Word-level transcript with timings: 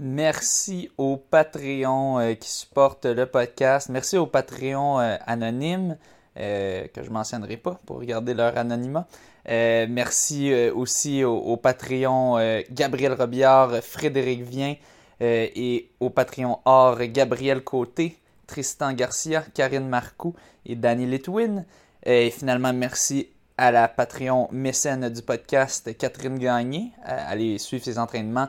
Merci 0.00 0.92
aux 0.96 1.16
Patreons 1.16 2.20
euh, 2.20 2.34
qui 2.34 2.48
supportent 2.48 3.06
le 3.06 3.26
podcast. 3.26 3.88
Merci 3.88 4.16
aux 4.16 4.28
Patreons 4.28 5.00
euh, 5.00 5.16
anonymes, 5.26 5.96
euh, 6.38 6.86
que 6.94 7.02
je 7.02 7.08
ne 7.08 7.14
mentionnerai 7.14 7.56
pas 7.56 7.80
pour 7.84 7.98
regarder 7.98 8.32
leur 8.32 8.56
anonymat. 8.56 9.08
merci 9.44 10.54
aussi 10.70 11.24
aux, 11.24 11.38
aux 11.38 11.56
Patreons 11.56 12.36
Gabriel 12.70 13.14
Robillard, 13.14 13.82
Frédéric 13.82 14.42
Vien 14.42 14.76
et 15.20 15.90
aux 15.98 16.10
Patreons 16.10 16.60
or 16.64 16.98
Gabriel 17.06 17.64
Côté, 17.64 18.18
Tristan 18.46 18.92
Garcia, 18.92 19.42
Karine 19.52 19.88
Marcoux 19.88 20.34
et 20.64 20.76
Danny 20.76 21.06
Litwin. 21.06 21.64
Et 22.04 22.30
finalement, 22.30 22.72
merci 22.72 23.30
à 23.56 23.72
la 23.72 23.88
Patreon 23.88 24.48
mécène 24.52 25.08
du 25.08 25.22
podcast, 25.22 25.96
Catherine 25.98 26.38
Gagné. 26.38 26.92
allez 27.04 27.58
suivre 27.58 27.84
ses 27.84 27.98
entraînements 27.98 28.48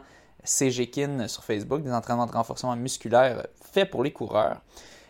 CGKIN 0.49 1.27
sur 1.27 1.43
Facebook, 1.43 1.83
des 1.83 1.91
entraînements 1.91 2.25
de 2.25 2.31
renforcement 2.31 2.75
musculaire 2.75 3.45
faits 3.71 3.89
pour 3.89 4.03
les 4.03 4.11
coureurs. 4.11 4.61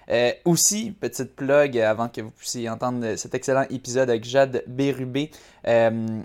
Euh, 0.10 0.32
aussi, 0.46 0.92
petite 0.92 1.36
plug 1.36 1.78
avant 1.78 2.10
que 2.10 2.22
vous 2.22 2.32
puissiez 2.32 2.70
entendre 2.70 3.16
cet 3.16 3.36
excellent 3.36 3.66
épisode 3.70 4.10
avec 4.10 4.24
Jade 4.24 4.64
Bérubé. 4.68 5.30
Euh, 5.68 6.22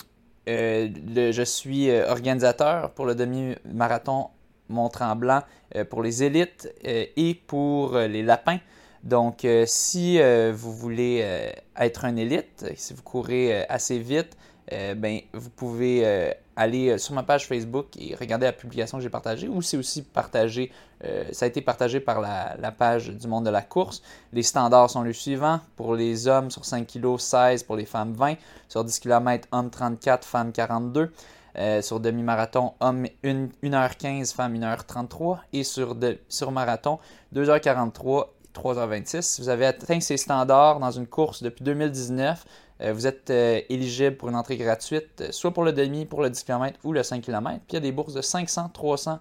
euh, 0.48 0.88
je 1.06 1.42
suis 1.42 1.90
organisateur 1.90 2.90
pour 2.90 3.06
le 3.06 3.14
demi-marathon 3.14 4.28
Mont-Tremblant 4.68 5.42
pour 5.90 6.02
les 6.02 6.22
élites 6.22 6.72
et 6.82 7.40
pour 7.46 7.98
les 7.98 8.22
lapins. 8.22 8.58
Donc, 9.02 9.46
si 9.66 10.18
vous 10.52 10.72
voulez 10.72 11.52
être 11.76 12.04
un 12.06 12.16
élite, 12.16 12.64
si 12.76 12.94
vous 12.94 13.02
courez 13.02 13.64
assez 13.66 13.98
vite, 13.98 14.36
ben, 14.70 15.20
vous 15.32 15.50
pouvez 15.50 16.34
aller 16.56 16.90
euh, 16.90 16.98
sur 16.98 17.14
ma 17.14 17.22
page 17.22 17.46
Facebook 17.46 17.86
et 17.98 18.14
regarder 18.14 18.46
la 18.46 18.52
publication 18.52 18.98
que 18.98 19.02
j'ai 19.02 19.10
partagée, 19.10 19.48
ou 19.48 19.62
c'est 19.62 19.76
aussi 19.76 20.02
partagé, 20.02 20.70
euh, 21.04 21.24
ça 21.32 21.44
a 21.44 21.48
été 21.48 21.60
partagé 21.60 22.00
par 22.00 22.20
la, 22.20 22.72
page 22.72 23.08
du 23.08 23.26
monde 23.26 23.44
de 23.44 23.50
la 23.50 23.62
course. 23.62 24.02
Les 24.32 24.42
standards 24.42 24.90
sont 24.90 25.02
les 25.02 25.12
suivants. 25.12 25.60
Pour 25.76 25.94
les 25.94 26.28
hommes, 26.28 26.50
sur 26.50 26.64
5 26.64 26.86
kg, 26.86 27.18
16. 27.18 27.62
Pour 27.64 27.76
les 27.76 27.84
femmes, 27.84 28.12
20. 28.12 28.34
Sur 28.68 28.84
10 28.84 29.00
km, 29.00 29.48
hommes 29.52 29.70
34, 29.70 30.26
femmes 30.26 30.52
42. 30.52 31.12
Euh, 31.56 31.82
sur 31.82 32.00
demi-marathon, 32.00 32.72
hommes 32.80 33.06
1, 33.22 33.46
h 33.62 33.96
15 33.96 34.32
femmes 34.32 34.56
1h33. 34.56 35.38
Et 35.52 35.62
sur, 35.62 35.96
sur 36.28 36.50
marathon, 36.50 36.98
2h43 37.34 38.26
3h26. 38.54 39.22
Si 39.22 39.40
vous 39.42 39.48
avez 39.48 39.66
atteint 39.66 40.00
ces 40.00 40.16
standards 40.16 40.78
dans 40.78 40.90
une 40.90 41.06
course 41.06 41.42
depuis 41.42 41.64
2019, 41.64 42.44
euh, 42.44 42.48
vous 42.92 43.06
êtes 43.06 43.30
euh, 43.30 43.60
éligible 43.68 44.16
pour 44.16 44.28
une 44.28 44.34
entrée 44.34 44.56
gratuite, 44.56 45.20
euh, 45.20 45.32
soit 45.32 45.52
pour 45.52 45.64
le 45.64 45.72
demi, 45.72 46.06
pour 46.06 46.22
le 46.22 46.30
10 46.30 46.44
km 46.44 46.78
ou 46.84 46.92
le 46.92 47.02
5 47.02 47.22
km. 47.22 47.58
Puis 47.58 47.64
il 47.70 47.74
y 47.74 47.76
a 47.76 47.80
des 47.80 47.92
bourses 47.92 48.14
de 48.14 48.22
500, 48.22 48.70
300 48.72 49.20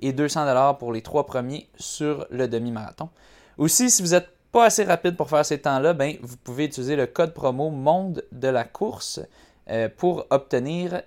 et 0.00 0.12
200 0.12 0.46
dollars 0.46 0.78
pour 0.78 0.92
les 0.92 1.02
trois 1.02 1.26
premiers 1.26 1.68
sur 1.76 2.26
le 2.30 2.48
demi-marathon. 2.48 3.08
Aussi, 3.58 3.90
si 3.90 4.02
vous 4.02 4.10
n'êtes 4.10 4.28
pas 4.52 4.64
assez 4.64 4.84
rapide 4.84 5.16
pour 5.16 5.28
faire 5.28 5.44
ces 5.44 5.60
temps-là, 5.60 5.92
ben, 5.92 6.16
vous 6.22 6.36
pouvez 6.36 6.64
utiliser 6.64 6.96
le 6.96 7.06
code 7.06 7.34
promo 7.34 7.70
Monde 7.70 8.24
de 8.32 8.48
la 8.48 8.64
course 8.64 9.20
pour 9.96 10.26
obtenir 10.30 11.02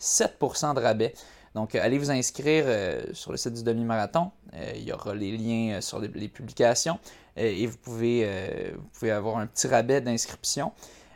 7% 0.00 0.74
de 0.74 0.80
rabais. 0.80 1.14
Donc, 1.54 1.74
allez 1.74 1.98
vous 1.98 2.10
inscrire 2.10 2.66
sur 3.12 3.30
le 3.30 3.38
site 3.38 3.54
du 3.54 3.62
demi-marathon. 3.62 4.30
il 4.74 4.82
y 4.82 4.92
aura 4.92 5.14
les 5.14 5.36
liens 5.36 5.80
sur 5.80 5.98
les, 5.98 6.28
publications 6.28 6.98
et 7.36 7.66
vous 7.66 7.78
pouvez, 7.78 8.72
vous 8.76 8.88
pouvez 8.92 9.10
avoir 9.12 9.38
un 9.38 9.46
petit 9.46 9.66
rabais 9.66 10.00
d'inscription. 10.00 10.72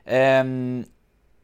Euh, 0.08 0.82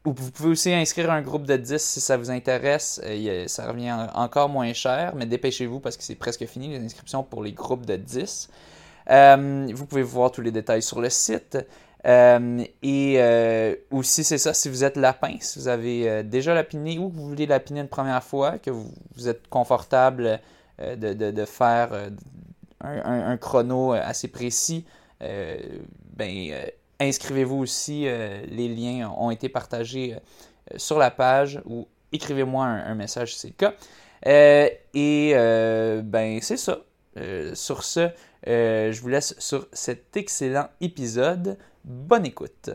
vous 0.05 0.31
pouvez 0.31 0.51
aussi 0.51 0.73
inscrire 0.73 1.11
un 1.11 1.21
groupe 1.21 1.47
de 1.47 1.57
10 1.57 1.83
si 1.83 2.01
ça 2.01 2.17
vous 2.17 2.31
intéresse. 2.31 3.01
Euh, 3.05 3.49
ça 3.49 3.69
revient 3.69 3.95
encore 4.15 4.49
moins 4.49 4.73
cher, 4.73 5.15
mais 5.17 5.27
dépêchez-vous 5.27 5.81
parce 5.81 5.97
que 5.97 6.05
c'est 6.05 6.15
presque 6.15 6.47
fini 6.47 6.69
les 6.69 6.85
inscriptions 6.85 7.23
pour 7.23 7.43
les 7.43 7.53
groupes 7.53 7.85
de 7.87 7.97
10. 7.97 8.49
Euh, 9.11 9.69
vous 9.73 9.87
pouvez 9.87 10.03
voir 10.03 10.31
tous 10.31 10.43
les 10.43 10.53
détails 10.53 10.83
sur 10.83 11.01
le 11.01 11.11
site. 11.11 11.59
et 12.05 13.77
aussi, 13.91 14.25
c'est 14.25 14.39
ça, 14.39 14.55
si 14.55 14.69
vous 14.69 14.85
êtes 14.85 14.97
lapin, 14.97 15.37
si 15.41 15.59
vous 15.59 15.69
avez 15.69 16.23
déjà 16.23 16.55
lapiné 16.55 16.99
ou 16.99 17.09
que 17.09 17.17
vous 17.17 17.29
voulez 17.29 17.47
lapiner 17.47 17.81
une 17.81 17.89
première 17.89 18.23
fois, 18.23 18.59
que 18.59 18.71
vous, 18.71 19.29
êtes 19.29 19.49
confortable 19.49 20.41
de, 20.79 21.45
faire 21.47 21.93
un, 22.81 23.31
un, 23.31 23.37
chrono 23.39 23.93
assez 23.93 24.29
précis, 24.29 24.85
ben 25.21 26.53
inscrivez-vous 27.01 27.57
aussi. 27.57 28.07
Euh, 28.07 28.43
les 28.49 28.69
liens 28.69 29.11
ont 29.19 29.31
été 29.31 29.49
partagés 29.49 30.15
euh, 30.15 30.79
sur 30.79 30.99
la 30.99 31.11
page 31.11 31.61
ou 31.65 31.89
écrivez-moi 32.13 32.65
un, 32.65 32.95
message 32.95 33.35
si 33.35 33.41
c'est 33.41 33.49
le 33.49 33.55
cas. 33.55 33.75
Euh, 34.27 34.69
et 34.95 35.33
ben 36.03 36.39
c'est 36.41 36.57
ça. 36.57 36.81
sur 37.55 37.85
ce, 37.85 38.09
je 38.47 39.01
vous 39.01 39.09
laisse 39.09 39.35
sur 39.39 39.69
cet 39.73 40.17
excellent 40.17 40.69
épisode. 40.81 41.59
Bonne 41.85 42.27
écoute. 42.27 42.71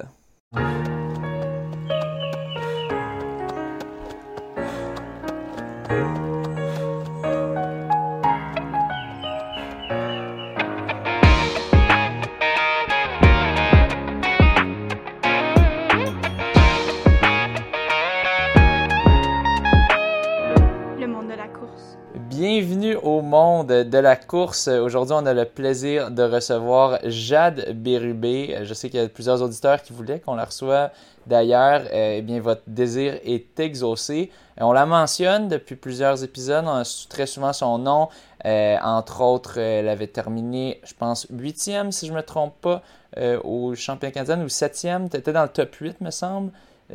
De 23.72 23.98
la 23.98 24.16
course. 24.16 24.68
Aujourd'hui, 24.68 25.16
on 25.18 25.26
a 25.26 25.34
le 25.34 25.46
plaisir 25.46 26.12
de 26.12 26.24
recevoir 26.24 27.00
Jade 27.06 27.74
Bérubé. 27.74 28.60
Je 28.64 28.74
sais 28.74 28.90
qu'il 28.90 29.00
y 29.00 29.04
a 29.04 29.08
plusieurs 29.08 29.42
auditeurs 29.42 29.82
qui 29.82 29.94
voulaient 29.94 30.20
qu'on 30.20 30.36
la 30.36 30.46
reçoive. 30.46 30.92
D'ailleurs, 31.28 31.82
euh, 31.94 32.16
eh 32.18 32.22
bien, 32.22 32.40
votre 32.40 32.64
désir 32.68 33.20
est 33.24 33.60
exaucé. 33.60 34.32
Euh, 34.60 34.66
on 34.66 34.72
la 34.72 34.86
mentionne 34.86 35.48
depuis 35.48 35.76
plusieurs 35.76 36.24
épisodes. 36.24 36.66
On 36.66 36.82
a 36.82 37.06
très 37.10 37.26
souvent 37.26 37.54
son 37.54 37.78
nom. 37.78 38.10
Euh, 38.46 38.78
entre 38.82 39.22
autres, 39.22 39.58
elle 39.58 39.88
avait 39.88 40.08
terminé, 40.08 40.82
je 40.84 40.94
pense, 40.94 41.28
huitième, 41.30 41.92
si 41.92 42.08
je 42.08 42.12
ne 42.12 42.18
me 42.18 42.24
trompe 42.24 42.56
pas, 42.62 42.82
au 43.44 43.76
championnat 43.76 44.12
canadien, 44.12 44.44
ou 44.44 44.50
septième. 44.50 45.10
Tu 45.10 45.18
étais 45.18 45.34
dans 45.34 45.44
le 45.44 45.50
top 45.50 45.76
8, 45.76 46.02
me 46.02 46.12
semble. 46.12 46.52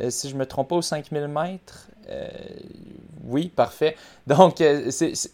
si 0.09 0.29
je 0.29 0.33
ne 0.33 0.39
me 0.39 0.45
trompe 0.45 0.69
pas, 0.69 0.75
au 0.75 0.81
5000 0.81 1.27
mètres. 1.27 1.89
Euh, 2.09 2.27
oui, 3.25 3.49
parfait. 3.49 3.95
Donc, 4.25 4.61
euh, 4.61 4.89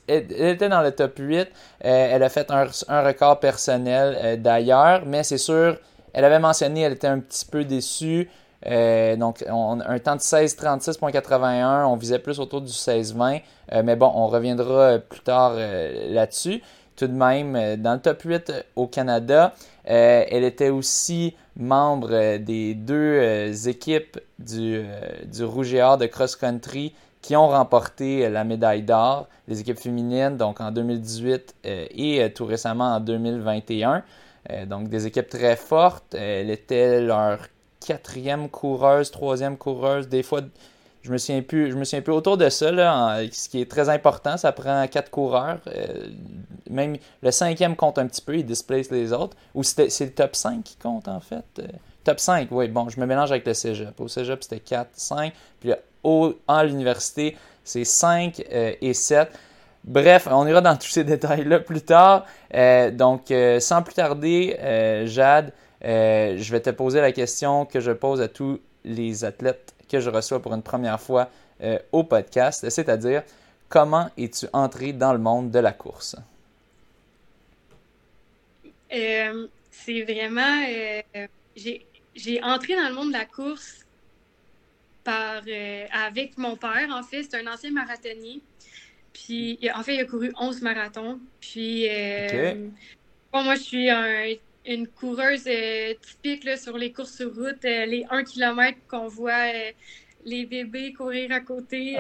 elle, 0.07 0.31
était 0.31 0.69
dans 0.69 0.81
le 0.81 0.91
top 0.91 1.17
8. 1.17 1.39
Euh, 1.39 1.47
elle 1.83 2.23
a 2.23 2.29
fait 2.29 2.49
un, 2.49 2.65
record 3.03 3.39
personnel 3.39 4.41
d'ailleurs, 4.41 5.03
mais 5.05 5.23
c'est 5.23 5.37
sûr, 5.37 5.77
elle 6.13 6.25
avait 6.25 6.39
mentionné 6.39 6.81
elle 6.81 6.93
était 6.93 7.07
un 7.07 7.19
petit 7.19 7.45
peu 7.45 7.63
déçue. 7.63 8.29
donc, 8.65 9.43
on, 9.49 9.79
un 9.81 9.99
temps 9.99 10.15
de 10.15 10.21
16,36,81, 10.21 11.85
on 11.85 11.95
visait 11.95 12.19
plus 12.19 12.39
autour 12.39 12.61
du 12.61 12.71
16,20. 12.71 13.41
mais 13.83 13.95
bon, 13.95 14.11
on 14.15 14.27
reviendra 14.27 14.97
plus 14.99 15.21
tard 15.21 15.53
là-dessus. 15.53 16.63
De 17.07 17.13
même, 17.13 17.77
dans 17.77 17.93
le 17.93 17.99
top 17.99 18.21
8 18.23 18.53
au 18.75 18.87
Canada, 18.87 19.53
elle 19.85 20.43
était 20.43 20.69
aussi 20.69 21.35
membre 21.55 22.09
euh, 22.11 22.37
des 22.37 22.73
deux 22.73 22.95
euh, 22.95 23.53
équipes 23.53 24.19
du, 24.39 24.77
euh, 24.77 25.09
du 25.25 25.43
Rouge 25.43 25.73
et 25.73 25.81
Or 25.81 25.97
de 25.97 26.05
cross-country 26.05 26.93
qui 27.21 27.35
ont 27.35 27.47
remporté 27.47 28.29
la 28.29 28.43
médaille 28.43 28.81
d'or, 28.81 29.27
les 29.47 29.61
équipes 29.61 29.79
féminines, 29.79 30.35
donc 30.35 30.59
en 30.59 30.71
2018 30.71 31.55
et 31.63 32.33
tout 32.35 32.45
récemment 32.45 32.95
en 32.95 32.99
2021. 32.99 34.03
donc 34.67 34.89
des 34.89 35.07
équipes 35.07 35.29
très 35.29 35.55
fortes. 35.55 36.15
Elle 36.15 36.49
était 36.49 36.99
leur 36.99 37.39
quatrième 37.79 38.49
coureuse, 38.49 39.09
troisième 39.09 39.55
coureuse, 39.55 40.09
des 40.09 40.21
fois 40.21 40.41
je 41.03 41.11
me 41.11 41.17
souviens 41.17 41.41
plus, 41.41 41.71
je 41.71 41.75
me 41.75 42.11
autour 42.11 42.37
de 42.37 42.47
ça, 42.49 42.71
là, 42.71 43.19
ce 43.29 43.49
qui 43.49 43.59
est 43.59 43.69
très 43.69 43.89
important, 43.89 44.37
ça 44.37 44.53
prend 44.53 44.87
quatre 44.87 45.11
coureurs. 45.11 45.59
Euh, 45.67 46.07
même 46.69 46.95
le 47.21 47.31
cinquième 47.31 47.75
compte 47.75 47.97
un 47.99 48.07
petit 48.07 48.21
peu, 48.21 48.37
il 48.37 48.45
displace 48.45 48.89
les 48.89 49.11
autres. 49.11 49.35
Ou 49.53 49.63
c'est 49.63 49.99
le 49.99 50.11
top 50.11 50.35
5 50.35 50.63
qui 50.63 50.77
compte 50.77 51.09
en 51.09 51.19
fait? 51.19 51.43
Euh, 51.59 51.67
top 52.05 52.21
5, 52.21 52.47
oui, 52.51 52.69
bon, 52.69 52.87
je 52.87 52.99
me 53.01 53.05
mélange 53.05 53.31
avec 53.31 53.45
le 53.45 53.53
cégep. 53.53 53.99
Au 53.99 54.07
cégep, 54.07 54.43
c'était 54.43 54.61
4, 54.61 54.91
5. 54.93 55.33
Puis 55.59 55.69
là, 55.69 55.79
au, 56.03 56.35
l'université, 56.63 57.37
c'est 57.65 57.83
5 57.83 58.41
euh, 58.51 58.73
et 58.81 58.93
7. 58.93 59.29
Bref, 59.83 60.29
on 60.31 60.47
ira 60.47 60.61
dans 60.61 60.75
tous 60.77 60.87
ces 60.87 61.03
détails-là 61.03 61.59
plus 61.59 61.81
tard. 61.81 62.25
donc, 62.93 63.33
sans 63.59 63.83
plus 63.83 63.93
tarder, 63.93 64.57
Jade, 65.05 65.51
je 65.81 66.51
vais 66.51 66.61
te 66.61 66.69
poser 66.69 67.01
la 67.01 67.11
question 67.11 67.65
que 67.65 67.81
je 67.81 67.91
pose 67.91 68.21
à 68.21 68.29
tous 68.29 68.61
les 68.85 69.25
athlètes 69.25 69.73
que 69.93 69.99
je 69.99 70.09
reçois 70.09 70.41
pour 70.41 70.55
une 70.55 70.63
première 70.63 70.99
fois 70.99 71.29
euh, 71.61 71.77
au 71.91 72.03
podcast, 72.03 72.67
c'est-à-dire 72.67 73.21
comment 73.69 74.09
es-tu 74.17 74.47
entré 74.51 74.91
dans 74.91 75.13
le 75.13 75.19
monde 75.19 75.51
de 75.51 75.59
la 75.59 75.71
course? 75.71 76.15
Euh, 78.91 79.47
c'est 79.69 80.01
vraiment. 80.01 80.65
Euh, 80.67 81.27
j'ai 82.15 82.43
entré 82.43 82.75
dans 82.75 82.89
le 82.89 82.95
monde 82.95 83.09
de 83.09 83.17
la 83.17 83.25
course 83.25 83.85
par, 85.03 85.43
avec 85.91 86.37
mon 86.39 86.55
père, 86.55 86.89
en 86.89 87.03
fait. 87.03 87.23
C'est 87.23 87.37
un 87.37 87.53
ancien 87.53 87.71
marathonnier. 87.71 88.41
Puis, 89.13 89.59
en 89.75 89.83
fait, 89.83 89.93
il 89.93 89.99
a 89.99 90.05
couru 90.05 90.33
11 90.39 90.61
marathons. 90.63 91.19
Puis, 91.39 91.87
moi, 93.31 93.55
je 93.55 93.61
suis 93.61 93.89
une 94.65 94.87
coureuse 94.87 95.47
typique 96.01 96.43
là, 96.43 96.57
sur 96.57 96.77
les 96.77 96.91
courses 96.91 97.15
sur 97.15 97.33
route, 97.33 97.63
les 97.63 98.05
1 98.09 98.23
km 98.23 98.77
qu'on 98.87 99.07
voit 99.07 99.51
les 100.25 100.45
bébés 100.45 100.93
courir 100.93 101.31
à 101.31 101.39
côté. 101.41 101.97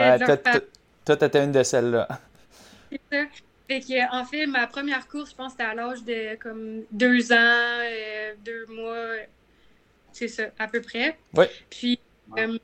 toi, 1.05 1.17
t'étais 1.17 1.43
une 1.43 1.51
de 1.51 1.63
celles-là. 1.63 2.07
C'est 2.91 3.01
ça. 3.11 3.23
Fait 3.67 3.79
que, 3.79 4.13
en 4.13 4.25
fait, 4.25 4.45
ma 4.45 4.67
première 4.67 5.07
course, 5.07 5.31
je 5.31 5.35
pense, 5.35 5.53
c'était 5.53 5.63
à 5.63 5.73
l'âge 5.73 6.03
de 6.03 6.35
comme 6.35 6.83
deux 6.91 7.31
ans, 7.31 7.35
euh, 7.81 8.33
deux 8.43 8.65
mois, 8.67 9.15
c'est 10.11 10.27
ça, 10.27 10.43
à 10.59 10.67
peu 10.67 10.81
près. 10.81 11.17
Oui. 11.35 11.45
Puis, 11.69 11.99
euh, 12.37 12.57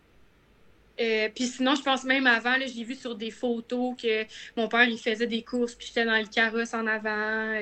euh, 1.00 1.30
puis 1.34 1.46
sinon, 1.46 1.76
je 1.76 1.82
pense 1.82 2.04
même 2.04 2.28
avant, 2.28 2.56
j'ai 2.60 2.84
vu 2.84 2.96
sur 2.96 3.16
des 3.16 3.32
photos 3.32 3.96
que 4.02 4.26
mon 4.58 4.68
père, 4.68 4.84
il 4.84 4.98
faisait 4.98 5.28
des 5.28 5.44
courses, 5.44 5.76
puis 5.76 5.88
j'étais 5.88 6.06
dans 6.06 6.18
le 6.18 6.28
carrosse 6.28 6.74
en 6.74 6.86
avant. 6.88 7.54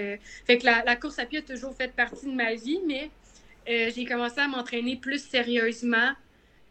fait 0.46 0.58
que 0.58 0.66
la, 0.66 0.96
course 0.96 1.20
à 1.20 1.26
pied 1.26 1.40
a 1.40 1.42
toujours 1.42 1.76
fait 1.76 1.94
partie 1.94 2.26
de 2.26 2.32
ma 2.34 2.56
vie, 2.56 2.80
mais 2.86 3.12
j'ai 3.68 4.06
commencé 4.06 4.40
à 4.40 4.48
m'entraîner 4.48 4.96
plus 4.96 5.24
sérieusement 5.24 6.14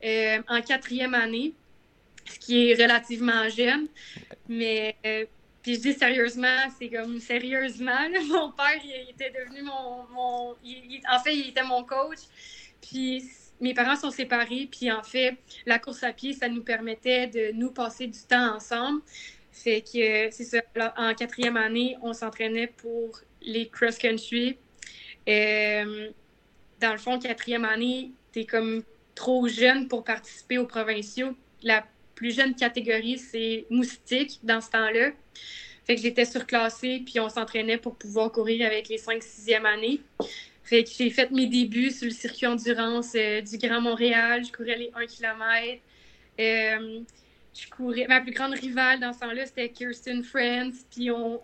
en 0.03 0.63
quatrième 0.63 1.15
année, 1.15 1.55
ce 2.25 2.39
qui 2.39 2.71
est 2.71 2.83
relativement 2.83 3.49
jeune. 3.49 3.87
Mais 4.49 4.97
puis 5.67 5.75
je 5.75 5.81
dis 5.81 5.95
sérieusement, 5.95 6.71
c'est 6.79 6.89
comme 6.89 7.19
sérieusement. 7.19 8.09
mon 8.29 8.53
père, 8.53 8.81
il, 8.85 9.11
était 9.11 9.33
devenu 9.33 9.63
mon. 9.63 10.53
en 10.53 11.19
fait, 11.25 11.35
il 11.35 11.49
était 11.49 11.65
mon 11.65 11.83
coach. 11.83 12.21
Puis 12.81 13.25
mes 13.61 13.75
parents 13.75 13.97
sont 13.97 14.11
séparés. 14.11 14.69
Puis 14.71 14.91
en 14.91 15.03
fait, 15.03 15.37
la 15.65 15.79
course 15.79 16.03
à 16.03 16.13
pied, 16.13 16.33
ça 16.33 16.49
nous 16.49 16.63
permettait 16.63 17.27
de 17.27 17.53
nous 17.53 17.71
passer 17.71 18.07
du 18.07 18.21
temps 18.21 18.57
ensemble. 18.57 19.01
Fait 19.53 19.81
que 19.81 20.31
c'est 20.31 20.45
ça. 20.45 20.59
en 20.97 21.15
quatrième 21.15 21.57
année, 21.57 21.97
on 22.03 22.13
s'entraînait 22.13 22.67
pour 22.67 23.21
les 23.41 23.69
cross-country. 23.69 24.59
Euh, 25.29 26.11
dans 26.81 26.93
le 26.93 26.99
fond, 26.99 27.19
quatrième 27.19 27.65
année, 27.65 28.11
tu 28.33 28.41
es 28.41 28.45
comme 28.45 28.83
trop 29.15 29.49
jeune 29.49 29.89
pour 29.89 30.05
participer 30.05 30.59
aux 30.59 30.67
provinciaux. 30.67 31.35
La 31.63 31.87
plus 32.15 32.35
jeune 32.35 32.55
catégorie, 32.55 33.19
c'est 33.19 33.67
moustique 33.71 34.41
dans 34.43 34.61
ce 34.61 34.71
temps-là. 34.71 35.11
Fait 35.87 35.95
que 35.95 36.03
j'étais 36.03 36.25
surclassée, 36.25 37.03
puis 37.05 37.21
on 37.21 37.29
s'entraînait 37.29 37.79
pour 37.79 37.95
pouvoir 37.95 38.33
courir 38.33 38.67
avec 38.67 38.89
les 38.89 38.99
5-6e 38.99 39.65
années. 39.65 40.01
Fait 40.67 40.83
que 40.83 40.91
j'ai 40.91 41.11
fait 41.11 41.31
mes 41.31 41.47
débuts 41.47 41.93
sur 41.93 42.07
le 42.07 42.11
circuit 42.11 42.45
endurance 42.45 43.13
euh, 43.15 43.41
du 43.41 43.57
Grand 43.57 43.81
Montréal. 43.81 44.45
Je 44.45 44.51
courais 44.51 44.77
les 44.77 44.91
1 44.97 45.07
km. 45.07 45.81
Euh, 46.41 47.01
je 47.55 47.71
courais... 47.71 48.07
Ma 48.09 48.21
plus 48.21 48.33
grande 48.33 48.55
rivale 48.55 48.99
dans 48.99 49.13
ce 49.13 49.21
temps-là, 49.21 49.47
c'était 49.47 49.69
Kirsten 49.69 50.25
Friends. 50.25 50.73
Puis 50.91 51.09
on, 51.13 51.39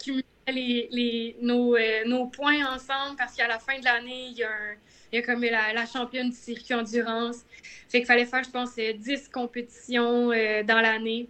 cumulait 0.00 0.22
les, 0.46 1.36
nos, 1.42 1.74
euh, 1.74 2.04
nos, 2.06 2.26
points 2.26 2.72
ensemble 2.72 3.16
parce 3.18 3.34
qu'à 3.34 3.48
la 3.48 3.58
fin 3.58 3.80
de 3.80 3.84
l'année, 3.84 4.28
il 4.30 4.38
y 4.38 4.44
a 4.44 4.48
un 4.48 4.76
il 5.10 5.16
y 5.16 5.18
a 5.20 5.22
comme 5.22 5.42
la, 5.42 5.72
la, 5.72 5.86
championne 5.86 6.28
du 6.28 6.36
circuit 6.36 6.74
endurance. 6.74 7.38
Fait 7.88 7.98
qu'il 7.98 8.06
fallait 8.06 8.26
faire, 8.26 8.44
je 8.44 8.50
pense, 8.50 8.76
10 8.76 9.28
compétitions 9.30 10.28
dans 10.28 10.80
l'année 10.82 11.28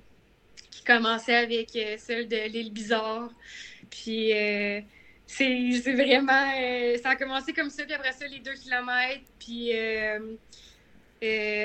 qui 0.73 0.83
commençaient 0.83 1.37
avec 1.37 1.79
celle 1.99 2.27
de 2.27 2.49
l'île 2.49 2.73
Bizarre. 2.73 3.31
Puis 3.89 4.33
c'est 5.28 5.92
vraiment. 5.92 6.50
ça 7.02 7.10
a 7.10 7.16
commencé 7.16 7.52
comme 7.52 7.70
ça, 7.70 7.84
puis 7.84 7.94
après 7.94 8.12
ça, 8.12 8.26
les 8.26 8.40
2 8.40 8.52
km. 8.54 9.20
Puis. 9.38 9.72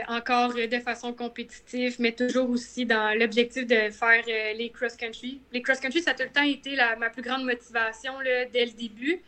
encore 0.07 0.53
de 0.53 0.79
façon 0.79 1.13
compétitive, 1.13 1.95
mais 1.99 2.11
toujours 2.11 2.49
aussi 2.49 2.85
dans 2.85 3.17
l'objectif 3.17 3.65
de 3.65 3.89
faire 3.89 4.23
les 4.55 4.69
cross-country. 4.69 5.41
Les 5.51 5.61
cross-country, 5.61 6.01
ça 6.01 6.11
a 6.11 6.13
tout 6.13 6.23
le 6.23 6.29
temps 6.29 6.43
été 6.43 6.75
ma 6.99 7.09
plus 7.09 7.23
grande 7.23 7.43
motivation 7.45 8.19
là, 8.19 8.45
dès 8.45 8.65
le 8.65 8.71
début. 8.71 9.21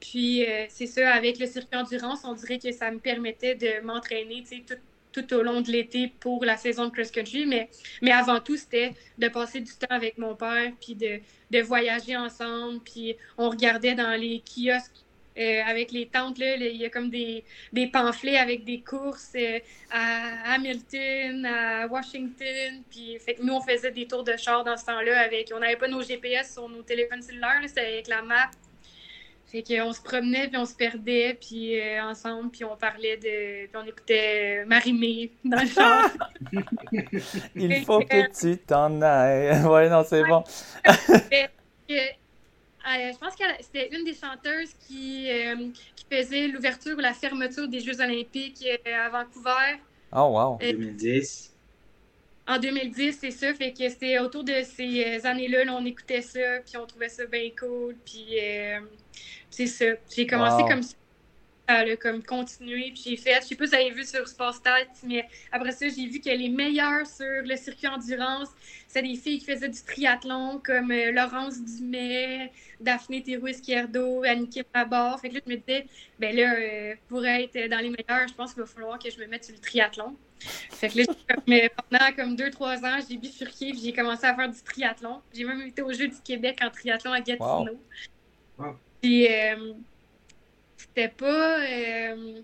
Puis 0.00 0.44
euh, 0.44 0.66
c'est 0.68 0.86
ça, 0.86 1.12
avec 1.12 1.38
le 1.38 1.46
circuit 1.46 1.76
endurance, 1.76 2.20
on 2.24 2.34
dirait 2.34 2.58
que 2.58 2.70
ça 2.72 2.90
me 2.90 2.98
permettait 2.98 3.54
de 3.54 3.80
m'entraîner 3.84 4.44
tout, 4.66 4.74
tout 5.16 5.34
au 5.34 5.42
long 5.42 5.60
de 5.62 5.70
l'été 5.70 6.12
pour 6.20 6.44
la 6.44 6.56
saison 6.56 6.86
de 6.86 6.90
cross-country. 6.90 7.46
Mais, 7.46 7.70
mais 8.02 8.12
avant 8.12 8.40
tout, 8.40 8.56
c'était 8.56 8.92
de 9.18 9.28
passer 9.28 9.60
du 9.60 9.72
temps 9.72 9.86
avec 9.90 10.18
mon 10.18 10.34
père, 10.34 10.72
puis 10.80 10.94
de, 10.94 11.20
de 11.50 11.60
voyager 11.60 12.16
ensemble. 12.16 12.80
Puis 12.84 13.16
on 13.38 13.48
regardait 13.48 13.94
dans 13.94 14.18
les 14.20 14.42
kiosques 14.42 15.06
euh, 15.38 15.62
avec 15.66 15.92
les 15.92 16.06
tentes, 16.06 16.38
là, 16.38 16.56
il 16.56 16.76
y 16.76 16.86
a 16.86 16.88
comme 16.88 17.10
des, 17.10 17.44
des 17.70 17.88
pamphlets 17.88 18.38
avec 18.38 18.64
des 18.64 18.80
courses 18.80 19.32
euh, 19.36 19.58
à 19.90 20.54
Hamilton, 20.54 21.44
à 21.44 21.86
Washington. 21.88 22.82
Puis 22.90 23.18
nous, 23.42 23.54
on 23.54 23.60
faisait 23.60 23.90
des 23.90 24.06
tours 24.06 24.24
de 24.24 24.34
char 24.36 24.64
dans 24.64 24.78
ce 24.78 24.86
temps-là. 24.86 25.20
avec 25.20 25.52
On 25.54 25.58
n'avait 25.58 25.76
pas 25.76 25.88
nos 25.88 26.02
GPS 26.02 26.54
sur 26.54 26.68
nos 26.68 26.82
téléphones 26.82 27.20
cellulaires, 27.20 27.60
c'était 27.66 27.80
avec 27.80 28.08
la 28.08 28.22
map. 28.22 28.50
Fait 29.46 29.62
qu'on 29.62 29.92
se 29.92 30.00
promenait, 30.00 30.48
puis 30.48 30.56
on 30.56 30.66
se 30.66 30.74
perdait, 30.74 31.38
puis 31.40 31.80
euh, 31.80 32.02
ensemble, 32.02 32.50
puis 32.50 32.64
on 32.64 32.76
parlait 32.76 33.16
de... 33.16 33.66
Puis 33.66 33.76
on 33.76 33.86
écoutait 33.86 34.62
euh, 34.62 34.66
Marimé 34.66 35.30
dans 35.44 35.60
le 35.60 35.68
char. 35.68 36.10
Il 37.54 37.84
faut 37.84 38.00
que, 38.00 38.40
tu 38.40 38.58
t'en 38.58 39.00
ailles. 39.00 39.64
ouais, 39.66 39.88
non, 39.88 40.04
c'est 40.04 40.24
bon. 40.24 40.42
Euh, 42.88 43.10
je 43.12 43.18
pense 43.18 43.34
que 43.34 43.42
c'était 43.58 43.88
une 43.96 44.04
des 44.04 44.14
chanteuses 44.14 44.72
qui, 44.86 45.28
qui 45.96 46.06
faisait 46.08 46.46
l'ouverture 46.46 46.96
ou 46.96 47.00
la 47.00 47.14
fermeture 47.14 47.66
des 47.66 47.80
Jeux 47.80 48.00
olympiques 48.00 48.64
à 48.86 49.08
Vancouver. 49.08 49.80
Oh, 50.12 50.28
wow. 50.30 50.58
2010. 50.60 51.52
En 52.46 52.60
2010, 52.60 53.18
c'est 53.20 53.32
ça. 53.32 53.52
Fait 53.54 53.72
que 53.72 53.88
c'était 53.88 54.20
autour 54.20 54.44
de 54.44 54.62
ces 54.62 55.26
années-là, 55.26 55.64
on 55.72 55.84
écoutait 55.84 56.22
ça, 56.22 56.60
puis 56.64 56.76
on 56.76 56.86
trouvait 56.86 57.08
ça 57.08 57.26
bien 57.26 57.50
cool. 57.58 57.96
Puis 58.04 58.38
c'est 59.50 59.66
ça. 59.66 59.86
J'ai 60.14 60.26
commencé 60.26 60.62
comme 60.68 60.82
ça 60.82 60.96
à 61.68 61.96
comme 61.96 62.22
continuer, 62.22 62.92
puis 62.92 63.02
j'ai 63.04 63.16
fait, 63.16 63.40
je 63.42 63.48
sais 63.48 63.54
pas 63.56 63.66
si 63.66 63.70
vous 63.70 63.74
avez 63.74 63.90
vu 63.90 64.04
sur 64.04 64.26
Sports 64.28 64.60
mais 65.04 65.26
après 65.50 65.72
ça, 65.72 65.88
j'ai 65.88 66.06
vu 66.06 66.20
que 66.20 66.30
les 66.30 66.48
meilleurs 66.48 67.06
sur 67.06 67.42
le 67.44 67.56
circuit 67.56 67.88
endurance, 67.88 68.48
c'est 68.86 69.02
des 69.02 69.16
filles 69.16 69.40
qui 69.40 69.46
faisaient 69.46 69.68
du 69.68 69.82
triathlon, 69.82 70.60
comme 70.64 70.90
euh, 70.90 71.10
Laurence 71.10 71.60
Dumais, 71.60 72.52
Daphné 72.80 73.22
Théroux-Izquierdo, 73.22 74.22
Annick 74.22 74.64
Mabord. 74.74 75.20
Fait 75.20 75.28
que 75.28 75.34
là, 75.34 75.40
je 75.44 75.52
me 75.52 75.56
disais, 75.56 75.86
ben 76.18 76.34
là, 76.36 76.54
euh, 76.54 76.94
pour 77.08 77.26
être 77.26 77.68
dans 77.68 77.78
les 77.78 77.90
meilleurs, 77.90 78.28
je 78.28 78.34
pense 78.34 78.54
qu'il 78.54 78.62
va 78.62 78.68
falloir 78.68 78.98
que 78.98 79.10
je 79.10 79.18
me 79.18 79.26
mette 79.26 79.44
sur 79.44 79.54
le 79.54 79.60
triathlon. 79.60 80.16
Fait 80.38 80.88
que 80.88 80.98
là, 80.98 81.04
mais 81.46 81.70
pendant 81.90 82.12
comme 82.14 82.36
deux, 82.36 82.50
trois 82.50 82.76
ans, 82.84 82.98
j'ai 83.08 83.16
bifurqué, 83.16 83.72
puis 83.72 83.80
j'ai 83.82 83.92
commencé 83.92 84.24
à 84.24 84.34
faire 84.34 84.48
du 84.48 84.62
triathlon. 84.62 85.20
J'ai 85.34 85.44
même 85.44 85.62
été 85.62 85.82
au 85.82 85.92
Jeux 85.92 86.08
du 86.08 86.20
Québec 86.22 86.60
en 86.62 86.70
triathlon 86.70 87.12
à 87.12 87.20
Gatineau. 87.20 87.80
Puis, 89.00 89.28
euh, 89.28 89.72
c'était 90.76 91.08
pas. 91.08 91.60
Euh, 91.60 92.40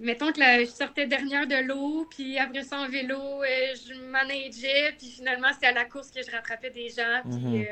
mettons 0.00 0.32
que 0.32 0.40
je 0.40 0.66
sortais 0.66 1.06
dernière 1.06 1.46
de 1.46 1.66
l'eau, 1.66 2.06
puis 2.10 2.38
après 2.38 2.62
ça, 2.62 2.80
en 2.80 2.88
vélo, 2.88 3.42
euh, 3.42 3.46
je 3.46 3.94
manageais, 4.10 4.94
puis 4.98 5.08
finalement, 5.08 5.48
c'était 5.52 5.66
à 5.66 5.72
la 5.72 5.84
course 5.84 6.10
que 6.10 6.22
je 6.22 6.30
rattrapais 6.30 6.70
des 6.70 6.88
gens. 6.88 7.22
Puis, 7.24 7.60
mhm. 7.60 7.66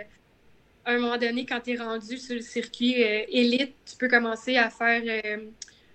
à 0.84 0.92
un 0.92 0.98
moment 0.98 1.18
donné, 1.18 1.44
quand 1.46 1.60
tu 1.60 1.72
es 1.72 1.76
rendu 1.76 2.18
sur 2.18 2.34
le 2.34 2.42
circuit 2.42 2.92
élite, 2.92 3.74
tu 3.84 3.96
peux 3.96 4.08
commencer 4.08 4.56
à 4.56 4.70
faire. 4.70 5.02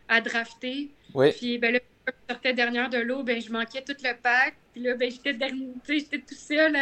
à 0.10 0.22
drafter. 0.22 0.90
Oui. 1.14 1.32
Puis, 1.34 1.58
ben 1.58 1.74
là, 1.74 1.80
je 2.08 2.34
sortais 2.34 2.54
dernière 2.54 2.90
de 2.90 3.00
l'eau, 3.00 3.24
ben, 3.24 3.42
je 3.42 3.52
manquais 3.52 3.82
tout 3.82 3.96
le 4.02 4.14
pack. 4.22 4.56
Puis 4.72 4.84
là, 4.84 4.96
ben, 4.96 5.12
j'étais 5.12 5.38
j'étais 5.88 6.20
tout 6.20 6.36
seul 6.36 6.76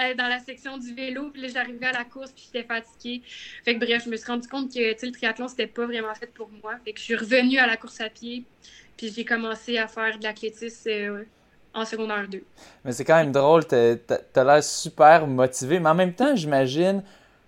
euh, 0.00 0.14
dans 0.14 0.28
la 0.28 0.40
section 0.40 0.78
du 0.78 0.94
vélo, 0.94 1.30
puis 1.30 1.42
là, 1.42 1.48
j'arrivais 1.48 1.86
à 1.86 1.92
la 1.92 2.04
course, 2.04 2.32
puis 2.32 2.48
j'étais 2.52 2.66
fatiguée. 2.66 3.22
Fait 3.64 3.74
que 3.74 3.84
bref, 3.84 4.04
je 4.04 4.10
me 4.10 4.16
suis 4.16 4.26
rendu 4.26 4.48
compte 4.48 4.72
que 4.72 4.78
le 4.78 5.12
triathlon, 5.12 5.48
c'était 5.48 5.66
pas 5.66 5.86
vraiment 5.86 6.14
fait 6.14 6.32
pour 6.32 6.50
moi. 6.62 6.74
Fait 6.84 6.92
que 6.92 6.98
je 6.98 7.04
suis 7.04 7.16
revenue 7.16 7.58
à 7.58 7.66
la 7.66 7.76
course 7.76 8.00
à 8.00 8.08
pied, 8.08 8.44
puis 8.96 9.12
j'ai 9.14 9.24
commencé 9.24 9.78
à 9.78 9.86
faire 9.86 10.18
de 10.18 10.24
l'athlétisme 10.24 10.88
euh, 10.88 11.24
en 11.74 11.84
secondaire 11.84 12.26
2. 12.28 12.42
Mais 12.84 12.92
c'est 12.92 13.04
quand 13.04 13.16
même 13.16 13.32
drôle, 13.32 13.66
t'as 13.66 13.96
as, 14.34 14.44
l'air 14.44 14.64
super 14.64 15.26
motivé, 15.26 15.80
mais 15.80 15.90
en 15.90 15.94
même 15.94 16.14
temps, 16.14 16.34
j'imagine 16.34 17.02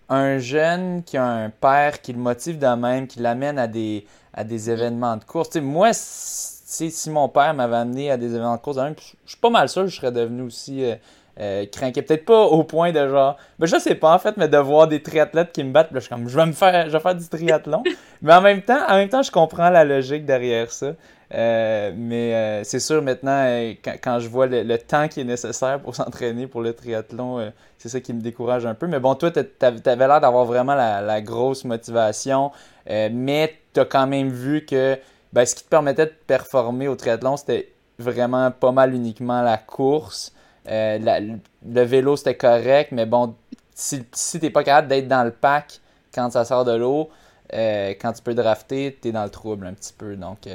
un 0.09 0.39
jeune 0.39 1.03
qui 1.03 1.17
a 1.17 1.25
un 1.25 1.51
père 1.51 2.01
qui 2.01 2.13
le 2.13 2.19
motive 2.19 2.59
de 2.59 2.75
même, 2.77 3.07
qui 3.07 3.19
l'amène 3.21 3.59
à 3.59 3.67
des, 3.67 4.07
à 4.33 4.45
des 4.45 4.71
événements 4.71 5.17
de 5.17 5.25
course. 5.25 5.57
moi, 5.57 5.91
si 5.93 7.11
mon 7.11 7.29
père 7.29 7.55
m'avait 7.55 7.77
amené 7.77 8.11
à 8.11 8.17
des 8.17 8.27
événements 8.27 8.57
de 8.57 8.61
course, 8.61 8.79
je 8.79 9.31
suis 9.31 9.41
pas 9.41 9.51
mal 9.51 9.69
sûr 9.69 9.83
que 9.83 9.89
je 9.89 9.97
serais 9.97 10.13
devenu 10.13 10.43
aussi 10.43 10.85
euh, 10.85 10.97
euh, 11.41 11.65
Peut-être 11.67 12.25
pas 12.25 12.43
au 12.45 12.65
point 12.65 12.93
de 12.93 13.09
genre. 13.09 13.37
Ben, 13.59 13.67
je 13.67 13.79
sais 13.79 13.95
pas 13.95 14.15
en 14.15 14.19
fait, 14.19 14.37
mais 14.37 14.49
de 14.49 14.59
voir 14.59 14.89
des 14.89 15.03
triathlètes 15.03 15.53
qui 15.53 15.65
me 15.65 15.73
battent, 15.73 15.93
là, 15.93 16.01
je 16.01 16.07
suis 16.07 16.15
comme 16.15 16.29
je 16.29 16.37
vais 16.37 16.47
me 16.47 16.53
faire. 16.53 16.87
Je 16.87 16.93
vais 16.93 17.01
faire 17.01 17.15
du 17.15 17.29
triathlon. 17.29 17.83
mais 18.23 18.35
en 18.35 18.41
même 18.41 18.63
temps, 18.63 18.81
en 18.89 18.97
même 18.97 19.09
temps, 19.09 19.23
je 19.23 19.31
comprends 19.31 19.71
la 19.71 19.85
logique 19.85 20.25
derrière 20.25 20.71
ça. 20.71 20.93
Euh, 21.35 21.93
mais 21.97 22.35
euh, 22.35 22.65
c'est 22.65 22.79
sûr 22.79 23.03
maintenant, 23.03 23.43
euh, 23.47 23.75
quand, 24.03 24.21
je 24.21 24.29
vois 24.29 24.47
le, 24.47 24.79
temps 24.79 25.09
qui 25.09 25.21
est 25.21 25.25
nécessaire 25.25 25.81
pour 25.81 25.97
s'entraîner 25.97 26.47
pour 26.47 26.61
le 26.61 26.73
triathlon, 26.73 27.53
c'est 27.79 27.89
ça 27.89 28.01
qui 28.01 28.13
me 28.13 28.21
décourage 28.21 28.67
un 28.67 28.75
peu. 28.75 28.87
Mais 28.87 29.01
bon, 29.01 29.15
toi, 29.15 29.31
tu 29.31 29.41
avais 29.61 30.07
l'air 30.07 30.21
d'avoir 30.21 30.45
vraiment 30.45 30.75
la, 30.75 31.21
grosse 31.21 31.65
motivation, 31.65 32.53
mais 32.89 33.55
tu 33.75 33.81
as 33.81 33.85
quand 33.85 34.07
même 34.07 34.29
vu 34.29 34.65
que 34.65 34.99
ben, 35.33 35.45
ce 35.45 35.55
qui 35.55 35.65
te 35.65 35.69
permettait 35.69 36.07
de 36.07 36.15
performer 36.27 36.89
au 36.89 36.95
triathlon, 36.95 37.37
c'était 37.37 37.73
vraiment 37.99 38.51
pas 38.51 38.73
mal 38.73 38.95
uniquement 38.95 39.43
la 39.43 39.59
course. 39.59 40.33
Le 40.67 41.83
vélo, 41.83 42.17
c'était 42.17 42.37
correct, 42.37 42.93
mais 42.93 43.07
bon, 43.07 43.35
si, 43.75 44.03
si 44.13 44.41
t'es 44.41 44.51
pas 44.51 44.65
capable 44.65 44.89
d'être 44.89 45.09
dans 45.09 45.25
le 45.25 45.31
pack 45.31 45.81
quand 46.15 46.31
ça 46.31 46.45
sort 46.45 46.65
de 46.65 46.73
l'eau, 46.73 47.11
quand 47.53 48.13
tu 48.13 48.23
peux 48.23 48.35
drafter, 48.35 48.99
tu 49.01 49.09
es 49.09 49.13
dans 49.13 49.25
le 49.25 49.31
trouble 49.31 49.67
un 49.67 49.75
petit 49.75 49.93
peu. 49.97 50.17
Donc, 50.17 50.49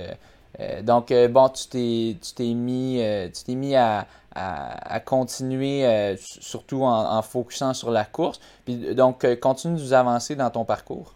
donc 0.84 1.14
bon, 1.30 1.50
tu 1.50 1.68
t'es, 1.68 2.18
tu 2.22 2.34
t'es 2.34 2.54
mis, 2.54 3.02
tu 3.34 3.44
t'es 3.44 3.56
mis 3.56 3.76
à, 3.76 4.06
à, 4.34 5.00
continuer, 5.00 5.86
euh, 5.86 6.16
surtout 6.18 6.84
en, 6.84 7.22
focusant 7.22 7.74
sur 7.74 7.92
la 7.92 8.06
course. 8.06 8.40
Puis, 8.66 8.96
donc, 8.96 9.24
euh, 9.24 9.36
continue 9.36 9.78
de 9.78 9.82
nous 9.82 9.94
avancer 9.94 10.36
dans 10.36 10.50
ton 10.50 10.66
parcours. 10.66 11.14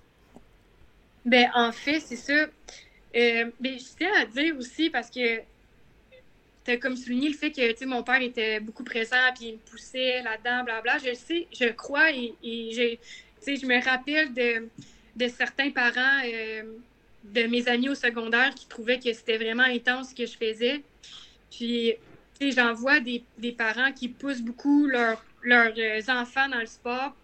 Ben, 1.24 1.50
en 1.56 1.72
fait, 1.72 2.00
c'est 2.00 2.18
ça. 2.18 2.34
Euh, 2.34 3.50
ben, 3.60 3.80
je 3.80 3.98
tiens 3.98 4.12
à 4.22 4.26
dire 4.26 4.56
aussi 4.58 4.90
parce 4.90 5.10
que 5.10 5.42
as 6.68 6.78
comme 6.78 6.96
souligné 6.96 7.30
le 7.30 7.36
fait 7.36 7.52
que 7.52 7.86
mon 7.86 8.04
père 8.04 8.22
était 8.22 8.60
beaucoup 8.60 8.84
présent 8.84 9.18
puis 9.36 9.48
il 9.48 9.54
me 9.54 9.60
poussait 9.60 10.22
là-dedans, 10.22 10.64
blabla. 10.64 10.98
Je 10.98 11.14
sais, 11.14 11.48
je 11.52 11.70
crois 11.70 12.12
et, 12.12 12.34
et 12.44 13.00
je, 13.46 13.56
je 13.56 13.66
me 13.66 13.84
rappelle 13.84 14.34
de, 14.34 14.68
de 15.16 15.28
certains 15.28 15.70
parents 15.72 16.22
de 17.34 17.44
mes 17.48 17.68
amis 17.68 17.90
au 17.90 17.96
secondaire 17.96 18.54
qui 18.54 18.68
trouvaient 18.68 19.00
que 19.00 19.12
c'était 19.14 19.38
vraiment 19.38 19.64
intense 19.64 20.10
ce 20.10 20.16
que 20.16 20.26
je 20.26 20.38
faisais. 20.38 20.84
Puis 21.50 21.96
j'en 22.42 22.74
vois 22.74 23.00
des, 23.00 23.24
des, 23.38 23.52
parents 23.52 23.92
qui 23.92 24.10
poussent 24.10 24.42
beaucoup 24.42 24.88
leurs 24.88 25.24
euh, 25.48 26.02
enfants 26.10 26.50
dans 26.50 26.60
le 26.60 26.66
sport, 26.66 27.16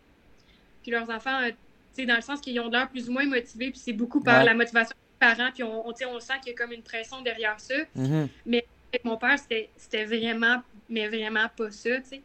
puis 0.81 0.91
leurs 0.91 1.09
enfants, 1.09 1.41
euh, 1.43 2.05
dans 2.05 2.15
le 2.15 2.21
sens 2.21 2.41
qu'ils 2.41 2.59
ont 2.59 2.69
l'air 2.69 2.89
plus 2.89 3.09
ou 3.09 3.13
moins 3.13 3.25
motivés, 3.25 3.71
puis 3.71 3.79
c'est 3.79 3.93
beaucoup 3.93 4.21
par 4.21 4.43
la 4.43 4.53
motivation 4.53 4.95
des 4.95 5.27
parents, 5.27 5.51
puis 5.53 5.63
on, 5.63 5.87
on, 5.87 5.91
on 5.91 6.19
sent 6.19 6.33
qu'il 6.41 6.53
y 6.53 6.55
a 6.55 6.57
comme 6.57 6.71
une 6.71 6.81
pression 6.81 7.21
derrière 7.21 7.59
ça. 7.59 7.75
Mm-hmm. 7.97 8.27
Mais 8.45 8.65
avec 8.93 9.05
mon 9.05 9.17
père, 9.17 9.37
c'était 9.39 10.05
vraiment, 10.05 10.61
mais 10.89 11.07
vraiment 11.07 11.47
pas 11.55 11.71
ça, 11.71 11.97
tu 12.01 12.09
sais. 12.09 12.21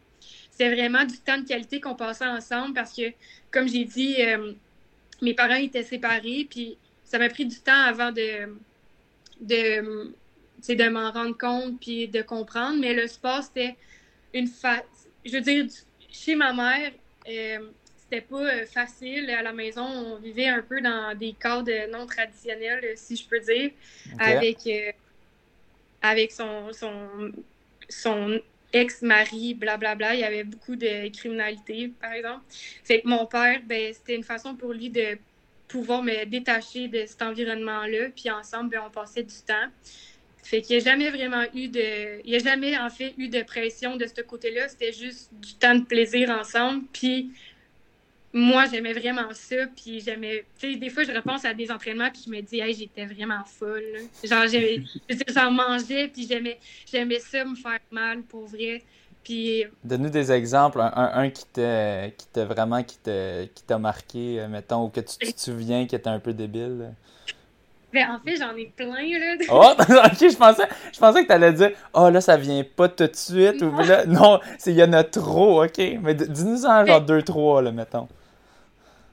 C'était 0.51 0.75
vraiment 0.75 1.05
du 1.05 1.19
temps 1.19 1.39
de 1.39 1.47
qualité 1.47 1.81
qu'on 1.81 1.95
passait 1.95 2.27
ensemble 2.27 2.75
parce 2.75 2.95
que, 2.95 3.13
comme 3.51 3.69
j'ai 3.69 3.85
dit, 3.85 4.17
euh, 4.21 4.53
mes 5.21 5.35
parents 5.35 5.57
étaient 5.57 5.83
séparés, 5.83 6.47
puis 6.49 6.79
ça 7.05 7.19
m'a 7.19 7.29
pris 7.29 7.47
du 7.47 7.61
temps 7.61 7.83
avant 7.83 8.11
de, 8.11 8.57
de 9.41 10.13
de 10.69 10.89
m'en 10.89 11.13
rendre 11.13 11.37
compte 11.37 11.79
puis 11.81 12.09
de 12.09 12.23
comprendre. 12.23 12.79
Mais 12.81 12.95
le 12.95 13.07
sport, 13.07 13.43
c'était 13.43 13.77
une 14.35 14.49
fa... 14.49 14.83
Je 15.25 15.33
veux 15.33 15.41
dire, 15.41 15.67
chez 16.11 16.35
ma 16.35 16.53
mère, 16.53 16.93
euh, 17.29 17.71
c'était 17.97 18.23
pas 18.23 18.43
euh, 18.43 18.67
facile. 18.67 19.31
À 19.31 19.43
la 19.43 19.53
maison, 19.53 19.85
on 19.85 20.17
vivait 20.17 20.49
un 20.49 20.63
peu 20.63 20.81
dans 20.81 21.17
des 21.17 21.35
cadres 21.35 21.91
non 21.91 22.07
traditionnels, 22.07 22.95
si 22.97 23.17
je 23.17 23.29
peux 23.29 23.41
dire, 23.41 23.71
avec, 24.19 24.67
euh, 24.67 24.93
avec 26.03 26.33
son, 26.33 26.73
son, 26.73 27.33
son 27.89 28.41
ex-mari, 28.73 29.55
blablabla. 29.55 30.15
Il 30.15 30.21
y 30.21 30.25
avait 30.25 30.45
beaucoup 30.45 30.77
de 30.77 31.09
criminalité, 31.09 31.93
par 32.01 32.13
exemple. 32.13 32.43
Fait 32.85 33.01
que 33.01 33.09
mon 33.09 33.27
père, 33.27 33.61
ben, 33.65 33.93
c'était 33.93 34.15
une 34.15 34.25
façon 34.25 34.55
pour 34.55 34.73
lui 34.73 34.91
de 34.91 35.19
pouvoir 35.69 36.03
me 36.03 36.25
détacher 36.25 36.89
de 36.89 37.05
cet 37.07 37.23
environnement-là. 37.23 38.09
Puis 38.15 38.31
ensemble, 38.31 38.71
ben, 38.71 38.83
on 38.87 38.91
passait 38.91 39.23
du 39.23 39.37
temps. 39.47 39.69
Fait 40.43 40.63
qu'il 40.63 40.77
n'y 40.77 40.83
a 40.83 40.85
jamais 40.85 41.11
vraiment 41.11 41.43
eu 41.55 41.69
de. 41.69 42.21
Il 42.25 42.31
n'y 42.31 42.37
a 42.37 42.39
jamais, 42.39 42.79
en 42.79 42.89
fait, 42.89 43.15
eu 43.19 43.29
de 43.29 43.43
pression 43.43 43.97
de 43.97 44.07
ce 44.07 44.21
côté-là. 44.21 44.69
C'était 44.69 44.93
juste 44.93 45.31
du 45.35 45.55
temps 45.55 45.75
de 45.75 45.85
plaisir 45.85 46.31
ensemble. 46.31 46.85
Puis 46.93 47.33
moi, 48.33 48.67
j'aimais 48.71 48.93
vraiment 48.93 49.33
ça. 49.33 49.57
Puis 49.75 50.01
j'aimais. 50.01 50.45
Tu 50.59 50.73
sais, 50.73 50.79
des 50.79 50.91
fois, 50.91 51.05
je 51.05 51.13
repense 51.13 51.45
à 51.45 51.55
des 51.55 51.71
entraînements. 51.71 52.11
Puis 52.11 52.23
je 52.27 52.31
me 52.31 52.41
dis, 52.41 52.61
hey, 52.61 52.75
j'étais 52.75 53.07
vraiment 53.07 53.45
folle. 53.45 53.83
Genre, 54.23 54.45
j'en 55.35 55.51
mangeais. 55.51 56.09
Puis 56.09 56.27
j'aimais, 56.29 56.59
j'aimais 56.91 57.21
ça, 57.21 57.45
me 57.45 57.55
faire 57.55 57.81
mal, 57.91 58.23
pour 58.23 58.47
vrai. 58.47 58.83
Puis. 59.25 59.65
Donne-nous 59.83 60.11
des 60.11 60.31
exemples. 60.31 60.81
Un, 60.81 60.93
un, 60.95 61.31
qui 61.31 61.47
t'a 61.53 62.45
vraiment 62.45 62.83
qui 62.83 62.99
t'a 62.99 63.79
marqué, 63.79 64.41
euh, 64.41 64.49
mettons, 64.49 64.85
ou 64.85 64.89
que 64.89 65.01
tu, 65.01 65.17
tu 65.19 65.33
te 65.33 65.41
souviens 65.41 65.87
qui 65.87 65.97
était 65.97 66.09
un 66.09 66.21
peu 66.21 66.33
débile. 66.33 66.95
Ben, 67.97 68.11
en 68.11 68.19
fait, 68.19 68.37
j'en 68.37 68.55
ai 68.55 68.67
plein, 68.67 69.19
là. 69.19 69.37
Oh, 69.49 69.73
ok, 69.79 70.31
je 70.31 70.37
pensais, 70.37 70.69
je 70.93 70.99
pensais 70.99 71.23
que 71.23 71.29
t'allais 71.29 71.55
dire, 71.55 71.71
oh, 71.95 72.11
là, 72.11 72.21
ça 72.21 72.37
vient 72.37 72.63
pas 72.63 72.91
tout 72.91 73.07
de 73.07 73.17
suite. 73.17 73.63
Non, 73.63 73.69
ou 73.69 73.81
là, 73.81 74.05
non 74.05 74.39
il 74.67 74.75
y 74.75 74.83
en 74.83 74.93
a 74.93 75.03
trop, 75.03 75.65
ok. 75.65 75.79
Mais 76.03 76.15
dis-nous 76.15 76.67
en 76.67 76.85
genre 76.85 77.01
deux, 77.01 77.23
trois, 77.23 77.63
là, 77.63 77.73
mettons. 77.73 78.07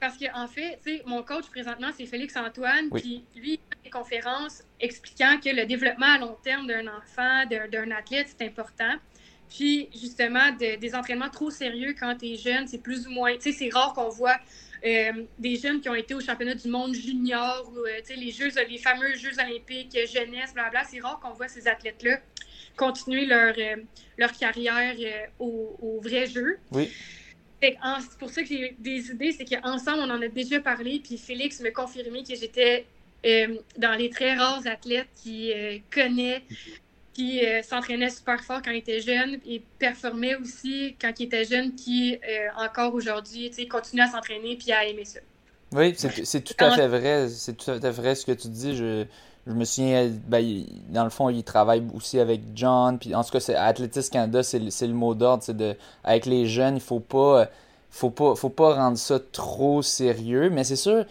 Parce 0.00 0.18
qu'en 0.18 0.44
en 0.44 0.46
fait, 0.48 0.78
tu 0.84 0.98
sais, 0.98 1.02
mon 1.06 1.22
coach 1.22 1.46
présentement, 1.46 1.86
c'est 1.96 2.04
Félix 2.04 2.36
Antoine, 2.36 2.90
puis 2.90 3.24
lui, 3.34 3.52
il 3.52 3.58
fait 3.58 3.84
des 3.84 3.90
conférences 3.90 4.62
expliquant 4.78 5.38
que 5.42 5.48
le 5.48 5.64
développement 5.64 6.16
à 6.16 6.18
long 6.18 6.36
terme 6.44 6.66
d'un 6.66 6.86
enfant, 6.88 7.46
d'un 7.48 7.90
athlète, 7.90 8.26
c'est 8.36 8.46
important. 8.46 8.96
Puis, 9.48 9.88
justement, 9.94 10.52
des 10.58 10.94
entraînements 10.94 11.30
trop 11.30 11.48
sérieux 11.48 11.94
quand 11.98 12.16
tu 12.18 12.26
es 12.26 12.36
jeune, 12.36 12.66
c'est 12.66 12.82
plus 12.82 13.06
ou 13.06 13.12
moins. 13.12 13.32
Tu 13.36 13.50
sais, 13.50 13.52
c'est 13.52 13.72
rare 13.72 13.94
qu'on 13.94 14.10
voit 14.10 14.36
des 15.38 15.56
jeunes 15.56 15.80
qui 15.80 15.88
ont 15.88 15.94
été 15.94 16.14
au 16.14 16.20
championnat 16.20 16.54
du 16.54 16.68
monde 16.68 16.94
junior 16.94 17.70
ou 17.72 17.78
euh, 17.78 18.00
les, 18.16 18.30
jeux, 18.30 18.50
les 18.68 18.78
fameux 18.78 19.14
Jeux 19.16 19.38
olympiques, 19.38 19.96
euh, 19.96 20.06
jeunesse, 20.06 20.52
blablabla. 20.52 20.84
C'est 20.84 21.00
rare 21.00 21.18
qu'on 21.20 21.32
voit 21.32 21.48
ces 21.48 21.66
athlètes-là 21.66 22.20
continuer 22.76 23.24
leur, 23.24 23.54
leur 24.18 24.32
carrière 24.32 24.96
au, 25.38 25.76
au, 25.80 26.00
vrai 26.00 26.26
jeu. 26.26 26.58
Oui. 26.72 26.90
C'est 27.62 27.78
pour 28.18 28.30
ça 28.30 28.42
que 28.42 28.48
j'ai 28.48 28.74
des 28.80 29.12
idées, 29.12 29.30
c'est 29.30 29.44
qu'ensemble, 29.44 30.00
on 30.00 30.10
en 30.10 30.20
a 30.20 30.26
déjà 30.26 30.58
parlé, 30.58 31.00
puis 31.02 31.16
Félix 31.16 31.60
me 31.60 31.70
confirmé 31.70 32.24
que 32.24 32.34
j'étais 32.34 32.84
dans 33.78 33.94
les 33.96 34.10
très 34.10 34.34
rares 34.34 34.66
athlètes 34.66 35.08
qui 35.22 35.52
connaissent 35.88 36.42
qui 37.14 37.44
euh, 37.46 37.62
s'entraînait 37.62 38.10
super 38.10 38.42
fort 38.42 38.60
quand 38.62 38.72
il 38.72 38.78
était 38.78 39.00
jeune 39.00 39.38
et 39.46 39.62
performait 39.78 40.34
aussi 40.36 40.96
quand 41.00 41.12
il 41.18 41.24
était 41.24 41.44
jeune, 41.44 41.74
qui 41.74 42.16
euh, 42.16 42.48
encore 42.58 42.92
aujourd'hui 42.94 43.50
continue 43.70 44.02
à 44.02 44.08
s'entraîner 44.08 44.56
puis 44.56 44.72
à 44.72 44.84
aimer 44.84 45.04
ça. 45.04 45.20
Oui, 45.72 45.94
c'est 45.96 46.42
tout 46.42 46.54
à 46.58 46.72
fait 46.72 46.88
vrai. 46.88 47.28
C'est 47.28 47.56
tout 47.56 47.70
à 47.70 47.80
fait 47.80 47.90
vrai 47.90 48.14
ce 48.14 48.26
que 48.26 48.32
tu 48.32 48.48
dis. 48.48 48.76
Je, 48.76 49.04
je 49.46 49.52
me 49.52 49.64
souviens, 49.64 50.10
ben, 50.26 50.64
dans 50.90 51.04
le 51.04 51.10
fond, 51.10 51.30
il 51.30 51.42
travaille 51.42 51.82
aussi 51.94 52.20
avec 52.20 52.42
John. 52.54 52.98
Puis 52.98 53.14
en 53.14 53.24
tout 53.24 53.30
cas, 53.30 53.40
c'est 53.40 53.56
Athletic 53.56 54.10
Canada, 54.10 54.42
c'est 54.42 54.58
le 54.58 54.94
mot 54.94 55.14
d'ordre. 55.14 55.52
De, 55.52 55.76
avec 56.04 56.26
les 56.26 56.46
jeunes, 56.46 56.76
il 56.76 56.82
faut 56.82 57.00
pas, 57.00 57.48
faut 57.90 58.10
pas, 58.10 58.34
faut 58.34 58.50
pas 58.50 58.74
rendre 58.74 58.98
ça 58.98 59.18
trop 59.32 59.82
sérieux. 59.82 60.50
Mais 60.50 60.64
c'est 60.64 60.76
sûr, 60.76 61.04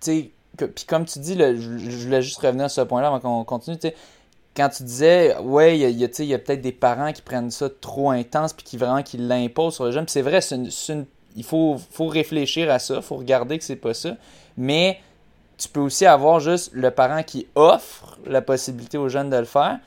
tu 0.00 0.30
puis 0.56 0.86
comme 0.86 1.04
tu 1.04 1.18
dis, 1.18 1.34
je, 1.34 1.78
je, 1.78 2.04
voulais 2.04 2.22
juste 2.22 2.38
revenir 2.38 2.64
à 2.66 2.68
ce 2.68 2.80
point-là 2.80 3.08
avant 3.08 3.20
qu'on 3.20 3.44
continue. 3.44 3.76
Tu 3.76 3.88
sais, 3.88 3.96
quand 4.56 4.68
tu 4.70 4.82
disais, 4.82 5.36
ouais, 5.38 5.78
il 5.78 5.82
y 5.98 6.04
a, 6.04 6.22
y 6.24 6.34
a 6.34 6.38
peut-être 6.38 6.62
des 6.62 6.72
parents 6.72 7.12
qui 7.12 7.22
prennent 7.22 7.50
ça 7.50 7.68
trop 7.68 8.10
intense 8.10 8.52
puis 8.52 8.64
qui 8.64 8.76
vraiment 8.76 9.02
qui 9.02 9.18
l'imposent 9.18 9.74
sur 9.74 9.84
le 9.84 9.92
jeune. 9.92 10.08
c'est 10.08 10.22
vrai, 10.22 10.40
il 11.36 11.44
faut, 11.44 11.76
faut 11.90 12.06
réfléchir 12.06 12.70
à 12.70 12.78
ça, 12.78 12.96
il 12.96 13.02
faut 13.02 13.16
regarder 13.16 13.58
que 13.58 13.64
c'est 13.64 13.76
pas 13.76 13.94
ça. 13.94 14.16
Mais 14.56 15.00
tu 15.58 15.68
peux 15.68 15.80
aussi 15.80 16.06
avoir 16.06 16.40
juste 16.40 16.70
le 16.72 16.90
parent 16.90 17.22
qui 17.22 17.46
offre 17.54 18.18
la 18.26 18.40
possibilité 18.40 18.98
au 18.98 19.08
jeune 19.08 19.30
de 19.30 19.36
le 19.36 19.44
faire. 19.44 19.78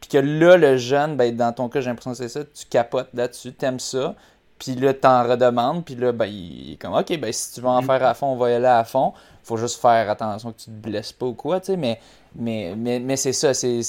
Puis 0.00 0.10
que 0.10 0.18
là, 0.18 0.56
le 0.56 0.76
jeune, 0.76 1.16
ben, 1.16 1.34
dans 1.34 1.52
ton 1.52 1.68
cas, 1.68 1.80
j'ai 1.80 1.88
l'impression 1.88 2.12
que 2.12 2.16
c'est 2.18 2.28
ça, 2.28 2.44
tu 2.44 2.66
capotes 2.68 3.08
là-dessus, 3.14 3.52
t'aimes 3.52 3.80
ça. 3.80 4.14
Puis 4.58 4.74
là, 4.74 4.92
t'en 4.92 5.26
redemandes. 5.26 5.84
Puis 5.84 5.94
là, 5.94 6.12
ben, 6.12 6.26
il 6.26 6.72
est 6.72 6.76
comme, 6.76 6.94
OK, 6.94 7.18
ben, 7.18 7.32
si 7.32 7.54
tu 7.54 7.60
veux 7.60 7.66
en 7.66 7.80
mm-hmm. 7.80 7.86
faire 7.86 8.04
à 8.04 8.14
fond, 8.14 8.26
on 8.28 8.36
va 8.36 8.50
y 8.50 8.54
aller 8.54 8.66
à 8.66 8.84
fond. 8.84 9.12
Faut 9.48 9.56
juste 9.56 9.80
faire 9.80 10.10
attention 10.10 10.52
que 10.52 10.58
tu 10.58 10.66
te 10.66 10.70
blesses 10.70 11.12
pas 11.12 11.26
ou 11.26 11.32
quoi, 11.32 11.58
tu 11.58 11.66
sais. 11.66 11.76
Mais 11.76 11.98
mais, 12.34 12.74
mais, 12.76 13.00
mais 13.00 13.16
c'est 13.16 13.32
ça, 13.32 13.54
c'est 13.54 13.82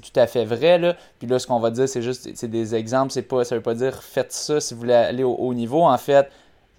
tout 0.00 0.20
à 0.20 0.26
fait 0.26 0.44
vrai. 0.44 0.78
Là. 0.78 0.96
Puis 1.18 1.26
là, 1.26 1.38
ce 1.38 1.46
qu'on 1.46 1.58
va 1.58 1.70
dire, 1.70 1.88
c'est 1.88 2.02
juste 2.02 2.28
c'est 2.34 2.50
des 2.50 2.74
exemples. 2.74 3.12
C'est 3.12 3.22
pas, 3.22 3.44
ça 3.44 3.56
veut 3.56 3.62
pas 3.62 3.74
dire 3.74 4.02
faites 4.02 4.32
ça 4.32 4.60
si 4.60 4.74
vous 4.74 4.80
voulez 4.80 4.94
aller 4.94 5.24
au 5.24 5.34
haut 5.34 5.54
niveau. 5.54 5.82
En 5.82 5.98
fait, 5.98 6.28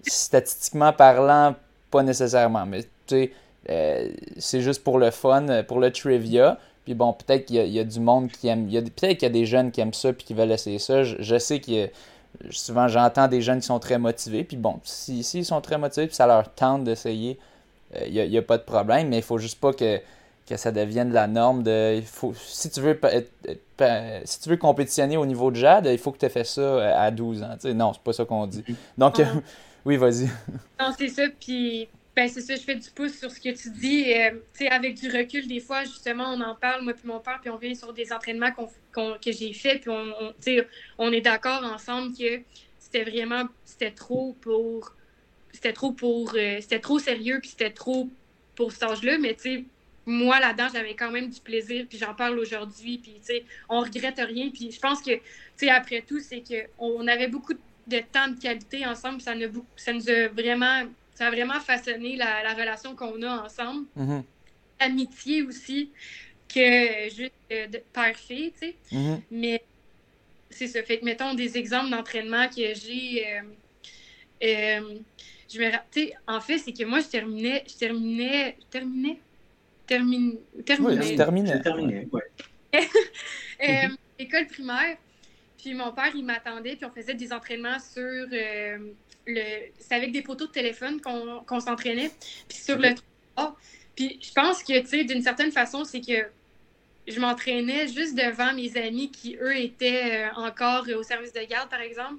statistiquement 0.02 0.92
parlant, 0.92 1.54
pas 1.90 2.02
nécessairement. 2.02 2.66
Mais 2.66 2.82
tu 2.82 2.88
sais, 3.06 3.32
euh, 3.70 4.08
c'est 4.38 4.60
juste 4.60 4.84
pour 4.84 4.98
le 4.98 5.10
fun, 5.10 5.62
pour 5.66 5.80
le 5.80 5.90
trivia. 5.90 6.58
Puis 6.84 6.94
bon, 6.94 7.12
peut-être 7.12 7.46
qu'il 7.46 7.56
y, 7.56 7.78
a 7.78 7.84
du 7.84 8.00
monde 8.00 8.30
qui 8.30 8.48
aime. 8.48 8.66
Peut-être 8.66 9.18
qu'il 9.18 9.22
y 9.22 9.26
a 9.26 9.30
des 9.30 9.44
jeunes 9.44 9.70
qui 9.70 9.80
aiment 9.80 9.92
ça 9.92 10.12
puis 10.12 10.24
qui 10.24 10.34
veulent 10.34 10.52
essayer 10.52 10.78
ça. 10.78 11.02
Je, 11.02 11.38
sais 11.38 11.60
que 11.60 11.90
souvent 12.50 12.88
j'entends 12.88 13.28
des 13.28 13.42
jeunes 13.42 13.60
qui 13.60 13.66
sont 13.66 13.78
très 13.78 13.98
motivés. 13.98 14.44
Puis 14.44 14.56
bon, 14.56 14.80
s'ils 14.84 15.24
si, 15.24 15.44
sont 15.44 15.60
très 15.60 15.76
motivés 15.76 16.08
ça 16.10 16.26
leur 16.26 16.48
tente 16.54 16.84
d'essayer, 16.84 17.38
il 18.06 18.12
n'y 18.12 18.36
a, 18.36 18.40
a, 18.40 18.42
pas 18.42 18.58
de 18.58 18.62
problème. 18.62 19.08
Mais 19.08 19.18
il 19.18 19.22
faut 19.22 19.38
juste 19.38 19.60
pas 19.60 19.72
que 19.72 20.00
que 20.48 20.56
ça 20.56 20.72
devienne 20.72 21.12
la 21.12 21.26
norme 21.26 21.62
de 21.62 21.96
il 21.96 22.06
faut 22.06 22.32
si 22.34 22.70
tu 22.70 22.80
veux 22.80 22.98
si 24.24 24.40
tu 24.40 24.48
veux 24.48 24.56
compétitionner 24.56 25.16
au 25.16 25.26
niveau 25.26 25.50
de 25.50 25.56
JAD, 25.56 25.86
il 25.86 25.98
faut 25.98 26.10
que 26.10 26.18
tu 26.18 26.26
aies 26.26 26.30
fait 26.30 26.44
ça 26.44 26.60
euh, 26.60 26.92
à 26.96 27.10
12 27.10 27.42
ans. 27.42 27.56
Non, 27.64 27.74
non, 27.74 27.92
c'est 27.92 28.02
pas 28.02 28.12
ça 28.12 28.24
qu'on 28.24 28.46
dit. 28.46 28.64
Donc 28.96 29.20
ah. 29.20 29.26
oui, 29.84 29.96
vas-y. 29.96 30.28
Non, 30.80 30.92
c'est 30.96 31.08
ça 31.08 31.24
puis 31.38 31.88
ben 32.16 32.28
c'est 32.28 32.40
ça, 32.40 32.56
je 32.56 32.62
fais 32.62 32.74
du 32.74 32.90
pouce 32.90 33.16
sur 33.16 33.30
ce 33.30 33.38
que 33.38 33.50
tu 33.50 33.70
dis. 33.70 34.12
Euh, 34.12 34.40
sais 34.52 34.68
avec 34.68 34.94
du 34.94 35.08
recul, 35.08 35.46
des 35.46 35.60
fois, 35.60 35.84
justement, 35.84 36.32
on 36.34 36.40
en 36.40 36.56
parle, 36.56 36.82
moi 36.82 36.92
puis 36.92 37.06
mon 37.06 37.20
père, 37.20 37.38
puis 37.40 37.50
on 37.50 37.58
vient 37.58 37.74
sur 37.74 37.92
des 37.92 38.12
entraînements 38.12 38.50
que 38.52 39.30
j'ai 39.32 39.52
fait, 39.52 39.78
puis 39.78 39.90
on, 39.90 40.06
on, 40.20 40.32
on 40.98 41.12
est 41.12 41.20
d'accord 41.20 41.62
ensemble 41.62 42.16
que 42.16 42.40
c'était 42.80 43.04
vraiment, 43.04 43.44
c'était 43.64 43.92
trop 43.92 44.34
pour, 44.40 44.94
c'était 45.52 45.72
trop 45.72 45.92
pour, 45.92 46.32
euh, 46.34 46.58
c'était 46.60 46.80
trop 46.80 46.98
sérieux, 46.98 47.38
puis 47.40 47.50
c'était 47.50 47.70
trop 47.70 48.08
pour 48.54 48.72
cet 48.72 48.82
âge-là, 48.84 49.18
mais 49.18 49.34
tu 49.34 49.40
sais, 49.42 49.64
moi, 50.06 50.40
là-dedans, 50.40 50.68
j'avais 50.72 50.94
quand 50.94 51.10
même 51.10 51.28
du 51.28 51.40
plaisir, 51.40 51.86
puis 51.88 51.98
j'en 51.98 52.14
parle 52.14 52.38
aujourd'hui, 52.38 52.98
puis, 52.98 53.14
tu 53.20 53.26
sais, 53.26 53.44
on 53.68 53.80
regrette 53.80 54.18
rien. 54.18 54.48
Puis 54.50 54.72
je 54.72 54.80
pense 54.80 55.02
que, 55.02 55.14
tu 55.14 55.22
sais, 55.56 55.68
après 55.68 56.00
tout, 56.00 56.18
c'est 56.20 56.42
qu'on 56.42 57.06
avait 57.06 57.28
beaucoup 57.28 57.52
de 57.52 57.98
temps 58.10 58.28
de 58.28 58.40
qualité 58.40 58.86
ensemble, 58.86 59.20
ça, 59.20 59.34
nous, 59.34 59.64
ça 59.76 59.92
nous 59.92 60.08
a 60.08 60.28
vraiment, 60.28 60.84
ça 61.14 61.26
a 61.26 61.30
vraiment 61.30 61.60
façonné 61.60 62.16
la, 62.16 62.54
relation 62.54 62.96
qu'on 62.96 63.22
a 63.22 63.44
ensemble. 63.44 63.86
Mm-hmm. 63.98 64.22
Amitié 64.80 65.42
aussi, 65.42 65.90
que 66.48 67.10
juste 67.10 67.32
de 67.50 67.80
père-fille, 67.92 68.52
tu 68.52 68.68
sais. 68.68 68.76
Mm-hmm. 68.92 69.20
Mais 69.30 69.62
c'est 70.50 70.68
ça. 70.68 70.82
Fait 70.82 70.98
que, 70.98 71.04
mettons, 71.04 71.34
des 71.34 71.58
exemples 71.58 71.90
d'entraînement 71.90 72.48
que 72.48 72.74
j'ai. 72.74 73.26
Euh, 73.26 73.42
euh, 74.42 74.98
je 75.52 75.58
me 75.58 75.70
tu 75.90 76.12
en 76.26 76.40
fait, 76.40 76.58
c'est 76.58 76.72
que 76.72 76.84
moi, 76.84 77.00
je 77.00 77.06
terminais, 77.06 77.64
je 77.66 77.74
terminais, 77.74 78.56
je 78.60 78.66
terminais, 78.66 79.18
termine, 79.86 80.38
terminais. 80.64 80.98
Oui, 80.98 81.08
je 81.08 81.16
terminais. 81.16 81.60
terminais, 81.60 82.08
ouais. 82.12 82.22
euh, 83.68 83.88
école 84.18 84.46
primaire. 84.46 84.96
Puis 85.56 85.74
mon 85.74 85.92
père, 85.92 86.12
il 86.14 86.24
m'attendait, 86.24 86.76
puis 86.76 86.84
on 86.84 86.90
faisait 86.90 87.14
des 87.14 87.32
entraînements 87.32 87.78
sur 87.78 88.02
euh, 88.02 88.78
le. 89.26 89.42
C'est 89.78 89.94
avec 89.94 90.12
des 90.12 90.22
poteaux 90.22 90.46
de 90.46 90.52
téléphone 90.52 91.00
qu'on 91.00 91.60
s'entraînait. 91.60 92.10
Puis 92.48 92.58
sur 92.58 92.78
le 92.78 92.94
Puis 93.96 94.18
je 94.22 94.32
pense 94.32 94.62
que, 94.62 94.78
tu 94.80 94.86
sais, 94.86 95.04
d'une 95.04 95.22
certaine 95.22 95.50
façon, 95.50 95.84
c'est 95.84 96.00
que 96.00 96.28
je 97.08 97.20
m'entraînais 97.20 97.88
juste 97.88 98.14
devant 98.14 98.52
mes 98.52 98.76
amis 98.76 99.10
qui, 99.10 99.36
eux, 99.40 99.56
étaient 99.56 100.26
euh, 100.26 100.34
encore 100.36 100.86
au 100.96 101.02
service 101.02 101.32
de 101.32 101.40
garde, 101.40 101.70
par 101.70 101.80
exemple. 101.80 102.16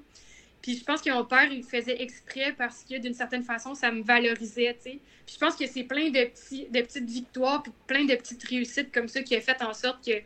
Puis 0.62 0.76
je 0.76 0.84
pense 0.84 1.00
que 1.00 1.10
mon 1.10 1.24
père, 1.24 1.50
il 1.50 1.64
faisait 1.64 2.02
exprès 2.02 2.54
parce 2.56 2.84
que 2.84 2.98
d'une 2.98 3.14
certaine 3.14 3.42
façon, 3.42 3.74
ça 3.74 3.90
me 3.90 4.02
valorisait, 4.02 4.74
tu 4.74 4.90
sais. 4.90 4.98
Puis 5.26 5.34
je 5.34 5.38
pense 5.38 5.56
que 5.56 5.66
c'est 5.66 5.84
plein 5.84 6.10
de, 6.10 6.24
petits, 6.24 6.66
de 6.70 6.80
petites 6.80 7.08
victoires, 7.08 7.62
puis 7.62 7.72
plein 7.86 8.04
de 8.04 8.14
petites 8.14 8.42
réussites 8.44 8.92
comme 8.92 9.08
ça 9.08 9.22
qui 9.22 9.34
a 9.36 9.40
fait 9.40 9.62
en 9.62 9.72
sorte 9.72 10.04
que, 10.04 10.20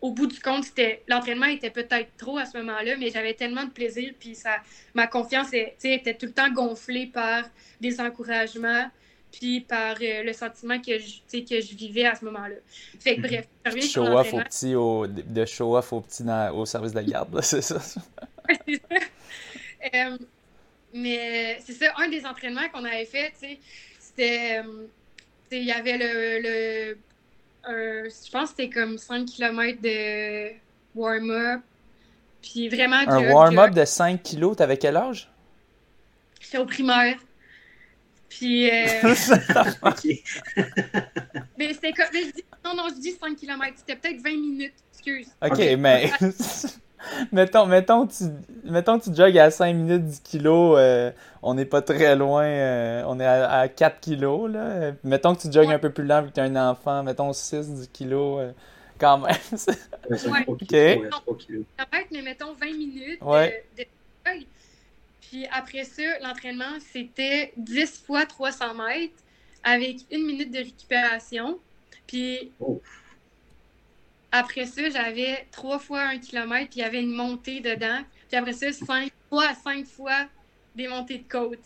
au 0.00 0.12
bout 0.12 0.26
du 0.26 0.40
compte, 0.40 0.64
c'était 0.64 1.02
l'entraînement 1.08 1.46
était 1.46 1.70
peut-être 1.70 2.16
trop 2.16 2.38
à 2.38 2.46
ce 2.46 2.56
moment-là, 2.58 2.96
mais 2.96 3.10
j'avais 3.10 3.34
tellement 3.34 3.64
de 3.64 3.70
plaisir, 3.70 4.14
puis 4.18 4.34
ça, 4.34 4.56
ma 4.94 5.06
confiance 5.06 5.48
était 5.52 6.14
tout 6.14 6.26
le 6.26 6.32
temps 6.32 6.50
gonflée 6.50 7.06
par 7.06 7.42
des 7.80 8.00
encouragements, 8.00 8.88
puis 9.30 9.60
par 9.60 9.96
euh, 10.00 10.22
le 10.22 10.32
sentiment 10.32 10.80
que 10.80 10.98
je, 10.98 11.40
que 11.40 11.60
je 11.60 11.74
vivais 11.74 12.06
à 12.06 12.14
ce 12.14 12.24
moment-là. 12.24 12.54
Fait 12.98 13.16
que 13.16 13.22
bref, 13.22 13.48
je 13.66 13.80
show 13.80 14.04
off 14.04 14.32
au 14.32 14.38
petit, 14.38 14.74
au, 14.74 15.06
de 15.06 15.44
show 15.44 15.76
off 15.76 15.92
au 15.92 16.00
petit 16.00 16.24
au 16.54 16.64
service 16.64 16.92
de 16.92 17.02
garde, 17.02 17.40
c'est 17.42 17.60
ça? 17.60 17.78
c'est 18.66 18.74
ça. 18.76 18.98
Euh, 19.94 20.18
mais 20.92 21.58
c'est 21.64 21.74
ça, 21.74 21.86
un 21.98 22.08
des 22.08 22.24
entraînements 22.24 22.68
qu'on 22.72 22.84
avait 22.84 23.04
fait, 23.04 23.32
c'était. 23.98 24.58
Euh, 24.58 24.86
il 25.50 25.64
y 25.64 25.72
avait 25.72 25.98
le. 25.98 26.40
le 26.42 26.98
je 27.64 28.30
pense 28.30 28.50
que 28.50 28.62
c'était 28.62 28.70
comme 28.70 28.96
5 28.98 29.26
km 29.26 29.80
de 29.82 30.50
warm-up. 30.94 31.60
Puis 32.42 32.68
vraiment. 32.68 32.96
Un 33.06 33.32
warm-up 33.32 33.72
de 33.72 33.84
5 33.84 34.22
kg, 34.22 34.56
t'avais 34.56 34.76
quel 34.76 34.96
âge? 34.96 35.30
J'étais 36.40 36.58
au 36.58 36.66
primaire. 36.66 37.16
Puis. 38.28 38.70
Euh... 38.70 38.74
mais 41.58 41.74
c'était 41.74 41.92
comme. 41.92 42.06
non, 42.64 42.74
non, 42.76 42.88
je 42.88 43.00
dis 43.00 43.12
5 43.12 43.36
km. 43.36 43.72
C'était 43.76 43.96
peut-être 43.96 44.22
20 44.22 44.30
minutes. 44.30 44.74
Excuse. 44.92 45.28
Ok, 45.42 45.58
mais. 45.78 46.10
mettons, 47.32 47.66
mettons, 47.66 48.06
tu, 48.06 48.24
mettons 48.64 48.98
tu 48.98 49.14
jogues 49.14 49.38
à 49.38 49.50
5 49.50 49.74
minutes 49.74 50.04
10 50.04 50.20
kilos, 50.20 50.76
euh, 50.78 51.10
on 51.42 51.54
n'est 51.54 51.64
pas 51.64 51.82
très 51.82 52.16
loin, 52.16 52.44
euh, 52.44 53.02
on 53.06 53.20
est 53.20 53.26
à, 53.26 53.68
4 53.68 54.00
kilos. 54.00 54.50
Là. 54.50 54.92
Mettons 55.04 55.34
que 55.34 55.42
tu 55.42 55.52
jogues 55.52 55.70
un 55.70 55.78
peu 55.78 55.90
plus 55.90 56.04
lent 56.04 56.22
vu 56.22 56.28
que 56.28 56.34
tu 56.34 56.40
as 56.40 56.44
un 56.44 56.70
enfant, 56.70 57.02
mettons 57.02 57.32
6, 57.32 57.68
10 57.68 57.88
kilos, 57.88 58.40
euh, 58.40 58.52
quand 58.98 59.18
même. 59.18 59.36
ouais. 60.10 60.44
ok. 60.46 60.72
Mais 62.10 62.22
mettons 62.22 62.52
20 62.54 62.66
minutes 62.66 63.20
de, 63.20 63.82
de, 63.82 64.44
Puis 65.20 65.46
après 65.52 65.84
ça, 65.84 66.02
l'entraînement, 66.22 66.78
c'était 66.92 67.52
10 67.56 68.04
fois 68.06 68.26
300 68.26 68.74
mètres 68.74 69.14
avec 69.62 69.98
une 70.10 70.26
minute 70.26 70.50
de 70.50 70.58
récupération. 70.58 71.58
Puis 72.06 72.50
oh. 72.60 72.80
Après 74.30 74.66
ça, 74.66 74.88
j'avais 74.90 75.46
trois 75.50 75.78
fois 75.78 76.02
un 76.02 76.18
kilomètre, 76.18 76.70
puis 76.70 76.80
il 76.80 76.82
y 76.82 76.84
avait 76.84 77.00
une 77.00 77.14
montée 77.14 77.60
dedans. 77.60 78.00
Puis 78.28 78.36
après 78.36 78.52
ça, 78.52 78.72
cinq 78.72 79.10
fois, 79.28 79.54
cinq 79.54 79.86
fois 79.86 80.26
des 80.74 80.88
montées 80.88 81.18
de 81.18 81.28
côte. 81.28 81.58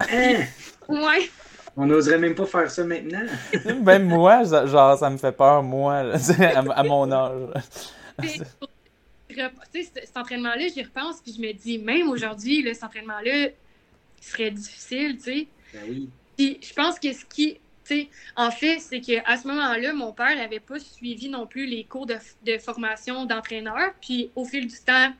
Hein? 0.00 0.44
Ouais. 0.88 1.28
On 1.76 1.84
n'oserait 1.84 2.18
même 2.18 2.34
pas 2.34 2.46
faire 2.46 2.70
ça 2.70 2.84
maintenant. 2.84 3.26
même 3.82 4.04
moi, 4.08 4.44
genre, 4.44 4.96
ça 4.96 5.10
me 5.10 5.16
fait 5.16 5.32
peur, 5.32 5.62
moi, 5.62 6.12
à, 6.74 6.82
mon 6.84 7.10
âge. 7.10 7.48
cet 9.72 10.16
entraînement-là, 10.16 10.68
j'y 10.72 10.82
repense, 10.82 11.20
puis 11.20 11.34
je 11.36 11.40
me 11.40 11.52
dis, 11.52 11.78
même 11.78 12.08
aujourd'hui, 12.08 12.62
cet 12.72 12.84
entraînement-là 12.84 13.48
serait 14.20 14.52
difficile, 14.52 15.18
tu 15.18 15.24
sais. 15.24 15.46
Ben 15.74 15.82
oui. 15.88 16.08
Puis 16.36 16.58
je 16.62 16.72
pense 16.72 16.98
que 16.98 17.12
ce 17.12 17.24
qui 17.24 17.58
en 18.36 18.50
fait, 18.50 18.78
c'est 18.80 19.00
qu'à 19.00 19.36
ce 19.36 19.46
moment-là, 19.48 19.92
mon 19.92 20.12
père 20.12 20.36
n'avait 20.36 20.60
pas 20.60 20.78
suivi 20.78 21.28
non 21.28 21.46
plus 21.46 21.66
les 21.66 21.84
cours 21.84 22.06
de, 22.06 22.16
formation 22.58 23.24
d'entraîneur. 23.24 23.94
Puis 24.00 24.30
au 24.34 24.44
fil 24.44 24.66
du 24.66 24.78
temps, 24.84 25.12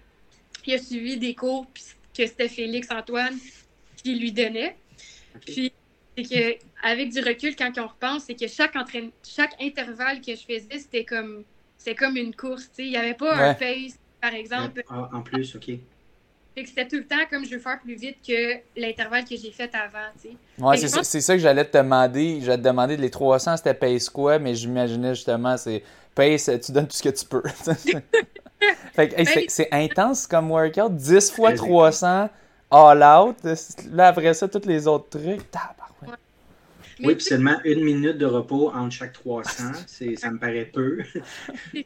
il 0.67 0.75
a 0.75 0.79
suivi 0.79 1.17
des 1.17 1.35
cours 1.35 1.67
que 2.17 2.27
c'était 2.27 2.49
Félix 2.49 2.89
Antoine 2.91 3.37
qui 3.97 4.15
lui 4.17 4.33
donnait. 4.33 4.77
Puis 5.45 5.73
c'est 6.17 6.25
qu'avec 6.25 7.11
du 7.11 7.21
recul, 7.21 7.55
quand 7.57 7.73
on 7.79 7.87
repense, 7.87 8.25
c'est 8.25 8.35
que 8.35 8.49
chaque, 8.49 8.75
chaque 9.23 9.55
intervalle 9.61 10.21
que 10.21 10.35
je 10.35 10.43
faisais, 10.43 10.79
c'était 10.79 11.05
comme, 11.05 11.45
comme 11.99 12.17
une 12.17 12.35
course. 12.35 12.71
Il 12.79 12.91
n'y 12.91 12.97
avait 12.97 13.15
pas 13.15 13.37
un 13.37 13.55
pace, 13.55 13.99
par 14.21 14.35
exemple. 14.35 14.83
Ah, 14.89 15.11
en 15.13 15.23
plus, 15.23 15.57
OK 15.57 15.79
c'était 16.65 16.89
tout 16.89 16.97
le 16.97 17.07
temps 17.07 17.25
comme 17.29 17.45
je 17.45 17.51
veux 17.51 17.61
faire 17.61 17.79
plus 17.81 17.97
vite 17.97 18.17
que 18.27 18.57
l'intervalle 18.77 19.25
que 19.25 19.37
j'ai 19.37 19.51
fait 19.51 19.71
avant, 19.75 19.99
tu 20.21 20.31
sais. 20.31 20.37
Ouais, 20.59 20.77
c'est, 20.79 21.21
ça, 21.21 21.35
que 21.35 21.41
j'allais 21.41 21.65
te 21.65 21.77
demander. 21.77 22.41
Je 22.41 22.47
vais 22.47 22.57
te 22.57 22.63
demander 22.63 22.97
les 22.97 23.11
300, 23.11 23.59
c'était 23.59 23.75
pace 23.75 24.09
quoi, 24.09 24.39
mais 24.39 24.55
j'imaginais 24.55 25.15
justement, 25.15 25.57
c'est 25.57 25.83
pace, 26.15 26.51
tu 26.65 26.73
donnes 26.73 26.89
tout 26.89 26.97
ce 26.97 27.03
que 27.03 27.11
tu 27.11 27.27
peux. 27.27 27.43
fait 28.95 29.09
que, 29.09 29.17
ben, 29.17 29.45
c'est, 29.49 29.69
intense 29.71 30.27
comme 30.27 30.51
workout, 30.51 30.95
10 30.95 31.31
fois 31.33 31.53
300 31.53 32.31
all 32.71 33.03
out. 33.03 33.37
Là, 33.93 34.09
après 34.09 34.33
ça, 34.35 34.49
tous 34.49 34.67
les 34.67 34.87
autres 34.87 35.19
trucs. 35.19 35.43
Oui, 37.01 37.15
puis 37.15 37.25
seulement 37.25 37.59
une 37.65 37.85
minute 37.85 38.17
de 38.17 38.25
repos 38.25 38.73
entre 38.75 38.93
chaque 38.93 39.13
300, 39.13 39.73
ça 40.17 40.31
me 40.31 40.39
paraît 40.39 40.65
peu. 40.65 41.03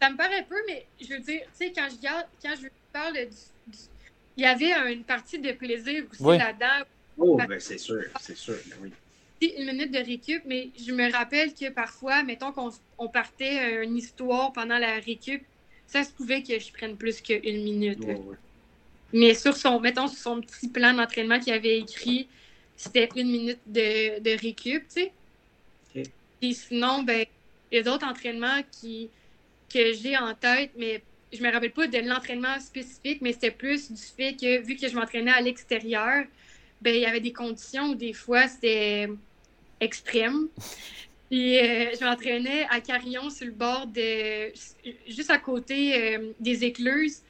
Ça 0.00 0.10
me 0.10 0.16
paraît 0.16 0.46
peu, 0.48 0.54
mais 0.68 0.86
je 1.00 1.12
veux 1.12 1.18
dire, 1.18 1.40
tu 1.40 1.66
sais, 1.66 1.72
quand 1.74 1.88
je, 1.90 1.96
quand 2.00 2.54
je 2.54 2.68
parle 2.92 3.14
du 3.14 3.76
il 4.38 4.42
y 4.42 4.46
avait 4.46 4.92
une 4.92 5.02
partie 5.02 5.40
de 5.40 5.50
plaisir 5.50 6.04
aussi 6.10 6.38
là-dedans. 6.38 6.86
Oh, 7.18 7.36
ben 7.36 7.58
c'est 7.58 7.76
sûr, 7.76 8.04
c'est 8.20 8.36
sûr, 8.36 8.54
ben 8.66 8.76
oui. 8.82 8.92
Une 9.40 9.66
minute 9.66 9.90
de 9.90 9.98
récup, 9.98 10.42
mais 10.46 10.70
je 10.78 10.92
me 10.92 11.12
rappelle 11.12 11.52
que 11.54 11.70
parfois, 11.70 12.22
mettons 12.22 12.52
qu'on 12.52 13.08
partait 13.08 13.84
une 13.84 13.96
histoire 13.96 14.52
pendant 14.52 14.78
la 14.78 14.94
récup, 15.00 15.42
ça 15.88 16.04
se 16.04 16.12
pouvait 16.12 16.42
que 16.42 16.56
je 16.58 16.72
prenne 16.72 16.96
plus 16.96 17.20
qu'une 17.20 17.64
minute. 17.64 17.98
Mais 19.12 19.34
sur 19.34 19.56
son, 19.56 19.80
mettons, 19.80 20.06
sur 20.06 20.18
son 20.18 20.40
petit 20.40 20.68
plan 20.68 20.92
d'entraînement 20.92 21.40
qu'il 21.40 21.52
avait 21.52 21.78
écrit, 21.78 22.28
c'était 22.76 23.08
une 23.16 23.30
minute 23.30 23.60
de, 23.66 24.20
de 24.20 24.40
récup, 24.40 24.86
tu 24.88 25.10
sais. 25.94 26.04
Et 26.42 26.52
sinon, 26.52 27.02
ben, 27.02 27.26
il 27.72 27.76
y 27.76 27.78
a 27.80 27.82
d'autres 27.82 28.06
entraînements 28.06 28.62
qui, 28.70 29.08
que 29.72 29.92
j'ai 29.94 30.16
en 30.16 30.34
tête, 30.34 30.70
mais 30.76 31.02
je 31.32 31.42
me 31.42 31.52
rappelle 31.52 31.72
pas 31.72 31.86
de 31.86 31.98
l'entraînement 31.98 32.58
spécifique, 32.60 33.20
mais 33.20 33.32
c'était 33.32 33.50
plus 33.50 33.90
du 33.90 34.02
fait 34.02 34.34
que 34.34 34.60
vu 34.62 34.76
que 34.76 34.88
je 34.88 34.94
m'entraînais 34.94 35.32
à 35.32 35.40
l'extérieur, 35.40 36.24
ben 36.80 36.94
il 36.94 37.00
y 37.00 37.06
avait 37.06 37.20
des 37.20 37.32
conditions 37.32 37.90
où 37.90 37.94
des 37.94 38.12
fois 38.12 38.48
c'était 38.48 39.08
extrême. 39.80 40.48
Puis 41.30 41.58
euh, 41.58 41.92
je 41.98 42.04
m'entraînais 42.04 42.66
à 42.70 42.80
Carillon 42.80 43.28
sur 43.28 43.46
le 43.46 43.52
bord 43.52 43.86
de 43.86 44.50
juste 45.06 45.30
à 45.30 45.38
côté 45.38 46.16
euh, 46.16 46.32
des 46.40 46.64
écluses. 46.64 47.20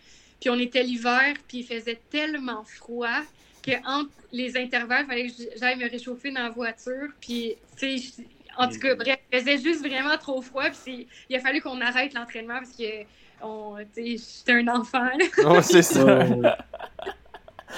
Puis 0.40 0.50
on 0.50 0.58
était 0.58 0.84
l'hiver, 0.84 1.34
puis 1.48 1.58
il 1.58 1.64
faisait 1.64 1.98
tellement 2.08 2.62
froid 2.62 3.22
que 3.60 3.72
entre 3.84 4.12
les 4.30 4.56
intervalles, 4.56 5.04
il 5.04 5.08
fallait 5.08 5.26
que 5.26 5.58
j'aille 5.58 5.76
me 5.76 5.90
réchauffer 5.90 6.30
dans 6.30 6.44
la 6.44 6.50
voiture. 6.50 7.08
Puis 7.20 7.56
tu 7.76 7.98
sais, 7.98 8.24
en 8.56 8.68
tout 8.68 8.78
cas, 8.78 8.94
bref, 8.94 9.18
il 9.32 9.38
faisait 9.40 9.58
juste 9.58 9.80
vraiment 9.80 10.16
trop 10.16 10.42
froid. 10.42 10.70
Puis 10.70 11.08
il 11.28 11.34
a 11.34 11.40
fallu 11.40 11.60
qu'on 11.60 11.80
arrête 11.80 12.14
l'entraînement 12.14 12.58
parce 12.60 12.76
que 12.76 13.04
on, 13.42 13.76
j'étais 13.96 14.52
un 14.52 14.68
enfant. 14.68 15.08
Oh, 15.44 15.60
c'est 15.62 15.82
ça. 15.82 16.24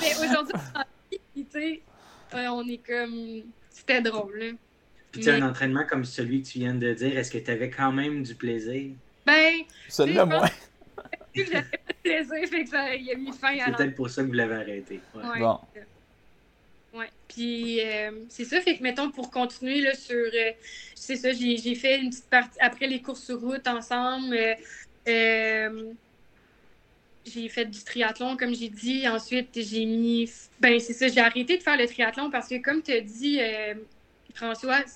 Mais 0.00 0.12
aujourd'hui, 0.16 1.82
euh, 2.34 2.46
on 2.48 2.68
est 2.68 2.86
comme. 2.86 3.42
C'était 3.70 4.00
drôle. 4.00 4.56
Puis, 5.12 5.28
un 5.28 5.48
entraînement 5.48 5.84
comme 5.88 6.04
celui 6.04 6.42
que 6.42 6.48
tu 6.48 6.58
viens 6.60 6.74
de 6.74 6.92
dire, 6.92 7.18
est-ce 7.18 7.30
que 7.30 7.38
tu 7.38 7.50
avais 7.50 7.70
quand 7.70 7.92
même 7.92 8.22
du 8.22 8.34
plaisir? 8.34 8.92
Ben. 9.26 9.62
Celui-là, 9.88 10.24
moi. 10.24 10.46
J'avais 11.34 11.62
pas 11.62 11.92
de 11.92 11.98
plaisir, 12.02 12.48
fait 12.48 12.64
que 12.64 12.70
ça, 12.70 12.94
il 12.94 13.10
a 13.10 13.14
mis 13.14 13.32
fin 13.32 13.58
à 13.58 13.66
C'est 13.66 13.76
peut-être 13.76 13.94
pour 13.94 14.10
ça 14.10 14.22
que 14.22 14.28
vous 14.28 14.34
l'avez 14.34 14.56
arrêté. 14.56 15.00
Ouais. 15.14 15.38
Bon. 15.38 15.58
Ouais. 16.92 17.08
Puis 17.28 17.80
euh, 17.80 18.10
c'est 18.28 18.44
ça, 18.44 18.60
fait 18.60 18.76
que 18.76 18.82
mettons 18.82 19.10
pour 19.10 19.30
continuer 19.30 19.80
là, 19.80 19.94
sur. 19.94 20.16
Euh, 20.16 20.52
c'est 20.94 21.16
ça, 21.16 21.32
j'ai 21.32 21.74
fait 21.74 22.00
une 22.00 22.10
petite 22.10 22.28
partie 22.28 22.58
après 22.60 22.88
les 22.88 23.00
courses 23.00 23.24
sur 23.24 23.40
route 23.40 23.66
ensemble. 23.68 24.34
Euh, 24.34 24.54
j'ai 25.06 25.78
fait 27.48 27.66
du 27.66 27.82
triathlon, 27.84 28.36
comme 28.36 28.54
j'ai 28.54 28.68
dit. 28.68 29.06
Ensuite, 29.08 29.48
j'ai 29.54 29.84
mis. 29.84 30.30
Ben, 30.60 30.78
c'est 30.80 30.92
ça, 30.92 31.08
j'ai 31.08 31.20
arrêté 31.20 31.58
de 31.58 31.62
faire 31.62 31.76
le 31.76 31.86
triathlon 31.86 32.30
parce 32.30 32.48
que, 32.48 32.60
comme 32.62 32.82
tu 32.82 32.92
as 32.92 33.00
dit, 33.00 33.40
François, 34.34 34.82
tu 34.82 34.90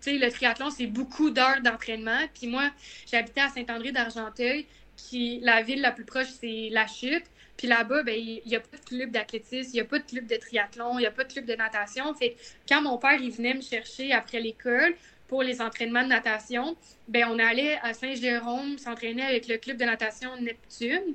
sais, 0.00 0.18
le 0.18 0.30
triathlon, 0.30 0.70
c'est 0.70 0.86
beaucoup 0.86 1.30
d'heures 1.30 1.60
d'entraînement. 1.62 2.26
Puis 2.34 2.46
moi, 2.46 2.70
j'habitais 3.10 3.42
à 3.42 3.48
Saint-André 3.48 3.92
d'Argenteuil, 3.92 4.66
qui 4.96 5.40
la 5.42 5.62
ville 5.62 5.80
la 5.80 5.92
plus 5.92 6.04
proche, 6.04 6.28
c'est 6.40 6.68
La 6.70 6.86
Chute. 6.86 7.24
Puis 7.56 7.68
là-bas, 7.68 8.02
ben, 8.04 8.18
il 8.18 8.42
n'y 8.46 8.56
a 8.56 8.60
pas 8.60 8.78
de 8.78 8.84
club 8.84 9.10
d'athlétisme, 9.10 9.70
il 9.72 9.74
n'y 9.74 9.80
a 9.80 9.84
pas 9.84 9.98
de 9.98 10.04
club 10.04 10.26
de 10.26 10.36
triathlon, 10.36 10.98
il 10.98 11.02
n'y 11.02 11.06
a 11.06 11.10
pas 11.10 11.24
de 11.24 11.32
club 11.32 11.44
de 11.44 11.54
natation. 11.54 12.14
Fait 12.14 12.36
quand 12.66 12.80
mon 12.80 12.96
père 12.96 13.20
il 13.20 13.30
venait 13.30 13.52
me 13.52 13.60
chercher 13.60 14.12
après 14.12 14.40
l'école 14.40 14.94
pour 15.30 15.44
les 15.44 15.62
entraînements 15.62 16.02
de 16.02 16.08
natation, 16.08 16.76
ben, 17.06 17.28
on 17.30 17.38
allait 17.38 17.78
à 17.84 17.94
Saint-Jérôme 17.94 18.78
s'entraîner 18.78 19.22
avec 19.22 19.46
le 19.46 19.58
club 19.58 19.76
de 19.76 19.84
natation 19.84 20.28
Neptune. 20.40 21.14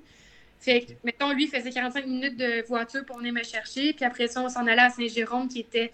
Fait 0.58 0.86
que, 0.86 0.94
mettons, 1.04 1.34
lui, 1.34 1.48
faisait 1.48 1.70
45 1.70 2.08
minutes 2.08 2.38
de 2.38 2.66
voiture 2.66 3.06
pour 3.06 3.18
venir 3.18 3.34
me 3.34 3.44
chercher. 3.44 3.92
Puis 3.92 4.06
après 4.06 4.30
ça, 4.30 4.42
on 4.42 4.48
s'en 4.48 4.66
allait 4.68 4.84
à 4.84 4.90
Saint-Jérôme 4.90 5.50
qui 5.50 5.60
était 5.60 5.92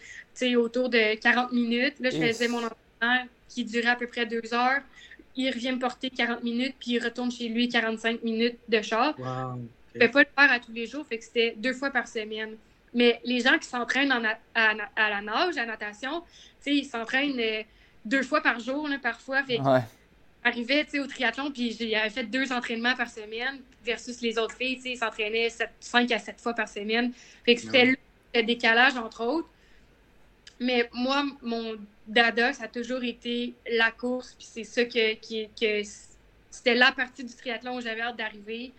autour 0.55 0.89
de 0.89 1.15
40 1.15 1.51
minutes. 1.51 1.95
Là, 1.99 2.11
je 2.11 2.17
faisais 2.17 2.47
mon 2.47 2.59
entraînement 2.59 3.27
qui 3.49 3.65
durait 3.65 3.89
à 3.89 3.95
peu 3.95 4.05
près 4.05 4.27
deux 4.27 4.53
heures. 4.53 4.81
Il 5.35 5.49
revient 5.49 5.71
me 5.71 5.79
porter 5.79 6.11
40 6.11 6.43
minutes, 6.43 6.75
puis 6.79 6.91
il 6.91 7.03
retourne 7.03 7.31
chez 7.31 7.49
lui 7.49 7.69
45 7.69 8.21
minutes 8.21 8.59
de 8.69 8.81
char. 8.83 9.17
Wow. 9.17 9.59
Je 9.95 9.99
ne 9.99 10.07
pouvais 10.07 10.09
pas 10.09 10.19
le 10.19 10.47
faire 10.47 10.51
à 10.51 10.59
tous 10.59 10.71
les 10.71 10.85
jours, 10.85 11.07
fait 11.07 11.17
que 11.17 11.23
c'était 11.23 11.55
deux 11.57 11.73
fois 11.73 11.89
par 11.89 12.07
semaine. 12.07 12.55
Mais 12.93 13.19
les 13.25 13.39
gens 13.39 13.57
qui 13.57 13.67
s'entraînent 13.67 14.11
à, 14.11 14.37
à, 14.53 15.09
la 15.09 15.21
nage, 15.21 15.57
à 15.57 15.61
la 15.61 15.71
natation, 15.71 16.21
ils 16.67 16.85
s'entraînent 16.85 17.39
euh, 17.39 17.63
deux 18.05 18.23
fois 18.23 18.41
par 18.41 18.59
jour, 18.59 18.87
là, 18.87 18.97
parfois. 19.01 19.43
Fait 19.43 19.59
Arrivait 20.43 20.87
au 20.99 21.05
triathlon, 21.05 21.51
puis 21.51 21.77
j'avais 21.79 22.09
fait 22.09 22.23
deux 22.23 22.51
entraînements 22.51 22.95
par 22.95 23.09
semaine 23.09 23.59
versus 23.85 24.21
les 24.21 24.39
autres 24.39 24.55
filles, 24.55 24.79
ils 24.83 24.97
s'entraînaient 24.97 25.49
cinq 25.79 26.11
à 26.11 26.17
sept 26.17 26.41
fois 26.41 26.55
par 26.55 26.67
semaine. 26.67 27.11
Fait 27.45 27.55
que 27.55 27.61
c'était 27.61 27.95
le 28.33 28.43
décalage, 28.43 28.95
entre 28.97 29.23
autres. 29.23 29.49
Mais 30.59 30.89
moi, 30.93 31.25
mon 31.43 31.75
dada, 32.07 32.53
ça 32.53 32.63
a 32.63 32.67
toujours 32.67 33.03
été 33.03 33.53
la 33.71 33.91
course, 33.91 34.35
puis 34.37 34.47
c'est 34.49 34.63
ça 34.63 34.85
que, 34.85 35.13
que 35.13 35.87
c'était 36.49 36.75
la 36.75 36.91
partie 36.91 37.23
du 37.23 37.33
triathlon 37.33 37.77
où 37.77 37.81
j'avais 37.81 38.01
hâte 38.01 38.17
d'arriver. 38.17 38.71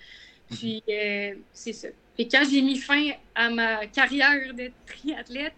Puis, 0.51 0.83
euh, 0.89 1.35
c'est 1.53 1.73
ça. 1.73 1.89
Et 2.19 2.29
quand 2.29 2.43
j'ai 2.49 2.61
mis 2.61 2.77
fin 2.77 3.11
à 3.35 3.51
ma 3.51 3.87
carrière 3.87 4.53
de 4.53 4.71
triathlète, 4.87 5.55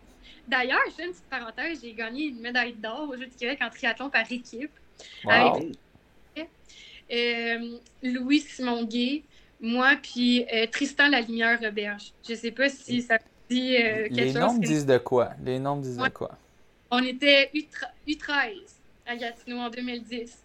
d'ailleurs, 0.49 0.81
je 0.87 0.93
fais 0.93 1.05
une 1.05 1.11
petite 1.11 1.25
parenthèse, 1.31 1.81
j'ai 1.83 1.93
gagné 1.93 2.25
une 2.27 2.41
médaille 2.41 2.75
d'or 2.75 3.09
au 3.09 3.17
Jeux 3.17 3.27
du 3.27 3.37
Québec 3.37 3.59
en 3.63 3.71
triathlon 3.71 4.11
par 4.11 4.31
équipe. 4.31 4.71
Avec 5.27 5.77
euh, 7.13 7.79
Louis 8.03 8.41
Simon 8.41 8.85
Gay, 8.85 9.23
moi, 9.61 9.97
puis 10.03 10.47
euh, 10.53 10.67
Tristan 10.67 11.09
Lumière 11.09 11.61
Roberge. 11.61 12.13
Je 12.27 12.35
sais 12.35 12.51
pas 12.51 12.69
si 12.69 13.03
ça 13.03 13.19
dit 13.51 13.77
quelque 13.77 14.15
Les 14.15 14.25
chose. 14.27 14.35
Les 14.35 14.41
noms 14.41 14.59
disent 14.59 14.87
de 14.87 14.99
quoi? 14.99 15.31
Les 15.45 15.59
noms 15.59 15.77
disent 15.77 15.99
de 15.99 16.09
quoi? 16.09 16.39
On 16.91 17.03
était 17.03 17.51
U13 18.07 18.55
à 19.07 19.17
Gatineau 19.17 19.59
en 19.59 19.69
2010. 19.69 20.39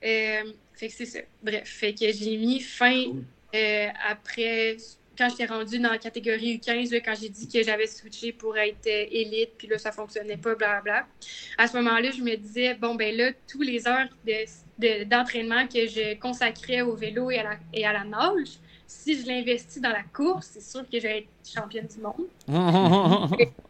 fait 0.00 0.44
que 0.80 0.88
c'est 0.88 1.06
ça. 1.06 1.20
Bref, 1.42 1.68
fait 1.68 1.94
que 1.94 2.10
j'ai 2.12 2.36
mis 2.36 2.60
fin 2.60 3.04
euh, 3.54 3.88
après, 4.06 4.76
quand 5.18 5.28
j'étais 5.28 5.46
rendue 5.46 5.80
dans 5.80 5.90
la 5.90 5.98
catégorie 5.98 6.58
U15, 6.58 6.94
quand 7.04 7.14
j'ai 7.20 7.28
dit 7.28 7.48
que 7.48 7.62
j'avais 7.62 7.88
switché 7.88 8.32
pour 8.32 8.56
être 8.56 8.86
euh, 8.86 9.06
élite, 9.10 9.50
puis 9.58 9.66
là, 9.66 9.76
ça 9.76 9.90
fonctionnait 9.90 10.36
pas, 10.36 10.54
blablabla. 10.54 11.06
À 11.58 11.66
ce 11.66 11.76
moment-là, 11.76 12.12
je 12.12 12.22
me 12.22 12.36
disais, 12.36 12.74
bon, 12.74 12.94
ben 12.94 13.14
là, 13.16 13.32
tous 13.50 13.62
les 13.62 13.88
heures 13.88 14.06
d'entraînement 15.06 15.66
que 15.66 15.86
je 15.88 16.18
consacrais 16.18 16.82
au 16.82 16.94
vélo 16.94 17.30
et 17.32 17.38
à 17.38 17.42
la, 17.42 17.50
et 17.72 17.84
à 17.84 17.92
la 17.92 18.04
nage, 18.04 18.58
si 18.86 19.20
je 19.20 19.26
l'investis 19.26 19.82
dans 19.82 19.90
la 19.90 20.04
course, 20.04 20.50
c'est 20.52 20.62
sûr 20.62 20.82
que 20.82 20.98
je 20.98 21.02
vais 21.02 21.18
être 21.18 21.28
championne 21.44 21.86
du 21.86 21.98
monde. 22.00 22.28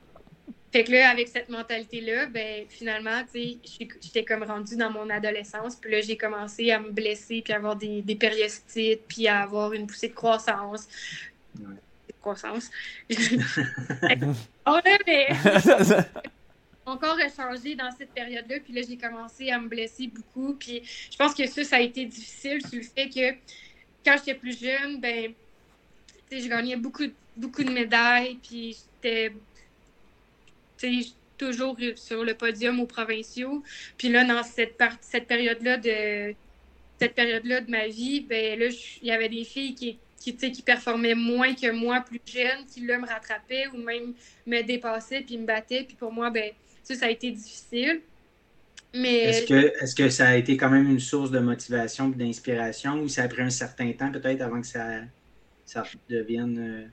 Fait 0.70 0.84
que 0.84 0.92
là, 0.92 1.08
avec 1.08 1.28
cette 1.28 1.48
mentalité-là, 1.48 2.26
ben 2.26 2.66
finalement, 2.68 3.22
tu 3.32 3.58
sais, 3.62 3.88
j'étais 4.02 4.22
comme 4.22 4.42
rendue 4.42 4.76
dans 4.76 4.90
mon 4.90 5.08
adolescence. 5.08 5.76
Puis 5.76 5.90
là, 5.90 6.02
j'ai 6.02 6.18
commencé 6.18 6.70
à 6.70 6.78
me 6.78 6.90
blesser, 6.90 7.40
puis 7.42 7.54
à 7.54 7.56
avoir 7.56 7.74
des, 7.74 8.02
des 8.02 8.16
périostites, 8.16 9.00
puis 9.08 9.28
à 9.28 9.40
avoir 9.40 9.72
une 9.72 9.86
poussée 9.86 10.08
de 10.08 10.14
croissance. 10.14 10.86
Croissance. 12.20 12.70
oh 13.10 14.78
là, 14.84 14.98
mais... 15.06 15.28
Mon 16.86 16.96
corps 16.96 17.18
a 17.18 17.28
changé 17.28 17.74
dans 17.74 17.90
cette 17.90 18.12
période-là. 18.12 18.60
Puis 18.64 18.72
là, 18.72 18.80
j'ai 18.88 18.96
commencé 18.96 19.50
à 19.50 19.58
me 19.58 19.68
blesser 19.68 20.06
beaucoup. 20.06 20.54
Puis 20.54 20.82
je 21.10 21.16
pense 21.18 21.34
que 21.34 21.46
ça, 21.46 21.62
ça 21.62 21.76
a 21.76 21.80
été 21.80 22.06
difficile 22.06 22.66
sur 22.66 22.78
le 22.78 22.82
fait 22.82 23.10
que 23.10 23.36
quand 24.04 24.16
j'étais 24.16 24.34
plus 24.34 24.58
jeune, 24.58 24.98
ben, 24.98 25.34
tu 26.30 26.38
sais, 26.38 26.42
je 26.42 26.48
gagnais 26.48 26.76
beaucoup, 26.76 27.04
beaucoup 27.36 27.62
de 27.62 27.70
médailles. 27.70 28.38
Puis 28.42 28.78
j'étais 29.02 29.34
toujours 31.36 31.76
sur 31.96 32.24
le 32.24 32.34
podium 32.34 32.80
aux 32.80 32.86
provinciaux. 32.86 33.62
Puis 33.98 34.08
là, 34.08 34.24
dans 34.24 34.42
cette, 34.42 34.82
cette 35.02 35.26
période-là 35.26 35.76
de 35.76 36.34
cette 36.98 37.14
période-là 37.14 37.60
de 37.60 37.70
ma 37.70 37.86
vie, 37.86 38.20
ben 38.20 38.58
là, 38.58 38.66
il 39.02 39.06
y 39.06 39.12
avait 39.12 39.28
des 39.28 39.44
filles 39.44 39.74
qui, 39.74 39.98
qui, 40.20 40.36
qui 40.36 40.62
performaient 40.62 41.14
moins 41.14 41.54
que 41.54 41.70
moi, 41.70 42.00
plus 42.00 42.20
jeunes, 42.26 42.66
qui 42.72 42.84
là 42.84 42.98
me 42.98 43.06
rattrapaient 43.06 43.68
ou 43.68 43.78
même 43.78 44.14
me 44.46 44.62
dépassaient 44.62 45.22
puis 45.22 45.38
me 45.38 45.46
battaient. 45.46 45.84
Puis 45.84 45.96
pour 45.96 46.12
moi, 46.12 46.30
ben 46.30 46.52
ça, 46.82 46.94
ça 46.94 47.06
a 47.06 47.10
été 47.10 47.30
difficile. 47.30 48.00
Mais... 48.94 49.24
Est-ce 49.24 49.46
que, 49.46 49.84
est 49.84 49.96
que 49.96 50.08
ça 50.08 50.28
a 50.28 50.36
été 50.36 50.56
quand 50.56 50.70
même 50.70 50.88
une 50.88 51.00
source 51.00 51.30
de 51.30 51.38
motivation 51.38 52.10
et 52.10 52.16
d'inspiration 52.16 53.00
ou 53.00 53.08
ça 53.08 53.24
a 53.24 53.28
pris 53.28 53.42
un 53.42 53.50
certain 53.50 53.92
temps 53.92 54.10
peut-être 54.10 54.40
avant 54.40 54.60
que 54.60 54.66
ça, 54.66 55.00
ça 55.66 55.84
devienne. 56.08 56.58
Euh, 56.58 56.86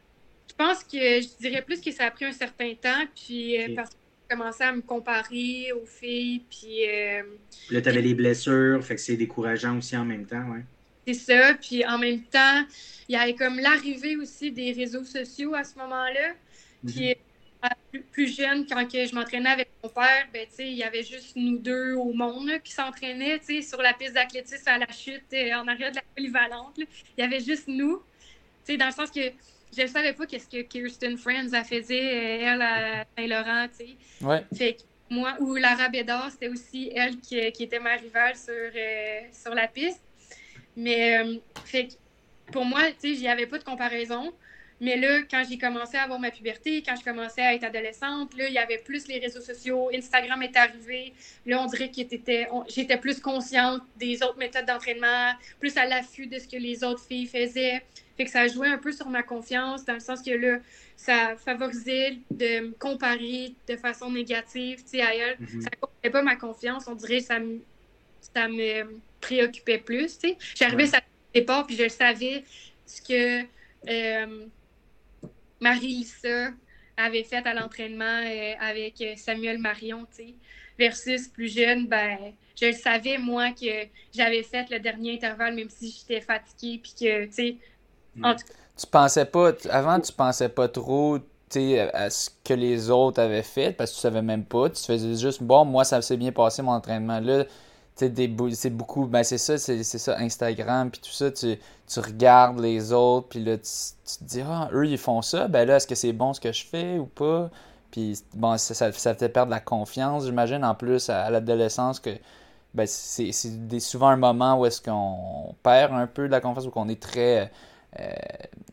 je 0.50 0.56
pense 0.56 0.84
que 0.84 0.98
je 0.98 1.38
dirais 1.40 1.62
plus 1.62 1.82
que 1.82 1.92
ça 1.92 2.06
a 2.06 2.12
pris 2.12 2.26
un 2.26 2.32
certain 2.32 2.74
temps, 2.76 3.06
puis 3.16 3.62
euh, 3.62 3.76
parce 3.76 3.90
que 3.92 3.96
j'ai 4.30 4.36
commencé 4.38 4.64
à 4.64 4.74
me 4.74 4.82
comparer 4.82 5.72
aux 5.72 5.86
filles, 5.86 6.44
puis... 6.50 6.88
Euh, 6.88 7.24
là, 7.72 7.82
tu 7.82 7.90
avais 7.90 8.02
les 8.02 8.14
blessures, 8.14 8.84
fait 8.84 8.96
que 8.96 9.02
c'est 9.02 9.18
décourageant 9.18 9.78
aussi 9.78 9.96
en 9.96 10.06
même 10.06 10.26
temps, 10.26 10.46
ouais. 10.50 10.64
C'est 11.08 11.14
ça, 11.14 11.54
puis 11.54 11.86
en 11.86 11.98
même 11.98 12.24
temps, 12.24 12.64
il 13.08 13.14
y 13.14 13.16
avait 13.16 13.36
comme 13.36 13.60
l'arrivée 13.60 14.18
aussi 14.18 14.52
des 14.52 14.72
réseaux 14.72 15.04
sociaux 15.04 15.54
à 15.54 15.64
ce 15.64 15.78
moment-là, 15.78 16.34
puis 16.86 17.16
mhm. 17.94 18.02
plus, 18.12 18.36
jeune, 18.36 18.66
quand 18.66 18.88
je 18.90 19.14
m'entraînais 19.14 19.50
avec 19.50 19.70
mon 19.84 19.90
père, 19.90 20.28
ben, 20.34 20.48
il 20.60 20.74
y 20.74 20.84
avait 20.84 21.04
juste 21.04 21.36
nous 21.36 21.58
deux 21.60 21.94
au 21.94 22.14
monde 22.14 22.52
qui 22.64 22.72
s'entraînaient 22.72 23.40
sur 23.62 23.82
la 23.82 23.94
piste 23.94 24.14
d'athlétisme 24.14 24.68
à 24.68 24.80
la 24.80 24.92
chute 24.92 25.24
euh, 25.34 25.54
en 25.54 25.68
arrière 25.68 25.92
de 25.92 25.98
la 25.98 26.04
polyvalente. 26.16 26.78
Il 26.78 27.22
y 27.22 27.22
avait 27.22 27.40
juste 27.40 27.68
nous, 27.68 28.02
dans 28.68 28.86
le 28.86 28.92
sens 28.92 29.12
que 29.12 29.32
je 29.76 29.82
ne 29.82 29.88
savais 29.88 30.14
pas 30.14 30.26
qu'est-ce 30.26 30.48
que 30.48 30.62
Kirsten 30.62 31.18
Friends 31.18 31.54
a 31.54 31.64
fait, 31.64 31.82
euh, 31.82 32.54
elle, 32.54 32.62
à 32.62 33.06
Saint-Laurent. 33.18 33.68
Ouais. 34.22 34.44
Fait 34.56 34.78
moi, 35.10 35.36
ou 35.40 35.56
Lara 35.56 35.90
Bédard, 35.90 36.32
c'était 36.32 36.48
aussi 36.48 36.92
elle 36.96 37.18
qui, 37.20 37.38
était 37.38 37.80
ma 37.80 37.96
rivale 37.96 38.36
sur, 38.36 38.54
euh, 38.54 39.20
sur 39.32 39.54
la 39.54 39.68
piste. 39.68 40.02
Mais, 40.76 41.18
euh, 41.20 41.36
fait 41.66 41.98
pour 42.52 42.66
moi, 42.66 42.82
tu 42.92 43.10
sais, 43.10 43.16
j'y 43.16 43.28
avais 43.28 43.48
pas 43.48 43.58
de 43.58 43.64
comparaison. 43.64 44.34
Mais 44.82 44.98
là, 44.98 45.22
quand 45.32 45.44
j'ai 45.50 45.58
commencé 45.58 45.96
à 45.96 46.04
avoir 46.04 46.20
ma 46.20 46.32
puberté, 46.32 46.84
quand 46.86 46.96
je 46.98 47.04
commençais 47.04 47.42
à 47.42 47.54
être 47.54 47.64
adolescente, 47.64 48.36
là, 48.36 48.48
il 48.50 48.54
y 48.54 48.58
avait 48.58 48.80
plus 48.80 49.08
les 49.08 49.20
réseaux 49.20 49.40
sociaux, 49.40 49.90
Instagram 49.94 50.42
est 50.44 50.56
arrivé. 50.58 51.14
Là, 51.46 51.62
on 51.62 51.66
dirait 51.66 51.90
que 51.90 51.96
j'étais 51.96 52.98
plus 52.98 53.22
consciente 53.22 53.82
des 53.98 54.22
autres 54.22 54.38
méthodes 54.38 54.66
d'entraînement, 54.66 55.32
plus 55.60 55.78
à 55.78 55.86
l'affût 55.86 56.28
de 56.28 56.38
ce 56.40 56.48
que 56.48 56.58
les 56.58 56.84
autres 56.84 57.04
filles 57.04 57.28
faisaient. 57.28 57.84
Fait 58.18 58.26
que 58.26 58.32
ça 58.32 58.48
jouait 58.48 58.68
un 58.68 58.78
peu 58.78 58.92
sur 58.92 59.10
ma 59.10 59.24
confiance, 59.24 59.86
dans 59.86 59.94
le 59.94 60.00
sens 60.00 60.22
que 60.22 60.32
là, 60.32 60.60
ça 60.98 61.36
favorisait 61.38 62.18
de 62.32 62.68
me 62.68 62.72
comparer 62.74 63.54
de 63.68 63.76
façon 63.78 64.12
négative, 64.12 64.84
tu 64.84 64.98
sais, 64.98 65.02
à 65.02 65.16
elle. 65.16 65.38
Mm-hmm. 65.38 65.62
Ça 65.62 65.70
ne 66.04 66.10
pas 66.10 66.22
ma 66.22 66.36
confiance, 66.36 66.86
on 66.88 66.96
dirait 66.96 67.20
que 67.20 67.26
ça 67.26 67.40
me, 67.40 67.62
ça 68.34 68.48
me 68.48 69.00
préoccupait 69.22 69.80
plus, 69.80 70.18
tu 70.18 70.30
sais. 70.30 70.38
J'arrivais 70.56 70.96
à 70.96 71.02
départ, 71.34 71.66
puis 71.66 71.76
je 71.76 71.90
savais 71.90 72.44
ce 72.86 73.02
que... 73.02 73.46
Euh, 73.88 74.46
Marie-Lisa 75.62 76.50
avait 76.98 77.24
fait 77.24 77.46
à 77.46 77.54
l'entraînement 77.54 78.22
euh, 78.24 78.54
avec 78.60 79.02
euh, 79.02 79.14
Samuel 79.18 79.58
Marion, 79.58 80.06
tu 80.16 80.28
sais, 80.28 80.34
versus 80.78 81.28
plus 81.28 81.54
jeune, 81.54 81.88
ben, 81.88 82.18
je 82.60 82.68
le 82.68 82.74
savais, 82.74 83.18
moi, 83.18 83.52
que 83.52 83.88
j'avais 84.14 84.44
fait 84.44 84.70
le 84.70 84.80
dernier 84.80 85.16
intervalle, 85.16 85.56
même 85.56 85.70
si 85.70 85.92
j'étais 85.92 86.22
fatiguée, 86.22 86.80
puis 86.82 86.94
que, 87.00 87.26
tu 87.26 87.32
sais, 87.32 87.58
en 88.22 88.34
tout 88.36 88.46
cas. 88.46 88.54
Tu 88.78 88.88
pensais 88.88 89.26
pas, 89.26 89.54
avant, 89.70 90.00
tu 90.00 90.12
pensais 90.12 90.50
pas 90.50 90.68
trop, 90.68 91.20
à 91.94 92.10
ce 92.10 92.30
que 92.44 92.54
les 92.54 92.90
autres 92.90 93.22
avaient 93.22 93.44
fait, 93.44 93.72
parce 93.72 93.92
que 93.92 93.96
tu 93.96 94.02
savais 94.02 94.22
même 94.22 94.44
pas, 94.44 94.70
tu 94.70 94.84
faisais 94.84 95.16
juste, 95.16 95.42
bon, 95.42 95.64
moi, 95.64 95.86
ça 95.86 96.02
s'est 96.02 96.18
bien 96.18 96.34
passé, 96.34 96.62
mon 96.62 96.72
entraînement, 96.72 97.20
là, 97.20 97.46
c'est 97.96 98.70
beaucoup, 98.70 99.06
ben 99.06 99.24
c'est 99.24 99.38
ça, 99.38 99.58
c'est 99.58 99.84
ça, 99.84 100.18
Instagram, 100.20 100.92
puis 100.92 101.00
tout 101.02 101.12
ça, 101.12 101.32
tu, 101.32 101.58
tu 101.88 102.00
regardes 102.00 102.60
les 102.60 102.92
autres, 102.92 103.30
puis 103.30 103.44
là, 103.44 103.58
tu, 103.58 103.64
te 103.64 104.24
dis, 104.24 104.42
ah, 104.46 104.70
eux, 104.74 104.86
ils 104.86 104.98
font 104.98 105.22
ça, 105.22 105.48
ben 105.48 105.66
là, 105.66 105.78
est-ce 105.78 105.88
que 105.88 105.96
c'est 105.96 106.12
bon 106.12 106.34
ce 106.34 106.42
que 106.42 106.52
je 106.52 106.66
fais 106.66 106.98
ou 106.98 107.06
pas? 107.06 107.50
Puis 107.92 108.22
bon, 108.34 108.58
ça, 108.58 108.74
ça, 108.74 108.92
fait 108.92 109.30
perdre 109.30 109.52
la 109.52 109.62
confiance, 109.62 110.26
j'imagine, 110.26 110.66
en 110.66 110.76
plus 110.76 111.10
à, 111.10 111.30
l'adolescence 111.30 112.02
que 112.02 112.10
ben, 112.74 112.86
c'est 112.86 113.32
souvent 113.80 114.10
un 114.10 114.18
moment 114.18 114.60
où 114.60 114.66
est-ce 114.66 114.82
qu'on 114.82 115.56
perd 115.64 115.94
un 115.94 116.08
peu 116.08 116.28
de 116.28 116.32
la 116.32 116.42
confiance 116.42 116.66
ou 116.66 116.72
qu'on 116.72 116.90
est 116.90 117.02
très. 117.02 117.50
Euh, 117.98 118.12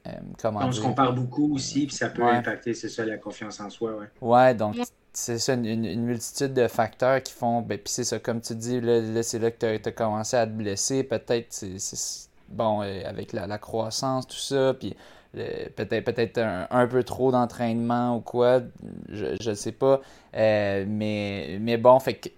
euh, 0.09 0.11
comment 0.41 0.61
on 0.65 0.73
se 0.73 0.81
compare 0.81 1.13
beaucoup 1.13 1.55
aussi, 1.55 1.87
puis 1.87 1.95
ça 1.95 2.09
peut 2.09 2.25
impacter, 2.25 2.75
c'est 2.75 2.89
ça, 2.89 3.05
la 3.05 3.19
confiance 3.19 3.61
en 3.61 3.71
soi. 3.71 3.93
Ouais, 3.93 4.09
ouais 4.21 4.55
donc 4.55 4.75
c'est 5.13 5.39
ça, 5.39 5.55
une, 5.55 6.05
multitude 6.05 6.55
de 6.55 6.67
facteurs 6.69 7.23
qui 7.23 7.33
font. 7.33 7.61
Ben, 7.61 7.79
puis 7.79 7.93
c'est 7.93 8.05
ça, 8.05 8.19
comme 8.19 8.41
tu 8.41 8.55
dis, 8.55 8.81
là, 8.81 9.23
c'est 9.23 9.39
là 9.39 9.51
que 9.51 9.77
tu 9.77 9.89
as, 9.89 9.93
commencé 9.93 10.37
à 10.37 10.47
te 10.47 10.53
blesser. 10.53 11.03
Peut-être, 11.05 11.53
c'est 11.53 12.29
bon, 12.49 12.83
euh, 12.83 13.03
avec 13.05 13.33
la, 13.33 13.59
croissance, 13.59 14.27
tout 14.27 14.37
ça, 14.37 14.75
puis 14.79 14.97
peut-être 15.33 16.05
peut-être 16.05 16.39
un, 16.39 16.87
peu 16.87 17.05
trop 17.05 17.31
d'entraînement 17.33 18.17
ou 18.17 18.21
quoi, 18.21 18.61
je 19.09 19.49
ne 19.49 19.55
sais 19.55 19.73
pas. 19.73 20.01
Euh, 20.35 20.85
mais, 20.89 21.59
mais 21.61 21.77
bon, 21.77 21.99
fait 22.01 22.15
que. 22.15 22.29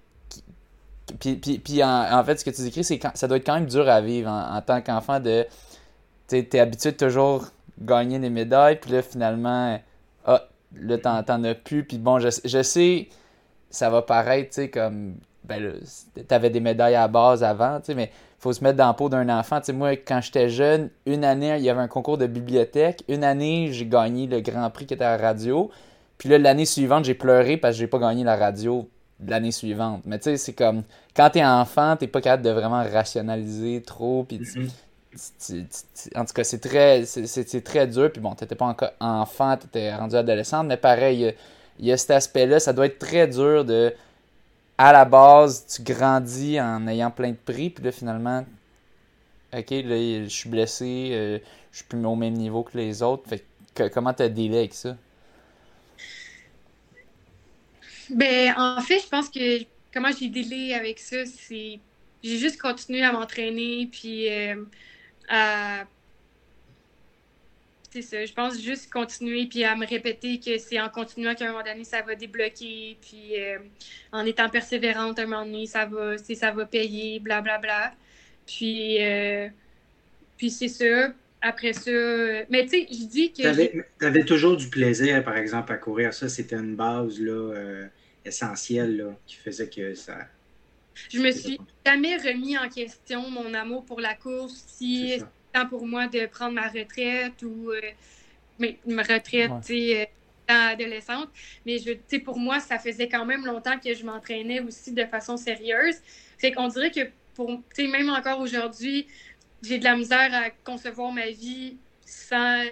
Puis, 1.21 1.37
puis, 1.37 1.85
en, 1.85 2.25
fait, 2.25 2.41
ce 2.41 2.45
que 2.45 2.51
tu 2.51 2.63
décris, 2.63 2.83
c'est 2.83 3.01
ça 3.15 3.29
doit 3.29 3.37
être 3.37 3.47
quand 3.47 3.55
même 3.55 3.67
dur 3.67 3.89
à 3.89 4.01
vivre 4.01 4.31
en, 4.31 4.61
tant 4.63 4.81
qu'enfant 4.81 5.21
de. 5.21 5.47
Tu 6.29 6.39
es 6.39 6.59
habitué 6.59 6.93
de 6.93 6.97
toujours 6.97 7.47
gagner 7.81 8.19
des 8.19 8.31
médailles, 8.31 8.81
puis 8.81 8.91
là, 8.91 9.03
finalement, 9.03 9.79
ah, 10.25 10.49
là, 10.81 10.99
t'en 10.99 11.45
as 11.45 11.55
plus. 11.55 11.85
Puis 11.85 11.99
bon, 11.99 12.19
je, 12.19 12.31
sais, 12.63 13.09
ça 13.71 13.91
va 13.91 14.03
paraître, 14.03 14.51
tu 14.51 14.63
sais, 14.63 14.71
comme. 14.71 15.17
Ben 15.45 15.75
t'avais 16.27 16.49
des 16.49 16.61
médailles 16.61 16.95
à 16.95 17.07
base 17.07 17.45
avant, 17.45 17.79
tu 17.79 17.87
sais, 17.87 17.95
mais 17.95 18.11
faut 18.39 18.55
se 18.55 18.65
mettre 18.65 18.79
dans 18.79 18.87
la 18.87 18.95
peau 18.95 19.11
d'un 19.11 19.29
enfant. 19.29 19.61
Tu 19.61 19.67
sais, 19.67 19.73
moi, 19.75 19.95
quand 19.97 20.23
j'étais 20.23 20.49
jeune, 20.49 20.89
une 21.05 21.23
année, 21.23 21.55
il 21.59 21.63
y 21.63 21.69
avait 21.69 21.83
un 21.83 21.89
concours 21.89 22.17
de 22.17 22.27
bibliothèque. 22.27 23.05
Une 23.09 23.25
année, 23.25 23.69
j'ai 23.71 23.87
gagné 23.87 24.27
le 24.27 24.41
Grand 24.41 24.71
Prix 24.71 24.87
qui 24.87 24.95
était 24.95 25.05
à 25.05 25.19
la 25.19 25.23
radio. 25.23 25.71
Puis 26.17 26.31
là, 26.31 26.39
l'année 26.39 26.65
suivante, 26.65 27.05
j'ai 27.05 27.15
pleuré 27.15 27.59
parce 27.59 27.75
que 27.75 27.81
j'ai 27.81 27.87
pas 27.87 27.99
gagné 27.99 28.25
la 28.25 28.37
radio 28.37 28.89
l'année 29.27 29.53
suivante. 29.53 30.03
Mais 30.05 30.19
tu 30.19 30.25
sais, 30.25 30.37
c'est 30.37 30.53
comme 30.53 30.83
quand 31.15 31.31
t'es 31.31 31.45
enfant, 31.45 31.97
t'es 31.97 32.07
pas 32.07 32.21
capable 32.21 32.43
de 32.43 32.51
vraiment 32.51 32.83
rationaliser 32.83 33.83
trop. 33.83 34.25
Puis 34.25 34.39
mm-hmm. 34.39 34.69
En 36.15 36.25
tout 36.25 36.35
cas, 36.35 36.45
c'est 36.45 36.59
très, 36.59 37.05
c'est, 37.05 37.65
très 37.65 37.87
dur. 37.87 38.11
Puis 38.13 38.21
bon, 38.21 38.35
t'étais 38.35 38.55
pas 38.55 38.67
encore 38.67 38.93
enfant, 39.01 39.57
t'étais 39.57 39.95
rendu 39.95 40.17
adolescente. 40.17 40.67
Mais 40.67 40.77
pareil, 40.77 41.35
il 41.79 41.87
y 41.87 41.93
a 41.93 41.97
cet 41.97 42.11
aspect-là. 42.11 42.61
Ça 42.61 42.73
doit 42.73 42.87
être 42.87 42.99
très 42.99 43.27
dur 43.27 43.65
de 43.65 43.95
à 44.77 44.93
la 44.93 45.05
base, 45.05 45.67
tu 45.67 45.83
grandis 45.83 46.61
en 46.61 46.87
ayant 46.89 47.11
plein 47.11 47.31
de 47.31 47.37
prix, 47.37 47.71
puis 47.71 47.85
là, 47.85 47.93
finalement, 47.93 48.45
OK, 49.53 49.71
là, 49.71 50.25
je 50.25 50.29
suis 50.29 50.49
blessé, 50.49 51.11
euh, 51.13 51.39
je 51.71 51.77
suis 51.79 51.87
plus 51.87 52.05
au 52.05 52.17
même 52.17 52.35
niveau 52.35 52.65
que 52.65 52.77
les 52.77 53.03
autres. 53.03 53.29
Fait 53.29 53.45
que, 53.75 53.89
comment 53.89 54.13
tu 54.13 54.25
as 54.25 54.29
délai 54.29 54.59
avec 54.59 54.75
ça? 54.75 54.97
Ben, 58.11 58.55
en 58.57 58.81
fait, 58.81 59.01
je 59.01 59.09
pense 59.09 59.29
que 59.29 59.65
comment 59.93 60.11
j'ai 60.19 60.29
délai 60.29 60.75
avec 60.75 60.99
ça, 60.99 61.25
c'est. 61.25 61.79
J'ai 62.23 62.39
juste 62.39 62.61
continué 62.61 63.03
à 63.03 63.13
m'entraîner, 63.13 63.89
puis 63.93 64.31
euh, 64.31 64.65
à 65.29 65.85
c'est 67.95 68.03
ça. 68.03 68.25
Je 68.25 68.33
pense 68.33 68.61
juste 68.61 68.93
continuer 68.93 69.47
puis 69.47 69.63
à 69.63 69.77
me 69.77 69.87
répéter 69.87 70.41
que 70.41 70.59
c'est 70.59 70.81
en 70.81 70.89
continuant 70.89 71.37
qu'à 71.37 71.45
un 71.45 71.53
moment 71.53 71.63
donné, 71.63 71.85
ça 71.85 72.03
va 72.03 72.17
débloquer. 72.17 72.99
Puis 73.01 73.41
euh, 73.41 73.59
en 74.11 74.27
étant 74.27 74.49
persévérante, 74.49 75.21
à 75.21 75.23
un 75.23 75.27
moment 75.27 75.47
donné, 75.47 75.67
ça 75.67 75.87
va, 75.87 76.19
ça 76.19 76.51
va 76.51 76.67
payer, 76.67 77.21
blablabla. 77.21 77.61
Bla, 77.61 77.89
bla. 77.89 77.95
Puis, 78.47 79.01
euh, 79.01 79.49
puis 80.37 80.51
c'est 80.51 80.69
ça. 80.69 81.13
Après 81.41 81.73
ça. 81.73 81.91
Mais 82.51 82.65
tu 82.65 82.71
sais, 82.71 82.87
je 82.91 83.07
dis 83.07 83.33
que. 83.33 83.43
Tu 83.43 84.05
avais, 84.05 84.25
toujours 84.25 84.57
du 84.57 84.69
plaisir, 84.69 85.23
par 85.23 85.37
exemple, 85.37 85.73
à 85.73 85.77
courir. 85.77 86.13
Ça, 86.15 86.29
c'était 86.29 86.57
une 86.57 86.75
base 86.75 87.21
là, 87.21 87.33
euh, 87.33 87.87
essentielle 88.25 88.97
là, 88.97 89.17
qui 89.25 89.37
faisait 89.37 89.69
que 89.69 89.95
ça. 89.95 90.19
Je 91.11 91.21
me 91.21 91.31
suis 91.31 91.59
jamais 91.85 92.17
remis 92.17 92.57
en 92.57 92.69
question 92.69 93.29
mon 93.31 93.53
amour 93.55 93.85
pour 93.85 94.01
la 94.01 94.15
course. 94.15 94.65
Si 94.67 95.21
pour 95.63 95.87
moi 95.87 96.09
de 96.09 96.27
prendre 96.27 96.55
ma 96.55 96.69
retraite 96.69 97.41
ou 97.43 97.71
euh, 97.71 97.81
mais, 98.59 98.79
ma 98.87 99.03
retraite, 99.03 99.53
euh, 99.71 100.05
adolescente. 100.49 101.29
Mais 101.65 101.79
je, 101.79 102.19
pour 102.19 102.39
moi, 102.39 102.61
ça 102.61 102.79
faisait 102.79 103.09
quand 103.09 103.25
même 103.25 103.47
longtemps 103.47 103.79
que 103.79 103.95
je 103.95 104.05
m'entraînais 104.05 104.61
aussi 104.61 104.93
de 104.93 105.05
façon 105.05 105.37
sérieuse. 105.37 105.97
Fait 106.39 106.53
qu'on 106.53 106.69
dirait 106.69 106.91
que 106.91 107.09
pour, 107.35 107.63
même 107.79 108.11
encore 108.11 108.41
aujourd'hui, 108.41 109.07
j'ai 109.63 109.79
de 109.79 109.85
la 109.85 109.97
misère 109.97 110.35
à 110.35 110.51
concevoir 110.51 111.13
ma 111.13 111.31
vie 111.31 111.77
sans 112.05 112.65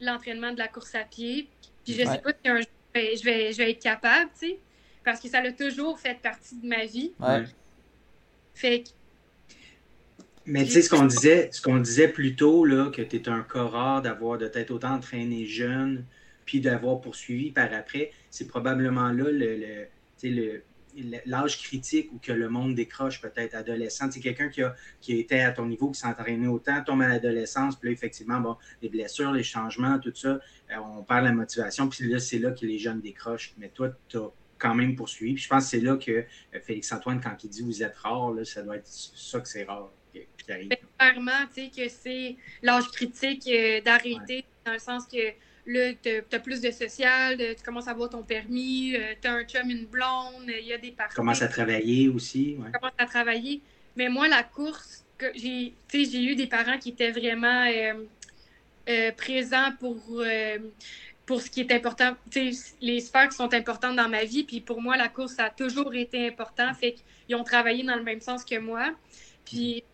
l'entraînement 0.00 0.52
de 0.52 0.58
la 0.58 0.68
course 0.68 0.94
à 0.94 1.04
pied. 1.04 1.48
Puis 1.84 1.94
je 1.94 2.04
sais 2.04 2.18
pas 2.18 2.30
si 2.32 2.48
un 2.48 2.56
jour 2.58 2.66
je 2.94 3.22
vais, 3.24 3.52
je 3.52 3.58
vais 3.58 3.70
être 3.70 3.82
capable, 3.82 4.30
tu 4.38 4.48
sais, 4.48 4.58
parce 5.04 5.20
que 5.20 5.28
ça 5.28 5.38
a 5.38 5.52
toujours 5.52 5.98
fait 5.98 6.18
partie 6.20 6.56
de 6.56 6.66
ma 6.66 6.86
vie. 6.86 7.12
Fait 8.54 8.84
mais 10.46 10.64
tu 10.64 10.72
sais, 10.72 10.82
ce 10.82 10.90
qu'on 10.90 11.04
disait, 11.04 11.50
ce 11.52 11.60
qu'on 11.60 11.78
disait 11.78 12.08
plus 12.08 12.34
tôt, 12.34 12.64
là, 12.64 12.90
que 12.90 13.02
tu 13.02 13.16
es 13.16 13.28
un 13.28 13.42
cas 13.42 13.62
rare 13.62 14.02
d'avoir 14.02 14.38
de 14.38 14.48
t'être 14.48 14.70
autant 14.70 14.94
entraîné 14.94 15.46
jeune, 15.46 16.04
puis 16.44 16.60
d'avoir 16.60 17.00
poursuivi 17.00 17.52
par 17.52 17.72
après, 17.72 18.10
c'est 18.30 18.48
probablement 18.48 19.12
là 19.12 19.30
le, 19.30 19.86
le, 20.24 20.62
l'âge 21.26 21.62
critique 21.62 22.10
où 22.12 22.18
que 22.18 22.32
le 22.32 22.48
monde 22.48 22.74
décroche 22.74 23.20
peut-être 23.20 23.54
adolescent. 23.54 24.10
C'est 24.10 24.20
quelqu'un 24.20 24.48
qui 24.48 24.62
a, 24.62 24.74
qui 25.00 25.18
était 25.18 25.40
à 25.40 25.52
ton 25.52 25.66
niveau, 25.66 25.90
qui 25.90 26.00
s'est 26.00 26.06
entraîné 26.06 26.48
autant, 26.48 26.82
tombe 26.84 27.02
à 27.02 27.08
l'adolescence, 27.08 27.76
puis 27.76 27.90
là, 27.90 27.92
effectivement, 27.92 28.40
bon, 28.40 28.56
les 28.82 28.88
blessures, 28.88 29.32
les 29.32 29.42
changements, 29.44 29.98
tout 29.98 30.12
ça, 30.14 30.28
euh, 30.28 30.76
on 30.96 31.02
perd 31.02 31.24
la 31.24 31.32
motivation, 31.32 31.88
puis 31.88 32.08
là, 32.08 32.18
c'est 32.18 32.38
là 32.38 32.50
que 32.50 32.66
les 32.66 32.78
jeunes 32.78 33.00
décrochent. 33.00 33.54
Mais 33.58 33.68
toi, 33.68 33.90
tu 34.08 34.16
as 34.16 34.30
quand 34.60 34.74
même 34.74 34.94
poursuivi. 34.94 35.34
Puis 35.34 35.44
je 35.44 35.48
pense 35.48 35.64
que 35.64 35.70
c'est 35.70 35.80
là 35.80 35.96
que 35.96 36.10
euh, 36.10 36.60
Félix-Antoine, 36.62 37.20
quand 37.20 37.36
il 37.42 37.50
dit 37.50 37.62
vous 37.62 37.82
êtes 37.82 37.96
rare, 37.96 38.30
là, 38.32 38.44
ça 38.44 38.62
doit 38.62 38.76
être 38.76 38.86
ça 38.86 39.40
que 39.40 39.48
c'est 39.48 39.64
rare. 39.64 39.90
Clairement, 40.98 41.46
tu 41.54 41.64
sais, 41.64 41.70
que 41.74 41.88
c'est 41.88 42.36
l'âge 42.62 42.88
critique 42.88 43.48
euh, 43.48 43.80
d'arrêter, 43.80 44.44
dans 44.66 44.72
le 44.72 44.78
sens 44.78 45.06
que 45.06 45.32
là, 45.66 45.92
tu 46.02 46.10
as, 46.32 46.40
plus 46.40 46.60
de 46.60 46.70
social, 46.70 47.38
tu 47.38 47.62
commences 47.64 47.86
à 47.86 47.92
avoir 47.92 48.10
ton 48.10 48.22
permis, 48.22 48.96
euh, 48.96 49.14
tu 49.20 49.28
as 49.28 49.34
un 49.34 49.44
chum, 49.44 49.70
une 49.70 49.86
blonde, 49.86 50.48
il 50.48 50.66
y 50.66 50.72
a 50.72 50.78
des 50.78 50.90
parents. 50.90 51.08
Tu 51.10 51.16
commences 51.16 51.42
à 51.42 51.48
travailler 51.48 52.08
aussi. 52.08 52.56
Tu 52.58 52.72
commences 52.72 52.94
à 52.98 53.06
travailler. 53.06 53.60
Mais 53.96 54.08
moi, 54.08 54.28
la 54.28 54.42
course, 54.42 55.04
j'ai 55.36 55.74
eu 55.94 56.34
des 56.34 56.48
parents 56.48 56.78
qui 56.78 56.90
étaient 56.90 57.12
vraiment 57.12 57.66
présents 59.16 59.70
pour 59.78 60.20
pour 61.30 61.40
ce 61.40 61.48
qui 61.48 61.60
est 61.60 61.70
important, 61.70 62.16
les 62.80 63.00
sphères 63.00 63.28
qui 63.28 63.36
sont 63.36 63.54
importantes 63.54 63.94
dans 63.94 64.08
ma 64.08 64.24
vie. 64.24 64.42
Puis 64.42 64.60
pour 64.60 64.82
moi, 64.82 64.96
la 64.96 65.06
course 65.06 65.38
a 65.38 65.48
toujours 65.48 65.94
été 65.94 66.26
important. 66.26 66.74
Fait 66.74 66.96
qu'ils 67.26 67.36
ont 67.36 67.44
travaillé 67.44 67.84
dans 67.84 67.94
le 67.94 68.02
même 68.02 68.20
sens 68.20 68.44
que 68.44 68.58
moi. 68.58 68.90
Puis 69.44 69.84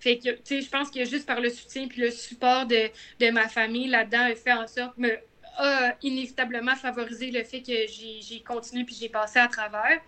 fait 0.00 0.16
que, 0.16 0.30
tu 0.30 0.40
sais, 0.44 0.60
je 0.62 0.70
pense 0.70 0.90
que 0.90 1.04
juste 1.04 1.26
par 1.26 1.42
le 1.42 1.50
soutien 1.50 1.88
puis 1.88 2.00
le 2.00 2.10
support 2.10 2.64
de, 2.64 3.30
ma 3.32 3.48
famille 3.48 3.88
là-dedans 3.88 4.30
fait 4.34 4.54
en 4.54 4.66
sorte, 4.66 4.96
me 4.96 5.10
a 5.58 5.94
inévitablement 6.02 6.74
favorisé 6.74 7.30
le 7.30 7.44
fait 7.44 7.60
que 7.60 7.86
j'ai 7.86 8.40
continué 8.40 8.84
puis 8.84 8.96
j'ai 8.98 9.10
passé 9.10 9.40
à 9.40 9.48
travers. 9.48 10.00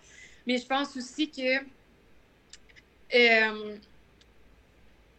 Mais 0.47 0.57
je 0.57 0.65
pense 0.65 0.97
aussi 0.97 1.29
que, 1.29 1.57
euh, 3.13 3.75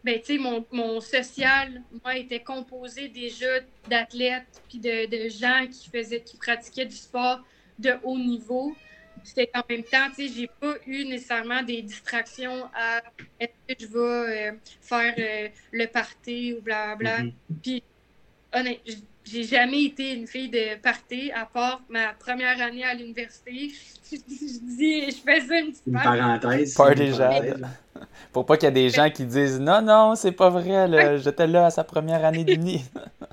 ben, 0.04 0.20
tu 0.20 0.36
sais, 0.36 0.38
mon, 0.38 1.00
social, 1.00 1.82
moi, 2.04 2.16
était 2.16 2.42
composé 2.42 3.08
déjà 3.08 3.60
d'athlètes 3.88 4.62
puis 4.68 4.78
de, 4.78 5.06
de, 5.06 5.28
gens 5.28 5.66
qui 5.66 5.90
faisaient, 5.90 6.22
qui 6.22 6.36
pratiquaient 6.36 6.86
du 6.86 6.96
sport 6.96 7.40
de 7.78 7.94
haut 8.02 8.18
niveau 8.18 8.74
c'était 9.28 9.46
qu'en 9.46 9.62
même 9.68 9.82
temps, 9.84 10.08
tu 10.14 10.28
sais, 10.28 10.34
j'ai 10.34 10.50
pas 10.60 10.74
eu 10.86 11.04
nécessairement 11.04 11.62
des 11.62 11.82
distractions 11.82 12.68
à 12.74 13.02
est-ce 13.38 13.74
que 13.74 13.80
je 13.80 13.86
vais 13.86 14.48
euh, 14.48 14.52
faire 14.80 15.14
euh, 15.18 15.48
le 15.72 15.86
party 15.86 16.54
ou 16.54 16.62
blablabla. 16.62 17.24
Mm 17.24 17.32
Puis, 17.62 17.82
honnêtement, 18.54 18.94
j'ai 19.30 19.44
jamais 19.44 19.84
été 19.84 20.14
une 20.14 20.26
fille 20.26 20.48
de 20.48 20.76
party 20.80 21.30
à 21.32 21.44
part 21.46 21.80
ma 21.88 22.12
première 22.14 22.60
année 22.60 22.84
à 22.84 22.94
l'université. 22.94 23.70
je, 24.10 24.16
dis, 24.16 25.10
je 25.10 25.16
faisais 25.16 25.60
une 25.60 25.70
petite 25.70 25.86
une 25.86 25.92
parenthèse. 25.94 26.74
Party 26.74 27.12
Pour 28.32 28.46
pas 28.46 28.56
qu'il 28.56 28.66
y 28.66 28.70
ait 28.70 28.72
des 28.72 28.90
gens 28.90 29.10
qui 29.10 29.24
disent 29.24 29.60
non, 29.60 29.82
non, 29.82 30.14
c'est 30.14 30.32
pas 30.32 30.50
vrai, 30.50 31.18
j'étais 31.22 31.46
là 31.46 31.66
à 31.66 31.70
sa 31.70 31.84
première 31.84 32.24
année 32.24 32.44
d'uni. 32.44 32.84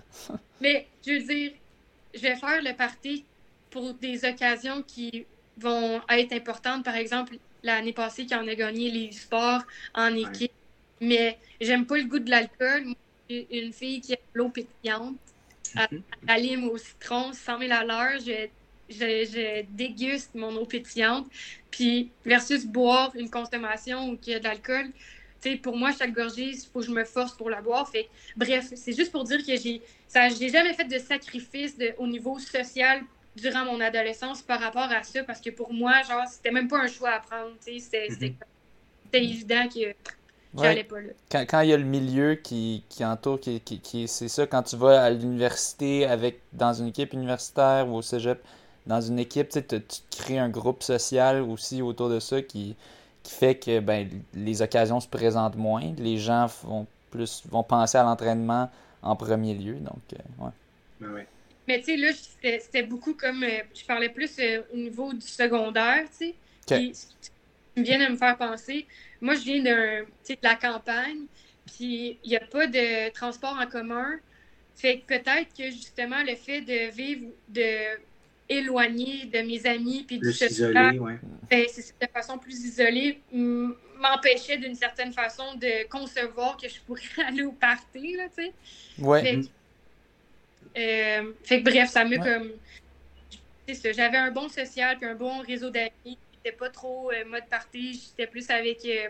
Mais 0.62 0.88
je 1.06 1.14
veux 1.14 1.24
dire, 1.24 1.52
je 2.14 2.22
vais 2.22 2.36
faire 2.36 2.62
le 2.62 2.76
party 2.76 3.24
pour 3.70 3.94
des 3.94 4.26
occasions 4.26 4.84
qui 4.86 5.26
vont 5.58 6.02
être 6.10 6.34
importantes. 6.34 6.84
Par 6.84 6.96
exemple, 6.96 7.36
l'année 7.64 7.94
passée, 7.94 8.26
quand 8.30 8.44
on 8.44 8.48
a 8.48 8.56
gagné 8.56 8.92
les 8.92 9.12
sports 9.12 9.62
en 9.94 10.14
équipe. 10.16 10.52
Mais 11.02 11.38
j'aime 11.60 11.86
pas 11.86 11.98
le 11.98 12.06
goût 12.06 12.20
de 12.20 12.30
l'alcool. 12.30 12.96
Une 13.30 13.74
fille 13.74 14.02
qui 14.02 14.14
a 14.14 14.18
l'eau 14.34 14.50
pétillante, 14.50 15.18
à, 15.76 15.88
la 16.28 16.38
lime 16.38 16.70
au 16.70 16.78
citron, 16.78 17.34
100 17.34 17.60
000 17.60 17.72
à 17.72 17.84
l'heure, 17.84 18.20
je, 18.20 18.48
je, 18.90 19.64
déguste 19.72 20.36
mon 20.36 20.56
eau 20.56 20.66
pétillante. 20.66 21.28
Puis, 21.72 22.12
versus 22.26 22.66
boire 22.66 23.12
une 23.16 23.30
consommation 23.30 24.10
où 24.10 24.18
il 24.26 24.34
y 24.34 24.36
a 24.36 24.40
de 24.40 24.46
l'alcool, 24.46 24.92
pour 25.62 25.78
moi, 25.78 25.92
chaque 25.92 26.14
gorgée, 26.14 26.50
il 26.50 26.58
faut 26.58 26.80
que 26.80 26.86
je 26.86 26.92
me 26.92 27.04
force 27.04 27.34
pour 27.34 27.50
la 27.50 27.62
boire. 27.62 27.88
Fait, 27.90 28.10
bref, 28.36 28.72
c'est 28.76 28.94
juste 28.94 29.12
pour 29.12 29.24
dire 29.24 29.46
que 29.46 29.56
j'ai, 29.56 29.82
ça, 30.08 30.30
j'ai 30.30 30.50
jamais 30.50 30.74
fait 30.74 30.86
de 30.86 30.98
sacrifice 30.98 31.78
de, 31.78 31.94
au 31.98 32.08
niveau 32.08 32.40
social 32.40 33.04
durant 33.36 33.66
mon 33.66 33.80
adolescence 33.82 34.42
par 34.42 34.60
rapport 34.60 34.90
à 34.92 35.04
ça, 35.04 35.24
parce 35.24 35.42
que 35.42 35.50
pour 35.50 35.72
moi, 35.74 36.02
genre, 36.04 36.26
c'était 36.28 36.52
même 36.52 36.68
pas 36.68 36.80
un 36.80 36.88
choix 36.88 37.12
à 37.12 37.20
prendre, 37.20 37.52
tu 37.64 37.80
sais, 37.80 38.08
c'était 38.10 38.34
mm-hmm. 39.14 39.18
évident 39.18 39.68
que 39.68 39.94
Quand, 41.30 41.46
quand, 41.48 41.62
il 41.62 41.70
y 41.70 41.74
a 41.74 41.78
le 41.78 41.84
milieu 41.84 42.36
qui, 42.36 42.84
qui 42.90 43.04
entoure, 43.04 43.40
qui, 43.40 43.60
qui, 43.60 44.08
c'est 44.08 44.28
ça, 44.28 44.48
quand 44.48 44.64
tu 44.64 44.76
vas 44.76 45.04
à 45.04 45.10
l'université 45.10 46.06
avec 46.06 46.40
dans 46.54 46.74
une 46.74 46.88
équipe 46.88 47.14
universitaire 47.14 47.88
ou 47.88 47.96
au 47.96 48.02
cégep, 48.02 48.40
dans 48.86 49.02
une 49.02 49.20
équipe, 49.20 49.50
tu, 49.50 49.62
tu 49.64 50.02
crées 50.12 50.40
un 50.40 50.50
groupe 50.50 50.84
social 50.84 51.42
aussi 51.42 51.82
autour 51.82 52.10
de 52.10 52.20
ça 52.20 52.42
qui, 52.42 52.76
qui 53.24 53.34
fait 53.34 53.56
que 53.56 53.80
ben, 53.80 54.08
les 54.34 54.62
occasions 54.62 55.00
se 55.00 55.08
présentent 55.08 55.58
moins. 55.58 55.94
Les 55.98 56.18
gens 56.18 56.48
vont 56.64 56.86
plus 57.12 57.44
vont 57.50 57.64
penser 57.64 57.98
à 57.98 58.04
l'entraînement 58.04 58.70
en 59.02 59.16
premier 59.16 59.54
lieu. 59.56 59.76
Donc, 59.76 60.02
euh, 60.14 60.46
ouais. 61.08 61.28
Mais 61.68 61.80
tu 61.80 61.86
sais, 61.86 61.98
là, 61.98 62.12
c'était 62.60 62.84
beaucoup 62.84 63.14
comme. 63.14 63.44
Euh, 63.44 63.62
je 63.74 63.86
parlais 63.86 64.10
plus 64.10 64.38
euh, 64.40 64.62
au 64.74 64.78
niveau 64.78 65.14
du 65.14 65.28
secondaire, 65.28 66.04
tu 66.18 66.34
sais. 66.68 66.92
Vient 67.84 68.00
de 68.06 68.12
me 68.12 68.18
faire 68.18 68.38
penser. 68.38 68.88
Moi, 69.22 69.36
je 69.36 69.42
viens 69.42 69.64
d'un, 69.64 70.04
de 70.04 70.38
la 70.42 70.56
campagne, 70.56 71.26
puis 71.66 72.18
il 72.24 72.30
n'y 72.30 72.38
a 72.38 72.46
pas 72.46 72.68
de 72.68 73.10
transport 73.12 73.58
en 73.60 73.68
commun. 73.68 74.16
Fait 74.76 75.00
que 75.00 75.06
peut-être 75.06 75.56
que 75.58 75.66
justement, 75.66 76.22
le 76.24 76.36
fait 76.36 76.62
de 76.62 76.92
vivre 76.92 77.28
de 77.48 77.98
éloigné 78.48 79.26
de 79.26 79.40
mes 79.40 79.66
amis 79.66 80.04
puis 80.04 80.20
du 80.20 80.30
isolé, 80.30 81.00
ouais. 81.00 81.18
ben, 81.50 81.66
de 82.02 82.08
façon 82.08 82.38
plus 82.38 82.64
isolée 82.64 83.20
m'empêchait 83.32 84.58
d'une 84.58 84.76
certaine 84.76 85.14
façon 85.14 85.56
de 85.56 85.88
concevoir 85.88 86.58
que 86.58 86.68
je 86.70 86.80
pourrais 86.82 87.02
aller 87.28 87.44
au 87.44 87.54
party 87.54 88.16
là 88.16 88.26
tu 88.36 88.44
sais 88.44 88.54
ouais 89.00 89.42
euh, 90.78 91.34
fait, 91.44 91.64
que 91.64 91.70
bref 91.70 91.90
ça 91.90 92.06
me 92.06 92.18
comme 92.18 92.52
j'avais 93.68 94.18
un 94.18 94.32
bon 94.32 94.48
social 94.48 94.98
puis 94.98 95.08
un 95.08 95.16
bon 95.16 95.40
réseau 95.40 95.72
d'amis 95.72 96.18
j'étais 96.46 96.58
pas 96.58 96.70
trop 96.70 97.12
euh, 97.12 97.26
mode 97.26 97.46
party 97.50 97.94
j'étais 97.94 98.30
plus 98.30 98.50
avec 98.50 98.86
euh, 98.86 99.10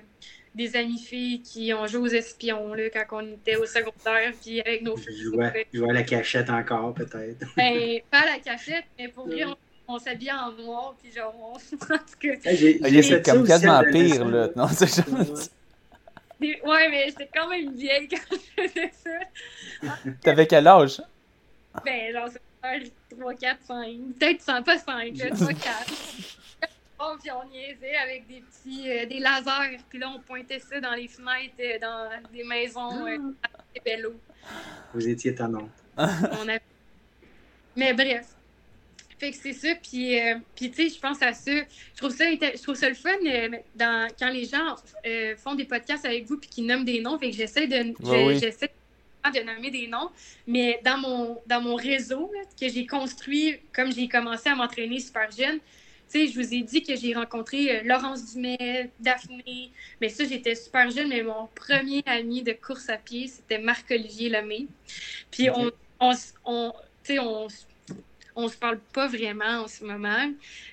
des 0.53 0.75
amis 0.75 0.99
filles 0.99 1.41
qui 1.41 1.73
ont 1.73 1.85
joué 1.85 1.99
aux 1.99 2.13
espions 2.13 2.73
là, 2.73 2.89
quand 2.89 3.21
on 3.23 3.33
était 3.33 3.57
au 3.57 3.65
secondaire, 3.65 4.31
puis 4.41 4.61
avec 4.61 4.83
nos 4.83 4.95
filles. 4.95 5.33
Jouer 5.73 5.89
à 5.89 5.93
la 5.93 6.03
cachette 6.03 6.49
encore, 6.49 6.93
peut-être. 6.93 7.45
Ben, 7.57 7.99
pas 8.09 8.19
à 8.19 8.37
la 8.37 8.39
cachette, 8.39 8.85
mais 8.97 9.09
pour 9.09 9.27
vrai, 9.27 9.43
on, 9.87 9.95
on 9.95 9.99
s'habillait 9.99 10.31
en 10.31 10.53
noir, 10.53 10.95
puis 11.01 11.11
genre, 11.11 11.35
on 11.37 11.59
se 11.59 11.75
que. 12.15 12.39
c'est 12.41 13.25
comme 13.25 13.45
quasiment 13.45 13.83
pire, 13.91 14.25
là. 14.25 14.49
Non, 14.55 14.69
c'est 14.69 14.85
juste... 14.85 15.51
Ouais, 16.39 16.89
mais 16.89 17.07
j'étais 17.07 17.29
quand 17.33 17.49
même 17.49 17.73
vieille 17.73 18.07
quand 18.07 18.37
je 18.37 18.63
faisais 18.63 18.91
ça. 18.93 19.89
T'avais 20.21 20.47
quel 20.47 20.67
âge? 20.67 21.01
Ben, 21.83 22.13
genre, 22.13 22.29
3, 23.09 23.33
4, 23.33 23.59
5. 23.65 23.97
Peut-être 24.19 24.63
pas 24.63 24.77
5, 24.77 25.13
3, 25.35 25.47
4 25.53 26.44
puis 26.97 27.31
on 27.31 27.49
niaisait 27.49 27.95
avec 27.95 28.27
des 28.27 28.41
petits 28.41 28.89
euh, 28.89 29.05
des 29.05 29.19
lasers. 29.19 29.79
Puis 29.89 29.99
là, 29.99 30.09
on 30.15 30.19
pointait 30.19 30.59
ça 30.59 30.79
dans 30.79 30.93
les 30.93 31.07
fenêtres, 31.07 31.55
euh, 31.59 31.79
dans 31.79 32.09
des 32.31 32.43
maisons 32.43 33.05
euh, 33.07 33.17
ah. 33.43 33.49
Vous 34.93 35.07
étiez 35.07 35.31
étonnant. 35.31 35.69
Mais 37.75 37.93
bref. 37.93 38.27
Fait 39.17 39.31
que 39.31 39.37
c'est 39.37 39.53
ça. 39.53 39.69
Puis, 39.75 40.17
puis 40.55 40.71
tu 40.71 40.75
sais, 40.75 40.95
je 40.95 40.99
pense 40.99 41.21
à 41.21 41.33
ça. 41.33 41.51
Je 41.51 41.97
trouve 41.97 42.11
ça, 42.11 42.25
je 42.29 42.61
trouve 42.61 42.75
ça 42.75 42.89
le 42.89 42.95
fun 42.95 43.09
dans, 43.75 44.09
quand 44.19 44.29
les 44.29 44.45
gens 44.45 44.75
font 45.37 45.55
des 45.55 45.65
podcasts 45.65 46.05
avec 46.05 46.25
vous 46.25 46.37
puis 46.37 46.49
qu'ils 46.49 46.65
nomment 46.65 46.85
des 46.85 47.01
noms. 47.01 47.17
Fait 47.17 47.31
que 47.31 47.35
j'essaie 47.35 47.67
de, 47.67 47.93
j'essaie 48.39 48.71
de 49.33 49.39
nommer 49.41 49.71
des 49.71 49.87
noms. 49.87 50.09
Mais 50.47 50.81
dans 50.83 50.97
mon, 50.97 51.41
dans 51.47 51.61
mon 51.61 51.75
réseau 51.75 52.31
que 52.59 52.67
j'ai 52.67 52.85
construit, 52.85 53.57
comme 53.73 53.91
j'ai 53.91 54.07
commencé 54.07 54.49
à 54.49 54.55
m'entraîner 54.55 54.99
super 54.99 55.31
jeune, 55.31 55.59
sais, 56.07 56.27
je 56.27 56.39
vous 56.39 56.53
ai 56.53 56.61
dit 56.61 56.83
que 56.83 56.95
j'ai 56.95 57.13
rencontré 57.13 57.77
euh, 57.77 57.81
Laurence 57.83 58.33
Dumais, 58.33 58.89
Daphné, 58.99 59.71
mais 60.01 60.09
ça, 60.09 60.23
j'étais 60.25 60.55
super 60.55 60.89
jeune, 60.89 61.09
mais 61.09 61.23
mon 61.23 61.47
premier 61.55 62.03
ami 62.05 62.43
de 62.43 62.53
course 62.53 62.89
à 62.89 62.97
pied, 62.97 63.27
c'était 63.27 63.59
Marc-Olivier 63.59 64.29
Lemay. 64.29 64.67
Puis 65.31 65.49
on, 65.49 65.71
on, 65.99 66.13
on, 66.45 66.73
on, 67.09 67.47
on 68.35 68.47
se 68.49 68.57
parle 68.57 68.79
pas 68.93 69.07
vraiment 69.07 69.61
en 69.63 69.67
ce 69.67 69.83
moment, 69.83 70.31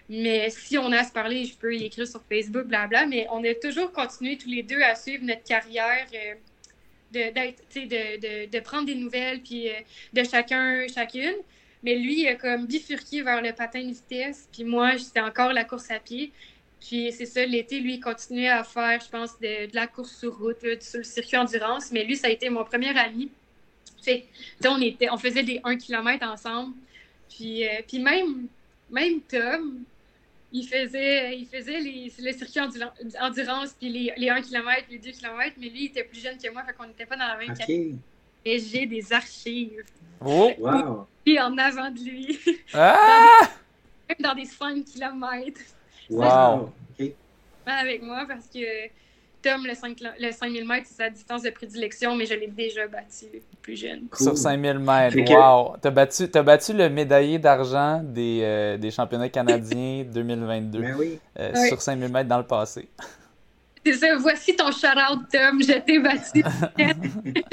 mais 0.09 0.51
si 0.51 0.79
on 0.79 0.91
a 0.93 0.99
à 0.99 1.05
se 1.05 1.13
parler, 1.13 1.45
je 1.45 1.55
peux 1.55 1.75
y 1.75 1.85
écrire 1.85 2.07
sur 2.07 2.23
Facebook, 2.29 2.67
blabla, 2.67 3.07
mais 3.07 3.27
on 3.31 3.45
a 3.45 3.55
toujours 3.55 3.93
continué 3.93 4.37
tous 4.37 4.49
les 4.49 4.63
deux 4.63 4.81
à 4.83 4.95
suivre 4.95 5.25
notre 5.25 5.45
carrière. 5.45 6.07
Euh, 6.15 6.35
de, 7.13 7.31
de, 7.31 8.47
de, 8.47 8.61
prendre 8.61 8.87
des 8.87 8.95
nouvelles 8.95 9.43
puis 9.43 9.69
euh, 9.69 9.75
de 10.15 10.25
chacun, 10.25 10.87
chacune. 10.89 11.35
Mais 11.83 11.97
lui, 11.97 12.23
il 12.23 12.29
a 12.29 12.37
comme 12.37 12.67
bifurqué 12.67 13.23
vers 13.23 13.43
le 13.43 13.53
patin 13.53 13.83
de 13.83 13.93
vitesse. 13.93 14.49
Puis 14.53 14.65
moi, 14.65 14.99
c'était 14.99 15.21
encore 15.21 15.53
la 15.53 15.65
course 15.65 15.91
à 15.91 15.99
pied. 15.99 16.33
Puis 16.81 17.13
c'est 17.13 17.27
ça, 17.27 17.45
l'été, 17.45 17.81
lui, 17.81 17.95
il 17.95 18.01
continuait 18.01 18.49
à 18.49 18.65
faire, 18.65 19.01
je 19.01 19.09
pense, 19.09 19.39
de, 19.41 19.75
la 19.75 19.87
course 19.87 20.17
sur 20.19 20.37
route, 20.39 20.59
sur 20.81 20.99
le 20.99 21.05
circuit 21.05 21.37
endurance. 21.37 21.93
Mais 21.93 22.05
lui, 22.05 22.17
ça 22.17 22.29
a 22.29 22.31
été 22.31 22.49
mon 22.51 22.65
premier 22.65 22.97
ami. 22.99 23.31
Fait, 24.03 24.27
on, 24.67 24.81
était, 24.81 25.09
on 25.11 25.17
faisait 25.17 25.45
des 25.45 25.61
1 25.63 25.77
km 25.77 26.27
ensemble. 26.27 26.75
Puis, 27.29 27.67
euh, 27.67 27.83
puis 27.87 28.01
même, 28.01 28.49
même 28.91 29.21
Tom, 29.23 29.85
il 30.53 30.67
faisait, 30.67 31.39
il 31.39 31.47
faisait 31.47 31.81
les, 31.81 32.13
le 32.19 32.33
circuit 32.33 32.61
endurance, 33.21 33.75
puis 33.79 33.89
les, 33.89 34.13
les 34.17 34.29
1 34.29 34.43
km, 34.43 34.85
les 34.91 34.99
2 34.99 35.11
km, 35.13 35.57
mais 35.59 35.69
lui, 35.69 35.85
il 35.85 35.87
était 35.87 36.05
plus 36.05 36.21
jeune 36.21 36.37
que 36.37 36.51
moi, 36.51 36.63
fait 36.65 36.75
qu'on 36.75 36.87
n'était 36.87 37.07
pas 37.07 37.17
dans 37.17 37.29
la 37.29 37.39
même 37.39 37.53
okay. 37.53 37.95
Et 38.45 38.59
j'ai 38.59 38.87
des 38.87 39.13
archives. 39.13 39.85
Oh! 40.25 40.51
Wow! 40.59 41.07
Et 41.27 41.39
en 41.41 41.57
avant 41.59 41.91
de 41.91 42.01
lui. 42.01 42.39
Ah! 42.75 43.49
Même 44.09 44.19
dans 44.21 44.35
des 44.35 44.45
5 44.45 44.85
km. 44.85 45.61
Wow! 46.11 46.73
Avec 47.65 48.03
moi 48.03 48.25
parce 48.27 48.47
que 48.49 48.89
Tom, 49.43 49.67
le, 49.67 49.75
5, 49.75 49.99
le 50.21 50.31
5000 50.31 50.67
mètres, 50.67 50.87
c'est 50.89 51.03
sa 51.03 51.11
distance 51.11 51.43
de 51.43 51.51
prédilection, 51.51 52.15
mais 52.15 52.27
je 52.27 52.35
l'ai 52.35 52.47
déjà 52.47 52.87
battu 52.87 53.27
plus 53.61 53.77
jeune. 53.77 54.03
Sur 54.15 54.37
5000 54.37 54.79
mètres, 54.79 55.17
wow! 55.33 55.77
T'as 55.81 55.91
battu, 55.91 56.29
as 56.33 56.43
battu 56.43 56.73
le 56.73 56.89
médaillé 56.89 57.39
d'argent 57.39 58.01
des, 58.05 58.41
euh, 58.43 58.77
des 58.77 58.91
championnats 58.91 59.29
canadiens 59.29 60.05
2022 60.13 60.81
ben 60.81 60.97
oui. 60.99 61.19
Euh, 61.39 61.53
sur 61.69 61.81
5000 61.81 62.09
mètres 62.11 62.29
dans 62.29 62.39
le 62.39 62.47
passé. 62.47 62.89
C'est 63.85 63.95
ça, 63.95 64.17
voici 64.17 64.55
ton 64.55 64.71
shout-out, 64.71 65.23
Tom, 65.33 65.61
je 65.61 65.79
t'ai 65.81 65.99
battu. 65.99 66.45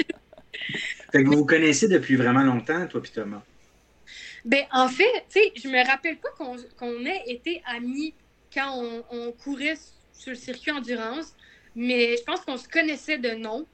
Fait 1.12 1.24
que 1.24 1.28
vous 1.28 1.38
vous 1.38 1.46
connaissez 1.46 1.88
depuis 1.88 2.16
vraiment 2.16 2.42
longtemps, 2.42 2.86
toi 2.86 3.00
et 3.04 3.08
Thomas? 3.08 3.42
Ben, 4.44 4.64
en 4.72 4.88
fait, 4.88 5.24
tu 5.28 5.40
sais, 5.40 5.52
je 5.56 5.68
me 5.68 5.86
rappelle 5.86 6.16
pas 6.16 6.30
qu'on 6.30 7.04
ait 7.04 7.22
été 7.26 7.62
amis 7.66 8.14
quand 8.52 8.82
on, 9.10 9.32
courait 9.32 9.76
sur 10.12 10.30
le 10.30 10.36
circuit 10.36 10.72
endurance, 10.72 11.34
mais 11.76 12.16
je 12.16 12.22
pense 12.22 12.40
qu'on 12.40 12.56
se 12.56 12.68
connaissait 12.68 13.18
de 13.18 13.30
nom. 13.30 13.66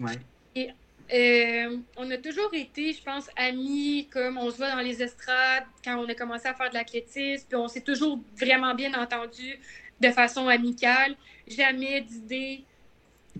Ouais. 0.00 0.18
Et 0.54 0.70
euh, 1.12 1.76
on 1.96 2.10
a 2.10 2.16
toujours 2.16 2.52
été, 2.54 2.92
je 2.92 3.02
pense, 3.02 3.28
amis, 3.36 4.08
comme 4.12 4.38
on 4.38 4.50
se 4.50 4.56
voit 4.56 4.70
dans 4.70 4.80
les 4.80 5.02
estrades 5.02 5.64
quand 5.84 5.96
on 5.98 6.08
a 6.08 6.14
commencé 6.14 6.46
à 6.46 6.54
faire 6.54 6.70
de 6.70 6.74
l'athlétisme, 6.74 7.46
puis 7.48 7.56
on 7.56 7.68
s'est 7.68 7.82
toujours 7.82 8.20
vraiment 8.36 8.74
bien 8.74 8.94
entendu 8.94 9.58
de 10.00 10.10
façon 10.10 10.48
amicale. 10.48 11.16
Jamais 11.46 12.00
d'idées, 12.00 12.64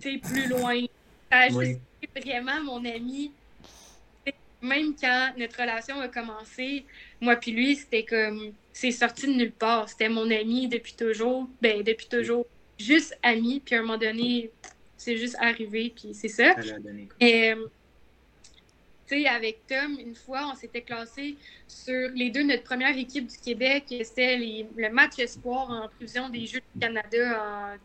tu 0.01 0.19
plus 0.19 0.49
loin. 0.49 0.85
Oui 1.53 1.79
vraiment 2.21 2.63
mon 2.63 2.85
ami. 2.85 3.33
Même 4.63 4.95
quand 4.99 5.33
notre 5.37 5.61
relation 5.61 6.01
a 6.01 6.09
commencé, 6.09 6.85
moi 7.21 7.37
puis 7.37 7.53
lui, 7.53 7.77
c'était 7.77 8.05
comme 8.05 8.53
c'est 8.73 8.91
sorti 8.91 9.27
de 9.27 9.33
nulle 9.33 9.53
part. 9.53 9.89
C'était 9.89 10.09
mon 10.09 10.31
ami 10.31 10.69
depuis 10.69 10.95
toujours. 10.95 11.49
Ben, 11.61 11.83
depuis 11.83 12.07
toujours. 12.07 12.47
Juste 12.79 13.17
ami. 13.23 13.61
Puis 13.61 13.75
à 13.75 13.79
un 13.79 13.83
moment 13.83 13.99
donné, 13.99 14.51
c'est 14.97 15.19
juste 15.19 15.37
arrivé. 15.39 15.93
Puis 15.95 16.15
c'est 16.15 16.29
ça. 16.29 16.57
Et, 17.21 17.53
euh, 17.53 17.67
tu 19.07 19.23
sais, 19.23 19.27
avec 19.27 19.67
Tom, 19.67 19.99
une 20.01 20.15
fois, 20.15 20.51
on 20.51 20.57
s'était 20.57 20.81
classé 20.81 21.37
sur 21.69 22.11
les 22.15 22.31
deux, 22.31 22.43
notre 22.43 22.63
première 22.63 22.97
équipe 22.97 23.27
du 23.27 23.37
Québec. 23.37 23.85
C'était 24.03 24.39
le 24.39 24.89
match 24.89 25.19
espoir 25.19 25.69
en 25.69 25.83
inclusion 25.83 26.31
des 26.31 26.47
Jeux 26.47 26.63
du 26.75 26.81
Canada 26.81 27.75
en 27.75 27.77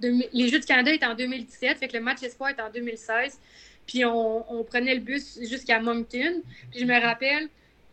les 0.00 0.48
Jeux 0.48 0.58
du 0.58 0.66
Canada 0.66 0.92
étaient 0.92 1.06
en 1.06 1.14
2017, 1.14 1.78
fait 1.78 1.88
que 1.88 1.96
le 1.96 2.02
match 2.02 2.22
espoir 2.22 2.50
est 2.50 2.60
en 2.60 2.70
2016. 2.70 3.38
Puis 3.86 4.04
on, 4.04 4.64
prenait 4.64 4.94
le 4.94 5.00
bus 5.00 5.38
jusqu'à 5.42 5.80
Moncton. 5.80 6.42
Puis 6.70 6.80
je 6.80 6.84
me 6.84 7.00
rappelle, 7.00 7.48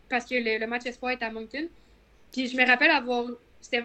parce 0.08 0.24
que 0.24 0.34
le, 0.34 0.66
match 0.66 0.86
espoir 0.86 1.12
est 1.12 1.22
à 1.22 1.30
Moncton, 1.30 1.68
puis 2.32 2.48
je 2.48 2.56
me 2.56 2.66
rappelle 2.66 2.90
avoir. 2.90 3.26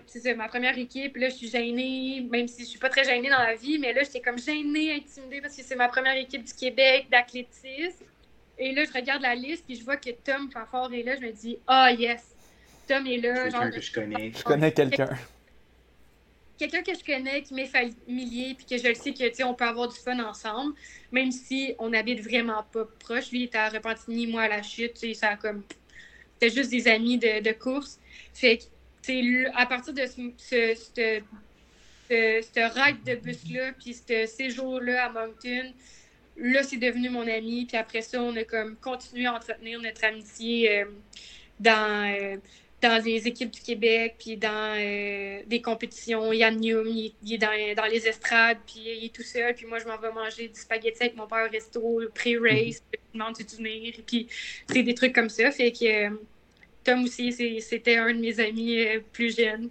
C'est 0.07 0.35
ma 0.35 0.49
première 0.49 0.77
équipe. 0.77 1.15
Là, 1.15 1.29
je 1.29 1.35
suis 1.35 1.47
gênée, 1.47 2.27
même 2.29 2.49
si 2.49 2.63
je 2.63 2.67
suis 2.67 2.79
pas 2.79 2.89
très 2.89 3.05
gênée 3.05 3.29
dans 3.29 3.39
la 3.39 3.55
vie, 3.55 3.79
mais 3.79 3.93
là, 3.93 4.03
j'étais 4.03 4.19
comme 4.19 4.37
gênée, 4.37 4.93
intimidée 4.93 5.39
parce 5.39 5.55
que 5.55 5.63
c'est 5.63 5.77
ma 5.77 5.87
première 5.87 6.17
équipe 6.17 6.43
du 6.43 6.53
Québec 6.53 7.07
d'athlétisme. 7.09 8.03
Et 8.57 8.73
là, 8.73 8.83
je 8.83 8.91
regarde 8.91 9.21
la 9.21 9.35
liste, 9.35 9.63
puis 9.65 9.77
je 9.77 9.85
vois 9.85 9.95
que 9.95 10.09
Tom 10.09 10.51
Fafard 10.51 10.93
est 10.93 11.03
là. 11.03 11.15
Je 11.15 11.21
me 11.21 11.31
dis, 11.31 11.59
ah, 11.65 11.93
yes, 11.93 12.35
Tom 12.89 13.07
est 13.07 13.19
là. 13.19 13.43
Quelqu'un 13.43 13.71
que 13.71 13.79
je 13.81 13.93
connais. 13.93 14.31
Je 14.35 14.43
connais 14.43 14.71
quelqu'un 14.73 15.17
quelqu'un 16.59 16.83
que 16.83 16.93
je 16.93 17.03
connais, 17.03 17.41
qui 17.41 17.53
m'est 17.53 17.65
familier, 17.65 18.53
puis 18.55 18.65
que 18.65 18.77
je 18.77 18.89
le 18.89 18.93
sais 18.93 19.13
que, 19.13 19.43
on 19.43 19.53
peut 19.55 19.65
avoir 19.65 19.87
du 19.87 19.97
fun 19.97 20.19
ensemble, 20.19 20.75
même 21.11 21.31
si 21.31 21.73
on 21.79 21.93
habite 21.93 22.19
vraiment 22.19 22.63
pas 22.71 22.85
proche. 22.99 23.31
Lui, 23.31 23.39
il 23.39 23.43
était 23.45 23.57
à 23.57 23.69
Repentigny, 23.69 24.27
moi 24.27 24.43
à 24.43 24.47
la 24.49 24.61
chute, 24.61 24.97
sais, 24.97 25.13
ça 25.13 25.37
comme 25.37 25.63
c'était 26.33 26.55
juste 26.55 26.69
des 26.69 26.87
amis 26.87 27.17
de, 27.17 27.51
course. 27.53 27.99
Fait 28.33 28.59
à 29.55 29.65
partir 29.65 29.93
de 29.93 30.05
ce, 30.05 30.31
ce, 30.37 31.21
ce, 32.09 32.79
ride 32.79 33.03
de 33.05 33.15
bus-là, 33.15 33.71
puis 33.73 33.93
ce 33.93 34.25
séjour-là 34.25 35.05
à 35.05 35.09
Moncton, 35.09 35.73
là, 36.37 36.63
c'est 36.63 36.77
devenu 36.77 37.09
mon 37.09 37.27
ami. 37.27 37.65
Puis 37.65 37.77
après 37.77 38.01
ça, 38.01 38.21
on 38.21 38.35
a 38.35 38.43
comme 38.43 38.75
continué 38.77 39.25
à 39.25 39.33
entretenir 39.33 39.81
notre 39.81 40.03
amitié 40.05 40.81
euh, 40.81 40.85
dans, 41.59 42.13
euh, 42.13 42.37
dans 42.81 43.03
les 43.03 43.27
équipes 43.27 43.51
du 43.51 43.61
Québec, 43.61 44.15
puis 44.19 44.37
dans 44.37 44.75
euh, 44.77 45.41
des 45.47 45.61
compétitions. 45.61 46.31
Yann 46.31 46.59
Newm, 46.59 46.87
il, 46.87 47.33
est 47.33 47.37
dans, 47.37 47.85
les 47.91 48.07
estrades, 48.07 48.57
puis 48.65 48.81
il 48.85 49.05
est 49.05 49.13
tout 49.13 49.23
seul. 49.23 49.53
Puis 49.53 49.65
moi, 49.65 49.79
je 49.79 49.85
m'en 49.85 49.97
vais 49.97 50.11
manger 50.11 50.47
du 50.47 50.59
spaghetti 50.59 50.97
avec 51.01 51.15
mon 51.15 51.27
père 51.27 51.47
au 51.47 51.51
resto, 51.51 52.01
pré-race, 52.15 52.81
puis 52.89 53.01
je 53.13 53.19
demande 53.19 53.35
du 53.35 53.55
venir. 53.55 53.93
Puis 54.05 54.27
c'est 54.71 54.83
des 54.83 54.93
trucs 54.93 55.13
comme 55.13 55.29
ça. 55.29 55.51
Fait 55.51 55.71
que 55.71 56.09
Tom 56.83 57.03
aussi, 57.03 57.61
c'était 57.61 57.97
un 57.97 58.13
de 58.13 58.19
mes 58.19 58.39
amis 58.39 58.85
plus 59.11 59.35
jeunes. 59.35 59.69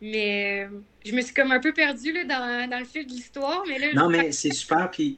Mais 0.00 0.66
je 1.04 1.14
me 1.14 1.20
suis 1.20 1.32
comme 1.32 1.52
un 1.52 1.60
peu 1.60 1.72
perdue 1.72 2.12
là, 2.12 2.24
dans, 2.24 2.70
dans 2.70 2.78
le 2.78 2.84
fil 2.84 3.06
de 3.06 3.12
l'histoire. 3.12 3.62
Mais 3.66 3.78
là, 3.78 3.92
non, 3.94 4.08
mais 4.08 4.32
c'est 4.32 4.52
super. 4.52 4.90
Puis 4.90 5.16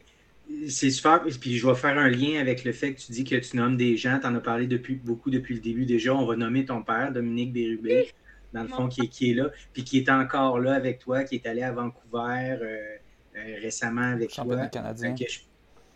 c'est 0.68 0.90
super. 0.90 1.22
Puis 1.22 1.56
je 1.56 1.66
vais 1.66 1.74
faire 1.74 1.98
un 1.98 2.08
lien 2.08 2.40
avec 2.40 2.64
le 2.64 2.72
fait 2.72 2.94
que 2.94 3.00
tu 3.00 3.12
dis 3.12 3.24
que 3.24 3.36
tu 3.36 3.56
nommes 3.56 3.76
des 3.76 3.96
gens. 3.96 4.18
Tu 4.20 4.26
en 4.26 4.34
as 4.34 4.40
parlé 4.40 4.66
depuis, 4.66 4.94
beaucoup 4.94 5.30
depuis 5.30 5.54
le 5.54 5.60
début 5.60 5.86
déjà. 5.86 6.14
On 6.14 6.26
va 6.26 6.36
nommer 6.36 6.64
ton 6.64 6.82
père, 6.82 7.12
Dominique 7.12 7.52
Bérubé, 7.52 8.12
dans 8.52 8.62
le 8.62 8.68
fond, 8.68 8.88
qui 8.88 9.02
est, 9.02 9.08
qui 9.08 9.30
est 9.30 9.34
là. 9.34 9.50
Puis 9.72 9.84
qui 9.84 9.98
est 9.98 10.10
encore 10.10 10.58
là 10.58 10.74
avec 10.74 10.98
toi, 10.98 11.24
qui 11.24 11.36
est 11.36 11.46
allé 11.46 11.62
à 11.62 11.72
Vancouver 11.72 12.56
euh, 12.60 12.96
euh, 13.36 13.56
récemment 13.62 14.02
avec 14.02 14.30
toi. 14.30 14.66
Canadien. 14.66 15.14
Je, 15.16 15.38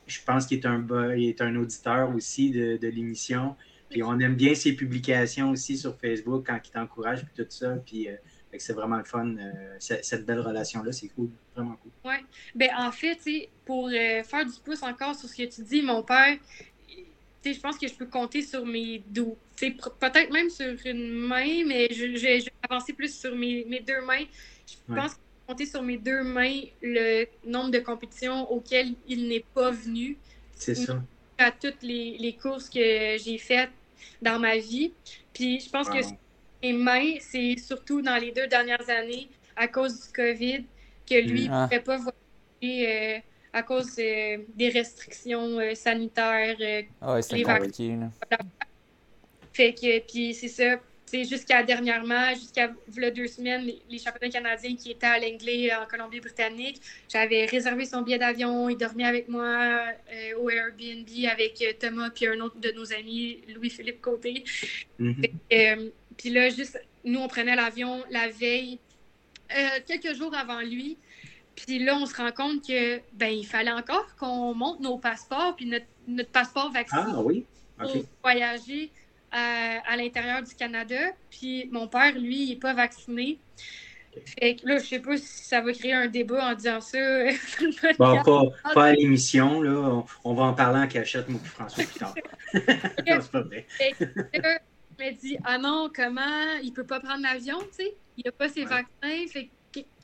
je, 0.06 0.18
pense 0.24 0.46
qu'il 0.46 0.58
est 0.58 0.66
un, 0.66 0.86
est 1.16 1.40
un 1.40 1.56
auditeur 1.56 2.14
aussi 2.14 2.50
de, 2.50 2.76
de 2.76 2.88
l'émission. 2.88 3.54
Puis 3.90 4.02
on 4.02 4.18
aime 4.18 4.34
bien 4.34 4.54
ses 4.54 4.74
publications 4.74 5.50
aussi 5.50 5.78
sur 5.78 5.96
Facebook 5.96 6.44
quand 6.46 6.58
il 6.62 6.70
t'encourage, 6.70 7.24
puis 7.24 7.44
tout 7.44 7.50
ça. 7.50 7.76
Puis 7.84 8.08
euh, 8.08 8.12
c'est 8.56 8.72
vraiment 8.72 8.96
le 8.96 9.04
fun, 9.04 9.36
euh, 9.36 9.76
cette 9.78 10.24
belle 10.24 10.40
relation-là. 10.40 10.92
C'est 10.92 11.08
cool, 11.08 11.28
vraiment 11.54 11.76
cool. 11.82 11.92
Oui. 12.04 12.16
Ben, 12.54 12.70
en 12.78 12.92
fait, 12.92 13.18
pour 13.66 13.88
euh, 13.88 14.22
faire 14.22 14.46
du 14.46 14.58
pouce 14.64 14.82
encore 14.82 15.14
sur 15.14 15.28
ce 15.28 15.36
que 15.36 15.44
tu 15.44 15.62
dis, 15.62 15.82
mon 15.82 16.02
père, 16.02 16.38
je 17.44 17.60
pense 17.60 17.78
que 17.78 17.88
je 17.88 17.94
peux 17.94 18.06
compter 18.06 18.42
sur 18.42 18.64
mes 18.64 19.02
deux. 19.08 19.34
Peut-être 19.58 20.30
même 20.30 20.50
sur 20.50 20.74
une 20.84 21.10
main, 21.10 21.64
mais 21.66 21.88
je, 21.92 22.06
vais 22.18 22.44
avancer 22.68 22.92
plus 22.92 23.18
sur 23.18 23.34
mes, 23.34 23.64
deux 23.86 24.00
mains. 24.02 24.24
Je 24.66 24.94
pense 24.94 25.14
que 25.14 25.20
je 25.20 25.46
peux 25.46 25.52
compter 25.52 25.66
sur 25.66 25.82
mes 25.82 25.98
deux 25.98 26.22
mains 26.22 26.60
le 26.82 27.26
nombre 27.44 27.70
de 27.70 27.78
compétitions 27.78 28.50
auxquelles 28.50 28.94
il 29.06 29.28
n'est 29.28 29.44
pas 29.54 29.70
venu. 29.70 30.16
C'est 30.54 30.74
ça. 30.74 31.02
À 31.38 31.52
toutes 31.52 31.82
les, 31.82 32.36
courses 32.40 32.68
que 32.68 33.16
j'ai 33.18 33.38
faites 33.38 33.70
dans 34.20 34.38
ma 34.38 34.56
vie. 34.58 34.92
Puis 35.32 35.60
je 35.60 35.70
pense 35.70 35.88
que 35.88 35.98
mains, 36.62 37.14
c'est 37.20 37.56
surtout 37.56 38.02
dans 38.02 38.16
les 38.16 38.32
deux 38.32 38.46
dernières 38.46 38.88
années, 38.88 39.28
à 39.56 39.68
cause 39.68 40.06
du 40.06 40.12
COVID, 40.12 40.64
que 41.08 41.14
lui 41.20 41.48
ne 41.48 41.52
ah. 41.52 41.64
pouvait 41.68 41.80
pas 41.80 41.96
voyager 41.96 43.16
euh, 43.16 43.18
à 43.52 43.62
cause 43.62 43.96
euh, 43.98 44.38
des 44.54 44.68
restrictions 44.68 45.58
euh, 45.58 45.74
sanitaires. 45.74 46.56
ah 47.00 47.14
ouais, 47.14 47.22
c'est 47.22 47.42
compliqué. 47.42 47.96
Fait 49.52 49.74
que, 49.74 49.98
puis 50.00 50.34
c'est 50.34 50.48
ça, 50.48 50.76
c'est 51.06 51.24
jusqu'à 51.24 51.64
dernièrement, 51.64 52.32
jusqu'à 52.34 52.68
deux 53.10 53.26
semaines, 53.26 53.68
les, 53.88 53.98
championnats 53.98 54.30
canadiens 54.30 54.76
qui 54.76 54.92
étaient 54.92 55.06
à 55.06 55.18
l'Anglais 55.18 55.74
en 55.74 55.86
Colombie-Britannique, 55.86 56.80
j'avais 57.08 57.46
réservé 57.46 57.84
son 57.84 58.02
billet 58.02 58.18
d'avion, 58.18 58.68
il 58.68 58.76
dormait 58.76 59.06
avec 59.06 59.28
moi 59.28 59.80
au 60.38 60.48
Airbnb 60.48 61.08
avec 61.32 61.78
Thomas 61.80 62.10
puis 62.10 62.28
un 62.28 62.38
autre 62.38 62.60
de 62.60 62.70
nos 62.70 62.92
amis, 62.92 63.40
Louis-Philippe 63.52 64.00
Côté. 64.00 64.44
Mm-hmm. 65.00 65.90
Puis 66.18 66.30
là, 66.30 66.50
juste, 66.50 66.78
nous, 67.04 67.20
on 67.20 67.28
prenait 67.28 67.56
l'avion 67.56 68.02
la 68.10 68.28
veille, 68.28 68.78
euh, 69.56 69.80
quelques 69.86 70.14
jours 70.14 70.34
avant 70.36 70.60
lui. 70.60 70.98
Puis 71.54 71.78
là, 71.78 71.96
on 71.96 72.06
se 72.06 72.14
rend 72.16 72.32
compte 72.32 72.66
que 72.66 73.00
ben 73.14 73.30
il 73.30 73.46
fallait 73.46 73.72
encore 73.72 74.14
qu'on 74.16 74.54
monte 74.54 74.80
nos 74.80 74.98
passeports, 74.98 75.56
puis 75.56 75.66
notre, 75.66 76.30
passeport 76.30 76.70
vacciné 76.70 77.02
ah, 77.06 77.22
oui? 77.22 77.46
pour 77.78 78.04
voyager 78.22 78.90
euh, 79.34 79.78
à, 79.86 79.96
l'intérieur 79.96 80.42
du 80.42 80.54
Canada. 80.54 81.12
Puis 81.30 81.68
mon 81.72 81.88
père, 81.88 82.12
lui, 82.12 82.44
il 82.44 82.48
n'est 82.50 82.56
pas 82.56 82.74
vacciné. 82.74 83.38
Fait 84.40 84.56
que 84.56 84.66
là, 84.66 84.78
je 84.78 84.86
sais 84.86 84.98
pas 84.98 85.16
si 85.16 85.44
ça 85.44 85.60
va 85.60 85.72
créer 85.72 85.94
un 85.94 86.08
débat 86.08 86.50
en 86.50 86.54
disant 86.54 86.80
ça. 86.80 86.98
bon, 87.98 88.22
pas, 88.22 88.42
pas, 88.74 88.84
à 88.86 88.92
l'émission, 88.92 89.62
là. 89.62 90.02
On, 90.24 90.34
va 90.34 90.44
en 90.44 90.54
parler 90.54 90.80
en 90.80 90.88
cachette, 90.88 91.28
moi 91.28 91.40
François, 91.44 91.84
plus 91.84 91.98
tard. 91.98 92.14
non, 92.54 93.18
c'est 93.20 93.30
pas 93.30 93.42
vrai 93.42 93.66
m'a 94.98 95.10
dit 95.12 95.38
Ah 95.44 95.58
non, 95.58 95.90
comment? 95.94 96.56
Il 96.62 96.72
peut 96.72 96.84
pas 96.84 97.00
prendre 97.00 97.22
l'avion, 97.22 97.58
tu 97.60 97.84
sais. 97.84 97.94
Il 98.16 98.28
a 98.28 98.32
pas 98.32 98.48
ses 98.48 98.64
vaccins, 98.64 99.26
fait 99.28 99.50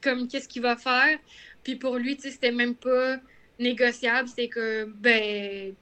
comme 0.02 0.28
qu'est-ce 0.28 0.48
qu'il 0.48 0.62
va 0.62 0.76
faire 0.76 1.18
Puis 1.62 1.76
pour 1.76 1.96
lui, 1.96 2.16
tu 2.16 2.22
sais, 2.22 2.30
c'était 2.30 2.52
même 2.52 2.74
pas 2.74 3.16
négociable. 3.58 4.28
C'est 4.28 4.48
que, 4.48 4.84
ben, 4.84 5.74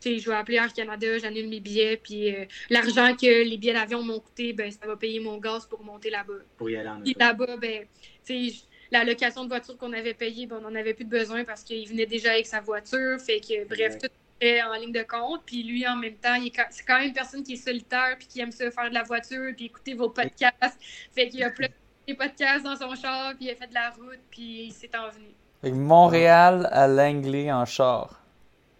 tu 0.00 0.10
sais, 0.14 0.18
je 0.18 0.30
vais 0.30 0.36
appeler 0.36 0.56
Air 0.56 0.72
Canada, 0.72 1.18
j'annule 1.18 1.48
mes 1.48 1.60
billets, 1.60 1.96
puis 1.96 2.34
euh, 2.34 2.44
l'argent 2.70 3.14
que 3.14 3.44
les 3.44 3.56
billets 3.56 3.74
d'avion 3.74 4.02
m'ont 4.02 4.20
coûté, 4.20 4.52
ben, 4.52 4.70
ça 4.70 4.86
va 4.86 4.96
payer 4.96 5.20
mon 5.20 5.38
gaz 5.38 5.66
pour 5.66 5.84
monter 5.84 6.10
là-bas. 6.10 6.40
Pour 6.56 6.70
y 6.70 6.76
aller 6.76 6.88
en 6.88 7.00
Puis 7.00 7.14
là-bas, 7.18 7.56
ben, 7.56 7.86
tu 8.24 8.50
sais, 8.50 8.56
la 8.90 9.04
location 9.04 9.44
de 9.44 9.48
voiture 9.48 9.76
qu'on 9.76 9.92
avait 9.92 10.14
payée, 10.14 10.46
ben, 10.46 10.58
on 10.58 10.70
n'en 10.70 10.74
avait 10.74 10.94
plus 10.94 11.04
besoin 11.04 11.44
parce 11.44 11.62
qu'il 11.62 11.86
venait 11.88 12.06
déjà 12.06 12.32
avec 12.32 12.46
sa 12.46 12.60
voiture. 12.60 13.18
Fait 13.20 13.40
que, 13.40 13.66
bref, 13.66 13.98
tout 13.98 14.08
en 14.42 14.74
ligne 14.74 14.92
de 14.92 15.02
compte. 15.02 15.42
Puis 15.46 15.62
lui, 15.62 15.86
en 15.86 15.96
même 15.96 16.16
temps, 16.16 16.36
c'est 16.70 16.84
quand 16.84 16.98
même 16.98 17.08
une 17.08 17.14
personne 17.14 17.42
qui 17.42 17.54
est 17.54 17.64
solitaire 17.64 18.16
puis 18.18 18.26
qui 18.26 18.40
aime 18.40 18.52
ça 18.52 18.70
faire 18.70 18.88
de 18.88 18.94
la 18.94 19.02
voiture 19.02 19.52
puis 19.56 19.66
écouter 19.66 19.94
vos 19.94 20.08
podcasts. 20.08 20.78
Fait 21.12 21.28
qu'il 21.28 21.42
a 21.44 21.50
plein 21.50 21.68
de 22.08 22.14
podcasts 22.14 22.64
dans 22.64 22.76
son 22.76 22.94
char 22.94 23.34
puis 23.36 23.46
il 23.46 23.50
a 23.50 23.54
fait 23.54 23.68
de 23.68 23.74
la 23.74 23.90
route 23.90 24.20
puis 24.30 24.64
il 24.66 24.72
s'est 24.72 24.90
envenu. 24.96 25.32
Montréal 25.70 26.68
à 26.72 26.88
Langley 26.88 27.52
en 27.52 27.64
char. 27.64 28.22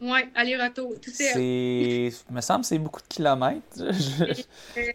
Ouais, 0.01 0.29
aller-retour. 0.35 0.95
Tout 1.01 1.13
c'est. 1.15 2.11
me 2.29 2.41
semble 2.41 2.63
que 2.63 2.67
c'est 2.67 2.79
beaucoup 2.79 3.01
de 3.01 3.07
kilomètres. 3.07 3.63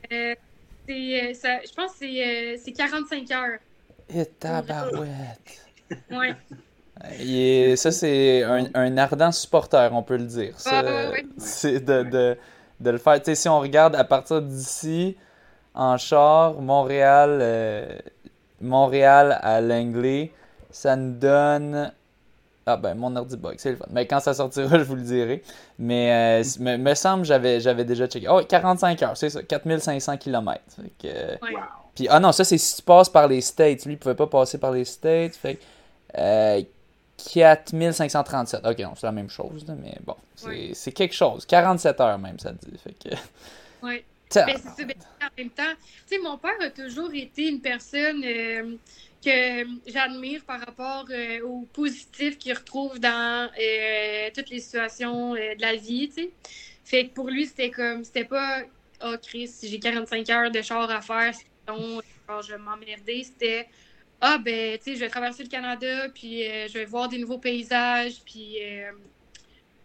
Euh, 0.10 1.34
c'est, 1.34 1.50
euh, 1.50 1.60
je 1.66 1.74
pense 1.74 1.92
que 2.00 2.58
c'est, 2.58 2.72
45 2.72 3.30
euh, 3.30 3.36
heures. 3.36 3.60
Et 4.10 4.26
tabarouette. 4.26 5.62
Ouais. 6.10 6.36
Et 7.20 7.76
ça, 7.76 7.92
c'est 7.92 8.44
un, 8.44 8.98
ardent 8.98 9.32
supporter, 9.32 9.90
on 9.94 10.04
peut 10.04 10.18
le 10.18 10.26
dire. 10.26 10.54
C'est 11.38 11.86
de, 11.86 12.38
le 12.84 12.98
faire. 12.98 13.20
si 13.24 13.50
on 13.50 13.60
regarde 13.60 13.96
à 13.96 14.04
partir 14.04 14.42
d'ici, 14.42 15.16
en 15.74 15.98
char, 15.98 16.60
Montréal, 16.60 17.40
euh, 17.42 17.98
Montréal 18.62 19.40
à 19.42 19.62
Langley, 19.62 20.32
ça 20.72 20.96
nous 20.96 21.14
donne. 21.14 21.92
Ah 22.70 22.76
ben, 22.76 22.96
mon 22.96 23.16
ordi 23.16 23.38
bug, 23.38 23.56
c'est 23.60 23.72
le 23.72 23.78
fun. 23.78 23.86
Mais 23.92 24.06
quand 24.06 24.20
ça 24.20 24.34
sortira, 24.34 24.78
je 24.78 24.84
vous 24.84 24.96
le 24.96 25.02
dirai. 25.02 25.42
Mais 25.80 26.42
euh, 26.42 26.44
me, 26.60 26.76
me, 26.78 26.94
semble 26.96 27.24
j'avais 27.24 27.62
j'avais 27.62 27.86
déjà 27.86 28.08
checké. 28.08 28.28
Oh, 28.28 28.42
45 28.48 29.04
heures, 29.04 29.16
c'est 29.16 29.30
ça, 29.30 29.42
4500 29.42 30.18
km. 30.18 30.62
Puis, 31.96 32.08
ah 32.10 32.20
non, 32.20 32.32
ça 32.32 32.44
c'est 32.44 32.58
si 32.58 32.76
tu 32.76 32.82
passes 32.82 33.10
par 33.10 33.28
les 33.28 33.42
States. 33.42 33.86
Lui, 33.86 33.94
il 33.94 33.98
pouvait 33.98 34.16
pas 34.16 34.28
passer 34.28 34.58
par 34.58 34.72
les 34.72 34.84
States. 34.84 35.36
Fait 35.36 35.58
euh, 36.18 36.62
4537. 37.18 38.66
Ok, 38.66 38.80
non, 38.80 38.94
c'est 38.96 39.08
la 39.08 39.12
même 39.12 39.30
chose, 39.30 39.66
mais 39.82 39.98
bon, 40.06 40.16
c'est 40.74 40.92
quelque 40.92 41.16
chose. 41.16 41.46
47 41.46 42.00
heures 42.02 42.20
même, 42.20 42.40
ça 42.40 42.52
dit. 42.52 42.78
Fait 42.78 42.94
que... 42.94 43.16
Oui. 43.84 44.04
Ben, 44.36 44.58
c'est 44.76 44.86
ben, 44.86 44.96
en 45.22 45.30
même 45.38 45.50
temps, 45.52 45.74
tu 46.08 46.16
sais, 46.16 46.20
mon 46.20 46.38
père 46.38 46.60
a 46.60 46.70
toujours 46.70 47.14
été 47.14 47.48
une 47.48 47.62
personne 47.62 48.24
euh, 48.26 48.76
que 49.24 49.66
j'admire 49.90 50.44
par 50.44 50.60
rapport 50.60 51.06
euh, 51.10 51.42
au 51.46 51.62
positif 51.72 52.38
qu'il 52.38 52.54
retrouve 52.54 53.00
dans 53.00 53.50
euh, 53.58 54.30
toutes 54.36 54.50
les 54.50 54.60
situations 54.60 55.34
de 55.34 55.62
la 55.62 55.76
vie, 55.76 56.10
tu 56.10 56.24
sais. 56.24 56.32
Fait 56.84 57.08
que 57.08 57.14
pour 57.14 57.30
lui, 57.30 57.46
c'était 57.46 57.72
comme, 57.72 58.04
c'était 58.04 58.26
pas, 58.26 58.64
oh 59.04 59.16
Chris, 59.22 59.52
j'ai 59.64 59.80
45 59.80 60.30
heures 60.30 60.52
de 60.52 60.62
char 60.62 60.90
à 60.90 61.02
faire, 61.02 61.34
donc 61.66 62.04
je 62.42 62.52
vais 62.52 62.58
m'emmerder. 62.58 63.24
C'était, 63.24 63.68
ah, 64.20 64.40
ben, 64.44 64.78
tu 64.78 64.84
sais, 64.84 64.96
je 64.96 65.00
vais 65.02 65.10
traverser 65.10 65.44
le 65.44 65.50
Canada, 65.50 66.10
puis 66.14 66.44
euh, 66.44 66.68
je 66.68 66.74
vais 66.74 66.86
voir 66.86 67.08
des 67.08 67.20
nouveaux 67.20 67.38
paysages, 67.38 68.22
puis 68.26 68.56
euh, 68.62 68.92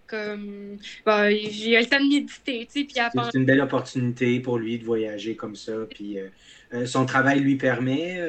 comme, 0.06 0.78
ben, 1.04 1.30
j'ai 1.50 1.78
le 1.78 1.86
temps 1.86 2.00
de 2.00 2.08
méditer, 2.08 2.66
tu 2.66 2.80
sais, 2.80 2.84
puis 2.84 3.20
C'est 3.30 3.38
une 3.38 3.44
belle 3.44 3.60
opportunité 3.60 4.40
pour 4.40 4.58
lui 4.58 4.78
de 4.78 4.84
voyager 4.84 5.36
comme 5.36 5.54
ça, 5.54 5.72
puis 5.90 6.18
euh, 6.18 6.86
son 6.86 7.04
travail 7.04 7.40
lui 7.40 7.56
permet. 7.56 8.20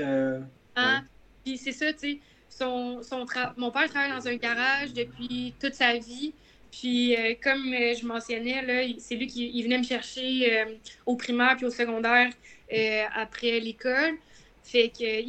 ah, 0.76 1.02
puis 1.46 1.58
c'est 1.58 1.72
ça, 1.72 1.94
tu 1.94 2.00
sais, 2.00 2.20
son, 2.50 3.02
son 3.02 3.26
mon 3.56 3.72
père 3.72 3.90
travaille 3.90 4.12
dans 4.12 4.28
un 4.28 4.36
garage 4.36 4.94
depuis 4.94 5.54
toute 5.60 5.74
sa 5.74 5.98
vie, 5.98 6.34
puis, 6.70 7.16
comme 7.44 7.66
je 7.66 8.04
mentionnais, 8.04 8.96
c'est 8.98 9.14
lui 9.14 9.28
qui 9.28 9.62
venait 9.62 9.78
me 9.78 9.84
chercher 9.84 10.66
au 11.06 11.16
primaire 11.16 11.56
puis 11.56 11.68
au 11.68 11.70
secondaire 11.70 12.32
après 13.16 13.60
l'école. 13.60 14.16
Fait 14.64 14.90
que 14.90 15.22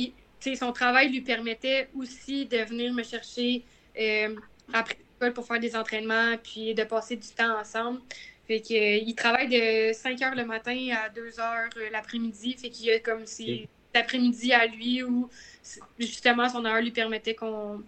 son 0.54 0.72
travail 0.72 1.10
lui 1.10 1.20
permettait 1.20 1.88
aussi 1.96 2.46
de 2.46 2.58
venir 2.58 2.92
me 2.92 3.02
chercher 3.02 3.64
euh, 3.98 4.34
après 4.72 4.96
l'école 4.98 5.32
pour 5.32 5.46
faire 5.46 5.60
des 5.60 5.74
entraînements 5.74 6.36
puis 6.42 6.74
de 6.74 6.84
passer 6.84 7.16
du 7.16 7.28
temps 7.28 7.58
ensemble. 7.58 8.00
Fait 8.46 8.60
que, 8.60 8.74
euh, 8.74 9.02
il 9.06 9.14
travaille 9.14 9.48
de 9.48 9.92
5 9.94 10.20
heures 10.22 10.34
le 10.34 10.44
matin 10.44 10.76
à 11.02 11.08
2 11.08 11.40
heures 11.40 11.70
euh, 11.78 11.88
l'après-midi. 11.90 12.54
Fait 12.58 12.68
qu'il 12.68 12.86
y 12.86 12.90
a 12.92 13.00
comme 13.00 13.26
si 13.26 13.68
l'après-midi 13.94 14.52
à 14.52 14.66
lui 14.66 15.02
où 15.02 15.30
justement 15.98 16.48
son 16.48 16.64
heure 16.64 16.80
lui 16.80 16.90
permettait 16.90 17.34
qu'on 17.34 17.82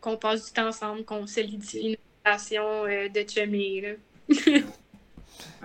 qu'on 0.00 0.16
passe 0.16 0.46
du 0.46 0.52
temps 0.52 0.68
ensemble, 0.68 1.04
qu'on 1.04 1.26
solidifie 1.26 1.78
une 1.88 1.96
relation 2.24 2.84
de 2.84 3.28
chummy. 3.28 3.82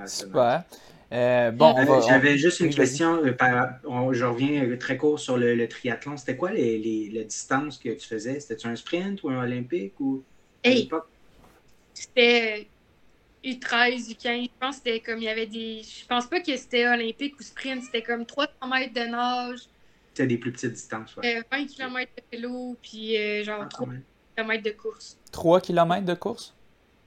Super. 0.07 0.63
Euh, 1.11 1.51
bon, 1.51 1.75
J'avais 2.07 2.37
juste 2.37 2.61
une 2.61 2.73
question. 2.73 3.21
je 3.23 4.23
reviens 4.23 4.77
très 4.77 4.97
court 4.97 5.19
sur 5.19 5.37
le, 5.37 5.67
triathlon. 5.67 6.17
C'était 6.17 6.37
quoi 6.37 6.51
les, 6.51 6.77
les, 6.77 7.23
distances 7.25 7.77
que 7.77 7.89
tu 7.89 8.07
faisais? 8.07 8.39
C'était-tu 8.39 8.67
un 8.67 8.75
sprint 8.75 9.23
ou 9.23 9.29
un 9.29 9.43
olympique? 9.43 9.99
ou 9.99 10.23
C'était 11.93 12.67
U13, 13.43 14.15
U15. 14.15 14.43
Je 14.43 14.49
pense 14.59 14.77
que 14.77 14.83
c'était 14.83 14.99
comme 15.01 15.17
il 15.17 15.25
y 15.25 15.29
avait 15.29 15.47
des. 15.47 15.81
Je 15.83 16.05
pense 16.05 16.27
pas 16.27 16.39
que 16.39 16.55
c'était 16.55 16.87
olympique 16.87 17.37
ou 17.39 17.43
sprint. 17.43 17.83
C'était 17.83 18.03
comme 18.03 18.25
300 18.25 18.51
mètres 18.69 18.93
de 18.93 19.01
nage. 19.01 19.59
C'était 20.13 20.27
des 20.27 20.37
plus 20.37 20.51
petites 20.51 20.73
distances, 20.73 21.15
ouais. 21.17 21.41
20 21.51 21.67
km 21.67 22.11
de 22.17 22.37
vélo, 22.37 22.75
puis 22.81 23.17
euh, 23.17 23.43
genre 23.45 23.67
3 23.69 23.87
ah, 23.89 24.41
km 24.43 24.63
de 24.63 24.71
course. 24.71 25.17
3 25.31 25.61
km 25.61 26.05
de 26.05 26.13
course? 26.13 26.53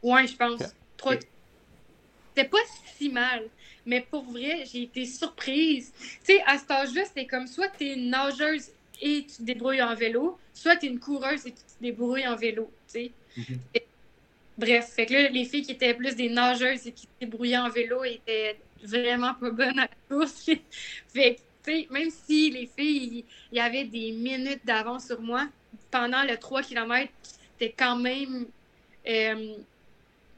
Ouais, 0.03 0.27
je 0.27 0.37
pense. 0.37 0.63
C'était 2.35 2.49
pas 2.49 2.59
si 2.97 3.11
mal. 3.11 3.49
Mais 3.87 4.01
pour 4.01 4.25
vrai, 4.25 4.65
j'ai 4.71 4.83
été 4.85 5.05
surprise. 5.05 5.93
Tu 5.99 6.35
sais, 6.35 6.43
à 6.47 6.59
cet 6.59 6.71
âge-là, 6.71 7.05
c'était 7.05 7.27
comme 7.27 7.47
soit 7.47 7.69
tu 7.69 7.85
es 7.85 7.95
une 7.95 8.11
nageuse 8.11 8.71
et 9.01 9.25
tu 9.27 9.37
te 9.37 9.43
débrouilles 9.43 9.83
en 9.83 9.95
vélo, 9.95 10.39
soit 10.53 10.77
tu 10.77 10.87
es 10.87 10.89
une 10.89 11.01
coureuse 11.01 11.47
et 11.47 11.53
tu 11.53 11.63
te 11.63 11.83
débrouilles 11.83 12.27
en 12.27 12.37
vélo. 12.37 12.71
Tu 12.89 12.93
sais. 12.93 13.13
Mhm. 13.37 13.61
Bref, 14.57 14.93
fait 14.95 15.07
que 15.07 15.13
là, 15.13 15.29
les 15.29 15.45
filles 15.45 15.63
qui 15.63 15.73
étaient 15.73 15.95
plus 15.95 16.15
des 16.15 16.29
nageuses 16.29 16.87
et 16.87 16.93
qui 16.93 17.03
se 17.03 17.07
débrouillaient 17.21 17.59
en 17.59 17.71
vélo 17.71 18.05
étaient 18.05 18.57
vraiment 18.83 19.35
pas 19.35 19.51
bonnes 19.51 19.79
à 19.79 19.89
la 19.89 19.89
course. 20.09 20.45
fait 21.09 21.35
que, 21.35 21.41
tu 21.65 21.73
sais, 21.73 21.89
même 21.91 22.11
si 22.11 22.51
les 22.51 22.67
filles, 22.67 23.25
il 23.51 23.59
y 23.59 23.61
avait 23.61 23.85
des 23.85 24.13
minutes 24.13 24.65
d'avance 24.65 25.07
sur 25.07 25.21
moi, 25.21 25.49
pendant 25.91 26.23
le 26.23 26.37
3 26.37 26.63
km, 26.63 27.11
c'était 27.59 27.75
quand 27.77 27.97
même. 27.97 28.47
Euh, 29.07 29.55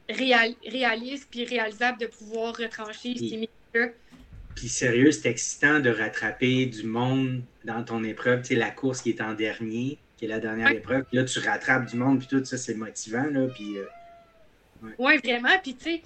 réaliste 0.09 1.27
puis 1.29 1.45
réalisable 1.45 1.99
de 1.99 2.07
pouvoir 2.07 2.55
retrancher 2.55 3.15
ces 3.15 3.35
minutes 3.35 3.95
Puis 4.55 4.69
sérieux, 4.69 5.11
c'est 5.11 5.29
excitant 5.29 5.79
de 5.79 5.89
rattraper 5.89 6.65
du 6.65 6.83
monde 6.83 7.41
dans 7.65 7.83
ton 7.83 8.03
épreuve. 8.03 8.41
Tu 8.41 8.49
sais, 8.49 8.55
la 8.55 8.71
course 8.71 9.01
qui 9.01 9.09
est 9.09 9.21
en 9.21 9.33
dernier, 9.33 9.97
qui 10.17 10.25
est 10.25 10.27
la 10.27 10.39
dernière 10.39 10.71
épreuve. 10.71 11.03
Puis 11.05 11.17
là, 11.17 11.25
tu 11.25 11.39
rattrapes 11.39 11.85
du 11.85 11.97
monde, 11.97 12.19
puis 12.19 12.27
tout 12.27 12.43
ça, 12.43 12.57
c'est 12.57 12.73
motivant. 12.73 13.25
Là, 13.25 13.47
puis, 13.53 13.77
euh, 13.77 14.89
ouais. 14.97 15.17
vraiment. 15.17 15.59
Puis, 15.61 15.75
tu 15.75 15.83
sais, 15.83 16.01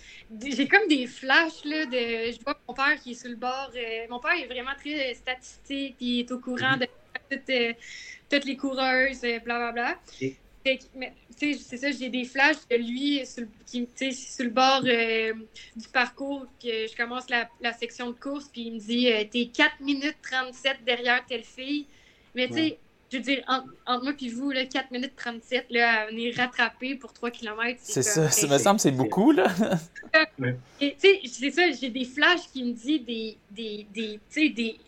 j'ai 0.55 0.67
comme 0.67 0.87
des 0.87 1.07
flashs, 1.07 1.63
là, 1.65 1.85
de... 1.85 2.31
Je 2.31 2.43
vois 2.43 2.59
mon 2.67 2.73
père 2.73 2.99
qui 3.01 3.11
est 3.11 3.15
sur 3.15 3.29
le 3.29 3.35
bord. 3.35 3.71
Euh, 3.75 4.07
mon 4.09 4.19
père 4.19 4.33
est 4.33 4.47
vraiment 4.47 4.75
très 4.77 5.13
statistique, 5.13 5.95
puis 5.97 6.07
il 6.07 6.19
est 6.21 6.31
au 6.31 6.39
courant 6.39 6.77
mm-hmm. 6.77 7.47
de 7.47 7.69
euh, 7.69 7.73
toutes, 8.29 8.45
les 8.45 8.57
coureuses, 8.57 9.21
blablabla. 9.21 9.71
Bla, 9.71 9.71
bla 10.19 10.29
c'est 10.63 11.77
ça, 11.77 11.91
j'ai 11.91 12.09
des 12.09 12.25
flashs 12.25 12.67
de 12.69 12.75
lui 12.75 13.25
sur, 13.25 13.45
qui, 13.65 13.87
sur 14.13 14.45
le 14.45 14.51
bord 14.51 14.83
euh, 14.85 15.33
du 15.75 15.87
parcours, 15.87 16.45
que 16.61 16.87
je 16.87 16.95
commence 16.95 17.25
la, 17.29 17.73
section 17.73 18.07
de 18.11 18.15
course, 18.15 18.49
puis 18.51 18.67
il 18.67 18.73
me 18.73 18.79
dit 18.79 19.11
euh, 19.11 19.23
T'es 19.29 19.47
4 19.47 19.79
minutes 19.81 20.17
37 20.21 20.77
derrière 20.85 21.25
telle 21.25 21.43
fille. 21.43 21.85
Mais 22.35 22.47
tu 22.47 22.53
sais, 22.53 22.77
je 23.11 23.17
veux 23.17 23.23
dire, 23.23 23.43
entre, 23.47 24.03
moi 24.03 24.13
et 24.21 24.29
vous, 24.29 24.51
là, 24.51 24.65
4 24.65 24.91
minutes 24.91 25.13
37, 25.17 25.65
là, 25.71 26.01
à 26.01 26.07
venir 26.07 26.35
rattraper 26.37 26.95
pour 26.95 27.11
3 27.11 27.31
km. 27.31 27.79
C'est 27.81 28.03
ça, 28.03 28.29
ça 28.29 28.47
me 28.47 28.57
semble 28.57 28.79
c'est 28.79 28.91
beaucoup, 28.91 29.31
là. 29.31 29.47
tu 30.79 30.93
sais, 30.97 31.19
c'est 31.25 31.51
ça, 31.51 31.71
j'ai 31.71 31.89
des 31.89 32.05
flashs 32.05 32.47
qui 32.53 32.63
me 32.63 32.73
disent 32.73 33.03
des, 33.03 33.37
des, 33.49 33.85
des, 33.93 34.19
des, 34.33 34.79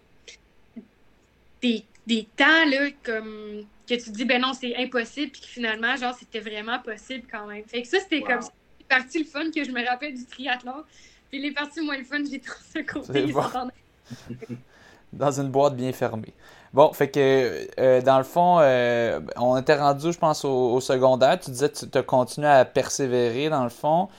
des, 1.61 1.83
des 2.07 2.27
temps, 2.35 2.65
là, 2.65 2.89
comme 3.03 3.65
que 3.87 3.95
tu 3.95 4.03
te 4.03 4.09
dis, 4.11 4.25
ben 4.25 4.41
non, 4.41 4.53
c'est 4.53 4.75
impossible, 4.77 5.31
puis 5.31 5.41
que 5.41 5.47
finalement, 5.47 5.95
genre, 5.95 6.15
c'était 6.17 6.39
vraiment 6.39 6.79
possible 6.79 7.25
quand 7.29 7.47
même. 7.47 7.63
Fait 7.65 7.81
que 7.81 7.87
ça, 7.87 7.99
c'était 7.99 8.21
comme 8.21 8.41
les 8.79 8.85
parties 8.87 9.19
le 9.19 9.25
fun 9.25 9.51
que 9.53 9.63
je 9.63 9.71
me 9.71 9.85
rappelle 9.85 10.13
du 10.13 10.25
triathlon. 10.25 10.83
Puis 11.29 11.41
les 11.41 11.51
parties 11.51 11.81
moins 11.81 11.97
le 11.97 12.03
fun, 12.03 12.19
j'ai 12.29 12.39
trop 12.39 12.59
ça 12.61 12.83
côté. 12.83 13.33
Dans 15.13 15.39
une 15.39 15.49
boîte 15.49 15.75
bien 15.75 15.91
fermée. 15.91 16.33
Bon, 16.73 16.91
fait 16.91 17.09
que 17.09 17.67
euh, 17.79 18.01
dans 18.01 18.17
le 18.17 18.23
fond, 18.23 18.57
euh, 18.59 19.19
on 19.35 19.57
était 19.57 19.75
rendu, 19.75 20.11
je 20.11 20.17
pense, 20.17 20.43
au, 20.43 20.81
secondaire. 20.81 21.39
Tu 21.39 21.51
disais 21.51 21.69
que 21.69 21.85
tu 21.85 21.97
as 21.97 22.01
continué 22.01 22.47
à 22.47 22.65
persévérer 22.65 23.49
dans 23.49 23.63
le 23.63 23.69
fond. 23.69 24.09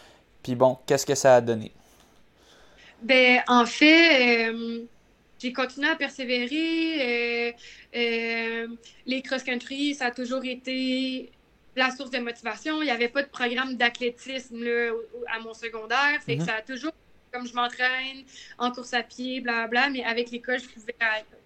Puis 0.42 0.54
bon, 0.54 0.78
qu'est-ce 0.86 1.04
que 1.04 1.16
ça 1.16 1.36
a 1.36 1.40
donné? 1.40 1.72
Ben, 3.02 3.42
en 3.48 3.66
fait, 3.66 4.50
euh, 4.52 4.84
j'ai 5.44 5.52
continué 5.52 5.88
à 5.88 5.94
persévérer. 5.94 7.50
Euh, 7.50 7.52
euh, 7.96 8.68
les 9.04 9.20
cross-country, 9.20 9.94
ça 9.94 10.06
a 10.06 10.10
toujours 10.10 10.42
été 10.44 11.30
la 11.76 11.90
source 11.90 12.10
de 12.10 12.18
motivation. 12.18 12.80
Il 12.80 12.86
n'y 12.86 12.90
avait 12.90 13.10
pas 13.10 13.22
de 13.22 13.28
programme 13.28 13.76
d'athlétisme 13.76 14.64
à 15.26 15.40
mon 15.40 15.52
secondaire. 15.52 16.18
Fait 16.24 16.36
que 16.36 16.40
mhm. 16.40 16.46
ça 16.46 16.54
a 16.54 16.62
toujours, 16.62 16.92
comme 17.30 17.46
je 17.46 17.52
m'entraîne 17.52 18.24
en 18.56 18.70
course 18.72 18.94
à 18.94 19.02
pied, 19.02 19.42
bla 19.42 19.68
mais 19.90 20.02
avec 20.02 20.30
l'école, 20.30 20.60
je 20.60 20.68
pouvais 20.68 20.96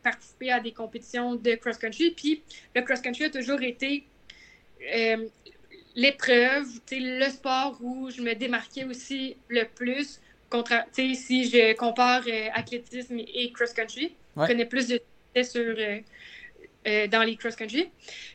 participer 0.05 0.53
à 0.53 0.61
des 0.61 0.72
compétitions 0.72 1.34
de 1.34 1.57
cross-country. 1.57 2.12
Puis 2.12 2.42
le 2.76 2.82
cross-country 2.82 3.24
a 3.24 3.30
toujours 3.30 3.62
été 3.62 4.05
euh, 4.94 5.26
l'épreuve, 5.96 6.66
le 6.92 7.28
sport 7.30 7.76
où 7.80 8.11
je 8.11 8.22
me 8.22 8.34
démarquais 8.34 8.84
aussi 8.84 9.36
le 9.49 9.64
plus 9.64 10.20
si 11.14 11.49
je 11.49 11.74
compare 11.74 12.22
euh, 12.26 12.49
athlétisme 12.55 13.18
et 13.18 13.53
cross-country, 13.53 14.14
je 14.36 14.46
connais 14.46 14.66
plus 14.66 14.88
de 14.88 15.01
sur, 15.42 15.61
euh, 15.61 16.01
euh, 16.86 17.07
dans 17.07 17.22
les 17.22 17.36
cross-country. 17.36 17.90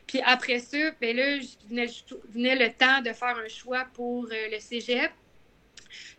Puis 0.06 0.20
après 0.24 0.60
ça, 0.60 0.78
ben 1.00 1.16
là, 1.16 1.38
venait, 1.68 1.86
venait, 2.32 2.56
le 2.56 2.72
temps 2.72 3.02
de 3.02 3.12
faire 3.12 3.36
un 3.36 3.48
choix 3.48 3.86
pour 3.94 4.26
le 4.30 4.58
cégep. 4.58 5.10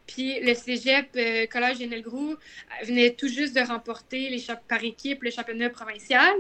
Puis 0.06 0.40
le 0.42 0.54
cégep 0.54 1.12
Collège 1.50 1.78
Général 1.78 2.04
Grou 2.04 2.36
venait 2.84 3.12
tout 3.12 3.28
juste 3.28 3.56
de 3.56 3.62
remporter 3.62 4.30
les 4.30 4.44
par 4.68 4.84
équipe 4.84 5.24
le 5.24 5.32
championnat 5.32 5.70
provincial. 5.72 6.36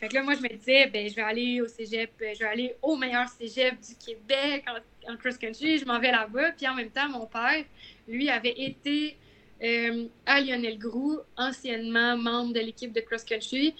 Fait 0.00 0.08
que 0.08 0.14
là, 0.14 0.22
moi, 0.22 0.32
je 0.34 0.40
me 0.40 0.48
disais, 0.48 0.86
ben, 0.86 1.06
je 1.10 1.14
vais 1.14 1.22
aller 1.22 1.60
au 1.60 1.68
cégep, 1.68 2.10
je 2.18 2.38
vais 2.38 2.46
aller 2.46 2.74
au 2.80 2.96
meilleur 2.96 3.28
cégep 3.28 3.74
du 3.80 3.94
Québec 3.96 4.64
en 5.06 5.16
cross-country. 5.18 5.78
Je 5.78 5.84
m'en 5.84 6.00
vais 6.00 6.10
là-bas. 6.10 6.52
Puis 6.52 6.66
en 6.66 6.74
même 6.74 6.88
temps, 6.88 7.08
mon 7.10 7.26
père, 7.26 7.64
lui 8.10 8.28
avait 8.28 8.54
été 8.56 9.16
euh, 9.62 10.06
à 10.26 10.40
Lionel 10.40 10.78
Groux, 10.78 11.18
anciennement 11.36 12.16
membre 12.16 12.54
de 12.54 12.60
l'équipe 12.60 12.92
de 12.92 13.00
cross-country. 13.00 13.74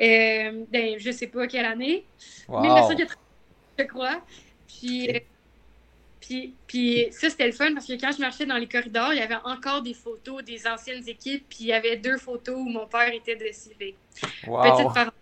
Euh, 0.00 0.64
ben, 0.70 0.98
je 0.98 1.10
sais 1.10 1.26
pas 1.26 1.46
quelle 1.46 1.64
année. 1.64 2.04
Wow. 2.48 2.60
1980, 2.60 3.16
je 3.78 3.84
crois. 3.84 4.20
Puis, 4.66 5.10
euh, 5.10 5.20
puis, 6.20 6.54
puis 6.66 7.06
ça, 7.10 7.30
c'était 7.30 7.46
le 7.46 7.52
fun 7.52 7.72
parce 7.72 7.86
que 7.86 7.94
quand 7.94 8.12
je 8.12 8.20
marchais 8.20 8.46
dans 8.46 8.56
les 8.56 8.68
corridors, 8.68 9.12
il 9.12 9.18
y 9.18 9.22
avait 9.22 9.38
encore 9.44 9.82
des 9.82 9.94
photos 9.94 10.44
des 10.44 10.66
anciennes 10.66 11.06
équipes. 11.08 11.44
Puis 11.48 11.58
il 11.60 11.66
y 11.66 11.72
avait 11.72 11.96
deux 11.96 12.18
photos 12.18 12.56
où 12.56 12.68
mon 12.68 12.86
père 12.86 13.12
était 13.12 13.36
dessus. 13.36 13.70
Petite 13.78 13.96
parenthèse. 14.46 15.12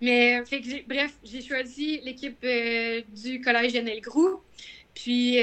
Mais 0.00 0.44
fait 0.44 0.60
que 0.60 0.86
bref, 0.86 1.14
j'ai 1.22 1.40
choisi 1.40 2.00
l'équipe 2.00 2.36
euh, 2.44 3.00
du 3.08 3.40
collège 3.40 3.74
Lionel 3.74 4.00
Groux. 4.00 4.40
Puis 4.94 5.38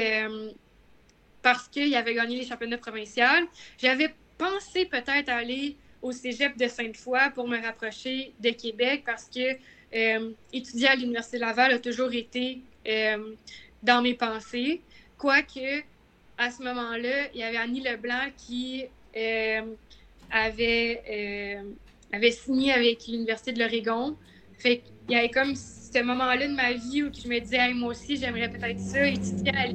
parce 1.42 1.68
qu'il 1.68 1.94
avait 1.94 2.14
gagné 2.14 2.36
les 2.36 2.46
championnats 2.46 2.78
provinciaux. 2.78 3.24
J'avais 3.78 4.14
pensé 4.38 4.86
peut-être 4.86 5.28
aller 5.28 5.76
au 6.00 6.12
cégep 6.12 6.56
de 6.56 6.66
Sainte-Foy 6.66 7.30
pour 7.34 7.46
me 7.46 7.60
rapprocher 7.60 8.32
de 8.40 8.50
Québec 8.50 9.02
parce 9.04 9.24
que 9.24 9.56
euh, 9.94 10.30
étudier 10.52 10.88
à 10.88 10.96
l'Université 10.96 11.38
Laval 11.38 11.72
a 11.72 11.78
toujours 11.78 12.12
été 12.12 12.60
euh, 12.88 13.34
dans 13.82 14.02
mes 14.02 14.14
pensées. 14.14 14.80
Quoique, 15.18 15.82
à 16.38 16.50
ce 16.50 16.62
moment-là, 16.62 17.28
il 17.34 17.40
y 17.40 17.42
avait 17.42 17.58
Annie 17.58 17.82
Leblanc 17.82 18.30
qui 18.36 18.84
euh, 19.16 19.60
avait, 20.30 21.92
signé 22.30 22.72
avec 22.72 23.06
l'Université 23.06 23.52
de 23.52 23.60
l'Oregon. 23.60 24.16
Qu'il 24.60 24.80
y 25.08 25.16
avait 25.16 25.28
comme 25.28 25.54
ce 25.54 26.02
moment-là 26.02 26.46
de 26.46 26.54
ma 26.54 26.72
vie 26.72 27.02
où 27.02 27.10
je 27.12 27.28
me 27.28 27.38
disais, 27.38 27.72
moi 27.74 27.90
aussi, 27.90 28.16
j'aimerais 28.16 28.48
peut-être 28.48 28.80
ça, 28.80 29.06
étudier 29.06 29.52
à 29.54 29.66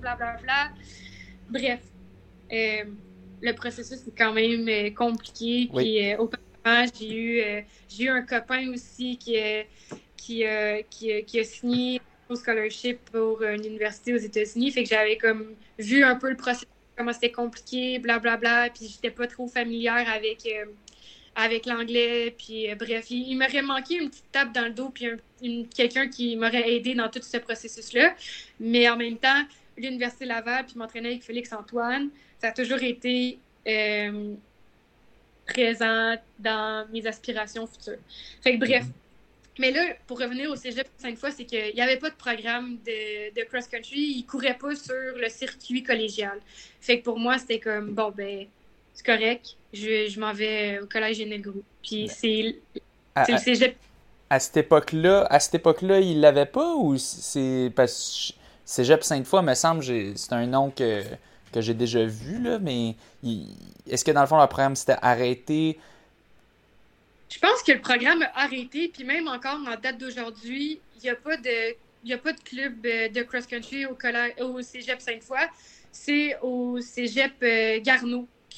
blablabla. 0.00 0.72
Bref, 1.48 1.80
euh, 2.52 2.84
le 3.40 3.52
processus 3.52 4.06
est 4.06 4.16
quand 4.16 4.32
même 4.32 4.68
euh, 4.68 4.90
compliqué. 4.90 5.68
Puis, 5.74 6.12
euh, 6.12 6.26
j'ai 6.98 7.14
eu, 7.14 7.64
j'ai 7.88 8.04
eu 8.04 8.08
un 8.08 8.22
copain 8.22 8.70
aussi 8.70 9.16
qui, 9.16 9.36
qui, 10.16 10.44
qui, 10.90 11.24
qui 11.24 11.40
a 11.40 11.44
signé 11.44 12.00
un 12.28 12.34
scholarship 12.34 12.98
pour 13.10 13.42
une 13.42 13.64
université 13.64 14.12
aux 14.12 14.18
États-Unis. 14.18 14.72
Fait 14.72 14.82
que 14.82 14.90
j'avais 14.90 15.16
comme 15.16 15.54
vu 15.78 16.04
un 16.04 16.16
peu 16.16 16.28
le 16.28 16.36
processus, 16.36 16.68
comment 16.96 17.12
c'était 17.14 17.32
compliqué, 17.32 17.98
blablabla. 17.98 18.66
Bla, 18.66 18.70
puis 18.74 18.88
j'étais 18.88 19.10
pas 19.10 19.26
trop 19.26 19.46
familière 19.46 20.06
avec 20.14 20.46
avec 21.34 21.66
l'anglais. 21.66 22.34
Puis 22.36 22.66
bref, 22.74 23.10
il, 23.10 23.36
m'aurait 23.36 23.62
manqué 23.62 23.96
une 23.96 24.10
petite 24.10 24.30
tape 24.32 24.52
dans 24.52 24.64
le 24.64 24.70
dos, 24.70 24.90
puis 24.90 25.06
quelqu'un 25.74 26.08
qui 26.08 26.36
m'aurait 26.36 26.72
aidé 26.72 26.94
dans 26.94 27.08
tout 27.08 27.22
ce 27.22 27.36
processus-là. 27.38 28.14
Mais 28.60 28.88
en 28.88 28.96
même 28.96 29.16
temps, 29.16 29.44
l'Université 29.76 30.24
Laval 30.24 30.66
puis 30.66 30.76
m'entraîner 30.76 31.08
avec 31.10 31.22
Félix 31.22 31.52
Antoine, 31.52 32.10
ça 32.40 32.48
a 32.48 32.52
toujours 32.52 32.82
été 32.82 33.38
euh, 33.66 34.34
présent 35.46 36.14
dans 36.38 36.86
mes 36.92 37.06
aspirations 37.06 37.66
futures. 37.66 38.00
Fait 38.42 38.54
que 38.54 38.64
bref. 38.64 38.84
Mais 39.60 39.72
là, 39.72 39.94
pour 40.06 40.20
revenir 40.20 40.48
au 40.50 40.54
cégep 40.54 40.86
cinq 40.98 41.18
fois, 41.18 41.32
c'est 41.32 41.44
qu'il 41.44 41.74
n'y 41.74 41.80
avait 41.80 41.96
pas 41.96 42.10
de 42.10 42.14
programme 42.14 42.76
de, 42.86 43.34
de 43.34 43.44
cross-country. 43.44 43.98
Il 43.98 44.22
ne 44.22 44.26
courait 44.30 44.56
pas 44.56 44.76
sur 44.76 44.94
le 45.16 45.28
circuit 45.28 45.82
collégial. 45.82 46.38
Fait 46.80 47.00
que 47.00 47.04
pour 47.04 47.18
moi, 47.18 47.38
c'était 47.38 47.58
comme, 47.58 47.92
bon, 47.92 48.12
ben, 48.16 48.46
c'est 48.98 49.06
correct. 49.06 49.56
Je, 49.72 50.08
je 50.08 50.18
m'en 50.18 50.32
vais 50.32 50.80
au 50.80 50.86
collège 50.86 51.18
Génégro. 51.18 51.62
Puis 51.82 52.08
c'est 52.08 52.56
le 53.28 53.38
cégep. 53.38 53.76
À 54.28 54.40
cette 54.40 54.56
époque-là, 54.56 55.24
à 55.30 55.38
cette 55.38 55.54
époque-là, 55.54 56.00
il 56.00 56.20
l'avait 56.20 56.46
pas 56.46 56.74
ou 56.74 56.98
c'est 56.98 57.72
parce 57.76 58.32
que 58.32 58.38
Cégep 58.64 59.02
Sainte-Foy, 59.02 59.42
me 59.42 59.54
semble, 59.54 59.84
c'est 59.84 60.32
un 60.32 60.46
nom 60.46 60.70
que 60.70 61.02
que 61.52 61.62
j'ai 61.62 61.72
déjà 61.72 62.04
vu, 62.04 62.42
là, 62.42 62.58
mais 62.58 62.94
est-ce 63.88 64.04
que 64.04 64.10
dans 64.10 64.20
le 64.20 64.26
fond, 64.26 64.38
le 64.38 64.46
programme 64.48 64.76
s'était 64.76 64.98
arrêté? 65.00 65.78
Je 67.30 67.38
pense 67.38 67.62
que 67.62 67.72
le 67.72 67.80
programme 67.80 68.20
a 68.22 68.44
arrêté, 68.44 68.90
puis 68.92 69.04
même 69.04 69.28
encore 69.28 69.58
en 69.66 69.80
date 69.80 69.96
d'aujourd'hui, 69.96 70.80
il 70.96 71.02
n'y 71.04 71.08
a 71.08 71.14
pas 71.14 71.36
de. 71.36 71.76
Il 72.04 72.12
a 72.12 72.18
pas 72.18 72.32
de 72.32 72.40
club 72.40 72.74
euh, 72.84 73.08
de 73.08 73.22
cross-country 73.22 73.86
au, 73.86 73.96
au 74.44 74.62
cégep 74.62 75.00
Sainte-Foy. 75.00 75.38
C'est 75.90 76.36
au 76.42 76.80
cégep 76.80 77.32
euh, 77.42 77.80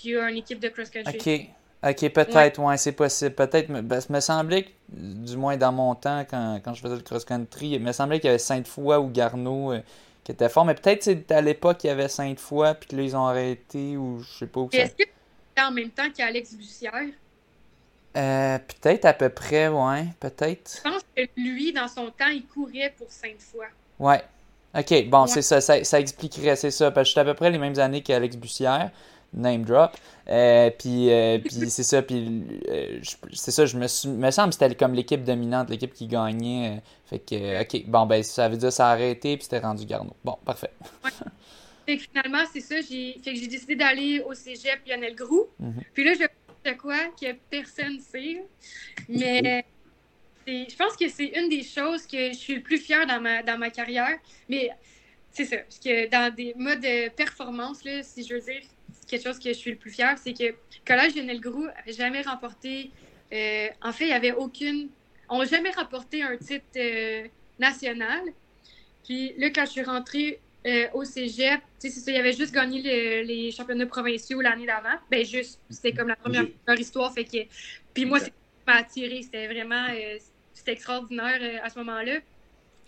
Garneau 0.00 0.10
qui 0.10 0.16
a 0.16 0.30
une 0.30 0.36
équipe 0.36 0.60
de 0.60 0.68
cross-country. 0.68 1.18
OK. 1.18 1.56
OK, 1.82 2.08
peut-être, 2.10 2.58
ouais, 2.58 2.76
c'est 2.76 2.92
possible. 2.92 3.34
Peut-être, 3.34 3.70
mais 3.70 3.80
ben, 3.80 4.00
me 4.10 4.20
semblait 4.20 4.64
que, 4.64 4.68
du 4.90 5.36
moins 5.36 5.56
dans 5.56 5.72
mon 5.72 5.94
temps, 5.94 6.26
quand, 6.28 6.60
quand 6.62 6.74
je 6.74 6.82
faisais 6.82 6.96
le 6.96 7.00
cross-country, 7.00 7.70
il 7.70 7.80
me 7.80 7.92
semblait 7.92 8.20
qu'il 8.20 8.26
y 8.26 8.30
avait 8.30 8.38
Sainte-Foy 8.38 8.98
ou 8.98 9.08
Garneau 9.08 9.72
euh, 9.72 9.80
qui 10.22 10.32
était 10.32 10.50
fort. 10.50 10.66
Mais 10.66 10.74
peut-être 10.74 11.02
c'est 11.02 11.32
à 11.32 11.40
l'époque 11.40 11.82
il 11.84 11.86
y 11.86 11.90
avait 11.90 12.08
fois, 12.36 12.74
puis 12.74 12.90
que 12.90 12.96
là, 12.96 13.02
ils 13.02 13.16
ont 13.16 13.26
arrêté, 13.26 13.96
ou 13.96 14.20
je 14.20 14.38
sais 14.40 14.46
pas 14.46 14.60
où 14.60 14.70
ça... 14.70 14.78
Est-ce 14.78 14.94
que 14.94 15.04
c'était 15.04 15.66
en 15.66 15.70
même 15.70 15.88
temps 15.88 16.10
qu'Alex 16.14 16.54
Bussière? 16.54 16.92
Euh, 18.16 18.58
peut-être 18.58 19.06
à 19.06 19.14
peu 19.14 19.30
près, 19.30 19.68
ouais, 19.68 20.04
peut-être. 20.18 20.82
Je 20.84 20.90
pense 20.90 21.02
que 21.16 21.22
lui, 21.36 21.72
dans 21.72 21.88
son 21.88 22.06
temps, 22.06 22.28
il 22.28 22.44
courait 22.44 22.92
pour 22.98 23.08
fois. 23.38 23.66
Ouais. 23.98 24.22
Ok, 24.76 25.08
bon, 25.08 25.26
c'est 25.26 25.42
ça, 25.42 25.60
ça, 25.60 25.82
ça, 25.82 25.98
expliquerait, 25.98 26.56
c'est 26.56 26.70
ça, 26.70 26.90
parce 26.90 27.06
que 27.06 27.08
j'étais 27.08 27.20
à 27.20 27.24
peu 27.24 27.34
près 27.34 27.50
les 27.50 27.58
mêmes 27.58 27.78
années 27.78 28.02
qu'Alex 28.02 28.36
Bussière 28.36 28.90
name 29.32 29.64
drop. 29.64 29.96
Euh, 30.28 30.70
puis 30.70 31.10
euh, 31.10 31.38
puis 31.38 31.50
c'est 31.70 31.82
ça, 31.82 32.02
puis 32.02 32.44
euh, 32.68 33.00
c'est 33.32 33.50
ça, 33.50 33.66
je 33.66 33.76
me, 33.76 33.86
suis, 33.86 34.08
me 34.08 34.30
semble 34.30 34.50
que 34.50 34.56
c'était 34.56 34.74
comme 34.74 34.94
l'équipe 34.94 35.24
dominante, 35.24 35.70
l'équipe 35.70 35.92
qui 35.92 36.06
gagnait. 36.06 36.82
fait 37.06 37.18
que, 37.18 37.62
ok, 37.62 37.86
bon, 37.86 38.06
ben 38.06 38.22
ça 38.22 38.48
veut 38.48 38.56
dire 38.56 38.72
ça 38.72 38.88
a 38.88 38.92
arrêté, 38.92 39.36
puis 39.36 39.44
c'était 39.44 39.58
rendu 39.58 39.86
Garneau. 39.86 40.14
Bon, 40.24 40.38
parfait. 40.44 40.70
Fait 41.86 41.96
que 41.96 42.02
finalement, 42.02 42.44
c'est 42.52 42.60
ça, 42.60 42.76
j'ai 42.80 43.18
fait 43.22 43.32
que 43.32 43.38
j'ai 43.38 43.48
décidé 43.48 43.74
d'aller 43.74 44.20
au 44.20 44.34
cégep 44.34 44.80
Lionel 44.86 45.14
Groux. 45.14 45.48
Mm 45.58 45.70
Puis 45.94 46.04
là, 46.04 46.12
je 46.14 46.24
sais 46.64 46.76
quoi 46.76 46.98
que 47.20 47.32
personne 47.50 47.98
sait, 48.00 48.44
mais 49.08 49.64
je 50.46 50.76
pense 50.76 50.96
que 50.96 51.08
c'est 51.08 51.32
une 51.38 51.48
des 51.48 51.62
choses 51.62 52.06
que 52.06 52.32
je 52.32 52.36
suis 52.36 52.54
le 52.56 52.62
plus 52.62 52.78
fière 52.78 53.06
dans 53.06 53.20
ma, 53.20 53.42
dans 53.42 53.58
ma 53.58 53.70
carrière. 53.70 54.18
Mais 54.48 54.70
c'est 55.32 55.44
ça, 55.44 55.58
parce 55.58 55.78
que 55.78 56.08
dans 56.08 56.34
des 56.34 56.54
modes 56.56 56.80
de 56.80 57.08
performance, 57.10 57.84
là, 57.84 58.02
si 58.02 58.24
je 58.24 58.34
veux 58.34 58.40
dire, 58.40 58.62
quelque 59.10 59.24
chose 59.24 59.38
que 59.38 59.48
je 59.48 59.58
suis 59.58 59.72
le 59.72 59.76
plus 59.76 59.90
fière, 59.90 60.16
c'est 60.18 60.32
que 60.32 60.54
Collège 60.86 61.16
Lionel 61.16 61.40
Groux 61.40 61.66
n'avait 61.66 61.92
jamais 61.92 62.22
remporté. 62.22 62.90
Euh, 63.32 63.68
en 63.82 63.92
fait, 63.92 64.04
il 64.04 64.08
n'y 64.08 64.12
avait 64.12 64.32
aucune. 64.32 64.88
On 65.28 65.38
n'a 65.38 65.44
jamais 65.44 65.70
remporté 65.70 66.22
un 66.22 66.36
titre 66.36 66.64
euh, 66.76 67.26
national. 67.58 68.22
Puis 69.04 69.34
là, 69.36 69.50
quand 69.50 69.66
je 69.66 69.70
suis 69.70 69.82
rentrée 69.82 70.40
euh, 70.66 70.86
au 70.94 71.04
cégep, 71.04 71.60
c'est 71.78 71.90
ça, 71.90 72.10
il 72.10 72.16
avait 72.16 72.32
juste 72.32 72.54
gagné 72.54 72.80
les 73.24 73.50
championnats 73.50 73.86
provinciaux 73.86 74.40
l'année 74.40 74.66
d'avant. 74.66 74.96
Ben, 75.10 75.24
juste, 75.24 75.60
c'était 75.70 75.92
comme 75.92 76.08
la 76.08 76.16
première 76.16 76.46
histoire. 76.78 77.12
Fait 77.12 77.24
que, 77.24 77.38
puis 77.92 78.04
moi, 78.04 78.20
c'est 78.20 78.32
m'a 78.66 78.74
attiré. 78.74 79.22
C'était 79.22 79.48
vraiment. 79.48 79.86
c'était 80.52 80.72
extraordinaire 80.72 81.40
à 81.62 81.70
ce 81.70 81.78
moment-là. 81.80 82.20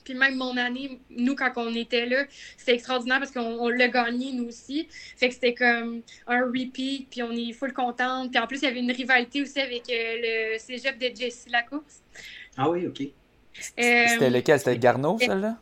Puis 0.04 0.14
même 0.14 0.36
mon 0.36 0.56
année, 0.56 1.00
nous, 1.10 1.34
quand 1.34 1.52
on 1.56 1.74
était 1.74 2.06
là, 2.06 2.24
c'était 2.56 2.74
extraordinaire 2.74 3.18
parce 3.18 3.30
qu'on 3.30 3.68
l'a 3.68 3.88
gagné, 3.88 4.32
nous 4.32 4.48
aussi. 4.48 4.88
Fait 5.16 5.28
que 5.28 5.34
c'était 5.34 5.54
comme 5.54 6.02
un 6.26 6.44
repeat, 6.44 7.08
puis 7.10 7.22
on 7.22 7.32
est 7.32 7.52
full 7.52 7.72
contente. 7.72 8.30
Puis 8.30 8.40
en 8.40 8.46
plus, 8.46 8.58
il 8.58 8.64
y 8.64 8.68
avait 8.68 8.80
une 8.80 8.92
rivalité 8.92 9.42
aussi 9.42 9.60
avec 9.60 9.88
euh, 9.90 10.52
le 10.54 10.58
cégep 10.58 10.98
de 10.98 11.10
Jessie 11.14 11.50
Lacourse. 11.50 12.02
Ah 12.56 12.68
oui, 12.68 12.86
OK. 12.86 13.02
C'était 13.54 14.30
lequel? 14.30 14.58
C'était 14.58 14.78
Garneau, 14.78 15.18
celle-là? 15.18 15.56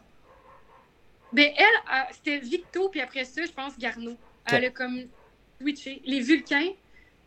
Ben, 1.33 1.53
elle, 1.57 2.07
c'était 2.13 2.39
Victo, 2.39 2.89
puis 2.89 3.01
après 3.01 3.25
ça, 3.25 3.45
je 3.45 3.53
pense 3.53 3.79
Garneau. 3.79 4.17
Elle 4.47 4.65
a 4.65 4.71
comme 4.71 5.03
switché. 5.61 6.03
Les 6.05 6.21
Vulcains, 6.21 6.73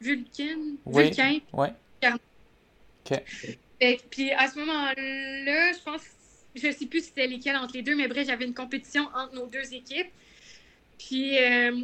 Vulcain, 0.01 0.57
oui, 0.85 1.03
Vulcain, 1.05 1.39
oui. 1.53 1.67
Garneau. 2.01 2.19
OK. 3.05 3.21
puis 4.09 4.31
à 4.31 4.49
ce 4.49 4.59
moment-là, 4.59 5.73
je 5.73 5.83
pense 5.83 6.01
je 6.55 6.67
ne 6.67 6.71
sais 6.71 6.85
plus 6.85 7.05
c'était 7.05 7.27
lesquels 7.27 7.55
entre 7.55 7.73
les 7.73 7.81
deux, 7.81 7.95
mais 7.95 8.07
bref, 8.07 8.27
j'avais 8.27 8.45
une 8.45 8.53
compétition 8.53 9.07
entre 9.15 9.33
nos 9.33 9.47
deux 9.47 9.73
équipes. 9.73 10.09
Puis, 10.97 11.37
euh, 11.39 11.81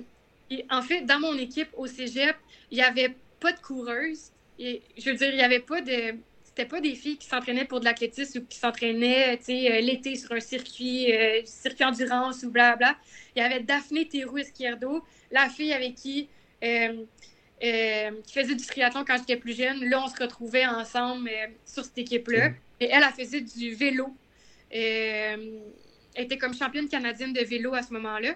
en 0.69 0.81
fait, 0.81 1.01
dans 1.01 1.19
mon 1.19 1.37
équipe 1.37 1.69
au 1.75 1.87
cégep, 1.87 2.35
il 2.71 2.77
n'y 2.77 2.83
avait 2.83 3.15
pas 3.39 3.51
de 3.51 3.59
coureuses. 3.59 4.31
Et, 4.59 4.81
je 4.97 5.09
veux 5.09 5.15
dire, 5.15 5.29
il 5.29 5.37
n'y 5.37 5.43
avait 5.43 5.59
pas 5.59 5.81
de. 5.81 6.15
C'était 6.43 6.65
pas 6.65 6.81
des 6.81 6.95
filles 6.95 7.17
qui 7.17 7.27
s'entraînaient 7.27 7.65
pour 7.65 7.79
de 7.79 7.85
l'athlétisme 7.85 8.39
ou 8.39 8.45
qui 8.45 8.57
s'entraînaient 8.57 9.39
euh, 9.49 9.81
l'été 9.81 10.15
sur 10.15 10.33
un 10.33 10.39
circuit, 10.39 11.13
euh, 11.13 11.41
circuit 11.45 11.85
endurance 11.85 12.43
ou 12.43 12.51
blablabla. 12.51 12.97
Il 13.35 13.41
y 13.41 13.45
avait 13.45 13.61
Daphné 13.61 14.07
Théroux 14.07 14.39
Esquierdo, 14.39 15.03
la 15.31 15.49
fille 15.49 15.73
avec 15.73 15.95
qui. 15.95 16.27
qui 16.61 18.33
faisait 18.33 18.55
du 18.55 18.65
triathlon 18.65 19.03
quand 19.05 19.17
j'étais 19.17 19.37
plus 19.37 19.55
jeune. 19.55 19.83
Là, 19.85 20.03
on 20.03 20.07
se 20.07 20.21
retrouvait 20.21 20.65
ensemble 20.65 21.29
sur 21.65 21.83
cette 21.83 21.97
équipe-là. 21.97 22.51
Et 22.79 22.85
elle, 22.85 23.03
elle 23.03 23.25
faisait 23.25 23.41
du 23.41 23.73
vélo 23.73 24.13
elle 24.71 26.25
était 26.25 26.37
comme 26.37 26.53
championne 26.53 26.87
canadienne 26.87 27.33
de 27.33 27.41
vélo 27.41 27.73
à 27.73 27.81
ce 27.81 27.93
moment-là. 27.93 28.35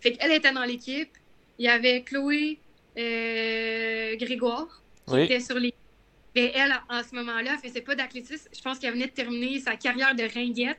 Fait 0.00 0.12
qu'elle 0.12 0.32
était 0.32 0.52
dans 0.52 0.64
l'équipe. 0.64 1.10
Il 1.58 1.64
y 1.64 1.68
avait 1.68 2.02
Chloé 2.02 2.58
euh, 2.96 4.16
Grégoire 4.16 4.82
qui 5.06 5.20
était 5.20 5.40
sur 5.40 5.58
les. 5.58 5.74
Et 6.34 6.52
elle, 6.54 6.72
en 6.88 7.02
ce 7.02 7.14
moment-là, 7.16 7.56
elle 7.56 7.68
faisait 7.68 7.80
pas 7.80 7.94
d'athlétisme. 7.94 8.48
Je 8.54 8.60
pense 8.60 8.78
qu'elle 8.78 8.92
venait 8.92 9.06
de 9.06 9.12
terminer 9.12 9.58
sa 9.60 9.76
carrière 9.76 10.14
de 10.14 10.22
ringuette. 10.22 10.78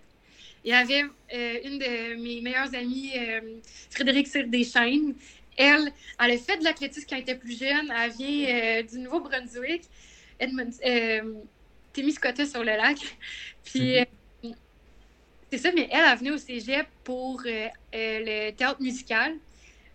Il 0.64 0.72
y 0.72 0.74
avait 0.74 1.04
euh, 1.04 1.60
une 1.64 1.80
de 1.80 2.22
mes 2.22 2.42
meilleures 2.42 2.74
amies, 2.76 3.12
Frédéric 3.90 4.28
Cyr-Deschaines. 4.28 5.16
Elle, 5.58 5.92
elle 6.20 6.32
a 6.32 6.38
fait 6.38 6.58
de 6.58 6.64
l'athlétisme 6.64 7.08
quand 7.10 7.16
elle 7.16 7.24
était 7.24 7.36
plus 7.36 7.60
jeune. 7.60 7.92
Elle 7.94 8.12
vient 8.12 8.84
du 8.84 9.00
Nouveau-Brunswick. 9.00 9.84
Edmund, 10.40 10.74
Témiscouata 11.92 12.46
sur 12.46 12.64
le 12.64 12.78
lac. 12.78 12.98
Puis 13.66 14.00
mhm. 14.00 14.06
C'est 15.52 15.58
ça, 15.58 15.72
mais 15.74 15.88
elle, 15.92 16.06
a 16.06 16.16
venu 16.16 16.32
au 16.32 16.38
cégep 16.38 16.88
pour 17.04 17.42
euh, 17.46 17.68
euh, 17.96 18.20
le 18.50 18.52
théâtre 18.52 18.82
musical. 18.82 19.36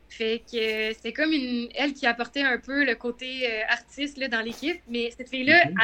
Fait 0.09 0.43
que 0.51 0.57
euh, 0.57 0.95
c'est 1.01 1.13
comme 1.13 1.33
une, 1.33 1.69
elle 1.75 1.93
qui 1.93 2.07
apportait 2.07 2.43
un 2.43 2.59
peu 2.59 2.85
le 2.85 2.95
côté 2.97 3.49
artiste 3.69 4.19
là, 4.19 4.29
dans 4.29 4.41
l'équipe. 4.41 4.81
Mais 4.89 5.13
cette 5.17 5.29
fille-là, 5.29 5.67
mhm. 5.67 5.77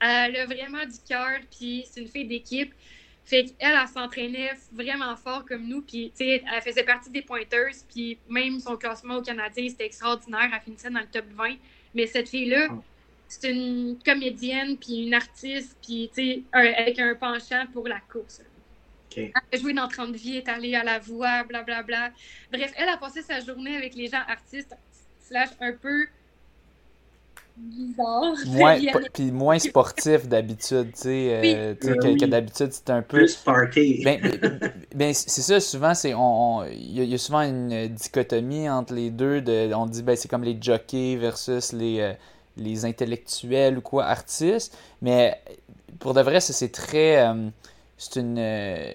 elle, 0.00 0.36
a 0.36 0.46
vraiment 0.46 0.84
du 0.84 0.98
cœur, 1.06 1.38
puis 1.56 1.84
c'est 1.90 2.00
une 2.00 2.08
fille 2.08 2.26
d'équipe. 2.26 2.72
Fait 3.26 3.44
qu'elle, 3.44 3.76
elle, 3.78 3.88
s'entraînait 3.88 4.52
vraiment 4.72 5.14
fort 5.16 5.44
comme 5.44 5.66
nous, 5.66 5.82
puis 5.82 6.12
elle 6.18 6.62
faisait 6.62 6.84
partie 6.84 7.10
des 7.10 7.22
pointeuses, 7.22 7.84
puis 7.92 8.18
même 8.30 8.60
son 8.60 8.76
classement 8.76 9.16
au 9.16 9.22
Canadien, 9.22 9.68
c'était 9.68 9.86
extraordinaire. 9.86 10.48
Elle 10.54 10.60
finissait 10.60 10.90
dans 10.90 11.00
le 11.00 11.06
top 11.06 11.26
20. 11.34 11.56
Mais 11.94 12.06
cette 12.06 12.28
fille-là, 12.30 12.68
ah. 12.70 12.74
c'est 13.28 13.50
une 13.50 13.98
comédienne, 14.04 14.78
puis 14.78 15.06
une 15.06 15.14
artiste, 15.14 15.76
puis 15.82 16.10
avec 16.52 16.98
un 16.98 17.14
penchant 17.14 17.64
pour 17.72 17.88
la 17.88 18.00
course. 18.00 18.40
Elle 19.16 19.32
a 19.52 19.56
joué 19.56 19.72
dans 19.72 19.88
30 19.88 20.14
vies, 20.14 20.36
est 20.36 20.48
allée 20.48 20.74
à 20.74 20.84
la 20.84 20.98
voix, 20.98 21.44
blablabla. 21.44 21.82
Bla, 21.82 22.10
bla. 22.10 22.58
Bref, 22.58 22.72
elle 22.76 22.88
a 22.88 22.96
passé 22.96 23.22
sa 23.22 23.40
journée 23.40 23.76
avec 23.76 23.94
les 23.94 24.08
gens 24.08 24.22
artistes, 24.28 24.74
slash 25.20 25.50
un 25.60 25.72
peu 25.72 26.06
bizarre. 27.56 28.34
Moins, 28.46 28.78
puis 29.12 29.32
moins 29.32 29.58
sportif 29.58 30.28
d'habitude, 30.28 30.92
tu 30.92 31.02
sais, 31.02 31.40
euh, 31.44 31.74
que, 31.74 32.26
d'habitude 32.26 32.72
c'est 32.72 32.90
un 32.90 33.02
peu... 33.02 33.18
Plus 33.18 33.36
party. 33.36 34.02
ben, 34.04 34.20
ben, 34.20 34.72
ben 34.94 35.14
c'est 35.14 35.40
ça, 35.40 35.58
souvent, 35.60 35.94
c'est 35.94 36.12
on, 36.14 36.64
il 36.64 37.04
y, 37.04 37.14
a 37.14 37.18
souvent 37.18 37.40
une 37.40 37.88
dichotomie 37.88 38.68
entre 38.68 38.94
les 38.94 39.10
deux, 39.10 39.40
de, 39.40 39.72
on 39.74 39.86
dit, 39.86 40.02
ben 40.02 40.16
c'est 40.16 40.28
comme 40.28 40.44
les 40.44 40.58
jockeys 40.60 41.16
versus 41.16 41.72
les, 41.72 42.00
euh, 42.00 42.12
les 42.56 42.84
intellectuels 42.84 43.78
ou 43.78 43.80
quoi, 43.80 44.04
artistes, 44.04 44.76
mais 45.00 45.40
pour 45.98 46.14
de 46.14 46.20
vrai, 46.20 46.40
c'est 46.40 46.72
très... 46.72 47.26
Euh, 47.26 47.48
c'est 47.96 48.20
une, 48.20 48.38
euh, 48.38 48.92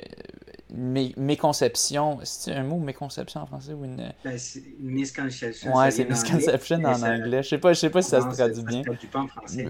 méconception. 0.76 2.20
C'est 2.24 2.54
un 2.54 2.64
mot 2.64 2.78
méconception 2.78 3.42
en 3.42 3.46
français 3.46 3.74
ou 3.74 3.84
une. 3.86 4.14
Ben, 4.24 4.38
misconception. 4.80 5.76
Ouais, 5.76 5.92
c'est 5.92 6.06
misconception 6.06 6.84
en 6.84 7.02
anglais. 7.02 7.44
Je 7.44 7.50
sais 7.50 7.58
pas, 7.58 7.74
je 7.74 7.80
sais 7.80 7.90
pas 7.90 8.02
si 8.02 8.10
ça 8.10 8.22
se 8.22 8.36
traduit 8.36 8.64
bien. 8.64 8.84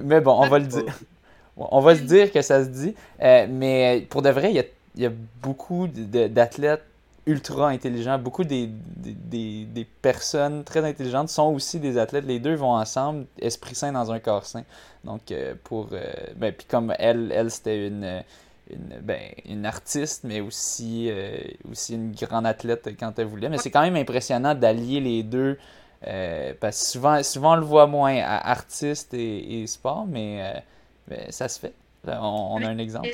Mais 0.04 0.22
bon, 0.22 0.38
on 0.40 0.48
va 0.48 0.60
le 0.60 0.68
dire. 0.68 1.00
On 1.58 1.82
va 1.82 1.96
se 1.96 2.02
dire 2.02 2.32
que 2.32 2.42
ça 2.42 2.64
se 2.64 2.70
dit. 2.70 2.96
Euh, 3.22 3.48
mais 3.50 4.06
pour 4.10 4.22
de 4.22 4.30
vrai, 4.30 4.52
il 4.52 4.56
y 4.56 4.60
a, 4.60 4.64
y 4.96 5.06
a 5.06 5.12
beaucoup 5.42 5.88
d'athlètes 5.88 6.84
ultra 7.26 7.70
intelligents. 7.70 8.18
Beaucoup 8.18 8.44
des, 8.44 8.68
des, 8.68 9.66
des, 9.66 9.88
personnes 10.02 10.64
très 10.64 10.84
intelligentes 10.84 11.30
sont 11.30 11.54
aussi 11.54 11.80
des 11.80 11.98
athlètes. 11.98 12.26
Les 12.26 12.40
deux 12.40 12.56
vont 12.56 12.74
ensemble, 12.74 13.26
esprit 13.40 13.76
sain 13.76 13.92
dans 13.92 14.12
un 14.12 14.20
corps 14.20 14.46
sain. 14.46 14.64
Donc, 15.04 15.32
euh, 15.32 15.54
pour. 15.64 15.90
Euh, 15.92 16.02
ben, 16.36 16.54
puis 16.54 16.66
comme 16.68 16.94
elle, 17.00 17.32
elle 17.34 17.52
c'était 17.52 17.88
une. 17.88 18.24
Une, 18.72 19.02
ben, 19.02 19.22
une 19.46 19.66
artiste, 19.66 20.24
mais 20.24 20.40
aussi, 20.42 21.10
euh, 21.10 21.38
aussi 21.70 21.96
une 21.96 22.12
grande 22.14 22.46
athlète 22.46 22.90
quand 23.00 23.18
elle 23.20 23.26
voulait. 23.26 23.50
Mais 23.50 23.58
c'est 23.58 23.72
quand 23.72 23.82
même 23.82 23.96
impressionnant 23.96 24.56
d'allier 24.56 25.00
les 25.00 25.24
deux. 25.24 25.58
parce 26.60 26.80
que 26.80 26.88
souvent, 26.88 27.24
souvent, 27.24 27.54
on 27.54 27.58
le 27.58 27.66
voit 27.66 27.88
moins 27.88 28.18
à 28.18 28.50
artiste 28.50 29.14
et, 29.14 29.66
sport, 29.68 30.06
mais, 30.08 30.64
ça 31.30 31.48
se 31.48 31.60
fait. 31.60 31.74
On, 32.08 32.64
a 32.64 32.68
un 32.68 32.78
exemple. 32.78 33.10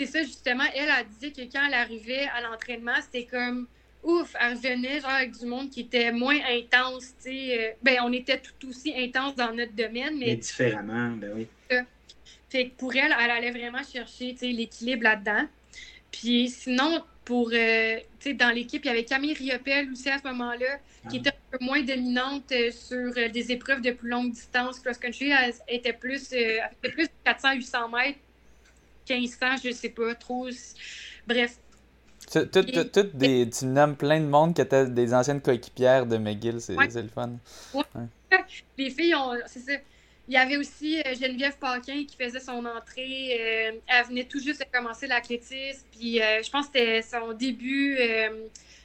C'est 0.00 0.06
ça, 0.06 0.22
justement. 0.22 0.64
Elle 0.74 0.90
a 0.90 1.04
dit 1.20 1.32
que 1.32 1.42
quand 1.42 1.64
elle 1.66 1.74
arrivait 1.74 2.28
à 2.36 2.40
l'entraînement, 2.40 2.94
c'était 3.02 3.26
comme 3.26 3.68
ouf, 4.02 4.34
elle 4.40 4.54
revenait 4.56 5.00
genre 5.00 5.10
avec 5.10 5.38
du 5.38 5.46
monde 5.46 5.70
qui 5.70 5.80
était 5.80 6.12
moins 6.12 6.38
intense, 6.50 7.14
tu 7.22 7.30
sais. 7.30 7.58
Euh, 7.58 7.72
ben, 7.82 7.98
on 8.02 8.12
était 8.12 8.38
tout 8.38 8.68
aussi 8.68 8.92
intense 8.96 9.34
dans 9.36 9.54
notre 9.54 9.72
domaine, 9.72 10.18
mais. 10.18 10.36
différemment, 10.36 11.10
ben 11.16 11.32
oui. 11.34 11.46
Fait 12.52 12.68
que 12.68 12.74
pour 12.76 12.94
elle, 12.94 13.14
elle 13.18 13.30
allait 13.30 13.50
vraiment 13.50 13.82
chercher, 13.82 14.36
l'équilibre 14.42 15.04
là-dedans. 15.04 15.46
Puis 16.10 16.50
sinon, 16.50 17.02
pour, 17.24 17.50
euh, 17.54 17.98
dans 18.34 18.54
l'équipe, 18.54 18.84
il 18.84 18.88
y 18.88 18.90
avait 18.90 19.04
Camille 19.04 19.32
Riopel 19.32 19.90
aussi 19.90 20.10
à 20.10 20.18
ce 20.18 20.24
moment-là, 20.24 20.78
qui 21.08 21.16
était 21.16 21.30
un 21.30 21.58
peu 21.58 21.64
moins 21.64 21.82
dominante 21.82 22.52
euh, 22.52 22.70
sur 22.70 23.14
des 23.14 23.52
épreuves 23.52 23.80
de 23.80 23.92
plus 23.92 24.10
longue 24.10 24.32
distance. 24.32 24.80
Cross-country, 24.80 25.30
elle, 25.30 25.54
était 25.66 25.94
plus, 25.94 26.30
elle 26.32 26.70
était 26.84 26.92
plus 26.92 27.08
400-800 27.24 27.90
mètres 27.90 28.18
1500, 29.08 29.46
je 29.64 29.72
sais 29.72 29.88
pas 29.88 30.14
trop. 30.14 30.48
Bref. 31.26 31.56
Tout, 32.30 33.02
des, 33.14 33.50
tu 33.50 33.64
nommes 33.64 33.96
plein 33.96 34.20
de 34.20 34.26
monde 34.26 34.54
qui 34.54 34.60
étaient 34.60 34.86
des 34.86 35.12
anciennes 35.12 35.40
coéquipières 35.40 36.06
de 36.06 36.18
McGill, 36.18 36.60
c'est 36.60 36.76
le 36.76 37.08
fun. 37.08 37.30
Les 38.78 38.90
filles, 38.90 39.14
ça. 39.46 39.72
Il 40.28 40.34
y 40.34 40.36
avait 40.36 40.56
aussi 40.56 41.00
euh, 41.00 41.14
Geneviève 41.14 41.58
Paquin 41.58 42.04
qui 42.04 42.16
faisait 42.16 42.40
son 42.40 42.64
entrée. 42.64 43.36
Euh, 43.40 43.72
elle 43.88 44.06
venait 44.06 44.24
tout 44.24 44.40
juste 44.40 44.60
de 44.60 44.66
commencer 44.72 45.06
l'athlétisme. 45.06 45.84
Puis 45.90 46.22
euh, 46.22 46.42
je 46.42 46.50
pense 46.50 46.68
que 46.68 46.78
c'était 46.78 47.02
son 47.02 47.32
début 47.32 47.98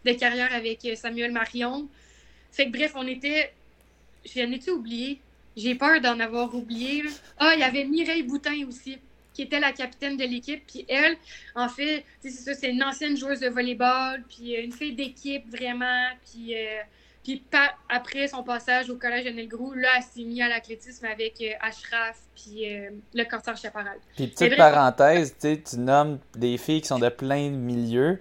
de 0.06 0.14
carrière 0.14 0.54
avec 0.54 0.88
Samuel 0.96 1.32
Marion. 1.32 1.88
Fait 2.52 2.66
que 2.66 2.72
bref, 2.72 2.94
on 2.96 3.08
était. 3.08 3.54
J'en 4.26 4.52
ai-tu 4.52 4.72
oublié? 4.72 5.20
J'ai 5.56 5.76
peur 5.76 6.02
d'en 6.02 6.20
avoir 6.20 6.54
oublié. 6.54 7.04
Ah, 7.38 7.54
il 7.56 7.60
y 7.60 7.64
avait 7.64 7.86
Mireille 7.86 8.24
Boutin 8.24 8.66
aussi 8.68 8.98
qui 9.34 9.44
était 9.44 9.60
la 9.60 9.72
capitaine 9.72 10.18
de 10.18 10.24
l'équipe. 10.24 10.64
Puis 10.66 10.86
elle, 10.88 11.16
en 11.56 11.70
fait, 11.70 12.04
c'est 12.22 12.32
ça, 12.32 12.56
c'est 12.56 12.72
une 12.72 12.84
ancienne 12.84 13.16
joueuse 13.16 13.40
de 13.40 13.50
volleyball, 13.50 14.24
puis 14.28 14.56
une 14.56 14.72
fille 14.72 14.94
d'équipe 14.94 15.48
vraiment. 15.48 16.08
Puis, 16.26 16.56
puis 17.36 17.44
après 17.90 18.28
son 18.28 18.44
passage 18.44 18.90
au 18.90 18.96
collège 18.96 19.26
de 19.26 19.32
Nelgrou, 19.32 19.74
là, 19.74 19.90
elle 19.98 20.04
s'est 20.04 20.24
mise 20.24 20.42
à 20.42 20.48
l'athlétisme 20.48 21.06
avec 21.06 21.42
euh, 21.42 21.52
Ashraf, 21.60 22.18
puis 22.36 22.66
le 23.14 23.24
cancer 23.24 23.58
chaparral. 23.58 23.98
Puis 24.16 24.28
petite 24.28 24.56
parenthèse, 24.56 25.36
tu 25.40 25.78
nommes 25.78 26.20
des 26.36 26.58
filles 26.58 26.82
qui 26.82 26.88
sont 26.88 27.00
de 27.00 27.10
plein 27.10 27.50
de 27.50 27.56
milieux. 27.56 28.20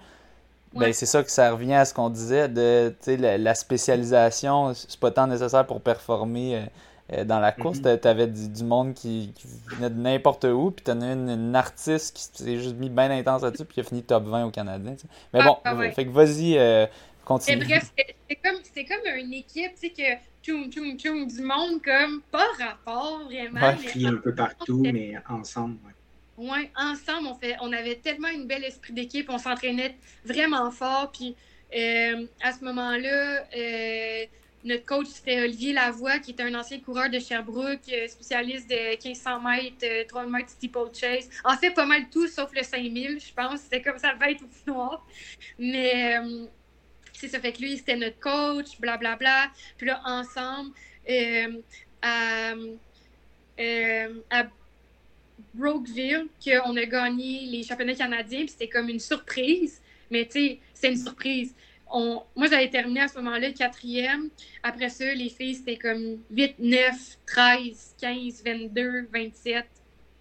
Ben, 0.74 0.92
c'est 0.92 1.06
ça 1.06 1.22
que 1.22 1.30
ça 1.30 1.52
revient 1.52 1.74
à 1.74 1.84
ce 1.84 1.94
qu'on 1.94 2.10
disait 2.10 2.48
de 2.48 2.94
la, 3.06 3.38
la 3.38 3.54
spécialisation, 3.54 4.74
c'est 4.74 5.00
pas 5.00 5.10
tant 5.10 5.26
nécessaire 5.26 5.66
pour 5.66 5.80
performer 5.80 6.66
euh, 7.12 7.24
dans 7.24 7.38
la 7.38 7.52
course, 7.52 7.78
mhm. 7.78 8.00
tu 8.00 8.08
avais 8.08 8.26
du, 8.26 8.64
monde 8.64 8.92
qui, 8.92 9.32
venait 9.76 9.90
de 9.90 10.00
n'importe 10.00 10.44
où, 10.44 10.72
puis 10.72 10.84
tu 10.84 10.90
as 10.90 10.94
une, 10.94 11.28
une, 11.28 11.54
artiste 11.54 12.16
qui 12.16 12.24
s'est 12.24 12.56
juste 12.56 12.76
mis 12.76 12.90
bien 12.90 13.12
intense 13.12 13.42
là-dessus, 13.42 13.64
puis 13.64 13.74
qui 13.74 13.80
a 13.80 13.84
fini 13.84 14.02
top 14.02 14.24
20 14.24 14.46
au 14.46 14.50
Canada. 14.50 14.90
Mais 15.32 15.44
bon, 15.44 15.56
ah, 15.62 15.76
fait 15.92 16.04
que 16.04 16.10
vas-y, 16.10 16.58
euh, 17.26 17.34
continue. 17.34 17.64
bref, 17.64 17.92
c'est 18.28 18.36
comme, 18.36 18.58
comme 18.88 19.16
une 19.16 19.32
équipe, 19.32 19.72
tu 19.74 19.88
sais, 19.88 19.90
que 19.90 20.02
tchoum, 20.42 20.70
tchoum, 20.70 20.98
tchoum, 20.98 21.26
du 21.26 21.42
monde, 21.42 21.82
comme 21.82 22.22
pas 22.30 22.46
rapport 22.58 23.24
vraiment. 23.24 23.60
Ouais, 23.60 23.76
mais 23.96 24.06
un 24.06 24.16
peu 24.16 24.34
partout, 24.34 24.82
mais 24.82 25.14
ensemble, 25.28 25.76
ouais. 25.86 25.92
Oui, 26.38 26.68
ensemble, 26.76 27.28
on, 27.28 27.34
fait, 27.34 27.56
on 27.62 27.72
avait 27.72 27.96
tellement 27.96 28.28
une 28.28 28.46
belle 28.46 28.64
esprit 28.64 28.92
d'équipe, 28.92 29.30
on 29.30 29.38
s'entraînait 29.38 29.96
vraiment 30.24 30.70
fort. 30.70 31.10
Puis 31.10 31.34
euh, 31.74 32.26
à 32.42 32.52
ce 32.52 32.62
moment-là, 32.62 33.46
notre 34.66 34.84
coach, 34.84 35.06
c'était 35.06 35.40
Olivier 35.42 35.72
Lavoie, 35.72 36.18
qui 36.18 36.32
était 36.32 36.42
un 36.42 36.54
ancien 36.54 36.80
coureur 36.80 37.08
de 37.08 37.18
Sherbrooke, 37.20 37.88
euh, 37.92 38.08
spécialiste 38.08 38.68
de 38.68 38.90
1500 38.90 39.40
mètres, 39.40 40.06
3 40.08 40.22
euh, 40.22 40.28
mètres 40.28 40.50
steeplechase. 40.50 41.30
En 41.44 41.56
fait, 41.56 41.70
pas 41.70 41.86
mal 41.86 42.08
tout, 42.10 42.26
sauf 42.26 42.50
le 42.52 42.62
5000, 42.62 43.20
je 43.20 43.32
pense. 43.32 43.60
C'était 43.60 43.80
comme 43.80 43.98
ça, 43.98 44.12
le 44.12 44.18
va 44.18 44.30
être 44.30 44.42
au 44.42 44.70
noir. 44.70 45.06
Mais 45.58 46.18
euh, 46.18 46.46
ça, 47.16 47.40
fait 47.40 47.52
que 47.52 47.62
lui, 47.62 47.76
c'était 47.76 47.96
notre 47.96 48.20
coach, 48.20 48.78
blablabla. 48.80 49.16
Bla, 49.16 49.46
bla. 49.46 49.52
Puis 49.76 49.86
là, 49.86 50.00
ensemble, 50.04 50.72
à, 52.02 52.54
à 54.30 54.46
Brookville, 55.54 56.26
a 56.46 56.86
gagné 56.86 57.46
les 57.46 57.62
championnats 57.62 57.94
canadiens, 57.94 58.40
puis 58.40 58.48
c'était 58.48 58.68
comme 58.68 58.88
une 58.88 59.00
surprise. 59.00 59.80
Mais 60.10 60.24
tu 60.24 60.32
sais, 60.32 60.58
c'est 60.74 60.88
une 60.88 60.98
surprise 60.98 61.54
moi, 61.94 62.48
j'avais 62.50 62.68
terminé 62.68 63.00
à 63.00 63.08
ce 63.08 63.16
moment-là 63.18 63.52
quatrième. 63.52 64.28
Après 64.62 64.88
ça, 64.88 65.12
les 65.14 65.28
filles, 65.28 65.54
c'était 65.54 65.76
comme 65.76 66.18
8, 66.30 66.56
9, 66.58 67.18
13, 67.26 67.94
15, 68.00 68.42
22, 68.44 69.08
27. 69.12 69.66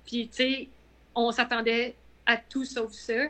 Puis, 0.06 0.28
tu 0.28 0.36
sais, 0.36 0.68
on 1.16 1.32
s'attendait 1.32 1.96
à 2.26 2.38
tout 2.38 2.66
sauf 2.66 2.91
ça. 2.91 3.28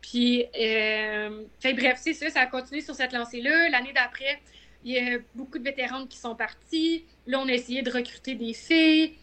Puis, 0.00 0.44
euh, 0.58 1.44
bref, 1.62 1.98
c'est 2.00 2.14
ça, 2.14 2.30
ça 2.30 2.40
a 2.40 2.46
continué 2.46 2.80
sur 2.80 2.94
cette 2.94 3.12
lancée-là. 3.12 3.68
L'année 3.70 3.92
d'après, 3.92 4.40
il 4.84 4.92
y 4.92 4.98
a 4.98 5.18
beaucoup 5.34 5.58
de 5.58 5.64
vétérans 5.64 6.06
qui 6.06 6.18
sont 6.18 6.34
partis. 6.34 7.04
Là, 7.26 7.40
on 7.40 7.48
a 7.48 7.52
essayé 7.52 7.82
de 7.82 7.90
recruter 7.90 8.34
des 8.34 8.52
filles. 8.52 9.14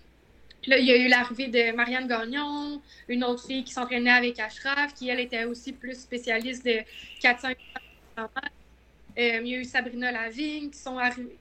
Là, 0.68 0.78
il 0.80 0.86
y 0.86 0.92
a 0.92 0.98
eu 0.98 1.08
l'arrivée 1.08 1.48
de 1.48 1.76
Marianne 1.76 2.08
Gagnon, 2.08 2.82
une 3.08 3.24
autre 3.24 3.46
fille 3.46 3.64
qui 3.64 3.72
s'entraînait 3.72 4.12
avec 4.12 4.40
Ashraf, 4.40 4.94
qui, 4.96 5.10
elle, 5.10 5.20
était 5.20 5.46
aussi 5.46 5.74
plus 5.74 6.00
spécialiste 6.00 6.66
de 6.66 6.80
400 7.22 7.50
euh, 9.18 9.40
il 9.42 9.48
y 9.48 9.56
a 9.56 9.60
eu 9.60 9.64
Sabrina 9.64 10.12
Lavigne 10.12 10.70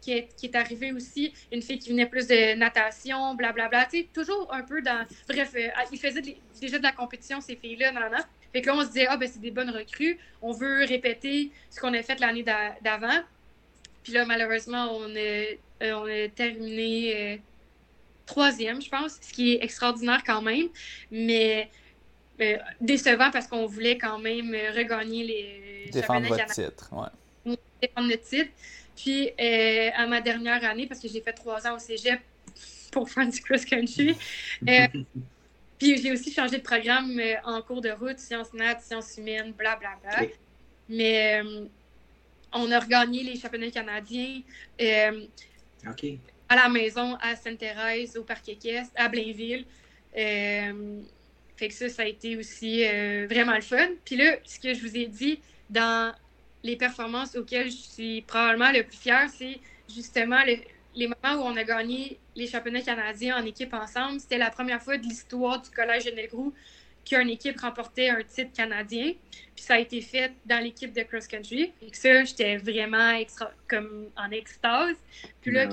qui, 0.01 0.12
est, 0.12 0.55
arrivée 0.55 0.93
aussi, 0.93 1.32
une 1.51 1.61
fille 1.61 1.78
qui 1.80 1.91
venait 1.91 2.07
plus 2.07 2.28
de 2.28 2.55
natation, 2.55 3.35
blablabla. 3.35 3.87
Tu 3.87 4.03
sais, 4.03 4.09
toujours 4.12 4.53
un 4.53 4.62
peu 4.62 4.80
dans. 4.80 5.05
Bref, 5.28 5.53
euh, 5.57 5.68
ils 5.91 5.99
faisaient 5.99 6.22
déjà 6.61 6.78
de 6.78 6.85
la 6.85 6.93
compétition, 6.93 7.41
ces 7.41 7.57
filles-là, 7.57 7.91
non. 7.91 8.01
Fait 8.55 8.63
que 8.63 8.69
là, 8.69 8.77
on 8.77 8.81
se 8.81 8.87
disait, 8.87 9.07
ah, 9.07 9.19
ben, 9.19 9.29
c'est 9.31 9.41
des 9.41 9.51
bonnes 9.51 9.69
recrues. 9.69 10.19
On 10.41 10.53
veut 10.53 10.87
répéter 10.87 11.51
ce 11.69 11.79
qu'on 11.79 11.93
a 11.93 12.03
fait 12.03 12.19
l'année 12.21 12.43
d'avant. 12.43 13.21
Puis 14.03 14.15
là, 14.15 14.25
malheureusement, 14.25 14.89
on 14.97 15.15
a, 15.15 15.19
euh, 15.19 15.57
on 15.83 16.07
a 16.07 16.29
terminé 16.29 17.43
troisième, 18.25 18.81
je 18.81 18.89
pense, 18.89 19.19
ce 19.21 19.33
qui 19.33 19.53
est 19.53 19.63
extraordinaire 19.63 20.23
quand 20.25 20.41
même. 20.41 20.69
Mais 21.11 21.69
décevant 22.81 23.31
parce 23.31 23.47
qu'on 23.47 23.67
voulait 23.67 23.99
quand 23.99 24.19
même 24.19 24.55
regagner 24.75 25.25
les 25.25 25.91
Défendre 25.91 26.27
votre 26.29 26.47
titre, 26.47 26.91
ouais. 26.93 27.57
Défendre 27.83 28.09
notre 28.09 28.25
titre. 28.25 28.51
Puis, 28.97 29.31
euh, 29.41 29.91
à 29.95 30.07
ma 30.07 30.21
dernière 30.21 30.65
année, 30.65 30.87
parce 30.87 31.01
que 31.01 31.09
j'ai 31.09 31.21
fait 31.21 31.33
trois 31.33 31.67
ans 31.67 31.77
au 31.77 31.79
cégep 31.79 32.21
pour 32.93 33.09
faire 33.11 33.29
du 33.29 33.41
cross-country, 33.41 34.17
euh, 34.69 34.87
puis 35.85 36.03
j'ai 36.03 36.12
aussi 36.12 36.32
changé 36.32 36.57
de 36.57 36.62
programme 36.62 37.18
euh, 37.18 37.35
en 37.45 37.61
cours 37.61 37.82
de 37.82 37.91
route, 37.91 38.18
sciences 38.18 38.55
nat, 38.55 38.80
sciences 38.80 39.18
humaines, 39.18 39.53
blablabla. 39.53 39.99
Bla, 40.01 40.18
bla. 40.20 40.28
Mais 40.89 41.43
on 42.53 42.70
a 42.70 42.80
regagné 42.80 43.22
les 43.22 43.37
championnats 43.37 43.70
canadiens 43.70 44.41
à 46.49 46.57
la 46.57 46.68
maison, 46.68 47.16
à 47.20 47.37
Sainte-Thérèse, 47.37 48.16
au 48.16 48.22
Parc 48.22 48.49
Équestre, 48.49 48.93
à 48.97 49.09
Blainville. 49.09 49.64
fait 50.14 51.68
que 51.68 51.74
ça, 51.74 51.89
ça 51.89 52.03
a 52.03 52.07
été 52.07 52.37
aussi 52.37 52.85
vraiment 53.26 53.55
le 53.55 53.62
fun. 53.62 53.89
Puis 54.05 54.16
là, 54.16 54.37
ce 54.45 54.61
que 54.61 54.74
je 54.74 54.80
vous 54.80 54.97
ai 54.97 55.07
dit, 55.07 55.41
dans 55.70 56.14
les 56.62 56.76
performances 56.76 57.35
auxquelles 57.37 57.70
je 57.70 57.76
suis 57.76 58.22
probablement 58.22 58.72
le 58.72 58.82
plus 58.82 58.97
fière, 58.97 59.28
c'est 59.30 59.59
justement 59.89 60.41
les 60.95 61.09
moments 61.09 61.43
où 61.43 61.47
on 61.47 61.57
a 61.57 61.65
gagné 61.65 62.19
les 62.35 62.47
championnats 62.47 62.83
canadiens 62.83 63.37
en 63.41 63.45
équipe 63.45 63.75
ensemble. 63.75 64.21
C'était 64.21 64.39
la 64.39 64.51
première 64.51 64.83
fois 64.83 64.97
de 64.97 65.03
l'histoire 65.03 65.61
du 65.61 65.71
Collège 65.71 66.05
de 66.05 66.11
Nelgrou 66.13 66.53
qu'une 67.05 67.29
équipe 67.29 67.61
remportait 67.61 68.09
un 68.09 68.23
titre 68.23 68.53
canadien. 68.53 69.13
Puis 69.55 69.65
ça 69.65 69.75
a 69.75 69.79
été 69.79 70.01
fait 70.01 70.33
dans 70.47 70.63
l'équipe 70.63 70.93
de 70.93 71.03
cross-country. 71.03 71.73
Et 71.83 71.93
ça, 71.93 72.25
j'étais 72.25 72.57
vraiment 72.57 73.11
extra, 73.11 73.51
comme 73.69 74.09
en 74.17 74.31
extase. 74.31 74.97
Puis 75.43 75.53
là, 75.53 75.69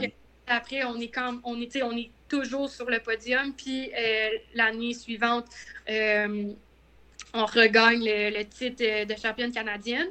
après, 0.48 0.84
on 0.84 1.00
est, 1.00 1.08
quand, 1.08 1.40
on, 1.44 1.60
était, 1.62 1.84
on 1.84 1.96
est 1.96 2.12
toujours 2.28 2.70
sur 2.70 2.90
le 2.90 3.00
podium. 3.00 3.54
Puis 3.54 3.92
euh, 3.98 4.30
l'année 4.54 4.94
suivante, 4.94 5.48
euh, 5.90 6.52
on 7.34 7.46
regagne 7.46 8.04
le, 8.04 8.44
titre 8.44 9.06
de 9.06 9.16
championne 9.16 9.52
canadienne. 9.52 10.10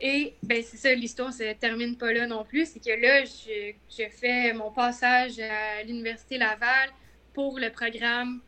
Et 0.00 0.34
ben 0.42 0.62
c'est 0.62 0.76
ça, 0.76 0.94
l'histoire 0.94 1.32
se 1.32 1.54
termine 1.54 1.96
pas 1.96 2.12
là 2.12 2.26
non 2.26 2.44
plus. 2.44 2.66
C'est 2.66 2.80
que 2.80 3.00
là, 3.00 3.24
je, 3.24 4.04
fais 4.10 4.52
mon 4.52 4.70
passage 4.70 5.38
à 5.38 5.82
l'Université 5.82 6.36
Laval 6.36 6.90
pour 7.32 7.58
le 7.58 7.70
programme 7.70 8.40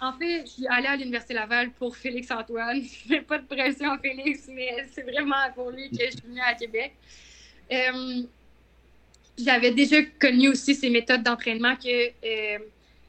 en 0.00 0.12
fait, 0.12 0.42
je 0.42 0.50
suis 0.50 0.66
allée 0.68 0.86
à 0.86 0.96
l'Université 0.96 1.34
Laval 1.34 1.70
pour 1.72 1.96
Félix-Antoine. 1.96 2.82
Je 3.06 3.10
mets 3.10 3.22
pas 3.22 3.38
de 3.38 3.46
pression 3.46 3.90
à 3.90 3.98
Félix, 3.98 4.48
mais 4.48 4.86
c'est 4.92 5.02
vraiment 5.02 5.50
pour 5.54 5.70
lui 5.70 5.90
que 5.90 6.04
je 6.04 6.10
suis 6.10 6.20
venue 6.20 6.40
à 6.40 6.54
Québec. 6.54 6.92
Euh, 7.72 8.22
j'avais 9.36 9.72
déjà 9.72 10.02
connu 10.20 10.48
aussi 10.48 10.74
ses 10.74 10.90
méthodes 10.90 11.22
d'entraînement 11.22 11.76
que 11.76 12.08
euh, 12.08 12.58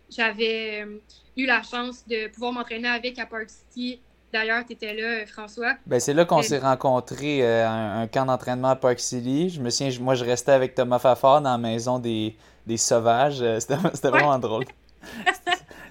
j'avais 0.10 0.84
euh, 0.84 0.98
eu 1.38 1.46
la 1.46 1.62
chance 1.64 2.08
de 2.08 2.28
pouvoir 2.28 2.54
m'entraîner 2.54 2.88
avec 2.88 3.20
à 3.20 3.26
Park 3.26 3.50
City. 3.50 4.00
D'ailleurs, 4.32 4.64
tu 4.66 4.74
étais 4.74 4.94
là, 4.94 5.26
François. 5.26 5.74
Ben, 5.88 6.00
c'est 6.00 6.14
là 6.14 6.26
qu'on 6.26 6.42
s'est 6.42 6.60
rencontrés 6.60 7.44
à 7.64 8.00
un, 8.00 8.08
camp 8.08 8.26
d'entraînement 8.26 8.70
à 8.70 8.76
Park 8.76 9.00
City. 9.00 9.50
Je 9.50 9.60
me 9.60 9.70
souviens, 9.70 9.98
moi, 10.02 10.16
je 10.16 10.24
restais 10.24 10.52
avec 10.52 10.76
Thomas 10.76 11.00
Fafard 11.00 11.42
dans 11.42 11.52
la 11.52 11.58
maison 11.58 11.98
des, 12.00 12.36
des 12.68 12.78
sauvages. 12.78 13.44
C'était 13.60 13.76
vraiment 14.10 14.38
drôle. 14.38 14.66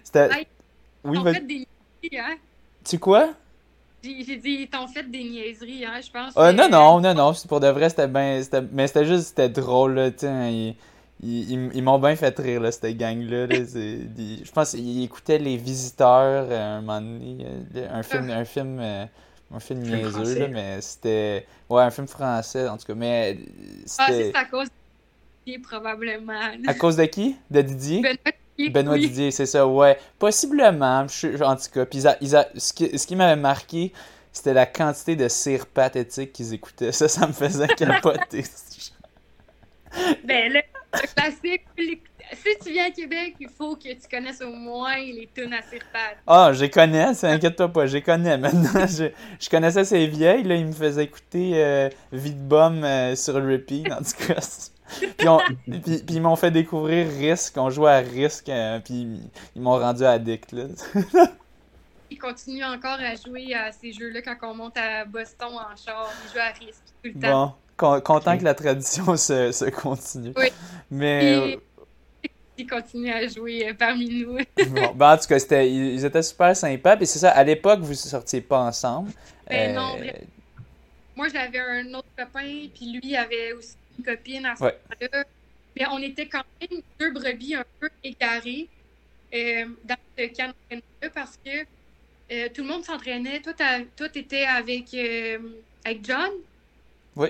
C'était. 0.04 0.46
Oui, 1.04 1.18
fait 1.22 1.40
des 1.40 1.66
niaiseries, 2.02 2.18
hein? 2.18 2.36
Tu 2.84 2.98
quoi? 2.98 3.30
J'ai 4.02 4.36
dit, 4.36 4.50
ils 4.60 4.68
t'ont 4.68 4.86
fait 4.86 5.02
des 5.02 5.24
niaiseries, 5.24 5.84
hein, 5.84 6.00
je 6.00 6.10
pense. 6.10 6.36
Euh, 6.36 6.52
Non, 6.52 6.68
non, 6.68 7.00
non, 7.00 7.14
non, 7.14 7.32
pour 7.48 7.60
de 7.60 7.66
vrai, 7.66 7.90
c'était 7.90 8.06
bien. 8.06 8.40
Mais 8.72 8.86
c'était 8.86 9.04
juste, 9.04 9.28
c'était 9.28 9.48
drôle, 9.48 9.94
là, 9.94 10.10
tu 10.10 10.26
ils, 11.22 11.50
ils, 11.50 11.70
ils 11.74 11.82
m'ont 11.82 11.98
bien 11.98 12.14
fait 12.16 12.38
rire, 12.38 12.60
là, 12.60 12.70
cette 12.70 12.96
gang-là. 12.96 13.46
je 13.50 14.50
pense 14.52 14.70
qu'ils 14.70 15.04
écoutaient 15.04 15.38
Les 15.38 15.56
Visiteurs 15.56 16.46
euh, 16.50 16.78
un 16.78 16.80
moment 16.80 17.00
donné, 17.00 17.46
euh, 17.76 17.88
un 17.90 18.02
film, 18.02 18.30
un 18.30 18.44
film, 18.44 18.78
euh, 18.80 19.04
un 19.52 19.60
film 19.60 19.80
niaiseux, 19.80 20.38
là, 20.38 20.48
mais 20.48 20.80
c'était. 20.80 21.46
Ouais, 21.68 21.82
un 21.82 21.90
film 21.90 22.06
français, 22.06 22.68
en 22.68 22.76
tout 22.76 22.86
cas, 22.86 22.94
mais. 22.94 23.38
Ah, 23.98 24.06
c'est 24.08 24.34
à 24.34 24.44
cause 24.44 24.68
de 24.68 24.72
Didier, 25.44 25.58
probablement. 25.60 26.40
À 26.66 26.74
cause 26.74 26.96
de 26.96 27.04
qui? 27.04 27.36
De 27.50 27.62
Didier? 27.62 28.02
Benoît 28.70 28.98
Didier, 28.98 29.30
c'est 29.30 29.46
ça, 29.46 29.66
ouais. 29.66 29.98
Possiblement, 30.18 31.06
en 31.42 31.56
tout 31.56 31.70
cas. 31.72 31.86
Puis 31.86 32.00
ce 32.02 32.72
qui, 32.72 32.96
ce 32.96 33.06
qui 33.06 33.16
m'avait 33.16 33.40
marqué, 33.40 33.92
c'était 34.32 34.54
la 34.54 34.66
quantité 34.66 35.16
de 35.16 35.26
cire 35.28 35.66
pathétique 35.66 36.32
qu'ils 36.32 36.54
écoutaient. 36.54 36.92
Ça, 36.92 37.08
ça 37.08 37.26
me 37.26 37.32
faisait 37.32 37.66
capoter. 37.76 38.44
ben, 40.24 40.62
le, 40.92 41.14
classique, 41.14 41.64
si 42.32 42.64
tu 42.64 42.72
viens 42.72 42.86
à 42.86 42.90
Québec, 42.90 43.36
il 43.40 43.48
faut 43.48 43.76
que 43.76 43.92
tu 43.92 44.08
connaisses 44.10 44.40
au 44.40 44.52
moins 44.52 44.96
les 44.96 45.28
tunes 45.34 45.52
à 45.52 45.62
cire 45.62 45.82
pat. 45.92 46.16
Ah, 46.26 46.52
je 46.52 46.66
connais, 46.66 47.24
inquiète-toi 47.24 47.68
pas, 47.68 47.86
je 47.86 47.98
connais. 47.98 48.36
Maintenant, 48.38 48.86
je, 48.86 49.10
je, 49.40 49.48
connaissais 49.48 49.84
ces 49.84 50.06
vieilles, 50.06 50.44
là, 50.44 50.54
ils 50.54 50.66
me 50.66 50.72
faisaient 50.72 51.04
écouter 51.04 51.52
euh, 51.54 51.88
Vite 52.12 52.46
Bomb 52.46 52.82
euh, 52.84 53.14
sur 53.14 53.34
repeat, 53.34 53.90
en 53.92 53.98
tout 53.98 54.26
cas 54.26 54.40
puis, 55.18 56.02
ils 56.08 56.22
m'ont 56.22 56.36
fait 56.36 56.50
découvrir 56.50 57.08
Risk. 57.08 57.56
On 57.58 57.70
jouait 57.70 57.90
à 57.90 57.98
Risk, 57.98 58.48
euh, 58.48 58.80
puis 58.80 59.20
ils 59.54 59.62
m'ont 59.62 59.78
rendu 59.78 60.04
addict. 60.04 60.52
Là. 60.52 60.64
ils 62.10 62.18
continuent 62.18 62.64
encore 62.64 62.98
à 62.98 63.14
jouer 63.14 63.54
à 63.54 63.70
ces 63.72 63.92
jeux-là 63.92 64.22
quand 64.22 64.36
on 64.50 64.54
monte 64.54 64.78
à 64.78 65.04
Boston 65.04 65.52
en 65.52 65.76
char. 65.76 66.10
Ils 66.24 66.32
jouent 66.32 66.38
à 66.38 66.52
Risk 66.58 66.82
tout 67.02 67.10
le 67.14 67.20
temps. 67.20 67.46
Bon, 67.46 67.54
content 67.78 68.38
que 68.38 68.44
la 68.44 68.54
tradition 68.54 69.16
se, 69.16 69.52
se 69.52 69.64
continue. 69.66 70.32
Oui. 70.36 70.48
Mais. 70.90 71.34
Euh, 71.34 71.56
ils 72.60 72.66
continuent 72.66 73.12
à 73.12 73.28
jouer 73.28 73.68
euh, 73.68 73.74
parmi 73.78 74.08
nous. 74.08 74.36
bon, 74.66 74.92
ben, 74.94 75.12
en 75.12 75.16
tout 75.16 75.28
cas, 75.28 75.38
c'était, 75.38 75.70
ils 75.70 76.04
étaient 76.04 76.22
super 76.22 76.56
sympas. 76.56 76.96
Puis 76.96 77.06
c'est 77.06 77.20
ça, 77.20 77.30
à 77.30 77.44
l'époque, 77.44 77.80
vous 77.80 77.90
ne 77.90 77.94
sortiez 77.94 78.40
pas 78.40 78.58
ensemble. 78.58 79.12
Ben 79.48 79.74
non, 79.74 79.96
Moi, 81.14 81.28
j'avais 81.28 81.60
un 81.60 81.94
autre 81.94 82.08
copain, 82.16 82.66
puis 82.74 83.00
lui 83.00 83.16
avait 83.16 83.52
aussi 83.52 83.76
copine 84.04 84.46
à 84.46 84.56
ce 84.56 84.62
moment-là. 84.62 85.24
Mais 85.78 85.86
on 85.90 85.98
était 85.98 86.26
quand 86.26 86.42
même 86.60 86.80
deux 86.98 87.12
brebis 87.12 87.54
un 87.54 87.64
peu 87.78 87.88
égarées 88.02 88.68
euh, 89.34 89.66
dans 89.84 89.96
ce 90.16 90.24
camp 90.34 90.52
là 90.70 91.10
parce 91.14 91.38
que 91.44 91.50
euh, 92.32 92.48
tout 92.52 92.62
le 92.62 92.68
monde 92.68 92.84
s'entraînait. 92.84 93.40
Toi, 93.40 93.54
tu 94.08 94.18
étais 94.18 94.44
avec, 94.44 94.92
euh, 94.94 95.38
avec 95.84 96.04
John? 96.04 96.30
Oui. 97.16 97.28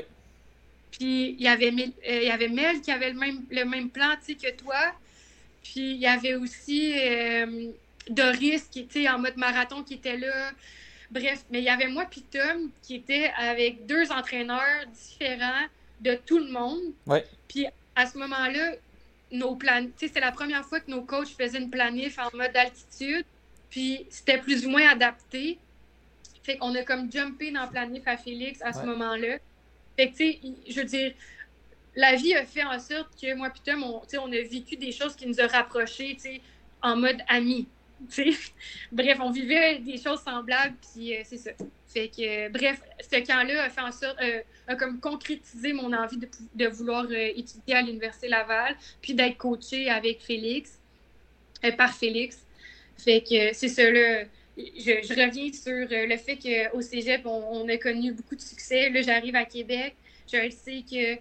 Puis 0.91 1.36
il 1.39 1.43
y 1.43 1.49
avait 1.49 1.70
Mel, 1.70 1.93
il 2.07 2.24
y 2.24 2.30
avait 2.30 2.49
Mel 2.49 2.80
qui 2.80 2.91
avait 2.91 3.11
le 3.11 3.18
même, 3.18 3.45
le 3.51 3.64
même 3.64 3.91
plan 3.91 4.14
que 4.26 4.51
toi. 4.57 4.95
Puis 5.62 5.93
il 5.93 5.99
y 5.99 6.07
avait 6.07 6.34
aussi 6.34 6.95
Doris 8.09 8.64
qui 8.70 8.80
était 8.80 9.09
en 9.09 9.18
mode 9.18 9.36
marathon 9.36 9.82
qui 9.82 9.95
était 9.95 10.16
là. 10.16 10.51
Bref, 11.11 11.45
mais 11.51 11.61
il 11.61 11.64
y 11.64 11.70
avait 11.70 11.89
moi 11.89 12.07
puis 12.11 12.22
Tom 12.22 12.70
qui 12.82 12.97
était 12.97 13.32
avec 13.36 13.86
deux 13.86 14.11
entraîneurs 14.12 14.86
différents 14.93 15.66
de 16.01 16.14
tout 16.26 16.39
le 16.39 16.51
monde. 16.51 16.93
Puis 17.49 17.66
à 17.97 18.07
ce 18.07 18.18
moment-là, 18.18 18.72
nos 19.30 19.59
c'est 19.97 20.20
la 20.20 20.32
première 20.32 20.64
fois 20.64 20.80
que 20.80 20.91
nos 20.91 21.03
coachs 21.03 21.28
faisaient 21.28 21.59
une 21.59 21.70
planif 21.70 22.18
en 22.18 22.34
mode 22.36 22.57
altitude. 22.57 23.24
Puis 23.70 24.07
c'était 24.11 24.39
plus 24.39 24.66
ou 24.66 24.70
moins 24.70 24.89
adapté. 24.89 25.59
Fait 26.43 26.57
qu'on 26.57 26.74
a 26.74 26.82
comme 26.82 27.12
jumpé 27.12 27.51
dans 27.51 27.64
le 27.64 27.70
planif 27.70 28.03
à 28.07 28.16
Félix 28.16 28.62
à 28.62 28.72
ce 28.72 28.84
moment-là. 28.86 29.36
Fait 29.99 30.11
que, 30.11 30.16
tu 30.16 30.32
sais, 30.32 30.40
je 30.68 30.80
veux 30.80 30.86
dire, 30.86 31.12
la 31.96 32.14
vie 32.14 32.32
a 32.32 32.46
fait 32.46 32.62
en 32.62 32.78
sorte 32.78 33.20
que 33.20 33.34
moi 33.34 33.51
Tom, 33.64 33.82
on, 33.82 34.01
on 34.20 34.32
a 34.32 34.42
vécu 34.42 34.76
des 34.76 34.92
choses 34.92 35.16
qui 35.16 35.26
nous 35.26 35.40
ont 35.40 35.49
rapprochés, 35.49 36.16
en 36.80 36.94
mode 36.94 37.18
amis. 37.26 37.66
Bref, 38.92 39.18
on 39.20 39.32
vivait 39.32 39.80
des 39.80 39.99
choses 39.99 40.20
semblables, 40.20 40.76
puis 40.92 41.16
euh, 41.16 41.22
c'est 41.24 41.38
ça. 41.38 41.51
Fait 41.88 42.07
que, 42.09 42.46
euh, 42.46 42.49
bref, 42.49 42.80
ce 43.01 43.26
camp-là 43.26 43.64
a 43.64 43.70
fait 43.70 43.80
en 43.80 43.90
sorte, 43.90 44.16
euh, 44.22 44.40
a 44.68 44.76
comme 44.76 45.01
concrétisé 45.01 45.72
mon 45.72 45.92
envie 45.92 46.18
de, 46.18 46.28
de 46.55 46.66
vouloir 46.68 47.11
étudier 47.11 47.74
à 47.74 47.82
l'Université 47.82 48.28
Laval, 48.28 48.76
puis 49.03 49.14
d'être 49.14 49.36
coachée 49.36 49.90
avec 49.90 50.20
Félix, 50.20 50.78
par 51.76 51.92
Félix. 51.92 52.46
Fait 52.96 53.20
que 53.20 53.53
c'est 53.53 53.68
ça, 53.68 53.90
là. 53.90 54.26
Je, 54.59 55.09
reviens 55.14 55.52
sur 55.52 55.86
le 55.88 56.16
fait 56.16 56.36
qu'au 56.36 56.82
cégep, 56.82 57.24
on, 57.24 57.68
a 57.68 57.76
connu 57.76 58.12
beaucoup 58.12 58.34
de 58.34 58.40
succès. 58.40 58.90
Là, 58.90 59.02
j'arrive 59.02 59.36
à 59.36 59.44
Québec. 59.44 59.94
Je 60.26 60.50
sais 60.50 60.82
que 60.90 61.18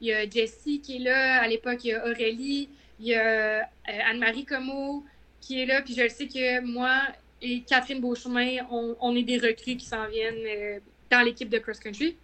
il 0.00 0.08
y 0.08 0.12
a 0.12 0.28
Jessie 0.28 0.80
qui 0.80 0.96
est 0.96 1.00
là. 1.00 1.42
À 1.42 1.48
l'époque, 1.48 1.84
il 1.84 1.88
y 1.88 1.92
a 1.92 2.04
Aurélie, 2.04 2.68
il 2.98 3.06
y 3.06 3.14
a 3.14 3.68
Anne-Marie 3.84 4.44
Comeau, 4.44 5.04
qui 5.40 5.60
est 5.60 5.66
là. 5.66 5.82
Puis 5.82 5.94
je 5.94 6.08
sais 6.08 6.26
que 6.26 6.60
moi 6.60 7.02
et 7.42 7.60
Catherine 7.62 8.00
Beauchemin, 8.00 8.64
on, 8.70 9.16
est 9.16 9.24
des 9.24 9.38
recrues 9.38 9.76
qui 9.76 9.84
s'en 9.84 10.06
viennent 10.08 10.46
euh, 10.46 10.78
dans 11.10 11.22
l'équipe 11.22 11.48
de 11.48 11.58
cross 11.58 11.80
country. 11.80 12.16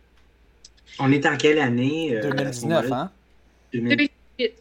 On 1.01 1.11
est 1.11 1.27
en 1.27 1.37
quelle 1.37 1.59
année 1.59 2.19
2019, 2.23 2.85
euh, 2.85 2.95
hein? 2.95 3.11
2018. 3.73 4.53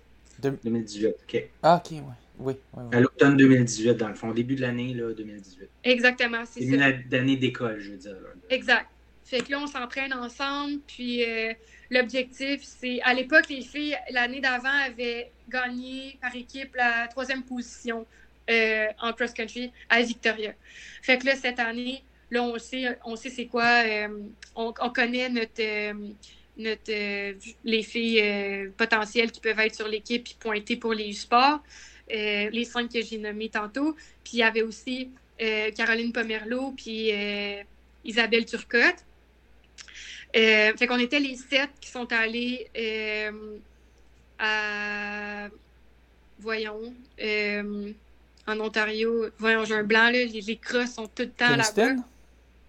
2018, 0.42 1.08
OK. 1.08 1.44
Ah, 1.62 1.82
OK, 1.84 1.92
ouais. 1.92 2.02
Oui, 2.40 2.54
oui, 2.74 2.84
À 2.92 3.00
l'automne 3.00 3.38
2018, 3.38 3.94
dans 3.96 4.10
le 4.10 4.16
fond, 4.16 4.32
début 4.32 4.56
de 4.56 4.62
l'année 4.62 4.94
là, 4.94 5.14
2018. 5.14 5.70
Exactement, 5.84 6.44
c'est 6.46 6.62
ça. 6.62 6.66
Début 6.66 7.04
d'année 7.10 7.38
d'école, 7.38 7.80
je 7.80 7.92
veux 7.92 7.98
dire. 7.98 8.16
Exact. 8.50 8.88
Fait 9.26 9.42
que 9.42 9.52
là, 9.52 9.60
on 9.62 9.68
s'entraîne 9.68 10.14
ensemble, 10.14 10.80
puis 10.88 11.26
euh, 11.26 11.54
l'objectif, 11.92 12.62
c'est... 12.64 13.02
À 13.02 13.14
l'époque, 13.14 13.50
les 13.50 13.62
filles, 13.62 13.98
l'année 14.12 14.40
d'avant, 14.40 14.70
avaient 14.70 15.32
gagné 15.50 16.18
par 16.22 16.34
équipe 16.36 16.76
la 16.76 17.08
troisième 17.08 17.44
position 17.44 18.06
euh, 18.50 18.88
en 19.02 19.12
cross-country 19.12 19.74
à 19.90 20.02
Victoria. 20.02 20.54
Fait 21.02 21.18
que 21.18 21.26
là, 21.26 21.36
cette 21.36 21.60
année, 21.60 22.02
là, 22.32 22.44
on 22.44 22.58
sait, 22.58 22.98
on 23.04 23.18
sait 23.18 23.30
c'est 23.30 23.48
quoi. 23.48 23.84
Euh, 23.86 24.08
on, 24.56 24.72
connaît 24.72 25.28
notre, 25.28 25.62
euh, 25.62 25.94
notre, 26.58 27.36
les 27.66 27.84
filles 27.84 28.72
potentielles 28.78 29.32
qui 29.32 29.42
peuvent 29.42 29.60
être 29.60 29.76
sur 29.76 29.90
l'équipe 29.90 30.26
et 30.26 30.36
pointer 30.40 30.78
pour 30.78 30.94
les 30.94 31.12
sports. 31.12 31.60
Les 32.10 32.66
cinq 32.66 32.92
que 32.92 33.02
j'ai 33.02 33.18
nommés 33.18 33.50
tantôt. 33.50 33.96
Puis 34.24 34.34
il 34.34 34.40
y 34.40 34.44
avait 34.44 34.62
aussi 34.62 35.10
Caroline 35.76 36.12
Pomerleau 36.12 36.74
puis 36.76 37.12
Isabelle 38.06 38.46
Turcotte. 38.46 39.04
fait 40.34 40.88
qu'on 40.88 41.00
était 41.00 41.20
les 41.20 41.36
sept 41.36 41.70
qui 41.80 41.90
sont 41.90 42.12
allés 42.12 42.68
à 44.40 45.50
voyons, 46.40 46.94
en 48.48 48.60
Ontario. 48.60 49.28
Voyons, 49.38 49.66
j'ai 49.66 49.76
un 49.76 49.84
blanc, 49.84 50.10
là. 50.10 50.24
Les, 50.26 50.58
crosses 50.58 50.94
sont 50.94 51.08
tout 51.08 51.24
le 51.24 51.32
temps 51.32 51.56
là-bas. 51.56 51.96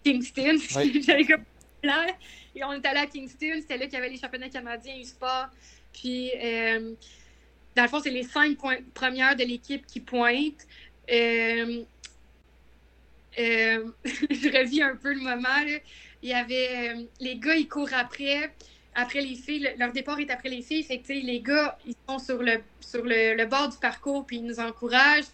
Kingston? 0.05 0.59
J'avais 1.07 1.25
comme 1.25 1.45
blanc. 1.83 2.07
Et 2.55 2.65
on 2.65 2.73
est 2.73 2.87
allé 2.87 3.01
à 3.01 3.07
Kingston. 3.07 3.61
C'était 3.61 3.79
là 3.79 3.85
qu'il 3.85 3.95
y 3.95 3.97
avait 3.97 4.09
les 4.09 4.19
championnats 4.19 4.49
canadiens 4.49 5.01
e-sport. 5.01 5.49
Puis, 5.93 6.33
euh, 6.43 6.95
dans 7.79 7.85
le 7.85 7.89
fond, 7.89 8.01
c'est 8.01 8.11
les 8.11 8.25
cinq 8.25 8.59
premières 8.93 9.37
de 9.37 9.45
l'équipe 9.45 9.87
qui 9.87 10.01
pointent. 10.01 10.67
Euh, 11.13 11.85
euh, 13.39 13.85
je 14.05 14.59
revis 14.59 14.83
un 14.83 14.97
peu 14.97 15.15
le 15.15 15.21
moment. 15.21 15.79
Il 16.21 16.29
y 16.29 16.35
avait 16.35 16.97
les 17.21 17.37
gars, 17.37 17.55
ils 17.55 17.69
courent 17.69 17.95
après 17.95 18.51
après 18.97 19.21
les 19.21 19.37
filles, 19.37 19.71
leur 19.79 19.93
départ 19.93 20.19
est 20.19 20.29
après 20.29 20.49
les 20.49 20.61
filles. 20.61 20.83
Fait 20.83 21.01
les 21.09 21.41
gars, 21.41 21.79
ils 21.87 21.95
sont 22.09 22.19
sur 22.19 22.43
le, 22.43 22.61
sur 22.81 23.05
le, 23.05 23.45
bord 23.47 23.69
du 23.69 23.77
parcours, 23.77 24.27
puis 24.27 24.39
ils 24.39 24.45
nous 24.45 24.59
encouragent. 24.59 25.29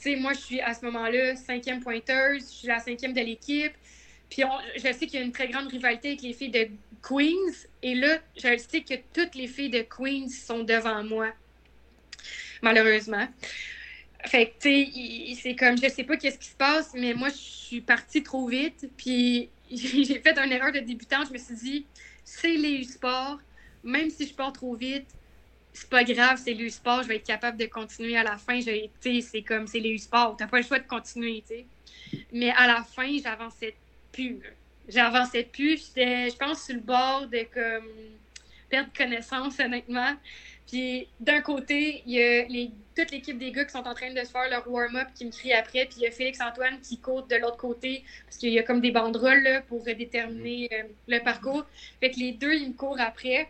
Puis, 0.00 0.14
moi, 0.14 0.34
je 0.34 0.38
suis 0.38 0.60
à 0.60 0.72
ce 0.72 0.84
moment-là 0.84 1.34
cinquième 1.34 1.80
pointeuse, 1.80 2.42
je 2.42 2.58
suis 2.58 2.68
la 2.68 2.78
cinquième 2.78 3.12
de 3.12 3.20
l'équipe. 3.20 3.72
Puis, 4.30 4.44
je 4.76 4.82
sais 4.82 5.06
qu'il 5.06 5.18
y 5.18 5.22
a 5.22 5.24
une 5.24 5.32
très 5.32 5.48
grande 5.48 5.66
rivalité 5.66 6.10
avec 6.10 6.22
les 6.22 6.32
filles 6.32 6.50
de 6.50 6.68
Queens. 7.02 7.66
Et 7.82 7.96
là, 7.96 8.18
je 8.36 8.56
sais 8.56 8.82
que 8.82 8.94
toutes 9.12 9.34
les 9.34 9.48
filles 9.48 9.70
de 9.70 9.82
Queens 9.82 10.28
sont 10.28 10.62
devant 10.62 11.02
moi, 11.02 11.32
malheureusement. 12.62 13.26
fait 14.24 14.46
que, 14.46 14.52
tu 14.60 15.34
sais, 15.34 15.40
c'est 15.42 15.56
comme, 15.56 15.76
je 15.78 15.88
sais 15.88 16.04
pas 16.04 16.16
qu'est-ce 16.16 16.38
qui 16.38 16.48
se 16.48 16.56
passe, 16.56 16.92
mais 16.94 17.14
moi, 17.14 17.28
je 17.28 17.36
suis 17.36 17.80
partie 17.80 18.22
trop 18.22 18.46
vite. 18.48 18.90
Puis, 18.96 19.48
j'ai 19.70 20.20
fait 20.20 20.38
une 20.38 20.52
erreur 20.52 20.72
de 20.72 20.80
débutant. 20.80 21.24
Je 21.26 21.32
me 21.32 21.38
suis 21.38 21.54
dit, 21.54 21.86
c'est 22.24 22.54
les 22.54 22.84
sports. 22.84 23.38
Même 23.84 24.10
si 24.10 24.26
je 24.26 24.34
pars 24.34 24.52
trop 24.52 24.74
vite, 24.74 25.06
c'est 25.72 25.88
pas 25.88 26.04
grave, 26.04 26.40
c'est 26.42 26.54
le 26.54 26.68
sport. 26.68 27.02
Je 27.02 27.08
vais 27.08 27.16
être 27.16 27.26
capable 27.26 27.56
de 27.58 27.66
continuer 27.66 28.16
à 28.16 28.24
la 28.24 28.36
fin. 28.36 28.60
C'est 28.60 29.42
comme, 29.42 29.66
c'est 29.66 29.80
les 29.80 29.98
sport. 29.98 30.36
T'as 30.36 30.46
pas 30.46 30.58
le 30.58 30.64
choix 30.64 30.78
de 30.78 30.86
continuer, 30.86 31.42
tu 31.46 31.54
sais. 31.54 31.66
Mais 32.32 32.50
à 32.50 32.66
la 32.66 32.82
fin, 32.82 33.16
j'avançais 33.22 33.74
plus. 34.12 34.40
J'avançais 34.88 35.44
plus. 35.44 35.86
J'étais, 35.86 36.30
je 36.30 36.36
pense, 36.36 36.64
sur 36.64 36.74
le 36.74 36.80
bord 36.80 37.26
de 37.28 37.46
comme 37.52 37.88
perdre 38.68 38.90
connaissance, 38.96 39.58
honnêtement. 39.60 40.14
Puis 40.68 41.08
d'un 41.18 41.40
côté, 41.40 42.02
il 42.06 42.12
y 42.12 42.22
a 42.22 42.44
toute 42.94 43.10
l'équipe 43.10 43.38
des 43.38 43.52
gars 43.52 43.64
qui 43.64 43.72
sont 43.72 43.86
en 43.86 43.94
train 43.94 44.12
de 44.12 44.20
se 44.20 44.30
faire 44.30 44.48
leur 44.50 44.70
warm-up 44.70 45.08
qui 45.14 45.24
me 45.24 45.30
crient 45.30 45.54
après. 45.54 45.86
Puis 45.86 45.96
il 45.98 46.02
y 46.02 46.06
a 46.06 46.10
Félix-Antoine 46.10 46.80
qui 46.80 46.98
court 46.98 47.26
de 47.26 47.36
l'autre 47.36 47.56
côté 47.56 48.04
parce 48.24 48.36
qu'il 48.36 48.52
y 48.52 48.58
a 48.58 48.62
comme 48.62 48.80
des 48.80 48.90
banderoles 48.90 49.42
là, 49.42 49.62
pour 49.62 49.82
déterminer 49.84 50.68
euh, 50.72 50.82
le 51.08 51.20
parcours. 51.20 51.64
Fait 52.00 52.10
que 52.10 52.18
les 52.18 52.32
deux, 52.32 52.52
ils 52.54 52.68
me 52.68 52.74
courent 52.74 53.00
après. 53.00 53.48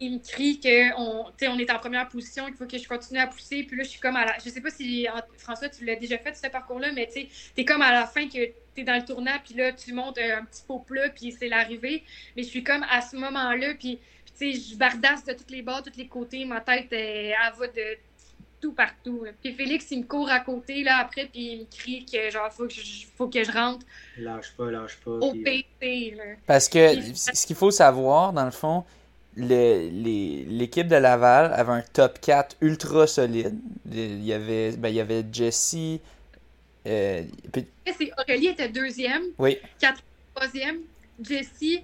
ils 0.00 0.14
me 0.14 0.18
crient 0.18 0.60
qu'on 0.60 1.26
on 1.48 1.58
est 1.58 1.70
en 1.70 1.78
première 1.78 2.08
position, 2.08 2.46
qu'il 2.46 2.56
faut 2.56 2.66
que 2.66 2.78
je 2.78 2.88
continue 2.88 3.20
à 3.20 3.28
pousser. 3.28 3.62
Puis 3.62 3.76
là, 3.76 3.84
je 3.84 3.90
suis 3.90 4.00
comme 4.00 4.16
à 4.16 4.24
la. 4.24 4.36
Je 4.44 4.50
sais 4.50 4.60
pas 4.60 4.70
si, 4.70 5.06
François, 5.38 5.68
tu 5.68 5.84
l'as 5.84 5.96
déjà 5.96 6.18
fait, 6.18 6.34
ce 6.34 6.48
parcours-là, 6.48 6.90
mais 6.92 7.08
tu 7.12 7.28
es 7.56 7.64
comme 7.64 7.82
à 7.82 7.92
la 7.92 8.06
fin 8.06 8.26
que 8.28 8.44
tu 8.74 8.80
es 8.80 8.84
dans 8.84 8.96
le 8.96 9.04
tournant, 9.04 9.38
puis 9.44 9.54
là, 9.54 9.72
tu 9.72 9.92
montes 9.92 10.18
un 10.18 10.44
petit 10.44 10.62
pot 10.66 10.80
plat, 10.80 11.08
puis 11.10 11.32
c'est 11.32 11.48
l'arrivée. 11.48 12.02
Mais 12.36 12.42
je 12.42 12.48
suis 12.48 12.64
comme 12.64 12.84
à 12.90 13.02
ce 13.02 13.16
moment-là, 13.16 13.74
puis 13.78 14.00
je 14.40 14.76
bardasse 14.76 15.24
de 15.24 15.32
tous 15.32 15.50
les 15.50 15.62
bords, 15.62 15.82
tous 15.82 15.96
les 15.96 16.08
côtés. 16.08 16.44
Ma 16.44 16.60
tête, 16.60 16.92
elle, 16.92 17.34
va 17.58 17.66
de 17.66 17.98
tout 18.60 18.72
partout. 18.72 19.24
Puis 19.42 19.54
Félix, 19.54 19.86
il 19.90 20.00
me 20.00 20.04
court 20.04 20.30
à 20.30 20.40
côté, 20.40 20.82
là, 20.82 20.98
après, 20.98 21.26
puis 21.26 21.52
il 21.52 21.60
me 21.60 21.64
crie 21.64 22.04
que, 22.04 22.30
genre, 22.30 22.52
faut 22.52 22.66
que 22.66 22.74
je, 22.74 23.06
faut 23.16 23.28
que 23.28 23.42
je 23.42 23.52
rentre. 23.52 23.86
Lâche 24.18 24.52
pas, 24.56 24.70
lâche 24.70 24.96
pas. 24.98 25.12
Au 25.12 25.32
PT, 25.32 26.14
là. 26.16 26.24
Parce 26.46 26.68
que 26.68 26.94
ce 27.14 27.46
qu'il 27.46 27.56
faut 27.56 27.70
savoir, 27.70 28.32
dans 28.32 28.44
le 28.44 28.50
fond, 28.50 28.84
l'équipe 29.36 30.88
de 30.88 30.96
Laval 30.96 31.52
avait 31.54 31.72
un 31.72 31.82
top 31.92 32.20
4 32.20 32.56
ultra 32.60 33.06
solide. 33.06 33.58
Il 33.90 34.24
y 34.24 34.32
avait, 34.32 34.72
ben, 34.72 34.88
il 34.88 34.96
y 34.96 35.00
avait 35.00 35.24
Jesse. 35.32 36.00
Euh, 36.86 37.22
puis... 37.52 37.66
Aurélie 38.18 38.48
était 38.48 38.68
deuxième. 38.68 39.22
Oui. 39.38 39.58
Quatre, 39.78 40.02
troisième. 40.34 40.80
Jessie, 41.22 41.82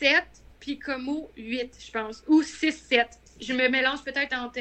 7 0.00 0.24
puis 0.64 0.78
Como 0.78 1.30
8, 1.36 1.74
je 1.78 1.90
pense. 1.90 2.22
Ou 2.26 2.40
6-7. 2.40 3.04
Je 3.38 3.52
me 3.52 3.68
mélange 3.68 4.02
peut-être 4.02 4.34
entre 4.34 4.60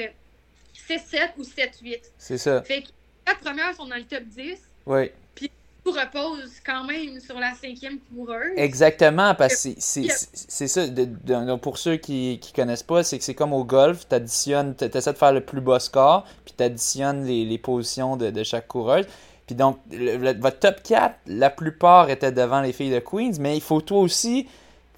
6-7 0.89 1.31
ou 1.37 1.43
7-8. 1.43 1.99
C'est 2.17 2.37
ça. 2.37 2.61
Fait 2.61 2.81
que 2.81 2.87
les 3.25 3.35
premières 3.35 3.73
sont 3.73 3.87
dans 3.87 3.95
le 3.95 4.03
top 4.03 4.23
10. 4.23 4.59
Oui. 4.85 5.11
Puis 5.33 5.49
tout 5.85 5.91
repose 5.91 6.51
quand 6.65 6.83
même 6.83 7.21
sur 7.21 7.39
la 7.39 7.53
cinquième 7.53 7.99
coureuse. 8.13 8.51
Exactement, 8.57 9.33
parce 9.33 9.63
que 9.63 9.69
c'est 9.77 10.67
ça. 10.67 10.87
De, 10.87 11.55
pour 11.55 11.77
ceux 11.77 11.95
qui 11.95 12.37
ne 12.43 12.53
connaissent 12.53 12.83
pas, 12.83 13.03
c'est 13.03 13.17
que 13.17 13.23
c'est 13.23 13.33
comme 13.33 13.53
au 13.53 13.63
golf, 13.63 14.05
tu 14.09 14.15
additionnes, 14.15 14.75
tu 14.75 14.83
essaies 14.83 15.13
de 15.13 15.17
faire 15.17 15.31
le 15.31 15.41
plus 15.41 15.61
bas 15.61 15.79
score, 15.79 16.25
puis 16.43 16.53
tu 16.57 16.63
additionnes 16.65 17.23
les, 17.23 17.45
les, 17.45 17.57
positions 17.57 18.17
de, 18.17 18.29
de, 18.29 18.43
chaque 18.43 18.67
coureuse. 18.67 19.05
Puis 19.45 19.55
donc, 19.55 19.79
votre 19.89 20.59
top 20.59 20.83
4, 20.83 21.15
la 21.27 21.49
plupart 21.49 22.09
étaient 22.09 22.33
devant 22.33 22.59
les 22.59 22.73
filles 22.73 22.91
de 22.91 22.99
Queens, 22.99 23.37
mais 23.39 23.55
il 23.55 23.61
faut 23.61 23.79
toi 23.79 23.99
aussi 23.99 24.47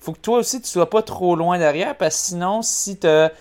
faut 0.06 0.14
que 0.14 0.20
toi 0.20 0.38
aussi 0.38 0.62
tu 0.62 0.70
sois 0.70 0.90
pas 0.90 1.02
trop 1.02 1.36
loin 1.36 1.58
derrière 1.58 1.98
parce 1.98 2.16
que 2.16 2.28
sinon, 2.28 2.62
si 2.62 2.98
tu 3.00 3.08
as 3.08 3.32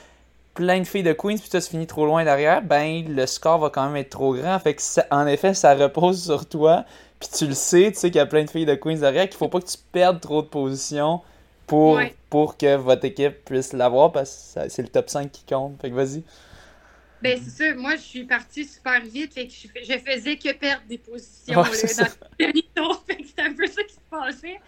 plein 0.54 0.80
de 0.80 0.84
filles 0.84 1.02
de 1.02 1.12
Queens 1.12 1.36
puis 1.36 1.50
tu 1.50 1.56
as 1.56 1.68
fini 1.68 1.86
trop 1.86 2.06
loin 2.06 2.24
derrière, 2.24 2.62
ben 2.62 3.04
le 3.06 3.26
score 3.26 3.58
va 3.58 3.70
quand 3.70 3.84
même 3.86 3.96
être 3.96 4.10
trop 4.10 4.34
grand. 4.34 4.58
Fait 4.58 4.74
que 4.74 4.82
en 5.10 5.26
effet, 5.26 5.52
ça 5.52 5.74
repose 5.74 6.24
sur 6.24 6.46
toi. 6.46 6.84
Puis 7.20 7.28
tu 7.36 7.46
le 7.46 7.54
sais, 7.54 7.90
tu 7.92 7.98
sais 7.98 8.10
qu'il 8.10 8.18
y 8.18 8.20
a 8.20 8.26
plein 8.26 8.44
de 8.44 8.50
filles 8.50 8.66
de 8.66 8.74
Queens 8.74 8.96
derrière, 8.96 9.28
qu'il 9.28 9.36
faut 9.36 9.48
pas 9.48 9.60
que 9.60 9.66
tu 9.66 9.76
perdes 9.92 10.20
trop 10.20 10.42
de 10.42 10.46
position 10.46 11.20
pour, 11.66 12.00
pour 12.30 12.56
que 12.56 12.76
votre 12.76 13.04
équipe 13.04 13.44
puisse 13.44 13.72
l'avoir 13.72 14.12
parce 14.12 14.52
que 14.54 14.68
c'est 14.68 14.82
le 14.82 14.88
top 14.88 15.10
5 15.10 15.30
qui 15.30 15.44
compte. 15.44 15.80
Fait 15.80 15.90
que 15.90 15.94
vas-y. 15.94 16.22
Ben, 17.22 17.40
c'est 17.42 17.50
ça. 17.50 17.74
Moi, 17.74 17.96
je 17.96 18.02
suis 18.02 18.24
partie 18.24 18.66
super 18.66 19.00
vite. 19.00 19.32
Fait 19.32 19.46
que 19.46 19.52
je, 19.52 19.98
faisais 19.98 20.36
que 20.36 20.52
perdre 20.52 20.82
des 20.86 20.98
positions 20.98 21.54
dans 21.54 21.64
le 21.64 22.36
dernier 22.38 22.64
tour. 22.74 23.02
Fait 23.06 23.16
que 23.16 23.26
c'était 23.26 23.42
un 23.42 23.54
peu 23.54 23.66
ça 23.66 23.82
qui 23.82 23.94
se 23.94 24.00
passait. 24.10 24.60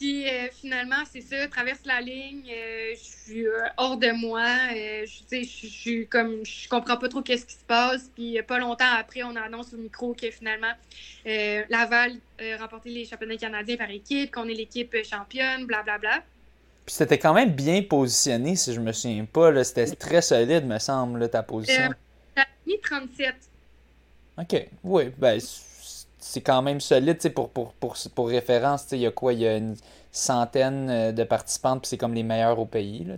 Puis 0.00 0.26
euh, 0.26 0.48
finalement, 0.50 1.02
c'est 1.12 1.20
ça, 1.20 1.46
traverse 1.48 1.80
la 1.84 2.00
ligne, 2.00 2.50
euh, 2.50 2.94
je 2.94 3.32
suis 3.32 3.46
euh, 3.46 3.66
hors 3.76 3.98
de 3.98 4.10
moi, 4.12 4.46
je, 5.04 5.42
je, 5.42 5.66
suis 5.66 6.06
comme, 6.06 6.42
je 6.42 6.66
comprends 6.70 6.96
pas 6.96 7.10
trop 7.10 7.20
qu'est-ce 7.20 7.44
qui 7.44 7.52
se 7.52 7.64
passe. 7.66 8.10
Puis 8.14 8.40
pas 8.48 8.58
longtemps 8.58 8.90
après, 8.98 9.22
on 9.22 9.36
annonce 9.36 9.74
au 9.74 9.76
micro 9.76 10.14
que 10.14 10.30
finalement, 10.30 10.72
Laval 11.26 12.14
a 12.38 12.56
remporté 12.58 12.88
les 12.88 13.04
championnats 13.04 13.36
canadiens 13.36 13.76
par 13.76 13.90
équipe, 13.90 14.30
qu'on 14.30 14.48
est 14.48 14.54
l'équipe 14.54 14.96
championne, 15.04 15.66
blablabla. 15.66 15.98
Bla, 15.98 16.16
bla. 16.16 16.24
Puis 16.86 16.94
c'était 16.94 17.18
quand 17.18 17.34
même 17.34 17.50
bien 17.50 17.82
positionné, 17.82 18.56
si 18.56 18.72
je 18.72 18.80
me 18.80 18.92
souviens 18.92 19.26
pas. 19.26 19.62
C'était 19.64 19.84
très 19.96 20.22
solide, 20.22 20.64
me 20.64 20.78
semble, 20.78 21.28
ta 21.28 21.42
position. 21.42 21.90
T'as 22.34 22.46
mis 22.66 22.80
37. 22.80 23.34
OK, 24.38 24.66
oui, 24.82 25.04
ben 25.18 25.38
c'est 26.20 26.42
quand 26.42 26.62
même 26.62 26.80
solide, 26.80 27.18
pour, 27.34 27.50
pour, 27.50 27.72
pour, 27.72 27.96
pour 28.14 28.28
référence, 28.28 28.86
il 28.92 28.98
y 28.98 29.06
a 29.06 29.10
quoi, 29.10 29.32
il 29.32 29.40
y 29.40 29.46
a 29.46 29.56
une 29.56 29.74
centaine 30.12 30.90
euh, 30.90 31.12
de 31.12 31.24
participantes, 31.24 31.82
puis 31.82 31.88
c'est 31.88 31.96
comme 31.96 32.14
les 32.14 32.22
meilleurs 32.22 32.58
au 32.58 32.66
pays, 32.66 33.04
là, 33.04 33.14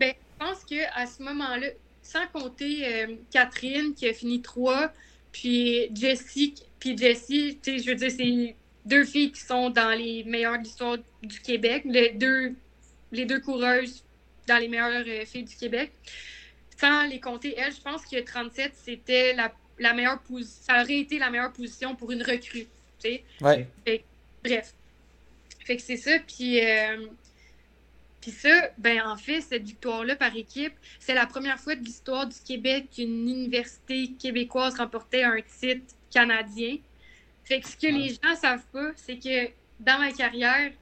ben, 0.00 0.14
je 0.14 0.46
pense 0.46 0.64
qu'à 0.64 1.06
ce 1.06 1.22
moment-là, 1.22 1.68
sans 2.02 2.26
compter 2.32 2.86
euh, 2.86 3.14
Catherine 3.30 3.94
qui 3.94 4.08
a 4.08 4.14
fini 4.14 4.40
3, 4.40 4.90
puis 5.30 5.94
Jessie, 5.94 6.54
puis 6.78 6.96
Jessie, 6.96 7.58
je 7.64 7.88
veux 7.88 7.94
dire, 7.94 8.10
c'est 8.10 8.56
deux 8.84 9.04
filles 9.04 9.30
qui 9.32 9.40
sont 9.40 9.70
dans 9.70 9.96
les 9.96 10.24
meilleures 10.24 10.58
de 10.58 10.64
l'histoire 10.64 10.96
du 11.22 11.40
Québec, 11.40 11.84
les 11.86 12.10
deux, 12.10 12.54
les 13.12 13.24
deux 13.24 13.40
coureuses 13.40 14.02
dans 14.48 14.58
les 14.58 14.68
meilleures 14.68 15.04
euh, 15.06 15.24
filles 15.24 15.44
du 15.44 15.56
Québec. 15.56 15.92
Sans 16.78 17.06
les 17.06 17.20
compter, 17.20 17.54
elles, 17.56 17.72
je 17.72 17.80
pense 17.80 18.04
que 18.04 18.20
37, 18.20 18.72
c'était 18.74 19.34
la 19.34 19.52
la 19.82 19.92
meilleure 19.92 20.20
position. 20.20 20.62
Ça 20.62 20.82
aurait 20.82 20.98
été 20.98 21.18
la 21.18 21.30
meilleure 21.30 21.52
position 21.52 21.94
pour 21.94 22.10
une 22.12 22.22
recrue. 22.22 22.66
Tu 22.66 22.68
sais? 22.98 23.24
Ouais. 23.40 23.68
bref. 24.42 24.74
Fait 25.64 25.76
que 25.76 25.82
c'est 25.82 25.96
ça. 25.96 26.18
Puis, 26.26 26.64
euh, 26.64 27.06
puis 28.20 28.30
ça, 28.30 28.70
ben 28.78 29.02
en 29.02 29.16
fait, 29.16 29.40
cette 29.40 29.64
victoire-là 29.64 30.16
par 30.16 30.34
équipe, 30.36 30.74
c'est 30.98 31.14
la 31.14 31.26
première 31.26 31.58
fois 31.58 31.74
de 31.74 31.84
l'histoire 31.84 32.26
du 32.26 32.38
Québec 32.40 32.88
qu'une 32.94 33.28
université 33.28 34.10
québécoise 34.18 34.76
remportait 34.76 35.24
un 35.24 35.40
titre 35.60 35.94
canadien. 36.10 36.76
Fait 37.44 37.60
que 37.60 37.68
ce 37.68 37.76
que 37.76 37.88
les 37.88 38.10
gens 38.10 38.36
savent 38.40 38.66
pas, 38.72 38.92
c'est 38.96 39.18
que 39.18 39.50
dans 39.80 39.98
ma 39.98 40.12
carrière, 40.12 40.72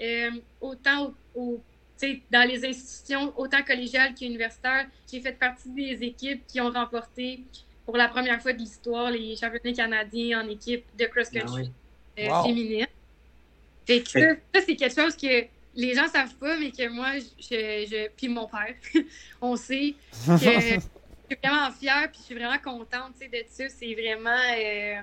euh, 0.00 0.30
autant 0.60 1.14
au, 1.34 1.60
dans 2.30 2.48
les 2.48 2.64
institutions, 2.64 3.32
autant 3.36 3.62
collégiales 3.62 4.14
qu'universitaires, 4.14 4.86
j'ai 5.10 5.20
fait 5.20 5.32
partie 5.32 5.70
des 5.70 6.02
équipes 6.02 6.46
qui 6.46 6.60
ont 6.60 6.70
remporté 6.70 7.42
pour 7.86 7.96
la 7.96 8.08
première 8.08 8.42
fois 8.42 8.52
de 8.52 8.58
l'histoire 8.58 9.10
les 9.10 9.36
championnats 9.36 9.72
canadiens 9.72 10.44
en 10.44 10.48
équipe 10.48 10.84
de 10.98 11.06
cross-country 11.06 11.70
ah 12.18 12.20
euh, 12.20 12.42
féminine. 12.42 12.86
Fait 13.86 14.02
que 14.02 14.10
ça, 14.10 14.60
c'est 14.66 14.76
quelque 14.76 15.00
chose 15.00 15.16
que 15.16 15.46
les 15.76 15.94
gens 15.94 16.08
savent 16.08 16.34
pas, 16.34 16.58
mais 16.58 16.72
que 16.72 16.88
moi, 16.88 17.18
je, 17.18 17.86
je 17.88 18.08
puis 18.16 18.28
mon 18.28 18.48
père, 18.48 18.74
on 19.40 19.54
sait 19.56 19.94
que 20.26 20.36
je 20.36 20.80
suis 20.80 21.38
vraiment 21.42 21.70
fière 21.70 22.10
puis 22.10 22.20
je 22.20 22.24
suis 22.24 22.34
vraiment 22.34 22.58
contente 22.58 23.14
de 23.20 23.44
ça. 23.48 23.68
C'est 23.68 23.94
vraiment 23.94 24.30
euh, 24.30 25.02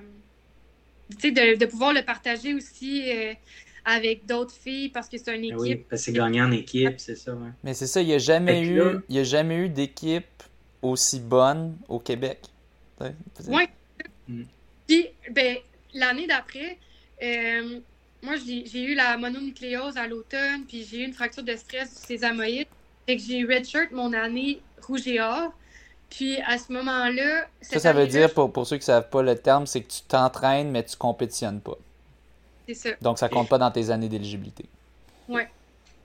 de, 1.22 1.56
de, 1.56 1.66
pouvoir 1.66 1.94
le 1.94 2.02
partager 2.02 2.52
aussi. 2.52 3.10
Euh, 3.10 3.32
avec 3.86 4.24
d'autres 4.24 4.54
filles 4.54 4.88
parce 4.88 5.08
que 5.08 5.18
c'est 5.18 5.34
une 5.34 5.42
ben 5.42 5.60
équipe. 5.60 5.60
Oui, 5.60 5.86
parce 5.88 6.00
que 6.00 6.06
c'est 6.06 6.12
gagné 6.12 6.40
en 6.40 6.50
équipe, 6.50 6.94
c'est 6.98 7.16
ça. 7.16 7.34
Ouais. 7.34 7.50
Mais 7.62 7.74
c'est 7.74 7.86
ça, 7.86 8.00
il 8.00 8.06
n'y 8.06 8.14
a 8.14 8.18
jamais 8.18 8.66
eu, 8.66 8.80
il 9.10 9.18
a 9.18 9.24
jamais 9.24 9.56
eu 9.58 9.68
d'équipe 9.68 10.42
aussi 10.80 11.20
bonne 11.20 11.76
au 11.88 11.98
Québec. 11.98 12.40
Oui. 13.00 13.66
Mm. 14.28 14.42
Puis, 14.86 15.08
ben, 15.30 15.56
l'année 15.94 16.26
d'après, 16.26 16.78
euh, 17.22 17.80
moi, 18.22 18.34
j'ai 18.36 18.82
eu 18.82 18.94
la 18.94 19.16
mononucléose 19.16 19.96
à 19.96 20.06
l'automne, 20.06 20.64
puis 20.66 20.86
j'ai 20.90 21.00
eu 21.00 21.04
une 21.04 21.12
fracture 21.12 21.42
de 21.42 21.54
stress 21.56 21.94
du 21.94 22.06
sésamoïde. 22.06 22.68
Fait 23.06 23.16
que 23.16 23.22
j'ai 23.22 23.44
redshirt 23.44 23.92
mon 23.92 24.12
année 24.12 24.62
rouge 24.82 25.06
et 25.06 25.20
or. 25.20 25.52
Puis 26.10 26.40
à 26.42 26.58
ce 26.58 26.72
moment-là. 26.72 27.46
Ça, 27.60 27.80
ça 27.80 27.92
veut 27.92 28.06
dire, 28.06 28.32
pour, 28.32 28.52
pour 28.52 28.66
ceux 28.66 28.76
qui 28.76 28.82
ne 28.82 28.86
savent 28.86 29.10
pas 29.10 29.22
le 29.22 29.36
terme, 29.36 29.66
c'est 29.66 29.82
que 29.82 29.90
tu 29.90 30.02
t'entraînes, 30.02 30.70
mais 30.70 30.84
tu 30.84 30.96
compétitionnes 30.96 31.60
pas. 31.60 31.76
C'est 32.66 32.74
ça. 32.74 32.90
Donc 33.02 33.18
ça 33.18 33.28
compte 33.28 33.48
pas 33.48 33.58
dans 33.58 33.70
tes 33.70 33.90
années 33.90 34.08
d'éligibilité. 34.08 34.64
Oui. 35.28 35.42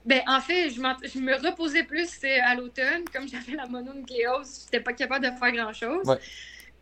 Ben, 0.04 0.22
en 0.26 0.40
fait, 0.40 0.70
je, 0.70 0.76
je, 0.76 1.18
me 1.18 1.34
reposais 1.46 1.84
plus 1.84 2.08
à 2.44 2.54
l'automne. 2.54 3.04
Comme 3.12 3.28
j'avais 3.28 3.52
la 3.52 3.66
mononucléose, 3.66 4.64
j'étais 4.64 4.82
pas 4.82 4.92
capable 4.92 5.24
de 5.26 5.30
faire 5.38 5.52
grand-chose. 5.52 6.06
Ouais. 6.06 6.18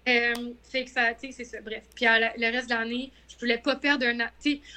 Euh, 0.09 0.54
fait 0.62 0.84
que 0.84 0.90
ça, 0.90 1.12
tu 1.14 1.26
sais, 1.26 1.32
c'est 1.32 1.44
ça. 1.44 1.61
Bref. 1.61 1.84
Puis 1.94 2.06
le 2.06 2.50
reste 2.50 2.68
de 2.70 2.74
l'année, 2.74 3.12
je 3.28 3.36
voulais 3.38 3.59
pas 3.59 3.76
perdre 3.76 4.06
un 4.06 4.20
an. 4.20 4.28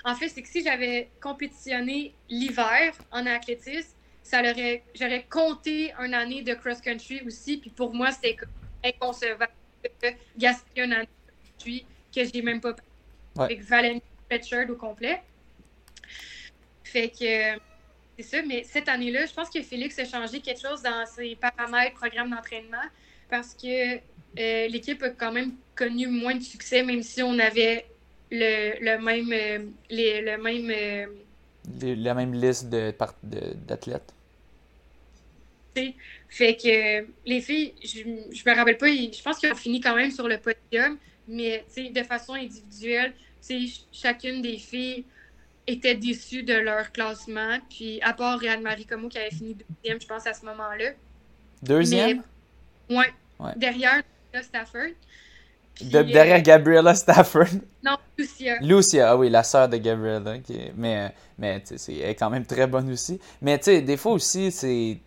En 0.04 0.16
fait, 0.16 0.30
c'est 0.30 0.42
que 0.42 0.48
si 0.50 0.64
j'avais 0.64 1.10
compétitionné 1.22 2.14
l'hiver 2.30 2.94
en 3.12 3.26
athlétisme, 3.26 3.96
ça 4.24 4.42
l'aurait, 4.42 4.84
j'aurais 4.94 5.26
compté 5.30 5.94
une 6.00 6.14
année 6.14 6.42
de 6.42 6.54
cross-country 6.54 7.22
aussi. 7.26 7.58
Puis 7.58 7.70
pour 7.70 7.94
moi, 7.94 8.12
c'était 8.12 8.38
inconcevable 8.84 9.52
gaspiller 10.38 10.84
un 10.84 10.92
année 10.92 11.86
que 12.14 12.24
j'ai 12.26 12.42
même 12.42 12.62
pas 12.62 12.76
Ouais. 13.38 13.46
avec 13.46 13.62
Valentin 13.62 14.00
Fletcher 14.30 14.66
au 14.70 14.76
complet. 14.76 15.22
Fait 16.84 17.10
que 17.10 17.60
c'est 18.18 18.24
ça, 18.24 18.42
mais 18.46 18.64
cette 18.66 18.90
année-là, 18.90 19.26
je 19.26 19.34
pense 19.34 19.50
que 19.50 19.62
Félix 19.62 19.98
a 20.00 20.06
changé 20.06 20.42
quelque 20.42 20.60
chose 20.60 20.82
dans 20.82 21.06
ses 21.06 21.36
paramètres, 21.38 21.96
programmes 21.96 22.32
d'entraînement, 22.32 22.84
parce 23.30 23.54
que 23.54 24.00
euh, 24.40 24.68
l'équipe 24.68 25.02
a 25.04 25.10
quand 25.10 25.32
même 25.32 25.52
connu 25.76 26.08
moins 26.08 26.36
de 26.36 26.44
succès, 26.44 26.84
même 26.84 27.04
si 27.04 27.22
on 27.24 27.38
avait 27.40 27.86
le, 28.32 28.74
le 28.82 28.98
même, 29.04 29.32
euh, 29.34 29.66
les, 29.90 30.22
le 30.22 30.38
même 30.42 30.70
euh, 30.70 31.08
Les- 31.82 31.96
la 31.96 32.14
même 32.14 32.34
liste 32.34 32.70
de 32.70 32.92
par- 32.92 33.16
de- 33.24 33.54
d'athlètes. 33.68 34.14
Fait 36.30 36.56
que 36.56 37.08
les 37.26 37.42
filles, 37.42 37.74
je, 37.84 38.00
je 38.32 38.50
me 38.50 38.56
rappelle 38.56 38.78
pas, 38.78 38.88
je 38.88 39.22
pense 39.22 39.38
qu'ils 39.38 39.52
ont 39.52 39.56
fini 39.56 39.80
quand 39.82 39.96
même 39.96 40.12
sur 40.12 40.28
le 40.28 40.38
podium, 40.38 40.98
mais 41.28 41.66
de 41.78 42.04
façon 42.04 42.34
individuelle, 42.34 43.14
chacune 43.92 44.42
des 44.42 44.58
filles 44.58 45.06
était 45.68 45.96
déçue 45.96 46.44
de 46.44 46.54
leur 46.54 46.92
classement. 46.92 47.60
Puis 47.70 48.02
à 48.02 48.14
part 48.14 48.40
Réal-Marie 48.40 48.86
Como 48.86 49.10
qui 49.10 49.18
avait 49.18 49.32
fini 49.32 49.56
deuxième, 49.56 50.02
je 50.02 50.08
pense, 50.08 50.28
à 50.28 50.34
ce 50.34 50.46
moment-là. 50.46 50.92
Deuxième? 51.62 52.24
Ouais. 52.90 53.14
Ouais. 53.40 53.52
Derrière 53.56 54.04
Lucia 54.34 54.44
Stafford. 54.44 54.92
Puis, 55.76 55.86
De- 55.86 55.98
euh, 56.00 56.04
derrière 56.04 56.42
Gabriella 56.42 56.94
Stafford. 56.96 57.48
non, 57.84 57.96
Lucia. 58.18 58.58
Lucia, 58.62 59.12
ah 59.12 59.18
oui, 59.18 59.30
la 59.30 59.44
sœur 59.44 59.70
de 59.70 59.78
Gabriella. 59.78 60.38
qui 60.40 60.54
est- 60.54 60.74
mais 60.76 61.14
mais 61.38 61.60
tu 61.62 61.68
sais, 61.68 61.78
c'est- 61.78 61.96
elle 61.98 62.10
est 62.12 62.16
quand 62.16 62.30
même 62.30 62.46
très 62.46 62.68
bonne 62.68 62.92
aussi. 62.92 63.20
Mais 63.42 63.58
tu 63.58 63.66
sais, 63.66 63.82
des 63.82 63.98
fois 63.98 64.14
aussi, 64.14 64.52
c'est. 64.52 64.98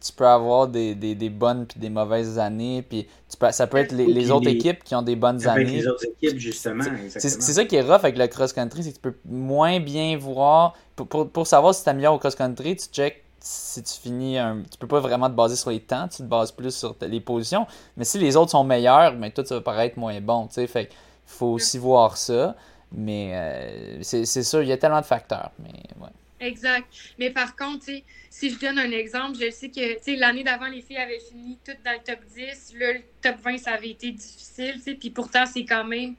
Tu 0.00 0.12
peux 0.12 0.28
avoir 0.28 0.68
des, 0.68 0.94
des, 0.94 1.16
des 1.16 1.28
bonnes 1.28 1.66
puis 1.66 1.80
des 1.80 1.90
mauvaises 1.90 2.38
années. 2.38 2.82
Puis 2.88 3.08
tu 3.28 3.36
peux, 3.36 3.50
ça 3.50 3.66
peut 3.66 3.78
être 3.78 3.90
les, 3.90 4.30
autres 4.30 4.44
les- 4.48 4.52
équipes 4.52 4.84
qui 4.84 4.94
ont 4.94 5.02
des 5.02 5.16
bonnes 5.16 5.44
Avec 5.48 5.66
années. 5.66 5.78
les 5.78 5.88
autres 5.88 6.04
équipes, 6.06 6.38
justement. 6.38 6.84
C'est 7.08 7.28
ça 7.28 7.64
qui 7.64 7.74
est 7.74 7.82
rough 7.82 8.04
avec 8.04 8.16
le 8.16 8.28
cross-country, 8.28 8.84
c'est 8.84 8.90
que 8.90 8.94
tu 8.94 9.00
peux 9.00 9.16
moins 9.24 9.80
bien 9.80 10.16
voir. 10.16 10.76
Pour, 10.94 11.08
pour, 11.08 11.28
pour 11.28 11.46
savoir 11.48 11.74
si 11.74 11.80
tu 11.80 11.86
t'améliores 11.86 12.14
au 12.14 12.18
cross-country, 12.20 12.76
tu 12.76 12.86
check 12.92 13.24
si 13.48 13.82
tu 13.82 13.94
finis 13.94 14.38
un. 14.38 14.62
Tu 14.70 14.76
peux 14.78 14.86
pas 14.86 15.00
vraiment 15.00 15.30
te 15.30 15.34
baser 15.34 15.56
sur 15.56 15.70
les 15.70 15.80
temps, 15.80 16.06
tu 16.08 16.18
te 16.18 16.22
bases 16.24 16.52
plus 16.52 16.74
sur 16.74 16.94
les 17.00 17.20
positions. 17.20 17.66
Mais 17.96 18.04
si 18.04 18.18
les 18.18 18.36
autres 18.36 18.50
sont 18.50 18.64
meilleurs, 18.64 19.14
ben 19.14 19.30
toi, 19.30 19.44
ça 19.44 19.54
va 19.54 19.60
paraître 19.62 19.98
moins 19.98 20.20
bon. 20.20 20.46
tu 20.48 20.54
sais. 20.54 20.66
Fait 20.66 20.90
faut 21.24 21.46
aussi 21.46 21.78
voir 21.78 22.16
ça. 22.16 22.54
Mais 22.92 23.30
euh, 23.34 24.02
c'est 24.02 24.26
c'est 24.26 24.42
sûr, 24.42 24.62
il 24.62 24.68
y 24.68 24.72
a 24.72 24.76
tellement 24.76 25.00
de 25.00 25.06
facteurs. 25.06 25.50
Mais 25.60 25.72
ouais. 26.00 26.10
Exact. 26.40 26.86
Mais 27.18 27.30
par 27.30 27.56
contre, 27.56 27.86
si 28.30 28.50
je 28.50 28.58
donne 28.58 28.78
un 28.78 28.90
exemple, 28.90 29.38
je 29.40 29.50
sais 29.50 29.70
que 29.70 30.18
l'année 30.20 30.44
d'avant, 30.44 30.68
les 30.68 30.82
filles 30.82 30.98
avaient 30.98 31.18
fini 31.18 31.58
toutes 31.64 31.82
dans 31.84 31.92
le 31.92 32.04
top 32.04 32.24
10. 32.34 32.74
Là, 32.78 32.92
le 32.92 33.00
top 33.22 33.36
20, 33.42 33.58
ça 33.58 33.72
avait 33.72 33.90
été 33.90 34.12
difficile. 34.12 34.80
Puis 34.98 35.10
pourtant, 35.10 35.46
c'est 35.46 35.64
quand 35.64 35.84
même. 35.84 36.14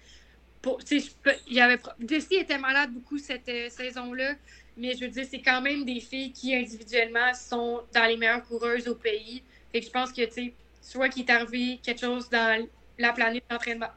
Pour, 0.61 0.79
je 0.81 0.99
il 1.47 1.53
y 1.53 1.61
avait, 1.61 1.79
Jessie 2.05 2.35
était 2.35 2.57
malade 2.57 2.91
beaucoup 2.91 3.17
cette 3.17 3.47
euh, 3.47 3.69
saison-là. 3.69 4.33
Mais 4.79 4.95
je 4.95 5.05
veux 5.05 5.11
dire, 5.11 5.25
c'est 5.29 5.41
quand 5.41 5.61
même 5.61 5.83
des 5.85 5.99
filles 5.99 6.31
qui, 6.31 6.55
individuellement, 6.55 7.33
sont 7.33 7.81
dans 7.93 8.05
les 8.05 8.17
meilleures 8.17 8.43
coureuses 8.43 8.87
au 8.87 8.95
pays. 8.95 9.43
Fait 9.71 9.81
que 9.81 9.85
je 9.85 9.91
pense 9.91 10.11
que, 10.11 10.25
tu 10.25 10.31
sais, 10.31 10.53
soit 10.81 11.09
qu'il 11.09 11.23
est 11.23 11.31
arrivé 11.31 11.79
quelque 11.83 12.01
chose 12.01 12.29
dans 12.29 12.65
la 12.97 13.13
planète 13.13 13.43
d'entraînement 13.49 13.87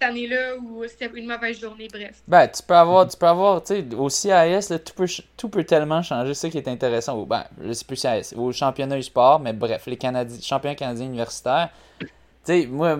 cette 0.00 0.08
année-là 0.10 0.56
ou 0.56 0.82
c'était 0.88 1.10
une 1.14 1.26
mauvaise 1.26 1.60
journée, 1.60 1.88
bref. 1.92 2.22
Ben, 2.26 2.48
tu 2.48 2.62
peux 2.62 2.74
avoir, 2.74 3.06
tu 3.06 3.16
peux 3.16 3.26
avoir, 3.26 3.62
tu 3.62 3.74
sais, 3.74 3.94
au 3.94 4.08
CIS, 4.08 4.70
là, 4.70 4.78
tout, 4.78 4.94
peut, 4.94 5.06
tout 5.36 5.48
peut 5.48 5.64
tellement 5.64 6.02
changer. 6.02 6.34
C'est 6.34 6.46
ça 6.46 6.50
qui 6.50 6.58
est 6.58 6.68
intéressant. 6.68 7.22
Ben, 7.24 7.44
je 7.62 7.72
sais 7.72 7.84
plus 7.84 7.96
CIS, 7.96 8.34
au 8.36 8.50
championnat 8.52 8.96
du 8.96 9.02
sport, 9.02 9.40
mais 9.40 9.52
bref, 9.52 9.86
les 9.86 9.96
Canadi 9.96 10.42
championnats 10.42 10.74
canadiens 10.74 11.06
universitaires. 11.06 11.70
Moi, 12.70 12.98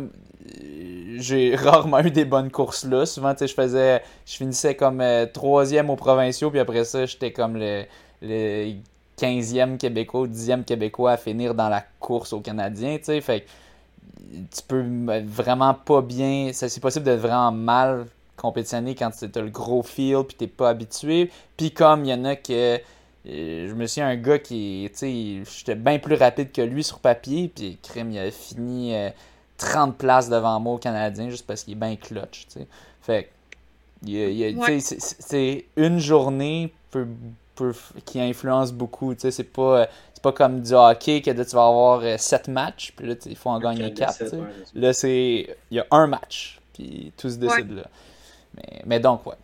j'ai 1.18 1.54
rarement 1.56 2.00
eu 2.00 2.10
des 2.10 2.24
bonnes 2.24 2.50
courses 2.50 2.84
là. 2.84 3.06
Souvent, 3.06 3.32
tu 3.34 3.40
sais, 3.40 3.46
je 3.48 3.54
faisais, 3.54 4.02
je 4.26 4.34
finissais 4.36 4.74
comme 4.74 5.00
euh, 5.00 5.26
troisième 5.26 5.90
aux 5.90 5.96
provinciaux, 5.96 6.50
puis 6.50 6.60
après 6.60 6.84
ça, 6.84 7.06
j'étais 7.06 7.32
comme 7.32 7.56
le, 7.56 7.84
le 8.22 8.72
15e 9.16 9.76
québécois, 9.76 10.26
10e 10.26 10.64
québécois 10.64 11.12
à 11.12 11.16
finir 11.16 11.54
dans 11.54 11.68
la 11.68 11.84
course 12.00 12.32
aux 12.32 12.40
Canadiens, 12.40 12.96
tu 12.98 13.04
sais. 13.04 13.20
Fait 13.20 13.44
tu 14.50 14.62
peux 14.66 14.84
vraiment 15.26 15.74
pas 15.74 16.02
bien. 16.02 16.50
C'est 16.52 16.80
possible 16.80 17.04
d'être 17.04 17.20
vraiment 17.20 17.52
mal 17.52 18.06
compétitionner 18.36 18.94
quand 18.94 19.10
tu 19.10 19.26
as 19.38 19.42
le 19.42 19.50
gros 19.50 19.82
feel 19.82 20.24
puis 20.26 20.36
t'es 20.36 20.46
pas 20.46 20.70
habitué. 20.70 21.30
Puis 21.56 21.72
comme 21.72 22.04
il 22.04 22.10
y 22.10 22.14
en 22.14 22.24
a 22.24 22.36
que. 22.36 22.76
euh, 22.76 23.68
Je 23.68 23.74
me 23.74 23.86
souviens 23.86 24.08
un 24.08 24.16
gars 24.16 24.38
qui, 24.38 24.88
tu 24.92 24.98
sais, 24.98 25.42
j'étais 25.58 25.74
bien 25.74 25.98
plus 25.98 26.14
rapide 26.14 26.52
que 26.52 26.62
lui 26.62 26.82
sur 26.84 27.00
papier, 27.00 27.50
puis 27.54 27.78
crime, 27.82 28.10
il 28.12 28.18
a 28.18 28.30
fini 28.30 28.94
euh, 28.94 29.10
30 29.60 29.96
places 29.98 30.28
devant 30.28 30.58
moi 30.58 30.74
au 30.74 30.78
Canadien 30.78 31.28
juste 31.30 31.46
parce 31.46 31.62
qu'il 31.64 31.74
est 31.74 31.76
bien 31.76 31.96
clutch, 31.96 32.46
tu 32.46 32.60
sais. 32.60 32.66
Fait 33.02 33.30
Ouais. 34.56 34.80
c'est- 34.80 35.66
une 35.76 35.98
journée 35.98 36.72
peut, 36.90 37.06
peut- 37.54 37.74
qui 38.06 38.18
influence 38.20 38.72
beaucoup, 38.72 39.14
tu 39.14 39.20
sais, 39.20 39.30
c'est 39.30 39.44
pas, 39.44 39.88
c'est 40.14 40.22
pas 40.22 40.32
comme 40.32 40.62
du 40.62 40.72
hockey 40.72 41.20
que 41.20 41.30
là, 41.30 41.44
tu 41.44 41.54
vas 41.54 41.66
avoir 41.66 42.18
7 42.18 42.48
matchs, 42.48 42.92
puis 42.96 43.06
là, 43.06 43.14
il 43.26 43.36
faut 43.36 43.50
en 43.50 43.58
gagner 43.60 43.92
4, 43.92 44.18
tu 44.18 44.28
sais. 44.30 44.36
Ouais, 44.36 44.46
Là, 44.74 44.92
c'est. 44.94 45.56
Il 45.70 45.76
y 45.76 45.80
a 45.80 45.86
un 45.90 46.06
match. 46.06 46.58
Puis 46.72 47.12
tout 47.18 47.28
se 47.28 47.36
décide 47.36 47.72
là. 47.72 47.86
Mais, 48.56 48.82
mais 48.86 49.00
donc, 49.00 49.26
ouais. 49.26 49.34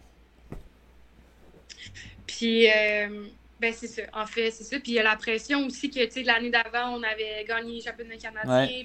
Puis, 2.26 2.68
euh, 2.70 3.26
ben 3.60 3.72
c'est 3.76 3.86
ça. 3.86 4.02
En 4.14 4.26
fait, 4.26 4.50
c'est 4.50 4.64
ça. 4.64 4.76
Puis 4.80 4.92
il 4.92 4.94
y 4.94 4.98
a 4.98 5.02
la 5.02 5.16
pression 5.16 5.64
aussi 5.66 5.90
que, 5.90 6.04
tu 6.06 6.10
sais, 6.10 6.22
l'année 6.22 6.50
d'avant, 6.50 6.94
on 6.96 7.02
avait 7.02 7.44
gagné 7.46 7.76
le 7.76 7.82
championnat 7.82 8.16
canadien. 8.16 8.66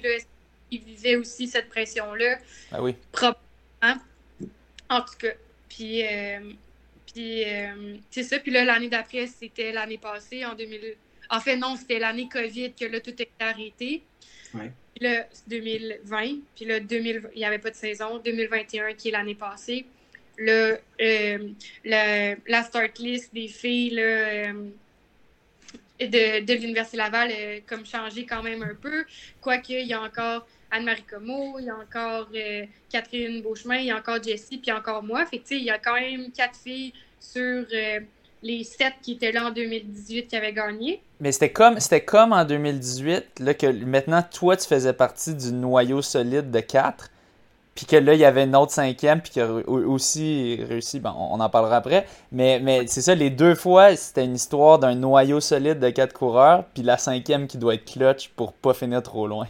Là, 0.72 0.78
ils 0.78 0.84
vivaient 0.84 1.16
aussi 1.16 1.46
cette 1.46 1.68
pression-là, 1.68 2.38
Ben 2.70 2.80
oui. 2.80 2.94
probablement. 3.10 4.02
En 4.88 5.00
tout 5.00 5.14
cas. 5.18 5.32
Puis, 5.68 6.02
euh, 6.06 6.40
puis 7.12 7.44
euh, 7.44 7.96
c'est 8.10 8.22
ça. 8.24 8.38
Puis 8.38 8.50
là, 8.50 8.64
l'année 8.64 8.88
d'après, 8.88 9.26
c'était 9.26 9.72
l'année 9.72 9.98
passée, 9.98 10.44
en 10.44 10.54
2000. 10.54 10.96
En 11.30 11.40
fait, 11.40 11.56
non, 11.56 11.76
c'était 11.76 11.98
l'année 11.98 12.28
COVID 12.28 12.72
que 12.74 12.84
là, 12.84 13.00
tout 13.00 13.10
était 13.10 13.28
arrêté. 13.40 14.02
Ouais. 14.54 14.70
Puis 14.94 15.04
là, 15.04 15.26
c'est 15.32 15.48
2020. 15.48 16.40
Puis 16.54 16.64
là, 16.66 16.80
2000, 16.80 17.22
il 17.34 17.38
n'y 17.38 17.44
avait 17.44 17.58
pas 17.58 17.70
de 17.70 17.74
saison. 17.76 18.18
2021, 18.18 18.92
qui 18.94 19.08
est 19.08 19.12
l'année 19.12 19.34
passée. 19.34 19.86
Là, 20.38 20.76
euh, 21.00 21.48
le- 21.84 22.36
la 22.46 22.62
start 22.64 22.98
list 22.98 23.32
des 23.32 23.48
filles 23.48 23.90
là, 23.90 24.02
euh, 24.02 24.52
de, 26.00 26.44
de 26.44 26.52
l'Université 26.54 26.96
Laval 26.96 27.30
a 27.30 27.60
comme 27.60 27.86
changé 27.86 28.26
quand 28.26 28.42
même 28.42 28.62
un 28.62 28.74
peu. 28.74 29.04
Quoique, 29.40 29.72
il 29.72 29.86
y 29.86 29.92
a 29.94 30.02
encore 30.02 30.46
Anne-Marie 30.72 31.04
Como, 31.04 31.58
il 31.58 31.66
y 31.66 31.70
a 31.70 31.76
encore 31.76 32.28
euh, 32.34 32.64
Catherine 32.90 33.42
Beauchemin, 33.42 33.76
il 33.76 33.86
y 33.86 33.90
a 33.90 33.96
encore 33.98 34.22
Jessie, 34.22 34.56
puis 34.56 34.72
encore 34.72 35.02
moi. 35.02 35.24
Fait 35.26 35.38
que, 35.38 35.54
il 35.54 35.64
y 35.64 35.70
a 35.70 35.78
quand 35.78 35.94
même 35.94 36.32
quatre 36.32 36.56
filles 36.56 36.94
sur 37.20 37.42
euh, 37.42 38.00
les 38.42 38.64
sept 38.64 38.94
qui 39.02 39.12
étaient 39.12 39.32
là 39.32 39.46
en 39.46 39.50
2018 39.50 40.28
qui 40.28 40.36
avaient 40.36 40.54
gagné. 40.54 41.02
Mais 41.20 41.30
c'était 41.30 41.52
comme, 41.52 41.76
comme 42.06 42.32
en 42.32 42.44
2018, 42.44 43.40
là, 43.40 43.54
que 43.54 43.66
maintenant, 43.84 44.22
toi, 44.22 44.56
tu 44.56 44.66
faisais 44.66 44.94
partie 44.94 45.34
du 45.34 45.52
noyau 45.52 46.00
solide 46.00 46.50
de 46.50 46.60
4. 46.60 47.10
Puis 47.74 47.86
que 47.86 47.96
là, 47.96 48.14
il 48.14 48.20
y 48.20 48.24
avait 48.24 48.44
une 48.44 48.56
autre 48.56 48.72
cinquième, 48.72 49.22
puis 49.22 49.30
qui 49.30 49.40
a 49.40 49.50
aussi 49.50 50.58
réussi. 50.68 51.00
Bon, 51.00 51.14
on 51.16 51.40
en 51.40 51.48
parlera 51.48 51.76
après. 51.76 52.06
Mais, 52.30 52.60
mais 52.60 52.86
c'est 52.86 53.00
ça, 53.00 53.14
les 53.14 53.30
deux 53.30 53.54
fois, 53.54 53.94
c'était 53.96 54.24
une 54.24 54.34
histoire 54.34 54.78
d'un 54.78 54.94
noyau 54.94 55.40
solide 55.40 55.78
de 55.78 55.88
4 55.88 56.12
coureurs, 56.12 56.64
puis 56.74 56.82
la 56.82 56.98
cinquième 56.98 57.46
qui 57.46 57.58
doit 57.58 57.74
être 57.74 57.90
clutch 57.90 58.28
pour 58.30 58.52
pas 58.52 58.74
finir 58.74 59.02
trop 59.02 59.26
loin. 59.26 59.46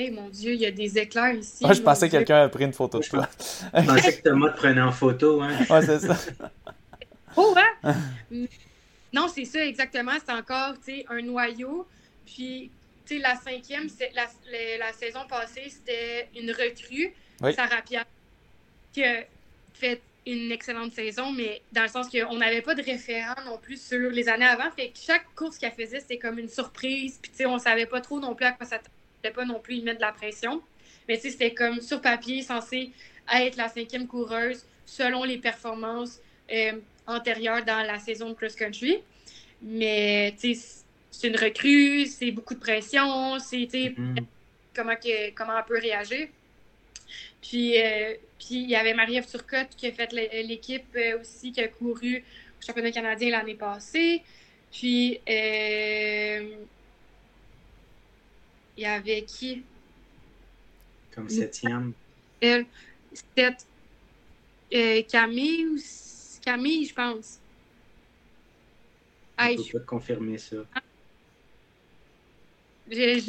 Eh 0.00 0.12
mon 0.12 0.28
Dieu, 0.28 0.52
il 0.52 0.60
y 0.60 0.66
a 0.66 0.70
des 0.70 0.96
éclairs 0.96 1.34
ici. 1.34 1.64
Moi, 1.64 1.72
je 1.72 1.82
pensais 1.82 2.06
que 2.06 2.12
quelqu'un 2.12 2.42
a 2.42 2.48
pris 2.48 2.64
une 2.64 2.72
photo 2.72 3.00
de 3.00 3.04
toi. 3.04 3.28
Je 3.74 3.82
pensais 3.84 4.16
que 4.16 4.22
Thomas 4.22 4.50
te 4.50 4.56
prenait 4.56 4.80
en 4.80 4.92
photo. 4.92 5.42
Hein. 5.42 5.58
Ouais, 5.68 5.84
c'est 5.84 5.98
ça. 5.98 6.16
Oh, 7.36 7.52
hein? 7.56 7.94
non, 9.12 9.26
c'est 9.26 9.44
ça, 9.44 9.66
exactement. 9.66 10.12
C'est 10.24 10.32
encore, 10.32 10.74
tu 10.74 10.98
sais, 10.98 11.06
un 11.08 11.20
noyau. 11.20 11.84
Puis, 12.24 12.70
tu 13.04 13.16
sais, 13.16 13.20
la 13.20 13.34
cinquième, 13.34 13.88
c'est 13.88 14.12
la, 14.14 14.26
la, 14.52 14.86
la 14.86 14.92
saison 14.92 15.26
passée, 15.28 15.68
c'était 15.68 16.28
une 16.40 16.52
recrue, 16.52 17.12
Oui. 17.40 17.52
Sarah 17.54 17.82
Pierre, 17.82 18.04
qui 18.92 19.02
a 19.02 19.24
fait 19.74 20.00
une 20.26 20.52
excellente 20.52 20.92
saison, 20.92 21.32
mais 21.32 21.60
dans 21.72 21.82
le 21.82 21.88
sens 21.88 22.08
qu'on 22.08 22.36
n'avait 22.36 22.62
pas 22.62 22.76
de 22.76 22.82
référent 22.82 23.34
non 23.46 23.58
plus 23.58 23.82
sur 23.82 24.10
les 24.10 24.28
années 24.28 24.44
avant. 24.44 24.70
Fait 24.70 24.90
que 24.90 24.98
chaque 24.98 25.34
course 25.34 25.58
qu'elle 25.58 25.72
faisait, 25.72 25.98
c'était 25.98 26.18
comme 26.18 26.38
une 26.38 26.48
surprise. 26.48 27.18
Puis, 27.20 27.32
tu 27.32 27.38
sais, 27.38 27.46
on 27.46 27.58
savait 27.58 27.86
pas 27.86 28.00
trop 28.00 28.20
non 28.20 28.36
plus 28.36 28.46
à 28.46 28.52
quoi 28.52 28.64
ça 28.64 28.78
ne 29.24 29.30
pas 29.30 29.44
non 29.44 29.60
plus 29.60 29.76
y 29.76 29.82
mettre 29.82 29.98
de 29.98 30.04
la 30.04 30.12
pression. 30.12 30.62
Mais 31.08 31.16
tu 31.16 31.22
sais, 31.22 31.30
c'était 31.30 31.54
comme 31.54 31.80
sur 31.80 32.00
papier 32.00 32.42
censé 32.42 32.90
être 33.32 33.56
la 33.56 33.68
cinquième 33.68 34.06
coureuse 34.06 34.64
selon 34.86 35.24
les 35.24 35.38
performances 35.38 36.18
euh, 36.52 36.72
antérieures 37.06 37.64
dans 37.64 37.82
la 37.86 37.98
saison 37.98 38.30
de 38.30 38.34
cross-country. 38.34 38.98
Mais 39.62 40.34
tu 40.40 40.54
sais, 40.54 40.82
c'est 41.10 41.28
une 41.28 41.36
recrue, 41.36 42.06
c'est 42.06 42.30
beaucoup 42.30 42.54
de 42.54 42.60
pression, 42.60 43.38
c'est 43.38 43.68
Mhm. 43.96 44.26
comment, 44.74 44.96
que, 44.96 45.30
comment 45.34 45.54
on 45.58 45.66
peut 45.66 45.78
réagir. 45.78 46.28
Puis, 47.42 47.80
euh, 47.82 48.14
puis 48.38 48.56
il 48.62 48.70
y 48.70 48.76
avait 48.76 48.94
Marie-Ève 48.94 49.26
Turcotte 49.26 49.70
qui 49.76 49.86
a 49.86 49.92
fait 49.92 50.12
l'é- 50.12 50.42
l'équipe 50.44 50.84
euh, 50.96 51.20
aussi, 51.20 51.52
qui 51.52 51.60
a 51.60 51.68
couru 51.68 52.18
au 52.18 52.66
championnat 52.66 52.92
canadien 52.92 53.30
l'année 53.30 53.54
passée. 53.54 54.22
Puis, 54.70 55.20
euh, 55.28 56.56
il 58.78 58.82
y 58.82 58.86
avait 58.86 59.22
qui? 59.22 59.64
Comme 61.10 61.28
septième. 61.28 61.92
Elle, 62.40 62.64
c'était 63.12 63.56
euh, 64.72 65.02
Camille 65.02 65.66
ou 65.66 65.78
Camille, 66.44 66.86
je 66.86 66.94
pense. 66.94 67.40
Je 69.40 69.56
peux 69.56 69.62
pas 69.72 69.80
te 69.80 69.86
confirmer 69.86 70.38
ça. 70.38 70.56
Je, 72.90 73.20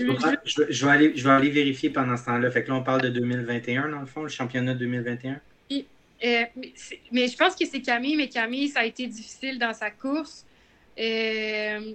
je, 0.70 0.86
vais 0.86 0.92
aller, 0.92 1.12
je 1.16 1.24
vais 1.24 1.30
aller 1.32 1.50
vérifier 1.50 1.90
pendant 1.90 2.16
ce 2.16 2.26
temps-là. 2.26 2.50
Fait 2.52 2.64
que 2.64 2.70
là, 2.70 2.76
on 2.76 2.84
parle 2.84 3.02
de 3.02 3.10
2021, 3.10 3.90
dans 3.90 4.00
le 4.00 4.06
fond, 4.06 4.24
le 4.24 4.30
championnat 4.30 4.76
2021. 4.76 5.42
Euh, 6.22 6.44
mais, 7.12 7.28
je 7.28 7.38
pense 7.38 7.56
que 7.56 7.66
c'est 7.66 7.82
Camille, 7.82 8.16
mais 8.16 8.30
Camille, 8.30 8.70
ça 8.70 8.82
a 8.82 8.86
été 8.86 9.08
difficile 9.08 9.58
dans 9.58 9.74
sa 9.74 9.90
course. 9.90 10.46
Euh, 11.00 11.94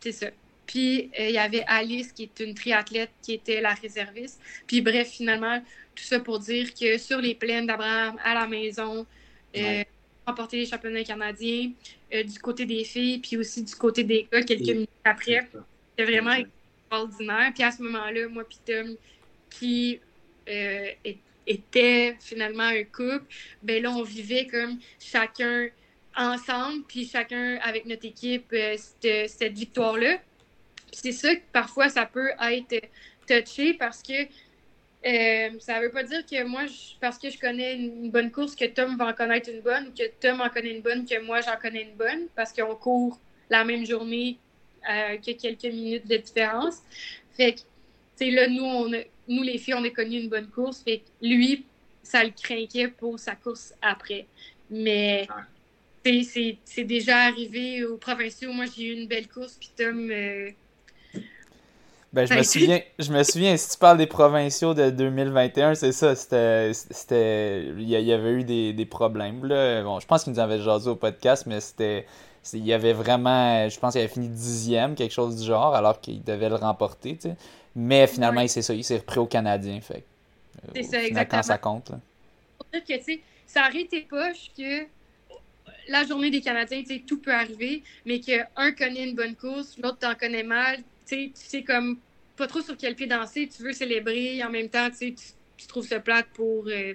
c'est 0.00 0.12
ça. 0.12 0.26
Puis, 0.66 1.10
euh, 1.18 1.28
il 1.28 1.34
y 1.34 1.38
avait 1.38 1.64
Alice, 1.66 2.12
qui 2.12 2.24
est 2.24 2.40
une 2.40 2.54
triathlète, 2.54 3.10
qui 3.22 3.34
était 3.34 3.60
la 3.60 3.74
réserviste. 3.74 4.40
Puis, 4.66 4.80
bref, 4.80 5.10
finalement, 5.10 5.60
tout 5.94 6.04
ça 6.04 6.20
pour 6.20 6.38
dire 6.38 6.72
que 6.74 6.98
sur 6.98 7.20
les 7.20 7.34
plaines 7.34 7.66
d'Abraham, 7.66 8.16
à 8.24 8.34
la 8.34 8.46
maison, 8.46 9.06
ouais. 9.54 9.86
remporté 10.26 10.58
les 10.58 10.66
championnats 10.66 11.04
canadiens, 11.04 11.70
du 12.10 12.38
côté 12.38 12.64
des 12.64 12.84
filles, 12.84 13.18
puis 13.18 13.36
aussi 13.36 13.62
du 13.62 13.74
côté 13.74 14.04
des 14.04 14.26
gars, 14.30 14.42
quelques 14.42 14.68
minutes 14.68 14.90
après. 15.04 15.48
C'était 15.96 16.10
vraiment 16.10 16.32
extraordinaire. 16.32 17.52
Puis 17.54 17.62
à 17.62 17.70
ce 17.70 17.82
moment-là, 17.82 18.28
moi 18.28 18.44
puis 18.44 18.58
Tom, 18.64 18.96
qui 19.50 20.00
euh, 20.48 20.90
était 21.46 22.16
finalement 22.20 22.64
un 22.64 22.84
couple, 22.84 23.24
ben 23.62 23.82
là, 23.82 23.90
on 23.90 24.02
vivait 24.02 24.46
comme 24.46 24.78
chacun 24.98 25.68
ensemble, 26.16 26.84
puis 26.86 27.06
chacun 27.06 27.58
avec 27.62 27.86
notre 27.86 28.06
équipe, 28.06 28.52
euh, 28.52 28.76
cette, 28.78 29.52
victoire-là. 29.52 30.18
C'est 30.96 31.12
ça 31.12 31.34
que 31.34 31.42
parfois, 31.52 31.88
ça 31.88 32.06
peut 32.06 32.30
être 32.40 32.88
touché 33.26 33.74
parce 33.74 34.02
que 34.02 34.26
euh, 35.06 35.50
ça 35.58 35.80
veut 35.80 35.90
pas 35.90 36.02
dire 36.02 36.24
que 36.24 36.44
moi, 36.44 36.62
parce 37.00 37.18
que 37.18 37.28
je 37.28 37.38
connais 37.38 37.74
une, 37.76 38.10
bonne 38.10 38.30
course, 38.30 38.56
que 38.56 38.64
Tom 38.64 38.96
va 38.96 39.08
en 39.08 39.12
connaître 39.12 39.50
une 39.50 39.60
bonne, 39.60 39.88
ou 39.88 39.90
que 39.92 40.08
Tom 40.20 40.40
en 40.40 40.48
connaît 40.48 40.74
une 40.74 40.80
bonne, 40.80 41.04
que 41.04 41.20
moi, 41.20 41.40
j'en 41.42 41.56
connais 41.60 41.82
une 41.82 41.94
bonne, 41.94 42.28
parce 42.34 42.52
qu'on 42.52 42.74
court 42.74 43.18
la 43.50 43.64
même 43.64 43.84
journée, 43.84 44.38
euh, 44.90 45.18
que 45.18 45.32
quelques 45.32 45.64
minutes 45.64 46.06
de 46.06 46.16
différence. 46.16 46.78
Fait 47.36 47.54
que, 47.54 48.24
là, 48.24 48.48
nous, 48.48 48.64
on 48.64 48.90
nous, 49.28 49.42
les 49.42 49.58
filles, 49.58 49.74
on 49.74 49.84
a 49.84 49.90
connu 49.90 50.20
une 50.20 50.28
bonne 50.28 50.48
course. 50.48 50.82
Fait 50.82 50.98
que 50.98 51.04
lui, 51.26 51.64
ça 52.02 52.24
le 52.24 52.30
craquait 52.30 52.88
pour 52.88 53.18
sa 53.18 53.34
course 53.34 53.74
après. 53.82 54.26
Mais 54.70 55.26
c'est 56.04 56.84
déjà 56.84 57.24
arrivé 57.24 57.84
aux 57.84 57.96
provinciaux. 57.96 58.52
Moi, 58.52 58.66
j'ai 58.74 58.88
eu 58.88 58.92
une 58.92 59.06
belle 59.06 59.28
course, 59.28 59.56
puis 59.58 59.70
Tom. 59.76 60.10
Euh, 60.10 60.50
ben, 62.14 62.26
je 62.26 62.34
me, 62.34 62.42
souviens, 62.42 62.80
je 62.98 63.12
me 63.12 63.22
souviens, 63.24 63.56
si 63.56 63.70
tu 63.70 63.78
parles 63.78 63.98
des 63.98 64.06
provinciaux 64.06 64.72
de 64.72 64.90
2021, 64.90 65.74
c'est 65.74 65.92
ça, 65.92 66.14
c'était. 66.14 66.70
Il 67.76 67.88
y 67.88 68.12
avait 68.12 68.32
eu 68.32 68.44
des, 68.44 68.72
des 68.72 68.86
problèmes. 68.86 69.44
Là. 69.44 69.82
Bon, 69.82 69.98
je 69.98 70.06
pense 70.06 70.24
qu'ils 70.24 70.32
nous 70.32 70.38
avaient 70.38 70.60
jasé 70.60 70.88
au 70.88 70.96
podcast, 70.96 71.44
mais 71.46 71.60
c'était 71.60 72.06
il 72.52 72.64
y 72.64 72.72
avait 72.72 72.92
vraiment, 72.92 73.68
je 73.68 73.78
pense 73.78 73.92
qu'il 73.92 74.00
avait 74.00 74.12
fini 74.12 74.28
dixième, 74.28 74.94
quelque 74.94 75.12
chose 75.12 75.40
du 75.40 75.46
genre, 75.46 75.74
alors 75.74 76.00
qu'il 76.00 76.22
devait 76.22 76.48
le 76.48 76.56
remporter, 76.56 77.16
tu 77.16 77.30
sais. 77.30 77.36
Mais 77.74 78.06
finalement, 78.06 78.46
c'est 78.46 78.62
ça, 78.62 78.74
il 78.74 78.84
s'est 78.84 78.98
repris 78.98 79.18
au 79.18 79.26
Canadien, 79.26 79.80
fait. 79.80 80.04
C'est 80.74 80.82
ça, 80.84 81.02
exactement. 81.02 81.40
Quand 81.40 81.46
ça 81.46 81.58
compte, 81.58 81.90
Pour 82.58 82.66
dire 82.72 82.84
que, 82.84 82.98
tu 82.98 83.02
sais, 83.02 83.20
ça 83.46 83.68
aurait 83.68 83.80
été 83.80 84.02
poche 84.02 84.50
que 84.56 84.86
la 85.88 86.04
journée 86.04 86.30
des 86.30 86.40
Canadiens, 86.40 86.82
tu 86.82 86.94
sais, 86.94 87.02
tout 87.06 87.18
peut 87.18 87.34
arriver, 87.34 87.82
mais 88.06 88.20
qu'un 88.20 88.72
connaît 88.72 89.08
une 89.08 89.16
bonne 89.16 89.34
course, 89.34 89.76
l'autre 89.82 89.98
t'en 89.98 90.14
connaît 90.14 90.44
mal, 90.44 90.76
tu 90.76 90.84
sais, 91.06 91.32
tu 91.34 91.46
sais, 91.46 91.62
comme 91.62 91.98
pas 92.36 92.46
trop 92.46 92.60
sur 92.60 92.76
quel 92.76 92.94
pied 92.94 93.06
danser, 93.06 93.48
tu 93.48 93.62
veux 93.62 93.72
célébrer, 93.72 94.42
en 94.42 94.50
même 94.50 94.68
temps, 94.68 94.90
tu 94.90 94.96
sais, 94.96 95.14
tu, 95.56 95.66
trouves 95.66 95.86
ça 95.86 96.00
plate 96.00 96.26
pour, 96.34 96.66
euh, 96.68 96.94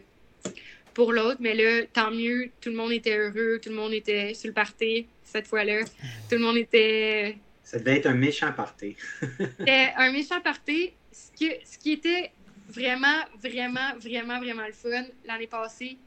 pour 0.93 1.13
l'autre, 1.13 1.37
mais 1.39 1.55
là, 1.55 1.85
tant 1.93 2.11
mieux, 2.11 2.49
tout 2.61 2.69
le 2.69 2.75
monde 2.75 2.91
était 2.91 3.17
heureux, 3.17 3.59
tout 3.61 3.69
le 3.69 3.75
monde 3.75 3.93
était 3.93 4.33
sur 4.33 4.47
le 4.47 4.53
party, 4.53 5.07
cette 5.23 5.47
fois-là. 5.47 5.81
Tout 6.29 6.35
le 6.35 6.39
monde 6.39 6.57
était. 6.57 7.37
Ça 7.63 7.79
devait 7.79 7.97
être 7.97 8.07
un 8.07 8.15
méchant 8.15 8.51
party. 8.51 8.95
C'était 9.59 9.93
un 9.95 10.11
méchant 10.11 10.41
party. 10.41 10.91
Ce 11.11 11.31
qui, 11.35 11.51
ce 11.65 11.77
qui 11.77 11.91
était 11.93 12.31
vraiment, 12.69 13.25
vraiment, 13.41 13.95
vraiment, 13.99 14.39
vraiment 14.39 14.65
le 14.65 14.73
fun 14.73 15.05
l'année 15.25 15.47
passée, 15.47 15.97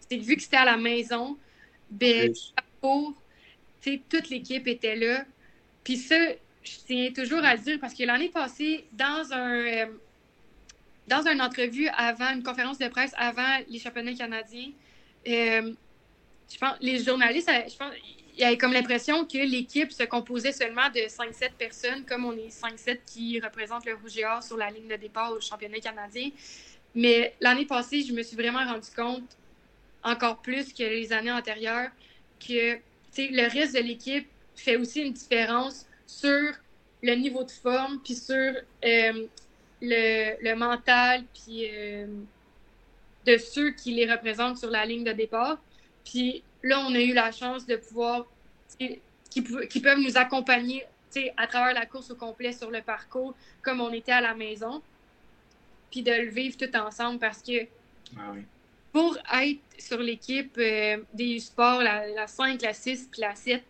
c'était 0.00 0.18
que 0.18 0.24
vu 0.24 0.36
que 0.36 0.42
c'était 0.42 0.56
à 0.56 0.64
la 0.64 0.76
maison, 0.76 1.36
ben, 1.90 2.32
pour, 2.80 3.14
toute 4.08 4.30
l'équipe 4.30 4.66
était 4.66 4.96
là. 4.96 5.24
Puis 5.84 5.96
ça, 5.96 6.16
je 6.62 6.72
tiens 6.86 7.12
toujours 7.12 7.44
à 7.44 7.56
dire 7.56 7.78
parce 7.80 7.94
que 7.94 8.04
l'année 8.04 8.28
passée, 8.28 8.84
dans 8.92 9.32
un. 9.32 9.56
Euh, 9.56 9.86
dans 11.08 11.26
une 11.26 11.42
entrevue 11.42 11.88
avant, 11.88 12.30
une 12.32 12.44
conférence 12.44 12.78
de 12.78 12.86
presse 12.86 13.12
avant 13.16 13.58
les 13.68 13.80
championnats 13.80 14.14
canadiens, 14.14 14.70
euh, 15.26 15.72
je 16.52 16.58
pense, 16.58 16.76
les 16.80 17.02
journalistes, 17.02 17.50
je 17.68 17.76
pense, 17.76 17.92
il 18.34 18.40
y 18.40 18.44
avait 18.44 18.56
comme 18.56 18.72
l'impression 18.72 19.24
que 19.26 19.38
l'équipe 19.38 19.92
se 19.92 20.04
composait 20.04 20.52
seulement 20.52 20.88
de 20.88 21.00
5-7 21.00 21.52
personnes, 21.58 22.04
comme 22.04 22.24
on 22.24 22.32
est 22.32 22.48
5-7 22.48 23.00
qui 23.06 23.40
représentent 23.40 23.84
le 23.84 23.94
Rouge 23.94 24.16
et 24.16 24.24
Or 24.24 24.42
sur 24.42 24.56
la 24.56 24.70
ligne 24.70 24.88
de 24.88 24.96
départ 24.96 25.32
au 25.32 25.40
championnat 25.40 25.80
canadien. 25.80 26.30
Mais 26.94 27.34
l'année 27.40 27.66
passée, 27.66 28.02
je 28.02 28.12
me 28.12 28.22
suis 28.22 28.36
vraiment 28.36 28.64
rendu 28.64 28.88
compte, 28.94 29.36
encore 30.02 30.40
plus 30.40 30.72
que 30.72 30.82
les 30.82 31.12
années 31.12 31.32
antérieures, 31.32 31.90
que 32.40 32.78
le 33.18 33.48
reste 33.52 33.74
de 33.74 33.80
l'équipe 33.80 34.26
fait 34.56 34.76
aussi 34.76 35.00
une 35.00 35.12
différence 35.12 35.86
sur 36.12 36.52
le 37.02 37.14
niveau 37.14 37.42
de 37.42 37.50
forme, 37.50 37.98
puis 38.02 38.14
sur 38.14 38.34
euh, 38.36 39.26
le, 39.80 40.42
le, 40.42 40.54
mental, 40.54 41.24
puis 41.32 41.68
euh, 41.70 42.06
de 43.26 43.36
ceux 43.38 43.72
qui 43.72 43.92
les 43.92 44.10
représentent 44.10 44.58
sur 44.58 44.70
la 44.70 44.84
ligne 44.84 45.04
de 45.04 45.12
départ. 45.12 45.58
Puis 46.04 46.42
là, 46.62 46.84
on 46.86 46.94
a 46.94 47.00
eu 47.00 47.12
la 47.12 47.32
chance 47.32 47.66
de 47.66 47.76
pouvoir, 47.76 48.26
qui, 48.78 49.00
qui 49.30 49.80
peuvent 49.80 49.98
nous 49.98 50.16
accompagner 50.16 50.84
à 51.36 51.46
travers 51.46 51.74
la 51.74 51.86
course 51.86 52.10
au 52.10 52.16
complet 52.16 52.52
sur 52.52 52.70
le 52.70 52.82
parcours, 52.82 53.34
comme 53.62 53.80
on 53.80 53.92
était 53.92 54.12
à 54.12 54.20
la 54.20 54.34
maison, 54.34 54.82
puis 55.90 56.02
de 56.02 56.12
le 56.12 56.30
vivre 56.30 56.56
tout 56.56 56.74
ensemble 56.76 57.18
parce 57.18 57.42
que 57.42 57.66
ah 58.16 58.34
pour 58.92 59.16
être 59.40 59.60
sur 59.78 59.98
l'équipe 59.98 60.54
euh, 60.58 60.98
des 61.14 61.38
sports, 61.38 61.82
la, 61.82 62.26
5, 62.26 62.60
la 62.60 62.74
6 62.74 63.08
puis 63.10 63.22
la 63.22 63.34
7, 63.34 63.64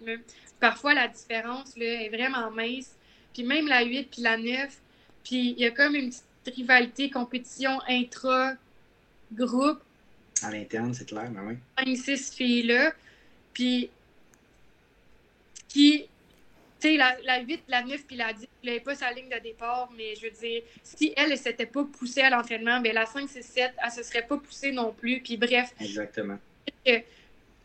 parfois 0.63 0.95
la 0.95 1.09
différence 1.09 1.77
là, 1.77 1.85
est 1.85 2.09
vraiment 2.09 2.51
mince. 2.53 2.95
Puis 3.35 3.43
même 3.43 3.67
la 3.67 3.83
8 3.83 4.11
puis 4.11 4.23
la 4.23 4.37
9, 4.39 4.81
puis 5.25 5.51
il 5.51 5.59
y 5.59 5.67
a 5.67 5.73
comme 5.73 5.97
une 5.97 6.11
petite 6.11 6.55
rivalité, 6.55 7.11
compétition 7.11 7.81
intra-groupe 7.89 9.83
à 10.43 10.51
l'interne, 10.51 10.93
c'est 10.95 11.07
clair, 11.07 11.31
mais 11.31 11.41
oui. 11.41 11.57
Cinq, 11.79 11.97
six 11.97 12.35
filles-là. 12.35 12.93
Puis, 13.53 13.91
qui, 15.69 16.07
tu 16.81 16.89
sais, 16.89 16.97
la, 16.97 17.17
la 17.25 17.41
8, 17.41 17.63
la 17.69 17.83
9 17.85 18.05
puis 18.07 18.17
la 18.17 18.33
10, 18.33 18.49
elle 18.63 18.69
n'avait 18.69 18.81
pas 18.81 18.95
sa 18.95 19.13
ligne 19.13 19.29
de 19.29 19.39
départ, 19.41 19.91
mais 19.97 20.15
je 20.17 20.27
veux 20.27 20.33
dire, 20.33 20.63
si 20.83 21.13
elle 21.17 21.31
ne 21.31 21.37
s'était 21.37 21.67
pas 21.67 21.85
poussée 21.85 22.23
à 22.23 22.31
l'entraînement, 22.31 22.81
bien 22.81 22.93
la 22.93 23.07
5, 23.07 23.29
6, 23.29 23.43
7, 23.43 23.73
elle 23.79 23.89
ne 23.89 23.95
se 23.95 24.03
serait 24.03 24.27
pas 24.27 24.37
poussée 24.37 24.73
non 24.73 24.93
plus. 24.93 25.21
Puis 25.21 25.37
bref. 25.37 25.73
Exactement. 25.79 26.39
Tu 26.85 27.05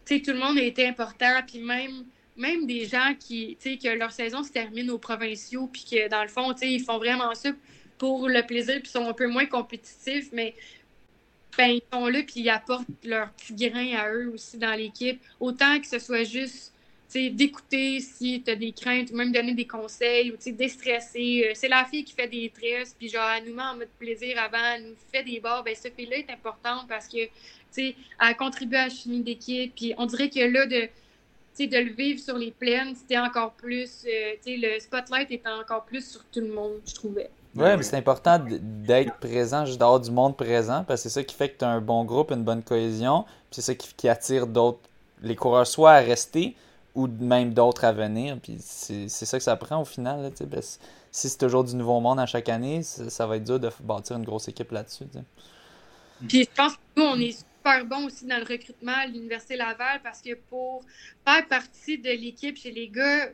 sais, 0.05 0.21
tout 0.21 0.31
le 0.31 0.39
monde 0.39 0.57
a 0.57 0.63
été 0.63 0.87
important, 0.87 1.41
puis 1.47 1.59
même 1.59 2.05
même 2.37 2.65
des 2.65 2.85
gens 2.85 3.13
qui, 3.19 3.57
tu 3.59 3.71
sais, 3.71 3.77
que 3.77 3.89
leur 3.89 4.11
saison 4.11 4.43
se 4.43 4.51
termine 4.51 4.89
aux 4.91 4.97
provinciaux, 4.97 5.67
puis 5.67 5.85
que 5.89 6.07
dans 6.09 6.21
le 6.21 6.29
fond, 6.29 6.53
tu 6.53 6.59
sais, 6.59 6.71
ils 6.71 6.83
font 6.83 6.97
vraiment 6.97 7.33
ça 7.35 7.49
pour 7.97 8.29
le 8.29 8.45
plaisir, 8.45 8.79
puis 8.81 8.91
sont 8.91 9.07
un 9.07 9.13
peu 9.13 9.27
moins 9.27 9.45
compétitifs, 9.45 10.29
mais 10.31 10.55
ben, 11.57 11.69
ils 11.69 11.81
sont 11.91 12.07
là 12.07 12.21
puis 12.21 12.41
ils 12.41 12.49
apportent 12.49 12.85
leur 13.03 13.31
petit 13.31 13.69
grain 13.69 13.95
à 13.95 14.13
eux 14.13 14.31
aussi 14.31 14.57
dans 14.57 14.77
l'équipe. 14.77 15.19
Autant 15.39 15.79
que 15.79 15.87
ce 15.87 15.97
soit 15.97 16.23
juste 16.23 16.71
d'écouter 17.13 17.99
si 17.99 18.43
tu 18.43 18.51
as 18.51 18.55
des 18.55 18.71
craintes 18.71 19.09
ou 19.11 19.15
même 19.15 19.31
donner 19.31 19.53
des 19.53 19.65
conseils 19.65 20.31
ou 20.31 20.51
déstresser. 20.51 21.47
Euh, 21.47 21.51
c'est 21.55 21.69
la 21.69 21.85
fille 21.85 22.03
qui 22.03 22.13
fait 22.13 22.27
des 22.27 22.51
tresses, 22.51 22.95
puis 22.97 23.09
genre, 23.09 23.27
elle 23.35 23.45
nous 23.45 23.55
met 23.55 23.63
en 23.63 23.75
mode 23.75 23.89
plaisir 23.97 24.39
avant, 24.39 24.63
elle 24.75 24.89
nous 24.89 24.95
fait 25.11 25.23
des 25.23 25.39
bords. 25.39 25.63
Ben, 25.63 25.73
cette 25.73 25.95
fille-là 25.95 26.17
est 26.17 26.29
importante 26.29 26.87
parce 26.87 27.07
que, 27.07 27.25
tu 27.25 27.31
sais, 27.71 27.95
elle 28.21 28.35
contribue 28.35 28.75
à 28.75 28.83
la 28.83 28.89
chimie 28.89 29.21
d'équipe. 29.21 29.73
Puis 29.75 29.93
on 29.97 30.05
dirait 30.05 30.29
que 30.29 30.41
là, 30.41 30.67
de, 30.67 30.89
de 31.65 31.77
le 31.77 31.93
vivre 31.93 32.19
sur 32.19 32.37
les 32.37 32.51
plaines, 32.51 32.93
c'était 32.95 33.17
encore 33.17 33.53
plus, 33.53 34.05
euh, 34.05 34.33
sais, 34.41 34.57
le 34.57 34.79
spotlight 34.79 35.31
était 35.31 35.49
encore 35.49 35.85
plus 35.85 36.07
sur 36.07 36.23
tout 36.25 36.41
le 36.41 36.53
monde, 36.53 36.73
je 36.85 36.93
trouvais. 36.93 37.31
Ouais, 37.55 37.75
mais 37.75 37.81
c'est 37.81 37.95
important 37.95 38.39
d'être 38.39 39.15
présent, 39.15 39.65
juste 39.65 39.79
d'avoir 39.79 39.99
du 39.99 40.11
monde 40.11 40.37
présent, 40.37 40.83
parce 40.87 41.01
que 41.01 41.09
c'est 41.09 41.13
ça 41.19 41.23
qui 41.23 41.35
fait 41.35 41.49
que 41.49 41.57
tu 41.57 41.65
as 41.65 41.69
un 41.69 41.81
bon 41.81 42.05
groupe, 42.05 42.29
une 42.29 42.43
bonne 42.43 42.61
cohésion, 42.61 43.23
puis 43.23 43.61
c'est 43.61 43.61
ça 43.61 43.73
qui, 43.73 44.07
attire 44.07 44.45
d'autres, 44.45 44.79
les 45.23 45.35
coureurs 45.35 45.65
soit 45.65 45.93
à 45.93 45.99
rester 45.99 46.55
ou 46.93 47.07
même 47.07 47.53
d'autres 47.53 47.85
à 47.85 47.91
venir, 47.91 48.37
puis 48.41 48.57
c'est 48.59 49.09
ça 49.09 49.37
que 49.37 49.43
ça 49.43 49.55
prend 49.55 49.81
au 49.81 49.85
final. 49.85 50.21
Là, 50.21 50.61
si 51.11 51.29
c'est 51.29 51.37
toujours 51.37 51.63
du 51.63 51.75
nouveau 51.75 51.99
monde 51.99 52.19
à 52.19 52.27
chaque 52.27 52.49
année, 52.49 52.83
ça, 52.83 53.25
va 53.25 53.37
être 53.37 53.43
dur 53.43 53.59
de 53.59 53.71
bâtir 53.81 54.17
une 54.17 54.25
grosse 54.25 54.47
équipe 54.47 54.71
là-dessus. 54.71 55.05
Puis 56.27 56.43
je 56.43 56.49
pense 56.55 56.73
que 56.73 56.79
nous, 56.95 57.03
on 57.03 57.19
est 57.19 57.43
super 57.67 57.85
bon 57.85 58.05
aussi 58.05 58.25
dans 58.25 58.37
le 58.37 58.43
recrutement 58.43 58.93
à 58.95 59.07
l'Université 59.07 59.55
Laval 59.57 59.99
parce 60.03 60.21
que 60.21 60.35
pour 60.49 60.83
faire 61.25 61.47
partie 61.47 61.97
de 61.97 62.09
l'équipe 62.09 62.57
chez 62.57 62.71
les 62.71 62.87
gars, 62.87 63.27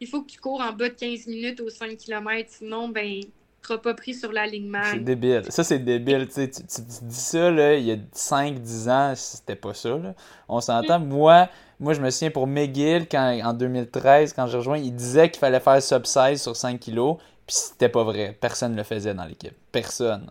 il 0.00 0.06
faut 0.06 0.22
que 0.22 0.30
tu 0.30 0.38
cours 0.38 0.60
en 0.60 0.72
bas 0.72 0.88
de 0.88 0.94
15 0.94 1.26
minutes 1.26 1.60
aux 1.60 1.70
5 1.70 1.96
km, 1.96 2.50
sinon, 2.50 2.88
ben 2.88 3.20
sera 3.62 3.80
pas 3.80 3.94
pris 3.94 4.14
sur 4.14 4.32
l'alignement. 4.32 4.82
C'est 4.90 5.04
débile. 5.04 5.42
Ça, 5.50 5.62
c'est 5.62 5.78
débile. 5.78 6.26
Tu, 6.28 6.50
tu, 6.50 6.62
tu, 6.62 6.82
dis 7.02 7.14
ça, 7.14 7.50
là, 7.50 7.74
il 7.74 7.84
y 7.84 7.92
a 7.92 7.96
5-10 7.96 8.90
ans, 8.90 9.14
c'était 9.14 9.54
pas 9.54 9.74
ça. 9.74 9.90
Là. 9.90 10.14
On 10.48 10.60
s'entend. 10.60 10.98
Moi, 10.98 11.48
moi, 11.78 11.92
je 11.92 12.00
me 12.00 12.08
souviens 12.10 12.30
pour 12.30 12.46
McGill, 12.46 13.06
quand, 13.06 13.38
en 13.44 13.52
2013, 13.52 14.32
quand 14.32 14.46
j'ai 14.46 14.56
rejoint, 14.56 14.78
il 14.78 14.94
disait 14.94 15.30
qu'il 15.30 15.40
fallait 15.40 15.60
faire 15.60 15.82
sub 15.82 16.06
16 16.06 16.40
sur 16.40 16.56
5 16.56 16.80
kilos, 16.80 17.18
puis 17.46 17.56
c'était 17.56 17.90
pas 17.90 18.02
vrai. 18.02 18.36
Personne 18.40 18.72
ne 18.72 18.78
le 18.78 18.82
faisait 18.82 19.14
dans 19.14 19.24
l'équipe. 19.24 19.54
Personne. 19.70 20.30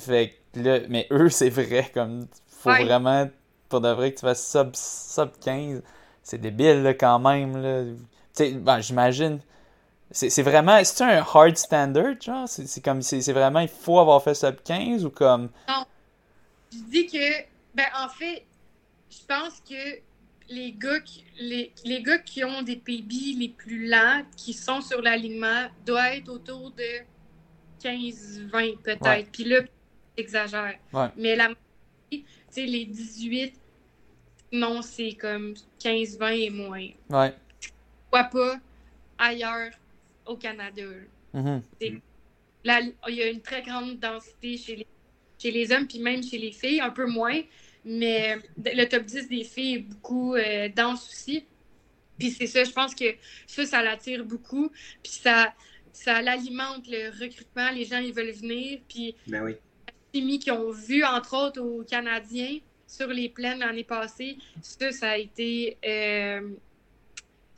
Fait 0.00 0.38
là, 0.54 0.80
mais 0.88 1.06
eux, 1.10 1.28
c'est 1.28 1.50
vrai. 1.50 1.90
Comme, 1.92 2.26
faut 2.46 2.70
vraiment, 2.70 3.28
pour 3.68 3.80
de 3.80 3.88
vrai, 3.88 4.12
que 4.12 4.18
tu 4.18 4.26
fasses 4.26 4.50
sub, 4.50 4.74
sub 4.74 5.30
15. 5.40 5.82
C'est 6.22 6.38
débile, 6.38 6.82
là, 6.82 6.94
quand 6.94 7.18
même. 7.18 7.56
Là. 7.56 7.84
Ben, 8.38 8.80
j'imagine 8.80 9.40
c'est 10.12 10.42
vraiment. 10.42 10.82
C'est 10.84 11.02
un 11.02 11.22
hard 11.22 11.56
standard, 11.56 12.20
genre? 12.20 12.48
C'est 12.48 12.84
comme. 12.84 13.02
C'est 13.02 13.32
vraiment. 13.32 13.60
Il 13.60 13.68
faut 13.68 13.98
avoir 13.98 14.22
fait 14.22 14.34
sub 14.34 14.56
15 14.62 15.04
ou 15.04 15.10
comme? 15.10 15.50
Non. 15.68 15.84
Je 16.72 16.78
dis 16.90 17.06
que. 17.06 17.42
Ben, 17.74 17.86
en 17.98 18.08
fait, 18.08 18.44
je 19.10 19.18
pense 19.26 19.62
que 19.68 20.00
les 20.50 20.72
gars, 20.72 21.00
qui, 21.00 21.24
les, 21.38 21.72
les 21.84 22.02
gars 22.02 22.18
qui 22.18 22.44
ont 22.44 22.60
des 22.62 22.76
PB 22.76 23.38
les 23.38 23.48
plus 23.48 23.88
lents, 23.88 24.22
qui 24.36 24.52
sont 24.52 24.82
sur 24.82 25.00
l'alignement, 25.00 25.68
doivent 25.86 26.12
être 26.12 26.28
autour 26.28 26.70
de 26.72 27.02
15-20 27.82 28.78
peut-être. 28.78 29.30
Puis 29.32 29.44
là, 29.44 29.60
j'exagère. 30.16 30.78
Mais 31.16 31.36
la 31.36 31.50
tu 32.10 32.24
sais, 32.50 32.66
les 32.66 32.84
18, 32.84 33.54
non, 34.52 34.82
c'est 34.82 35.14
comme 35.14 35.54
15-20 35.80 36.32
et 36.38 36.50
moins. 36.50 36.88
Ouais. 37.08 37.34
Pourquoi 38.02 38.24
pas 38.24 38.60
ailleurs 39.18 39.70
au 40.26 40.36
Canada? 40.36 40.82
Mm-hmm. 41.34 41.62
il 43.08 43.14
y 43.14 43.22
a 43.22 43.30
une 43.30 43.40
très 43.40 43.62
grande 43.62 43.98
densité 43.98 44.58
chez 44.58 44.76
les, 44.76 44.86
chez 45.38 45.50
les 45.50 45.72
hommes, 45.72 45.86
puis 45.86 45.98
même 45.98 46.22
chez 46.22 46.38
les 46.38 46.52
filles, 46.52 46.80
un 46.80 46.90
peu 46.90 47.06
moins, 47.06 47.40
mais 47.84 48.36
le 48.58 48.84
top 48.84 49.04
10 49.04 49.28
des 49.28 49.44
filles 49.44 49.74
est 49.76 49.78
beaucoup 49.78 50.34
euh, 50.34 50.68
dense 50.68 51.08
aussi. 51.08 51.46
Puis 52.18 52.30
c'est 52.30 52.46
ça, 52.46 52.62
je 52.64 52.70
pense 52.70 52.94
que 52.94 53.16
ça, 53.46 53.64
ça 53.64 53.82
l'attire 53.82 54.24
beaucoup, 54.24 54.68
puis 55.02 55.12
ça, 55.12 55.54
ça 55.94 56.20
l'alimente 56.20 56.86
le 56.86 57.08
recrutement, 57.18 57.70
les 57.70 57.86
gens, 57.86 57.98
ils 57.98 58.12
veulent 58.12 58.32
venir, 58.32 58.80
puis 58.86 59.16
ben 59.26 59.42
oui. 59.42 59.56
Les 60.14 60.38
qui 60.38 60.50
ont 60.50 60.70
vu, 60.70 61.04
entre 61.04 61.36
autres, 61.36 61.60
aux 61.60 61.82
Canadiens 61.84 62.58
sur 62.86 63.08
les 63.08 63.28
plaines 63.28 63.60
l'année 63.60 63.84
passée, 63.84 64.36
ça, 64.60 64.92
ça 64.92 65.10
a 65.10 65.16
été... 65.16 65.78
Euh, 65.84 66.50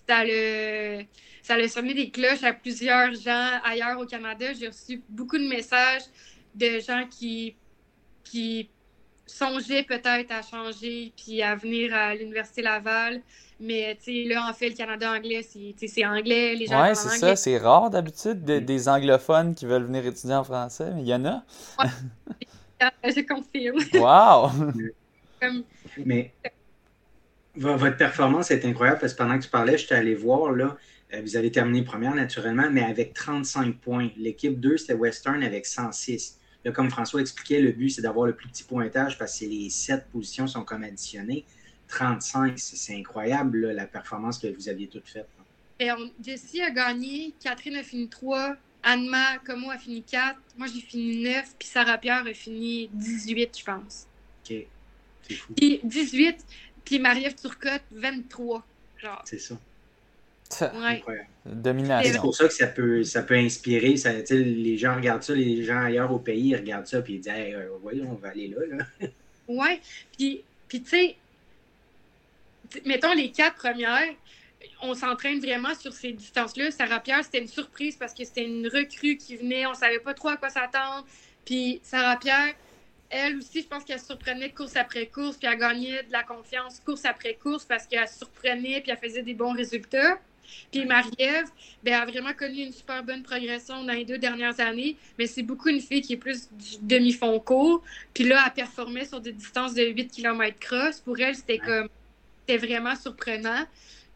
ça 0.06 0.24
le 0.24 1.04
ça 1.44 1.54
a 1.56 1.68
sonné 1.68 1.92
des 1.92 2.10
cloches 2.10 2.42
à 2.42 2.54
plusieurs 2.54 3.12
gens 3.12 3.60
ailleurs 3.64 4.00
au 4.00 4.06
Canada. 4.06 4.54
J'ai 4.54 4.68
reçu 4.68 5.02
beaucoup 5.10 5.36
de 5.36 5.46
messages 5.46 6.04
de 6.54 6.80
gens 6.80 7.06
qui, 7.06 7.54
qui 8.24 8.70
songeaient 9.26 9.82
peut-être 9.82 10.30
à 10.30 10.40
changer 10.40 11.12
puis 11.14 11.42
à 11.42 11.54
venir 11.54 11.94
à 11.94 12.14
l'Université 12.14 12.62
Laval. 12.62 13.22
Mais 13.64 13.98
là, 14.26 14.48
en 14.48 14.52
fait, 14.52 14.70
le 14.70 14.74
Canada 14.74 15.12
anglais, 15.12 15.42
c'est 15.42 16.04
anglais. 16.04 16.54
Les 16.54 16.66
gens 16.66 16.82
ouais, 16.82 16.94
c'est 16.94 17.18
ça. 17.18 17.36
C'est 17.36 17.58
rare 17.58 17.90
d'habitude 17.90 18.44
des 18.44 18.88
anglophones 18.88 19.54
qui 19.54 19.66
veulent 19.66 19.84
venir 19.84 20.06
étudier 20.06 20.34
en 20.34 20.44
français, 20.44 20.90
mais 20.94 21.02
il 21.02 21.08
y 21.08 21.14
en 21.14 21.24
a. 21.24 21.44
je 23.04 23.26
confirme. 23.26 23.78
Wow! 23.94 24.50
mais 26.04 26.32
votre 27.56 27.96
performance 27.96 28.50
est 28.50 28.64
incroyable 28.64 29.00
parce 29.00 29.12
que 29.12 29.18
pendant 29.18 29.38
que 29.38 29.44
tu 29.44 29.50
parlais, 29.50 29.78
je 29.78 29.86
suis 29.86 29.94
allé 29.94 30.14
voir, 30.14 30.52
là, 30.52 30.76
euh, 31.12 31.20
vous 31.22 31.36
avez 31.36 31.50
terminé 31.50 31.82
première 31.82 32.14
naturellement, 32.14 32.68
mais 32.70 32.82
avec 32.82 33.14
35 33.14 33.76
points. 33.78 34.10
L'équipe 34.16 34.58
2, 34.58 34.76
c'était 34.76 34.94
Western 34.94 35.42
avec 35.42 35.66
106. 35.66 36.38
Là, 36.64 36.72
comme 36.72 36.90
François 36.90 37.20
expliquait, 37.20 37.60
le 37.60 37.72
but, 37.72 37.90
c'est 37.90 38.02
d'avoir 38.02 38.26
le 38.26 38.34
plus 38.34 38.48
petit 38.48 38.64
pointage 38.64 39.18
parce 39.18 39.38
que 39.38 39.44
les 39.44 39.70
sept 39.70 40.06
positions 40.10 40.46
sont 40.46 40.64
comme 40.64 40.82
additionnées. 40.82 41.44
35, 41.88 42.58
c'est 42.58 42.94
incroyable 42.94 43.70
la 43.70 43.86
performance 43.86 44.38
que 44.38 44.48
vous 44.48 44.68
aviez 44.68 44.88
toute 44.88 45.08
faite. 45.08 45.28
Et 45.80 45.88
Jessie 46.22 46.62
a 46.62 46.70
gagné, 46.70 47.34
Catherine 47.42 47.76
a 47.76 47.82
fini 47.82 48.08
3, 48.08 48.56
Anma, 48.82 49.38
Como 49.44 49.70
a 49.70 49.78
fini 49.78 50.02
4, 50.02 50.38
moi 50.56 50.68
j'ai 50.72 50.80
fini 50.80 51.22
9, 51.22 51.56
puis 51.58 51.68
Sarah 51.68 51.98
Pierre 51.98 52.24
a 52.26 52.34
fini 52.34 52.88
18, 52.92 53.58
je 53.58 53.64
pense. 53.64 54.06
OK. 54.44 54.56
C'est 55.22 55.34
fou. 55.34 55.52
Puis 55.54 55.80
18, 55.82 56.44
puis 56.84 56.98
Marie-Ève 56.98 57.34
Turcotte, 57.34 57.82
23. 57.92 58.64
C'est 59.24 59.38
ça. 59.38 59.56
Ouais. 60.62 61.02
Domination. 61.44 62.12
C'est 62.12 62.20
pour 62.20 62.34
ça 62.34 62.46
que 62.46 62.54
ça 62.54 62.66
peut, 62.66 63.02
ça 63.02 63.22
peut 63.22 63.34
inspirer. 63.34 63.96
Ça, 63.96 64.12
les 64.12 64.78
gens 64.78 64.94
regardent 64.94 65.22
ça, 65.22 65.34
les 65.34 65.64
gens 65.64 65.82
ailleurs 65.82 66.12
au 66.12 66.18
pays 66.18 66.50
ils 66.50 66.56
regardent 66.56 66.86
ça 66.86 66.98
et 66.98 67.04
ils 67.08 67.20
disent 67.20 67.32
euh, 67.34 67.68
voyons, 67.82 68.10
on 68.10 68.14
va 68.14 68.28
aller 68.28 68.48
là. 68.48 68.76
là. 68.76 69.08
ouais. 69.48 69.80
Puis, 70.16 70.42
puis 70.68 70.82
tu 70.82 70.90
sais, 70.90 71.16
mettons 72.84 73.14
les 73.14 73.30
quatre 73.30 73.56
premières, 73.56 74.14
on 74.82 74.94
s'entraîne 74.94 75.40
vraiment 75.40 75.74
sur 75.74 75.92
ces 75.92 76.12
distances-là. 76.12 76.70
Sarah 76.70 77.00
Pierre, 77.00 77.24
c'était 77.24 77.40
une 77.40 77.48
surprise 77.48 77.96
parce 77.96 78.14
que 78.14 78.24
c'était 78.24 78.44
une 78.44 78.66
recrue 78.68 79.16
qui 79.16 79.36
venait, 79.36 79.66
on 79.66 79.74
savait 79.74 79.98
pas 79.98 80.14
trop 80.14 80.28
à 80.28 80.36
quoi 80.36 80.50
s'attendre. 80.50 81.06
Puis 81.44 81.80
Sarah 81.82 82.16
Pierre, 82.16 82.54
elle 83.10 83.36
aussi, 83.38 83.62
je 83.62 83.66
pense 83.66 83.84
qu'elle 83.84 84.00
surprenait 84.00 84.50
course 84.50 84.76
après 84.76 85.06
course, 85.06 85.36
puis 85.36 85.46
elle 85.50 85.58
gagnait 85.58 86.02
de 86.02 86.12
la 86.12 86.22
confiance 86.22 86.80
course 86.80 87.04
après 87.04 87.34
course 87.34 87.64
parce 87.64 87.86
qu'elle 87.86 88.08
surprenait, 88.08 88.80
puis 88.80 88.90
elle 88.90 88.98
faisait 88.98 89.22
des 89.22 89.34
bons 89.34 89.52
résultats. 89.52 90.18
Puis 90.70 90.84
Marie-Ève, 90.84 91.46
ben, 91.82 91.94
a 91.94 92.06
vraiment 92.06 92.32
connu 92.34 92.62
une 92.62 92.72
super 92.72 93.02
bonne 93.02 93.22
progression 93.22 93.82
dans 93.84 93.92
les 93.92 94.04
deux 94.04 94.18
dernières 94.18 94.60
années, 94.60 94.96
mais 95.18 95.26
c'est 95.26 95.42
beaucoup 95.42 95.68
une 95.68 95.80
fille 95.80 96.02
qui 96.02 96.14
est 96.14 96.18
plus 96.18 96.48
du 96.50 96.76
demi-fond 96.82 97.38
court. 97.40 97.82
Puis 98.12 98.24
là, 98.24 98.42
elle 98.46 98.52
performait 98.52 99.04
sur 99.04 99.20
des 99.20 99.32
distances 99.32 99.74
de 99.74 99.84
8 99.84 100.08
km 100.08 100.58
cross. 100.58 101.00
Pour 101.00 101.18
elle, 101.18 101.34
c'était 101.34 101.58
comme, 101.58 101.88
c'était 102.46 102.66
vraiment 102.66 102.96
surprenant. 102.96 103.64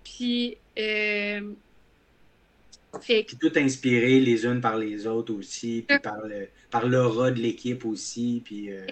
Puis, 0.05 0.57
euh, 0.79 1.53
fait... 3.01 3.25
Puis 3.25 3.37
tout 3.37 3.53
inspiré 3.57 4.21
les 4.21 4.45
unes 4.45 4.61
par 4.61 4.77
les 4.77 5.07
autres 5.07 5.35
aussi, 5.35 5.85
puis 5.87 5.99
par, 5.99 6.27
le, 6.27 6.49
par 6.71 6.87
l'aura 6.87 7.31
de 7.31 7.41
l'équipe 7.41 7.85
aussi. 7.85 8.43
Puis, 8.45 8.73
euh, 8.73 8.87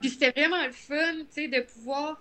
puis 0.00 0.10
c'était 0.10 0.30
vraiment 0.30 0.64
le 0.64 0.72
fun, 0.72 1.14
tu 1.18 1.26
sais, 1.30 1.48
de 1.48 1.60
pouvoir 1.60 2.20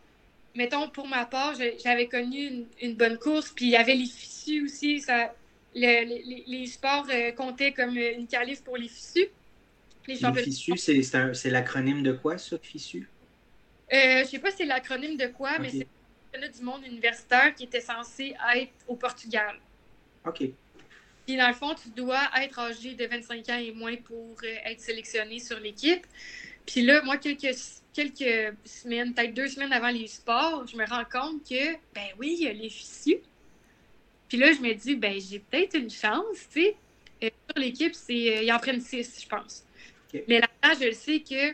mettons, 0.56 0.90
pour 0.90 1.08
ma 1.08 1.26
part, 1.26 1.54
j'avais 1.84 2.08
connu 2.08 2.66
une, 2.82 2.96
bonne 2.96 3.18
course, 3.18 3.52
puis 3.56 3.66
il 3.66 3.72
y 3.72 3.76
avait 3.76 3.96
les 3.96 4.06
fissus 4.06 4.66
aussi. 4.66 5.00
Ça, 5.00 5.34
les, 5.74 6.66
sports 6.68 7.08
euh, 7.10 7.32
comptaient 7.32 7.72
comme 7.72 7.98
une 7.98 8.28
qualif 8.28 8.64
pour 8.64 8.78
les 8.78 8.88
fissus. 8.88 9.28
Les, 10.08 10.16
les 10.16 10.44
fissus, 10.44 10.78
c'est 11.34 11.50
l'acronyme 11.50 12.04
de 12.04 12.14
quoi, 12.14 12.38
ça, 12.38 12.58
fissus? 12.58 13.08
Euh, 13.94 14.24
je 14.24 14.30
sais 14.30 14.40
pas 14.40 14.52
si 14.52 14.58
c'est 14.58 14.66
l'acronyme 14.66 15.18
de 15.18 15.28
quoi, 15.28 15.60
mais 15.60 15.70
c'est 15.70 15.88
le 16.34 16.48
du 16.50 16.62
monde 16.62 16.86
universitaire 16.86 17.54
qui 17.56 17.64
était 17.66 17.82
censé 17.82 18.36
être 18.56 18.72
au 18.88 18.96
Portugal. 18.96 19.60
OK. 20.26 20.44
Puis 21.26 21.38
dans 21.38 21.48
le 21.48 21.54
fond, 21.54 21.76
tu 21.76 21.90
dois 21.90 22.30
être 22.42 22.60
âgé 22.60 22.94
de 22.94 23.06
25 23.06 23.50
ans 23.50 23.58
et 23.58 23.72
moins 23.72 23.96
pour 23.98 24.36
euh, 24.44 24.56
être 24.66 24.80
sélectionné 24.80 25.40
sur 25.40 25.60
l'équipe. 25.60 26.06
Puis 26.66 26.82
là, 26.82 27.02
moi, 27.04 27.18
quelques 27.18 27.56
quelques 27.94 28.56
semaines, 28.64 29.14
peut-être 29.14 29.34
deux 29.34 29.48
semaines 29.48 29.74
avant 29.74 29.90
les 29.90 30.08
sports, 30.08 30.66
je 30.66 30.78
me 30.78 30.86
rends 30.86 31.04
compte 31.04 31.44
que, 31.48 31.74
ben 31.94 32.08
oui, 32.18 32.38
il 32.40 32.44
y 32.46 32.48
a 32.48 32.54
les 32.54 32.70
fissus. 32.70 33.18
Puis 34.30 34.38
là, 34.38 34.54
je 34.54 34.60
me 34.62 34.74
dis, 34.74 34.96
ben 34.96 35.20
j'ai 35.20 35.40
peut-être 35.40 35.76
une 35.78 35.90
chance, 35.90 36.48
tu 36.52 36.62
sais. 36.62 36.76
Euh, 37.24 37.30
sur 37.50 37.60
l'équipe, 37.60 37.94
c'est 37.94 38.38
euh, 38.38 38.44
ils 38.44 38.52
en 38.52 38.60
prennent 38.60 38.82
six, 38.82 39.22
je 39.22 39.28
pense. 39.28 39.66
Mais 40.28 40.40
là, 40.40 40.48
je 40.80 40.86
le 40.86 40.94
sais 40.94 41.20
que 41.20 41.54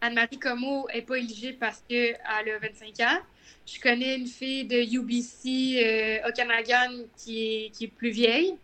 Anne-Marie 0.00 0.38
Como 0.38 0.86
n'est 0.92 1.02
pas 1.02 1.18
éligible 1.18 1.58
parce 1.58 1.82
qu'elle 1.88 2.18
a 2.24 2.58
25 2.58 3.00
ans. 3.00 3.18
Je 3.66 3.80
connais 3.80 4.16
une 4.16 4.26
fille 4.26 4.64
de 4.64 4.76
UBC 4.76 5.82
euh, 5.82 6.28
Okanagan 6.28 7.04
qui 7.16 7.46
est, 7.46 7.70
qui 7.70 7.84
est 7.84 7.88
plus 7.88 8.10
vieille. 8.10 8.54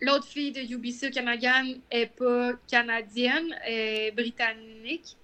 L'autre 0.00 0.26
fille 0.26 0.52
de 0.52 0.60
UBC 0.60 1.06
Okanagan 1.06 1.74
n'est 1.92 2.06
pas 2.06 2.52
canadienne, 2.70 3.56
elle 3.64 3.74
est 3.74 4.10
britannique. 4.10 5.16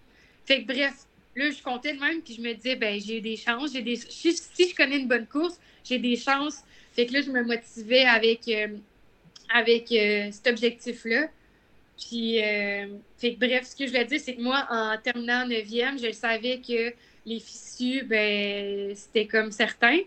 Fait 0.47 0.63
que 0.63 0.73
bref, 0.73 0.95
là, 1.37 1.51
je 1.51 1.63
comptais 1.63 1.95
de 1.95 2.01
même, 2.01 2.23
puis 2.23 2.35
je 2.35 2.41
me 2.41 2.55
disais, 2.55 2.77
ben, 2.77 2.99
j'ai 3.01 3.21
des 3.21 3.37
chances, 3.37 3.73
des. 3.73 3.97
Si, 3.97 4.35
je 4.35 4.75
connais 4.75 4.99
une 4.99 5.09
bonne 5.09 5.27
course, 5.27 5.59
j'ai 5.85 5.99
des 5.99 6.17
chances. 6.17 6.63
Fait 6.95 7.07
que 7.07 7.13
là, 7.13 7.21
je 7.21 7.31
me 7.31 7.43
motivais 7.43 8.05
avec, 8.05 8.49
euh, 8.49 8.69
avec 9.55 9.93
euh, 9.93 10.31
cet 10.31 10.47
objectif-là. 10.47 11.29
Puis, 11.99 12.43
euh, 12.43 12.89
fait 13.19 13.35
que 13.35 13.39
bref, 13.39 13.67
ce 13.67 13.77
que 13.77 13.87
je 13.87 13.93
voulais 13.93 14.05
dire, 14.05 14.21
c'est 14.21 14.35
que 14.35 14.43
moi, 14.43 14.67
en 14.71 14.97
terminant 15.03 15.45
en 15.45 15.49
9e, 15.49 16.03
je 16.03 16.13
savais 16.13 16.61
que 16.67 16.93
les 17.27 17.41
fissus, 17.41 18.05
ben, 18.05 18.95
c'était 18.95 19.27
comme 19.27 19.53
certain. 19.53 19.99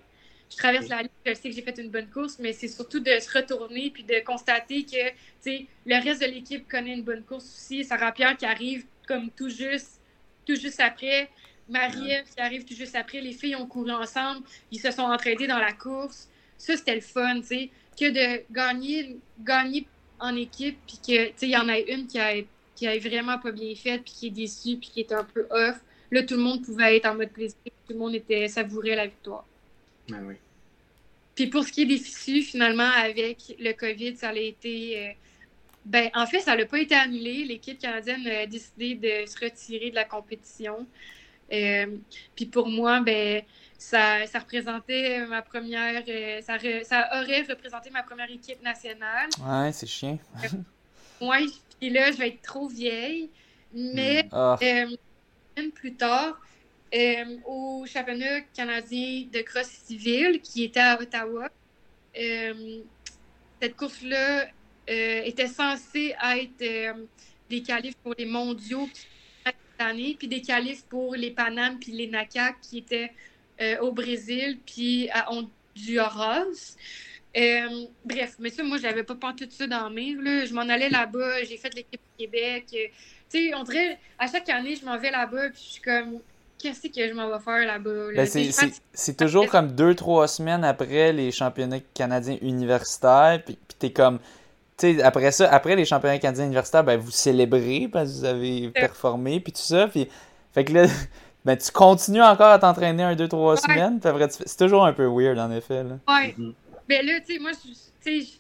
Je 0.50 0.58
traverse 0.58 0.88
la 0.88 1.02
ligne, 1.02 1.10
je 1.26 1.34
sais 1.34 1.50
que 1.50 1.56
j'ai 1.56 1.62
fait 1.62 1.78
une 1.80 1.90
bonne 1.90 2.08
course, 2.08 2.38
mais 2.40 2.54
c'est 2.54 2.68
surtout 2.68 3.00
de 3.00 3.12
se 3.20 3.32
retourner 3.36 3.90
puis 3.90 4.04
de 4.04 4.24
constater 4.24 4.86
que, 4.86 5.52
le 5.86 6.04
reste 6.04 6.22
de 6.22 6.28
l'équipe 6.28 6.68
connaît 6.68 6.94
une 6.94 7.04
bonne 7.04 7.24
course 7.24 7.46
aussi. 7.46 7.84
Sarah 7.84 8.12
Pierre 8.12 8.38
qui 8.38 8.46
arrive 8.46 8.86
comme 9.08 9.30
tout 9.32 9.50
juste 9.50 10.00
tout 10.46 10.56
juste 10.56 10.80
après. 10.80 11.30
Marie-Ève 11.68 12.26
qui 12.34 12.40
arrive 12.40 12.64
tout 12.64 12.76
juste 12.76 12.96
après. 12.96 13.22
Les 13.22 13.34
filles 13.34 13.56
ont 13.56 13.66
couru 13.66 13.92
ensemble. 13.92 14.46
Ils 14.72 14.80
se 14.80 14.92
sont 14.92 15.02
entraînés 15.02 15.48
dans 15.48 15.58
la 15.58 15.74
course. 15.74 16.30
Ça, 16.58 16.78
c'était 16.78 16.96
le 16.96 17.02
fun, 17.02 17.42
tu 17.42 17.48
sais. 17.48 17.70
Que 18.00 18.12
de 18.12 18.44
gagner, 18.52 19.18
gagner 19.40 19.88
en 20.20 20.36
équipe, 20.36 20.78
puis 20.86 20.98
que, 20.98 21.28
tu 21.28 21.34
sais, 21.36 21.48
il 21.48 21.52
y 21.52 21.58
en 21.58 21.68
a 21.70 21.80
une 21.80 22.08
qui 22.08 22.20
a, 22.20 22.34
qui 22.76 22.88
a 22.88 22.98
vraiment 23.00 23.40
pas 23.40 23.52
bien 23.52 23.74
fait, 23.76 24.00
puis 24.00 24.14
qui 24.14 24.28
est 24.28 24.32
déçue, 24.32 24.78
puis 24.78 24.90
qui 24.94 25.00
est 25.02 25.12
un 25.12 25.24
peu 25.24 25.48
off. 25.50 25.80
Là, 26.11 26.23
tout 26.23 26.36
le 26.36 26.41
monde 26.41 26.64
pouvait 26.64 26.98
être 26.98 27.07
en 27.07 27.15
mode 27.15 27.30
plaisir, 27.30 27.57
tout 27.65 27.94
le 27.94 27.98
monde 27.98 28.15
était 28.15 28.48
savouré 28.48 28.95
la 28.95 29.07
victoire. 29.07 29.45
Ben 30.10 30.23
oui. 30.26 30.36
Puis 31.36 31.48
pour 31.48 31.65
ce 31.65 31.72
qui 31.72 31.82
est 31.82 31.86
des 31.86 31.98
fissures, 31.98 32.44
finalement, 32.44 32.90
avec 32.90 33.56
le 33.60 33.73
COVID, 33.73 34.15
ça 34.15 34.30
a 34.30 34.36
été. 34.36 35.07
Euh, 35.07 35.11
ben, 35.84 36.10
en 36.15 36.26
fait, 36.26 36.40
ça 36.40 36.56
n'a 36.56 36.65
pas 36.65 36.80
été 36.80 36.95
annulé. 36.95 37.44
L'équipe 37.44 37.77
canadienne 37.77 38.26
a 38.27 38.45
décidé 38.48 38.95
de 38.95 39.30
se 39.30 39.38
retirer 39.44 39.90
de 39.91 39.95
la 39.95 40.06
compétition. 40.06 40.88
Euh, 41.52 41.98
puis 42.36 42.45
pour 42.45 42.68
moi, 42.68 43.02
ben, 43.02 43.44
ça, 43.77 44.26
ça 44.26 44.40
représentait 44.40 45.26
ma 45.27 45.41
première. 45.41 46.03
Euh, 46.07 46.41
ça, 46.41 46.57
ça, 46.84 47.10
aurait 47.22 47.41
représenté 47.41 47.90
ma 47.91 48.02
première 48.02 48.32
équipe 48.32 48.64
nationale. 48.64 49.30
Ouais, 49.45 49.72
c'est 49.73 49.86
chiant. 49.86 50.18
ouais, 51.22 51.45
puis 51.80 51.90
là, 51.90 52.11
je 52.11 52.18
vais 52.18 52.30
être 52.30 52.41
trop 52.41 52.68
vieille. 52.68 53.30
Mais 53.73 54.23
mm. 54.32 54.95
Plus 55.73 55.94
tard, 55.94 56.40
euh, 56.94 57.38
au 57.45 57.86
championnat 57.86 58.41
canadien 58.56 59.26
de 59.32 59.41
cross 59.41 59.68
civil 59.68 60.41
qui 60.41 60.64
était 60.65 60.80
à 60.80 60.99
Ottawa. 60.99 61.49
Euh, 62.18 62.80
cette 63.61 63.76
course-là 63.76 64.48
euh, 64.90 65.22
était 65.23 65.48
censée 65.48 66.14
être 66.23 66.95
des 67.49 67.61
qualifs 67.61 67.95
pour 67.98 68.14
les 68.18 68.26
mondiaux 68.26 68.88
cette 69.45 69.56
année, 69.80 70.15
puis 70.18 70.27
des 70.27 70.41
qualifs 70.41 70.84
pour 70.86 71.15
les 71.15 71.32
Panam 71.32 71.80
puis 71.80 71.91
les 71.91 72.07
NACA 72.07 72.53
qui 72.61 72.80
étaient 72.80 73.11
au 73.82 73.91
Brésil 73.94 74.60
puis 74.65 75.10
à 75.11 75.32
Honduras. 75.32 76.76
bref, 78.03 78.36
mais 78.40 78.49
ça, 78.49 78.64
moi, 78.64 78.77
j'avais 78.77 79.03
pas 79.03 79.15
pensé 79.15 79.48
tout 79.48 79.56
ça 79.56 79.68
dans 79.68 79.90
mes 79.90 80.11
Je 80.11 80.53
m'en 80.53 80.61
allais 80.61 80.90
là-bas, 80.90 81.44
j'ai 81.45 81.57
fait 81.57 81.73
l'équipe 81.73 82.02
Québec. 82.18 82.76
Tu 83.36 83.49
sais, 83.49 83.56
on 83.56 83.64
dirait, 83.64 83.98
à 84.18 84.28
chaque 84.28 84.49
année, 84.49 84.76
je 84.76 84.86
m'en 84.86 84.98
vais 84.98 85.12
là-bas, 85.12 85.49
puis 85.49 85.62
je 85.62 85.72
suis 85.74 85.82
comme, 85.82 86.20
qu'est-ce 86.57 86.88
que 86.88 87.07
je 87.07 87.14
m'en 87.14 87.30
vais 87.30 87.44
faire 87.44 87.66
là-bas. 87.66 88.14
Ben, 88.16 88.28
c'est 88.94 89.18
toujours 89.18 89.48
comme 89.48 89.72
deux, 89.74 89.94
trois 89.95 90.28
semaines 90.28 90.64
après 90.64 91.12
les 91.12 91.32
championnats 91.32 91.80
canadiens 91.94 92.38
universitaires. 92.41 93.41
Puis, 93.45 93.57
puis 93.68 93.78
t'es 93.78 93.91
comme. 93.91 94.20
Tu 94.78 94.95
sais, 94.95 95.03
après 95.03 95.32
ça, 95.32 95.49
après 95.52 95.76
les 95.76 95.86
championnats 95.86 96.18
canadiens 96.18 96.45
universitaires, 96.45 96.84
ben, 96.84 96.99
vous 96.99 97.12
célébrez 97.12 97.90
parce 97.91 98.12
que 98.12 98.18
vous 98.18 98.26
avez 98.26 98.70
performé, 98.70 99.40
puis 99.40 99.53
tout 99.53 99.62
ça. 99.62 99.88
Puis, 99.88 100.07
fait 100.53 100.66
que 100.66 100.74
là, 100.74 100.86
ben, 101.45 101.57
tu 101.57 101.72
continues 101.72 102.24
encore 102.24 102.52
à 102.52 102.60
t'entraîner 102.60 103.03
un, 103.03 103.16
deux, 103.16 103.28
trois 103.28 103.57
semaines. 103.57 103.99
c'est 104.30 104.57
toujours 104.57 104.86
un 104.86 104.94
peu 104.94 105.07
weird, 105.07 105.38
en 105.40 105.52
effet. 105.52 105.84
Là. 105.84 105.98
Ouais. 106.07 106.36
Mm-hmm. 106.38 106.53
Ben 106.88 107.06
là, 107.06 107.20
tu 107.20 107.34
sais, 107.34 107.40
moi, 107.40 107.52
tu 108.03 108.24
sais, 108.24 108.40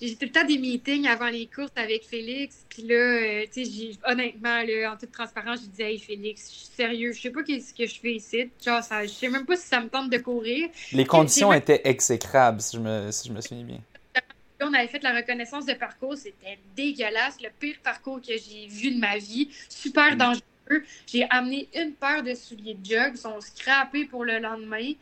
j'ai 0.00 0.14
tout 0.14 0.24
le 0.26 0.32
temps 0.32 0.44
des 0.44 0.58
meetings 0.58 1.06
avant 1.06 1.28
les 1.28 1.46
courses 1.46 1.72
avec 1.76 2.04
Félix. 2.04 2.64
Puis 2.68 2.82
là, 2.82 2.94
euh, 2.94 3.46
tu 3.52 3.64
sais, 3.64 3.98
honnêtement, 4.06 4.62
là, 4.62 4.92
en 4.92 4.96
toute 4.96 5.12
transparence, 5.12 5.60
je 5.62 5.66
disais, 5.66 5.92
hey 5.92 5.98
Félix, 5.98 6.50
je 6.50 6.56
suis 6.56 6.74
sérieux, 6.74 7.12
je 7.12 7.20
sais 7.20 7.30
pas 7.30 7.42
qu'est-ce 7.42 7.74
que 7.74 7.86
je 7.86 8.00
fais 8.00 8.14
ici. 8.14 8.50
Genre, 8.64 8.82
ça, 8.82 9.04
je 9.04 9.10
sais 9.10 9.28
même 9.28 9.44
pas 9.44 9.56
si 9.56 9.66
ça 9.66 9.80
me 9.80 9.88
tente 9.88 10.10
de 10.10 10.18
courir. 10.18 10.68
Les 10.92 11.04
conditions 11.04 11.52
étaient 11.52 11.82
exécrables, 11.84 12.60
si 12.60 12.76
je, 12.76 12.82
me, 12.82 13.10
si 13.10 13.28
je 13.28 13.32
me 13.32 13.40
souviens 13.40 13.64
bien. 13.64 13.80
On 14.62 14.74
avait 14.74 14.88
fait 14.88 15.02
la 15.02 15.16
reconnaissance 15.16 15.64
de 15.64 15.72
parcours, 15.72 16.16
c'était 16.16 16.58
dégueulasse, 16.76 17.40
le 17.42 17.48
pire 17.58 17.76
parcours 17.82 18.20
que 18.20 18.34
j'ai 18.36 18.66
vu 18.68 18.94
de 18.94 18.98
ma 18.98 19.16
vie, 19.16 19.48
super 19.70 20.16
dangereux. 20.16 20.42
J'ai 21.06 21.26
amené 21.30 21.66
une 21.74 21.92
paire 21.92 22.22
de 22.22 22.34
souliers 22.34 22.74
de 22.74 22.84
jog, 22.84 23.12
ils 23.14 23.18
sont 23.18 23.40
scrapés 23.40 24.04
pour 24.04 24.24
le 24.24 24.38
lendemain. 24.38 24.92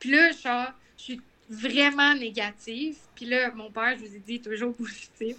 Puis 0.00 0.10
là, 0.10 0.32
genre, 0.32 0.72
je 0.98 1.02
suis 1.02 1.20
vraiment 1.48 2.14
négatif. 2.14 2.96
Puis 3.14 3.26
là, 3.26 3.50
mon 3.54 3.70
père, 3.70 3.96
je 3.96 4.04
vous 4.04 4.16
ai 4.16 4.18
dit, 4.18 4.40
toujours 4.40 4.74
positif. 4.76 5.36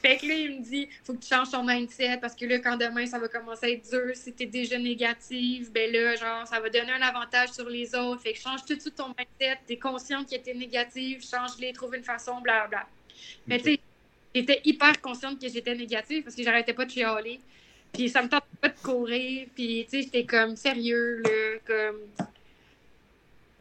Fait 0.00 0.16
que 0.16 0.26
là, 0.26 0.34
il 0.34 0.60
me 0.60 0.64
dit, 0.64 0.88
faut 1.04 1.14
que 1.14 1.20
tu 1.20 1.28
changes 1.28 1.50
ton 1.50 1.64
mindset 1.64 2.18
parce 2.18 2.34
que 2.34 2.46
là, 2.46 2.58
quand 2.58 2.76
demain, 2.76 3.06
ça 3.06 3.18
va 3.18 3.28
commencer 3.28 3.66
à 3.66 3.70
être 3.70 3.88
dur, 3.88 4.12
si 4.14 4.32
t'es 4.32 4.46
déjà 4.46 4.78
négatif, 4.78 5.70
ben 5.72 5.92
là, 5.92 6.16
genre, 6.16 6.46
ça 6.46 6.60
va 6.60 6.68
donner 6.70 6.92
un 6.92 7.02
avantage 7.02 7.50
sur 7.50 7.68
les 7.68 7.94
autres. 7.94 8.22
Fait 8.22 8.32
que 8.32 8.38
change 8.38 8.64
tout 8.64 8.74
de 8.74 8.80
suite 8.80 8.96
ton 8.96 9.08
mindset. 9.08 9.58
T'es 9.66 9.76
consciente 9.76 10.28
que 10.28 10.36
t'es 10.36 10.54
négatif, 10.54 11.28
change-les, 11.28 11.72
trouve 11.72 11.94
une 11.94 12.04
façon, 12.04 12.40
bla 12.40 12.66
bla. 12.66 12.86
Mais 13.46 13.58
tu 13.58 13.72
sais, 13.72 13.80
j'étais 14.34 14.60
hyper 14.64 15.00
consciente 15.00 15.40
que 15.40 15.48
j'étais 15.48 15.74
négative 15.74 16.24
parce 16.24 16.34
que 16.34 16.42
j'arrêtais 16.42 16.72
pas 16.72 16.84
de 16.84 16.90
chialer. 16.90 17.40
Puis 17.92 18.08
ça 18.08 18.22
me 18.22 18.28
tentait 18.28 18.46
pas 18.60 18.68
de 18.70 18.78
courir. 18.82 19.48
Puis 19.54 19.84
tu 19.84 19.90
sais, 19.90 20.02
j'étais 20.02 20.24
comme 20.24 20.56
sérieux, 20.56 21.22
là, 21.22 21.58
comme 21.66 22.26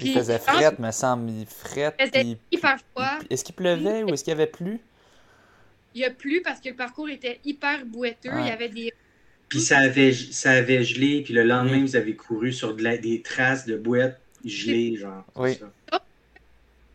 il 0.02 0.14
faisait 0.14 0.40
fret, 0.40 0.76
me 0.80 0.91
semble. 0.91 1.30
Il 1.30 1.45
fret. 1.45 1.95
Il 1.99 2.07
faisait 2.07 2.38
hyper 2.52 2.78
froid. 2.91 3.19
Est-ce 3.30 3.44
qu'il 3.44 3.56
pleuvait 3.56 4.03
ou 4.03 4.10
est-ce 4.10 4.23
qu'il 4.23 4.32
y 4.32 4.36
avait 4.36 4.48
plu? 4.48 4.80
Il 5.94 6.02
y 6.02 6.06
a 6.06 6.11
plu 6.11 6.41
parce 6.41 6.60
que 6.60 6.69
le 6.69 6.76
parcours 6.76 7.10
était 7.10 7.40
hyper 7.44 7.86
boiteux. 7.86 8.32
Il 8.40 8.48
y 8.48 8.52
avait 8.52 8.69
des. 8.69 8.94
Puis 9.49 9.60
ça 9.60 9.80
avait, 9.80 10.14
ça 10.14 10.52
avait 10.52 10.84
gelé, 10.84 11.23
puis 11.23 11.34
le 11.34 11.44
lendemain, 11.44 11.82
vous 11.82 11.98
avez 11.98 12.15
couru 12.15 12.53
sur 12.53 12.73
des 12.73 13.22
traces 13.22 13.65
de 13.65 13.76
boîtes 13.76 14.22
gelées, 14.45 14.95
genre. 14.95 15.26
Oui. 15.36 15.60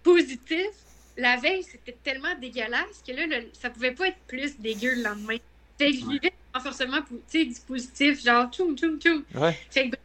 Positif, 0.03 0.71
la 1.19 1.37
veille, 1.37 1.63
c'était 1.63 1.97
tellement 2.03 2.35
dégueulasse 2.41 3.03
que 3.07 3.13
là, 3.13 3.41
ça 3.53 3.69
pouvait 3.69 3.93
pas 3.93 4.09
être 4.09 4.19
plus 4.27 4.59
dégueu 4.59 4.95
le 4.95 5.03
lendemain. 5.03 5.37
Fait 5.79 5.91
que 5.91 5.99
je 5.99 6.07
vivais 6.07 6.33
renforcement 6.57 6.99
dispositif, 7.33 8.23
genre 8.25 8.51
tchoum, 8.51 8.77
tchoum, 8.77 8.99
tchoum. 8.99 9.23
Ouais. 9.35 9.59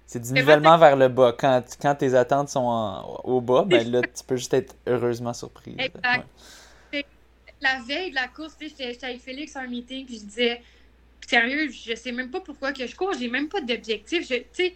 C'est 0.06 0.20
du 0.20 0.34
nivellement 0.34 0.78
vers 0.78 0.96
le 0.96 1.08
bas. 1.08 1.36
Quand, 1.38 1.64
quand 1.82 1.96
tes 1.96 2.14
attentes 2.16 2.50
sont 2.50 3.22
au 3.24 3.42
bas, 3.42 3.64
ben 3.66 3.90
là, 3.90 4.02
tu 4.16 4.24
peux 4.26 4.38
juste 4.38 4.54
être 4.54 4.76
heureusement 4.88 5.34
surpris. 5.34 5.76
Exact. 5.78 6.28
La 7.64 7.80
veille 7.88 8.10
de 8.10 8.16
la 8.16 8.28
course, 8.28 8.56
j'étais 8.60 8.98
avec 9.04 9.22
Félix 9.22 9.56
en 9.56 9.68
meeting, 9.68 10.06
puis 10.08 10.16
je 10.18 10.26
disais, 10.26 10.62
sérieux, 11.28 11.70
je 11.70 11.94
sais 11.94 12.12
même 12.12 12.32
pas 12.32 12.40
pourquoi 12.40 12.74
que 12.74 12.88
je 12.88 12.96
cours, 12.96 13.14
j'ai 13.14 13.30
même 13.30 13.50
pas 13.50 13.62
d'objectif. 13.62 14.28
C'est 14.28 14.76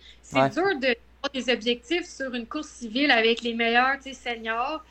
dur 0.54 0.80
de 0.80 0.96
des 1.34 1.52
objectifs 1.52 2.06
sur 2.06 2.34
une 2.34 2.46
course 2.46 2.68
civile 2.68 3.12
avec 3.12 3.42
les 3.42 3.54
meilleurs 3.54 3.98
seniors. 4.02 4.84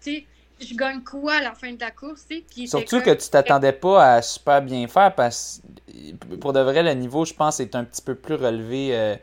Sais 0.00 0.24
je 0.60 0.74
gagne 0.74 1.02
quoi 1.02 1.34
à 1.34 1.40
la 1.42 1.54
fin 1.54 1.72
de 1.72 1.80
la 1.80 1.90
course, 1.90 2.24
Puis 2.28 2.68
Surtout 2.68 3.00
que 3.00 3.10
tu 3.10 3.28
t'attendais 3.28 3.72
pas 3.72 4.14
à 4.14 4.22
super 4.22 4.62
bien 4.62 4.86
faire 4.88 5.14
parce 5.14 5.62
que 5.86 6.36
pour 6.36 6.52
de 6.52 6.60
vrai, 6.60 6.82
le 6.82 6.92
niveau, 6.92 7.24
je 7.24 7.34
pense, 7.34 7.60
est 7.60 7.74
un 7.74 7.84
petit 7.84 8.02
peu 8.02 8.14
plus 8.14 8.34
relevé 8.34 8.90
euh, 8.92 9.16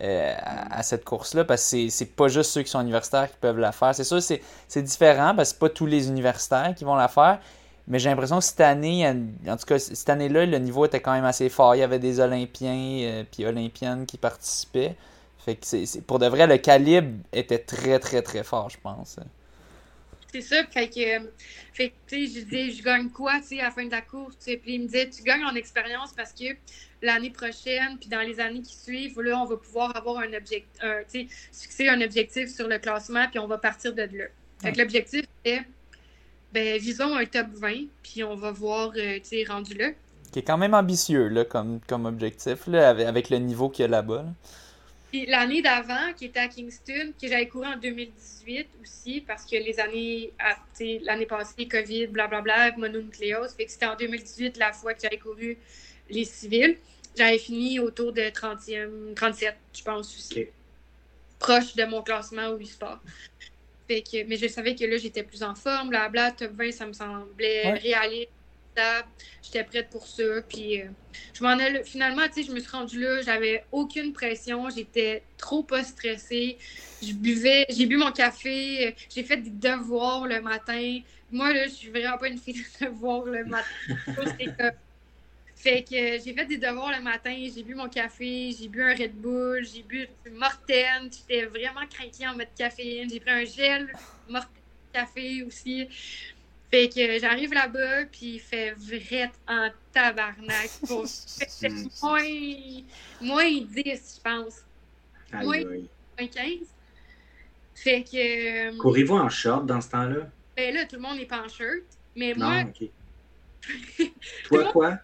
euh, 0.00 0.34
à, 0.38 0.82
cette 0.82 1.04
course-là 1.04 1.44
parce 1.44 1.70
que 1.70 1.88
c'est 1.88 2.16
pas 2.16 2.28
juste 2.28 2.50
ceux 2.50 2.62
qui 2.62 2.70
sont 2.70 2.80
universitaires 2.80 3.30
qui 3.30 3.36
peuvent 3.40 3.58
la 3.58 3.72
faire. 3.72 3.94
C'est 3.94 4.04
sûr, 4.04 4.20
c'est 4.22 4.82
différent 4.82 5.34
parce 5.34 5.50
que 5.50 5.54
c'est 5.54 5.60
pas 5.60 5.68
tous 5.68 5.86
les 5.86 6.08
universitaires 6.08 6.74
qui 6.74 6.84
vont 6.84 6.96
la 6.96 7.08
faire. 7.08 7.40
Mais 7.86 7.98
j'ai 7.98 8.10
l'impression 8.10 8.38
que 8.38 8.44
cette 8.44 8.60
année, 8.60 9.08
en 9.08 9.56
tout 9.56 9.64
cas, 9.66 9.78
cette 9.78 10.10
année-là, 10.10 10.44
le 10.44 10.58
niveau 10.58 10.84
était 10.84 11.00
quand 11.00 11.12
même 11.12 11.24
assez 11.24 11.48
fort. 11.48 11.74
Il 11.74 11.78
y 11.78 11.82
avait 11.82 11.98
des 11.98 12.20
Olympiens 12.20 12.74
et 12.74 13.24
euh, 13.40 13.48
Olympiennes 13.48 14.04
qui 14.04 14.18
participaient. 14.18 14.94
Fait 15.38 15.54
que 15.56 15.64
c'est 15.64 16.02
pour 16.02 16.18
de 16.18 16.26
vrai, 16.26 16.46
le 16.46 16.58
calibre 16.58 17.24
était 17.32 17.58
très, 17.58 17.98
très, 17.98 18.20
très 18.20 18.44
fort, 18.44 18.68
je 18.68 18.76
pense. 18.82 19.18
C'est 20.32 20.42
ça, 20.42 20.62
fait 20.70 20.88
que, 20.88 21.30
fait 21.72 21.92
tu 22.06 22.26
sais, 22.26 22.40
je 22.40 22.44
disais, 22.44 22.70
je 22.70 22.82
gagne 22.82 23.08
quoi, 23.08 23.40
tu 23.40 23.48
sais, 23.48 23.60
à 23.60 23.64
la 23.64 23.70
fin 23.70 23.86
de 23.86 23.90
la 23.90 24.02
course, 24.02 24.36
puis 24.44 24.60
il 24.66 24.82
me 24.82 24.86
disait, 24.86 25.08
tu 25.08 25.22
gagnes 25.22 25.44
en 25.44 25.54
expérience 25.54 26.12
parce 26.12 26.32
que 26.32 26.44
l'année 27.00 27.30
prochaine, 27.30 27.96
puis 27.98 28.10
dans 28.10 28.20
les 28.20 28.38
années 28.38 28.60
qui 28.60 28.76
suivent, 28.76 29.20
là, 29.22 29.40
on 29.40 29.46
va 29.46 29.56
pouvoir 29.56 29.96
avoir 29.96 30.18
un 30.18 30.34
objectif, 30.34 30.66
tu 31.10 31.20
sais, 31.20 31.26
fixer 31.52 31.88
un 31.88 32.02
objectif 32.02 32.54
sur 32.54 32.68
le 32.68 32.78
classement, 32.78 33.26
puis 33.30 33.38
on 33.38 33.46
va 33.46 33.56
partir 33.56 33.94
de 33.94 34.02
là. 34.02 34.24
Fait 34.60 34.72
que 34.72 34.78
l'objectif 34.78 35.24
est, 35.44 35.62
ben, 36.52 36.78
visons 36.78 37.16
un 37.16 37.24
top 37.24 37.46
20, 37.54 37.86
puis 38.02 38.24
on 38.24 38.34
va 38.34 38.50
voir, 38.50 38.92
euh, 38.96 39.16
tu 39.16 39.20
sais, 39.24 39.44
rendu 39.48 39.74
là. 39.74 39.90
Qui 40.32 40.40
est 40.40 40.42
quand 40.42 40.58
même 40.58 40.74
ambitieux, 40.74 41.28
là, 41.28 41.44
comme, 41.46 41.80
comme 41.86 42.04
objectif, 42.04 42.66
là, 42.66 42.90
avec, 42.90 43.30
le 43.30 43.38
niveau 43.38 43.70
qu'il 43.70 43.84
y 43.84 43.84
a 43.86 43.88
là-bas. 43.88 44.16
là 44.16 44.22
bas 44.22 44.34
puis 45.10 45.26
l'année 45.26 45.62
d'avant, 45.62 46.12
qui 46.16 46.26
était 46.26 46.40
à 46.40 46.48
Kingston, 46.48 47.12
que 47.20 47.28
j'avais 47.28 47.48
couru 47.48 47.66
en 47.66 47.76
2018 47.76 48.68
aussi, 48.82 49.20
parce 49.22 49.44
que 49.44 49.56
les 49.56 49.80
années, 49.80 50.32
l'année 51.02 51.26
passée, 51.26 51.66
COVID, 51.66 52.08
blablabla, 52.08 52.76
mononucléose, 52.76 53.54
fait 53.54 53.64
que 53.64 53.70
c'était 53.72 53.86
en 53.86 53.96
2018 53.96 54.58
la 54.58 54.72
fois 54.72 54.94
que 54.94 55.00
j'avais 55.02 55.18
couru 55.18 55.56
les 56.10 56.24
civils. 56.24 56.76
J'avais 57.16 57.38
fini 57.38 57.80
autour 57.80 58.12
de 58.12 58.22
30e, 58.22 59.14
37, 59.14 59.56
je 59.76 59.82
pense 59.82 60.14
aussi. 60.16 60.46
Proche 61.38 61.74
de 61.74 61.84
mon 61.84 62.02
classement 62.02 62.48
au 62.48 62.62
sport. 62.64 63.00
Fait 63.88 64.02
que, 64.02 64.24
mais 64.24 64.36
je 64.36 64.46
savais 64.46 64.74
que 64.74 64.84
là, 64.84 64.98
j'étais 64.98 65.22
plus 65.22 65.42
en 65.42 65.54
forme, 65.54 65.88
blabla, 65.88 66.32
top 66.32 66.52
20, 66.52 66.72
ça 66.72 66.86
me 66.86 66.92
semblait 66.92 67.72
réaliste 67.72 68.30
J'étais 69.42 69.64
prête 69.64 69.90
pour 69.90 70.06
ça. 70.06 70.42
Puis 70.48 70.80
euh, 70.80 70.88
je 71.34 71.42
m'en 71.42 71.58
ai 71.58 71.82
finalement, 71.84 72.22
tu 72.32 72.42
je 72.42 72.52
me 72.52 72.60
suis 72.60 72.70
rendue 72.70 73.00
là, 73.00 73.22
j'avais 73.22 73.64
aucune 73.72 74.12
pression, 74.12 74.68
j'étais 74.70 75.22
trop 75.36 75.62
pas 75.62 75.84
stressée. 75.84 76.58
Je 77.02 77.12
buvais, 77.12 77.66
j'ai 77.70 77.86
bu 77.86 77.96
mon 77.96 78.12
café, 78.12 78.94
j'ai 79.14 79.22
fait 79.22 79.38
des 79.38 79.50
devoirs 79.50 80.26
le 80.26 80.40
matin. 80.40 81.00
Moi, 81.30 81.52
là, 81.52 81.66
je 81.66 81.72
suis 81.72 81.90
vraiment 81.90 82.18
pas 82.18 82.28
une 82.28 82.38
fille 82.38 82.64
de 82.80 82.86
devoirs 82.86 83.24
le 83.24 83.44
matin. 83.44 83.68
Fait 85.58 85.82
que 85.82 85.94
euh, 85.94 86.20
j'ai 86.24 86.34
fait 86.34 86.46
des 86.46 86.56
devoirs 86.56 86.92
le 86.96 87.02
matin, 87.02 87.34
j'ai 87.52 87.64
bu 87.64 87.74
mon 87.74 87.88
café, 87.88 88.52
j'ai 88.56 88.68
bu 88.68 88.80
un 88.80 88.94
Red 88.94 89.14
Bull, 89.14 89.64
j'ai 89.64 89.82
bu 89.82 90.08
une 90.24 90.40
j'étais 91.10 91.46
vraiment 91.46 91.84
craquée 91.90 92.28
en 92.28 92.36
mode 92.36 92.46
caféine, 92.56 93.10
j'ai 93.10 93.18
pris 93.18 93.30
un 93.30 93.44
gel 93.44 93.92
Morten 94.28 94.52
café 94.92 95.42
aussi. 95.42 95.88
Fait 96.70 96.88
que 96.90 97.18
j'arrive 97.18 97.54
là-bas, 97.54 98.04
puis 98.12 98.34
il 98.34 98.40
fait 98.40 98.72
vrai 98.72 99.30
en 99.48 99.70
tabarnak. 99.92 100.70
Pour... 100.86 101.04
moins, 102.02 102.82
moins 103.22 103.60
10, 103.60 103.74
je 103.84 104.22
pense. 104.22 104.64
Moins, 105.32 105.64
moins 105.64 106.28
15. 106.28 106.66
Fait 107.74 108.02
que. 108.02 108.70
Euh, 108.70 108.78
Courez-vous 108.78 109.16
en 109.16 109.28
short 109.28 109.64
dans 109.64 109.80
ce 109.80 109.90
temps-là? 109.90 110.28
Ben 110.56 110.74
là, 110.74 110.84
tout 110.84 110.96
le 110.96 111.02
monde 111.02 111.16
n'est 111.16 111.26
pas 111.26 111.42
en 111.42 111.48
shirt. 111.48 111.84
Mais 112.16 112.34
moi. 112.34 112.64
Non, 112.64 112.70
ok. 112.70 112.90
Toi, 114.44 114.72
quoi? 114.72 114.98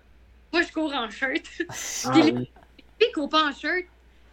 Moi, 0.52 0.62
je 0.62 0.72
cours 0.72 0.92
en 0.92 1.08
shirt. 1.08 1.46
Ah, 2.04 2.12
oui. 2.14 2.32
les 2.32 2.44
filles 3.00 3.12
courent 3.14 3.28
pas 3.28 3.48
en 3.48 3.52
shirt, 3.52 3.86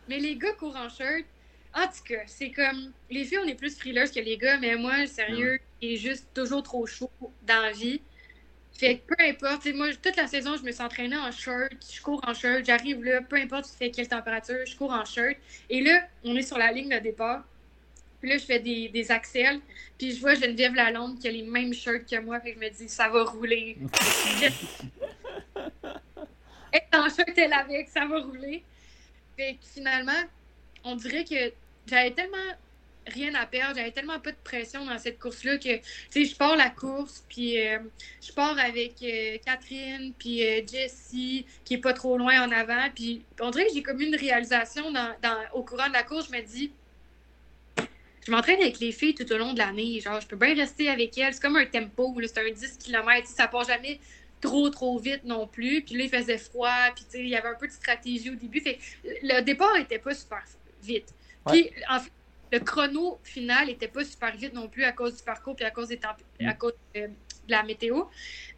mais 0.09 0.19
les 0.19 0.35
gars 0.35 0.53
courent 0.53 0.75
en 0.75 0.89
shirt. 0.89 1.25
En 1.73 1.87
tout 1.87 2.03
cas, 2.05 2.21
c'est 2.25 2.51
comme. 2.51 2.91
Les 3.09 3.23
filles, 3.23 3.39
on 3.43 3.47
est 3.47 3.55
plus 3.55 3.77
frileuses 3.77 4.11
que 4.11 4.19
les 4.19 4.37
gars, 4.37 4.57
mais 4.57 4.75
moi, 4.75 5.05
sérieux, 5.07 5.59
il 5.81 5.93
est 5.93 5.97
juste 5.97 6.27
toujours 6.33 6.63
trop 6.63 6.85
chaud 6.85 7.11
dans 7.47 7.61
la 7.61 7.71
vie. 7.71 8.01
Fait 8.73 8.97
que 8.97 9.15
peu 9.15 9.23
importe, 9.23 9.67
moi, 9.73 9.89
toute 9.93 10.15
la 10.15 10.27
saison, 10.27 10.55
je 10.57 10.63
me 10.63 10.71
suis 10.71 10.81
entraînée 10.81 11.17
en 11.17 11.31
shirt, 11.31 11.71
je 11.93 12.01
cours 12.01 12.21
en 12.27 12.33
shirt, 12.33 12.65
j'arrive 12.65 13.03
là, 13.03 13.21
peu 13.21 13.35
importe 13.35 13.65
tu 13.65 13.77
fais 13.77 13.91
quelle 13.91 14.07
température, 14.07 14.65
je 14.65 14.75
cours 14.75 14.91
en 14.91 15.05
shirt. 15.05 15.37
Et 15.69 15.81
là, 15.81 16.07
on 16.23 16.35
est 16.35 16.41
sur 16.41 16.57
la 16.57 16.71
ligne 16.71 16.89
de 16.89 16.99
départ. 16.99 17.43
Puis 18.19 18.29
là, 18.29 18.37
je 18.37 18.45
fais 18.45 18.59
des, 18.59 18.89
des 18.89 19.11
accels. 19.11 19.59
Puis 19.97 20.15
je 20.15 20.21
vois 20.21 20.35
Geneviève 20.35 20.73
Lalonde 20.73 21.19
qui 21.19 21.27
a 21.27 21.31
les 21.31 21.43
mêmes 21.43 21.73
shirts 21.73 22.09
que 22.09 22.19
moi. 22.19 22.39
Puis 22.39 22.53
je 22.53 22.59
me 22.59 22.69
dis, 22.69 22.89
ça 22.89 23.09
va 23.09 23.23
rouler. 23.23 23.77
elle 26.71 26.81
est 26.81 26.95
en 26.95 27.09
shirt, 27.09 27.37
elle 27.37 27.53
avec, 27.53 27.89
ça 27.89 28.05
va 28.05 28.19
rouler. 28.19 28.63
Fait 29.37 29.53
que 29.53 29.65
finalement, 29.73 30.23
on 30.83 30.95
dirait 30.95 31.23
que 31.23 31.53
j'avais 31.87 32.11
tellement 32.11 32.37
rien 33.07 33.33
à 33.35 33.45
perdre, 33.45 33.75
j'avais 33.77 33.91
tellement 33.91 34.19
pas 34.19 34.31
de 34.31 34.37
pression 34.43 34.85
dans 34.85 34.97
cette 34.97 35.19
course-là 35.19 35.57
que, 35.57 35.77
tu 35.77 35.81
sais, 36.09 36.25
je 36.25 36.35
pars 36.35 36.55
la 36.55 36.69
course, 36.69 37.23
puis 37.29 37.59
euh, 37.59 37.79
je 38.21 38.31
pars 38.31 38.57
avec 38.59 38.95
euh, 39.03 39.37
Catherine, 39.45 40.13
puis 40.17 40.45
euh, 40.45 40.61
Jessie, 40.65 41.45
qui 41.65 41.75
est 41.75 41.79
pas 41.79 41.93
trop 41.93 42.17
loin 42.17 42.47
en 42.47 42.51
avant, 42.51 42.89
puis 42.93 43.23
on 43.39 43.49
dirait 43.49 43.67
que 43.67 43.73
j'ai 43.73 43.83
comme 43.83 44.01
une 44.01 44.15
réalisation 44.15 44.91
dans, 44.91 45.15
au 45.53 45.63
courant 45.63 45.87
de 45.87 45.93
la 45.93 46.03
course, 46.03 46.27
je 46.31 46.37
me 46.37 46.41
dis, 46.41 46.71
je 48.25 48.31
m'entraîne 48.31 48.61
avec 48.61 48.79
les 48.79 48.91
filles 48.91 49.15
tout 49.15 49.31
au 49.33 49.37
long 49.37 49.53
de 49.53 49.57
l'année, 49.57 49.99
genre, 49.99 50.21
je 50.21 50.27
peux 50.27 50.35
bien 50.35 50.53
rester 50.53 50.89
avec 50.89 51.17
elles, 51.17 51.33
c'est 51.33 51.41
comme 51.41 51.57
un 51.57 51.65
tempo, 51.65 52.15
c'est 52.23 52.37
un 52.37 52.51
10 52.51 52.77
km, 52.77 53.27
ça 53.27 53.47
part 53.47 53.63
jamais 53.63 53.99
trop, 54.41 54.69
trop 54.69 54.97
vite 54.99 55.23
non 55.23 55.47
plus, 55.47 55.81
puis 55.81 55.95
là, 55.97 56.03
il 56.03 56.09
faisait 56.09 56.37
froid, 56.37 56.91
puis 56.95 57.05
tu 57.05 57.11
sais, 57.11 57.19
il 57.19 57.29
y 57.29 57.35
avait 57.35 57.49
un 57.49 57.55
peu 57.55 57.67
de 57.67 57.73
stratégie 57.73 58.29
au 58.29 58.35
début, 58.35 58.63
le 59.03 59.41
départ 59.41 59.75
était 59.77 59.99
pas 59.99 60.13
super 60.13 60.43
vite. 60.83 61.13
Puis, 61.47 61.71
en 61.89 61.99
fait, 61.99 62.11
le 62.51 62.59
chrono 62.59 63.19
final 63.23 63.67
n'était 63.67 63.87
pas 63.87 64.03
super 64.03 64.35
vite 64.35 64.53
non 64.53 64.67
plus 64.67 64.83
à 64.83 64.91
cause 64.91 65.15
du 65.15 65.23
parcours 65.23 65.55
puis 65.55 65.65
à 65.65 65.71
cause, 65.71 65.87
des 65.87 65.99
mm. 66.39 66.47
à 66.47 66.53
cause 66.53 66.73
de, 66.93 67.09
la 67.47 67.63
météo. 67.63 68.03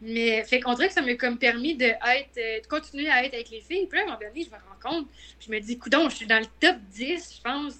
Mais 0.01 0.43
fait 0.43 0.59
qu'on 0.59 0.73
dirait 0.73 0.87
que 0.87 0.93
ça 0.93 1.01
m'a 1.01 1.13
comme 1.15 1.37
permis 1.37 1.75
de, 1.75 1.85
être, 1.85 2.37
euh, 2.37 2.59
de 2.59 2.67
continuer 2.67 3.09
à 3.09 3.23
être 3.23 3.33
avec 3.33 3.49
les 3.49 3.61
filles. 3.61 3.87
Puis 3.87 3.97
là, 3.97 4.03
à 4.03 4.03
un 4.03 4.05
moment 4.07 4.19
donné, 4.19 4.43
je 4.43 4.49
me 4.49 4.55
rends 4.55 4.91
compte, 4.91 5.07
je 5.39 5.51
me 5.51 5.59
dis, 5.59 5.77
coudon, 5.77 6.09
je 6.09 6.15
suis 6.15 6.27
dans 6.27 6.39
le 6.39 6.45
top 6.59 6.77
10, 6.91 7.37
je 7.37 7.41
pense. 7.41 7.75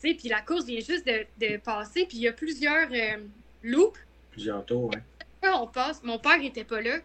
Puis 0.00 0.28
la 0.28 0.40
course 0.40 0.66
vient 0.66 0.80
juste 0.80 1.06
de, 1.06 1.56
passer. 1.58 2.06
Puis 2.06 2.18
il 2.18 2.22
y 2.22 2.28
a 2.28 2.32
plusieurs 2.32 2.88
euh, 2.92 3.16
loops. 3.62 3.98
Plusieurs 4.30 4.64
tours, 4.64 4.90
oui. 4.92 5.00
On 5.42 5.66
passe. 5.68 6.02
Mon 6.02 6.18
père 6.18 6.38
n'était 6.38 6.64
pas 6.64 6.80
là. 6.80 6.98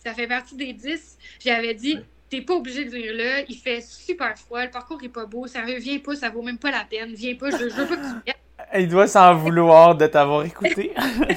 Ça 0.00 0.12
fait 0.12 0.26
partie 0.26 0.56
des 0.56 0.72
10. 0.72 1.18
J'avais 1.40 1.74
dit, 1.74 1.98
T'es 2.30 2.42
pas 2.42 2.54
obligé 2.54 2.84
de 2.84 2.90
venir 2.90 3.14
là. 3.14 3.42
Il 3.48 3.56
fait 3.56 3.80
super 3.80 4.36
froid. 4.38 4.62
Le 4.64 4.70
parcours 4.70 5.02
est 5.02 5.08
pas 5.08 5.26
beau. 5.26 5.46
Ça 5.46 5.62
revient 5.62 5.98
pas. 5.98 6.14
Ça 6.14 6.30
vaut 6.30 6.42
même 6.42 6.58
pas 6.58 6.70
la 6.70 6.84
peine. 6.84 7.14
Viens 7.14 7.34
pas. 7.34 7.50
Je, 7.50 7.64
veux 7.64 7.86
pas 7.86 7.96
que 7.96 8.02
tu 8.02 8.22
viennes. 8.24 8.36
Il 8.74 8.88
doit 8.88 9.06
s'en 9.06 9.34
vouloir 9.34 9.94
de 9.94 10.06
t'avoir 10.06 10.44
écouté. 10.44 10.92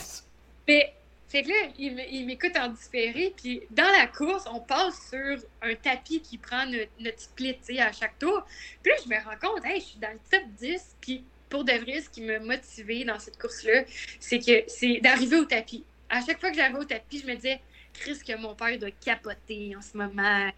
Mais, 0.67 0.93
fait 1.29 1.43
que 1.43 1.49
là, 1.49 1.55
il 1.77 2.25
m'écoute 2.25 2.57
en 2.57 2.69
différé. 2.69 3.33
Puis 3.35 3.61
dans 3.71 3.89
la 3.97 4.07
course, 4.07 4.45
on 4.53 4.59
passe 4.59 5.09
sur 5.09 5.37
un 5.61 5.75
tapis 5.75 6.19
qui 6.19 6.37
prend 6.37 6.65
notre, 6.65 7.19
split 7.19 7.55
à 7.79 7.93
chaque 7.93 8.19
tour. 8.19 8.43
Puis 8.83 8.91
là, 8.91 8.97
je 9.03 9.09
me 9.09 9.15
rends 9.15 9.37
compte, 9.39 9.65
hey, 9.65 9.79
je 9.79 9.85
suis 9.85 9.99
dans 9.99 10.11
le 10.11 10.19
top 10.29 10.43
10. 10.59 10.97
Puis 10.99 11.23
pour 11.49 11.63
de 11.63 11.73
vrai, 11.73 12.01
ce 12.01 12.09
qui 12.09 12.21
m'a 12.21 12.39
motivé 12.39 13.05
dans 13.05 13.19
cette 13.19 13.39
course-là, 13.39 13.83
c'est 14.19 14.39
que 14.39 14.63
c'est 14.67 14.99
d'arriver 15.01 15.37
au 15.37 15.45
tapis. 15.45 15.85
À 16.09 16.19
chaque 16.25 16.39
fois 16.39 16.49
que 16.49 16.57
j'arrivais 16.57 16.79
au 16.79 16.85
tapis, 16.85 17.19
je 17.19 17.27
me 17.27 17.35
disais, 17.35 17.61
Chris, 17.93 18.19
que 18.25 18.35
mon 18.37 18.55
père 18.55 18.77
doit 18.77 18.91
capoter 18.91 19.73
en 19.77 19.81
ce 19.81 19.95
moment 19.97 20.49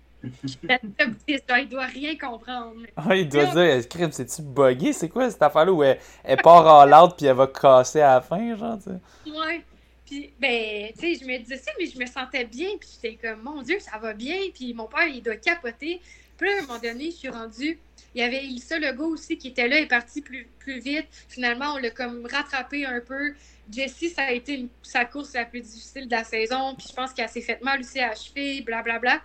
il 1.27 1.69
doit 1.69 1.85
rien 1.85 2.17
comprendre. 2.17 2.85
Ah, 2.95 3.15
il 3.15 3.27
doit 3.27 3.45
dire, 3.45 3.87
crime, 3.89 4.11
c'est-tu 4.11 4.41
buggé? 4.41 4.93
C'est 4.93 5.09
quoi 5.09 5.29
cette 5.29 5.41
affaire-là 5.41 5.71
où 5.71 5.83
elle, 5.83 5.97
part 6.41 6.65
en 6.65 6.85
l'autre 6.85 7.15
puis 7.15 7.25
elle 7.25 7.35
va 7.35 7.47
casser 7.47 8.01
à 8.01 8.15
la 8.15 8.21
fin, 8.21 8.55
genre, 8.55 8.77
tu 8.77 8.91
sais? 8.91 9.31
Ouais. 9.31 9.61
Puis, 10.05 10.33
ben, 10.39 10.91
tu 10.93 10.99
sais, 10.99 11.15
je 11.21 11.25
me 11.25 11.37
disais 11.39 11.57
ça, 11.57 11.71
mais 11.79 11.87
je 11.87 11.97
me 11.97 12.05
sentais 12.05 12.45
bien, 12.45 12.69
puis 12.79 12.89
j'étais 12.93 13.15
comme, 13.15 13.41
mon 13.41 13.61
Dieu, 13.61 13.79
ça 13.79 13.97
va 13.97 14.13
bien, 14.13 14.37
puis 14.53 14.73
mon 14.73 14.87
père, 14.87 15.07
il 15.07 15.21
doit 15.21 15.37
capoter. 15.37 16.01
Puis 16.37 16.49
là, 16.49 16.55
à 16.55 16.59
un 16.59 16.61
moment 16.67 16.79
donné, 16.79 17.05
je 17.05 17.15
suis 17.15 17.29
rendue. 17.29 17.79
Il 18.15 18.21
y 18.21 18.23
avait 18.23 18.43
Elissa 18.43 18.77
Legault 18.77 19.13
aussi 19.13 19.37
qui 19.37 19.49
était 19.49 19.67
là, 19.67 19.79
et 19.79 19.87
parti 19.87 20.21
plus, 20.21 20.47
plus 20.59 20.79
vite. 20.79 21.07
Finalement, 21.29 21.73
on 21.73 21.77
l'a 21.77 21.89
comme 21.89 22.27
rattrapé 22.31 22.85
un 22.85 22.99
peu. 22.99 23.33
Jessie, 23.71 24.09
ça 24.09 24.23
a 24.23 24.31
été 24.31 24.67
sa 24.83 25.05
course 25.05 25.33
la 25.33 25.45
plus 25.45 25.61
difficile 25.61 26.07
de 26.07 26.11
la 26.11 26.23
saison, 26.23 26.75
puis 26.75 26.87
je 26.89 26.93
pense 26.93 27.13
qu'elle 27.13 27.29
s'est 27.29 27.41
fait 27.41 27.61
mal 27.63 27.79
aussi 27.79 27.99
à 27.99 28.09
la 28.09 28.15
cheville, 28.15 28.61
blablabla. 28.61 28.99
Bla, 28.99 29.17
bla. 29.17 29.21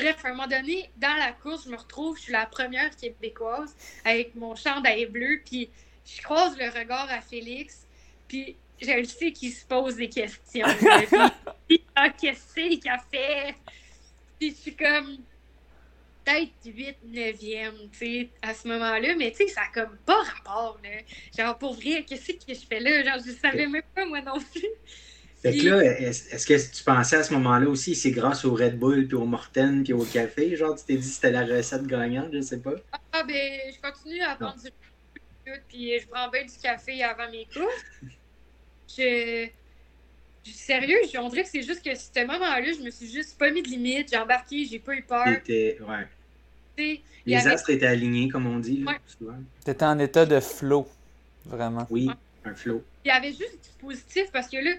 Bref, 0.00 0.24
à 0.24 0.28
un 0.28 0.30
moment 0.30 0.46
donné, 0.46 0.90
dans 0.96 1.14
la 1.18 1.32
course, 1.32 1.64
je 1.66 1.70
me 1.70 1.76
retrouve, 1.76 2.16
je 2.16 2.22
suis 2.22 2.32
la 2.32 2.46
première 2.46 2.96
québécoise 2.96 3.76
avec 4.02 4.34
mon 4.34 4.54
chandail 4.54 5.04
bleu, 5.04 5.42
puis 5.44 5.68
je 6.06 6.22
croise 6.22 6.56
le 6.56 6.70
regard 6.70 7.10
à 7.10 7.20
Félix, 7.20 7.86
puis 8.26 8.56
je 8.80 8.90
le 8.90 9.04
sais 9.04 9.30
qu'il 9.32 9.52
se 9.52 9.66
pose 9.66 9.96
des 9.96 10.08
questions. 10.08 10.66
puis, 11.68 11.84
ah, 11.94 12.08
qu'est-ce 12.08 12.54
qu'il 12.54 12.88
a 12.88 12.98
fait? 13.12 13.54
Puis 14.38 14.50
je 14.52 14.54
suis 14.54 14.74
comme 14.74 15.18
peut-être 16.24 16.52
8, 16.64 16.96
9e, 17.06 17.90
tu 17.90 17.98
sais, 17.98 18.28
à 18.40 18.54
ce 18.54 18.68
moment-là, 18.68 19.14
mais 19.16 19.32
tu 19.32 19.38
sais, 19.38 19.48
ça 19.48 19.62
n'a 19.62 19.68
comme 19.68 19.98
pas 19.98 20.22
rapport, 20.22 20.78
là. 20.82 20.90
Genre, 21.36 21.58
pour 21.58 21.74
vrai, 21.74 22.06
qu'est-ce 22.08 22.32
que 22.32 22.54
je 22.54 22.66
fais 22.66 22.80
là? 22.80 23.02
Genre, 23.04 23.22
je 23.26 23.32
savais 23.32 23.66
même 23.66 23.82
pas, 23.94 24.06
moi 24.06 24.22
non 24.22 24.38
plus. 24.38 24.68
Fait 25.42 25.56
que 25.56 25.68
là, 25.68 25.82
est-ce 25.82 26.46
que 26.46 26.76
tu 26.76 26.84
pensais 26.84 27.16
à 27.16 27.22
ce 27.22 27.32
moment-là 27.32 27.66
aussi, 27.68 27.94
c'est 27.94 28.10
grâce 28.10 28.44
au 28.44 28.54
Red 28.54 28.78
Bull, 28.78 29.06
puis 29.06 29.16
au 29.16 29.24
Morten, 29.24 29.82
puis 29.82 29.94
au 29.94 30.04
café? 30.04 30.54
Genre, 30.54 30.76
tu 30.76 30.84
t'es 30.84 30.96
dit 30.96 31.08
que 31.08 31.14
c'était 31.14 31.30
la 31.30 31.46
recette 31.46 31.86
gagnante, 31.86 32.28
je 32.32 32.40
sais 32.42 32.58
pas? 32.58 32.74
Ah, 33.12 33.22
ben, 33.22 33.60
je 33.74 33.80
continue 33.80 34.20
à 34.20 34.34
prendre 34.36 34.56
du 34.62 34.68
puis 35.68 35.98
je 35.98 36.06
prends 36.06 36.28
bien 36.28 36.44
du 36.44 36.56
café 36.62 37.02
avant 37.02 37.30
mes 37.30 37.46
courses. 37.52 37.84
Je. 38.96 39.48
Sérieux, 40.42 40.98
on 41.18 41.28
dirait 41.28 41.44
que 41.44 41.48
c'est 41.48 41.62
juste 41.62 41.84
que 41.84 41.94
ce 41.94 42.26
moment-là, 42.26 42.72
je 42.72 42.82
me 42.82 42.90
suis 42.90 43.08
juste 43.08 43.38
pas 43.38 43.50
mis 43.50 43.62
de 43.62 43.68
limite, 43.68 44.08
j'ai 44.10 44.16
embarqué, 44.16 44.64
j'ai 44.64 44.78
pas 44.78 44.94
eu 44.94 45.02
peur. 45.02 45.26
Ouais. 45.26 47.00
Les 47.26 47.46
astres 47.46 47.70
étaient 47.70 47.86
alignés, 47.86 48.28
comme 48.28 48.46
on 48.46 48.58
dit, 48.58 48.78
là, 48.78 48.96
souvent. 49.06 49.36
T'étais 49.64 49.84
en 49.84 49.98
état 49.98 50.26
de 50.26 50.40
flow, 50.40 50.88
vraiment. 51.44 51.86
Oui, 51.90 52.10
un 52.44 52.54
flow. 52.54 52.82
Il 53.04 53.08
y 53.08 53.10
avait 53.10 53.32
juste 53.32 53.58
du 53.62 53.86
positif 53.86 54.32
parce 54.32 54.48
que 54.48 54.56
là, 54.56 54.72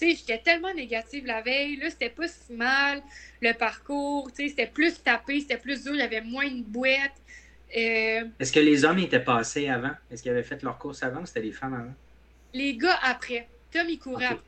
j'étais 0.00 0.38
tellement 0.38 0.72
négative 0.72 1.26
la 1.26 1.42
veille. 1.42 1.76
Là, 1.76 1.90
c'était 1.90 2.10
pas 2.10 2.28
si 2.28 2.52
mal 2.52 3.02
le 3.40 3.52
parcours. 3.52 4.28
C'était 4.34 4.66
plus 4.66 5.02
tapé, 5.02 5.40
c'était 5.40 5.56
plus 5.56 5.84
dur, 5.84 5.94
il 5.94 6.00
y 6.00 6.02
avait 6.02 6.22
moins 6.22 6.50
de 6.50 6.62
boîtes. 6.62 7.20
Euh, 7.76 8.24
Est-ce 8.38 8.52
que 8.52 8.60
les 8.60 8.84
hommes 8.84 8.98
étaient 8.98 9.20
passés 9.20 9.68
avant? 9.68 9.92
Est-ce 10.10 10.22
qu'ils 10.22 10.32
avaient 10.32 10.42
fait 10.42 10.62
leur 10.62 10.78
course 10.78 11.02
avant 11.02 11.20
ou 11.20 11.26
c'était 11.26 11.42
les 11.42 11.52
femmes 11.52 11.74
avant? 11.74 11.94
Les 12.52 12.76
gars 12.76 12.98
après. 13.02 13.48
Tom, 13.72 13.86
il 13.88 13.98
courait 13.98 14.26
après. 14.26 14.44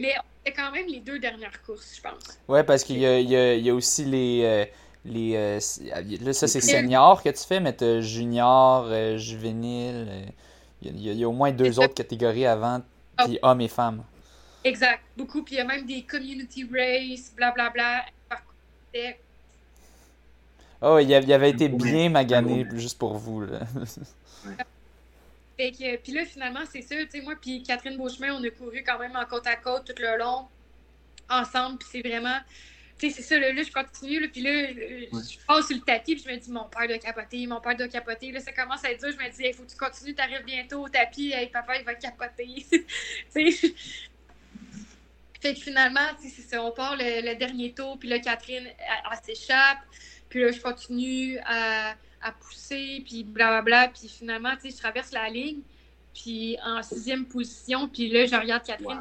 Mais 0.00 0.14
c'était 0.38 0.56
quand 0.56 0.72
même 0.72 0.86
les 0.86 1.00
deux 1.00 1.18
dernières 1.18 1.62
courses, 1.62 1.96
je 1.96 2.00
pense. 2.00 2.38
Ouais, 2.48 2.64
parce 2.64 2.84
qu'il 2.84 2.96
y, 2.96 3.02
y, 3.02 3.70
a 3.70 3.74
aussi 3.74 4.04
les. 4.06 4.40
Euh, 4.44 4.64
les 5.04 5.34
euh, 5.36 5.60
là, 6.22 6.32
ça, 6.32 6.48
c'est 6.48 6.60
senior 6.62 7.22
que 7.22 7.28
tu 7.28 7.44
fais, 7.44 7.60
mais 7.60 7.76
tu 7.76 8.02
junior, 8.02 8.88
juvénile. 9.18 10.32
Il 10.80 11.00
y, 11.00 11.22
a 11.22 11.28
au 11.28 11.32
moins 11.32 11.52
deux 11.52 11.78
autres 11.78 11.94
catégories 11.94 12.46
avant, 12.46 12.82
ah. 13.18 13.24
puis 13.24 13.38
hommes 13.42 13.60
et 13.60 13.68
femmes. 13.68 14.02
Exact, 14.64 15.02
beaucoup. 15.16 15.42
Puis 15.42 15.56
il 15.56 15.58
y 15.58 15.60
a 15.60 15.64
même 15.64 15.86
des 15.86 16.02
community 16.02 16.68
race, 16.72 17.32
blablabla. 17.34 18.04
Oh, 20.80 20.98
il, 20.98 21.14
avait 21.14 21.50
été 21.50 21.68
bien 21.68 22.08
magané 22.08 22.66
juste 22.74 22.98
pour 22.98 23.16
vous. 23.16 23.42
Là. 23.42 23.60
Fait 25.56 25.70
que, 25.70 25.96
puis 25.96 26.12
là, 26.12 26.24
finalement, 26.24 26.64
c'est 26.70 26.82
ça, 26.82 26.96
tu 26.96 27.10
sais, 27.10 27.20
moi, 27.20 27.34
puis 27.40 27.62
Catherine 27.62 27.96
Beauchemin, 27.96 28.34
on 28.34 28.42
a 28.42 28.50
couru 28.50 28.82
quand 28.84 28.98
même 28.98 29.14
en 29.14 29.24
côte 29.26 29.46
à 29.46 29.56
côte 29.56 29.84
tout 29.84 30.02
le 30.02 30.18
long, 30.18 30.46
ensemble, 31.28 31.78
puis 31.78 31.88
c'est 31.92 32.08
vraiment, 32.08 32.38
tu 32.98 33.10
sais, 33.10 33.16
c'est 33.16 33.22
ça, 33.22 33.38
là, 33.38 33.50
je 33.62 33.70
continue, 33.70 34.20
là, 34.20 34.28
puis 34.32 34.40
là, 34.40 34.72
je 34.72 35.46
passe 35.46 35.66
sur 35.66 35.76
le 35.76 35.82
tapis, 35.82 36.14
puis 36.14 36.24
je 36.26 36.32
me 36.32 36.38
dis, 36.38 36.50
mon 36.50 36.64
père 36.64 36.88
doit 36.88 36.98
capoter, 36.98 37.46
mon 37.46 37.60
père 37.60 37.76
doit 37.76 37.88
capoter, 37.88 38.32
là, 38.32 38.40
ça 38.40 38.52
commence 38.52 38.82
à 38.84 38.90
être 38.90 39.00
dur, 39.00 39.12
je 39.12 39.24
me 39.24 39.30
dis, 39.30 39.42
il 39.44 39.54
faut 39.54 39.62
que 39.64 39.70
tu 39.70 39.76
continues, 39.76 40.14
t'arrives 40.14 40.44
bientôt 40.44 40.84
au 40.84 40.88
tapis, 40.88 41.32
hey, 41.32 41.48
papa, 41.48 41.76
il 41.76 41.84
va 41.84 41.94
capoter, 41.94 42.66
tu 42.70 43.52
sais, 43.52 43.74
fait 45.42 45.54
que 45.54 45.60
finalement, 45.60 46.06
c'est 46.20 46.56
on 46.56 46.70
part 46.70 46.94
le, 46.96 47.34
dernier 47.34 47.72
tour, 47.72 47.98
puis 47.98 48.08
là, 48.08 48.20
Catherine, 48.20 48.64
elle, 48.64 49.18
s'échappe, 49.24 49.78
puis 50.28 50.40
là, 50.40 50.52
je 50.52 50.60
continue 50.60 51.36
à, 51.44 51.96
pousser, 52.40 53.02
puis 53.04 53.24
blablabla, 53.24 53.88
puis 53.88 54.08
finalement, 54.08 54.54
tu 54.54 54.70
sais, 54.70 54.76
je 54.76 54.76
traverse 54.80 55.10
la 55.10 55.28
ligne, 55.28 55.62
puis 56.14 56.56
en 56.64 56.80
sixième 56.84 57.26
position, 57.26 57.88
puis 57.88 58.08
là, 58.08 58.24
je 58.24 58.36
regarde 58.36 58.62
Catherine, 58.62 59.00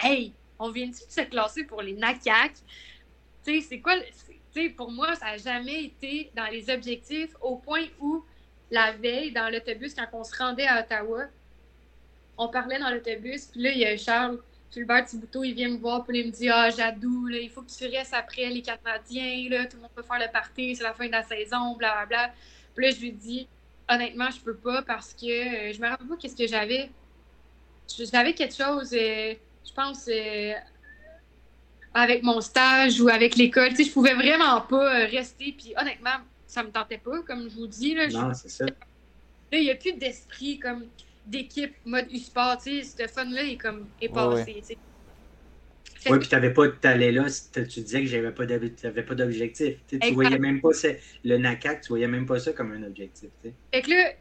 hey, 0.00 0.32
on 0.58 0.72
vient 0.72 0.88
de 0.88 0.94
se 0.94 1.20
classer 1.20 1.62
pour 1.62 1.82
les 1.82 1.92
NACAC? 1.92 2.54
Tu 3.44 3.60
sais, 3.60 3.66
c'est 3.68 3.78
quoi. 3.78 3.94
Tu 4.00 4.62
sais, 4.62 4.70
pour 4.70 4.90
moi, 4.90 5.14
ça 5.14 5.26
n'a 5.26 5.36
jamais 5.36 5.84
été 5.84 6.32
dans 6.34 6.46
les 6.46 6.68
objectifs 6.68 7.30
au 7.40 7.58
point 7.58 7.84
où 8.00 8.24
la 8.72 8.90
veille, 8.90 9.30
dans 9.30 9.48
l'autobus, 9.52 9.94
quand 9.94 10.08
on 10.14 10.24
se 10.24 10.36
rendait 10.36 10.66
à 10.66 10.80
Ottawa, 10.80 11.26
on 12.38 12.48
parlait 12.48 12.80
dans 12.80 12.90
l'autobus, 12.90 13.46
puis 13.46 13.62
là, 13.62 13.70
il 13.70 13.78
y 13.78 13.84
a 13.84 13.96
Charles 13.96 14.40
Gilbert 14.72 15.06
Thibouteau, 15.06 15.44
il 15.44 15.54
vient 15.54 15.70
me 15.70 15.78
voir, 15.78 16.04
puis 16.04 16.20
il 16.20 16.26
me 16.26 16.30
dit 16.30 16.48
Ah, 16.48 16.70
Jadou, 16.70 17.28
il 17.28 17.50
faut 17.50 17.62
que 17.62 17.70
tu 17.70 17.86
restes 17.86 18.14
après 18.14 18.46
les 18.50 18.62
Canadiens, 18.62 19.48
là, 19.48 19.66
tout 19.66 19.76
le 19.76 19.82
monde 19.82 19.90
peut 19.94 20.02
faire 20.02 20.18
le 20.18 20.30
party, 20.30 20.76
c'est 20.76 20.82
la 20.82 20.92
fin 20.92 21.06
de 21.06 21.12
la 21.12 21.22
saison, 21.22 21.76
blablabla. 21.76 22.32
Puis 22.74 22.84
là, 22.84 22.90
je 22.92 23.00
lui 23.00 23.12
dis 23.12 23.48
Honnêtement, 23.88 24.30
je 24.30 24.40
peux 24.40 24.56
pas 24.56 24.82
parce 24.82 25.14
que 25.14 25.26
euh, 25.26 25.72
je 25.72 25.80
me 25.80 25.88
rappelle 25.88 26.08
pas 26.08 26.16
qu'est-ce 26.16 26.36
que 26.36 26.46
j'avais. 26.46 26.90
J'avais 28.12 28.34
quelque 28.34 28.54
chose, 28.54 28.92
euh, 28.92 29.34
je 29.64 29.72
pense, 29.72 30.08
euh, 30.08 30.52
avec 31.94 32.24
mon 32.24 32.40
stage 32.40 33.00
ou 33.00 33.08
avec 33.08 33.36
l'école. 33.36 33.70
Tu 33.70 33.76
sais, 33.76 33.84
je 33.84 33.92
pouvais 33.92 34.14
vraiment 34.14 34.60
pas 34.62 35.06
rester, 35.06 35.54
puis 35.56 35.72
honnêtement, 35.80 36.16
ça 36.48 36.64
me 36.64 36.70
tentait 36.70 36.98
pas, 36.98 37.22
comme 37.22 37.48
je 37.48 37.54
vous 37.54 37.68
dis. 37.68 37.94
Là, 37.94 38.08
non, 38.08 38.34
c'est 38.34 38.48
ça. 38.48 38.66
Là, 38.66 38.72
il 39.52 39.62
n'y 39.62 39.70
a 39.70 39.76
plus 39.76 39.92
d'esprit 39.92 40.58
comme 40.58 40.86
d'équipe 41.26 41.74
mode 41.84 42.06
e-sport, 42.14 42.58
tu 42.62 42.82
sais, 42.82 43.06
ce 43.06 43.12
fun-là 43.12 43.42
est 43.42 43.56
comme 43.56 43.86
est 44.00 44.08
passé, 44.08 44.62
ouais. 44.68 44.78
Oui, 46.08 46.18
puis 46.20 46.28
tu 46.28 46.34
n'avais 46.34 46.52
pas, 46.52 46.66
allais 46.84 47.10
là, 47.10 47.24
tu 47.52 47.80
disais 47.80 48.02
que 48.02 48.06
j'avais 48.06 48.30
pas 48.30 48.44
pas 48.46 49.14
d'objectif. 49.14 49.76
Tu 49.88 50.12
voyais 50.12 50.38
même 50.38 50.60
pas 50.60 50.72
ça, 50.72 50.88
le 51.24 51.36
NACAC, 51.36 51.82
tu 51.82 51.88
voyais 51.88 52.06
même 52.06 52.26
pas 52.26 52.38
ça 52.38 52.52
comme 52.52 52.72
un 52.72 52.82
objectif. 52.84 53.28
T'sais. 53.40 53.52
Fait 53.72 53.82
que 53.82 53.90
là, 53.90 54.12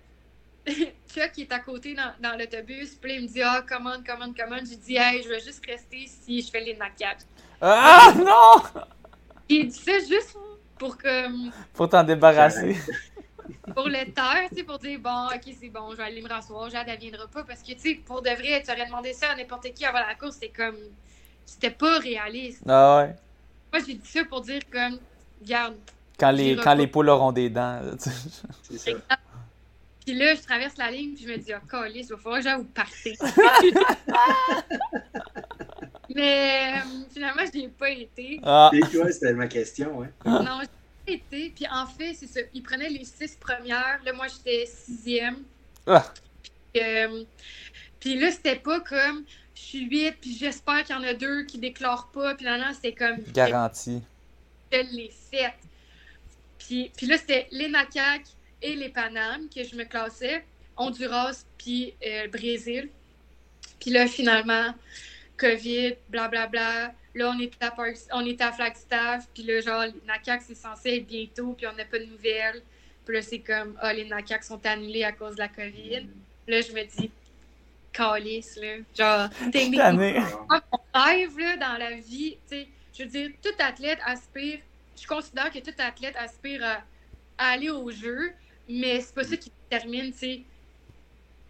Chuck 1.08 1.32
qui 1.34 1.42
est 1.42 1.52
à 1.52 1.60
côté 1.60 1.94
dans, 1.94 2.12
dans 2.22 2.38
l'autobus, 2.38 2.96
puis 2.96 3.16
il 3.16 3.22
me 3.24 3.28
dit 3.28 3.42
Ah, 3.44 3.64
commande, 3.68 4.06
commande, 4.06 4.36
commande. 4.36 4.62
J'ai 4.68 4.78
dit 4.78 4.96
Hey, 4.98 5.22
je 5.22 5.30
vais 5.30 5.40
juste 5.40 5.64
rester 5.66 6.06
si 6.08 6.42
je 6.42 6.50
fais 6.50 6.62
les 6.62 6.76
NACAC. 6.76 7.20
Ah 7.62 8.14
non! 8.18 8.82
Il 9.48 9.68
dit 9.68 9.78
ça 9.78 10.00
juste 10.00 10.36
pour 10.80 10.98
que. 10.98 11.50
Pour 11.74 11.90
t'en 11.90 12.04
débarrasser 12.04 12.76
pour 13.74 13.88
le 13.88 14.12
taire, 14.12 14.50
tu 14.50 14.58
sais, 14.58 14.64
pour 14.64 14.80
dire 14.80 15.00
bon, 15.00 15.28
ok, 15.28 15.54
c'est 15.60 15.70
bon, 15.70 15.92
je 15.92 15.98
vais 15.98 16.04
aller 16.04 16.22
me 16.22 16.30
rasseoir, 16.30 16.70
Jade, 16.70 16.88
elle 16.88 17.00
viendra 17.00 17.28
pas. 17.28 17.44
Parce 17.44 17.62
que, 17.62 17.74
tu 17.74 17.80
sais, 17.80 17.96
pour 18.06 18.22
de 18.22 18.30
vrai, 18.30 18.64
tu 18.64 18.72
aurais 18.72 18.86
demandé 18.86 19.14
ça 19.14 19.32
à 19.32 19.36
n'importe 19.36 19.74
qui 19.74 19.86
avant 19.86 20.00
la 20.00 20.16
course, 20.16 20.36
c'était 20.36 20.50
comme. 20.50 20.78
C'était 21.46 21.72
pas 21.72 22.00
réaliste. 22.00 22.64
Ah 22.68 22.98
ouais. 22.98 23.16
Moi, 23.72 23.84
j'ai 23.86 23.94
dit 23.94 24.08
ça 24.08 24.24
pour 24.26 24.42
dire 24.42 24.62
comme, 24.72 24.98
regarde. 25.42 25.76
Quand 26.18 26.32
les, 26.32 26.56
quand 26.56 26.74
les 26.74 26.88
poules 26.88 27.10
auront 27.10 27.32
des 27.32 27.50
dents. 27.50 27.82
c'est 28.00 28.78
ça. 28.78 28.92
Puis 30.06 30.14
là, 30.14 30.36
je 30.36 30.42
traverse 30.42 30.78
la 30.78 30.92
ligne, 30.92 31.16
puis 31.16 31.26
je 31.26 31.32
me 31.32 31.38
dis, 31.38 31.52
oh, 31.52 31.58
calice, 31.68 32.08
il 32.08 32.14
va 32.14 32.18
falloir 32.18 32.40
que 32.40 32.44
j'aille 32.44 32.64
partir. 32.66 33.16
Mais 36.16 36.76
euh, 36.76 36.80
finalement, 37.12 37.42
je 37.52 37.58
n'y 37.58 37.66
ai 37.66 37.70
pas 37.70 37.90
été. 37.90 38.40
Ah. 38.44 38.70
Toi, 38.92 39.12
c'était 39.12 39.34
ma 39.34 39.48
question, 39.48 39.98
ouais. 39.98 40.12
Non, 40.24 40.62
été. 41.08 41.52
Puis 41.56 41.66
en 41.72 41.86
fait, 41.88 42.14
c'est 42.14 42.28
ça. 42.28 42.40
Ils 42.54 42.64
prenaient 42.64 42.90
les 42.90 43.06
six 43.06 43.36
premières. 43.40 44.00
Là, 44.04 44.14
moi, 44.14 44.28
j'étais 44.28 44.66
sixième. 44.66 45.44
Ah. 45.88 46.12
Euh, 46.78 47.24
puis 48.00 48.20
là, 48.20 48.32
c'était 48.32 48.58
pas 48.58 48.80
comme 48.82 49.24
je 49.54 49.62
suis 49.62 49.86
huit, 49.86 50.16
puis 50.20 50.36
j'espère 50.36 50.84
qu'il 50.84 50.96
y 50.96 51.00
en 51.00 51.04
a 51.04 51.14
deux 51.14 51.44
qui 51.44 51.58
déclarent 51.58 52.10
pas. 52.12 52.36
Puis 52.36 52.46
là, 52.46 52.58
non, 52.58 52.74
c'était 52.74 52.94
comme. 52.94 53.18
Garantie. 53.34 54.02
Je 54.72 54.80
l'ai 54.92 55.12
faite. 55.32 55.54
Puis, 56.60 56.92
puis 56.96 57.06
là, 57.06 57.18
c'était 57.18 57.48
les 57.52 57.68
macaques 57.68 58.28
et 58.62 58.76
les 58.76 58.90
Panames 58.90 59.48
que 59.54 59.64
je 59.64 59.76
me 59.76 59.84
classais. 59.86 60.44
Honduras, 60.78 61.46
puis 61.58 61.94
euh, 62.06 62.28
Brésil. 62.28 62.90
Puis 63.80 63.92
là, 63.92 64.08
finalement, 64.08 64.74
COVID, 65.38 65.96
blablabla. 66.10 66.48
Bla, 66.50 66.88
bla, 66.88 66.96
Là, 67.16 67.32
on 67.34 67.40
était 67.40 67.66
à, 67.66 67.74
on 68.12 68.26
était 68.26 68.44
à 68.44 68.52
Flagstaff, 68.52 69.28
puis 69.34 69.44
là, 69.44 69.62
genre, 69.62 69.84
les 69.86 70.02
NACAC, 70.06 70.42
c'est 70.42 70.56
censé 70.56 70.98
être 70.98 71.08
bientôt, 71.08 71.54
puis 71.54 71.66
on 71.66 71.74
n'a 71.74 71.86
pas 71.86 71.98
de 71.98 72.06
nouvelles. 72.06 72.62
Puis 73.06 73.16
là, 73.16 73.22
c'est 73.22 73.40
comme, 73.40 73.78
ah, 73.80 73.94
les 73.94 74.04
NACAC 74.04 74.44
sont 74.44 74.64
annulés 74.66 75.06
à 75.06 75.14
cause 75.14 75.36
de 75.36 75.40
la 75.40 75.48
COVID. 75.48 76.08
Là, 76.48 76.62
je 76.62 76.74
me 76.74 76.84
dis, 76.84 77.10
calice, 77.94 78.58
là. 78.58 78.78
Genre, 78.98 79.30
techniquement, 79.52 79.94
mon 79.94 81.02
rêve, 81.02 81.40
là, 81.40 81.56
dans 81.56 81.78
la 81.78 81.92
vie, 81.92 82.38
tu 82.50 82.58
sais, 82.58 82.68
je 82.98 83.04
veux 83.04 83.10
dire, 83.10 83.30
tout 83.42 83.64
athlète 83.64 84.00
aspire, 84.06 84.60
je 85.02 85.08
considère 85.08 85.52
que 85.52 85.60
tout 85.60 85.74
athlète 85.78 86.16
aspire 86.18 86.64
à, 86.64 86.84
aller 87.38 87.70
au 87.70 87.90
jeu, 87.92 88.34
mais 88.68 89.00
c'est 89.00 89.16
pas 89.16 89.24
ça 89.24 89.38
qui 89.38 89.52
détermine, 89.70 90.12
tu 90.12 90.18
sais, 90.18 90.42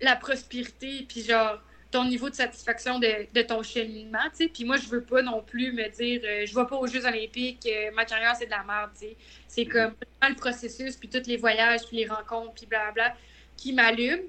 la 0.02 0.16
prospérité, 0.16 1.06
puis 1.08 1.24
genre, 1.24 1.60
ton 1.96 2.04
niveau 2.04 2.30
de 2.30 2.36
satisfaction 2.36 3.00
de, 3.00 3.42
ton 3.44 3.64
cheminement, 3.64 4.30
tu 4.32 4.44
sais. 4.44 4.48
Puis 4.50 4.66
moi, 4.66 4.76
je 4.76 4.88
veux 4.90 5.04
pas 5.04 5.22
non 5.22 5.42
plus 5.42 5.72
me 5.72 5.88
dire, 5.90 6.22
euh, 6.26 6.46
je 6.46 6.54
vais 6.54 6.66
pas 6.66 6.76
aux 6.76 6.88
Jeux 6.88 7.06
olympiques, 7.06 7.66
euh, 7.68 7.92
ma 7.96 8.04
carrière, 8.04 8.36
c'est 8.36 8.48
de 8.48 8.52
la 8.52 8.64
merde, 8.64 8.92
tu 8.94 9.08
sais. 9.08 9.18
C'est 9.48 9.64
mm-hmm. 9.64 9.72
comme 9.72 10.30
le 10.30 10.36
processus, 10.36 10.98
puis 10.98 11.08
tous 11.08 11.26
les 11.26 11.38
voyages, 11.38 11.86
puis 11.88 11.98
les 11.98 12.08
rencontres, 12.08 12.54
puis 12.56 12.66
blablabla, 12.66 13.16
qui 13.56 13.72
m'allument. 13.72 14.24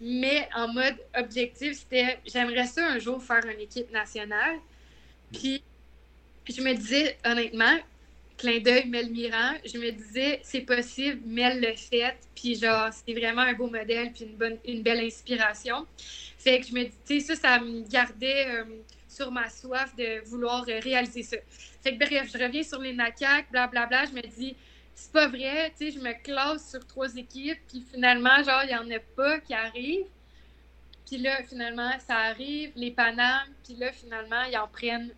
Mais 0.00 0.48
en 0.54 0.68
mode 0.68 0.96
objectif, 1.16 1.78
c'était, 1.78 2.20
j'aimerais 2.24 2.66
ça 2.66 2.86
un 2.86 2.98
jour 3.00 3.20
faire 3.22 3.44
une 3.46 3.60
équipe 3.60 3.90
nationale. 3.92 4.56
Puis 5.32 5.62
je 6.48 6.62
me 6.62 6.72
disais, 6.74 7.18
honnêtement, 7.24 7.78
clin 8.36 8.60
d'œil, 8.60 8.88
Mel 8.88 9.10
Mirand, 9.10 9.54
je 9.64 9.78
me 9.78 9.90
disais, 9.90 10.40
c'est 10.42 10.60
possible, 10.62 11.20
Mel 11.26 11.60
le 11.60 11.74
fait, 11.74 12.16
puis 12.34 12.54
genre, 12.54 12.90
c'est 12.92 13.12
vraiment 13.12 13.42
un 13.42 13.54
beau 13.54 13.68
modèle, 13.68 14.12
puis 14.12 14.24
une, 14.24 14.36
bonne, 14.36 14.58
une 14.66 14.82
belle 14.82 15.00
inspiration. 15.00 15.86
Fait 16.38 16.60
que 16.60 16.66
je 16.66 16.74
me 16.74 16.84
dis, 17.06 17.20
ça, 17.20 17.36
ça 17.36 17.60
me 17.60 17.88
gardait 17.88 18.46
euh, 18.48 18.64
sur 19.08 19.30
ma 19.30 19.48
soif 19.48 19.94
de 19.96 20.24
vouloir 20.28 20.64
euh, 20.68 20.80
réaliser 20.80 21.22
ça. 21.22 21.36
Fait 21.82 21.96
que 21.96 22.04
bref, 22.04 22.30
je 22.32 22.42
reviens 22.42 22.62
sur 22.62 22.80
les 22.80 22.92
macaques, 22.92 23.50
blablabla, 23.50 24.06
je 24.06 24.12
me 24.12 24.22
dis, 24.22 24.56
c'est 24.94 25.12
pas 25.12 25.28
vrai, 25.28 25.72
tu 25.78 25.86
sais, 25.86 25.98
je 25.98 25.98
me 25.98 26.12
classe 26.22 26.70
sur 26.70 26.86
trois 26.86 27.14
équipes, 27.16 27.58
puis 27.68 27.84
finalement, 27.92 28.42
genre, 28.42 28.62
il 28.64 28.70
y 28.70 28.76
en 28.76 28.90
a 28.90 29.00
pas 29.16 29.40
qui 29.40 29.54
arrivent. 29.54 30.06
Puis 31.06 31.18
là, 31.18 31.42
finalement, 31.42 31.90
ça 32.06 32.16
arrive, 32.16 32.72
les 32.74 32.90
Panames, 32.90 33.48
puis 33.64 33.74
là, 33.74 33.92
finalement, 33.92 34.42
ils 34.50 34.56
en 34.56 34.68
prennent, 34.68 35.12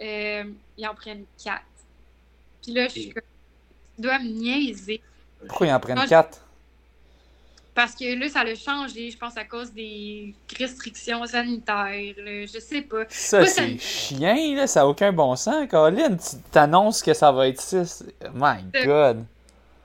euh, 0.00 0.44
ils 0.76 0.86
en 0.86 0.94
prennent 0.94 1.24
quatre. 1.42 1.64
Puis 2.62 2.72
là, 2.72 2.88
je 2.88 2.92
suis 2.92 3.10
comme, 3.10 3.22
tu 3.96 4.02
dois 4.02 4.18
me 4.18 4.28
niaiser. 4.28 5.00
Pourquoi 5.46 5.66
ils 5.66 5.72
en 5.72 5.80
prennent 5.80 6.06
quatre? 6.06 6.40
Parce 7.74 7.94
que 7.94 8.18
là, 8.18 8.28
ça 8.28 8.40
a 8.40 8.54
changé, 8.54 9.10
je 9.10 9.16
pense, 9.16 9.36
à 9.36 9.44
cause 9.44 9.72
des 9.72 10.34
restrictions 10.58 11.24
sanitaires. 11.24 12.14
je 12.16 12.58
sais 12.60 12.82
pas. 12.82 13.04
Ça, 13.08 13.46
c'est 13.46 13.78
chien, 13.78 14.56
là. 14.56 14.66
Ça 14.66 14.80
n'a 14.80 14.88
aucun 14.88 15.12
bon 15.12 15.36
sens, 15.36 15.68
Colin. 15.68 16.16
Tu 16.16 16.36
t'annonces 16.50 17.02
que 17.02 17.14
ça 17.14 17.30
va 17.32 17.48
être 17.48 17.60
6. 17.60 18.04
My 18.34 18.64
God. 18.84 19.24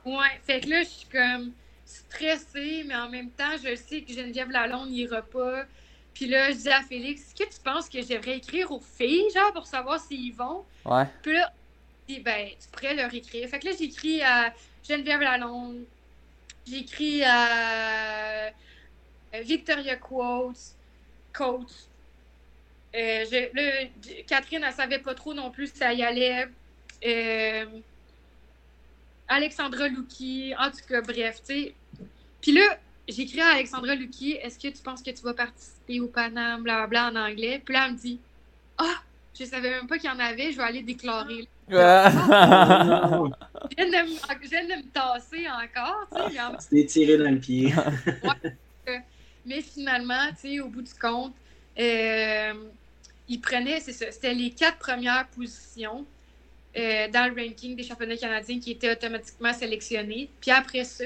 Ouais, 0.03 0.39
fait 0.45 0.61
que 0.61 0.69
là, 0.69 0.83
je 0.83 0.89
suis 0.89 1.07
comme 1.07 1.51
stressée, 1.85 2.83
mais 2.85 2.95
en 2.95 3.09
même 3.09 3.29
temps, 3.29 3.55
je 3.63 3.75
sais 3.75 4.01
que 4.01 4.11
Geneviève 4.11 4.49
Lalonde 4.49 4.89
n'ira 4.89 5.21
pas. 5.21 5.63
Puis 6.13 6.27
là, 6.27 6.51
je 6.51 6.57
dis 6.57 6.69
à 6.69 6.81
Félix, 6.81 7.21
est-ce 7.21 7.43
que 7.43 7.49
tu 7.49 7.59
penses 7.61 7.89
que 7.89 8.01
je 8.01 8.07
devrais 8.07 8.37
écrire 8.37 8.71
aux 8.71 8.81
filles, 8.97 9.29
genre, 9.33 9.53
pour 9.53 9.67
savoir 9.67 9.99
s'ils 9.99 10.33
vont? 10.33 10.63
Ouais. 10.85 11.05
Puis 11.21 11.33
là, 11.33 11.51
ben, 12.07 12.49
tu 12.49 12.67
pourrais 12.71 12.93
leur 12.93 13.13
écrire. 13.13 13.49
Fait 13.49 13.59
que 13.59 13.67
là, 13.67 13.73
j'écris 13.77 14.21
à 14.21 14.53
Geneviève 14.87 15.21
Lalonde, 15.21 15.85
J'écris 16.67 17.23
à 17.23 18.51
Victoria 19.43 19.95
Quotes, 19.97 20.75
Coach. 21.31 21.69
Euh, 22.95 23.25
Catherine, 24.25 24.63
elle 24.63 24.73
savait 24.73 24.99
pas 24.99 25.13
trop 25.13 25.33
non 25.33 25.51
plus 25.51 25.67
si 25.67 25.77
ça 25.77 25.93
y 25.93 26.01
allait. 26.01 26.47
Euh, 27.05 27.65
Alexandra 29.27 29.87
Luki, 29.89 30.53
en 30.57 30.71
tout 30.71 30.85
cas, 30.87 31.01
bref, 31.01 31.41
tu 31.45 31.53
sais. 31.53 31.75
Puis 32.41 32.53
là, 32.53 32.79
j'écris 33.07 33.41
à 33.41 33.49
Alexandra 33.49 33.95
Luki, 33.95 34.33
est-ce 34.33 34.57
que 34.57 34.69
tu 34.69 34.81
penses 34.81 35.03
que 35.03 35.11
tu 35.11 35.21
vas 35.23 35.33
participer 35.33 35.99
au 35.99 36.07
Panam, 36.07 36.63
blablabla, 36.63 37.11
en 37.11 37.15
anglais? 37.15 37.61
Puis 37.63 37.73
là, 37.73 37.87
elle 37.87 37.93
me 37.93 37.97
dit, 37.97 38.19
ah, 38.77 39.01
je 39.37 39.45
savais 39.45 39.71
même 39.71 39.87
pas 39.87 39.97
qu'il 39.97 40.09
y 40.09 40.13
en 40.13 40.19
avait, 40.19 40.51
je 40.51 40.57
vais 40.57 40.63
aller 40.63 40.83
déclarer. 40.83 41.47
Je, 41.69 41.75
viens 43.75 43.87
de, 43.87 44.09
je 44.43 44.49
viens 44.49 44.63
de 44.63 44.75
me 44.75 44.91
tasser 44.91 45.47
encore, 45.47 46.07
tu 46.13 46.33
sais. 46.33 46.41
En... 46.41 46.85
Tiré 46.85 47.17
dans 47.17 47.31
le 47.31 47.39
pied. 47.39 47.73
ouais. 48.87 49.01
Mais 49.45 49.61
finalement, 49.61 50.27
tu 50.39 50.49
sais, 50.49 50.59
au 50.59 50.69
bout 50.69 50.81
du 50.81 50.93
compte, 50.93 51.33
euh, 51.79 52.53
il 53.27 53.41
prenait, 53.41 53.79
c'est 53.79 53.93
ça, 53.93 54.11
c'était 54.11 54.33
les 54.33 54.51
quatre 54.51 54.77
premières 54.77 55.27
positions 55.27 56.05
euh, 56.77 57.07
dans 57.09 57.33
le 57.33 57.41
ranking 57.41 57.75
des 57.75 57.83
championnats 57.83 58.17
canadiens 58.17 58.59
qui 58.59 58.71
étaient 58.71 58.91
automatiquement 58.91 59.53
sélectionnés. 59.53 60.29
Puis 60.41 60.51
après 60.51 60.83
ça, 60.83 61.05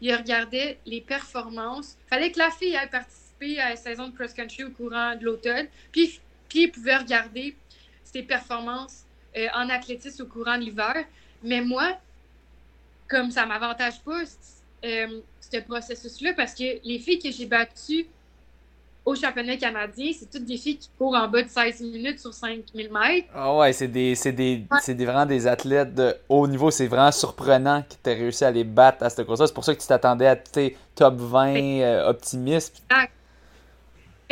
il 0.00 0.14
regardait 0.14 0.78
les 0.86 1.00
performances. 1.00 1.96
Il 2.06 2.08
fallait 2.08 2.32
que 2.32 2.38
la 2.38 2.50
fille 2.50 2.74
ait 2.74 2.86
participé 2.88 3.60
à 3.60 3.70
la 3.70 3.76
saison 3.76 4.08
de 4.08 4.14
cross-country 4.14 4.64
au 4.64 4.70
courant 4.70 5.14
de 5.16 5.24
l'automne. 5.24 5.66
Puis, 5.92 6.20
puis 6.48 6.64
il 6.64 6.70
pouvait 6.70 6.96
regarder 6.96 7.56
ses 8.04 8.22
performances 8.22 9.04
euh, 9.36 9.46
en 9.54 9.68
athlétisme 9.68 10.22
au 10.22 10.26
courant 10.26 10.58
de 10.58 10.64
l'hiver. 10.64 10.94
Mais 11.42 11.60
moi, 11.60 11.96
comme 13.08 13.30
ça 13.30 13.46
m'avantage 13.46 14.00
pas, 14.00 14.22
euh, 14.84 15.20
ce 15.40 15.58
processus-là, 15.58 16.32
parce 16.34 16.54
que 16.54 16.64
les 16.84 16.98
filles 16.98 17.18
que 17.18 17.30
j'ai 17.30 17.46
battues 17.46 18.06
au 19.04 19.14
championnat 19.14 19.56
canadien, 19.56 20.12
c'est 20.18 20.30
toutes 20.30 20.44
des 20.44 20.56
filles 20.56 20.78
qui 20.78 20.88
courent 20.96 21.16
en 21.16 21.28
bas 21.28 21.42
de 21.42 21.48
16 21.48 21.80
minutes 21.80 22.20
sur 22.20 22.32
5000 22.32 22.92
mètres. 22.92 23.28
Ah 23.34 23.56
ouais, 23.56 23.72
c'est 23.72 23.88
des, 23.88 24.14
c'est 24.14 24.32
des, 24.32 24.64
c'est 24.80 24.94
des, 24.94 25.04
vraiment 25.04 25.26
des 25.26 25.46
athlètes 25.46 25.94
de 25.94 26.14
haut 26.28 26.46
niveau. 26.46 26.70
C'est 26.70 26.86
vraiment 26.86 27.10
surprenant 27.10 27.82
que 27.82 27.94
tu 28.02 28.10
aies 28.10 28.14
réussi 28.14 28.44
à 28.44 28.50
les 28.50 28.64
battre 28.64 29.02
à 29.02 29.10
cette 29.10 29.26
course-là. 29.26 29.46
C'est 29.48 29.54
pour 29.54 29.64
ça 29.64 29.74
que 29.74 29.80
tu 29.80 29.86
t'attendais 29.86 30.26
à 30.26 30.36
tes 30.36 30.76
top 30.94 31.16
20 31.16 31.56
euh, 31.56 32.08
optimiste. 32.08 32.82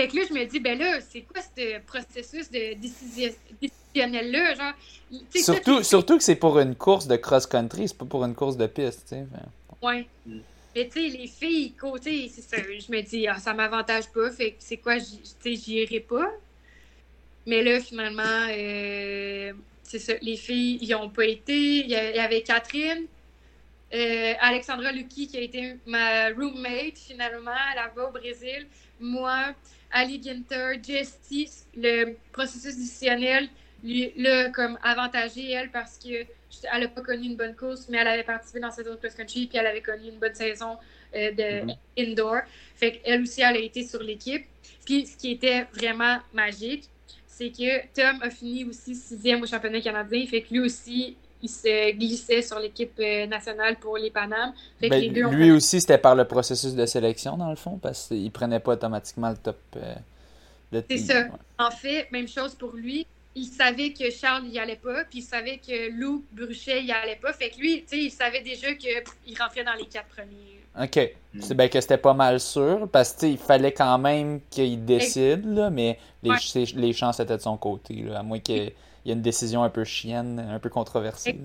Fait 0.00 0.08
que 0.08 0.16
là, 0.16 0.22
je 0.26 0.32
me 0.32 0.46
dis, 0.46 0.60
ben 0.60 0.78
là, 0.78 0.98
c'est 1.06 1.20
quoi 1.20 1.42
ce 1.42 1.78
processus 1.80 2.50
de 2.50 2.74
décisionnel-là? 3.60 4.54
Genre, 4.54 4.72
surtout, 5.34 5.82
surtout 5.82 6.16
que 6.16 6.24
c'est 6.24 6.36
pour 6.36 6.58
une 6.58 6.74
course 6.74 7.06
de 7.06 7.16
cross-country, 7.16 7.88
c'est 7.88 7.98
pas 7.98 8.06
pour 8.06 8.24
une 8.24 8.34
course 8.34 8.56
de 8.56 8.66
piste, 8.66 9.02
tu 9.10 9.16
sais. 9.16 9.26
Ouais. 9.82 10.06
Mm. 10.24 10.38
Mais 10.74 10.88
tu 10.88 11.10
sais, 11.10 11.18
les 11.18 11.26
filles, 11.26 11.72
côté, 11.72 12.30
c'est 12.34 12.40
ça. 12.40 12.56
Je 12.62 12.90
me 12.90 13.02
dis, 13.02 13.28
ah, 13.28 13.38
ça 13.38 13.52
m'avantage 13.52 14.08
pas, 14.08 14.30
fait 14.30 14.52
que 14.52 14.56
c'est 14.60 14.78
quoi, 14.78 14.96
j'y 14.96 15.74
irai 15.74 16.00
pas. 16.00 16.30
Mais 17.44 17.62
là, 17.62 17.78
finalement, 17.78 18.46
euh, 18.48 19.52
c'est 19.82 19.98
ça. 19.98 20.14
Les 20.22 20.38
filles, 20.38 20.78
ils 20.80 20.94
ont 20.94 21.10
pas 21.10 21.26
été. 21.26 21.80
Il 21.80 21.90
y 21.90 21.94
avait 21.94 22.40
Catherine, 22.40 23.04
euh, 23.92 24.32
Alexandra 24.40 24.92
Lucky, 24.92 25.26
qui 25.26 25.36
a 25.36 25.40
été 25.42 25.74
ma 25.84 26.30
roommate, 26.30 26.96
finalement, 26.96 27.50
là-bas 27.76 28.08
au 28.08 28.12
Brésil. 28.12 28.66
Moi, 28.98 29.54
Ali 29.92 30.22
Ginter, 30.22 30.80
Jessie, 30.82 31.50
le 31.76 32.14
processus 32.32 32.76
décisionnel, 32.76 33.48
lui, 33.82 34.12
là, 34.16 34.50
comme 34.50 34.78
avantagé, 34.82 35.50
elle, 35.50 35.70
parce 35.70 35.98
que 35.98 36.26
elle 36.72 36.82
n'a 36.82 36.88
pas 36.88 37.02
connu 37.02 37.26
une 37.26 37.36
bonne 37.36 37.54
course, 37.54 37.86
mais 37.88 37.98
elle 37.98 38.08
avait 38.08 38.24
participé 38.24 38.60
dans 38.60 38.70
cette 38.70 38.86
autre 38.86 39.00
cross-country, 39.00 39.46
puis 39.46 39.58
elle 39.58 39.66
avait 39.66 39.82
connu 39.82 40.08
une 40.08 40.18
bonne 40.18 40.34
saison 40.34 40.76
euh, 41.14 41.30
de 41.32 41.64
mhm. 41.64 41.74
indoor. 41.98 42.40
Fait 42.74 42.92
qu'elle 42.92 43.22
aussi, 43.22 43.40
elle 43.42 43.56
a 43.56 43.60
été 43.60 43.84
sur 43.84 44.02
l'équipe. 44.02 44.44
Puis 44.84 45.06
ce 45.06 45.16
qui 45.16 45.32
était 45.32 45.64
vraiment 45.72 46.18
magique, 46.32 46.84
c'est 47.26 47.50
que 47.50 47.86
Tom 47.94 48.20
a 48.22 48.30
fini 48.30 48.64
aussi 48.64 48.94
sixième 48.94 49.42
au 49.42 49.46
championnat 49.46 49.80
canadien. 49.80 50.26
Fait 50.26 50.42
que 50.42 50.52
lui 50.52 50.60
aussi, 50.60 51.16
il 51.42 51.48
se 51.48 51.92
glissait 51.92 52.42
sur 52.42 52.58
l'équipe 52.58 52.98
euh, 53.00 53.26
nationale 53.26 53.76
pour 53.76 53.96
les 53.96 54.10
Panames. 54.10 54.52
Ben, 54.80 55.12
lui 55.12 55.50
aussi, 55.50 55.80
c'était 55.80 55.98
par 55.98 56.14
le 56.14 56.24
processus 56.24 56.74
de 56.74 56.86
sélection, 56.86 57.36
dans 57.36 57.50
le 57.50 57.56
fond, 57.56 57.78
parce 57.80 58.08
qu'il 58.08 58.24
ne 58.24 58.30
prenait 58.30 58.60
pas 58.60 58.72
automatiquement 58.72 59.30
le 59.30 59.36
top. 59.36 59.58
Euh, 59.76 60.82
c'est 60.88 60.98
ça. 60.98 61.24
En 61.58 61.70
fait, 61.70 62.08
même 62.12 62.28
chose 62.28 62.54
pour 62.54 62.72
lui 62.72 63.06
il 63.34 63.46
savait 63.46 63.92
que 63.92 64.10
Charles 64.10 64.44
n'y 64.44 64.58
allait 64.58 64.76
pas, 64.76 65.04
puis 65.04 65.20
il 65.20 65.22
savait 65.22 65.58
que 65.58 65.90
Lou 65.92 66.24
Bruchet 66.32 66.82
n'y 66.82 66.92
allait 66.92 67.18
pas. 67.20 67.32
Fait 67.32 67.50
que 67.50 67.58
lui, 67.58 67.82
tu 67.82 67.88
sais, 67.88 67.98
il 67.98 68.10
savait 68.10 68.42
déjà 68.42 68.74
qu'il 68.74 69.38
rentrait 69.38 69.64
dans 69.64 69.74
les 69.78 69.86
quatre 69.86 70.08
premiers. 70.08 70.60
OK. 70.80 71.14
Mm. 71.34 71.40
C'est 71.40 71.54
bien 71.54 71.68
que 71.68 71.80
c'était 71.80 71.98
pas 71.98 72.14
mal 72.14 72.40
sûr, 72.40 72.88
parce 72.90 73.12
qu'il 73.12 73.38
fallait 73.38 73.72
quand 73.72 73.98
même 73.98 74.40
qu'il 74.50 74.84
décide, 74.84 75.44
là, 75.44 75.70
mais 75.70 75.98
les, 76.22 76.32
les, 76.74 76.92
chances 76.92 77.20
étaient 77.20 77.36
de 77.36 77.42
son 77.42 77.56
côté, 77.56 77.94
là, 78.02 78.20
à 78.20 78.22
moins 78.22 78.40
qu'il 79.02 79.10
y 79.10 79.12
ait 79.12 79.16
une 79.16 79.22
décision 79.22 79.62
un 79.62 79.70
peu 79.70 79.84
chienne, 79.84 80.38
un 80.38 80.58
peu 80.58 80.68
controversée. 80.68 81.38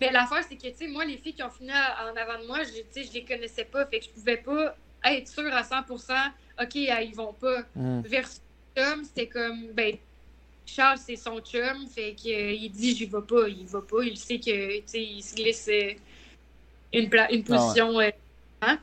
Mais 0.00 0.10
l'affaire, 0.10 0.42
c'est 0.48 0.56
que, 0.56 0.68
tu 0.68 0.74
sais, 0.76 0.88
moi, 0.88 1.04
les 1.04 1.18
filles 1.18 1.34
qui 1.34 1.42
ont 1.42 1.50
fini 1.50 1.70
en 1.70 2.16
avant 2.16 2.40
de 2.40 2.46
moi, 2.46 2.58
je, 2.62 3.02
je 3.02 3.12
les 3.12 3.24
connaissais 3.24 3.64
pas, 3.64 3.84
fait 3.86 4.00
que 4.00 4.06
je 4.06 4.10
pouvais 4.10 4.38
pas 4.38 4.74
être 5.04 5.28
sûre 5.28 5.54
à 5.54 5.62
100%, 5.62 6.12
OK, 6.62 6.74
ils 6.74 7.14
vont 7.14 7.34
pas. 7.34 7.62
Mm. 7.74 8.00
Versus 8.02 8.40
Tom, 8.74 9.04
c'était 9.04 9.26
comme, 9.26 9.72
ben, 9.72 9.96
Charles, 10.66 10.98
c'est 10.98 11.16
son 11.16 11.40
chum, 11.40 11.86
fait 11.88 12.14
qu'il 12.14 12.32
euh, 12.32 12.68
dit 12.68 12.96
j'y 12.96 13.06
vais 13.06 13.22
pas, 13.22 13.48
il 13.48 13.66
va 13.66 13.80
pas, 13.80 14.04
il 14.04 14.16
sait 14.16 14.38
que 14.38 14.96
il 14.96 15.22
se 15.22 15.34
glisse 15.34 15.68
euh, 15.68 15.92
une, 16.92 17.10
une 17.30 17.44
ah 17.50 17.56
position. 17.56 18.00
Euh, 18.00 18.10
hein? 18.62 18.78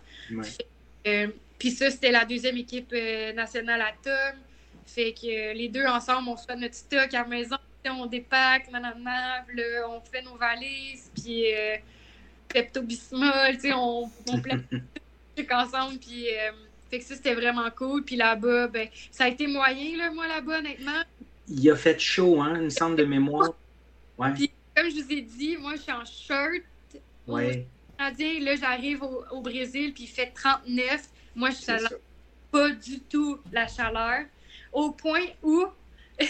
Puis 1.57 1.71
ça, 1.71 1.89
c'était 1.89 2.11
la 2.11 2.25
deuxième 2.25 2.57
équipe 2.57 2.93
nationale 3.35 3.81
à 3.81 3.93
Tom. 4.03 4.39
Fait 4.85 5.13
que 5.13 5.53
les 5.53 5.69
deux 5.69 5.85
ensemble, 5.85 6.29
on 6.29 6.37
se 6.37 6.45
fait 6.45 6.55
notre 6.55 6.75
stock 6.75 7.13
à 7.13 7.21
la 7.21 7.25
maison, 7.25 7.57
on 7.85 8.05
dépack, 8.05 8.71
nanana, 8.71 9.45
on 9.87 10.01
fait 10.01 10.21
nos 10.21 10.35
valises, 10.35 11.11
puis 11.15 11.45
Pepto-Bismol, 12.49 13.57
on, 13.73 14.09
on 14.29 14.39
plaît 14.41 14.59
tout 15.35 15.45
ensemble, 15.51 15.97
puis 15.99 16.25
fait 16.89 16.99
que 16.99 17.05
ça, 17.05 17.15
c'était 17.15 17.35
vraiment 17.35 17.69
cool. 17.71 18.03
Puis 18.03 18.15
là-bas, 18.15 18.67
ben, 18.67 18.87
ça 19.11 19.25
a 19.25 19.27
été 19.27 19.47
moyen, 19.47 19.97
là, 19.97 20.11
moi, 20.11 20.27
là-bas, 20.27 20.59
honnêtement 20.59 21.03
il 21.49 21.69
a 21.69 21.75
fait 21.75 21.99
chaud, 21.99 22.41
hein, 22.41 22.61
une 22.61 22.69
semble 22.69 22.95
de 22.95 23.05
mémoire. 23.05 23.53
Ouais. 24.17 24.33
Puis, 24.33 24.51
comme 24.75 24.89
je 24.89 25.01
vous 25.01 25.11
ai 25.11 25.21
dit, 25.21 25.57
moi, 25.57 25.75
je 25.75 25.81
suis 25.81 25.91
en 25.91 26.05
shirt. 26.05 26.63
Ouais. 27.27 27.65
Là, 27.99 28.55
j'arrive 28.55 29.03
au, 29.03 29.41
Brésil, 29.41 29.93
puis 29.93 30.03
il 30.03 30.07
fait 30.07 30.27
39. 30.27 31.09
Moi, 31.35 31.49
je 31.49 31.55
suis 31.55 31.95
pas 32.51 32.69
du 32.69 32.99
tout 33.01 33.39
la 33.51 33.67
chaleur. 33.67 34.25
Au 34.71 34.91
point 34.91 35.25
où 35.41 35.65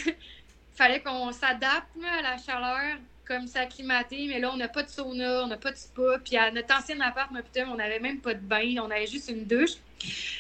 fallait 0.78 1.02
qu'on 1.02 1.32
s'adapte 1.32 1.88
à 2.06 2.22
la 2.22 2.38
chaleur, 2.38 2.98
comme 3.26 3.48
s'acclimater, 3.48 4.28
mais 4.28 4.40
là, 4.40 4.52
on 4.54 4.58
n'a 4.58 4.68
pas 4.68 4.84
de 4.84 4.90
sauna, 4.90 5.44
on 5.44 5.48
n'a 5.48 5.58
pas 5.58 5.72
de 5.72 5.78
spa. 5.78 6.20
Puis 6.24 6.38
à 6.38 6.52
notre 6.52 6.74
ancien 6.76 7.00
appart, 7.02 7.30
on 7.68 7.76
n'avait 7.76 8.00
même 8.00 8.20
pas 8.20 8.34
de 8.34 8.40
bain, 8.40 8.76
on 8.80 8.90
avait 8.90 9.08
juste 9.08 9.30
une 9.30 9.46
douche. 9.46 9.74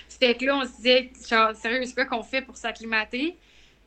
C'était 0.07 0.35
que 0.35 0.45
là, 0.45 0.57
on 0.57 0.65
se 0.65 0.77
disait, 0.77 1.11
genre, 1.27 1.55
sérieux, 1.55 1.83
c'est 1.85 1.93
quoi 1.93 2.05
qu'on 2.05 2.23
fait 2.23 2.41
pour 2.41 2.55
s'acclimater? 2.55 3.35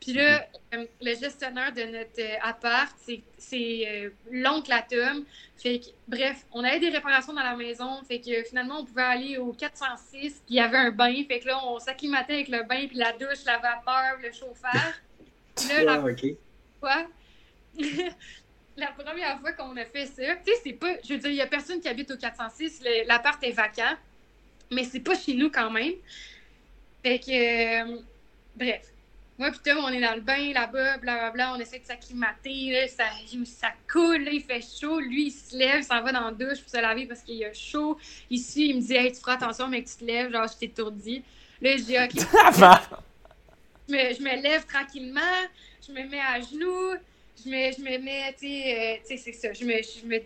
Puis 0.01 0.15
là, 0.15 0.47
euh, 0.75 0.87
le 1.03 1.15
gestionnaire 1.15 1.73
de 1.73 1.83
notre 1.83 2.21
euh, 2.21 2.37
appart, 2.43 2.91
c'est 3.37 3.87
euh, 3.87 4.11
l'oncle 4.31 4.73
Atom. 4.73 5.25
Fait 5.59 5.79
que, 5.79 5.87
bref, 6.09 6.47
on 6.53 6.65
avait 6.65 6.81
des 6.81 6.89
réparations 6.89 7.35
dans 7.35 7.43
la 7.43 7.55
maison. 7.55 8.03
Fait 8.09 8.19
que 8.19 8.43
finalement, 8.45 8.81
on 8.81 8.85
pouvait 8.87 9.03
aller 9.03 9.37
au 9.37 9.53
406, 9.53 10.11
puis 10.11 10.33
il 10.49 10.57
y 10.57 10.61
avait 10.61 10.79
un 10.79 10.91
bain. 10.91 11.13
Fait 11.29 11.41
que 11.41 11.49
là, 11.49 11.61
on 11.67 11.79
s'acclimatait 11.79 12.33
avec 12.33 12.49
le 12.49 12.63
bain, 12.63 12.87
puis 12.89 12.97
la 12.97 13.13
douche, 13.13 13.45
la 13.45 13.59
vapeur, 13.59 14.19
le 14.23 14.33
chauffage. 14.33 14.95
Là, 15.69 15.85
la... 15.85 15.99
Quoi? 16.81 17.07
la 18.77 18.93
première 18.93 19.41
fois 19.41 19.53
qu'on 19.53 19.77
a 19.77 19.85
fait 19.85 20.07
ça, 20.07 20.37
tu 20.37 20.53
sais, 20.53 20.61
c'est 20.65 20.73
pas. 20.73 20.95
Je 21.05 21.15
veux 21.15 21.19
dire, 21.19 21.31
il 21.31 21.37
y 21.37 21.43
a 21.43 21.47
personne 21.47 21.81
qui 21.81 21.89
habite 21.89 22.11
au 22.11 22.17
406. 22.17 22.83
L'appart 23.07 23.43
est 23.45 23.53
vacant. 23.53 23.97
Mais 24.71 24.85
c'est 24.85 25.01
pas 25.01 25.15
chez 25.15 25.35
nous 25.35 25.51
quand 25.51 25.71
même. 25.71 25.95
Fait 27.03 27.19
que. 27.19 28.01
bref. 28.57 28.83
Moi, 29.39 29.51
puis 29.53 29.61
Tom, 29.65 29.79
on 29.83 29.89
est 29.89 30.03
dans 30.03 30.15
le 30.15 30.21
bain 30.21 30.53
là-bas, 30.53 30.99
blablabla, 30.99 31.55
on 31.55 31.59
essaie 31.59 31.79
de 31.79 31.87
s'acclimater, 31.87 32.87
ça, 32.89 33.05
ça 33.47 33.69
coule, 33.91 34.29
il 34.31 34.43
fait 34.43 34.61
chaud. 34.61 35.01
Lui, 35.01 35.29
il 35.29 35.31
se 35.31 35.57
lève, 35.57 35.79
il 35.79 35.85
s'en 35.85 36.03
va 36.03 36.13
dans 36.13 36.27
la 36.27 36.33
douche 36.33 36.61
pour 36.61 36.69
se 36.69 36.77
laver 36.77 37.07
parce 37.07 37.23
qu'il 37.23 37.43
a 37.43 37.53
chaud. 37.55 37.97
Ici, 38.29 38.69
il 38.69 38.77
me 38.77 38.81
dit, 38.83 38.95
hey, 38.95 39.11
tu 39.11 39.19
feras 39.19 39.37
attention, 39.37 39.67
mais 39.69 39.83
que 39.83 39.89
tu 39.89 39.97
te 39.97 40.05
lèves, 40.05 40.31
genre, 40.31 40.47
je 40.47 40.59
t'étourdis. 40.59 41.25
Là, 41.63 41.75
je 41.75 41.83
dis, 41.85 41.97
OK. 41.97 42.27
je, 43.91 43.97
me, 43.97 44.15
je 44.15 44.23
me 44.23 44.43
lève 44.43 44.65
tranquillement, 44.67 45.21
je 45.87 45.93
me 45.93 46.09
mets 46.09 46.21
à 46.21 46.41
genoux, 46.41 46.95
je 47.45 47.51
me, 47.51 47.73
je 47.73 47.81
me 47.81 47.99
mets, 47.99 48.33
tu 48.39 48.47
sais, 48.47 49.01
euh, 49.11 49.17
c'est 49.17 49.33
ça, 49.33 49.53
je 49.53 49.65
me, 49.65 49.75
je 49.83 50.07
me 50.07 50.21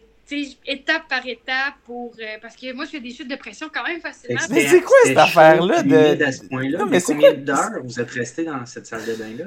étape 0.67 1.09
par 1.09 1.27
étape 1.27 1.75
pour. 1.85 2.15
Euh, 2.19 2.39
parce 2.41 2.57
que 2.57 2.73
moi, 2.73 2.85
je 2.87 2.93
fais 2.93 3.01
des 3.01 3.13
chutes 3.13 3.29
de 3.29 3.37
pression 3.37 3.69
quand 3.73 3.85
même 3.87 4.01
facilement. 4.01 4.41
Mais 4.51 4.67
c'est 4.67 4.81
quoi 4.81 4.97
cette 5.05 5.19
affaire-là? 5.19 5.83
De... 5.83 6.25
À 6.25 6.33
ce 6.33 6.45
point-là, 6.45 6.87
mais, 6.87 7.01
combien 7.01 7.35
d'heures 7.35 7.83
vous 7.83 8.01
êtes 8.01 8.11
resté 8.11 8.45
dans 8.45 8.65
cette 8.67 8.87
salle 8.87 9.05
de 9.05 9.15
bain-là? 9.15 9.47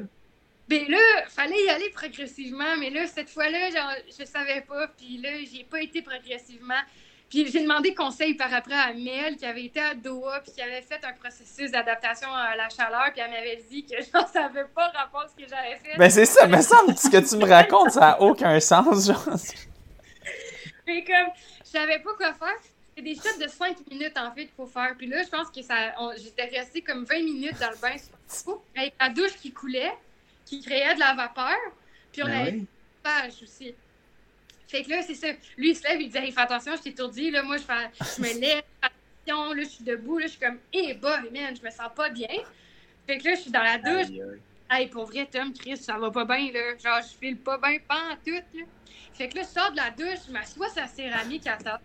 Ben 0.68 0.84
là, 0.90 0.98
fallait 1.30 1.64
y 1.66 1.70
aller 1.70 1.90
progressivement, 1.90 2.76
mais 2.80 2.90
là, 2.90 3.08
cette 3.08 3.30
fois-là, 3.30 3.70
genre, 3.72 3.94
je 4.08 4.26
savais 4.26 4.62
pas, 4.62 4.88
puis 4.98 5.18
là, 5.18 5.30
j'ai 5.52 5.64
pas 5.64 5.82
été 5.82 6.02
progressivement. 6.02 6.82
Puis 7.30 7.52
j'ai 7.52 7.62
demandé 7.62 7.94
conseil 7.94 8.36
par 8.36 8.54
après 8.54 8.74
à 8.74 8.94
Mel, 8.94 9.36
qui 9.36 9.46
avait 9.46 9.66
été 9.66 9.82
à 9.82 9.94
Doha, 9.94 10.40
puis 10.40 10.54
qui 10.54 10.62
avait 10.62 10.82
fait 10.82 11.04
un 11.04 11.12
processus 11.14 11.72
d'adaptation 11.72 12.34
à 12.34 12.56
la 12.56 12.70
chaleur, 12.70 13.12
puis 13.12 13.22
elle 13.22 13.32
m'avait 13.32 13.62
dit 13.70 13.86
que 13.86 13.96
je 14.02 14.18
ne 14.18 14.28
savais 14.32 14.64
pas 14.74 14.88
rapport 14.90 15.22
à 15.22 15.28
ce 15.28 15.36
que 15.36 15.48
j'avais 15.50 15.76
fait. 15.76 15.98
Ben 15.98 16.10
c'est 16.10 16.26
ça, 16.26 16.48
mais 16.48 16.62
ça, 16.62 16.78
ce 16.96 17.10
que 17.10 17.30
tu 17.30 17.36
me 17.36 17.46
racontes, 17.46 17.92
ça 17.92 18.00
n'a 18.00 18.22
aucun 18.22 18.58
sens, 18.62 19.08
genre. 19.08 19.26
Mais 20.88 21.04
comme, 21.04 21.34
je 21.66 21.70
savais 21.70 22.00
pas 22.00 22.14
quoi 22.14 22.34
faire. 22.34 22.56
C'est 22.96 23.04
des 23.04 23.14
shots 23.14 23.40
de 23.40 23.48
5 23.48 23.76
minutes, 23.92 24.18
en 24.18 24.32
fait, 24.32 24.46
qu'il 24.46 24.56
faut 24.56 24.66
faire. 24.66 24.96
Puis 24.98 25.08
là, 25.08 25.22
je 25.22 25.30
pense 25.30 25.50
que 25.52 25.62
ça, 25.62 25.76
j'étais 26.18 26.46
restée 26.46 26.82
comme 26.82 27.04
20 27.04 27.20
minutes 27.20 27.60
dans 27.60 27.70
le 27.70 27.78
bain 27.78 27.96
avec 28.76 28.94
la 29.00 29.10
douche 29.10 29.34
qui 29.34 29.52
coulait, 29.52 29.94
qui 30.46 30.62
créait 30.62 30.96
de 30.96 31.00
la 31.00 31.14
vapeur. 31.14 31.58
Puis 32.12 32.24
on 32.24 32.28
ben 32.28 32.40
avait 32.40 32.52
une 32.52 32.66
page 33.04 33.34
aussi. 33.44 33.76
Fait 34.68 34.84
que 34.84 34.90
là, 34.90 35.02
c'est 35.02 35.16
ça. 35.16 35.28
Lui, 35.58 35.72
il 35.72 35.76
se 35.76 35.84
lève, 35.84 36.02
il 36.02 36.10
dit 36.10 36.18
Hey, 36.18 36.32
fais 36.32 36.42
attention, 36.42 36.76
je 36.76 36.82
t'étourdis. 36.82 37.32
Là, 37.32 37.44
moi, 37.44 37.58
je, 37.58 37.64
fais, 37.64 37.90
je 38.18 38.22
me 38.22 38.40
lève, 38.40 38.64
attention, 38.82 39.54
là, 39.54 39.64
je 39.64 39.70
suis 39.70 39.84
debout, 39.84 40.18
là, 40.18 40.26
je 40.26 40.32
suis 40.32 40.40
comme 40.40 40.58
Eh, 40.74 40.94
bah, 40.96 41.22
man, 41.32 41.56
je 41.56 41.66
me 41.66 41.72
sens 41.72 41.90
pas 41.96 42.10
bien. 42.10 42.28
Fait 43.06 43.18
que 43.18 43.26
là, 43.26 43.36
je 43.36 43.42
suis 43.42 43.52
dans 43.52 43.64
la 43.64 43.78
douche. 43.78 44.14
Hey, 44.70 44.88
pour 44.88 45.06
vrai, 45.06 45.26
Tom, 45.32 45.54
Chris, 45.54 45.78
ça 45.78 45.98
va 45.98 46.12
pas 46.12 46.26
bien, 46.26 46.52
là. 46.52 46.78
Genre, 46.78 47.00
je 47.02 47.18
file 47.18 47.38
pas 47.38 47.58
bien, 47.58 47.78
pas 47.88 48.12
en 48.12 48.16
tout, 48.16 48.32
là. 48.32 48.66
Fait 49.14 49.30
que 49.30 49.38
là, 49.38 49.44
je 49.44 49.48
sors 49.48 49.72
de 49.72 49.78
la 49.78 49.90
douche, 49.92 50.26
je 50.28 50.34
m'assois 50.34 50.70
sur 50.70 50.82
la 50.82 50.88
céramique 50.88 51.48
à 51.48 51.58
ça. 51.58 51.80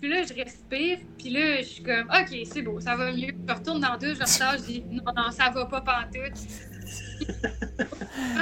Puis 0.00 0.10
là, 0.10 0.22
je 0.24 0.34
respire, 0.34 0.98
puis 1.16 1.30
là, 1.30 1.58
je 1.58 1.66
suis 1.66 1.82
comme, 1.84 2.10
OK, 2.10 2.36
c'est 2.44 2.62
beau, 2.62 2.80
ça 2.80 2.96
va 2.96 3.12
mieux. 3.12 3.32
Je 3.48 3.54
retourne 3.54 3.80
dans 3.80 3.92
la 3.92 3.96
douche, 3.96 4.16
je 4.16 4.22
ressors, 4.22 4.54
je 4.58 4.64
dis, 4.64 4.84
non, 4.90 5.12
non, 5.16 5.30
ça 5.30 5.48
va 5.50 5.64
pas 5.66 5.80
pantoute. 5.80 6.40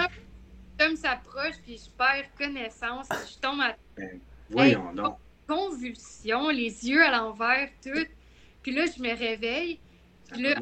Tom 0.81 0.97
s'approche, 0.97 1.57
puis 1.62 1.77
je 1.77 1.90
perds 1.90 2.24
connaissance, 2.39 3.07
je 3.11 3.39
tombe 3.39 3.61
à. 3.61 3.77
Ben, 3.97 4.19
voyons 4.48 4.93
donc. 4.94 5.16
Convulsion, 5.47 6.48
les 6.48 6.89
yeux 6.89 7.02
à 7.05 7.11
l'envers, 7.11 7.69
tout. 7.85 8.07
Puis 8.62 8.73
là, 8.73 8.85
je 8.86 9.02
me 9.02 9.15
réveille. 9.15 9.78
Puis 10.32 10.43
là, 10.43 10.55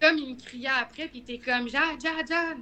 Tom, 0.00 0.16
il 0.18 0.34
me 0.34 0.40
criait 0.40 0.68
après, 0.68 1.08
puis 1.08 1.24
il 1.26 1.34
était 1.34 1.44
comme 1.44 1.68
Jade, 1.68 2.00
Jade, 2.00 2.28
Jade. 2.28 2.58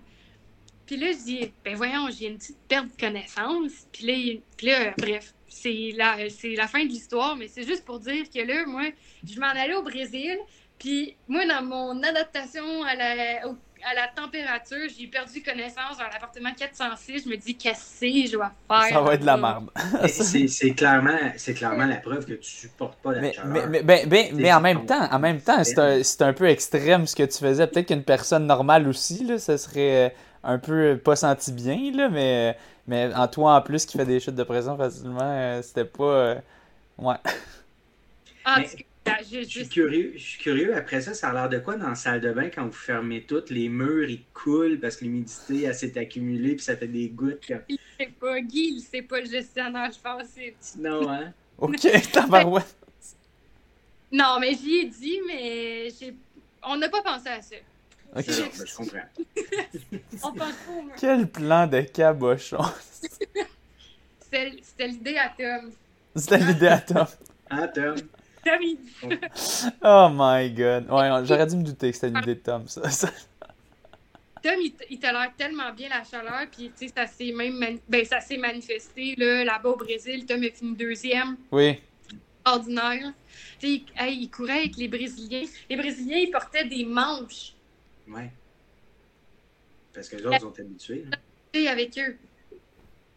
Puis 0.86 0.96
là, 0.96 1.10
je 1.12 1.18
dis, 1.24 1.52
ben 1.64 1.74
voyons, 1.76 2.08
j'ai 2.10 2.28
une 2.28 2.38
petite 2.38 2.58
perte 2.68 2.86
de 2.86 3.00
connaissance. 3.00 3.86
Puis 3.92 4.06
là, 4.06 4.12
il- 4.14 4.40
puis 4.56 4.66
là, 4.68 4.94
bref, 4.96 5.34
c'est 5.48 5.92
la, 5.96 6.30
c'est 6.30 6.54
la 6.54 6.68
fin 6.68 6.82
de 6.84 6.88
l'histoire, 6.88 7.36
mais 7.36 7.48
c'est 7.48 7.64
juste 7.66 7.84
pour 7.84 7.98
dire 7.98 8.24
que 8.30 8.38
là, 8.40 8.64
moi, 8.66 8.84
je 9.28 9.38
m'en 9.40 9.48
allais 9.48 9.74
au 9.74 9.82
Brésil. 9.82 10.38
Puis 10.78 11.16
moi, 11.28 11.44
dans 11.46 11.62
mon 11.64 12.02
adaptation 12.02 12.84
à 12.84 12.94
la, 12.94 13.48
au- 13.48 13.56
à 13.84 13.94
la 13.94 14.08
température, 14.08 14.88
j'ai 14.98 15.06
perdu 15.06 15.42
connaissance 15.42 15.98
dans 15.98 16.04
l'appartement 16.12 16.52
406. 16.56 17.24
Je 17.24 17.28
me 17.28 17.36
dis, 17.36 17.56
qu'est-ce 17.56 18.00
que 18.00 18.06
je 18.30 18.36
vais 18.36 18.44
faire? 18.68 18.88
Ça 18.90 19.00
va 19.00 19.14
être 19.14 19.20
de 19.20 19.26
la. 19.26 19.36
Mais 20.02 20.08
C'est 20.08 20.74
clairement, 20.74 21.18
c'est 21.36 21.54
clairement 21.54 21.86
la 21.86 21.96
preuve 21.96 22.24
que 22.26 22.34
tu 22.34 22.50
supportes 22.50 22.98
pas 23.02 23.12
la 23.12 23.20
Mais, 23.20 23.32
chaleur. 23.32 23.52
mais, 23.52 23.66
mais, 23.68 23.82
ben- 23.82 24.08
ben- 24.08 24.34
mais 24.36 24.52
en 24.52 24.60
même 24.60 24.86
temps, 24.86 25.08
en 25.10 25.18
même 25.18 25.40
temps, 25.40 25.62
c'est 25.64 25.78
un, 25.78 26.02
c'est 26.02 26.22
un 26.22 26.32
peu 26.32 26.46
extrême 26.48 27.06
ce 27.06 27.14
que 27.16 27.22
tu 27.24 27.38
faisais. 27.38 27.66
Peut-être 27.66 27.88
qu'une 27.88 28.04
personne 28.04 28.46
normale 28.46 28.88
aussi, 28.88 29.24
là, 29.24 29.38
ça 29.38 29.58
serait 29.58 30.06
euh, 30.06 30.10
un 30.44 30.58
peu 30.58 30.98
pas 31.02 31.16
senti 31.16 31.52
bien, 31.52 31.90
là, 31.94 32.08
mais, 32.08 32.56
mais 32.86 33.12
en 33.14 33.28
toi 33.28 33.56
en 33.56 33.60
plus 33.62 33.84
qui 33.86 33.96
fait 33.98 34.06
des 34.06 34.20
chutes 34.20 34.34
de 34.36 34.44
pression 34.44 34.76
facilement, 34.76 35.18
euh, 35.22 35.62
c'était 35.62 35.84
pas. 35.84 36.04
euh, 36.04 36.34
Ouais. 36.98 37.16
En 38.46 38.56
Mais- 38.58 38.64
tout 38.68 38.76
cas, 38.76 38.82
je, 39.30 39.42
suis 39.42 39.68
curieux, 39.68 40.12
je 40.16 40.22
suis 40.22 40.38
curieux. 40.38 40.74
Après 40.76 41.00
ça, 41.00 41.14
ça 41.14 41.30
a 41.30 41.32
l'air 41.32 41.48
de 41.48 41.58
quoi 41.58 41.76
dans 41.76 41.88
la 41.88 41.94
salle 41.94 42.20
de 42.20 42.32
bain 42.32 42.48
quand 42.48 42.64
vous 42.64 42.72
fermez 42.72 43.22
toutes? 43.22 43.50
Les 43.50 43.68
murs, 43.68 44.08
ils 44.08 44.24
coulent 44.32 44.78
parce 44.80 44.96
que 44.96 45.04
l'humidité 45.04 45.62
elle 45.62 45.74
s'est 45.74 45.96
accumulée 45.98 46.54
puis 46.56 46.64
ça 46.64 46.76
fait 46.76 46.88
des 46.88 47.08
gouttes. 47.08 47.44
quand- 47.46 47.60
il 47.68 47.78
sait 47.98 48.12
pas. 48.18 48.40
Guy, 48.40 48.74
il 48.76 48.80
sait 48.80 49.02
pas 49.02 49.20
le 49.20 49.26
gestionnaire, 49.26 49.90
je 49.92 50.00
pense. 50.00 50.76
Non, 50.78 51.08
hein? 51.10 51.32
Ok, 51.58 51.88
tabarouette. 52.12 52.76
Non, 54.12 54.38
mais 54.40 54.54
j'y 54.54 54.76
ai 54.76 54.84
dit, 54.84 55.20
mais 55.26 55.88
j'ai... 55.98 56.14
on 56.62 56.76
n'a 56.76 56.88
pas 56.88 57.02
pensé 57.02 57.28
à 57.28 57.40
ça. 57.40 57.56
Ok. 58.14 58.28
Non, 58.28 58.34
ben, 58.58 58.66
je 58.66 58.76
comprends. 58.76 58.98
On 60.22 60.32
pense 60.32 60.52
pas 60.52 60.72
au 60.72 60.82
mur. 60.82 60.94
Quel 60.98 61.28
plan 61.28 61.66
de 61.66 61.80
cabochon. 61.80 62.58
C'était 64.20 64.56
c'était 64.62 64.88
l'idée 64.88 65.16
à 65.16 65.28
Tom. 65.30 65.70
C'était 66.14 66.38
l'idée 66.38 66.66
à 66.66 66.80
Tom. 66.80 67.06
Hein, 67.50 67.68
Tom? 67.68 67.94
Tom, 68.50 68.62
il 68.62 68.76
dit 68.78 68.92
Oh 69.82 70.08
my 70.12 70.50
god. 70.50 70.90
Ouais, 70.90 71.24
j'aurais 71.26 71.46
dû 71.46 71.56
me 71.56 71.62
douter 71.64 71.90
que 71.90 71.94
c'était 71.96 72.08
une 72.08 72.18
idée 72.18 72.34
de 72.36 72.40
Tom, 72.40 72.66
ça. 72.68 72.88
ça. 72.90 73.10
Tom, 74.42 74.54
il, 74.60 74.72
il 74.90 74.98
tolère 75.00 75.32
tellement 75.36 75.72
bien 75.72 75.88
la 75.88 76.04
chaleur, 76.04 76.46
puis 76.50 76.70
tu 76.78 76.86
sais, 76.86 76.92
ça 76.94 77.06
s'est 77.06 77.32
même 77.32 77.54
mani- 77.54 77.80
ben, 77.88 78.04
ça 78.04 78.20
s'est 78.20 78.36
manifesté 78.36 79.14
là, 79.16 79.42
là-bas 79.44 79.70
au 79.70 79.76
Brésil. 79.76 80.24
Tom 80.26 80.42
a 80.44 80.50
fini 80.50 80.76
deuxième, 80.76 81.36
Oui. 81.50 81.80
ordinaire. 82.44 83.12
Tu 83.58 83.66
sais, 83.66 83.72
il, 83.72 83.84
hey, 83.96 84.18
il 84.22 84.30
courait 84.30 84.58
avec 84.60 84.76
les 84.76 84.86
Brésiliens. 84.88 85.44
Les 85.68 85.76
Brésiliens, 85.76 86.18
ils 86.18 86.30
portaient 86.30 86.64
des 86.66 86.84
manches, 86.84 87.54
Ouais. 88.08 88.30
Parce 89.92 90.08
que 90.08 90.16
les 90.16 90.26
autres 90.26 90.40
sont 90.40 90.60
habitués. 90.60 91.04
hein. 91.10 91.66
avec 91.68 91.98
eux. 91.98 92.16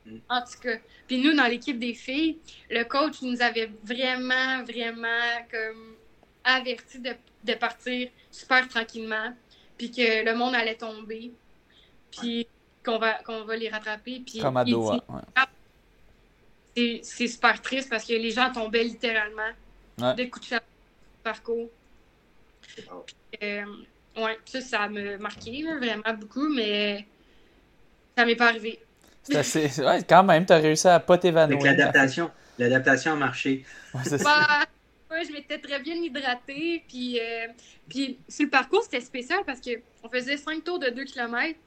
Mm. 0.09 0.19
En 0.29 0.41
tout 0.41 0.59
cas. 0.61 0.77
Puis 1.07 1.21
nous, 1.21 1.33
dans 1.35 1.45
l'équipe 1.47 1.77
des 1.79 1.93
filles, 1.93 2.37
le 2.69 2.83
coach 2.83 3.21
nous 3.21 3.41
avait 3.41 3.71
vraiment, 3.83 4.63
vraiment 4.63 5.45
comme 5.51 5.95
averti 6.43 6.99
de, 6.99 7.11
de 7.43 7.53
partir 7.53 8.09
super 8.31 8.67
tranquillement, 8.67 9.33
puis 9.77 9.91
que 9.91 10.25
le 10.25 10.35
monde 10.35 10.55
allait 10.55 10.75
tomber, 10.75 11.31
puis 12.11 12.47
qu'on 12.83 12.97
va, 12.97 13.13
qu'on 13.23 13.43
va 13.43 13.55
les 13.55 13.69
rattraper. 13.69 14.21
Puis 14.25 14.39
Comme 14.39 14.57
à 14.57 14.63
Doha. 14.65 15.03
ouais. 16.75 17.01
c'est 17.03 17.27
super 17.27 17.61
triste 17.61 17.89
parce 17.89 18.05
que 18.05 18.13
les 18.13 18.31
gens 18.31 18.51
tombaient 18.51 18.83
littéralement 18.83 19.51
Ouais. 20.01 20.15
de 20.15 20.23
coups 20.25 20.45
de 20.45 20.49
chaleur 20.49 20.63
parcours. 21.23 21.69
Euh, 23.43 23.65
ouais, 24.15 24.39
ça, 24.45 24.61
ça 24.61 24.87
m'a 24.87 25.17
marqué 25.17 25.61
là, 25.61 25.75
vraiment 25.77 26.13
beaucoup, 26.17 26.47
mais 26.47 27.05
ça 28.17 28.25
m'est 28.25 28.37
pas 28.37 28.47
arrivé. 28.47 28.79
C'est 29.31 29.37
assez. 29.37 29.81
Ouais, 29.81 30.03
quand 30.07 30.23
même, 30.23 30.45
t'as 30.45 30.57
réussi 30.59 30.87
à 30.87 30.99
pas 30.99 31.13
Avec 31.13 31.21
t'évanouir. 31.21 31.63
l'adaptation, 31.63 32.31
l'adaptation 32.57 33.13
a 33.13 33.15
marché. 33.15 33.65
Ouais. 33.93 34.01
Bah, 34.23 34.65
ouais, 35.11 35.25
je 35.25 35.31
m'étais 35.31 35.57
très 35.59 35.79
bien 35.79 35.95
hydratée. 35.95 36.83
Puis, 36.87 37.19
euh, 37.19 37.47
puis 37.87 38.19
sur 38.27 38.45
le 38.45 38.49
parcours, 38.49 38.83
c'était 38.83 39.01
spécial 39.01 39.39
parce 39.45 39.59
que 39.61 39.71
on 40.03 40.09
faisait 40.09 40.37
5 40.37 40.63
tours 40.63 40.79
de 40.79 40.89
2 40.89 41.03
km. 41.05 41.57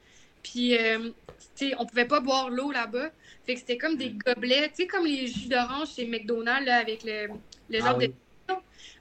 Puis, 0.41 0.77
euh, 0.77 1.09
tu 1.55 1.69
sais, 1.69 1.75
on 1.79 1.85
pouvait 1.85 2.05
pas 2.05 2.19
boire 2.19 2.49
l'eau 2.49 2.71
là-bas. 2.71 3.09
Fait 3.45 3.53
que 3.55 3.59
c'était 3.59 3.77
comme 3.77 3.95
des 3.97 4.09
gobelets, 4.11 4.69
tu 4.69 4.75
sais, 4.83 4.87
comme 4.87 5.05
les 5.05 5.27
jus 5.27 5.47
d'orange 5.47 5.89
chez 5.95 6.05
McDonald's 6.05 6.65
là, 6.65 6.77
avec 6.77 7.03
le, 7.03 7.27
le 7.69 7.77
genre 7.79 7.89
Ah 7.89 7.97
oui. 7.97 8.07
de. 8.09 8.13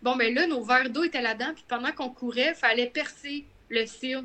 Bon, 0.02 0.16
ben 0.16 0.34
là, 0.34 0.46
nos 0.46 0.62
verres 0.64 0.90
d'eau 0.90 1.04
étaient 1.04 1.22
là-dedans. 1.22 1.52
Puis 1.54 1.64
pendant 1.68 1.92
qu'on 1.92 2.10
courait, 2.10 2.50
il 2.50 2.54
fallait 2.54 2.86
percer 2.88 3.44
le 3.68 3.86
cil 3.86 4.22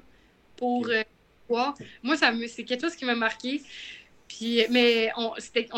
pour 0.55 0.87
euh, 0.89 1.03
boire. 1.47 1.75
Moi, 2.03 2.17
ça 2.17 2.31
me, 2.31 2.47
c'est 2.47 2.63
quelque 2.63 2.81
chose 2.81 2.95
qui 2.95 3.05
m'a 3.05 3.15
marqué. 3.15 3.61
Puis, 4.27 4.65
mais 4.69 5.09
on, 5.17 5.33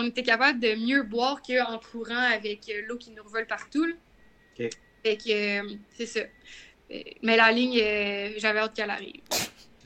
était 0.08 0.24
capable 0.24 0.60
de 0.60 0.76
mieux 0.76 1.04
boire 1.04 1.42
qu'en 1.42 1.80
courant 1.80 2.32
avec 2.34 2.68
euh, 2.70 2.82
l'eau 2.88 2.98
qui 2.98 3.12
nous 3.12 3.24
revole 3.24 3.46
partout. 3.46 3.86
là. 3.86 3.94
Ok. 4.60 4.70
Fait 5.04 5.18
que, 5.18 5.62
euh, 5.62 5.74
c'est 5.96 6.06
ça. 6.06 6.22
Euh, 6.92 6.98
Mais 7.22 7.38
la 7.38 7.52
ligne, 7.52 7.80
euh, 7.82 8.32
j'avais 8.38 8.60
hâte 8.60 8.74
qu'elle 8.74 8.90
arrive. 8.90 9.22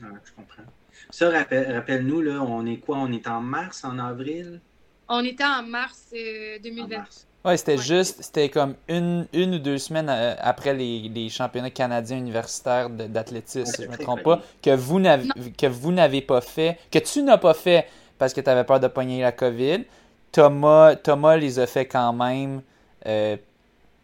Ouais, 0.02 0.08
je 0.24 0.32
comprends. 0.32 0.62
Ça, 1.10 1.30
rappelle- 1.30 1.72
rappelle-nous, 1.72 2.22
là, 2.22 2.42
on 2.42 2.66
est 2.66 2.78
quoi? 2.78 2.98
On 2.98 3.12
est 3.12 3.28
en 3.28 3.40
mars, 3.40 3.84
en 3.84 3.98
avril? 3.98 4.60
On 5.08 5.22
était 5.24 5.44
en 5.44 5.62
mars 5.62 6.06
euh, 6.14 6.56
En 6.58 6.62
2020. 6.62 6.96
mars. 6.98 7.26
Ouais, 7.44 7.58
c'était 7.58 7.76
Ouais. 7.76 7.82
juste, 7.84 8.22
c'était 8.22 8.48
comme 8.48 8.74
une, 8.88 9.26
une 9.34 9.56
ou 9.56 9.58
deux 9.58 9.76
semaines 9.76 10.08
euh, 10.08 10.34
après 10.38 10.72
les, 10.72 11.10
les 11.10 11.28
championnats 11.28 11.68
canadiens 11.70 12.16
universitaires 12.16 12.88
d'athlétisme, 12.88 13.66
si 13.66 13.82
je 13.82 13.86
me 13.86 13.92
Athlétique, 13.92 14.06
trompe 14.06 14.20
oui. 14.20 14.36
pas, 14.36 14.42
que 14.62 14.74
vous 14.74 14.98
n'avez 14.98 15.28
que 15.56 15.66
vous 15.66 15.92
n'avez 15.92 16.22
pas 16.22 16.40
fait, 16.40 16.78
que 16.90 16.98
tu 16.98 17.22
n'as 17.22 17.36
pas 17.36 17.52
fait 17.52 17.86
parce 18.18 18.32
que 18.34 18.40
tu 18.40 18.50
avais 18.50 18.64
peur 18.64 18.80
de 18.80 18.88
pogner 18.88 19.22
la 19.22 19.32
COVID. 19.32 19.84
Thomas, 20.32 20.96
Thomas 20.96 21.36
les 21.36 21.58
a 21.58 21.66
fait 21.66 21.86
quand 21.86 22.12
même. 22.12 22.62
euh, 23.06 23.36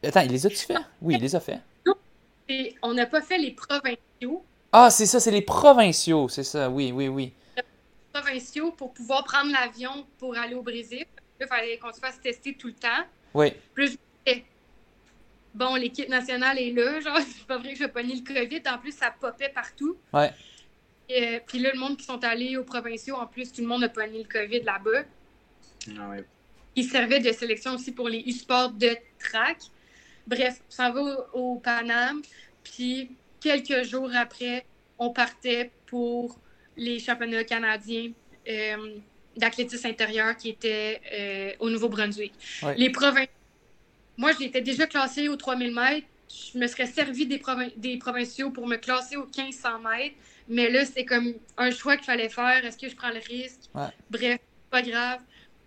Attends, 0.04 0.20
il 0.20 0.30
les 0.32 0.46
a-tu 0.46 0.56
fait? 0.56 0.74
Oui, 1.02 1.14
il 1.16 1.20
les 1.20 1.34
a 1.36 1.40
fait. 1.40 1.60
Et 2.48 2.74
on 2.82 2.94
n'a 2.94 3.06
pas 3.06 3.20
fait 3.22 3.38
les 3.38 3.52
provinciaux. 3.52 4.44
Ah, 4.72 4.90
c'est 4.90 5.06
ça, 5.06 5.20
c'est 5.20 5.30
les 5.30 5.42
provinciaux, 5.42 6.28
c'est 6.28 6.42
ça, 6.44 6.68
oui, 6.70 6.92
oui, 6.92 7.08
oui. 7.08 7.32
provinciaux 8.12 8.72
pour 8.72 8.92
pouvoir 8.92 9.24
prendre 9.24 9.52
l'avion 9.52 10.06
pour 10.18 10.36
aller 10.36 10.54
au 10.54 10.62
Brésil. 10.62 11.04
Il 11.40 11.46
fallait 11.46 11.78
qu'on 11.78 11.92
se 11.92 12.00
fasse 12.00 12.20
tester 12.20 12.54
tout 12.54 12.66
le 12.68 12.74
temps. 12.74 13.04
Oui, 13.34 13.52
Plus, 13.74 13.96
eh, 14.26 14.44
bon, 15.54 15.74
l'équipe 15.76 16.08
nationale 16.08 16.58
est 16.58 16.72
là, 16.72 17.00
genre, 17.00 17.18
c'est 17.26 17.46
pas 17.46 17.58
vrai 17.58 17.70
que 17.72 17.78
je 17.78 17.84
vais 17.84 17.88
pogner 17.90 18.14
le 18.16 18.22
COVID. 18.34 18.62
En 18.68 18.78
plus, 18.78 18.92
ça 18.96 19.12
popait 19.18 19.48
partout. 19.50 19.96
ouais. 20.12 20.32
Et, 21.12 21.22
euh, 21.36 21.40
puis 21.46 21.58
là, 21.58 21.70
le 21.72 21.78
monde 21.78 21.96
qui 21.96 22.04
sont 22.04 22.22
allés 22.24 22.56
aux 22.56 22.64
provinciaux, 22.64 23.16
en 23.16 23.26
plus, 23.26 23.52
tout 23.52 23.62
le 23.62 23.66
monde 23.66 23.82
a 23.84 23.88
pogné 23.88 24.18
le 24.22 24.28
COVID 24.28 24.62
là-bas. 24.62 25.02
Ah 25.98 26.08
ouais. 26.10 26.24
Il 26.76 26.84
servait 26.84 27.20
de 27.20 27.32
sélection 27.32 27.74
aussi 27.74 27.92
pour 27.92 28.08
les 28.08 28.20
U-Sports 28.20 28.70
de 28.72 28.96
track. 29.18 29.58
Bref, 30.26 30.60
on 30.68 30.70
s'en 30.72 30.92
va 30.92 31.26
au, 31.34 31.54
au 31.54 31.56
Paname. 31.58 32.22
Puis, 32.62 33.10
quelques 33.40 33.82
jours 33.84 34.10
après, 34.14 34.64
on 34.98 35.10
partait 35.10 35.70
pour 35.86 36.38
les 36.76 36.98
championnats 37.00 37.42
canadiens 37.44 38.12
euh, 38.48 38.96
d'athlétisme 39.36 39.86
intérieur 39.88 40.36
qui 40.36 40.50
étaient 40.50 41.00
euh, 41.12 41.52
au 41.58 41.70
Nouveau-Brunswick. 41.70 42.32
Ouais. 42.62 42.76
Les 42.76 42.90
provinces. 42.90 43.26
Moi, 44.16 44.32
j'étais 44.38 44.60
déjà 44.60 44.86
classée 44.86 45.28
aux 45.28 45.36
3000 45.36 45.74
mètres. 45.74 46.06
Je 46.52 46.58
me 46.58 46.66
serais 46.68 46.86
servi 46.86 47.26
des, 47.26 47.38
provin- 47.38 47.72
des 47.76 47.96
provinciaux 47.96 48.50
pour 48.50 48.66
me 48.68 48.76
classer 48.76 49.16
aux 49.16 49.26
1500 49.26 49.80
mètres. 49.80 50.14
Mais 50.50 50.68
là, 50.68 50.84
c'était 50.84 51.04
comme 51.04 51.32
un 51.56 51.70
choix 51.70 51.96
qu'il 51.96 52.04
fallait 52.06 52.28
faire. 52.28 52.64
Est-ce 52.64 52.76
que 52.76 52.88
je 52.88 52.96
prends 52.96 53.10
le 53.10 53.20
risque? 53.20 53.60
Ouais. 53.74 53.86
Bref, 54.10 54.38
pas 54.70 54.82
grave. 54.82 55.20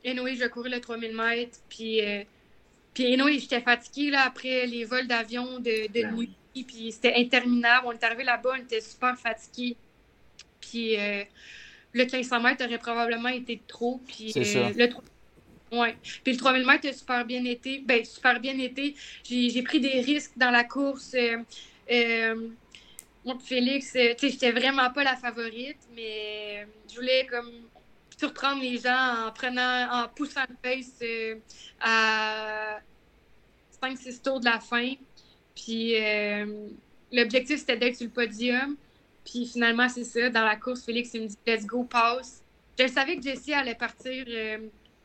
Anyway, 0.06 0.36
je 0.36 0.46
courais 0.48 0.70
le 0.70 0.82
3000 0.82 1.16
mètres. 1.16 1.58
Puis, 1.70 2.02
euh, 2.02 2.24
puis 2.94 3.06
anyway, 3.14 3.40
j'étais 3.40 3.62
fatiguée 3.62 4.12
là, 4.12 4.24
après 4.26 4.68
les 4.68 4.84
vols 4.84 5.08
d'avion 5.08 5.60
de, 5.60 5.88
de 5.88 5.94
Ben 5.94 6.14
nuit. 6.16 6.30
Puis 6.54 6.92
c'était 6.92 7.14
interminable. 7.16 7.88
On 7.88 7.94
est 7.94 8.04
arrivé 8.04 8.24
là-bas, 8.26 8.52
on 8.60 8.62
était 8.62 8.82
super 8.82 9.18
fatigués. 9.18 9.76
Puis 10.62 11.00
euh, 11.00 11.24
le 11.94 12.04
1500 12.04 12.42
mètres 12.42 12.66
aurait 12.66 12.78
probablement 12.78 13.30
été 13.30 13.62
trop. 13.68 14.02
Puis 14.08 14.32
C'est 14.34 14.58
euh, 14.58 14.70
le 14.76 14.90
tro- 14.90 15.02
Ouais. 15.72 15.96
Puis 16.24 16.34
le 16.34 16.38
3000 16.38 16.68
mètres 16.68 16.88
a 16.88 16.94
super 16.94 17.26
bien 17.26 17.44
été. 17.46 17.80
Ben, 17.80 18.04
super 18.06 18.40
bien 18.40 18.60
été. 18.60 18.96
J'ai 19.24 19.50
j'ai 19.50 19.64
pris 19.64 19.80
des 19.80 20.02
risques 20.02 20.34
dans 20.38 20.52
la 20.52 20.64
course. 20.66 21.16
Euh, 21.16 22.36
euh, 23.28 23.34
puis 23.36 23.48
Félix, 23.48 23.96
euh, 23.96 24.14
j'étais 24.22 24.52
vraiment 24.52 24.92
pas 24.92 25.04
la 25.04 25.16
favorite, 25.16 25.80
mais 25.96 26.68
je 26.90 26.96
voulais 26.96 27.26
comme 27.30 27.52
surprendre 28.18 28.62
les 28.62 28.78
gens 28.78 29.28
en 29.28 29.32
prenant, 29.32 29.88
en 29.92 30.08
poussant 30.10 30.46
le 30.50 30.56
pace 30.62 30.94
euh, 31.02 31.36
à 31.82 32.80
5-6 33.82 34.22
tours 34.22 34.40
de 34.40 34.46
la 34.46 34.60
fin. 34.60 34.94
Puis 35.56 35.96
euh, 36.02 36.70
l'objectif, 37.12 37.60
c'était 37.60 37.78
d'être 37.78 37.96
sur 37.96 38.06
le 38.06 38.12
podium. 38.12 38.76
Puis 39.26 39.46
finalement, 39.46 39.88
c'est 39.90 40.04
ça. 40.04 40.30
Dans 40.30 40.44
la 40.44 40.56
course, 40.56 40.84
Félix, 40.84 41.14
il 41.14 41.24
me 41.24 41.28
dit 41.28 41.38
Let's 41.46 41.66
go, 41.66 41.84
passe. 41.84 42.44
Je 42.80 42.88
savais 42.88 43.18
que 43.18 43.24
Jessie 43.24 43.54
allait 43.54 43.76
partir 43.76 44.26
euh, 44.28 44.58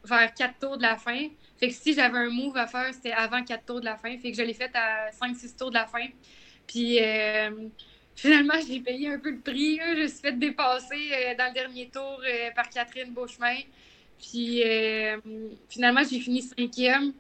vers 0.05 0.35
4 0.35 0.59
tours 0.59 0.77
de 0.77 0.83
la 0.83 0.97
fin. 0.97 1.29
Fait 1.59 1.69
que 1.69 1.75
si 1.75 1.95
j'avais 1.95 2.19
un 2.19 2.31
move 2.31 2.57
à 2.57 2.67
faire, 2.67 2.93
c'était 2.95 3.13
avant 3.13 3.45
4 3.45 3.65
tours 3.65 3.81
de 3.81 3.85
la 3.85 3.97
fin. 3.97 4.17
Fait 4.19 4.31
que 4.31 4.37
je 4.37 4.43
l'ai 4.43 4.55
fait 4.55 4.71
à 4.75 5.11
5-6 5.11 5.57
tours 5.57 5.71
de 5.71 5.75
la 5.75 5.87
fin. 5.87 6.07
Puis 6.67 6.99
euh, 7.01 7.69
finalement, 8.21 8.55
j'ai 8.67 8.81
payé 8.81 9.09
un 9.09 9.19
peu 9.19 9.31
le 9.31 9.39
prix. 9.39 9.79
Je 9.79 10.03
me 10.03 10.07
suis 10.09 10.19
fait 10.19 10.33
dépasser 10.33 11.35
dans 11.39 11.49
le 11.49 11.55
dernier 11.55 11.89
tour 11.89 12.21
par 12.55 12.69
Catherine 12.69 13.13
Beauchemin. 13.13 13.61
Puis 14.19 14.63
finalement, 15.69 16.03
j'ai 16.09 16.21
fini 16.21 16.43
cinquième 16.43 17.13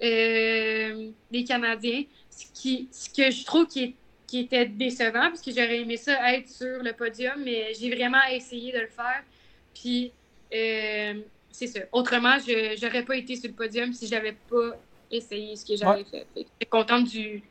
des 0.00 1.44
Canadiens. 1.46 2.04
Ce, 2.30 2.46
qui, 2.52 2.88
ce 2.90 3.08
que 3.08 3.30
je 3.30 3.44
trouve 3.44 3.66
qui 3.68 3.82
est 3.84 3.94
qui 4.34 4.40
était 4.40 4.66
décevant 4.66 5.28
parce 5.28 5.40
que 5.40 5.52
j'aurais 5.52 5.80
aimé 5.80 5.96
ça 5.96 6.34
être 6.34 6.48
sur 6.48 6.82
le 6.82 6.92
podium, 6.92 7.42
mais 7.44 7.72
j'ai 7.78 7.94
vraiment 7.94 8.22
essayé 8.32 8.72
de 8.72 8.80
le 8.80 8.88
faire. 8.88 9.22
Puis, 9.72 10.12
euh, 10.52 11.20
c'est 11.52 11.68
ça. 11.68 11.80
Autrement, 11.92 12.36
je 12.38 12.84
n'aurais 12.84 13.04
pas 13.04 13.16
été 13.16 13.36
sur 13.36 13.48
le 13.48 13.54
podium 13.54 13.92
si 13.92 14.08
j'avais 14.08 14.36
pas 14.50 14.76
essayé 15.10 15.54
ce 15.54 15.64
que 15.64 15.76
j'avais 15.76 16.04
fait. 16.04 16.26
Je 16.36 16.66
contente 16.66 17.04
du, 17.04 17.42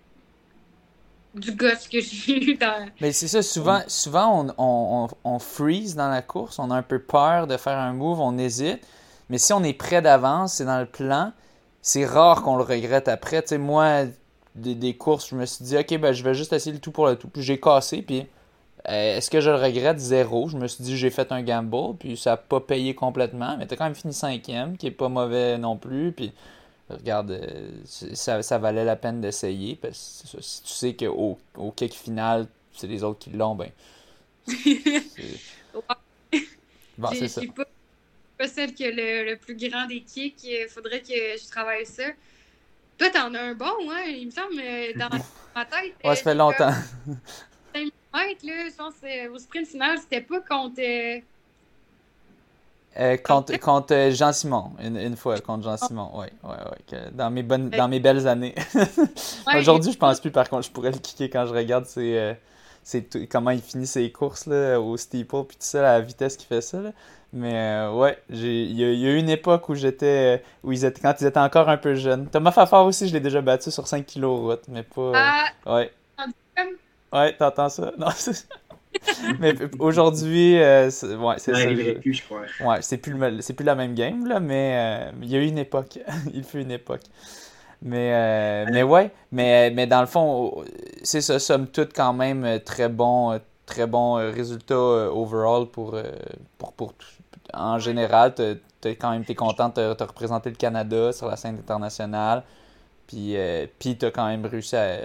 du 1.34 1.52
gosse 1.54 1.88
que 1.88 2.00
j'ai 2.00 2.52
eu 2.52 2.56
dans. 2.56 2.88
Mais 3.02 3.12
c'est 3.12 3.28
ça, 3.28 3.42
souvent, 3.42 3.82
souvent 3.88 4.46
on, 4.46 4.54
on, 4.58 5.08
on, 5.24 5.40
freeze 5.40 5.96
dans 5.96 6.10
la 6.10 6.22
course, 6.22 6.60
on 6.60 6.70
a 6.72 6.76
un 6.76 6.84
peu 6.84 7.00
peur 7.00 7.48
de 7.48 7.58
faire 7.58 7.78
un 7.78 7.94
move, 7.94 8.20
on 8.20 8.38
hésite. 8.38 8.86
Mais 9.30 9.38
si 9.38 9.54
on 9.54 9.64
est 9.64 9.74
prêt 9.74 10.02
d'avance, 10.02 10.56
c'est 10.56 10.66
dans 10.66 10.80
le 10.80 10.86
plan, 10.86 11.32
c'est 11.82 12.06
rare 12.06 12.44
qu'on 12.44 12.58
le 12.58 12.64
regrette 12.64 13.08
après. 13.08 13.42
Tu 13.42 13.50
sais, 13.50 13.58
moi, 13.58 14.04
des, 14.56 14.96
courses, 14.96 15.30
je 15.30 15.36
me 15.36 15.46
suis 15.46 15.66
dit, 15.66 15.78
ok, 15.78 15.98
ben, 16.00 16.14
je 16.14 16.24
vais 16.24 16.34
juste 16.34 16.54
essayer 16.54 16.74
le 16.74 16.80
tout 16.80 16.92
pour 16.92 17.08
le 17.08 17.16
tout. 17.16 17.28
Puis 17.28 17.42
j'ai 17.42 17.60
cassé, 17.60 18.02
puis 18.02 18.28
euh, 18.90 19.18
est-ce 19.18 19.30
que 19.30 19.42
je 19.42 19.50
le 19.50 19.56
regrette? 19.56 20.00
Zéro. 20.00 20.50
Je 20.50 20.58
me 20.58 20.68
suis 20.68 20.84
dit, 20.84 20.98
j'ai 20.98 21.10
fait 21.10 21.32
un 21.32 21.42
gamble, 21.42 21.98
puis 21.98 22.18
ça 22.18 22.32
n'a 22.32 22.38
pas 22.38 22.60
payé 22.60 22.96
complètement, 22.96 23.56
mais 23.58 23.66
t'as 23.66 23.76
quand 23.76 23.86
même 23.86 23.96
fini 23.96 24.14
cinquième, 24.14 24.78
qui 24.78 24.88
est 24.88 24.92
pas 24.92 25.10
mauvais 25.10 25.58
non 25.58 25.78
plus. 25.78 26.12
Puis 26.12 26.34
regarde, 26.90 27.32
euh, 27.32 27.70
ça, 27.86 28.42
ça, 28.42 28.58
valait 28.58 28.86
la 28.86 28.96
peine 28.96 29.22
d'essayer, 29.22 29.76
parce 29.76 30.24
que 30.32 30.42
si 30.42 30.64
tu 30.64 30.72
sais 30.72 30.96
qu'au 30.96 31.38
au 31.56 31.72
kick 31.72 31.94
final, 31.94 32.48
c'est 32.74 32.88
les 32.88 33.04
autres 33.04 33.20
qui 33.20 33.30
l'ont, 33.32 33.56
ben. 33.56 33.70
bon, 36.98 37.10
c'est 37.14 37.28
ça. 37.28 37.42
Pas, 37.56 37.66
pas 38.38 38.48
celle 38.48 38.74
qui 38.74 38.86
a 38.86 38.92
le, 38.92 39.32
le, 39.32 39.38
plus 39.38 39.56
grand 39.56 39.86
des 39.86 40.02
kicks. 40.02 40.44
Il 40.44 40.68
faudrait 40.68 41.02
que 41.02 41.08
je 41.14 41.50
travaille 41.50 41.86
ça. 41.86 42.04
Toi, 42.98 43.10
t'en 43.10 43.34
as 43.34 43.42
un 43.42 43.54
bon, 43.54 43.90
hein? 43.90 44.04
Il 44.08 44.26
me 44.28 44.32
semble, 44.32 44.60
euh, 44.60 44.94
dans 44.96 45.10
ma 45.56 45.66
tête. 45.66 45.96
Ouais, 46.04 46.16
ça 46.16 46.24
fait 46.24 46.36
longtemps. 46.36 46.74
5 47.74 47.84
mètres, 47.84 48.46
là, 48.46 48.70
je 48.70 48.76
pense 48.76 48.94
au 49.34 49.40
sprint 49.40 49.68
final, 49.68 49.98
c'était 50.00 50.22
pas 50.22 50.42
contre. 50.42 50.82
Euh, 53.00 53.14
euh, 53.14 53.18
contre, 53.18 53.58
contre 53.60 54.10
Jean 54.12 54.32
Simon, 54.34 54.72
une, 54.80 54.98
une, 54.98 55.16
fois 55.16 55.40
contre 55.40 55.64
Jean 55.64 55.78
Simon, 55.78 56.12
oui, 56.14 56.28
ouais, 56.44 56.50
ouais, 56.50 57.00
dans 57.12 57.32
mes 57.32 57.42
bonnes, 57.42 57.70
dans 57.70 57.88
mes 57.88 58.00
belles 58.00 58.28
années. 58.28 58.54
Aujourd'hui, 59.58 59.92
je 59.92 59.98
pense 59.98 60.20
plus. 60.20 60.32
Par 60.32 60.50
contre, 60.50 60.68
je 60.68 60.72
pourrais 60.72 60.92
le 60.92 61.00
kicker 61.00 61.30
quand 61.30 61.46
je 61.48 61.54
regarde 61.54 61.86
ses, 61.86 62.38
comment 63.30 63.52
il 63.52 63.62
finit 63.62 63.88
ses 63.88 64.12
courses 64.12 64.46
là, 64.46 64.80
au 64.80 64.98
steeple 64.98 65.44
puis 65.48 65.58
tout 65.58 65.66
ça, 65.66 65.82
la 65.82 66.02
vitesse 66.02 66.38
qu'il 66.38 66.48
fait 66.48 66.62
ça. 66.62 66.82
Là. 66.82 66.92
Mais 67.32 67.56
euh, 67.56 67.92
ouais, 67.94 68.20
il 68.30 68.80
y, 68.80 68.84
a 68.84 69.12
eu 69.12 69.18
une 69.18 69.30
époque 69.30 69.68
où 69.70 69.74
j'étais. 69.74 70.44
où 70.64 70.72
ils 70.72 70.86
étaient 70.86 71.02
quand 71.02 71.16
ils 71.20 71.26
étaient 71.26 71.40
encore 71.40 71.68
un 71.68 71.78
peu 71.78 71.96
jeunes. 71.96 72.28
Thomas 72.28 72.52
Fafard 72.52 72.86
aussi, 72.86 73.08
je 73.08 73.14
l'ai 73.14 73.20
déjà 73.20 73.42
battu 73.42 73.72
sur 73.72 73.88
5 73.88 74.06
kilos 74.06 74.40
route, 74.40 74.64
mais 74.68 74.84
pas. 74.84 75.14
Ah, 75.16 75.76
ouais. 75.78 75.92
Ouais, 77.12 77.36
t'entends 77.36 77.70
ça? 77.70 77.92
Non, 77.98 78.08
mais 79.40 79.56
aujourd'hui, 79.80 80.60
euh, 80.60 80.86
ouais, 80.86 81.36
c'est 81.38 81.54
ça. 81.54 81.96
Plus, 82.00 82.14
je 82.14 82.24
crois. 82.24 82.42
Ouais, 82.66 82.82
c'est 82.82 82.98
plus, 82.98 83.16
c'est 83.42 83.54
plus 83.54 83.66
la 83.66 83.76
même 83.76 83.94
game, 83.94 84.28
là, 84.28 84.40
mais 84.40 84.74
euh, 84.76 85.12
il 85.22 85.30
y 85.30 85.36
a 85.36 85.40
eu 85.40 85.48
une 85.48 85.58
époque. 85.58 86.00
il 86.34 86.44
fut 86.44 86.62
une 86.62 86.72
époque. 86.72 87.04
Mais, 87.82 88.66
mais 88.72 88.82
ouais, 88.82 89.12
mais, 89.34 89.70
mais 89.72 89.88
dans 89.88 90.00
le 90.00 90.08
fond, 90.08 90.64
c'est 91.04 91.20
ça, 91.20 91.38
somme 91.38 91.68
toute, 91.68 91.94
quand 91.94 92.14
même, 92.14 92.62
très 92.64 92.88
bon, 92.88 93.38
très 93.66 93.88
bon 93.88 94.14
résultat 94.14 94.78
overall 94.78 95.66
pour, 95.68 95.98
pour, 96.58 96.72
pour, 96.72 96.94
en 97.54 97.80
général, 97.80 98.34
tu 98.36 98.90
quand 98.96 99.12
même 99.12 99.26
content 99.36 99.70
de 99.70 99.94
te, 99.94 100.04
représenter 100.04 100.50
le 100.50 100.56
Canada 100.56 101.12
sur 101.12 101.28
la 101.28 101.36
scène 101.36 101.58
internationale. 101.58 102.44
Puis, 103.08 103.38
euh, 103.38 103.68
puis 103.80 103.98
tu 103.98 104.06
as 104.06 104.12
quand 104.12 104.28
même 104.28 104.46
réussi 104.46 104.76
à, 104.76 105.00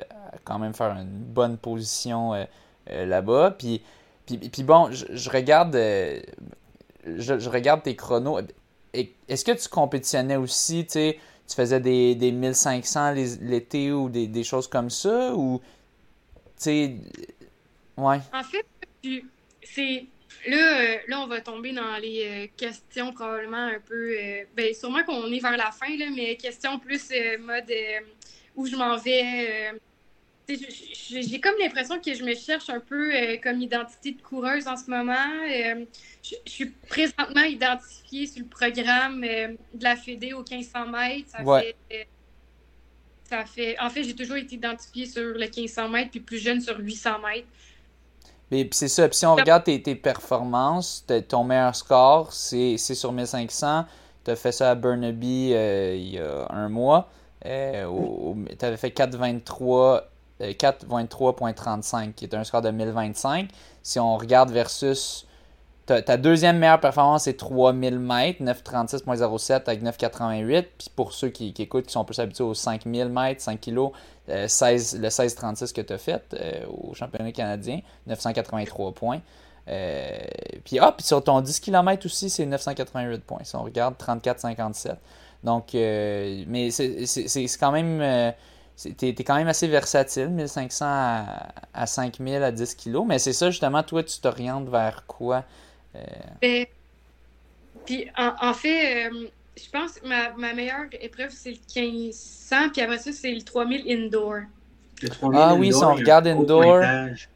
quand 0.44 0.58
même 0.58 0.74
faire 0.74 0.92
une 0.92 1.08
bonne 1.08 1.56
position 1.56 2.34
euh, 2.34 2.44
euh, 2.90 3.06
là-bas. 3.06 3.56
Puis, 3.58 3.82
puis, 4.26 4.62
bon, 4.62 4.90
je, 4.90 5.30
regarde 5.30 5.74
je, 7.04 7.48
regarde 7.48 7.82
tes 7.82 7.96
chronos. 7.96 8.40
Est-ce 8.92 9.44
que 9.44 9.52
tu 9.52 9.68
compétitionnais 9.68 10.36
aussi, 10.36 10.86
tu 10.86 11.14
tu 11.46 11.54
faisais 11.54 11.80
des, 11.80 12.14
des 12.14 12.30
1500 12.30 13.14
l'été 13.40 13.90
ou 13.90 14.10
des, 14.10 14.26
des, 14.26 14.44
choses 14.44 14.68
comme 14.68 14.90
ça? 14.90 15.32
Ou, 15.34 15.62
tu 15.62 16.42
sais, 16.56 16.96
ouais. 17.96 18.18
En 18.34 18.42
fait, 18.42 18.66
c'est 19.62 20.04
Là, 20.46 20.80
euh, 20.80 20.96
là, 21.08 21.20
on 21.20 21.26
va 21.26 21.40
tomber 21.40 21.72
dans 21.72 21.96
les 21.96 22.24
euh, 22.24 22.46
questions 22.56 23.12
probablement 23.12 23.66
un 23.66 23.80
peu. 23.80 24.16
Euh, 24.18 24.44
ben, 24.56 24.72
sûrement 24.74 25.02
qu'on 25.04 25.30
est 25.32 25.40
vers 25.40 25.56
la 25.56 25.70
fin, 25.72 25.94
là, 25.96 26.06
mais 26.14 26.36
questions 26.36 26.78
plus 26.78 27.12
mode 27.40 27.72
où 28.56 28.66
je 28.66 28.76
m'en 28.76 28.96
vais. 28.96 29.72
J'ai 30.48 31.40
comme 31.40 31.54
l'impression 31.60 32.00
que 32.00 32.14
je 32.14 32.24
me 32.24 32.34
cherche 32.34 32.70
un 32.70 32.80
peu 32.80 33.12
comme 33.42 33.60
identité 33.60 34.12
de 34.12 34.22
coureuse 34.22 34.66
en 34.66 34.76
ce 34.76 34.90
moment. 34.90 35.14
je, 36.22 36.36
suis 36.46 36.70
présentement 36.88 37.42
identifiée 37.42 38.26
sur 38.26 38.42
le 38.42 38.48
programme 38.48 39.20
de 39.20 39.84
la 39.84 39.96
Fédé 39.96 40.32
au 40.32 40.42
1500 40.48 40.86
mètres. 40.88 41.28
Ça 41.30 41.38
fait 41.60 42.06
ça 43.28 43.44
fait. 43.44 43.78
En 43.80 43.90
fait, 43.90 44.04
j'ai 44.04 44.14
toujours 44.14 44.36
été 44.36 44.54
identifiée 44.54 45.06
sur 45.06 45.22
le 45.22 45.38
1500 45.38 45.88
mètres, 45.88 46.10
puis 46.10 46.20
plus 46.20 46.38
jeune 46.38 46.60
sur 46.60 46.78
800 46.78 47.10
mètres. 47.20 47.46
Mais 48.50 48.68
si 48.72 49.26
on 49.26 49.34
regarde 49.34 49.64
tes, 49.64 49.82
tes 49.82 49.94
performances, 49.94 51.04
ton 51.28 51.44
meilleur 51.44 51.76
score, 51.76 52.32
c'est 52.32 52.78
sur 52.78 53.12
1500. 53.12 53.84
Tu 54.24 54.30
as 54.30 54.36
fait 54.36 54.52
ça 54.52 54.70
à 54.70 54.74
Burnaby 54.74 55.52
euh, 55.52 55.94
il 55.94 56.14
y 56.14 56.18
a 56.18 56.46
un 56.50 56.68
mois. 56.70 57.10
Euh, 57.44 58.34
tu 58.58 58.64
avais 58.64 58.78
fait 58.78 58.88
4,23. 58.88 60.02
4,23.35, 60.40 62.08
euh, 62.08 62.12
qui 62.14 62.24
est 62.24 62.34
un 62.34 62.44
score 62.44 62.62
de 62.62 62.70
1025. 62.70 63.48
Si 63.82 63.98
on 63.98 64.16
regarde 64.16 64.50
versus 64.50 65.26
ta, 65.88 66.16
deuxième 66.16 66.58
meilleure 66.58 66.80
performance, 66.80 67.24
c'est 67.24 67.36
3000 67.36 67.98
mètres, 67.98 68.42
936.07 68.42 69.62
avec 69.66 69.82
988. 69.82 70.68
Puis 70.76 70.88
pour 70.94 71.12
ceux 71.12 71.28
qui, 71.28 71.54
écoutent, 71.58 71.86
qui 71.86 71.92
sont 71.92 72.04
plus 72.04 72.18
habitués 72.18 72.44
aux 72.44 72.54
5000 72.54 73.08
mètres, 73.08 73.40
5 73.40 73.60
kg, 73.60 73.90
16, 74.46 74.96
le 74.96 75.00
1636 75.00 75.72
que 75.72 75.80
tu 75.80 75.92
as 75.92 75.98
fait 75.98 76.22
euh, 76.34 76.66
au 76.66 76.94
championnat 76.94 77.32
canadien, 77.32 77.80
983 78.06 78.92
points. 78.92 79.20
Euh, 79.68 80.18
puis, 80.64 80.78
ah, 80.78 80.92
puis 80.96 81.06
sur 81.06 81.22
ton 81.22 81.40
10 81.40 81.60
km 81.60 82.06
aussi, 82.06 82.28
c'est 82.28 82.44
988 82.46 83.24
points. 83.24 83.40
Si 83.44 83.56
on 83.56 83.62
regarde, 83.62 83.94
34,57. 83.98 84.96
Donc, 85.44 85.74
euh, 85.74 86.44
mais 86.46 86.70
c'est 86.70 87.46
quand 87.58 87.72
même. 87.72 88.34
T'es 88.96 89.08
es 89.08 89.24
quand 89.24 89.36
même 89.36 89.48
assez 89.48 89.66
versatile, 89.66 90.28
1500 90.28 90.84
à, 90.86 91.48
à 91.74 91.86
5000 91.86 92.42
à 92.42 92.52
10 92.52 92.76
kg. 92.76 93.04
Mais 93.06 93.18
c'est 93.18 93.32
ça, 93.32 93.50
justement, 93.50 93.82
toi, 93.82 94.02
tu 94.02 94.20
t'orientes 94.20 94.68
vers 94.68 95.04
quoi 95.06 95.44
ben, 96.40 96.66
puis 97.86 98.06
en, 98.16 98.52
fait, 98.52 99.08
euh, 99.08 99.28
je 99.56 99.70
pense 99.70 99.98
que 99.98 100.06
ma, 100.06 100.30
ma, 100.32 100.52
meilleure 100.52 100.86
épreuve, 101.00 101.30
c'est 101.30 101.52
le 101.52 101.82
1500, 101.82 102.70
puis 102.70 102.82
après 102.82 102.98
ça, 102.98 103.12
c'est 103.12 103.32
le 103.32 103.42
3000 103.42 103.90
indoor. 103.90 104.40
Ah 105.34 105.54
oui, 105.54 105.72
si 105.72 105.84
on 105.84 105.94
regarde 105.94 106.26
indoor, 106.26 106.82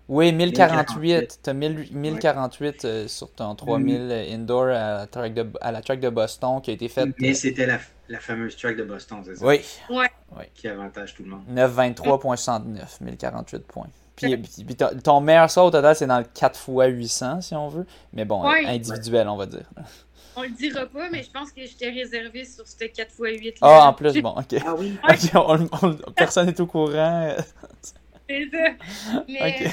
oui, 0.08 0.32
1048. 0.32 1.40
Tu 1.42 1.50
as 1.50 1.54
1048 1.54 2.84
euh, 2.84 3.08
sur 3.08 3.30
ton 3.32 3.54
3000 3.54 4.00
mm. 4.00 4.34
indoor 4.34 4.64
à 4.64 4.98
la, 4.98 5.06
track 5.06 5.34
de, 5.34 5.46
à 5.60 5.72
la 5.72 5.80
track 5.80 6.00
de 6.00 6.10
Boston 6.10 6.60
qui 6.60 6.70
a 6.70 6.74
été 6.74 6.88
faite. 6.88 7.10
Mais 7.18 7.34
c'était 7.34 7.66
la, 7.66 7.78
la, 8.08 8.18
fameuse 8.18 8.56
track 8.56 8.76
de 8.76 8.84
Boston, 8.84 9.22
c'est 9.24 9.36
ça? 9.36 9.46
Oui. 9.46 9.60
Ouais. 9.90 10.10
Qui 10.54 10.68
avantage 10.68 11.14
tout 11.14 11.22
le 11.22 11.30
monde. 11.30 11.42
923.69, 11.54 13.02
1048 13.02 13.66
points. 13.66 13.88
Puis, 14.16 14.76
ton 15.02 15.20
meilleur 15.20 15.50
saut 15.50 15.62
au 15.62 15.70
total, 15.70 15.96
c'est 15.96 16.06
dans 16.06 16.18
le 16.18 16.24
4 16.24 16.54
x 16.54 16.68
800, 16.68 17.40
si 17.40 17.54
on 17.54 17.68
veut. 17.68 17.86
Mais 18.12 18.24
bon, 18.24 18.44
individuel, 18.44 19.28
on 19.28 19.36
va 19.36 19.46
dire. 19.46 19.64
On 20.36 20.42
le 20.42 20.50
dira 20.50 20.86
pas, 20.86 21.10
mais 21.10 21.22
je 21.22 21.30
pense 21.30 21.52
que 21.52 21.64
je 21.66 21.76
t'ai 21.76 21.90
réservé 21.90 22.44
sur 22.44 22.66
ce 22.66 22.84
4 22.84 22.98
x 22.98 23.18
8. 23.18 23.54
Ah, 23.60 23.88
en 23.88 23.92
plus, 23.92 24.20
bon, 24.20 24.30
ok. 24.30 24.62
Ah 24.64 24.74
oui. 24.74 24.96
personne 26.16 26.46
n'est 26.46 26.60
au 26.60 26.66
courant. 26.66 27.36
c'est 28.28 28.50
ça. 28.50 29.24
Mais, 29.28 29.70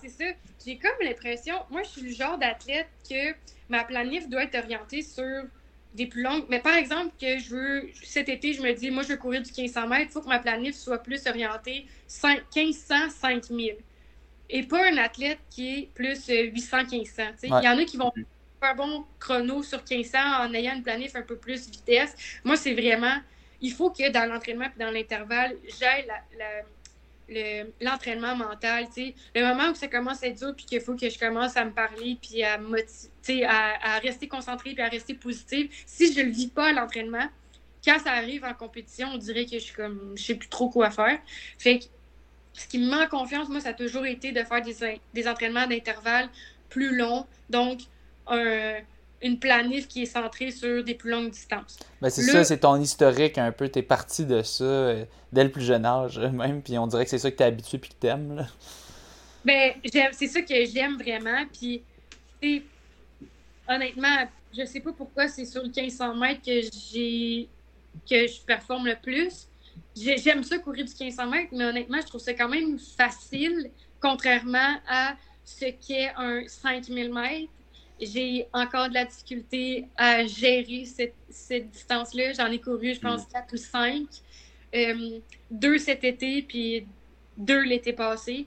c'est 0.00 0.08
ça. 0.08 0.24
J'ai 0.64 0.78
comme 0.78 0.92
l'impression, 1.00 1.54
moi, 1.70 1.82
je 1.82 1.88
suis 1.88 2.02
le 2.02 2.12
genre 2.12 2.38
d'athlète 2.38 2.88
que 3.08 3.34
ma 3.68 3.84
planif 3.84 4.28
doit 4.28 4.44
être 4.44 4.56
orientée 4.56 5.02
sur 5.02 5.44
des 5.94 6.06
plus 6.06 6.22
longues. 6.22 6.44
Mais 6.48 6.60
par 6.60 6.74
exemple, 6.74 7.12
que 7.20 7.38
je 7.38 7.50
veux, 7.50 7.90
cet 8.02 8.28
été, 8.28 8.52
je 8.52 8.62
me 8.62 8.72
dis, 8.72 8.90
moi, 8.90 9.02
je 9.02 9.08
veux 9.08 9.16
courir 9.16 9.42
du 9.42 9.50
1500 9.50 9.88
mètres, 9.88 10.06
il 10.10 10.12
faut 10.12 10.22
que 10.22 10.28
ma 10.28 10.38
planif 10.38 10.74
soit 10.74 10.98
plus 10.98 11.26
orientée 11.26 11.86
1500, 12.54 13.10
5000. 13.10 13.76
Et 14.50 14.62
pas 14.64 14.86
un 14.86 14.98
athlète 14.98 15.38
qui 15.50 15.74
est 15.74 15.88
plus 15.94 16.26
800, 16.28 16.76
euh, 16.78 16.84
1500. 16.90 17.22
Il 17.42 17.48
y 17.48 17.68
en 17.68 17.78
a 17.78 17.84
qui 17.84 17.96
vont 17.96 18.12
un 18.64 18.74
bon 18.74 19.04
chrono 19.18 19.62
sur 19.62 19.82
1500 19.88 20.18
en 20.18 20.54
ayant 20.54 20.74
une 20.74 20.82
planif 20.82 21.16
un 21.16 21.22
peu 21.22 21.36
plus 21.36 21.68
vitesse. 21.68 22.14
Moi, 22.44 22.56
c'est 22.56 22.74
vraiment, 22.74 23.16
il 23.60 23.72
faut 23.72 23.90
que 23.90 24.10
dans 24.10 24.30
l'entraînement 24.30 24.66
et 24.66 24.78
dans 24.78 24.90
l'intervalle, 24.90 25.56
j'aille 25.78 26.06
l'entraînement 27.80 28.36
mental, 28.36 28.86
le 29.34 29.46
moment 29.46 29.70
où 29.70 29.74
ça 29.74 29.88
commence 29.88 30.22
à 30.22 30.26
être 30.26 30.38
dur, 30.38 30.54
puis 30.54 30.66
qu'il 30.66 30.80
faut 30.80 30.96
que 30.96 31.08
je 31.08 31.18
commence 31.18 31.56
à 31.56 31.64
me 31.64 31.70
parler, 31.70 32.18
puis 32.20 32.42
à, 32.42 32.58
à, 33.48 33.94
à 33.94 33.98
rester 34.00 34.28
concentrée, 34.28 34.74
puis 34.74 34.82
à 34.82 34.88
rester 34.88 35.14
positive, 35.14 35.70
si 35.86 36.12
je 36.12 36.20
le 36.20 36.30
vis 36.30 36.48
pas 36.48 36.72
l'entraînement, 36.72 37.28
quand 37.84 37.98
ça 37.98 38.12
arrive 38.12 38.44
en 38.44 38.54
compétition, 38.54 39.08
on 39.12 39.18
dirait 39.18 39.44
que 39.44 39.52
je 39.52 39.64
suis 39.64 39.74
comme, 39.74 40.14
je 40.16 40.22
sais 40.22 40.34
plus 40.34 40.48
trop 40.48 40.68
quoi 40.68 40.90
faire. 40.90 41.18
Fait 41.58 41.78
que 41.80 41.84
ce 42.54 42.66
qui 42.66 42.78
me 42.78 42.92
en 42.92 43.08
confiance, 43.08 43.48
moi, 43.48 43.60
ça 43.60 43.70
a 43.70 43.74
toujours 43.74 44.06
été 44.06 44.32
de 44.32 44.42
faire 44.44 44.62
des, 44.62 45.00
des 45.14 45.28
entraînements 45.28 45.66
d'intervalle 45.66 46.28
plus 46.68 46.96
longs. 46.96 47.26
Donc, 47.50 47.80
un, 48.26 48.74
une 49.22 49.38
planif 49.38 49.88
qui 49.88 50.02
est 50.02 50.06
centrée 50.06 50.50
sur 50.50 50.82
des 50.82 50.94
plus 50.94 51.10
longues 51.10 51.30
distances. 51.30 51.78
Ben 52.00 52.10
c'est 52.10 52.22
ça, 52.22 52.44
c'est 52.44 52.58
ton 52.58 52.80
historique 52.80 53.38
un 53.38 53.52
peu. 53.52 53.68
Tu 53.68 53.78
es 53.78 53.82
parti 53.82 54.26
de 54.26 54.42
ça 54.42 54.64
euh, 54.64 55.04
dès 55.32 55.44
le 55.44 55.50
plus 55.50 55.64
jeune 55.64 55.86
âge, 55.86 56.18
même. 56.18 56.62
Puis 56.62 56.78
on 56.78 56.86
dirait 56.86 57.04
que 57.04 57.10
c'est 57.10 57.18
ça 57.18 57.30
que 57.30 57.36
tu 57.36 57.42
es 57.42 57.46
habitué 57.46 57.78
puis 57.78 57.90
que 57.90 57.94
tu 58.00 58.06
aimes. 58.08 58.46
Ben, 59.44 59.72
c'est 60.12 60.28
ça 60.28 60.42
que 60.42 60.64
j'aime 60.66 60.96
vraiment. 60.96 61.44
Puis, 61.52 61.82
honnêtement, 63.68 64.28
je 64.56 64.64
sais 64.64 64.80
pas 64.80 64.92
pourquoi 64.92 65.28
c'est 65.28 65.44
sur 65.44 65.62
le 65.62 65.68
1500 65.68 66.14
mètres 66.16 66.42
que 66.42 66.60
j'ai 66.90 67.48
que 68.08 68.26
je 68.26 68.40
performe 68.40 68.86
le 68.86 68.96
plus. 69.00 69.48
J'aime 69.96 70.42
ça 70.42 70.58
courir 70.58 70.84
du 70.84 70.92
1500 70.92 71.26
mètres, 71.28 71.50
mais 71.52 71.64
honnêtement, 71.64 71.98
je 72.00 72.06
trouve 72.06 72.20
ça 72.20 72.34
quand 72.34 72.48
même 72.48 72.78
facile, 72.78 73.70
contrairement 74.00 74.78
à 74.88 75.14
ce 75.44 75.66
qu'est 75.66 76.12
un 76.16 76.46
5000 76.46 77.12
mètres 77.12 77.50
j'ai 78.02 78.46
encore 78.52 78.88
de 78.88 78.94
la 78.94 79.04
difficulté 79.04 79.86
à 79.96 80.26
gérer 80.26 80.84
cette, 80.84 81.70
distance-là. 81.70 82.32
J'en 82.32 82.50
ai 82.50 82.60
couru, 82.60 82.94
je 82.94 83.00
pense, 83.00 83.22
mm. 83.22 83.32
quatre 83.32 83.54
ou 83.54 83.56
cinq. 83.56 84.06
Euh, 84.74 85.18
deux 85.50 85.78
cet 85.78 86.04
été, 86.04 86.42
puis 86.42 86.86
deux 87.36 87.62
l'été 87.62 87.92
passé. 87.92 88.46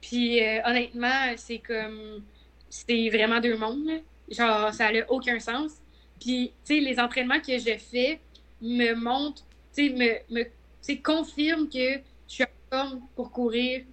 Puis 0.00 0.42
euh, 0.42 0.60
honnêtement, 0.64 1.34
c'est 1.36 1.58
comme. 1.58 2.22
C'est 2.70 3.08
vraiment 3.08 3.40
deux 3.40 3.56
mondes. 3.56 4.02
Genre, 4.28 4.72
ça 4.72 4.90
n'a 4.90 5.10
aucun 5.10 5.38
sens. 5.38 5.72
Puis, 6.20 6.52
tu 6.64 6.74
sais, 6.74 6.80
les 6.80 6.98
entraînements 6.98 7.40
que 7.40 7.58
je 7.58 7.76
fais 7.78 8.20
me 8.60 8.94
montrent, 8.94 9.44
tu 9.74 9.88
sais, 9.88 10.24
me, 10.30 10.40
me 10.40 11.02
confirment 11.02 11.68
que 11.68 12.00
je 12.26 12.34
suis 12.34 12.44
en 12.44 12.76
forme 12.76 13.00
pour 13.14 13.30
courir 13.30 13.84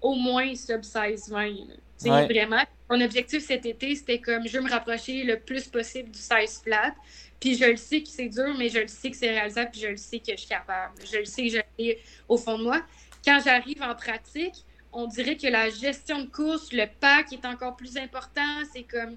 au 0.00 0.14
moins 0.14 0.54
sub 0.54 0.82
16-20. 0.82 1.66
C'est 1.96 2.08
vraiment 2.08 2.62
mon 2.90 3.00
objectif 3.00 3.44
cet 3.44 3.66
été, 3.66 3.94
c'était 3.94 4.20
comme 4.20 4.46
je 4.46 4.58
veux 4.58 4.64
me 4.64 4.70
rapprocher 4.70 5.24
le 5.24 5.38
plus 5.38 5.68
possible 5.68 6.10
du 6.10 6.18
16 6.18 6.62
flat. 6.64 6.94
Puis 7.40 7.56
je 7.56 7.66
le 7.66 7.76
sais 7.76 8.02
que 8.02 8.08
c'est 8.08 8.28
dur, 8.28 8.54
mais 8.58 8.68
je 8.68 8.80
le 8.80 8.88
sais 8.88 9.10
que 9.10 9.16
c'est 9.16 9.30
réalisable, 9.30 9.70
puis 9.70 9.80
je 9.80 9.88
le 9.88 9.96
sais 9.96 10.18
que 10.18 10.32
je 10.32 10.36
suis 10.36 10.48
capable. 10.48 10.94
Je 11.10 11.18
le 11.18 11.24
sais 11.24 11.48
que 11.48 11.50
je 11.50 11.94
au 12.28 12.36
fond 12.36 12.58
de 12.58 12.64
moi. 12.64 12.82
Quand 13.24 13.40
j'arrive 13.44 13.82
en 13.82 13.94
pratique, 13.94 14.64
on 14.92 15.06
dirait 15.06 15.36
que 15.36 15.46
la 15.46 15.70
gestion 15.70 16.22
de 16.22 16.26
course, 16.26 16.72
le 16.72 16.86
pack 17.00 17.32
est 17.32 17.44
encore 17.44 17.76
plus 17.76 17.96
important. 17.96 18.64
C'est 18.72 18.82
comme, 18.82 19.16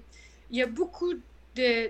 il 0.50 0.58
y 0.58 0.62
a 0.62 0.66
beaucoup 0.66 1.14
de, 1.14 1.20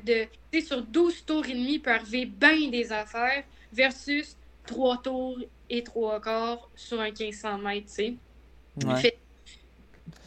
de 0.04 0.26
tu 0.50 0.60
sais, 0.60 0.66
sur 0.66 0.82
12 0.82 1.24
tours 1.24 1.46
et 1.46 1.52
demi, 1.52 1.74
il 1.74 1.82
peut 1.82 1.90
arriver 1.90 2.26
bien 2.26 2.68
des 2.70 2.92
affaires 2.92 3.44
versus 3.72 4.36
3 4.66 5.02
tours 5.02 5.38
et 5.68 5.82
3 5.82 6.20
quarts 6.20 6.70
sur 6.74 7.00
un 7.00 7.10
1500 7.10 7.58
mètres, 7.58 7.86
tu 7.88 7.92
sais. 7.92 9.18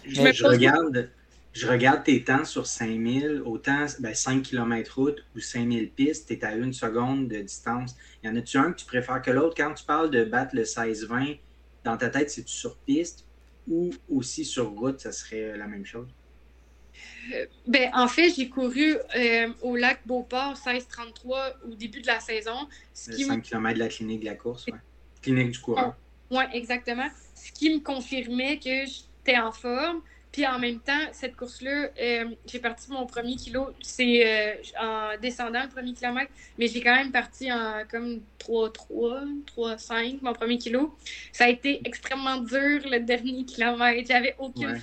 Je, 0.05 0.45
regarde, 0.45 1.09
je 1.55 1.67
regarde 1.67 2.03
tes 2.03 2.21
temps 2.21 2.43
sur 2.43 2.67
5000, 2.67 3.41
autant 3.45 3.85
ben, 3.99 4.13
5 4.13 4.43
km 4.43 4.95
route 4.99 5.25
ou 5.35 5.39
5000 5.39 5.89
pistes, 5.89 6.27
tu 6.27 6.33
es 6.33 6.43
à 6.43 6.53
une 6.53 6.73
seconde 6.73 7.29
de 7.29 7.37
distance. 7.37 7.95
Y 8.23 8.27
en 8.27 8.35
a-tu 8.35 8.57
un 8.57 8.73
que 8.73 8.79
tu 8.79 8.85
préfères 8.85 9.21
que 9.21 9.31
l'autre? 9.31 9.55
Quand 9.55 9.73
tu 9.73 9.85
parles 9.85 10.11
de 10.11 10.25
battre 10.25 10.53
le 10.53 10.63
16-20, 10.63 11.39
dans 11.85 11.95
ta 11.95 12.09
tête, 12.09 12.29
c'est-tu 12.29 12.53
sur 12.53 12.75
piste 12.79 13.25
ou 13.69 13.91
aussi 14.09 14.43
sur 14.43 14.69
route, 14.71 14.99
ça 14.99 15.13
serait 15.13 15.57
la 15.57 15.65
même 15.65 15.85
chose? 15.85 16.09
Euh, 17.33 17.45
ben, 17.67 17.89
en 17.93 18.09
fait, 18.09 18.31
j'ai 18.35 18.49
couru 18.49 18.97
euh, 19.15 19.47
au 19.61 19.77
lac 19.77 20.05
Beauport 20.05 20.55
16-33 20.55 21.53
au 21.69 21.75
début 21.75 22.01
de 22.01 22.07
la 22.07 22.19
saison. 22.19 22.67
5 22.93 23.41
km 23.41 23.75
de 23.75 23.79
la 23.79 23.87
clinique 23.87 24.19
de 24.19 24.25
la 24.25 24.35
course, 24.35 24.67
ouais. 24.67 24.79
Clinique 25.21 25.51
du 25.51 25.59
coureur. 25.59 25.95
Oui, 26.31 26.43
exactement. 26.51 27.07
Ce 27.33 27.51
qui 27.53 27.73
me 27.73 27.79
confirmait 27.79 28.59
que 28.59 28.85
j'étais 28.85 29.37
en 29.37 29.53
forme. 29.53 30.01
Puis 30.35 30.45
en 30.45 30.59
même 30.59 30.81
temps, 30.81 30.99
cette 31.13 31.37
course-là, 31.37 31.87
euh, 31.97 32.25
j'ai 32.45 32.59
parti 32.59 32.91
mon 32.91 33.05
premier 33.05 33.37
kilo, 33.37 33.69
c'est 33.81 34.21
euh, 34.27 34.55
en 34.77 35.17
descendant 35.21 35.63
le 35.63 35.69
premier 35.69 35.93
kilomètre, 35.93 36.29
mais 36.57 36.67
j'ai 36.67 36.81
quand 36.81 36.93
même 36.93 37.13
parti 37.13 37.49
en 37.49 37.83
comme 37.89 38.19
3-3, 38.39 39.45
3-5, 39.55 40.19
mon 40.21 40.33
premier 40.33 40.57
kilo. 40.57 40.93
Ça 41.31 41.45
a 41.45 41.47
été 41.47 41.79
extrêmement 41.85 42.35
dur 42.35 42.81
le 42.83 42.99
dernier 42.99 43.45
kilomètre. 43.45 44.05
J'avais 44.09 44.35
aucune 44.37 44.81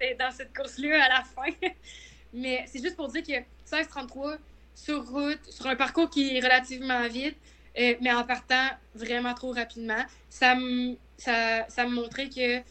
ouais. 0.00 0.14
dans 0.16 0.30
cette 0.30 0.56
course-là 0.56 1.06
à 1.06 1.08
la 1.08 1.24
fin. 1.24 1.50
mais 2.32 2.64
c'est 2.68 2.80
juste 2.80 2.94
pour 2.94 3.08
dire 3.08 3.24
que 3.24 3.76
16-33 3.76 4.38
sur 4.76 5.04
route, 5.08 5.44
sur 5.50 5.66
un 5.66 5.74
parcours 5.74 6.08
qui 6.08 6.36
est 6.36 6.40
relativement 6.40 7.08
vite, 7.08 7.36
euh, 7.80 7.94
mais 8.00 8.12
en 8.12 8.22
partant 8.22 8.68
vraiment 8.94 9.34
trop 9.34 9.50
rapidement, 9.50 10.04
ça 10.30 10.54
me, 10.54 10.94
ça, 11.18 11.68
ça 11.68 11.84
me 11.84 11.96
montrait 11.96 12.28
que 12.28 12.62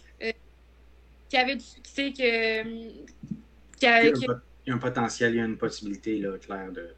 qui 1.33 1.37
avait 1.39 1.57
sais, 1.59 2.13
que. 2.13 2.63
il, 2.63 3.01
y 3.81 3.85
a 3.87 4.73
un, 4.75 4.77
potentiel, 4.77 5.33
il 5.33 5.37
y 5.37 5.41
a 5.41 5.45
une 5.45 5.57
possibilité, 5.57 6.19
là, 6.19 6.37
claire 6.37 6.71
de. 6.71 6.93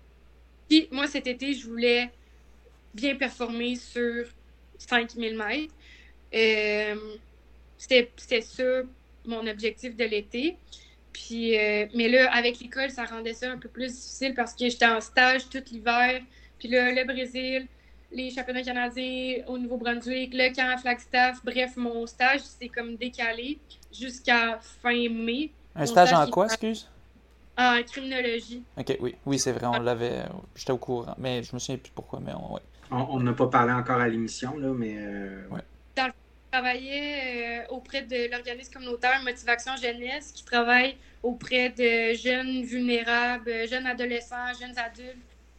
Puis, 0.68 0.90
moi, 0.92 1.08
cet 1.08 1.28
été, 1.28 1.54
je 1.54 1.66
voulais 1.66 2.12
bien 2.94 3.16
performer 3.16 3.78
sur 3.78 4.26
5000 4.78 5.38
mètres. 5.38 5.74
Euh, 6.34 6.96
C'était 7.78 8.42
ça 8.42 8.64
mon 9.26 9.48
objectif 9.48 9.96
de 9.96 10.04
l'été. 10.04 10.58
Puis, 11.14 11.58
euh, 11.58 11.86
mais 11.96 12.10
là, 12.10 12.30
avec 12.34 12.60
l'école, 12.60 12.90
ça 12.90 13.06
rendait 13.06 13.34
ça 13.34 13.50
un 13.50 13.58
peu 13.58 13.70
plus 13.70 13.88
difficile 13.88 14.34
parce 14.34 14.54
que 14.54 14.68
j'étais 14.68 14.86
en 14.86 15.00
stage 15.00 15.48
tout 15.48 15.64
l'hiver. 15.72 16.22
Puis 16.60 16.68
là, 16.68 16.92
le 16.92 17.06
Brésil, 17.06 17.68
les 18.12 18.32
championnats 18.32 18.64
canadiens 18.64 19.44
au 19.48 19.58
Nouveau-Brunswick, 19.58 20.34
le 20.34 20.54
camp 20.54 20.70
à 20.74 20.78
Flagstaff. 20.78 21.40
Bref, 21.46 21.78
mon 21.78 22.06
stage 22.06 22.42
s'est 22.42 22.68
comme 22.68 22.98
décalé 22.98 23.60
jusqu'à 24.00 24.60
fin 24.82 25.10
mai. 25.10 25.52
Un 25.76 25.86
stage 25.86 26.14
en 26.14 26.28
quoi, 26.30 26.46
excuse? 26.46 26.90
En 27.58 27.82
criminologie. 27.84 28.64
OK, 28.78 28.98
oui. 29.00 29.16
Oui, 29.26 29.40
c'est 29.40 29.52
vrai, 29.54 29.66
on 29.68 29.80
l'avait... 29.80 30.24
J'étais 30.56 30.72
au 30.72 30.78
courant, 30.78 31.16
mais 31.18 31.44
je 31.44 31.54
me 31.54 31.60
souviens 31.60 31.78
plus 31.78 31.92
pourquoi, 31.94 32.20
mais 32.20 32.34
on... 32.34 32.60
On 32.92 33.20
n'a 33.20 33.34
pas 33.34 33.48
parlé 33.48 33.74
encore 33.74 34.00
à 34.00 34.08
l'émission, 34.08 34.58
là, 34.58 34.70
mais... 34.70 34.96
Euh... 34.98 35.48
Ouais. 35.50 35.62
je 35.98 36.04
travaillais 36.52 37.64
euh, 37.64 37.74
auprès 37.74 38.04
de 38.04 38.32
l'organisme 38.32 38.74
communautaire 38.74 39.22
Motivation 39.24 39.76
Jeunesse, 39.76 40.32
qui 40.32 40.44
travaille 40.44 40.96
auprès 41.24 41.70
de 41.70 42.16
jeunes 42.16 42.64
vulnérables, 42.64 43.68
jeunes 43.68 43.88
adolescents, 43.88 44.54
jeunes 44.60 44.78
adultes. 44.78 45.18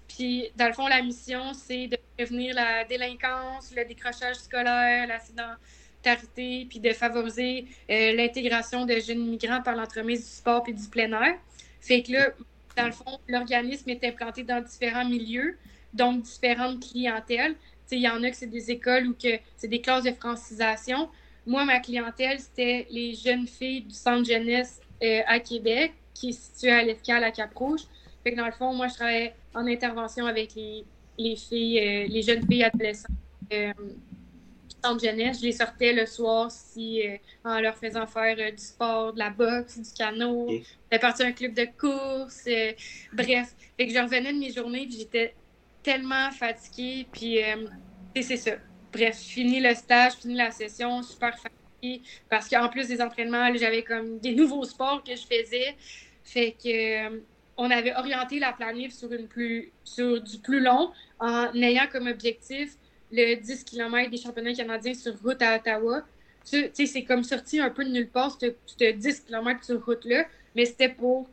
Puis, 0.09 0.51
dans 0.57 0.69
le 0.69 0.73
fond, 0.73 0.87
la 0.87 1.03
mission, 1.03 1.53
c'est 1.53 1.89
de 1.89 1.99
prévenir 2.17 2.55
la 2.55 2.85
délinquance, 2.85 3.75
le 3.77 3.85
décrochage 3.85 4.37
scolaire, 4.37 5.09
puis 6.69 6.81
de 6.81 6.93
favoriser 6.93 7.67
euh, 7.91 8.13
l'intégration 8.15 8.87
de 8.87 8.95
jeunes 9.01 9.27
migrants 9.27 9.63
par 9.63 9.77
l'entremise 9.77 10.21
du 10.21 10.31
sport 10.31 10.63
et 10.69 10.73
du 10.73 10.89
plein 10.89 11.11
air. 11.13 11.35
Fait 11.81 12.03
que 12.03 12.13
là, 12.13 12.29
dans 12.77 12.87
le 12.87 12.93
fond, 12.93 13.19
l'organisme 13.29 13.91
est 13.91 14.05
implanté 14.05 14.43
dans 14.43 14.63
différents 14.63 15.09
milieux, 15.09 15.57
donc 15.95 16.23
différentes 16.23 16.81
clientèles. 16.81 17.55
Il 17.91 18.01
y 18.01 18.09
en 18.09 18.23
a 18.23 18.31
que 18.31 18.37
c'est 18.37 18.47
des 18.47 18.71
écoles 18.71 19.07
ou 19.09 19.15
que 19.15 19.39
c'est 19.57 19.69
des 19.69 19.81
classes 19.81 20.05
de 20.05 20.13
francisation. 20.13 21.09
Moi, 21.47 21.65
ma 21.65 21.79
clientèle, 21.79 22.41
c'était 22.41 22.87
les 22.91 23.15
jeunes 23.15 23.47
filles 23.47 23.83
du 23.83 23.95
centre 23.95 24.29
jeunesse 24.29 24.81
euh, 25.03 25.21
à 25.27 25.39
Québec, 25.39 25.93
qui 26.13 26.31
est 26.31 26.33
situé 26.33 26.73
à 26.73 26.83
l'EFCAL 26.83 27.23
à 27.23 27.31
Cap-Rouge. 27.31 27.83
Fait 28.25 28.33
que 28.33 28.37
dans 28.37 28.47
le 28.47 28.53
fond, 28.53 28.75
moi, 28.75 28.89
je 28.89 28.95
travaillais 28.95 29.35
en 29.55 29.67
intervention 29.67 30.27
avec 30.27 30.55
les, 30.57 30.85
les 31.17 31.37
filles, 31.37 31.79
euh, 31.79 32.07
les 32.09 32.23
jeunes 32.23 32.45
filles 32.47 32.65
adolescentes 32.65 33.17
centre 34.87 35.05
jeunesse. 35.05 35.41
Je 35.41 35.47
les 35.47 35.53
sortais 35.53 35.93
le 35.93 36.07
soir 36.07 36.51
si, 36.51 37.07
euh, 37.07 37.17
en 37.45 37.61
leur 37.61 37.77
faisant 37.77 38.07
faire 38.07 38.37
du 38.37 38.63
sport, 38.63 39.13
de 39.13 39.19
la 39.19 39.31
boxe, 39.31 39.79
du 39.79 39.93
canot, 39.93 40.49
de 40.93 40.99
partir 40.99 41.27
un 41.27 41.33
club 41.33 41.55
de 41.55 41.67
course. 41.79 42.49
bref, 43.13 43.55
fait 43.77 43.87
que 43.87 43.93
je 43.93 43.99
revenais 43.99 44.33
de 44.33 44.39
mes 44.39 44.53
journées 44.53 44.87
puis 44.87 44.99
j'étais 44.99 45.35
tellement 45.83 46.31
fatiguée. 46.31 47.07
Puis 47.13 47.39
c'est 48.21 48.37
ça. 48.37 48.53
Bref, 48.93 49.19
fini 49.19 49.61
le 49.61 49.75
stage, 49.75 50.15
fini 50.15 50.35
la 50.35 50.51
session, 50.51 51.03
super 51.03 51.37
fatiguée. 51.37 52.03
Parce 52.29 52.49
qu'en 52.49 52.69
plus 52.69 52.89
des 52.89 53.01
entraînements, 53.01 53.55
j'avais 53.55 53.83
comme 53.83 54.19
des 54.19 54.35
nouveaux 54.35 54.65
sports 54.65 55.03
que 55.05 55.15
je 55.15 55.23
faisais. 55.23 55.77
Fait 56.25 56.53
que 56.53 57.21
on 57.57 57.71
avait 57.71 57.95
orienté 57.95 58.39
la 58.39 58.53
planif 58.53 58.93
sur, 58.93 59.13
une 59.13 59.29
plus, 59.29 59.73
sur 59.85 60.21
du 60.21 60.39
plus 60.39 60.61
long 60.61 60.93
en 61.19 61.55
ayant 61.55 61.87
comme 61.91 62.07
objectif 62.07 62.75
le 63.17 63.37
10 63.37 63.65
km 63.65 64.11
des 64.11 64.17
championnats 64.19 64.55
canadiens 64.55 64.95
sur 64.95 65.15
route 65.23 65.41
à 65.43 65.57
Ottawa. 65.57 66.03
Tu 66.49 66.71
sais, 66.73 66.87
c'est 66.87 67.05
comme 67.05 67.25
sorti 67.25 67.59
un 67.59 67.71
peu 67.71 67.85
de 67.85 67.91
nulle 67.91 68.09
part, 68.09 68.39
ce 68.41 68.93
10 68.93 69.21
km 69.23 69.65
sur 69.65 69.85
route-là, 69.85 70.27
mais 70.55 70.65
c'était 70.65 70.89
pour 70.89 71.29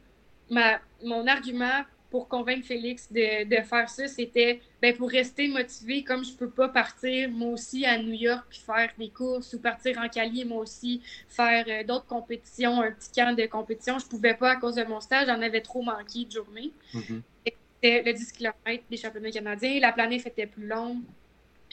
ma, 0.49 0.80
mon 1.03 1.27
argument 1.27 1.84
pour 2.14 2.27
convaincre 2.27 2.68
Félix 2.68 3.11
de, 3.11 3.43
de 3.45 3.64
faire 3.64 3.89
ça, 3.89 4.07
c'était 4.07 4.61
ben, 4.80 4.95
pour 4.95 5.10
rester 5.10 5.47
motivé, 5.47 6.03
comme 6.03 6.23
je 6.23 6.31
peux 6.34 6.49
pas 6.49 6.69
partir 6.69 7.27
moi 7.31 7.49
aussi 7.49 7.88
à 7.88 7.97
New 7.97 8.14
York 8.14 8.45
puis 8.51 8.60
faire 8.60 8.91
des 8.99 9.10
courses 9.10 9.51
ou 9.53 9.60
partir 9.60 9.97
en 9.97 10.07
Cali 10.07 10.45
moi 10.45 10.60
aussi 10.60 11.01
faire 11.27 11.65
euh, 11.68 11.84
d'autres 11.84 12.05
compétitions, 12.05 12.81
un 12.81 12.91
petit 12.91 13.10
camp 13.15 13.35
de 13.35 13.47
compétition. 13.47 13.97
Je 13.97 14.05
pouvais 14.05 14.35
pas 14.35 14.51
à 14.51 14.55
cause 14.57 14.76
de 14.76 14.84
mon 14.84 15.01
stage, 15.01 15.26
j'en 15.26 15.41
avais 15.41 15.61
trop 15.61 15.81
manqué 15.81 16.26
de 16.26 16.31
journée. 16.31 16.72
Mhm. 16.93 17.23
C'était 17.45 18.03
le 18.03 18.14
10 18.14 18.31
km 18.31 18.84
des 18.91 18.97
championnats 18.97 19.31
canadiens, 19.31 19.80
la 19.80 19.91
planète 19.91 20.27
était 20.27 20.45
plus 20.45 20.68
longue. 20.68 21.01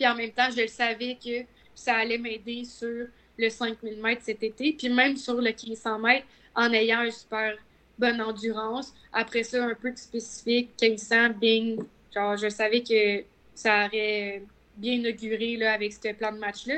Puis 0.00 0.08
en 0.08 0.14
même 0.14 0.30
temps, 0.30 0.48
je 0.50 0.62
le 0.62 0.66
savais 0.66 1.18
que 1.22 1.44
ça 1.74 1.96
allait 1.96 2.16
m'aider 2.16 2.64
sur 2.64 3.06
le 3.36 3.50
5000 3.50 4.00
mètres 4.00 4.22
cet 4.24 4.42
été, 4.42 4.72
puis 4.72 4.88
même 4.88 5.14
sur 5.18 5.34
le 5.34 5.50
1500 5.50 5.98
mètres 5.98 6.26
en 6.54 6.72
ayant 6.72 7.00
un 7.00 7.10
super 7.10 7.54
bonne 7.98 8.18
endurance. 8.22 8.94
Après 9.12 9.42
ça, 9.42 9.62
un 9.62 9.74
peu 9.74 9.90
de 9.90 9.98
spécifique, 9.98 10.70
1500, 10.80 11.34
bing. 11.38 11.82
Genre, 12.14 12.34
je 12.38 12.48
savais 12.48 12.82
que 12.82 13.24
ça 13.54 13.84
aurait 13.84 14.42
bien 14.78 14.94
inauguré 14.94 15.58
là, 15.58 15.74
avec 15.74 15.92
ce 15.92 16.14
plan 16.14 16.32
de 16.32 16.38
match-là. 16.38 16.76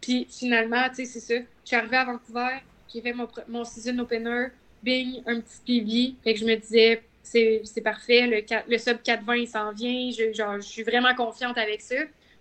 Puis 0.00 0.26
finalement, 0.28 0.88
tu 0.88 0.96
sais, 0.96 1.04
c'est 1.04 1.20
ça. 1.20 1.34
Je 1.62 1.66
suis 1.68 1.76
arrivée 1.76 1.98
à 1.98 2.06
Vancouver, 2.06 2.56
j'ai 2.92 3.00
fait 3.02 3.12
mon, 3.12 3.28
mon 3.46 3.64
season 3.64 3.96
opener, 4.00 4.48
bing, 4.82 5.22
un 5.26 5.40
petit 5.40 5.60
PV. 5.64 6.14
Fait 6.24 6.34
que 6.34 6.40
je 6.40 6.44
me 6.44 6.56
disais, 6.56 7.02
c'est 7.22 7.82
parfait, 7.84 8.26
le, 8.26 8.42
le 8.68 8.78
sub 8.78 9.00
420, 9.00 9.36
il 9.36 9.46
s'en 9.46 9.70
vient. 9.70 10.10
Genre, 10.32 10.56
je 10.56 10.66
suis 10.66 10.82
vraiment 10.82 11.14
confiante 11.14 11.56
avec 11.56 11.82
ça. 11.82 11.94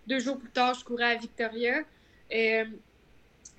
Deux 0.08 0.20
jours 0.20 0.38
plus 0.38 0.50
tard, 0.50 0.74
je 0.74 0.86
courais 0.86 1.12
à 1.12 1.16
Victoria. 1.16 1.80
Euh, 2.34 2.66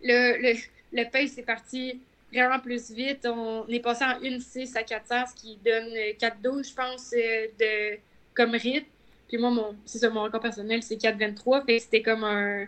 le, 0.02 0.42
le, 0.42 0.54
le 0.92 1.44
parti 1.44 2.00
vraiment 2.32 2.58
plus 2.58 2.90
vite. 2.90 3.26
On 3.26 3.66
est 3.68 3.80
passé 3.80 4.04
en 4.04 4.20
1-6 4.20 4.76
à 4.76 4.82
400, 4.82 5.14
ce 5.30 5.34
qui 5.34 5.58
donne 5.64 5.92
4-12, 6.18 6.68
je 6.70 6.74
pense, 6.74 7.14
euh, 7.14 7.96
comme 8.34 8.52
rythme. 8.52 8.86
Puis 9.28 9.36
moi, 9.36 9.50
mon, 9.50 9.76
c'est 9.84 9.98
ça, 9.98 10.08
mon 10.08 10.22
record 10.22 10.40
personnel, 10.40 10.82
c'est 10.82 10.96
4-23. 10.96 11.66
Fait 11.66 11.78
c'était 11.78 12.02
comme 12.02 12.24
un, 12.24 12.66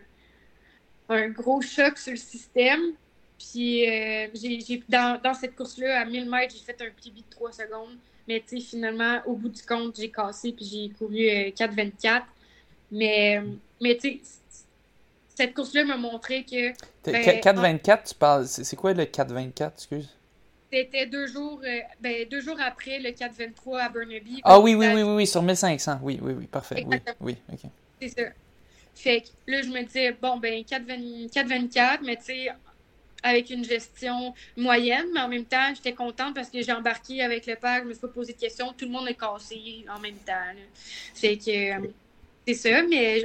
gros 1.30 1.62
choc 1.62 1.96
sur 1.98 2.12
le 2.12 2.18
système. 2.18 2.92
Puis 3.38 3.88
euh, 3.88 4.26
dans, 4.88 5.34
cette 5.34 5.56
course-là, 5.56 6.00
à 6.00 6.04
1000 6.04 6.28
mètres, 6.28 6.54
j'ai 6.54 6.62
fait 6.62 6.82
un 6.82 6.90
pli 6.90 7.10
de 7.10 7.22
3 7.30 7.52
secondes. 7.52 7.96
Mais 8.28 8.44
finalement, 8.46 9.20
au 9.24 9.34
bout 9.34 9.48
du 9.48 9.62
compte, 9.62 9.96
j'ai 9.96 10.10
cassé 10.10 10.52
puis 10.52 10.66
j'ai 10.66 10.90
couru 10.90 11.16
4-24. 11.16 12.22
Mais, 12.92 13.40
mais 13.80 13.96
tu 13.96 14.08
sais, 14.08 14.20
cette 15.34 15.54
course-là 15.54 15.84
m'a 15.84 15.96
montré 15.96 16.44
que. 16.44 16.72
Ben, 17.04 17.22
4-24, 17.22 18.08
tu 18.08 18.14
parles. 18.14 18.46
C'est 18.46 18.76
quoi 18.76 18.92
le 18.92 19.04
4-24, 19.04 19.72
excuse? 19.74 20.08
C'était 20.72 21.06
deux 21.06 21.26
jours, 21.26 21.60
euh, 21.64 21.80
ben, 22.00 22.28
deux 22.28 22.40
jours 22.40 22.58
après 22.60 22.98
le 22.98 23.10
4-23 23.10 23.80
à 23.80 23.88
Burnaby. 23.88 24.40
Ah 24.44 24.60
oui, 24.60 24.74
oui, 24.74 24.86
oui, 24.88 25.02
oui, 25.02 25.14
oui, 25.16 25.26
sur 25.26 25.42
1500. 25.42 25.98
Oui, 26.02 26.18
oui, 26.22 26.32
oui, 26.38 26.46
parfait. 26.46 26.84
Oui, 26.86 26.98
oui, 27.20 27.36
ok. 27.52 27.70
C'est 28.00 28.08
ça. 28.08 28.22
Fait 28.94 29.22
que 29.22 29.28
là, 29.46 29.62
je 29.62 29.68
me 29.68 29.82
disais, 29.82 30.12
bon, 30.12 30.36
ben, 30.36 30.62
4-24, 30.62 32.00
mais 32.04 32.16
tu 32.16 32.24
sais, 32.24 32.48
avec 33.22 33.50
une 33.50 33.64
gestion 33.64 34.34
moyenne, 34.56 35.06
mais 35.14 35.20
en 35.20 35.28
même 35.28 35.44
temps, 35.44 35.72
j'étais 35.74 35.94
contente 35.94 36.34
parce 36.34 36.50
que 36.50 36.62
j'ai 36.62 36.72
embarqué 36.72 37.22
avec 37.22 37.46
le 37.46 37.56
pack, 37.56 37.84
je 37.84 37.88
me 37.88 37.92
suis 37.94 38.00
pas 38.00 38.08
posé 38.08 38.32
de 38.32 38.38
questions, 38.38 38.72
tout 38.72 38.84
le 38.84 38.90
monde 38.92 39.08
est 39.08 39.14
cassé 39.14 39.84
en 39.94 39.98
même 39.98 40.16
temps. 40.16 40.34
Fait 41.14 41.36
que. 41.36 41.78
Euh, 41.78 41.88
c'est 42.46 42.54
ça, 42.54 42.82
mais 42.82 43.24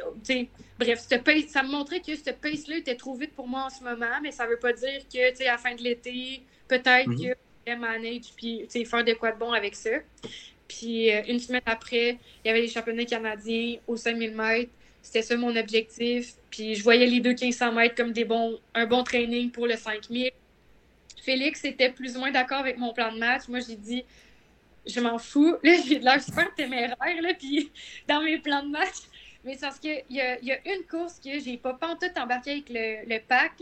bref, 0.78 1.00
ça 1.48 1.64
me 1.64 1.72
montrait 1.72 2.02
que 2.02 2.16
ce 2.16 2.32
pace-là 2.32 2.78
était 2.78 2.96
trop 2.96 3.16
vite 3.16 3.34
pour 3.34 3.48
moi 3.48 3.66
en 3.66 3.70
ce 3.70 3.84
moment, 3.84 4.20
mais 4.22 4.32
ça 4.32 4.46
veut 4.46 4.60
pas 4.60 4.74
dire 4.74 5.02
que 5.12 5.42
à 5.44 5.52
la 5.52 5.58
fin 5.58 5.74
de 5.76 5.82
l'été, 5.82 6.42
peut-être 6.68 7.08
mm 7.08 7.16
-hmm. 7.16 7.34
que 7.34 7.38
je 7.68 7.76
manage 7.76 8.34
puis 8.36 8.68
faire 8.86 9.04
de 9.04 9.14
quoi 9.14 9.32
de 9.32 9.40
bon 9.40 9.52
avec 9.52 9.76
ça. 9.76 9.98
Puis 10.68 11.12
euh, 11.12 11.22
une 11.28 11.40
semaine 11.40 11.62
après, 11.66 12.18
il 12.44 12.48
y 12.48 12.50
avait 12.50 12.62
les 12.62 12.68
championnats 12.68 13.06
canadiens 13.06 13.78
aux 13.88 13.98
5000 13.98 14.36
mètres. 14.36 14.72
C'était 15.02 15.22
ça 15.22 15.36
mon 15.38 15.56
objectif. 15.56 16.34
Puis 16.50 16.76
je 16.76 16.84
voyais 16.84 17.06
les 17.06 17.20
deux 17.20 17.34
1500 17.34 17.72
mètres 17.72 17.96
comme 17.96 18.12
des 18.12 18.26
bons, 18.26 18.60
un 18.74 18.86
bon 18.86 19.04
training 19.04 19.52
pour 19.52 19.68
le 19.68 19.76
5000. 19.76 20.32
Félix 21.22 21.64
était 21.66 21.92
plus 21.92 22.16
ou 22.16 22.20
moins 22.20 22.32
d'accord 22.32 22.60
avec 22.60 22.78
mon 22.78 22.94
plan 22.94 23.12
de 23.12 23.20
match. 23.20 23.44
Moi, 23.48 23.60
j'ai 23.60 23.76
dit, 23.76 24.04
je 24.86 25.00
m'en 25.00 25.18
fous. 25.18 25.56
Là, 25.64 25.74
j'ai 25.86 26.00
de 26.00 26.06
l'air 26.06 26.22
super 26.22 26.54
téméraire, 26.56 27.22
là, 27.22 27.34
puis 27.38 27.72
dans 28.08 28.22
mes 28.22 28.38
plans 28.38 28.64
de 28.64 28.70
match. 28.70 29.04
Mais 29.44 29.54
c'est 29.54 29.62
parce 29.62 29.80
qu'il 29.80 30.04
y 30.10 30.20
a, 30.20 30.40
y 30.42 30.52
a 30.52 30.58
une 30.66 30.84
course 30.90 31.20
que 31.20 31.40
j'ai 31.40 31.58
pas 31.58 31.78
tout 31.80 32.20
embarqué 32.20 32.52
avec 32.52 32.70
le, 32.70 33.20
pack. 33.20 33.62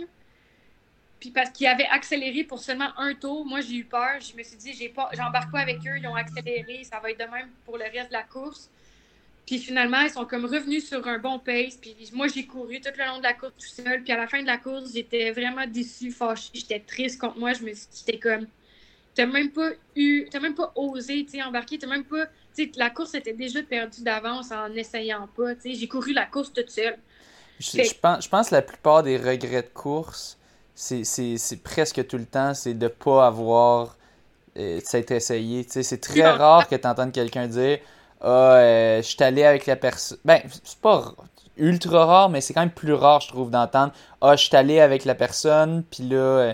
Puis 1.19 1.31
parce 1.31 1.49
qu'il 1.51 1.67
avait 1.67 1.87
accéléré 1.87 2.43
pour 2.43 2.59
seulement 2.59 2.97
un 2.97 3.13
tour, 3.13 3.45
moi 3.45 3.61
j'ai 3.61 3.75
eu 3.75 3.83
peur. 3.83 4.19
Je 4.19 4.35
me 4.35 4.43
suis 4.43 4.57
dit, 4.57 4.73
j'ai 4.73 4.89
pas, 4.89 5.09
j'embarque 5.13 5.51
pas 5.51 5.59
avec 5.59 5.79
eux, 5.79 5.97
ils 5.97 6.07
ont 6.07 6.15
accéléré, 6.15 6.83
ça 6.83 6.99
va 6.99 7.11
être 7.11 7.19
de 7.19 7.31
même 7.31 7.49
pour 7.65 7.77
le 7.77 7.83
reste 7.83 8.09
de 8.09 8.13
la 8.13 8.23
course. 8.23 8.69
Puis 9.45 9.59
finalement, 9.59 9.99
ils 10.01 10.09
sont 10.09 10.25
comme 10.25 10.45
revenus 10.45 10.87
sur 10.87 11.05
un 11.05 11.19
bon 11.19 11.37
pace. 11.37 11.75
Puis 11.75 11.95
moi, 12.13 12.27
j'ai 12.27 12.45
couru 12.45 12.79
tout 12.79 12.91
le 12.97 13.05
long 13.05 13.17
de 13.17 13.23
la 13.23 13.33
course 13.33 13.53
tout 13.57 13.83
seul. 13.83 14.01
Puis 14.03 14.13
à 14.13 14.17
la 14.17 14.27
fin 14.27 14.41
de 14.41 14.47
la 14.47 14.57
course, 14.57 14.93
j'étais 14.93 15.31
vraiment 15.31 15.67
déçue, 15.67 16.11
fâchée. 16.11 16.51
J'étais 16.53 16.79
triste 16.79 17.19
contre 17.19 17.37
moi. 17.37 17.51
Je 17.51 17.63
me 17.63 17.73
suis 17.73 17.87
j'étais 17.93 18.19
comme, 18.19 18.47
t'as 19.15 19.25
même 19.25 19.51
pas 19.51 19.69
eu, 19.95 20.27
t'as 20.31 20.39
même 20.39 20.55
pas 20.55 20.71
osé, 20.75 21.25
tu 21.29 21.41
embarquer. 21.41 21.77
T'as 21.77 21.87
même 21.87 22.03
pas, 22.03 22.25
tu 22.55 22.69
la 22.75 22.89
course 22.89 23.13
était 23.13 23.33
déjà 23.33 23.61
perdue 23.63 24.03
d'avance 24.03 24.51
en 24.51 24.69
n'essayant 24.69 25.27
pas. 25.35 25.55
Tu 25.55 25.75
j'ai 25.75 25.87
couru 25.87 26.13
la 26.13 26.25
course 26.25 26.51
toute 26.53 26.69
seule. 26.69 26.97
Je, 27.59 27.93
pense, 28.01 28.25
je 28.25 28.29
pense 28.29 28.49
que 28.49 28.55
la 28.55 28.61
plupart 28.61 29.03
des 29.03 29.17
regrets 29.17 29.61
de 29.61 29.73
course, 29.73 30.37
c'est 30.75 31.63
presque 31.63 32.05
tout 32.07 32.17
le 32.17 32.25
temps, 32.25 32.53
c'est 32.53 32.73
de 32.73 32.87
pas 32.87 33.27
avoir 33.27 33.95
euh, 34.57 34.79
s'être 34.83 35.11
essayé. 35.11 35.65
C'est 35.67 36.01
très 36.01 36.29
rare 36.29 36.67
que 36.67 36.75
tu 36.75 36.87
entendes 36.87 37.11
quelqu'un 37.11 37.47
dire 37.47 37.79
Ah, 38.21 38.55
euh, 38.55 38.97
je 38.97 39.07
suis 39.07 39.23
allé 39.23 39.43
avec 39.43 39.65
la 39.65 39.75
personne. 39.75 40.17
Ben, 40.25 40.41
c'est 40.63 40.79
pas 40.79 41.13
ultra 41.57 42.05
rare, 42.05 42.29
mais 42.29 42.41
c'est 42.41 42.53
quand 42.53 42.61
même 42.61 42.71
plus 42.71 42.93
rare, 42.93 43.21
je 43.21 43.27
trouve, 43.27 43.51
d'entendre 43.51 43.93
Ah, 44.21 44.35
je 44.35 44.45
suis 44.45 44.55
allé 44.55 44.79
avec 44.79 45.05
la 45.05 45.15
personne, 45.15 45.83
puis 45.89 46.03
là, 46.03 46.17
euh, 46.17 46.53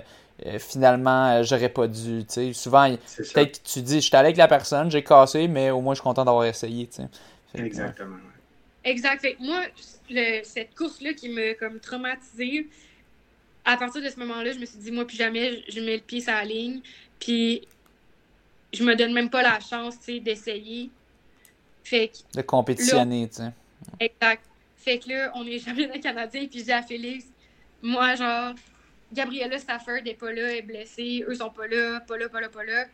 finalement, 0.60 1.44
j'aurais 1.44 1.70
pas 1.70 1.88
dû. 1.88 2.24
Souvent, 2.54 2.96
peut-être 3.18 3.62
que 3.62 3.70
tu 3.70 3.82
dis 3.82 3.96
Je 3.96 4.08
suis 4.08 4.16
allé 4.16 4.28
avec 4.28 4.38
la 4.38 4.48
personne, 4.48 4.90
j'ai 4.90 5.04
cassé, 5.04 5.48
mais 5.48 5.72
au 5.72 5.82
moins, 5.82 5.94
je 5.94 6.00
suis 6.00 6.04
content 6.04 6.26
d'avoir 6.26 6.46
essayé. 6.46 6.90
Exactement. 7.56 8.18
Exact. 8.84 9.26
moi, 9.40 9.64
cette 10.44 10.76
course-là 10.76 11.14
qui 11.14 11.30
m'a 11.30 11.54
comme 11.56 11.80
traumatisée, 11.80 12.68
à 13.66 13.78
partir 13.78 14.02
de 14.02 14.10
ce 14.10 14.18
moment-là, 14.20 14.52
je 14.54 14.60
me 14.60 14.66
suis 14.66 14.80
dit, 14.80 14.92
moi, 14.92 15.06
plus 15.06 15.18
jamais, 15.18 15.64
je 15.68 15.80
mets 15.80 15.98
le 15.98 16.02
pied 16.02 16.22
sur 16.22 16.32
la 16.32 16.46
ligne. 16.46 16.82
Puis, 17.20 17.68
je 18.74 18.84
me 18.84 18.96
donne 18.96 19.14
même 19.14 19.30
pas 19.30 19.42
la 19.42 19.60
chance, 19.60 20.00
tu 20.00 20.14
sais, 20.14 20.20
d'essayer. 20.20 20.90
Fait 21.84 22.10
que, 22.10 22.38
De 22.38 22.42
compétitionner, 22.42 23.28
tu 23.28 23.36
sais. 23.36 23.52
Exact. 24.00 24.44
Fait 24.78 25.00
que 25.00 25.10
là, 25.10 25.32
on 25.36 25.46
est 25.46 25.60
jamais 25.60 25.88
dans 25.88 25.94
le 25.94 26.00
Canadien. 26.00 26.48
Puis, 26.48 26.64
j'ai 26.66 26.72
à 26.72 26.82
Félix, 26.82 27.26
moi, 27.82 28.16
genre, 28.16 28.54
Gabriella 29.12 29.58
Stafford 29.58 30.02
n'est 30.04 30.14
pas 30.14 30.32
là, 30.32 30.52
elle 30.52 30.58
est 30.58 30.62
blessée. 30.62 31.26
Eux 31.28 31.36
sont 31.36 31.50
pas 31.50 31.68
là, 31.68 32.00
pas 32.02 32.18
là, 32.18 32.30
pas 32.30 32.42
là, 32.42 32.50
pas 32.50 32.64
là. 32.64 32.86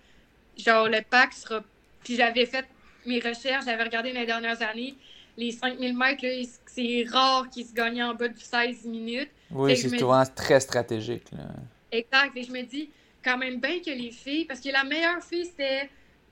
Genre, 0.57 0.87
le 0.87 1.01
pack 1.01 1.33
sera. 1.33 1.63
Puis, 2.03 2.15
j'avais 2.15 2.45
fait 2.45 2.65
mes 3.05 3.19
recherches, 3.19 3.65
j'avais 3.65 3.83
regardé 3.83 4.11
les 4.11 4.25
dernières 4.25 4.61
années. 4.61 4.95
Les 5.37 5.51
5000 5.51 5.97
mètres, 5.97 6.23
c'est 6.65 7.05
rare 7.09 7.49
qu'ils 7.49 7.65
se 7.65 7.73
gagnent 7.73 8.03
en 8.03 8.13
bas 8.13 8.29
de 8.29 8.37
16 8.37 8.85
minutes. 8.85 9.29
Oui, 9.51 9.75
c'est 9.75 9.97
souvent 9.97 10.23
très 10.25 10.59
stratégique. 10.61 11.25
Là. 11.31 11.43
Exact. 11.91 12.31
Et 12.35 12.43
je 12.43 12.51
me 12.51 12.61
dis, 12.61 12.89
quand 13.23 13.37
même 13.37 13.59
bien 13.59 13.79
que 13.79 13.91
les 13.91 14.11
filles, 14.11 14.45
parce 14.45 14.61
que 14.61 14.69
la 14.69 14.83
meilleure 14.83 15.21
fille, 15.21 15.45
c'était 15.45 15.89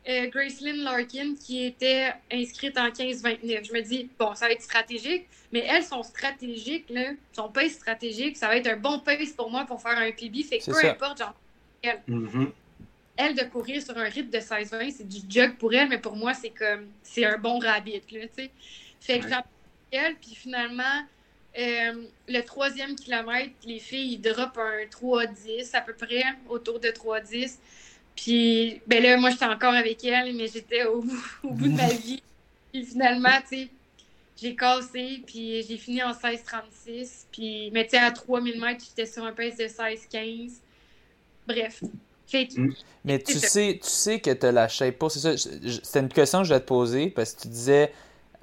euh, 0.08 0.28
Gracelyn 0.28 0.84
Larkin 0.84 1.36
qui 1.36 1.66
était 1.66 2.14
inscrite 2.32 2.78
en 2.78 2.90
15-29. 2.90 3.66
Je 3.66 3.74
me 3.74 3.82
dis, 3.82 4.10
bon, 4.20 4.36
ça 4.36 4.48
va 4.48 4.52
être 4.52 4.62
stratégique, 4.62 5.28
mais 5.52 5.66
elles 5.70 5.84
sont 5.84 6.04
stratégiques, 6.04 6.90
là, 6.90 7.12
son 7.32 7.50
pace 7.50 7.74
stratégique, 7.74 8.36
ça 8.36 8.48
va 8.48 8.58
être 8.58 8.68
un 8.68 8.78
bon 8.78 9.00
pace 9.00 9.32
pour 9.32 9.50
moi 9.50 9.66
pour 9.66 9.82
faire 9.82 9.98
un 9.98 10.12
PB. 10.12 10.44
Fait 10.44 10.60
que 10.60 10.72
peu 10.72 10.88
importe, 10.88 11.20
genre, 11.20 11.36
elle, 11.82 12.02
mm-hmm. 12.10 12.52
elle, 13.18 13.36
de 13.36 13.44
courir 13.44 13.82
sur 13.82 13.98
un 13.98 14.10
rythme 14.10 14.30
de 14.30 14.40
16-20, 14.40 14.92
c'est 14.92 15.08
du 15.08 15.20
jog 15.30 15.56
pour 15.58 15.74
elle, 15.74 15.88
mais 15.88 16.00
pour 16.00 16.16
moi, 16.16 16.34
c'est 16.34 16.50
comme, 16.50 16.88
c'est 17.02 17.26
un 17.26 17.38
bon 17.38 17.60
rabbit, 17.60 18.02
là, 18.12 18.28
tu 18.28 18.30
sais. 18.36 18.52
Fait 19.00 19.20
que 19.20 19.26
ouais. 19.26 19.38
elle, 19.92 20.16
puis 20.16 20.36
finalement, 20.36 21.04
euh, 21.58 22.06
le 22.28 22.42
troisième 22.42 22.96
kilomètre, 22.96 23.54
les 23.66 23.80
filles, 23.80 24.14
ils 24.14 24.22
droppent 24.22 24.58
un 24.58 24.86
3-10 24.86 25.76
à 25.76 25.82
peu 25.82 25.94
près, 25.94 26.24
autour 26.50 26.80
de 26.80 26.88
3-10. 26.88 27.58
Puis, 28.16 28.82
ben 28.88 29.02
là, 29.02 29.18
moi, 29.18 29.32
j'étais 29.32 29.46
encore 29.46 29.74
avec 29.74 30.04
elle, 30.04 30.36
mais 30.36 30.48
j'étais 30.48 30.86
au, 30.86 31.02
bout 31.44 31.68
de 31.68 31.76
ma 31.76 31.88
vie. 31.90 32.22
Puis 32.72 32.86
finalement, 32.86 33.40
tu 33.48 33.58
sais, 33.58 33.68
j'ai 34.42 34.56
cassé, 34.56 35.22
puis 35.26 35.64
j'ai 35.68 35.78
fini 35.78 36.02
en 36.04 36.12
16-36. 36.12 37.26
Puis, 37.32 37.72
mais 37.72 37.86
tu 37.86 37.92
sais, 37.92 37.98
à 37.98 38.12
3000 38.12 38.60
mètres, 38.60 38.84
j'étais 38.88 39.12
sur 39.12 39.24
un 39.24 39.32
pace 39.32 39.58
de 39.58 39.66
16-15. 39.66 40.52
Bref. 41.48 41.84
mais 43.04 43.20
tu 43.20 43.34
sais, 43.34 43.80
tu 43.82 43.90
sais 43.90 44.20
que 44.20 44.32
tu 44.32 44.52
la 44.52 44.68
shape 44.68 44.98
pas. 44.98 45.10
C'est 45.10 45.20
ça. 45.20 45.38
C'était 45.38 46.00
une 46.00 46.10
question 46.10 46.40
que 46.40 46.46
je 46.46 46.54
vais 46.54 46.60
te 46.60 46.66
poser 46.66 47.10
parce 47.10 47.34
que 47.34 47.42
tu 47.42 47.48
disais 47.50 47.92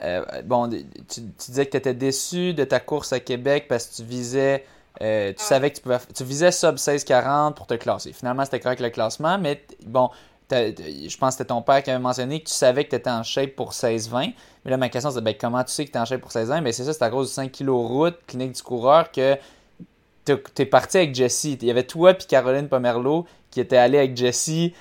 euh, 0.02 0.24
bon, 0.42 0.70
tu, 1.09 1.20
disais 1.20 1.66
que 1.66 1.72
tu 1.72 1.76
étais 1.76 1.94
déçu 1.94 2.55
de 2.55 2.64
ta 2.64 2.80
course 2.80 3.12
à 3.12 3.20
Québec 3.20 3.66
parce 3.68 3.86
que 3.86 3.97
tu 3.97 4.05
visais, 4.05 4.64
euh, 5.02 5.32
tu 5.32 5.42
savais 5.44 5.70
que 5.70 5.76
tu 5.76 5.82
pouvais, 5.82 5.98
tu 6.14 6.24
visais 6.24 6.52
sub 6.52 6.76
16-40 6.76 7.54
pour 7.54 7.66
te 7.66 7.74
classer. 7.74 8.12
Finalement, 8.12 8.44
c'était 8.44 8.60
correct 8.60 8.80
le 8.80 8.90
classement, 8.90 9.38
mais 9.38 9.64
bon, 9.86 10.10
je 10.50 11.16
pense 11.16 11.34
que 11.34 11.38
c'était 11.38 11.48
ton 11.48 11.62
père 11.62 11.82
qui 11.82 11.90
avait 11.90 12.02
mentionné 12.02 12.40
que 12.40 12.48
tu 12.48 12.54
savais 12.54 12.84
que 12.84 12.90
tu 12.90 12.96
étais 12.96 13.10
en 13.10 13.22
shape 13.22 13.54
pour 13.54 13.72
16-20. 13.72 14.34
Mais 14.64 14.70
là, 14.70 14.76
ma 14.76 14.88
question, 14.88 15.10
c'est 15.10 15.20
ben, 15.20 15.34
comment 15.38 15.62
tu 15.64 15.72
sais 15.72 15.84
que 15.84 15.90
tu 15.90 15.96
es 15.96 16.00
en 16.00 16.04
shape 16.04 16.20
pour 16.20 16.30
16-20? 16.30 16.62
Ben, 16.62 16.72
c'est 16.72 16.84
ça, 16.84 16.92
c'est 16.92 17.04
à 17.04 17.10
cause 17.10 17.28
du 17.28 17.34
5 17.34 17.52
kg 17.52 17.68
route, 17.70 18.16
clinique 18.26 18.52
du 18.52 18.62
coureur, 18.62 19.10
que 19.12 19.36
tu 20.24 20.62
es 20.62 20.66
parti 20.66 20.98
avec 20.98 21.14
Jessie. 21.14 21.58
Il 21.60 21.68
y 21.68 21.70
avait 21.70 21.86
toi 21.86 22.12
et 22.12 22.16
Caroline 22.16 22.68
Pomerleau 22.68 23.26
qui 23.50 23.60
étaient 23.60 23.76
allés 23.76 23.98
avec 23.98 24.16
Jessie, 24.16 24.74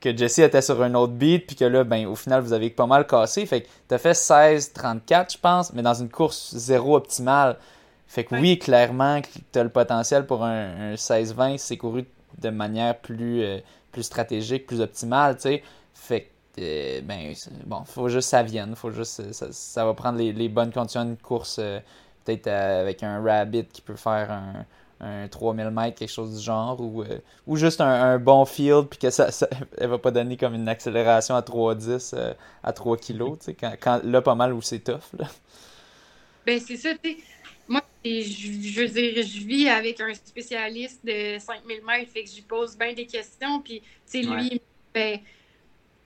que 0.00 0.16
Jessie 0.16 0.42
était 0.42 0.62
sur 0.62 0.82
un 0.82 0.94
autre 0.94 1.12
beat, 1.12 1.46
puis 1.46 1.56
que 1.56 1.64
là, 1.64 1.84
ben, 1.84 2.06
au 2.06 2.14
final, 2.14 2.40
vous 2.40 2.52
avez 2.52 2.70
pas 2.70 2.86
mal 2.86 3.06
cassé. 3.06 3.44
Fait 3.46 3.62
que 3.62 3.68
tu 3.88 3.94
as 3.94 3.98
fait 3.98 4.12
16-34, 4.12 5.32
je 5.32 5.38
pense, 5.38 5.72
mais 5.72 5.82
dans 5.82 5.94
une 5.94 6.08
course 6.08 6.54
zéro 6.54 6.96
optimale. 6.96 7.56
Fait 8.08 8.24
que 8.24 8.34
oui, 8.36 8.58
clairement, 8.58 9.20
tu 9.52 9.58
as 9.58 9.62
le 9.62 9.68
potentiel 9.68 10.26
pour 10.26 10.42
un, 10.42 10.94
16-20, 10.94 11.58
c'est 11.58 11.76
couru 11.76 12.06
de 12.38 12.48
manière 12.48 12.98
plus, 12.98 13.42
euh, 13.42 13.58
plus 13.92 14.02
stratégique, 14.02 14.66
plus 14.66 14.80
optimale, 14.80 15.36
tu 15.36 15.42
sais. 15.42 15.62
Fait 15.92 16.22
que, 16.22 16.62
euh, 16.62 17.00
ben, 17.02 17.34
bon, 17.66 17.84
faut 17.84 18.08
juste 18.08 18.28
que 18.28 18.30
ça 18.30 18.42
vienne, 18.42 18.74
faut 18.76 18.90
juste, 18.90 19.30
ça, 19.52 19.84
va 19.84 19.92
prendre 19.92 20.18
les, 20.18 20.48
bonnes 20.48 20.72
conditions 20.72 21.04
de 21.04 21.16
course, 21.16 21.58
euh, 21.60 21.80
peut-être 22.24 22.46
avec 22.46 23.02
un 23.02 23.22
Rabbit 23.22 23.66
qui 23.66 23.82
peut 23.82 23.96
faire 23.96 24.30
un, 24.30 24.64
un 25.06 25.28
3000 25.28 25.68
mètres, 25.68 25.98
quelque 25.98 26.10
chose 26.10 26.38
du 26.38 26.42
genre, 26.42 26.80
ou, 26.80 27.04
ou 27.46 27.56
juste 27.56 27.82
un, 27.82 28.18
bon 28.18 28.46
field, 28.46 28.86
puis 28.86 28.98
que 28.98 29.10
ça, 29.10 29.30
ça, 29.30 29.46
elle 29.76 29.88
va 29.90 29.98
pas 29.98 30.12
donner 30.12 30.38
comme 30.38 30.54
une 30.54 30.70
accélération 30.70 31.36
à 31.36 31.42
3,10 31.42 32.34
à 32.64 32.72
3 32.72 32.96
kg, 32.96 33.02
tu 33.02 33.36
sais, 33.40 33.52
quand, 33.54 33.74
quand, 33.78 34.00
là, 34.02 34.22
pas 34.22 34.34
mal 34.34 34.54
où 34.54 34.62
c'est 34.62 34.78
tough, 34.78 35.12
là. 35.18 35.26
Ben, 36.46 36.58
c'est 36.66 36.78
ça, 36.78 36.88
tu 36.94 37.14
moi, 37.68 37.82
je, 38.04 38.80
veux 38.80 38.88
dire, 38.88 39.22
je 39.22 39.46
vis 39.46 39.68
avec 39.68 40.00
un 40.00 40.14
spécialiste 40.14 41.04
de 41.04 41.38
5000 41.38 41.84
mètres, 41.84 42.10
fait 42.10 42.24
que 42.24 42.30
je 42.30 42.36
lui 42.36 42.42
pose 42.42 42.76
bien 42.76 42.92
des 42.94 43.06
questions. 43.06 43.60
Puis, 43.60 43.80
tu 43.80 43.86
sais, 44.06 44.22
lui, 44.22 44.60
ben, 44.94 45.20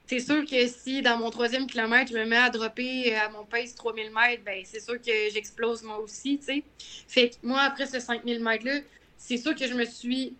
c'est 0.05 0.19
sûr 0.19 0.45
que 0.45 0.67
si 0.67 1.01
dans 1.01 1.17
mon 1.17 1.29
troisième 1.29 1.65
kilomètre, 1.65 2.11
je 2.11 2.17
me 2.17 2.25
mets 2.25 2.35
à 2.35 2.49
dropper 2.49 3.15
à 3.15 3.29
mon 3.29 3.45
pace 3.45 3.73
3000 3.75 4.11
mètres, 4.11 4.43
ben, 4.45 4.61
c'est 4.65 4.81
sûr 4.81 5.01
que 5.01 5.29
j'explose 5.33 5.81
moi 5.83 5.99
aussi, 5.99 6.37
tu 6.37 6.45
sais. 6.45 6.63
Fait 7.07 7.29
que 7.29 7.35
moi, 7.43 7.61
après 7.61 7.87
ce 7.87 7.99
5000 7.99 8.43
mètres-là, 8.43 8.79
c'est 9.17 9.37
sûr 9.37 9.55
que 9.55 9.65
je 9.65 9.73
me 9.73 9.85
suis. 9.85 10.35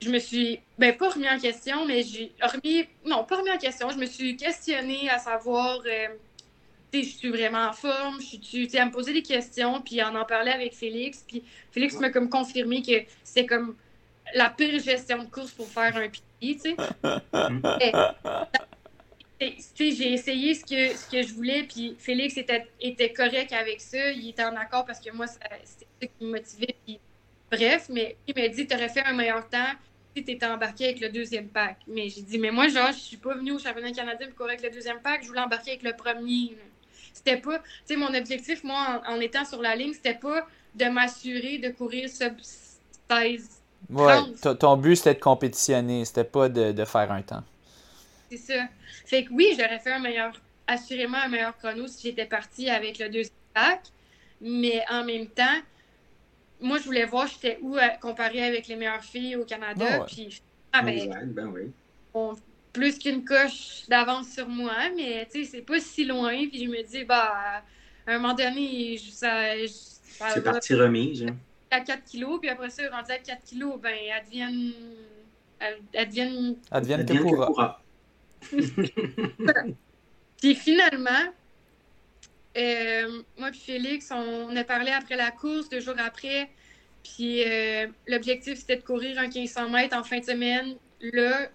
Je 0.00 0.10
me 0.10 0.18
suis, 0.18 0.58
ben, 0.78 0.96
pas 0.96 1.10
remis 1.10 1.28
en 1.28 1.38
question, 1.38 1.86
mais 1.86 2.02
j'ai 2.02 2.32
remis. 2.42 2.86
Non, 3.06 3.24
pas 3.24 3.36
remis 3.36 3.52
en 3.52 3.58
question. 3.58 3.88
Je 3.90 3.98
me 3.98 4.06
suis 4.06 4.36
questionnée 4.36 5.08
à 5.08 5.18
savoir. 5.18 5.80
Euh, 5.86 6.08
je 6.92 7.08
suis 7.08 7.30
vraiment 7.30 7.68
en 7.68 7.72
forme, 7.72 8.20
je 8.20 8.36
suis, 8.42 8.78
à 8.78 8.84
me 8.84 8.90
poser 8.90 9.12
des 9.12 9.22
questions, 9.22 9.80
puis 9.80 10.02
en 10.02 10.14
en 10.14 10.24
parler 10.24 10.50
avec 10.50 10.74
Félix. 10.74 11.24
Puis 11.26 11.42
Félix 11.70 11.98
m'a 11.98 12.10
comme 12.10 12.28
confirmé 12.28 12.82
que 12.82 12.92
c'est 13.24 13.46
comme 13.46 13.76
la 14.34 14.50
pire 14.50 14.78
gestion 14.78 15.24
de 15.24 15.28
course 15.30 15.52
pour 15.52 15.68
faire 15.68 15.96
un 15.96 16.08
pied, 16.08 16.22
tu 16.40 16.58
sais. 16.58 16.76
j'ai 19.78 20.12
essayé 20.12 20.54
ce 20.54 20.64
que, 20.64 20.96
ce 20.96 21.10
que 21.10 21.22
je 21.22 21.32
voulais, 21.34 21.62
puis 21.64 21.96
Félix 21.98 22.36
était, 22.36 22.66
était 22.80 23.12
correct 23.12 23.52
avec 23.52 23.80
ça. 23.80 24.10
Il 24.10 24.28
était 24.28 24.44
en 24.44 24.56
accord 24.56 24.84
parce 24.84 25.00
que 25.00 25.10
moi, 25.12 25.26
c'était 25.26 25.86
ça 26.00 26.06
qui 26.06 26.24
me 26.24 26.32
motivait. 26.32 26.76
bref, 27.50 27.86
mais 27.88 28.16
il 28.26 28.34
m'a 28.40 28.48
dit 28.48 28.66
tu 28.66 28.74
aurais 28.74 28.88
fait 28.88 29.04
un 29.04 29.14
meilleur 29.14 29.48
temps 29.48 29.72
si 30.14 30.24
tu 30.24 30.32
étais 30.32 30.46
embarqué 30.46 30.84
avec 30.84 31.00
le 31.00 31.08
deuxième 31.08 31.48
pack. 31.48 31.78
Mais 31.86 32.08
j'ai 32.08 32.22
dit 32.22 32.38
mais 32.38 32.50
moi, 32.50 32.68
genre, 32.68 32.92
je 32.92 32.98
suis 32.98 33.16
pas 33.16 33.34
venu 33.34 33.52
au 33.52 33.58
championnat 33.58 33.92
canadien 33.92 34.26
pour 34.28 34.36
courir 34.36 34.52
avec 34.52 34.62
le 34.62 34.70
deuxième 34.70 35.00
pack, 35.00 35.22
je 35.22 35.28
voulais 35.28 35.40
embarquer 35.40 35.72
avec 35.72 35.82
le 35.82 35.94
premier. 35.96 36.56
C'était 37.12 37.36
pas, 37.36 37.58
tu 37.58 37.64
sais, 37.84 37.96
mon 37.96 38.14
objectif, 38.14 38.64
moi, 38.64 39.02
en, 39.06 39.20
étant 39.20 39.44
sur 39.44 39.60
la 39.60 39.76
ligne, 39.76 39.92
c'était 39.92 40.14
pas 40.14 40.46
de 40.74 40.86
m'assurer 40.86 41.58
de 41.58 41.70
courir 41.70 42.08
sub 42.08 42.34
16. 42.40 43.48
Ouais, 43.90 44.54
ton 44.58 44.76
but, 44.76 44.96
c'était 44.96 45.14
de 45.14 45.20
compétitionner, 45.20 46.04
c'était 46.04 46.24
pas 46.24 46.48
de, 46.48 46.84
faire 46.84 47.12
un 47.12 47.22
temps. 47.22 47.42
C'est 48.30 48.38
ça. 48.38 48.64
Fait 49.04 49.24
que 49.24 49.32
oui, 49.32 49.54
j'aurais 49.58 49.78
fait 49.78 49.92
un 49.92 49.98
meilleur, 49.98 50.32
assurément 50.66 51.18
un 51.18 51.28
meilleur 51.28 51.56
chrono 51.58 51.86
si 51.86 52.08
j'étais 52.08 52.24
partie 52.24 52.70
avec 52.70 52.98
le 52.98 53.08
deuxième 53.08 53.34
pack, 53.52 53.82
mais 54.40 54.82
en 54.90 55.04
même 55.04 55.26
temps, 55.26 55.60
moi, 56.60 56.78
je 56.78 56.84
voulais 56.84 57.04
voir 57.04 57.26
j'étais 57.26 57.58
où 57.60 57.76
euh, 57.76 57.88
comparé 58.00 58.42
avec 58.42 58.68
les 58.68 58.76
meilleures 58.76 59.02
filles 59.02 59.36
au 59.36 59.44
Canada. 59.44 60.06
Puis, 60.06 60.40
ah, 60.72 60.80
ben, 60.82 61.26
ben 61.26 61.52
oui 61.52 61.72
plus 62.72 62.98
qu'une 62.98 63.24
coche 63.24 63.84
d'avance 63.88 64.30
sur 64.30 64.48
moi, 64.48 64.90
mais 64.96 65.28
tu 65.30 65.44
sais, 65.44 65.50
c'est 65.50 65.62
pas 65.62 65.80
si 65.80 66.04
loin. 66.04 66.46
Puis 66.48 66.64
je 66.64 66.68
me 66.68 66.82
dis, 66.82 67.04
bah, 67.04 67.62
à 68.06 68.12
un 68.12 68.18
moment 68.18 68.34
donné, 68.34 68.98
ça. 68.98 69.52
c'est 69.66 70.42
parti 70.42 70.74
remise. 70.74 71.24
Hein. 71.24 71.36
À 71.70 71.80
4 71.80 72.04
kilos, 72.04 72.38
puis 72.40 72.50
après 72.50 72.70
ça, 72.70 72.82
rendu 72.90 73.10
à 73.10 73.18
4 73.18 73.42
kilos, 73.44 73.80
ben, 73.80 73.94
elles 73.94 74.24
deviennent. 74.26 74.72
Elles 75.60 76.08
deviennent. 76.08 76.56
Elles 76.70 76.82
deviennent 76.82 77.06
que 77.06 77.82
puis 80.40 80.56
finalement, 80.56 81.32
euh, 82.56 83.22
moi 83.38 83.50
et 83.50 83.52
Félix, 83.52 84.10
on 84.10 84.54
a 84.56 84.64
parlé 84.64 84.90
après 84.90 85.16
la 85.16 85.30
course, 85.30 85.68
deux 85.68 85.80
jours 85.80 85.94
après. 85.98 86.50
Puis 87.04 87.42
euh, 87.44 87.86
l'objectif, 88.08 88.58
c'était 88.58 88.76
de 88.76 88.82
courir 88.82 89.18
un 89.18 89.28
1500 89.28 89.70
mètres 89.70 89.96
en 89.96 90.04
fin 90.04 90.18
de 90.18 90.24
semaine. 90.24 90.74
Là, 91.00 91.48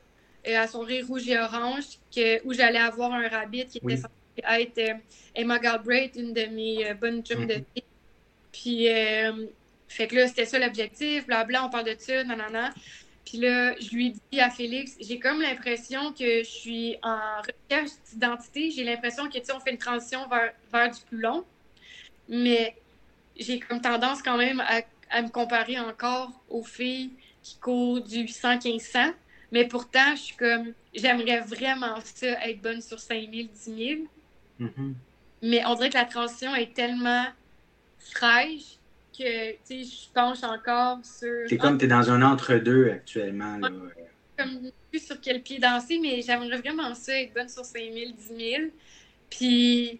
à 0.55 0.67
son 0.67 0.81
rire 0.81 1.05
rouge 1.07 1.27
et 1.27 1.37
orange, 1.37 1.85
que, 2.15 2.45
où 2.45 2.53
j'allais 2.53 2.79
avoir 2.79 3.13
un 3.13 3.27
rabbit 3.27 3.65
qui 3.65 3.79
était 3.79 3.97
censé 3.97 4.11
être 4.37 4.77
euh, 4.77 4.93
Emma 5.35 5.59
Galbraith, 5.59 6.15
une 6.15 6.33
de 6.33 6.45
mes 6.45 6.89
euh, 6.89 6.93
bonnes 6.93 7.23
chums 7.23 7.45
de. 7.45 7.55
Mm-hmm. 7.55 7.83
Puis, 8.51 8.89
euh, 8.89 9.47
fait 9.87 10.07
que 10.07 10.15
là, 10.15 10.27
c'était 10.27 10.45
ça 10.45 10.59
l'objectif, 10.59 11.25
blabla, 11.27 11.65
on 11.65 11.69
parle 11.69 11.85
de 11.85 11.95
ça, 11.97 12.23
nanana. 12.23 12.73
Puis 13.25 13.39
là, 13.39 13.75
je 13.79 13.89
lui 13.93 14.15
dis 14.31 14.39
à 14.39 14.49
Félix, 14.49 14.95
j'ai 15.01 15.19
comme 15.19 15.41
l'impression 15.41 16.13
que 16.13 16.43
je 16.43 16.49
suis 16.49 16.97
en 17.03 17.19
recherche 17.41 17.91
d'identité. 18.09 18.71
J'ai 18.71 18.85
l'impression 18.85 19.27
que, 19.27 19.37
tu 19.37 19.45
sais, 19.45 19.51
on 19.51 19.59
fait 19.59 19.71
une 19.71 19.77
transition 19.77 20.27
vers, 20.29 20.53
vers 20.71 20.91
du 20.91 21.01
plus 21.01 21.19
long. 21.19 21.43
Mais 22.29 22.75
j'ai 23.37 23.59
comme 23.59 23.81
tendance 23.81 24.21
quand 24.21 24.37
même 24.37 24.61
à, 24.61 24.81
à, 25.09 25.21
me 25.21 25.29
comparer 25.29 25.77
encore 25.77 26.31
aux 26.49 26.63
filles 26.63 27.11
qui 27.43 27.57
courent 27.57 28.01
du 28.01 28.25
100-1500. 28.25 29.13
Mais 29.51 29.67
pourtant, 29.67 30.15
je 30.15 30.21
suis 30.21 30.35
comme, 30.35 30.73
j'aimerais 30.93 31.41
vraiment 31.41 31.95
ça, 32.03 32.45
être 32.47 32.61
bonne 32.61 32.81
sur 32.81 32.99
5000, 32.99 33.49
10 33.49 33.63
000. 33.63 34.01
Mm-hmm. 34.59 34.93
Mais 35.43 35.65
on 35.65 35.75
dirait 35.75 35.89
que 35.89 35.97
la 35.97 36.05
transition 36.05 36.53
est 36.55 36.73
tellement 36.73 37.25
fraîche 37.99 38.77
que, 39.17 39.51
tu 39.51 39.57
sais, 39.63 39.83
je 39.83 40.13
penche 40.13 40.43
encore 40.43 40.99
sur. 41.03 41.47
C'est 41.47 41.57
comme 41.57 41.77
tu 41.77 41.85
es 41.85 41.87
dans 41.87 42.09
un 42.11 42.21
entre-deux 42.21 42.89
actuellement. 42.89 43.57
Là. 43.57 43.69
Comme, 44.37 44.71
plus 44.91 45.05
sur 45.05 45.19
quel 45.19 45.41
pied 45.41 45.59
danser, 45.59 45.99
mais 45.99 46.21
j'aimerais 46.21 46.57
vraiment 46.57 46.93
ça, 46.93 47.19
être 47.19 47.33
bonne 47.33 47.49
sur 47.49 47.65
5000, 47.65 48.15
10 48.15 48.27
000. 48.27 48.63
Puis, 49.29 49.99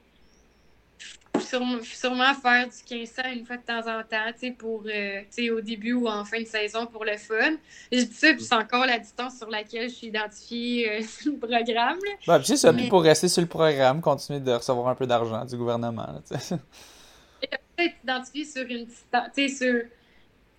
sûrement, 1.41 2.34
faire 2.34 2.68
du 2.68 2.95
1500 2.95 3.22
une 3.34 3.45
fois 3.45 3.57
de 3.57 3.61
temps 3.61 3.80
en 3.80 4.03
temps, 4.03 4.31
tu 4.34 4.47
sais, 4.47 4.51
pour, 4.51 4.84
euh, 4.85 5.51
au 5.51 5.61
début 5.61 5.93
ou 5.93 6.07
en 6.07 6.26
fin 6.26 6.41
de 6.41 6.47
saison 6.47 6.85
pour 6.85 7.05
le 7.05 7.18
fun. 7.18 7.57
Je 7.91 8.01
dis 8.01 8.14
ça, 8.14 8.34
puis 8.34 8.43
c'est 8.43 8.55
encore 8.55 8.85
la 8.85 8.99
distance 8.99 9.38
sur 9.38 9.49
laquelle 9.49 9.89
je 9.89 9.95
suis 9.95 10.07
identifiée 10.07 10.91
euh, 10.91 11.01
sur 11.07 11.31
le 11.31 11.38
programme. 11.38 11.99
Bah, 12.26 12.39
puis 12.39 12.57
ça, 12.57 12.73
pour 12.89 13.03
rester 13.03 13.27
sur 13.27 13.41
le 13.41 13.47
programme, 13.47 14.01
continuer 14.01 14.39
de 14.39 14.51
recevoir 14.51 14.88
un 14.88 14.95
peu 14.95 15.07
d'argent 15.07 15.45
du 15.45 15.57
gouvernement, 15.57 16.22
tu 16.30 16.38
sais. 16.39 16.57
peut-être 17.77 17.95
identifiée 18.03 18.45
sur 18.45 18.64
une 18.64 18.85
distance, 18.85 19.27
tu 19.35 19.49
sais, 19.49 19.55
sur... 19.55 19.81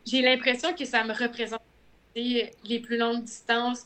J'ai 0.06 0.22
l'impression 0.22 0.72
que 0.74 0.84
ça 0.84 1.04
me 1.04 1.12
représente 1.12 1.60
les 2.14 2.80
plus 2.82 2.96
longues 2.96 3.24
distances, 3.24 3.84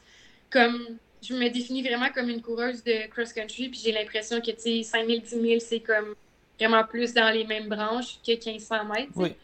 comme 0.50 0.98
je 1.22 1.34
me 1.34 1.48
définis 1.48 1.82
vraiment 1.82 2.08
comme 2.12 2.28
une 2.28 2.42
coureuse 2.42 2.82
de 2.82 3.08
cross-country, 3.08 3.68
puis 3.68 3.80
j'ai 3.82 3.92
l'impression 3.92 4.40
que, 4.40 4.50
tu 4.50 4.82
sais, 4.82 4.82
5000, 4.82 5.22
10 5.22 5.28
000, 5.30 5.44
c'est 5.60 5.80
comme 5.80 6.14
vraiment 6.58 6.84
plus 6.84 7.14
dans 7.14 7.30
les 7.30 7.44
mêmes 7.44 7.68
branches 7.68 8.18
que 8.26 8.32
1500 8.32 8.84
mètres. 8.84 9.12
Oui. 9.16 9.34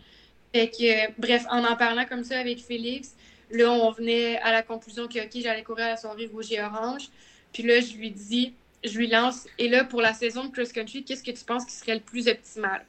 Fait 0.55 0.70
que, 0.70 1.20
bref, 1.20 1.44
en 1.51 1.64
en 1.64 1.76
parlant 1.76 2.06
comme 2.06 2.24
ça 2.24 2.39
avec 2.39 2.59
Félix, 2.60 3.14
là, 3.51 3.70
on 3.70 3.90
venait 3.90 4.39
à 4.39 4.52
la 4.52 4.62
conclusion 4.62 5.06
que, 5.06 5.18
OK, 5.24 5.43
j'allais 5.43 5.62
courir 5.62 5.86
à 5.86 5.89
la 5.90 5.97
soirée 5.97 6.26
rouge 6.26 6.52
et 6.52 6.60
orange. 6.62 7.09
Puis 7.52 7.62
là, 7.62 7.80
je 7.80 7.94
lui 7.97 8.10
dis, 8.10 8.55
je 8.85 8.97
lui 8.98 9.09
lance, 9.09 9.47
et 9.59 9.68
là, 9.68 9.85
pour 9.85 10.01
la 10.01 10.14
saison 10.14 10.44
de 10.44 10.52
cross-country, 10.52 11.05
qu'est-ce 11.05 11.22
que 11.22 11.30
tu 11.30 11.44
penses 11.44 11.64
qui 11.64 11.72
serait 11.72 11.94
le 11.94 12.01
plus 12.01 12.28
optimal? 12.28 12.85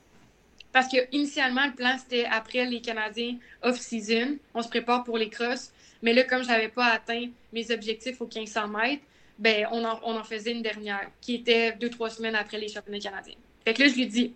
Parce 0.71 0.87
que 0.87 0.97
initialement, 1.11 1.65
le 1.65 1.73
plan, 1.73 1.97
c'était 1.97 2.25
après 2.25 2.65
les 2.65 2.81
Canadiens 2.81 3.37
off-season, 3.63 4.37
on 4.53 4.61
se 4.61 4.67
prépare 4.67 5.03
pour 5.03 5.17
les 5.17 5.29
crosses. 5.29 5.71
Mais 6.01 6.13
là, 6.13 6.23
comme 6.23 6.43
je 6.43 6.47
n'avais 6.47 6.69
pas 6.69 6.85
atteint 6.85 7.27
mes 7.51 7.71
objectifs 7.71 8.21
aux 8.21 8.27
1500 8.27 8.67
mètres, 8.67 9.03
ben, 9.39 9.67
on 9.71 9.83
en, 9.83 9.99
on 10.03 10.17
en 10.17 10.23
faisait 10.23 10.51
une 10.51 10.61
dernière, 10.61 11.09
qui 11.21 11.35
était 11.35 11.71
deux, 11.73 11.89
trois 11.89 12.09
semaines 12.09 12.35
après 12.35 12.59
les 12.59 12.67
championnats 12.67 12.99
canadiens. 12.99 13.35
Fait 13.65 13.73
que 13.73 13.83
là, 13.83 13.87
je 13.87 13.95
lui 13.95 14.07
dis 14.07 14.33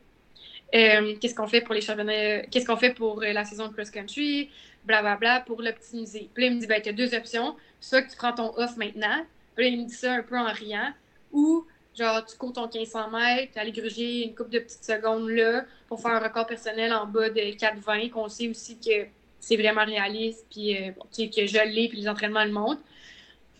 euh, 0.75 1.15
qu'est-ce 1.19 1.35
qu'on 1.35 1.47
fait 1.47 1.61
pour 1.61 1.73
les 1.73 1.81
championnats, 1.81 2.41
qu'est-ce 2.51 2.65
qu'on 2.65 2.77
fait 2.77 2.93
pour 2.93 3.21
euh, 3.21 3.31
la 3.31 3.45
saison 3.45 3.67
de 3.67 3.73
cross-country, 3.73 4.49
blablabla, 4.85 5.41
pour 5.41 5.61
l'optimiser. 5.61 6.29
Puis 6.33 6.43
là, 6.43 6.49
il 6.49 6.55
me 6.55 6.59
dit 6.59 6.67
ben, 6.67 6.81
tu 6.81 6.89
as 6.89 6.93
deux 6.93 7.13
options. 7.13 7.55
Soit 7.79 8.01
que 8.03 8.11
tu 8.11 8.17
prends 8.17 8.33
ton 8.33 8.57
off 8.57 8.77
maintenant, 8.77 9.25
puis 9.55 9.65
là, 9.65 9.71
il 9.71 9.81
me 9.81 9.87
dit 9.87 9.93
ça 9.93 10.13
un 10.13 10.23
peu 10.23 10.37
en 10.37 10.51
riant, 10.51 10.93
ou 11.31 11.65
genre, 11.97 12.25
tu 12.25 12.37
cours 12.37 12.53
ton 12.53 12.67
1500 12.67 13.11
mètres, 13.11 13.53
tu 13.53 13.59
aller 13.59 13.71
gruger 13.71 14.23
une 14.23 14.35
couple 14.35 14.51
de 14.51 14.59
petites 14.59 14.83
secondes 14.83 15.29
là 15.29 15.65
pour 15.87 16.01
faire 16.01 16.11
un 16.11 16.19
record 16.19 16.47
personnel 16.47 16.93
en 16.93 17.05
bas 17.05 17.29
de 17.29 17.39
4,20, 17.39 18.09
qu'on 18.09 18.29
sait 18.29 18.47
aussi 18.47 18.79
que 18.79 19.07
c'est 19.39 19.57
vraiment 19.57 19.85
réaliste, 19.85 20.45
puis 20.49 20.77
euh, 20.77 20.91
que 20.91 21.45
je 21.45 21.65
l'ai, 21.67 21.89
puis 21.89 21.99
les 21.99 22.07
entraînements 22.07 22.45
le 22.45 22.51
montrent. 22.51 22.81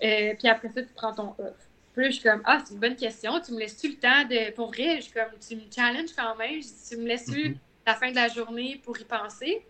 Euh, 0.04 0.34
puis 0.40 0.48
après 0.48 0.70
ça, 0.70 0.82
tu 0.82 0.94
prends 0.96 1.14
ton 1.14 1.36
off. 1.38 1.63
Puis 1.94 2.04
là, 2.04 2.10
je 2.10 2.16
suis 2.16 2.24
comme, 2.24 2.42
ah, 2.46 2.62
c'est 2.66 2.74
une 2.74 2.80
bonne 2.80 2.96
question. 2.96 3.40
Tu 3.40 3.52
me 3.54 3.60
laisses-tu 3.60 3.90
le 3.90 3.96
temps 4.00 4.24
de. 4.26 4.52
Pour 4.52 4.68
vrai, 4.72 4.98
je 4.98 5.02
suis 5.04 5.14
comme, 5.14 5.32
tu 5.48 5.56
me 5.56 5.62
challenges 5.74 6.14
quand 6.16 6.36
même. 6.36 6.60
tu 6.62 6.98
me 6.98 7.08
laisses-tu 7.08 7.50
Mhm. 7.50 7.58
la 7.86 7.96
fin 7.96 8.10
de 8.10 8.16
la 8.16 8.28
journée 8.30 8.82
pour 8.84 9.00
y 9.00 9.04
penser? 9.06 9.62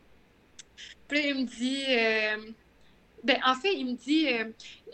Puis 1.07 1.21
là, 1.21 1.27
il 1.29 1.35
me 1.35 1.43
dit. 1.45 1.83
euh, 1.89 2.51
ben, 3.23 3.37
en 3.45 3.55
fait, 3.55 3.73
il 3.73 3.85
me 3.85 3.93
dit 3.93 4.27
euh, 4.27 4.45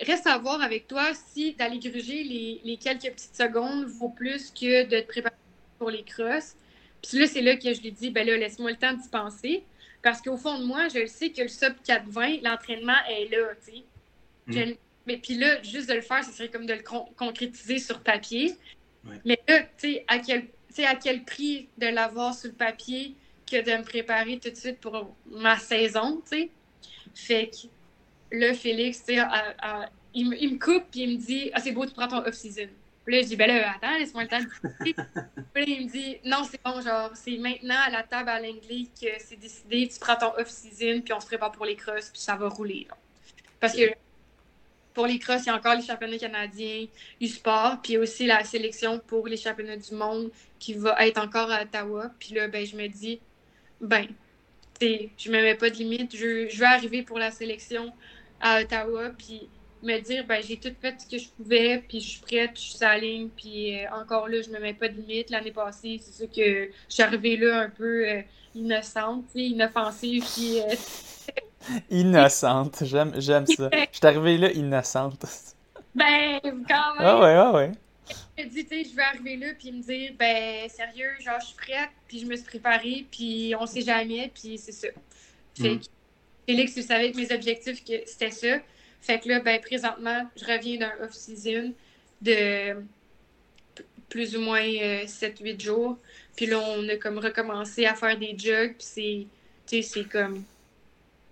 reste 0.01 0.27
à 0.27 0.37
voir 0.37 0.61
avec 0.61 0.87
toi 0.87 1.13
si 1.15 1.53
d'aller 1.53 1.79
gruger 1.79 2.23
les, 2.23 2.61
les 2.63 2.77
quelques 2.77 3.11
petites 3.11 3.35
secondes 3.35 3.85
vaut 3.85 4.09
plus 4.09 4.51
que 4.51 4.83
de 4.85 4.99
te 5.01 5.07
préparer 5.07 5.33
pour 5.79 5.89
les 5.89 6.03
crosses. 6.03 6.55
Puis 7.01 7.17
là, 7.17 7.25
c'est 7.27 7.41
là 7.41 7.55
que 7.57 7.73
je 7.73 7.81
lui 7.81 7.91
dis 7.91 8.11
ben 8.11 8.25
là, 8.27 8.37
laisse-moi 8.37 8.69
le 8.71 8.77
temps 8.77 8.93
d'y 8.93 9.07
penser. 9.09 9.63
Parce 10.03 10.21
qu'au 10.21 10.37
fond 10.37 10.59
de 10.59 10.63
moi, 10.63 10.87
je 10.89 10.99
le 10.99 11.07
sais 11.07 11.31
que 11.31 11.41
le 11.41 11.47
sub 11.47 11.73
420, 11.83 12.41
l'entraînement 12.43 12.93
est 13.09 13.29
là, 13.31 13.47
tu 13.65 13.71
sais. 13.71 13.83
Mm. 14.47 14.53
Je- 14.53 14.75
Mais 15.09 15.17
puis 15.17 15.33
là, 15.33 15.59
juste 15.63 15.89
de 15.89 15.95
le 15.95 16.01
faire, 16.01 16.23
ce 16.23 16.31
serait 16.31 16.49
comme 16.49 16.67
de 16.67 16.73
le 16.75 16.83
con- 16.83 17.09
concrétiser 17.17 17.79
sur 17.79 18.01
papier. 18.01 18.53
Ouais. 19.03 19.15
Mais 19.25 19.39
là, 19.47 19.61
tu 19.63 19.93
sais, 19.93 20.05
à 20.07 20.19
quel, 20.19 20.45
à 20.85 20.95
quel 20.95 21.23
prix 21.23 21.67
de 21.79 21.87
l'avoir 21.87 22.35
sur 22.35 22.49
le 22.49 22.55
papier 22.55 23.15
que 23.49 23.59
de 23.59 23.75
me 23.75 23.83
préparer 23.83 24.37
tout 24.37 24.51
de 24.51 24.55
suite 24.55 24.79
pour 24.79 25.15
ma 25.25 25.57
saison, 25.57 26.21
tu 26.29 26.37
sais? 26.37 26.49
Fait 27.15 27.49
que 27.49 28.37
là, 28.37 28.53
Félix, 28.53 29.03
tu 29.03 29.15
sais, 29.15 29.21
il, 30.13 30.29
me- 30.29 30.37
il 30.39 30.53
me 30.53 30.59
coupe 30.59 30.85
puis 30.91 31.01
il 31.01 31.17
me 31.17 31.17
dit 31.17 31.49
Ah, 31.55 31.59
c'est 31.59 31.71
beau, 31.71 31.87
tu 31.87 31.93
prends 31.93 32.07
ton 32.07 32.23
off-season. 32.23 32.67
Puis 33.03 33.15
là, 33.15 33.21
je 33.23 33.27
dis 33.29 33.35
Ben 33.35 33.47
là, 33.47 33.71
attends, 33.75 33.97
laisse-moi 33.97 34.23
le 34.23 34.29
temps 34.29 34.39
de. 34.41 34.45
Puis 34.83 34.93
là, 35.55 35.63
il 35.65 35.87
me 35.87 35.91
dit 35.91 36.17
Non, 36.23 36.43
c'est 36.43 36.61
bon, 36.63 36.79
genre, 36.81 37.09
c'est 37.15 37.37
maintenant 37.37 37.79
à 37.87 37.89
la 37.89 38.03
table 38.03 38.29
à 38.29 38.39
Langley 38.39 38.85
que 39.01 39.07
c'est 39.17 39.39
décidé, 39.39 39.87
tu 39.91 39.97
prends 39.99 40.15
ton 40.17 40.37
off-season 40.37 41.01
puis 41.01 41.13
on 41.13 41.19
se 41.19 41.25
prépare 41.25 41.51
pour 41.51 41.65
les 41.65 41.75
crosses 41.75 42.09
puis 42.11 42.21
ça 42.21 42.35
va 42.35 42.47
rouler. 42.47 42.87
Parce 43.59 43.73
que 43.75 43.91
pour 44.99 45.07
les 45.07 45.17
crosses, 45.17 45.43
il 45.43 45.47
y 45.47 45.49
a 45.49 45.55
encore 45.55 45.75
les 45.75 45.81
championnats 45.81 46.17
canadiens 46.17 46.85
du 47.21 47.27
sport, 47.27 47.77
puis 47.81 47.97
aussi 47.97 48.25
la 48.25 48.43
sélection 48.43 48.99
pour 48.99 49.27
les 49.27 49.37
championnats 49.37 49.77
du 49.77 49.95
monde 49.95 50.29
qui 50.59 50.73
va 50.73 51.07
être 51.07 51.17
encore 51.21 51.49
à 51.49 51.61
Ottawa. 51.61 52.11
Puis 52.19 52.35
là, 52.35 52.49
ben, 52.49 52.65
je 52.65 52.75
me 52.75 52.85
dis, 52.87 53.21
ben, 53.79 54.07
je 54.81 55.31
me 55.31 55.41
mets 55.41 55.55
pas 55.55 55.69
de 55.69 55.75
limite. 55.75 56.13
Je, 56.13 56.49
je 56.49 56.59
vais 56.59 56.65
arriver 56.65 57.03
pour 57.03 57.17
la 57.17 57.31
sélection 57.31 57.93
à 58.41 58.59
Ottawa, 58.59 59.11
puis 59.17 59.47
me 59.83 59.97
dire, 59.99 60.25
ben, 60.27 60.43
j'ai 60.45 60.57
tout 60.57 60.75
fait 60.81 60.99
ce 60.99 61.07
que 61.09 61.17
je 61.17 61.29
pouvais, 61.29 61.81
puis 61.87 62.01
je 62.01 62.09
suis 62.09 62.19
prête, 62.19 62.51
je 62.55 62.59
suis 62.59 62.77
sur 62.77 62.85
la 62.85 62.97
ligne, 62.97 63.29
puis 63.29 63.79
euh, 63.79 63.85
encore 63.93 64.27
là, 64.27 64.41
je 64.41 64.49
me 64.49 64.59
mets 64.59 64.73
pas 64.73 64.89
de 64.89 64.99
limite. 64.99 65.29
L'année 65.29 65.53
passée, 65.53 66.01
c'est 66.03 66.11
sûr 66.11 66.27
que 66.29 66.65
je 66.89 66.93
suis 66.93 67.03
arrivée 67.03 67.37
là 67.37 67.61
un 67.61 67.69
peu 67.69 68.05
euh, 68.05 68.21
innocente, 68.53 69.27
inoffensive, 69.33 70.25
puis 70.35 70.59
euh, 70.59 70.75
Innocente, 71.89 72.83
j'aime, 72.85 73.13
j'aime 73.19 73.45
ça. 73.47 73.69
Je 73.73 73.97
suis 73.97 74.07
arrivé 74.07 74.37
là 74.37 74.51
innocente. 74.51 75.25
ben, 75.95 76.39
quand 76.43 76.95
même. 76.95 77.07
Ah 77.07 77.19
ouais, 77.19 77.33
ah 77.35 77.51
ouais. 77.53 77.71
Je 78.37 78.43
me 78.43 78.49
dis, 78.49 78.65
tu 78.65 78.83
sais, 78.83 78.89
je 78.89 78.95
vais 78.95 79.01
arriver 79.03 79.37
là, 79.37 79.47
puis 79.57 79.71
me 79.71 79.81
dire, 79.83 80.13
ben, 80.17 80.67
sérieux, 80.69 81.11
genre, 81.19 81.39
je 81.41 81.47
suis 81.47 81.55
prête, 81.55 81.89
puis 82.07 82.19
je 82.21 82.25
me 82.25 82.35
suis 82.35 82.45
préparée, 82.45 83.05
puis 83.11 83.53
on 83.59 83.65
sait 83.65 83.81
jamais, 83.81 84.31
puis 84.33 84.57
c'est 84.57 84.71
ça. 84.71 84.87
Fait 85.55 85.75
Mm. 85.75 85.79
que 85.79 85.85
Félix, 86.47 86.73
tu 86.73 86.81
savais 86.81 87.11
que 87.11 87.17
mes 87.17 87.31
objectifs, 87.33 87.83
que 87.83 87.93
c'était 88.05 88.31
ça. 88.31 88.57
Fait 89.01 89.19
que 89.19 89.29
là, 89.29 89.39
ben, 89.41 89.59
présentement, 89.61 90.27
je 90.35 90.45
reviens 90.45 90.77
d'un 90.79 90.93
off-season 91.05 91.73
de 92.21 92.83
plus 94.09 94.35
ou 94.35 94.41
moins 94.41 94.63
7-8 95.05 95.61
jours. 95.61 95.97
Puis 96.35 96.45
là, 96.47 96.59
on 96.59 96.87
a 96.89 96.95
comme 96.97 97.19
recommencé 97.19 97.85
à 97.85 97.93
faire 97.95 98.17
des 98.17 98.35
jogs, 98.37 98.75
puis 98.77 98.87
c'est, 98.87 99.27
tu 99.67 99.81
sais, 99.81 99.81
c'est 99.83 100.05
comme 100.05 100.43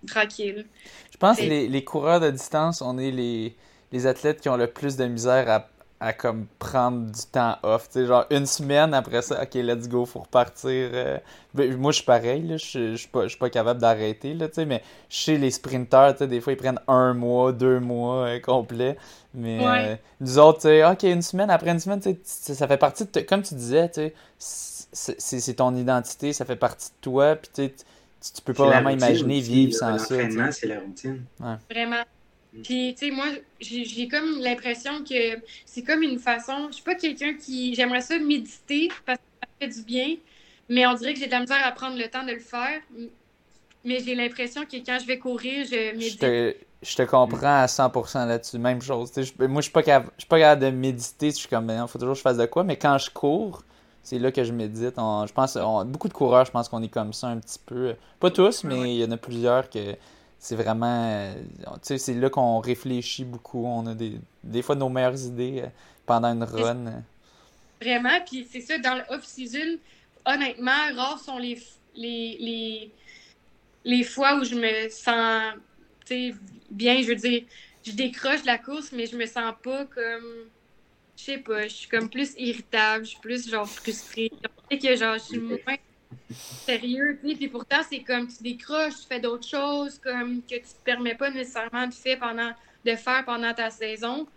tranquille. 0.06 0.66
Je 1.12 1.16
pense 1.16 1.40
que 1.40 1.46
les, 1.46 1.68
les 1.68 1.84
coureurs 1.84 2.20
de 2.20 2.30
distance, 2.30 2.82
on 2.82 2.98
est 2.98 3.10
les, 3.10 3.56
les 3.92 4.06
athlètes 4.06 4.40
qui 4.40 4.48
ont 4.48 4.56
le 4.56 4.66
plus 4.68 4.96
de 4.96 5.04
misère 5.06 5.48
à, 5.50 5.68
à 6.00 6.12
comme 6.12 6.46
prendre 6.58 7.10
du 7.10 7.22
temps 7.32 7.56
off. 7.62 7.88
Genre 7.94 8.26
une 8.30 8.46
semaine 8.46 8.94
après 8.94 9.22
ça, 9.22 9.42
ok, 9.42 9.54
let's 9.54 9.88
go, 9.88 10.06
faut 10.06 10.20
repartir. 10.20 10.90
euh. 10.92 11.18
Ben, 11.54 11.76
moi, 11.76 11.90
je 11.92 11.96
suis 11.96 12.04
pareil, 12.04 12.42
là, 12.46 12.56
je 12.56 12.92
je 12.92 12.96
suis 12.96 13.08
pas, 13.08 13.22
je 13.24 13.28
suis 13.28 13.38
pas 13.38 13.50
capable 13.50 13.80
d'arrêter, 13.80 14.34
là, 14.34 14.48
mais 14.66 14.82
chez 15.08 15.38
les 15.38 15.50
sprinteurs, 15.50 16.14
des 16.14 16.40
fois, 16.40 16.52
ils 16.52 16.56
prennent 16.56 16.80
un 16.88 17.14
mois, 17.14 17.52
deux 17.52 17.80
mois 17.80 18.26
euh, 18.26 18.40
complet. 18.40 18.96
Mais 19.34 19.64
Ouais. 19.64 19.92
euh, 19.92 19.96
nous 20.20 20.38
autres, 20.38 20.68
ok, 20.92 21.02
une 21.04 21.22
semaine, 21.22 21.50
après 21.50 21.70
une 21.70 21.80
semaine, 21.80 22.00
tu 22.00 22.16
sais, 22.22 22.54
ça 22.54 22.66
fait 22.68 22.78
partie 22.78 23.04
de, 23.06 23.20
comme 23.20 23.42
tu 23.42 23.54
disais, 23.54 23.90
c'est 24.38 25.54
ton 25.54 25.74
identité, 25.74 26.32
ça 26.32 26.44
fait 26.44 26.56
partie 26.56 26.88
de 26.90 26.94
toi, 27.00 27.36
puis 27.36 27.50
tu 27.54 27.84
tu, 28.22 28.32
tu 28.32 28.42
peux 28.42 28.54
pas 28.54 28.66
vraiment 28.66 28.90
routine 28.90 29.06
imaginer 29.08 29.40
vivre 29.40 29.72
sans 29.74 29.98
ça. 29.98 30.16
L'entraînement, 30.16 30.52
c'est 30.52 30.66
la 30.66 30.80
routine. 30.80 31.24
Vraiment. 31.70 32.02
Mm. 32.52 32.62
Puis, 32.62 32.94
tu 32.98 33.06
sais, 33.06 33.10
moi, 33.12 33.26
j'ai 33.60 33.84
j'ai 33.84 34.08
comme 34.08 34.38
l'impression 34.40 35.04
que 35.04 35.40
c'est 35.66 35.82
comme 35.82 36.02
une 36.02 36.18
façon. 36.18 36.68
Je 36.68 36.74
suis 36.74 36.82
pas 36.84 36.94
quelqu'un 36.94 37.34
qui. 37.34 37.74
J'aimerais 37.74 38.00
ça 38.00 38.18
méditer 38.18 38.88
parce 39.04 39.18
que 39.18 39.24
ça 39.42 39.48
fait 39.60 39.68
du 39.68 39.82
bien, 39.84 40.16
mais 40.68 40.86
on 40.86 40.94
dirait 40.94 41.14
que 41.14 41.20
j'ai 41.20 41.26
de 41.26 41.30
la 41.32 41.40
misère 41.40 41.64
à 41.64 41.72
prendre 41.72 41.98
le 41.98 42.08
temps 42.08 42.24
de 42.24 42.32
le 42.32 42.40
faire. 42.40 42.80
Mais 43.84 44.00
j'ai 44.00 44.14
l'impression 44.14 44.64
que 44.66 44.76
quand 44.84 44.98
je 45.00 45.06
vais 45.06 45.18
courir, 45.18 45.64
je 45.64 45.92
Je 45.92 45.96
médite. 45.96 46.20
te, 46.20 46.54
je 46.82 46.96
te 46.96 47.02
comprends 47.02 47.62
à 47.62 47.66
100% 47.68 48.26
là-dessus. 48.26 48.58
Même 48.58 48.82
chose. 48.82 49.12
Tu 49.12 49.24
sais, 49.24 49.32
je- 49.38 49.44
moi, 49.46 49.60
je 49.60 49.64
suis 49.66 49.72
pas 49.72 49.82
capable, 49.82 50.12
je 50.16 50.22
suis 50.22 50.28
pas 50.28 50.38
capable 50.38 50.62
de 50.62 50.70
méditer. 50.70 51.30
Je 51.30 51.36
suis 51.36 51.48
comme, 51.48 51.70
il 51.70 51.88
faut 51.88 51.98
toujours 51.98 52.14
que 52.14 52.18
je 52.18 52.22
fasse 52.22 52.36
de 52.36 52.46
quoi. 52.46 52.64
Mais 52.64 52.76
quand 52.76 52.98
je 52.98 53.10
cours, 53.10 53.62
c'est 54.08 54.18
là 54.18 54.32
que 54.32 54.42
je 54.42 54.52
médite. 54.52 54.94
On- 54.98 55.26
je 55.26 55.32
pense, 55.32 55.56
on- 55.56 55.84
beaucoup 55.84 56.08
de 56.08 56.14
coureurs, 56.14 56.44
je 56.46 56.50
pense 56.50 56.68
qu'on 56.68 56.82
est 56.82 56.88
comme 56.88 57.12
ça 57.12 57.28
un 57.28 57.38
petit 57.38 57.58
peu. 57.64 57.94
Pas 58.20 58.30
tous, 58.30 58.64
mais 58.64 58.94
il 58.94 59.00
y 59.00 59.04
en 59.04 59.10
a 59.10 59.16
plusieurs 59.18 59.68
que 59.68 59.96
c'est 60.38 60.56
vraiment. 60.56 61.10
euh, 61.10 61.34
Tu 61.74 61.78
sais, 61.82 61.98
c'est 61.98 62.14
là 62.14 62.30
qu'on 62.30 62.58
réfléchit 62.60 63.24
beaucoup. 63.24 63.64
On 63.66 63.86
a 63.86 63.94
des, 63.94 64.18
des 64.44 64.62
fois 64.62 64.74
nos 64.76 64.88
meilleures 64.88 65.22
idées 65.24 65.62
euh, 65.64 65.68
pendant 66.06 66.28
une 66.32 66.44
run. 66.44 67.02
Vraiment. 67.80 68.18
Puis 68.26 68.46
c'est 68.50 68.60
ça, 68.62 68.78
dans 68.78 68.94
le 68.96 69.02
off-season, 69.14 69.78
honnêtement, 70.24 70.72
rares 70.96 71.20
sont 71.20 71.38
les, 71.38 71.58
les, 71.94 72.36
les, 72.40 72.92
les 73.84 74.04
fois 74.04 74.36
où 74.36 74.44
je 74.44 74.54
me 74.54 74.88
sens 74.88 75.54
tu 76.06 76.30
sais, 76.30 76.34
bien. 76.70 77.02
Je 77.02 77.08
veux 77.08 77.14
dire, 77.16 77.42
je 77.84 77.92
décroche 77.92 78.42
de 78.42 78.46
la 78.46 78.58
course, 78.58 78.92
mais 78.92 79.06
je 79.06 79.16
me 79.16 79.26
sens 79.26 79.52
pas 79.62 79.84
comme. 79.86 80.48
Je 81.18 81.24
sais 81.24 81.38
pas, 81.38 81.64
je 81.64 81.74
suis 81.74 81.88
comme 81.88 82.08
plus 82.08 82.32
irritable, 82.38 83.04
je 83.04 83.10
suis 83.10 83.18
plus 83.18 83.50
genre 83.50 83.68
frustrée. 83.68 84.30
Sait 84.70 84.78
que 84.78 84.96
genre, 84.96 85.14
je 85.14 85.24
suis 85.24 85.38
moins 85.40 85.58
sérieux, 86.64 87.18
tu 87.20 87.30
sais. 87.30 87.34
Puis 87.34 87.48
pourtant, 87.48 87.80
c'est 87.88 88.04
comme 88.04 88.28
tu 88.28 88.40
décroches, 88.42 89.00
tu 89.00 89.06
fais 89.08 89.18
d'autres 89.18 89.46
choses, 89.46 89.98
comme 89.98 90.42
que 90.42 90.54
tu 90.54 90.62
te 90.62 90.84
permets 90.84 91.16
pas 91.16 91.30
nécessairement 91.30 91.88
de 91.88 91.94
faire 91.94 92.20
pendant, 92.20 92.52
de 92.84 92.94
faire 92.94 93.24
pendant 93.24 93.52
ta 93.52 93.68
saison. 93.70 94.28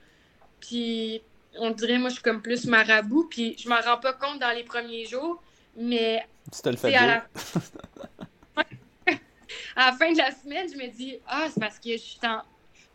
Puis 0.59 1.21
on 1.59 1.69
dirait, 1.69 1.99
moi, 1.99 2.09
je 2.09 2.15
suis 2.15 2.23
comme 2.23 2.41
plus 2.41 2.65
marabout, 2.65 3.27
puis 3.29 3.55
je 3.59 3.69
m'en 3.69 3.79
rends 3.79 3.99
pas 3.99 4.13
compte 4.13 4.39
dans 4.39 4.51
les 4.51 4.63
premiers 4.63 5.05
jours, 5.05 5.41
mais 5.77 6.25
Tu 6.51 6.61
te 6.61 6.69
le 6.69 6.77
fais 6.77 6.95
à 6.95 7.05
la... 7.05 7.27
à 9.75 9.91
la 9.91 9.91
fin 9.93 10.11
de 10.11 10.17
la 10.17 10.31
semaine, 10.31 10.67
je 10.71 10.77
me 10.77 10.87
dis, 10.87 11.19
ah, 11.27 11.47
c'est 11.53 11.59
parce 11.59 11.77
que 11.77 11.91
je 11.91 11.97
suis 11.97 12.19
en... 12.23 12.41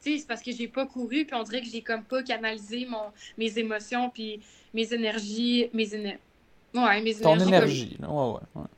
Sais, 0.06 0.18
c'est 0.18 0.26
parce 0.28 0.40
que 0.42 0.52
j'ai 0.52 0.68
pas 0.68 0.86
couru, 0.86 1.24
puis 1.24 1.34
on 1.34 1.42
dirait 1.42 1.60
que 1.60 1.66
j'ai 1.66 1.82
comme 1.82 2.04
pas 2.04 2.22
canalisé 2.22 2.86
mon... 2.88 3.10
mes 3.36 3.58
émotions, 3.58 4.08
puis 4.08 4.40
mes 4.72 4.92
énergies, 4.94 5.68
mes 5.72 5.92
énergies. 5.92 6.20
Ouais, 6.72 7.02
mes 7.02 7.14
Ton 7.16 7.34
énergies. 7.34 7.48
énergie. 7.48 7.96
là. 8.00 8.08
Ouais, 8.10 8.34
ouais, 8.34 8.62
ouais. 8.62 8.68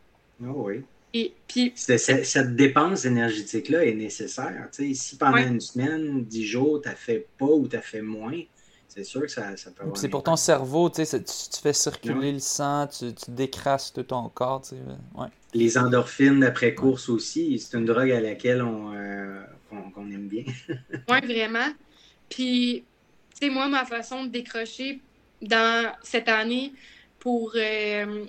Ah 0.44 0.52
oui. 0.54 0.82
Et 1.12 1.34
puis, 1.46 1.72
cette 1.74 2.56
dépense 2.56 3.04
énergétique-là 3.04 3.84
est 3.84 3.94
nécessaire. 3.94 4.68
Tu 4.72 4.88
sais, 4.88 4.94
si 4.94 5.16
pendant 5.16 5.34
Ouais. 5.34 5.48
une 5.48 5.60
semaine, 5.60 6.24
dix 6.24 6.46
jours, 6.46 6.80
tu 6.80 6.88
fait 6.96 7.26
pas 7.38 7.46
ou 7.46 7.68
tu 7.68 7.78
fait 7.78 8.02
moins, 8.02 8.40
c'est 8.88 9.04
sûr 9.04 9.22
que 9.22 9.28
ça, 9.28 9.54
ça 9.56 9.70
peut 9.70 9.82
avoir 9.82 9.96
C'est 9.98 10.08
pour 10.08 10.22
ton 10.22 10.36
cerveau, 10.36 10.88
tu 10.88 11.04
sais, 11.04 11.22
tu, 11.22 11.60
fais 11.62 11.74
circuler 11.74 12.14
Ouais. 12.14 12.32
le 12.32 12.38
sang, 12.38 12.86
tu, 12.86 13.12
tu 13.12 13.30
décrasses 13.32 13.92
tout 13.92 14.02
ton 14.02 14.28
corps, 14.30 14.62
tu 14.62 14.70
sais. 14.70 14.76
Ouais. 15.14 15.28
Les 15.54 15.76
endorphines 15.76 16.42
après 16.42 16.74
course 16.74 17.08
aussi, 17.10 17.58
c'est 17.58 17.76
une 17.76 17.84
drogue 17.84 18.10
à 18.12 18.20
laquelle 18.20 18.62
on, 18.62 18.92
euh, 18.94 19.42
qu'on 19.68 20.10
aime 20.10 20.28
bien. 20.28 20.44
ouais, 21.08 21.20
vraiment. 21.20 21.68
Puis, 22.28 22.84
tu 23.38 23.46
sais, 23.46 23.50
moi, 23.50 23.68
ma 23.68 23.84
façon 23.84 24.24
de 24.24 24.28
décrocher 24.28 25.00
dans 25.40 25.92
cette 26.02 26.28
année 26.28 26.72
pour 27.18 27.52
euh, 27.54 28.24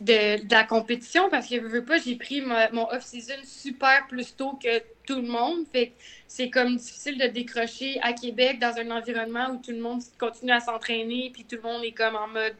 de, 0.00 0.50
la 0.50 0.64
compétition, 0.64 1.28
parce 1.30 1.48
que 1.48 1.56
je 1.56 1.66
veux 1.66 1.84
pas, 1.84 1.98
j'ai 1.98 2.16
pris 2.16 2.40
mon 2.40 2.88
off-season 2.90 3.42
super 3.44 4.06
plus 4.08 4.34
tôt 4.36 4.58
que 4.62 4.78
tout 5.06 5.16
le 5.16 5.28
monde. 5.28 5.66
Fait 5.72 5.92
c'est 6.28 6.50
comme 6.50 6.76
difficile 6.76 7.18
de 7.18 7.26
décrocher 7.26 7.98
à 8.02 8.12
Québec 8.12 8.58
dans 8.58 8.76
un 8.76 8.90
environnement 8.90 9.50
où 9.50 9.56
tout 9.58 9.70
le 9.70 9.80
monde 9.80 10.02
continue 10.18 10.52
à 10.52 10.60
s'entraîner, 10.60 11.30
puis 11.32 11.44
tout 11.44 11.56
le 11.56 11.62
monde 11.62 11.84
est 11.84 11.92
comme 11.92 12.16
en 12.16 12.28
mode 12.28 12.56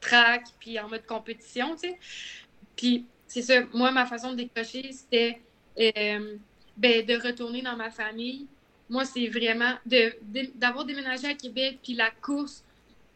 track, 0.00 0.44
puis 0.58 0.78
en 0.80 0.88
mode 0.88 1.06
compétition, 1.06 1.74
tu 1.76 1.88
sais. 1.88 1.98
Puis 2.76 3.06
c'est 3.26 3.42
ça, 3.42 3.62
moi, 3.72 3.90
ma 3.92 4.06
façon 4.06 4.32
de 4.32 4.36
décrocher, 4.36 4.92
c'était 4.92 5.40
euh, 5.78 6.36
ben, 6.82 7.06
de 7.06 7.14
retourner 7.14 7.62
dans 7.62 7.76
ma 7.76 7.90
famille. 7.90 8.46
Moi, 8.90 9.04
c'est 9.04 9.28
vraiment 9.28 9.74
d'avoir 10.56 10.84
déménagé 10.84 11.28
à 11.28 11.34
Québec, 11.34 11.78
puis 11.80 11.94
la 11.94 12.10
course. 12.10 12.64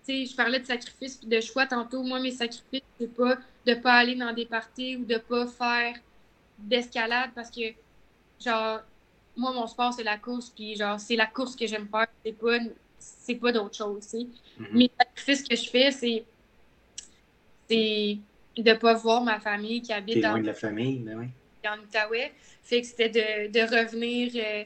Tu 0.06 0.24
sais, 0.24 0.26
je 0.30 0.36
parlais 0.36 0.60
de 0.60 0.66
sacrifice 0.66 1.16
puis 1.16 1.26
de 1.26 1.40
choix 1.40 1.66
tantôt. 1.66 2.05
Moi, 2.05 2.20
mes 2.20 2.30
sacrifices, 2.30 2.86
c'est 2.98 3.12
pas 3.12 3.36
de 3.66 3.74
pas 3.74 3.94
aller 3.94 4.14
dans 4.14 4.32
des 4.32 4.47
parties 4.47 4.97
ou 4.97 5.05
de 5.05 5.18
pas 5.18 5.48
faire 5.48 5.97
d'escalade 6.56 7.30
parce 7.34 7.51
que, 7.51 7.72
genre, 8.43 8.82
moi, 9.36 9.52
mon 9.52 9.66
sport, 9.66 9.93
c'est 9.93 10.05
la 10.05 10.16
course, 10.16 10.51
puis 10.51 10.76
genre, 10.76 11.01
c'est 11.01 11.16
la 11.16 11.26
course 11.26 11.56
que 11.56 11.66
j'aime 11.66 11.88
faire, 11.88 12.06
c'est 12.24 12.38
pas, 12.38 12.59
c'est 13.01 13.34
pas 13.34 13.51
d'autre 13.51 13.76
chose, 13.76 14.05
tu 14.05 14.10
sais. 14.10 14.26
Mhm. 14.59 14.68
Mais 14.72 14.84
le 14.84 15.05
sacrifice 15.05 15.43
que 15.43 15.56
je 15.56 15.68
fais, 15.68 15.90
c'est, 15.90 16.24
c'est 17.68 18.18
de 18.56 18.72
pas 18.74 18.94
voir 18.94 19.24
ma 19.24 19.40
famille 19.40 19.82
qui 19.82 19.93
habite 19.93 20.24
en, 20.24 20.30
loin 20.30 20.40
de 20.40 20.47
la 20.47 20.55
famille, 20.55 21.01
ben 21.01 21.18
oui. 21.18 21.26
En 21.68 21.78
Outaouais. 21.78 22.32
Fait 22.62 22.80
que 22.80 22.86
c'était 22.86 23.09
de, 23.09 23.48
de 23.51 23.60
revenir, 23.60 24.32
euh, 24.36 24.64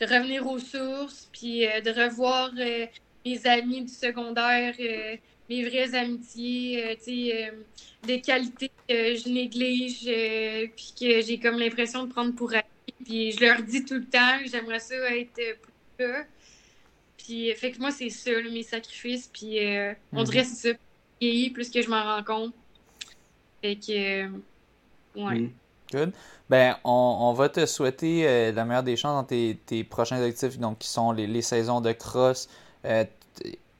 de 0.00 0.06
revenir 0.06 0.46
aux 0.46 0.58
sources, 0.58 1.28
puis 1.32 1.66
euh, 1.66 1.80
de 1.80 1.90
revoir 1.90 2.50
euh, 2.58 2.86
mes 3.26 3.46
amis 3.46 3.82
du 3.82 3.92
secondaire, 3.92 4.74
mes 5.48 5.64
vraies 5.68 5.94
amitiés, 5.94 6.98
des 8.02 8.20
qualités 8.20 8.70
que 8.88 9.14
je 9.14 9.28
néglige, 9.28 10.04
puis 10.76 10.92
que 10.98 11.20
j'ai 11.22 11.38
comme 11.38 11.58
l'impression 11.58 12.04
de 12.04 12.12
prendre 12.12 12.34
pour 12.34 12.54
acquis. 12.54 12.68
Puis 13.04 13.32
je 13.32 13.40
leur 13.40 13.62
dis 13.62 13.84
tout 13.84 13.94
le 13.94 14.04
temps 14.06 14.38
que 14.42 14.50
j'aimerais 14.50 14.80
ça 14.80 14.94
être 15.16 15.34
plus 15.96 16.06
là. 16.06 16.24
Puis 17.18 17.52
fait 17.54 17.72
que 17.72 17.78
moi, 17.78 17.90
c'est 17.90 18.10
ça, 18.10 18.30
là, 18.30 18.50
mes 18.50 18.62
sacrifices. 18.62 19.28
Puis 19.32 19.58
euh, 19.64 19.94
on 20.12 20.18
Mhm. 20.20 20.24
dirait 20.24 20.42
que 20.42 20.48
c'est 20.48 20.72
ça. 20.72 20.78
Plus 21.54 21.70
que 21.70 21.80
je 21.80 21.88
m'en 21.88 22.02
rends 22.02 22.22
compte. 22.24 22.54
Fait 23.62 23.76
que, 23.76 24.24
euh, 24.24 24.28
ouais. 25.16 25.38
Mm. 25.40 25.52
Ben, 26.50 26.76
on, 26.84 27.32
va 27.32 27.48
te 27.48 27.64
souhaiter 27.64 28.28
euh, 28.28 28.52
la 28.52 28.64
meilleure 28.64 28.82
des 28.82 28.96
chances 28.96 29.14
dans 29.14 29.24
tes, 29.24 29.58
tes 29.64 29.82
prochains 29.82 30.18
objectifs, 30.18 30.58
donc 30.58 30.78
qui 30.78 30.88
sont 30.88 31.12
les, 31.12 31.26
les 31.26 31.40
saisons 31.42 31.80
de 31.80 31.92
cross, 31.92 32.48
euh, 32.84 33.04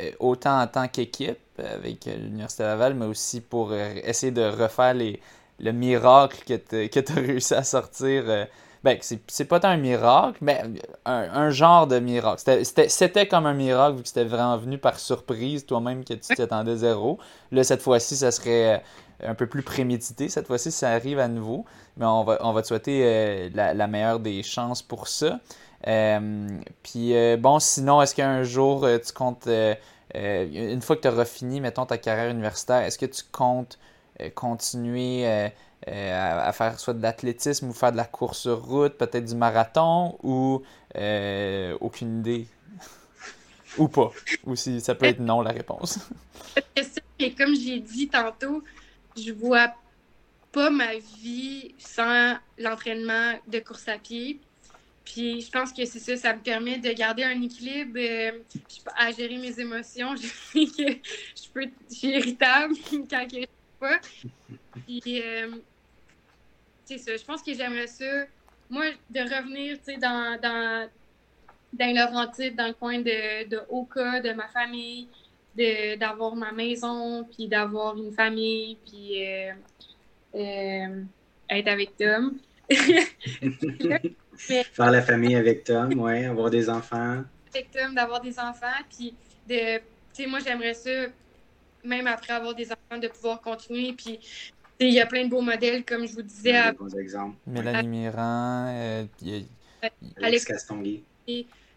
euh, 0.00 0.10
autant 0.18 0.60
en 0.62 0.66
tant 0.66 0.88
qu'équipe 0.88 1.38
avec 1.58 2.06
l'Université 2.06 2.62
Laval, 2.62 2.94
mais 2.94 3.06
aussi 3.06 3.40
pour 3.40 3.74
essayer 3.74 4.32
de 4.32 4.42
refaire 4.42 4.94
les, 4.94 5.20
le 5.60 5.72
miracle 5.72 6.42
que 6.44 7.00
tu 7.00 7.12
as 7.12 7.14
réussi 7.14 7.54
à 7.54 7.62
sortir. 7.62 8.24
ben, 8.82 8.98
c'est 9.00 9.44
pas 9.44 9.60
un 9.68 9.76
miracle, 9.76 10.38
mais 10.40 10.62
un, 11.04 11.28
un 11.32 11.50
genre 11.50 11.86
de 11.86 12.00
miracle. 12.00 12.42
C'était- 12.64 13.28
comme 13.28 13.46
un 13.46 13.54
miracle 13.54 13.98
vu 13.98 14.02
que 14.02 14.08
c'était 14.08 14.24
vraiment 14.24 14.56
venu 14.56 14.78
par 14.78 14.98
surprise, 14.98 15.64
toi-même 15.64 16.04
que 16.04 16.14
tu 16.14 16.34
t'y 16.34 16.42
attendais 16.42 16.76
zéro. 16.76 17.18
Là, 17.52 17.62
cette 17.62 17.82
fois-ci, 17.82 18.16
ça 18.16 18.32
serait 18.32 18.82
un 19.22 19.34
peu 19.34 19.46
plus 19.46 19.62
prémédité. 19.62 20.28
Cette 20.28 20.46
fois-ci, 20.46 20.70
ça 20.70 20.90
arrive 20.90 21.18
à 21.18 21.28
nouveau. 21.28 21.64
Mais 21.96 22.06
on 22.06 22.24
va, 22.24 22.38
on 22.40 22.52
va 22.52 22.62
te 22.62 22.68
souhaiter 22.68 23.02
euh, 23.04 23.50
la, 23.54 23.86
meilleure 23.86 24.20
des 24.20 24.42
chances 24.42 24.82
pour 24.82 25.08
ça. 25.08 25.40
Euh, 25.86 26.48
puis 26.82 27.14
euh, 27.14 27.36
bon, 27.36 27.58
sinon, 27.58 28.02
est-ce 28.02 28.14
qu'un 28.14 28.42
jour 28.42 28.86
tu 29.04 29.12
comptes, 29.12 29.48
une 30.14 30.82
fois 30.82 30.96
que 30.96 31.02
tu 31.02 31.08
auras 31.08 31.24
fini, 31.24 31.60
mettons, 31.60 31.86
ta 31.86 31.98
carrière 31.98 32.30
universitaire, 32.30 32.82
est-ce 32.82 32.98
que 32.98 33.06
tu 33.06 33.22
comptes 33.30 33.78
continuer 34.34 35.26
à, 35.86 36.52
faire 36.52 36.78
soit 36.78 36.94
de 36.94 37.02
l'athlétisme 37.02 37.68
ou 37.68 37.72
faire 37.72 37.92
de 37.92 37.96
la 37.96 38.04
course 38.04 38.38
sur 38.38 38.64
route, 38.64 38.94
peut-être 38.94 39.24
du 39.24 39.34
marathon 39.34 40.18
ou 40.22 40.62
aucune 41.80 42.20
idée? 42.20 42.46
ou 43.78 43.88
pas? 43.88 44.10
Ou 44.44 44.56
si 44.56 44.80
ça 44.80 44.94
peut 44.94 45.06
être 45.06 45.20
non 45.20 45.42
la 45.42 45.52
réponse. 45.52 45.98
comme 47.38 47.54
j'ai 47.54 47.80
dit 47.80 48.08
tantôt, 48.08 48.62
je 49.16 49.32
vois 49.32 49.74
pas 50.52 50.70
ma 50.70 50.96
vie 50.96 51.74
sans 51.78 52.36
l'entraînement 52.58 53.38
de 53.48 53.58
course 53.58 53.88
à 53.88 53.98
pied. 53.98 54.40
Puis 55.04 55.42
je 55.42 55.50
pense 55.50 55.72
que 55.72 55.84
c'est 55.84 55.98
ça, 55.98 56.16
ça 56.16 56.34
me 56.34 56.40
permet 56.40 56.78
de 56.78 56.90
garder 56.92 57.24
un 57.24 57.42
équilibre 57.42 57.98
euh, 57.98 58.38
à 58.96 59.10
gérer 59.10 59.36
mes 59.36 59.58
émotions. 59.60 60.16
Je 60.16 60.26
sais 60.26 60.66
que 60.66 60.92
je 61.36 61.48
peux, 61.52 61.66
suis 61.90 62.08
irritable 62.08 62.74
quand 63.10 63.26
je 63.30 63.40
sais 63.40 63.48
pas. 63.78 63.98
Puis 64.86 65.22
euh, 65.22 65.56
c'est 66.86 66.98
ça, 66.98 67.16
je 67.16 67.24
pense 67.24 67.42
que 67.42 67.52
j'aimerais 67.52 67.86
ça, 67.86 68.24
moi, 68.70 68.86
de 69.10 69.20
revenir, 69.20 69.78
dans, 70.00 70.40
dans, 70.40 70.88
dans 71.72 72.54
dans 72.56 72.66
le 72.66 72.72
coin 72.72 72.98
de, 72.98 73.48
de 73.48 73.60
Oka, 73.68 74.20
de 74.20 74.32
ma 74.32 74.48
famille, 74.48 75.08
d'avoir 75.56 76.34
ma 76.36 76.52
maison, 76.52 77.24
puis 77.24 77.48
d'avoir 77.48 77.96
une 77.96 78.12
famille, 78.12 78.76
puis 78.84 79.24
euh, 79.26 79.52
euh, 80.34 81.02
être 81.48 81.68
avec 81.68 81.96
Tom. 81.96 82.38
Faire 84.36 84.90
la 84.90 85.02
famille 85.02 85.36
avec 85.36 85.64
Tom, 85.64 85.92
ouais, 86.00 86.24
avoir 86.26 86.50
des 86.50 86.68
enfants. 86.68 87.22
avec 87.54 87.70
Tom, 87.70 87.94
d'avoir 87.94 88.20
des 88.20 88.38
enfants, 88.38 88.66
puis 88.90 89.14
de, 89.48 89.78
tu 89.78 89.84
sais, 90.12 90.26
moi, 90.26 90.40
j'aimerais 90.40 90.74
ça, 90.74 90.90
même 91.84 92.06
après 92.06 92.32
avoir 92.32 92.54
des 92.54 92.70
enfants, 92.72 92.98
de 93.00 93.08
pouvoir 93.08 93.40
continuer, 93.40 93.92
puis 93.92 94.18
tu 94.18 94.86
sais, 94.86 94.88
il 94.88 94.94
y 94.94 95.00
a 95.00 95.06
plein 95.06 95.24
de 95.24 95.30
beaux 95.30 95.40
modèles, 95.42 95.84
comme 95.84 96.06
je 96.06 96.14
vous 96.14 96.22
disais, 96.22 96.52
Des 96.52 96.58
à, 96.58 96.72
bons 96.72 96.96
exemples. 96.96 97.36
Mélanie 97.46 97.86
Mirand, 97.88 98.66
euh, 98.74 99.04
y 99.22 99.44
Alex 100.20 100.44
Castonguay. 100.46 101.04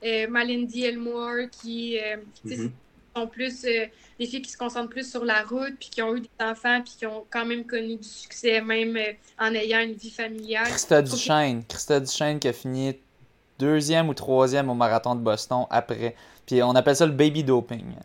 euh, 0.04 0.28
Malindy 0.28 0.86
Elmore, 0.86 1.50
qui, 1.52 2.00
euh, 2.00 2.18
tu 2.44 2.50
sais, 2.56 2.58
Mhm. 2.58 2.72
Sont 3.18 3.28
plus 3.28 3.66
euh, 3.66 3.86
des 4.20 4.26
filles 4.26 4.42
qui 4.42 4.52
se 4.52 4.58
concentrent 4.58 4.90
plus 4.90 5.10
sur 5.10 5.26
la 5.26 5.44
route, 5.44 5.76
puis 5.80 5.90
qui 5.90 6.02
ont 6.02 6.16
eu 6.16 6.22
des 6.22 6.30
enfants, 6.40 6.82
puis 6.84 6.96
qui 6.98 7.06
ont 7.06 7.26
quand 7.30 7.46
même 7.46 7.66
connu 7.66 7.98
du 7.98 8.08
succès, 8.08 8.62
même 8.62 8.96
euh, 8.98 9.14
en 9.40 9.54
ayant 9.54 9.82
une 9.82 9.94
vie 9.94 10.12
familiale. 10.12 10.68
Christa 10.68 11.02
Duchesne. 11.02 11.64
Christa 11.68 12.00
Duchesne 12.00 12.40
qui 12.40 12.48
a 12.48 12.54
fini 12.54 12.96
deuxième 13.60 14.10
ou 14.10 14.14
troisième 14.14 14.70
au 14.70 14.76
marathon 14.76 15.16
de 15.16 15.22
Boston 15.22 15.66
après. 15.70 16.16
Puis 16.46 16.62
on 16.64 16.76
appelle 16.76 16.96
ça 16.96 17.06
le 17.06 17.12
baby 17.12 17.44
doping. 17.44 17.86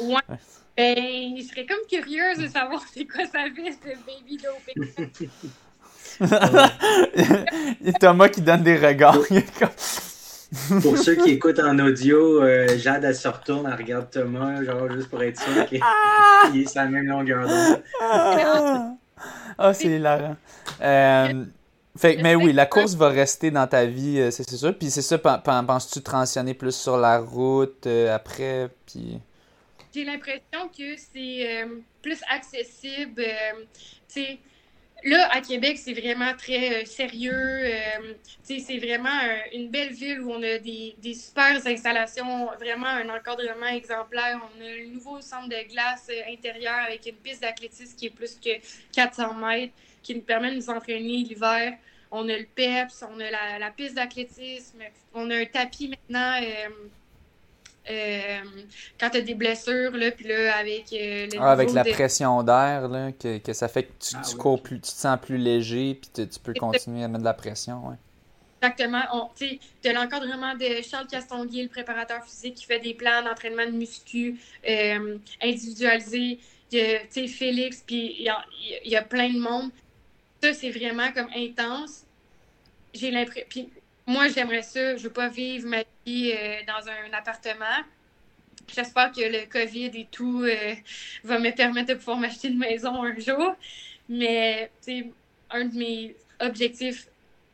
Ouais. 0.00 0.20
Ben, 0.76 1.36
je 1.36 1.42
serais 1.42 1.66
comme 1.66 1.84
curieuse 1.90 2.38
de 2.38 2.46
savoir 2.46 2.80
c'est 2.94 3.04
quoi 3.04 3.24
ça 3.24 3.46
fait, 3.52 3.72
ce 3.72 3.96
baby 4.06 4.36
doping. 4.36 5.18
Thomas 8.00 8.28
qui 8.28 8.42
donne 8.42 8.62
des 8.62 8.76
regards. 8.76 9.18
Pour 10.82 10.96
ceux 10.96 11.14
qui 11.16 11.30
écoutent 11.32 11.58
en 11.58 11.78
audio, 11.78 12.42
euh, 12.42 12.78
Jade, 12.78 13.04
elle 13.04 13.14
se 13.14 13.28
retourne, 13.28 13.66
elle 13.70 13.76
regarde 13.78 14.10
Thomas, 14.10 14.62
genre 14.64 14.90
juste 14.90 15.10
pour 15.10 15.22
être 15.22 15.38
sûr 15.40 15.66
qu'il 15.66 15.80
il 16.54 16.62
est 16.62 16.66
sur 16.68 16.80
la 16.80 16.88
même 16.88 17.06
longueur 17.06 17.46
d'onde. 17.46 17.82
Ah, 18.00 18.92
Ah, 19.58 19.74
c'est 19.74 19.88
hilarant. 19.88 20.36
Euh, 20.80 21.44
fait, 21.96 22.16
que- 22.16 22.22
mais 22.22 22.34
oui, 22.36 22.52
la 22.52 22.64
course 22.66 22.94
va 22.94 23.08
rester 23.08 23.50
dans 23.50 23.66
ta 23.66 23.84
vie, 23.84 24.20
euh, 24.20 24.30
c'est 24.30 24.48
sûr. 24.48 24.76
Puis 24.78 24.90
c'est 24.90 25.02
ça, 25.02 25.18
pen- 25.18 25.40
pen- 25.44 25.66
penses-tu 25.66 26.00
transitionner 26.00 26.54
plus 26.54 26.74
sur 26.74 26.96
la 26.96 27.18
route 27.18 27.86
euh, 27.86 28.14
après? 28.14 28.68
Puis... 28.86 29.20
J'ai 29.94 30.04
l'impression 30.04 30.68
que 30.68 30.96
c'est 30.96 31.62
euh, 31.62 31.66
plus 32.00 32.20
accessible. 32.32 33.20
euh, 33.20 33.64
tu 33.74 34.22
sais, 34.22 34.38
là, 35.04 35.28
à 35.32 35.40
Québec, 35.40 35.78
c'est 35.78 35.92
vraiment 35.92 36.34
très 36.36 36.82
euh, 36.82 36.84
sérieux. 36.84 37.32
euh, 37.32 38.14
c'est 38.42 38.78
vraiment 38.78 39.08
euh, 39.08 39.38
une 39.52 39.70
belle 39.70 39.92
ville 39.92 40.20
où 40.20 40.32
on 40.32 40.42
a 40.42 40.58
des, 40.58 40.94
des 40.98 41.16
installations, 41.66 42.46
vraiment 42.58 42.86
un 42.86 43.08
encadrement 43.08 43.66
exemplaire. 43.66 44.40
On 44.56 44.64
a 44.64 44.68
le 44.68 44.86
nouveau 44.86 45.20
centre 45.20 45.48
de 45.48 45.68
glace 45.68 46.10
intérieur 46.28 46.78
avec 46.86 47.06
une 47.06 47.16
piste 47.16 47.42
d'athlétisme 47.42 47.96
qui 47.96 48.06
est 48.06 48.10
plus 48.10 48.36
que 48.36 48.50
400 48.92 49.34
mètres, 49.34 49.74
qui 50.02 50.14
nous 50.14 50.22
permet 50.22 50.50
de 50.50 50.56
nous 50.56 50.70
entraîner 50.70 51.18
l'hiver. 51.18 51.74
On 52.10 52.28
a 52.28 52.38
le 52.38 52.46
PEPS, 52.46 53.04
on 53.14 53.20
a 53.20 53.58
la 53.58 53.70
piste 53.70 53.94
d'athlétisme, 53.94 54.78
on 55.12 55.30
a 55.30 55.36
un 55.36 55.44
tapis 55.44 55.88
maintenant. 55.88 56.40
Euh, 57.90 58.38
quand 58.98 59.10
tu 59.10 59.16
as 59.18 59.20
des 59.20 59.34
blessures, 59.34 59.90
là, 59.92 60.10
puis 60.10 60.26
là, 60.26 60.56
avec 60.56 60.92
euh, 60.92 61.26
le 61.26 61.38
Ah, 61.38 61.52
avec 61.52 61.72
la 61.72 61.84
de- 61.84 61.90
pression 61.90 62.42
d'air, 62.42 62.88
là, 62.88 63.12
que, 63.12 63.38
que 63.38 63.52
ça 63.52 63.68
fait 63.68 63.84
que 63.84 63.92
tu, 64.00 64.14
Ah 64.16 64.22
tu 64.24 64.32
oui. 64.32 64.38
cours 64.38 64.62
plus, 64.62 64.76
tu 64.76 64.82
te 64.92 64.96
sens 64.98 65.18
plus 65.20 65.38
léger, 65.38 65.94
puis 66.00 66.10
tu, 66.14 66.28
tu 66.28 66.38
peux 66.40 66.54
continuer 66.54 67.04
à 67.04 67.08
mettre 67.08 67.20
de 67.20 67.24
la 67.24 67.34
pression. 67.34 67.88
Ouais. 67.88 67.96
Exactement. 68.60 69.30
Tu 69.36 69.58
de 69.84 69.90
l'encadrement 69.94 70.54
de 70.54 70.82
Charles 70.82 71.06
Castonguay, 71.06 71.62
le 71.62 71.68
préparateur 71.68 72.24
physique 72.24 72.56
qui 72.56 72.64
fait 72.66 72.80
des 72.80 72.94
plans 72.94 73.22
d'entraînement 73.22 73.66
de 73.66 73.70
muscu 73.70 74.36
euh, 74.68 75.16
individualisés. 75.40 76.38
Tu 76.70 76.78
sais, 77.08 77.26
Félix, 77.28 77.82
puis 77.86 78.16
il 78.18 78.24
y 78.24 78.28
a, 78.28 78.44
il 78.84 78.90
y 78.90 78.96
a 78.96 79.02
plein 79.02 79.32
de 79.32 79.38
monde. 79.38 79.70
Ça, 80.42 80.52
c'est 80.52 80.70
vraiment 80.70 81.10
comme 81.12 81.28
intense. 81.36 82.04
J'ai 82.92 83.10
l'impression... 83.10 83.44
Puis 83.48 83.68
moi, 84.08 84.28
j'aimerais 84.28 84.62
ça. 84.62 84.96
Je 84.96 85.04
veux 85.04 85.12
pas 85.12 85.28
vivre 85.28 85.68
ma 85.68 85.84
vie 86.04 86.32
euh, 86.32 86.56
dans 86.66 86.88
un 86.88 87.12
appartement. 87.12 87.84
J'espère 88.74 89.12
que 89.12 89.20
le 89.20 89.46
COVID 89.46 89.90
et 89.94 90.08
tout 90.10 90.42
euh, 90.42 90.74
va 91.24 91.38
me 91.38 91.50
permettre 91.54 91.90
de 91.90 91.94
pouvoir 91.94 92.18
m'acheter 92.18 92.48
une 92.48 92.58
maison 92.58 93.02
un 93.02 93.18
jour. 93.18 93.54
Mais, 94.08 94.70
tu 94.84 95.00
sais, 95.00 95.12
un 95.50 95.64
de 95.66 95.76
mes 95.76 96.16
objectifs 96.40 97.08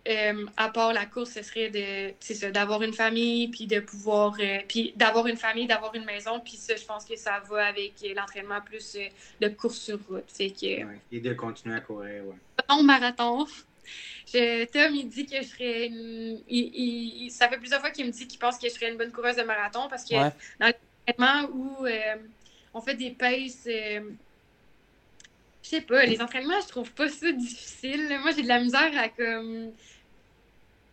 euh, 0.07 0.47
à 0.57 0.69
part 0.69 0.93
la 0.93 1.07
course, 1.07 1.31
ce 1.31 1.43
serait 1.43 1.71
de, 1.71 2.51
d'avoir 2.51 2.83
une 2.83 2.93
famille, 2.93 3.49
puis 3.49 3.67
de 3.67 3.81
pouvoir, 3.81 4.37
euh, 4.39 4.59
puis 4.69 4.93
d'avoir 4.97 5.27
une 5.27 5.37
famille, 5.37 5.67
d'avoir 5.67 5.95
une 5.95 6.05
maison, 6.05 6.41
puis 6.41 6.57
ça, 6.57 6.77
je 6.77 6.85
pense 6.85 7.07
que 7.07 7.17
ça 7.17 7.43
va 7.49 7.67
avec 7.67 7.95
l'entraînement 8.15 8.61
plus 8.61 8.97
euh, 8.97 9.07
de 9.41 9.49
course 9.49 9.79
sur 9.79 9.99
route. 10.09 10.25
Fait 10.29 10.51
que, 10.51 10.85
Ouais. 10.85 11.01
Et 11.11 11.21
de 11.21 11.33
continuer 11.33 11.77
à 11.77 11.81
courir, 11.81 12.25
ouais. 12.27 12.37
non 12.69 12.83
marathon. 12.83 13.47
Je, 14.27 14.65
Tom, 14.66 14.94
il 14.94 15.09
dit 15.09 15.27
que 15.27 15.36
je 15.36 15.47
serais 15.47 15.86
une- 15.86 16.43
il- 16.48 17.31
ça 17.31 17.48
fait 17.48 17.59
plusieurs 17.59 17.81
fois 17.81 17.90
qu'il 17.90 18.06
me 18.06 18.11
dit 18.11 18.27
qu'il 18.27 18.39
pense 18.39 18.59
que 18.59 18.69
je 18.69 18.73
serais 18.74 18.90
une 18.90 18.97
bonne 18.98 19.12
coureuse 19.12 19.36
de 19.36 19.43
marathon 19.43 19.89
parce 19.89 20.05
que 20.05 20.15
Ouais. 20.15 20.31
dans 20.61 20.73
l'entraînement 21.09 21.51
où 21.55 21.86
euh, 21.86 22.16
on 22.73 22.81
fait 22.81 22.94
des 22.94 23.11
paces, 23.11 23.66
euh, 23.66 24.01
je 25.62 25.69
sais 25.69 25.81
pas, 25.81 26.05
les 26.05 26.20
entraînements, 26.20 26.61
je 26.61 26.69
trouve 26.69 26.93
pas 26.93 27.09
ça 27.09 27.32
difficile. 27.32 28.19
Moi, 28.20 28.32
j'ai 28.32 28.43
de 28.43 28.48
la 28.48 28.61
misère 28.61 28.93
à 28.98 29.09
comme. 29.09 29.73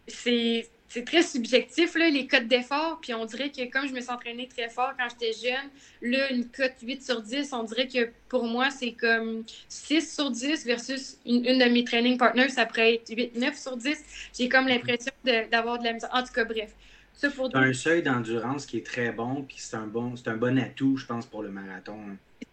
C'est. 0.07 0.69
C'est 0.93 1.05
très 1.05 1.23
subjectif, 1.23 1.95
là, 1.95 2.09
les 2.09 2.27
cotes 2.27 2.47
d'effort. 2.47 2.99
Puis 3.01 3.13
on 3.13 3.23
dirait 3.23 3.49
que 3.49 3.72
comme 3.72 3.88
je 3.88 3.93
me 3.93 4.01
suis 4.01 4.11
entraînée 4.11 4.49
très 4.53 4.68
fort 4.68 4.91
quand 4.99 5.07
j'étais 5.09 5.31
jeune, 5.31 5.69
là, 6.01 6.30
une 6.34 6.45
cote 6.49 6.73
8 6.81 7.01
sur 7.01 7.22
10, 7.22 7.53
on 7.53 7.63
dirait 7.63 7.88
que 7.88 8.09
pour 8.27 8.43
moi, 8.43 8.69
c'est 8.72 8.91
comme 8.91 9.45
6 9.69 10.13
sur 10.13 10.30
10 10.30 10.65
versus 10.65 11.18
une, 11.26 11.43
de 11.43 11.72
mes 11.72 11.85
training 11.85 12.18
partners, 12.18 12.49
ça 12.49 12.65
pourrait 12.65 12.95
être 12.95 13.09
8, 13.09 13.38
9 13.38 13.57
sur 13.57 13.77
10. 13.77 14.03
J'ai 14.38 14.49
comme 14.49 14.68
l'impression 14.68 15.13
d'avoir 15.49 15.80
de, 15.80 15.85
la 15.85 15.93
misère. 15.93 16.09
En 16.11 16.23
tout 16.23 16.34
cas, 16.34 16.43
bref. 16.43 16.72
C'est 17.13 17.31
un 17.53 17.73
seuil 17.73 18.03
d'endurance 18.03 18.65
qui 18.65 18.77
est 18.77 18.85
très 18.85 19.11
bon, 19.11 19.43
puis 19.43 19.57
c'est 19.59 19.77
un, 19.77 19.88
bon, 19.88 20.15
un 20.26 20.38
bon 20.38 20.59
atout, 20.59 20.97
je 20.97 21.05
pense, 21.05 21.26
pour 21.26 21.41
le 21.41 21.51
marathon. 21.51 21.99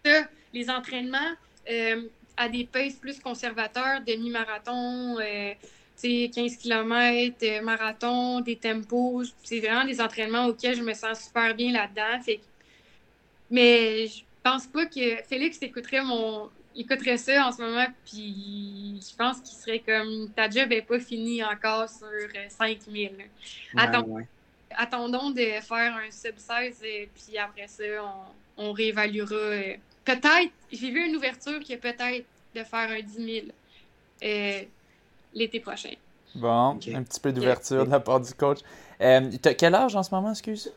C'est 0.03 0.11
ça. 0.11 0.27
Les 0.53 0.69
entraînements 0.69 1.17
euh, 1.69 2.03
à 2.37 2.47
des 2.47 2.65
paces 2.65 2.93
plus 2.93 3.19
conservateurs, 3.19 3.99
demi-marathon, 4.07 5.17
euh, 5.19 5.53
15 6.01 6.57
km, 6.57 7.35
euh, 7.43 7.61
marathon, 7.61 8.41
des 8.41 8.55
tempos. 8.55 9.23
C'est 9.43 9.59
vraiment 9.59 9.85
des 9.85 9.99
entraînements 9.99 10.45
auxquels 10.45 10.75
je 10.75 10.81
me 10.81 10.93
sens 10.93 11.25
super 11.25 11.53
bien 11.53 11.73
là-dedans. 11.73 12.33
Mais 13.51 14.07
je 14.07 14.21
pense 14.43 14.67
pas 14.67 14.85
que 14.85 15.17
Félix 15.27 15.61
écouterait 15.61 16.03
mon 16.03 16.49
écouterait 16.75 17.17
ça 17.17 17.47
en 17.47 17.51
ce 17.51 17.61
moment, 17.61 17.87
puis 18.05 19.01
je 19.01 19.15
pense 19.15 19.41
qu'il 19.41 19.57
serait 19.57 19.79
comme 19.79 20.29
ta 20.33 20.49
job 20.49 20.69
n'est 20.69 20.81
pas 20.81 20.99
finie 20.99 21.43
encore 21.43 21.89
sur 21.89 22.07
5000. 22.47 23.11
Euh, 23.75 24.23
attendons 24.77 25.31
de 25.31 25.41
faire 25.61 25.97
un 25.97 26.11
sub 26.11 26.37
16, 26.37 26.83
et 26.83 27.03
euh, 27.03 27.05
puis 27.13 27.37
après 27.37 27.67
ça, 27.67 27.83
on, 28.55 28.71
réévaluera. 28.71 29.75
Peut-être, 30.05 30.53
j'ai 30.71 30.91
vu 30.91 31.05
une 31.05 31.17
ouverture 31.17 31.59
qui 31.59 31.73
est 31.73 31.77
peut-être 31.77 32.25
de 32.55 32.63
faire 32.63 32.89
un 32.89 33.01
10 33.01 33.51
000 34.21 34.67
l'été 35.33 35.59
prochain. 35.59 35.93
Bon, 36.35 36.77
un 36.93 37.03
petit 37.03 37.19
peu 37.19 37.31
d'ouverture 37.31 37.85
de 37.85 37.91
la 37.91 37.99
part 37.99 38.19
du 38.19 38.33
coach. 38.33 38.59
Euh, 39.01 39.31
as 39.45 39.53
quel 39.55 39.75
âge 39.75 39.95
en 39.95 40.03
ce 40.03 40.13
moment, 40.13 40.31
excuse? 40.31 40.71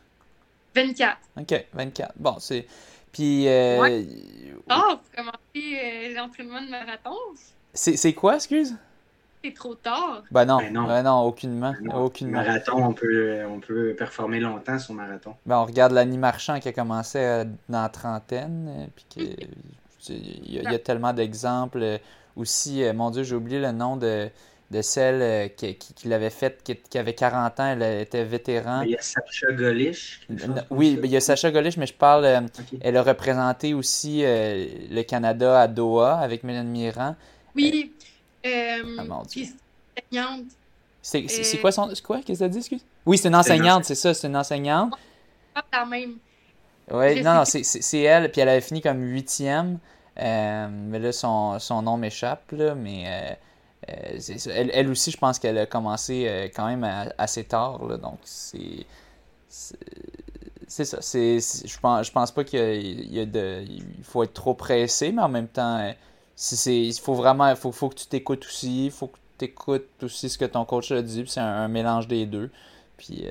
24. 0.75 1.17
OK, 1.39 1.65
24. 1.73 2.13
Bon, 2.15 2.37
c'est... 2.39 2.65
Puis... 3.11 3.47
Euh... 3.47 3.79
Ouais. 3.79 4.07
Oh, 4.71 4.95
pour 4.97 5.11
commencer 5.15 5.37
euh, 5.55 6.13
l'entraînement 6.15 6.61
de 6.61 6.69
marathon? 6.69 7.15
C'est 7.73 8.13
quoi, 8.13 8.35
excuse? 8.35 8.75
C'est 9.43 9.53
trop 9.53 9.75
tard. 9.75 10.23
Ben 10.31 10.45
non, 10.45 10.59
ben 10.59 10.71
non, 10.71 10.87
ben 10.87 11.03
non 11.03 11.21
aucunement. 11.23 11.73
Ben 11.81 11.93
aucunement. 11.95 12.37
Marathon, 12.37 12.81
on 12.81 12.93
peut, 12.93 13.43
on 13.45 13.59
peut 13.59 13.93
performer 13.93 14.39
longtemps 14.39 14.79
sur 14.79 14.93
marathon. 14.93 15.35
Ben, 15.45 15.57
on 15.57 15.65
regarde 15.65 15.91
l'Annie 15.91 16.17
Marchand 16.17 16.61
qui 16.61 16.69
a 16.69 16.71
commencé 16.71 17.17
euh, 17.19 17.43
dans 17.67 17.81
la 17.81 17.89
trentaine, 17.89 18.89
puis 18.95 19.35
il 20.09 20.53
y, 20.53 20.65
a 20.65 20.79
tellement 20.79 21.11
d'exemples 21.11 21.99
aussi, 22.35 22.83
euh, 22.83 22.93
mon 22.93 23.11
Dieu, 23.11 23.23
j'ai 23.23 23.35
oublié 23.35 23.59
le 23.59 23.71
nom 23.71 23.97
de, 23.97 24.29
de 24.71 24.81
celle 24.81 25.21
euh, 25.21 25.47
qui, 25.47 25.75
qui, 25.75 26.07
l'avait 26.07 26.29
faite, 26.29 26.63
qui, 26.63 26.97
avait 26.97 27.13
40 27.13 27.59
ans, 27.59 27.65
elle 27.65 28.01
était 28.01 28.23
vétéran. 28.23 28.81
Il 28.81 28.91
y 28.91 28.97
a 28.97 29.01
Sacha 29.01 29.51
Golish. 29.51 30.21
Oui, 30.69 30.99
il 31.03 31.09
y 31.09 31.15
a 31.15 31.21
Sacha 31.21 31.51
Golish, 31.51 31.77
mais 31.77 31.87
je 31.87 31.93
parle, 31.93 32.25
euh, 32.25 32.41
elle 32.81 32.97
a 32.97 33.03
représenté 33.03 33.73
aussi 33.73 34.23
le 34.23 35.01
Canada 35.03 35.61
à 35.61 35.67
Doha 35.67 36.19
avec 36.19 36.43
Mélanie 36.43 36.83
Mirand. 36.83 37.15
Oui. 37.55 37.91
ah, 38.45 39.03
mon 39.07 39.23
Dieu. 39.23 39.45
C'est 41.01 41.59
quoi 41.59 41.71
son. 41.71 41.91
Quoi 42.03 42.17
Qu'est-ce 42.17 42.27
que 42.27 42.35
ça 42.35 42.47
dit, 42.47 42.59
excuse? 42.59 42.85
Oui, 43.05 43.17
c'est 43.17 43.27
une 43.27 43.35
enseignante, 43.35 43.85
c'est 43.85 43.95
ça, 43.95 44.13
c'est 44.13 44.27
une 44.27 44.37
enseignante. 44.37 44.93
Pas 45.53 45.63
la 45.71 45.85
même. 45.85 46.15
Oui, 46.91 47.21
non, 47.21 47.35
non 47.35 47.43
c'est 47.45 47.99
elle, 47.99 48.31
puis 48.31 48.41
elle 48.41 48.49
avait 48.49 48.61
fini 48.61 48.81
comme 48.81 49.01
huitième. 49.01 49.77
Euh, 50.19 50.67
mais 50.69 50.99
là, 50.99 51.11
son, 51.11 51.59
son 51.59 51.81
nom 51.81 51.97
m'échappe, 51.97 52.51
là, 52.51 52.75
mais 52.75 53.05
euh, 53.07 53.33
euh, 53.89 54.19
elle, 54.53 54.71
elle, 54.73 54.89
aussi, 54.89 55.11
je 55.11 55.17
pense 55.17 55.39
qu'elle 55.39 55.57
a 55.57 55.65
commencé 55.65 56.51
quand 56.55 56.67
même 56.67 56.83
assez 57.17 57.43
tard, 57.43 57.85
là, 57.85 57.97
donc 57.97 58.19
c'est 58.23 58.85
c'est 60.67 60.85
ça. 60.85 60.97
C'est, 61.01 61.39
je 61.39 61.79
pense, 61.79 62.07
je 62.07 62.11
pense 62.11 62.31
pas 62.31 62.43
qu'il 62.43 63.13
y 63.13 63.19
a, 63.19 63.25
de, 63.25 63.63
il 63.67 64.03
faut 64.03 64.23
être 64.23 64.33
trop 64.33 64.55
pressé, 64.55 65.11
mais 65.11 65.21
en 65.21 65.29
même 65.29 65.47
temps, 65.47 65.93
c'est, 66.35 66.79
il 66.79 66.93
faut 66.99 67.13
vraiment, 67.13 67.55
faut, 67.55 67.71
faut 67.71 67.89
que 67.89 67.95
tu 67.95 68.07
t'écoutes 68.07 68.45
aussi, 68.45 68.85
il 68.85 68.91
faut 68.91 69.07
que 69.07 69.17
tu 69.37 69.45
écoutes 69.45 70.03
aussi 70.03 70.29
ce 70.29 70.37
que 70.37 70.45
ton 70.45 70.65
coach 70.65 70.91
a 70.91 71.01
dit, 71.01 71.23
puis 71.23 71.31
c'est 71.31 71.39
un, 71.41 71.67
mélange 71.67 72.07
des 72.07 72.25
deux. 72.25 72.49
Puis 72.97 73.25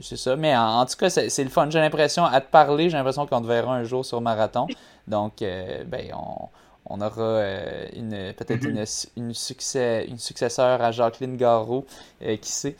c'est 0.00 0.16
ça. 0.16 0.36
Mais 0.36 0.56
en, 0.56 0.84
tout 0.86 0.96
cas, 0.96 1.10
c'est, 1.10 1.44
le 1.44 1.50
fun. 1.50 1.68
J'ai 1.70 1.80
l'impression, 1.80 2.24
à 2.24 2.40
te 2.40 2.50
parler, 2.50 2.90
j'ai 2.90 2.96
l'impression 2.96 3.26
qu'on 3.26 3.42
te 3.42 3.46
verra 3.46 3.74
un 3.74 3.84
jour 3.84 4.04
sur 4.04 4.20
marathon. 4.20 4.66
Donc, 5.08 5.42
euh, 5.42 5.84
ben, 5.84 6.06
on, 6.14 6.48
on 6.86 7.00
aura 7.00 7.22
euh, 7.22 7.86
une 7.94 8.32
peut-être 8.32 8.64
mm-hmm. 8.64 9.08
une, 9.16 9.24
une, 9.24 9.34
succès, 9.34 10.06
une 10.08 10.18
successeur 10.18 10.80
à 10.82 10.90
Jacqueline 10.92 11.36
Garraud, 11.36 11.86
euh, 12.22 12.36
qui 12.36 12.50
sait. 12.50 12.76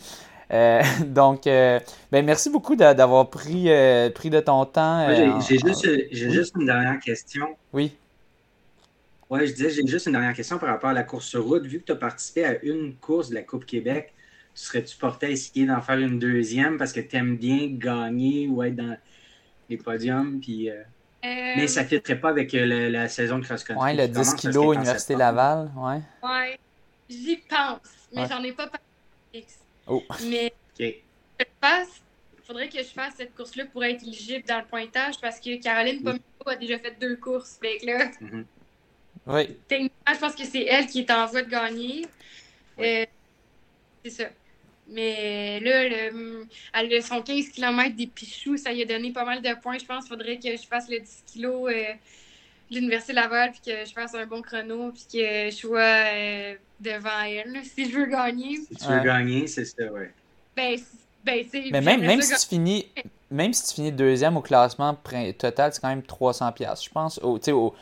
donc, 1.07 1.47
ben, 1.47 1.83
merci 2.13 2.49
beaucoup 2.49 2.77
d'avoir 2.77 3.29
pris, 3.29 3.69
pris 4.15 4.31
de 4.31 4.39
ton 4.39 4.65
temps. 4.67 5.09
j'ai 5.41 5.59
juste, 5.59 6.13
juste, 6.13 6.55
une 6.57 6.67
dernière 6.67 7.01
question. 7.01 7.57
Oui. 7.73 7.97
Oui, 9.31 9.49
je 9.49 9.53
disais, 9.53 9.71
j'ai 9.71 9.85
juste 9.85 10.07
une 10.07 10.13
dernière 10.13 10.35
question 10.35 10.59
par 10.59 10.69
rapport 10.69 10.91
à 10.91 10.93
la 10.93 11.03
course 11.03 11.27
sur 11.27 11.45
route. 11.45 11.67
Vu 11.67 11.81
que 11.81 11.87
tu 11.87 11.93
as 11.93 11.97
participé 11.97 12.45
à 12.45 12.63
une 12.63 12.95
course 12.95 13.31
de 13.31 13.35
la 13.35 13.43
Coupe 13.43 13.67
Québec, 13.67 14.14
serais-tu 14.55 14.97
porté 14.97 15.27
à 15.27 15.31
essayer 15.31 15.67
d'en 15.67 15.81
faire 15.81 15.99
une 15.99 16.19
deuxième 16.19 16.79
parce 16.79 16.93
que 16.93 17.01
tu 17.01 17.17
aimes 17.17 17.37
bien 17.37 17.69
gagner 17.71 18.49
ou 18.49 18.63
être 18.63 18.77
dans 18.77 18.97
les 19.69 19.77
podiums? 19.77 20.41
Puis, 20.41 20.71
mais 21.25 21.69
ça 21.69 21.83
ne 21.83 21.89
fitterait 21.89 22.21
pas 22.21 22.31
avec 22.31 22.55
euh, 22.55 22.91
la, 22.91 23.09
saison 23.09 23.39
de 23.39 23.45
cross-country. 23.45 23.83
Oui, 23.83 23.97
le 23.97 24.09
10 24.09 24.35
kg 24.35 24.75
Université 24.75 25.17
Laval. 25.17 25.71
Ouais. 25.77 26.01
Ouais. 26.23 26.59
J'y 27.09 27.37
pense, 27.37 27.81
mais 28.13 28.27
j'en 28.29 28.43
ai 28.43 28.53
pas 28.53 28.67
parlé. 28.67 29.47
Oh. 29.87 30.03
Mais 30.25 30.53
okay. 30.75 31.03
il 31.41 32.45
faudrait 32.47 32.69
que 32.69 32.79
je 32.79 32.85
fasse 32.85 33.15
cette 33.17 33.35
course-là 33.35 33.65
pour 33.73 33.85
être 33.85 34.03
éligible 34.03 34.45
dans 34.47 34.59
le 34.59 34.65
pointage 34.65 35.15
parce 35.21 35.41
que 35.41 35.61
Caroline 35.63 36.03
Pomero 36.03 36.21
a 36.47 36.57
déjà 36.57 36.79
fait 36.79 36.97
deux 37.01 37.17
courses. 37.17 37.59
Fait 37.61 37.79
là, 37.85 38.07
mm-hmm. 38.21 38.45
Oui. 39.27 39.57
je 39.71 40.19
pense 40.19 40.35
que 40.35 40.45
c'est 40.45 40.65
elle 40.65 40.87
qui 40.87 41.01
est 41.01 41.11
en 41.11 41.27
voie 41.27 41.43
de 41.43 41.51
gagner. 41.51 42.07
Euh, 42.79 43.07
c'est 44.05 44.11
ça. 44.11 44.25
Mais 44.89 45.61
là, 45.61 45.89
le, 45.89 46.47
elle, 46.75 47.03
son 47.03 47.23
15 47.23 47.49
km 47.49 47.97
des 47.97 48.07
Pichoux, 48.07 48.57
ça 48.57 48.73
lui 48.73 48.83
a 48.83 48.85
donné 48.85 49.13
pas 49.13 49.25
mal 49.25 49.41
de 49.41 49.61
points. 49.61 49.79
Je 49.79 49.85
pense 49.85 50.05
qu'il 50.05 50.17
faudrait 50.17 50.39
que 50.39 50.51
je 50.51 50.67
fasse 50.67 50.89
le 50.89 51.01
10 51.01 51.25
kg 51.35 51.45
euh, 51.45 51.69
de 52.71 52.77
l'Université 52.77 53.15
Laval, 53.15 53.53
puis 53.53 53.73
que 53.73 53.85
je 53.85 53.93
fasse 53.93 54.15
un 54.15 54.27
bon 54.27 54.43
chrono, 54.43 54.93
puis 54.93 55.07
que 55.13 55.51
je 55.51 55.57
sois 55.57 55.81
euh, 55.81 56.55
devant 56.81 57.23
elle, 57.27 57.63
si 57.65 57.91
je 57.91 57.99
veux 57.99 58.07
gagner. 58.07 58.57
Si 58.57 58.77
tu 58.77 58.87
veux 58.87 59.01
gagner, 59.01 59.47
c'est 59.47 59.65
ça, 59.65 59.91
ouais. 59.91 60.13
Ben, 60.55 60.79
ben 61.25 61.45
Mais 61.73 61.81
même, 61.81 62.01
même 62.03 62.21
si 62.21 62.35
tu 62.35 62.49
finis 62.49 62.87
même 63.35 63.53
si 63.53 63.67
tu 63.67 63.75
finis 63.75 63.91
deuxième 63.91 64.37
au 64.37 64.43
classement 64.43 64.97
total, 65.39 65.73
c'est 65.73 65.81
quand 65.81 65.89
même 65.89 66.03
300 66.03 66.53
pièces 66.53 66.85
je 66.85 66.91
pense. 66.91 67.19
Au, 67.23 67.39
au, 67.51 67.75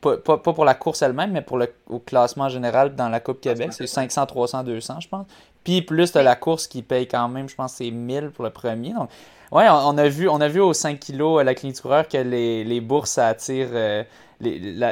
pas, 0.00 0.18
pas, 0.18 0.38
pour 0.38 0.64
la 0.64 0.74
course 0.74 1.02
elle-même, 1.02 1.32
mais 1.32 1.42
pour 1.42 1.58
le 1.58 1.72
au 1.88 1.98
classement 1.98 2.48
général 2.48 2.94
dans 2.94 3.08
la 3.08 3.18
Coupe 3.18 3.40
Québec, 3.40 3.72
c'est 3.72 3.86
500, 3.86 4.26
300, 4.26 4.62
200, 4.62 5.00
je 5.00 5.08
pense. 5.08 5.26
Puis 5.64 5.80
plus 5.82 6.12
de 6.12 6.20
la 6.20 6.36
course 6.36 6.66
qui 6.66 6.82
paye 6.82 7.08
quand 7.08 7.28
même, 7.28 7.48
je 7.48 7.54
pense 7.54 7.74
c'est 7.74 7.90
1000 7.90 8.30
pour 8.30 8.44
le 8.44 8.50
premier. 8.50 8.92
Donc, 8.92 9.08
ouais, 9.50 9.66
on, 9.68 9.96
a 9.96 10.08
vu, 10.08 10.28
on 10.28 10.40
a 10.40 10.48
vu 10.48 10.60
aux 10.60 10.74
5 10.74 11.00
kilos 11.00 11.40
à 11.40 11.44
la 11.44 11.54
clinique 11.54 11.80
coureur 11.80 12.06
que 12.06 12.18
les, 12.18 12.64
les 12.64 12.80
bourses, 12.82 13.12
ça 13.12 13.28
attire, 13.28 13.68
euh, 13.72 14.04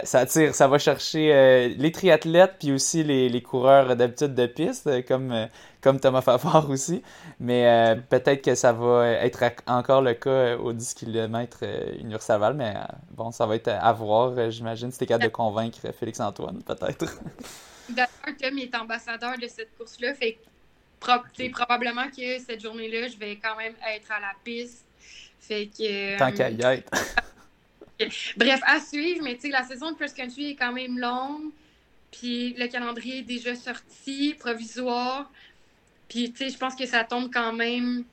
ça 0.04 0.20
attire, 0.20 0.54
ça 0.54 0.68
va 0.68 0.78
chercher 0.78 1.34
euh, 1.34 1.68
les 1.76 1.92
triathlètes 1.92 2.54
puis 2.58 2.72
aussi 2.72 3.02
les, 3.04 3.28
les 3.28 3.42
coureurs 3.42 3.94
d'habitude 3.96 4.34
de 4.34 4.46
piste, 4.46 4.86
euh, 4.86 5.02
comme, 5.06 5.48
comme 5.82 6.00
Thomas 6.00 6.22
Favard 6.22 6.70
aussi. 6.70 7.02
Mais 7.38 7.96
peut-être 8.08 8.42
que 8.42 8.54
ça 8.54 8.72
va 8.72 9.08
être 9.10 9.42
encore 9.66 10.00
le 10.00 10.14
cas 10.14 10.56
aux 10.56 10.72
10 10.72 10.94
km 10.94 11.64
Universaval, 11.98 12.54
mais 12.54 12.74
bon, 13.10 13.30
ça 13.30 13.44
va 13.44 13.56
être 13.56 13.68
à 13.68 13.92
voir, 13.92 14.50
j'imagine, 14.50 14.90
si 14.90 14.98
t'es 14.98 15.06
capable 15.06 15.24
de 15.24 15.34
convaincre 15.36 15.80
Félix-Antoine, 15.98 16.62
peut-être. 16.62 17.04
D'ailleurs, 17.88 18.08
Tom 18.40 18.58
est 18.58 18.74
ambassadeur 18.74 19.36
de 19.38 19.48
cette 19.48 19.76
course-là, 19.76 20.14
fait 20.14 20.38
probablement 21.02 22.08
que 22.08 22.38
cette 22.38 22.60
journée-là, 22.62 23.08
je 23.08 23.16
vais 23.16 23.36
quand 23.36 23.56
même 23.56 23.74
être 23.94 24.10
à 24.10 24.20
la 24.20 24.32
piste. 24.44 24.84
Fait 25.40 25.66
que. 25.66 26.18
Tant 26.18 26.32
qu'à 26.32 26.50
y 26.50 26.62
être. 26.62 26.90
Bref, 28.36 28.60
à 28.66 28.80
suivre, 28.80 29.22
mais 29.22 29.34
tu 29.34 29.42
sais, 29.42 29.48
la 29.48 29.62
saison 29.62 29.92
de 29.92 29.96
cross 29.96 30.12
country 30.12 30.50
est 30.50 30.56
quand 30.56 30.72
même 30.72 30.98
longue. 30.98 31.50
Puis 32.10 32.54
le 32.54 32.66
calendrier 32.66 33.18
est 33.18 33.22
déjà 33.22 33.54
sorti, 33.54 34.34
provisoire. 34.38 35.30
Puis 36.08 36.32
tu 36.32 36.44
sais, 36.44 36.50
je 36.50 36.58
pense 36.58 36.74
que 36.74 36.86
ça 36.86 37.04
tombe 37.04 37.32
quand 37.32 37.52
même 37.52 38.04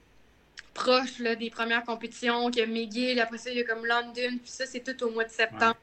proche 0.74 1.20
là, 1.20 1.36
des 1.36 1.50
premières 1.50 1.84
compétitions. 1.84 2.50
Il 2.50 2.58
y 2.58 2.62
a 2.62 2.66
McGill, 2.66 3.20
après 3.20 3.38
ça, 3.38 3.52
il 3.52 3.58
y 3.58 3.62
a 3.62 3.64
comme 3.64 3.86
London. 3.86 4.38
Puis 4.42 4.52
ça, 4.52 4.66
c'est 4.66 4.80
tout 4.80 5.04
au 5.04 5.12
mois 5.12 5.26
de 5.26 5.32
septembre. 5.32 5.78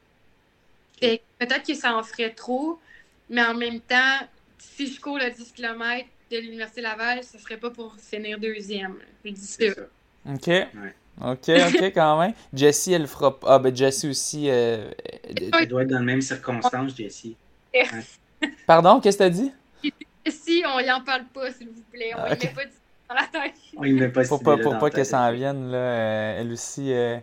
Peut-être 1.00 1.66
que 1.66 1.74
ça 1.74 1.94
en 1.94 2.02
ferait 2.02 2.30
trop, 2.30 2.80
mais 3.28 3.42
en 3.42 3.54
même 3.54 3.80
temps, 3.80 4.18
si 4.58 4.92
je 4.92 5.00
cours 5.00 5.18
le 5.18 5.30
10 5.30 5.52
km, 5.52 6.08
de 6.30 6.38
l'Université 6.38 6.80
Laval, 6.80 7.22
ce 7.22 7.38
serait 7.38 7.56
pas 7.56 7.70
pour 7.70 7.94
finir 7.96 8.38
deuxième. 8.38 8.96
Je 9.24 9.30
dis 9.30 9.40
ça. 9.40 9.64
OK. 10.28 10.50
OK, 11.22 11.48
OK, 11.48 11.82
quand 11.94 12.20
même. 12.20 12.32
Jessie, 12.52 12.92
elle 12.92 13.06
fera 13.06 13.38
pas. 13.38 13.54
Ah, 13.54 13.58
ben 13.58 13.74
Jessie 13.74 14.08
aussi. 14.08 14.50
Euh... 14.50 14.90
Elle 15.58 15.68
doit 15.68 15.82
être 15.82 15.88
dans 15.88 15.98
les 16.00 16.04
mêmes 16.04 16.20
circonstances, 16.20 16.96
Jessie. 16.96 17.36
Pardon, 18.66 19.00
qu'est-ce 19.00 19.18
que 19.18 19.22
t'as 19.24 19.30
dit? 19.30 19.52
Jessie, 20.24 20.62
on 20.66 20.80
y 20.80 20.90
en 20.90 21.02
parle 21.02 21.24
pas, 21.32 21.52
s'il 21.52 21.68
vous 21.68 21.82
plaît. 21.90 22.12
On 22.16 22.24
ne 22.24 22.30
met 22.30 22.36
pas 22.36 22.64
du 22.64 22.72
dans 23.08 23.14
la 23.14 23.26
tête. 23.26 23.54
Oui, 23.76 23.92
mais 23.92 24.08
pas 24.08 24.24
Pour 24.24 24.42
pas, 24.42 24.58
pour 24.58 24.78
pas 24.78 24.90
qu'elle 24.90 25.06
s'en 25.06 25.30
vienne, 25.32 25.70
là, 25.70 25.78
euh, 25.78 26.40
elle 26.40 26.52
aussi. 26.52 26.92
euh, 26.92 27.18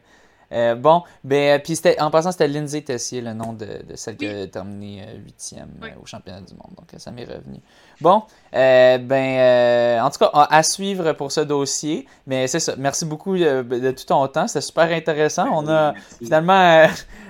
euh, 0.53 0.75
bon, 0.75 1.03
ben, 1.23 1.57
euh, 1.57 1.59
puis 1.63 1.79
en 1.99 2.11
passant, 2.11 2.31
c'était 2.31 2.47
Lindsay 2.47 2.81
Tessier, 2.81 3.21
le 3.21 3.33
nom 3.33 3.53
de, 3.53 3.65
de 3.65 3.95
celle 3.95 4.17
qui 4.17 4.27
a 4.27 4.47
terminé 4.47 5.03
euh, 5.03 5.17
huitième 5.23 5.69
Oui. 5.81 5.89
euh, 5.89 6.01
au 6.01 6.05
championnat 6.05 6.41
du 6.41 6.53
monde. 6.53 6.73
Donc, 6.77 6.87
ça 6.97 7.11
m'est 7.11 7.25
revenu. 7.25 7.59
Bon, 8.01 8.23
euh, 8.53 8.97
ben, 8.99 10.01
en 10.03 10.09
tout 10.09 10.19
cas, 10.19 10.29
à, 10.33 10.63
suivre 10.63 11.13
pour 11.13 11.31
ce 11.31 11.41
dossier. 11.41 12.07
Mais 12.27 12.47
c'est 12.47 12.59
ça. 12.59 12.75
Merci 12.77 13.05
beaucoup 13.05 13.37
de 13.37 13.91
tout 13.91 14.05
ton 14.05 14.27
temps. 14.27 14.47
C'était 14.47 14.61
super 14.61 14.91
intéressant. 14.91 15.47
On 15.51 15.67
a 15.67 15.93
finalement, 16.21 16.87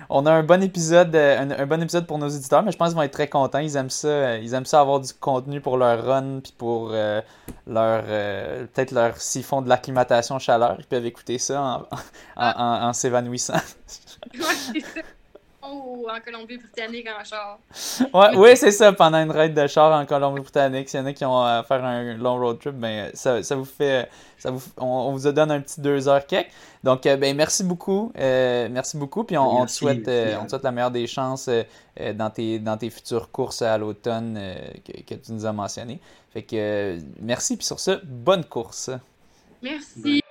on 0.10 0.26
a 0.26 0.32
un 0.32 0.44
bon 0.44 0.62
épisode, 0.64 1.16
euh, 1.16 1.56
un, 1.58 1.66
bon 1.66 1.82
épisode 1.82 2.06
pour 2.06 2.18
nos 2.18 2.28
éditeurs, 2.28 2.64
mais 2.64 2.72
je 2.72 2.78
pense 2.78 2.90
qu'ils 2.90 2.96
vont 2.96 3.04
être 3.04 3.14
très 3.14 3.28
contents. 3.28 3.60
Ils 3.60 3.76
aiment 3.76 3.90
ça, 3.90 4.08
euh, 4.08 4.40
ils 4.42 4.54
aiment 4.54 4.66
ça 4.66 4.80
avoir 4.80 5.00
du 5.00 5.14
contenu 5.14 5.62
pour 5.62 5.78
leur 5.78 6.06
run, 6.06 6.40
puis 6.42 6.54
pour 6.58 6.90
euh, 6.92 7.22
leur, 7.68 8.04
peut-être 8.04 8.92
leur, 8.92 9.18
s'ils 9.18 9.44
font 9.44 9.62
de 9.62 9.70
l'acclimatation 9.70 10.40
chaleur, 10.40 10.76
ils 10.80 10.86
peuvent 10.86 11.06
écouter 11.06 11.38
ça 11.38 11.86
en 12.36 12.94
s'évanouissant. 12.94 13.54
Ça. 15.64 15.70
Oh, 15.72 16.08
en 16.10 16.20
Colombie-Britannique 16.20 17.08
en 17.08 17.24
char. 17.24 17.60
Ouais, 18.14 18.36
oui, 18.36 18.58
c'est 18.58 18.72
ça, 18.72 18.92
pendant 18.92 19.20
une 19.20 19.32
ride 19.32 19.54
de 19.54 19.66
char 19.68 19.98
en 19.98 20.06
Colombie-Britannique. 20.06 20.90
S'il 20.90 21.00
y 21.00 21.04
en 21.04 21.06
a 21.06 21.14
qui 21.14 21.26
ont 21.26 21.42
à 21.42 21.64
faire 21.64 21.84
un 21.84 22.16
long 22.16 22.38
road 22.38 22.60
trip, 22.60 22.76
ben, 22.76 23.10
ça, 23.14 23.42
ça 23.44 23.56
vous 23.56 23.66
fait. 23.66 24.10
Ça 24.38 24.52
vous, 24.52 24.62
on, 24.78 24.86
on 24.86 25.16
vous 25.16 25.32
donne 25.32 25.52
un 25.52 25.62
petit 25.62 25.80
deux 25.80 26.08
heures 26.08 26.26
quelques. 26.26 26.50
Donc, 26.84 27.06
euh, 27.06 27.16
ben, 27.16 27.36
merci 27.36 27.64
beaucoup. 27.64 28.12
euh, 28.20 28.68
merci 28.70 28.98
beaucoup. 28.98 29.24
Puis, 29.24 29.38
on, 29.38 29.62
on 29.62 29.66
te 29.66 29.72
souhaite, 29.72 30.08
euh, 30.08 30.36
on 30.42 30.46
te 30.46 30.50
souhaite 30.50 30.64
la 30.64 30.72
meilleure 30.72 30.92
des 30.92 31.08
chances 31.08 31.48
euh, 31.48 31.64
euh, 32.02 32.14
dans, 32.14 32.30
tes, 32.30 32.60
dans 32.60 32.78
tes 32.78 32.90
futures 32.90 33.32
courses 33.32 33.62
à 33.62 33.78
l'automne 33.78 34.36
euh, 34.38 34.56
que, 34.86 35.02
que 35.02 35.16
tu 35.16 35.32
nous 35.32 35.46
as 35.46 35.54
mentionnées. 35.54 36.02
Fait 36.34 36.44
que, 36.44 36.56
euh, 36.58 37.00
merci. 37.22 37.56
Puis, 37.56 37.66
sur 37.66 37.80
ce, 37.80 38.02
bonne 38.04 38.44
course. 38.44 38.90
Merci. 39.62 40.22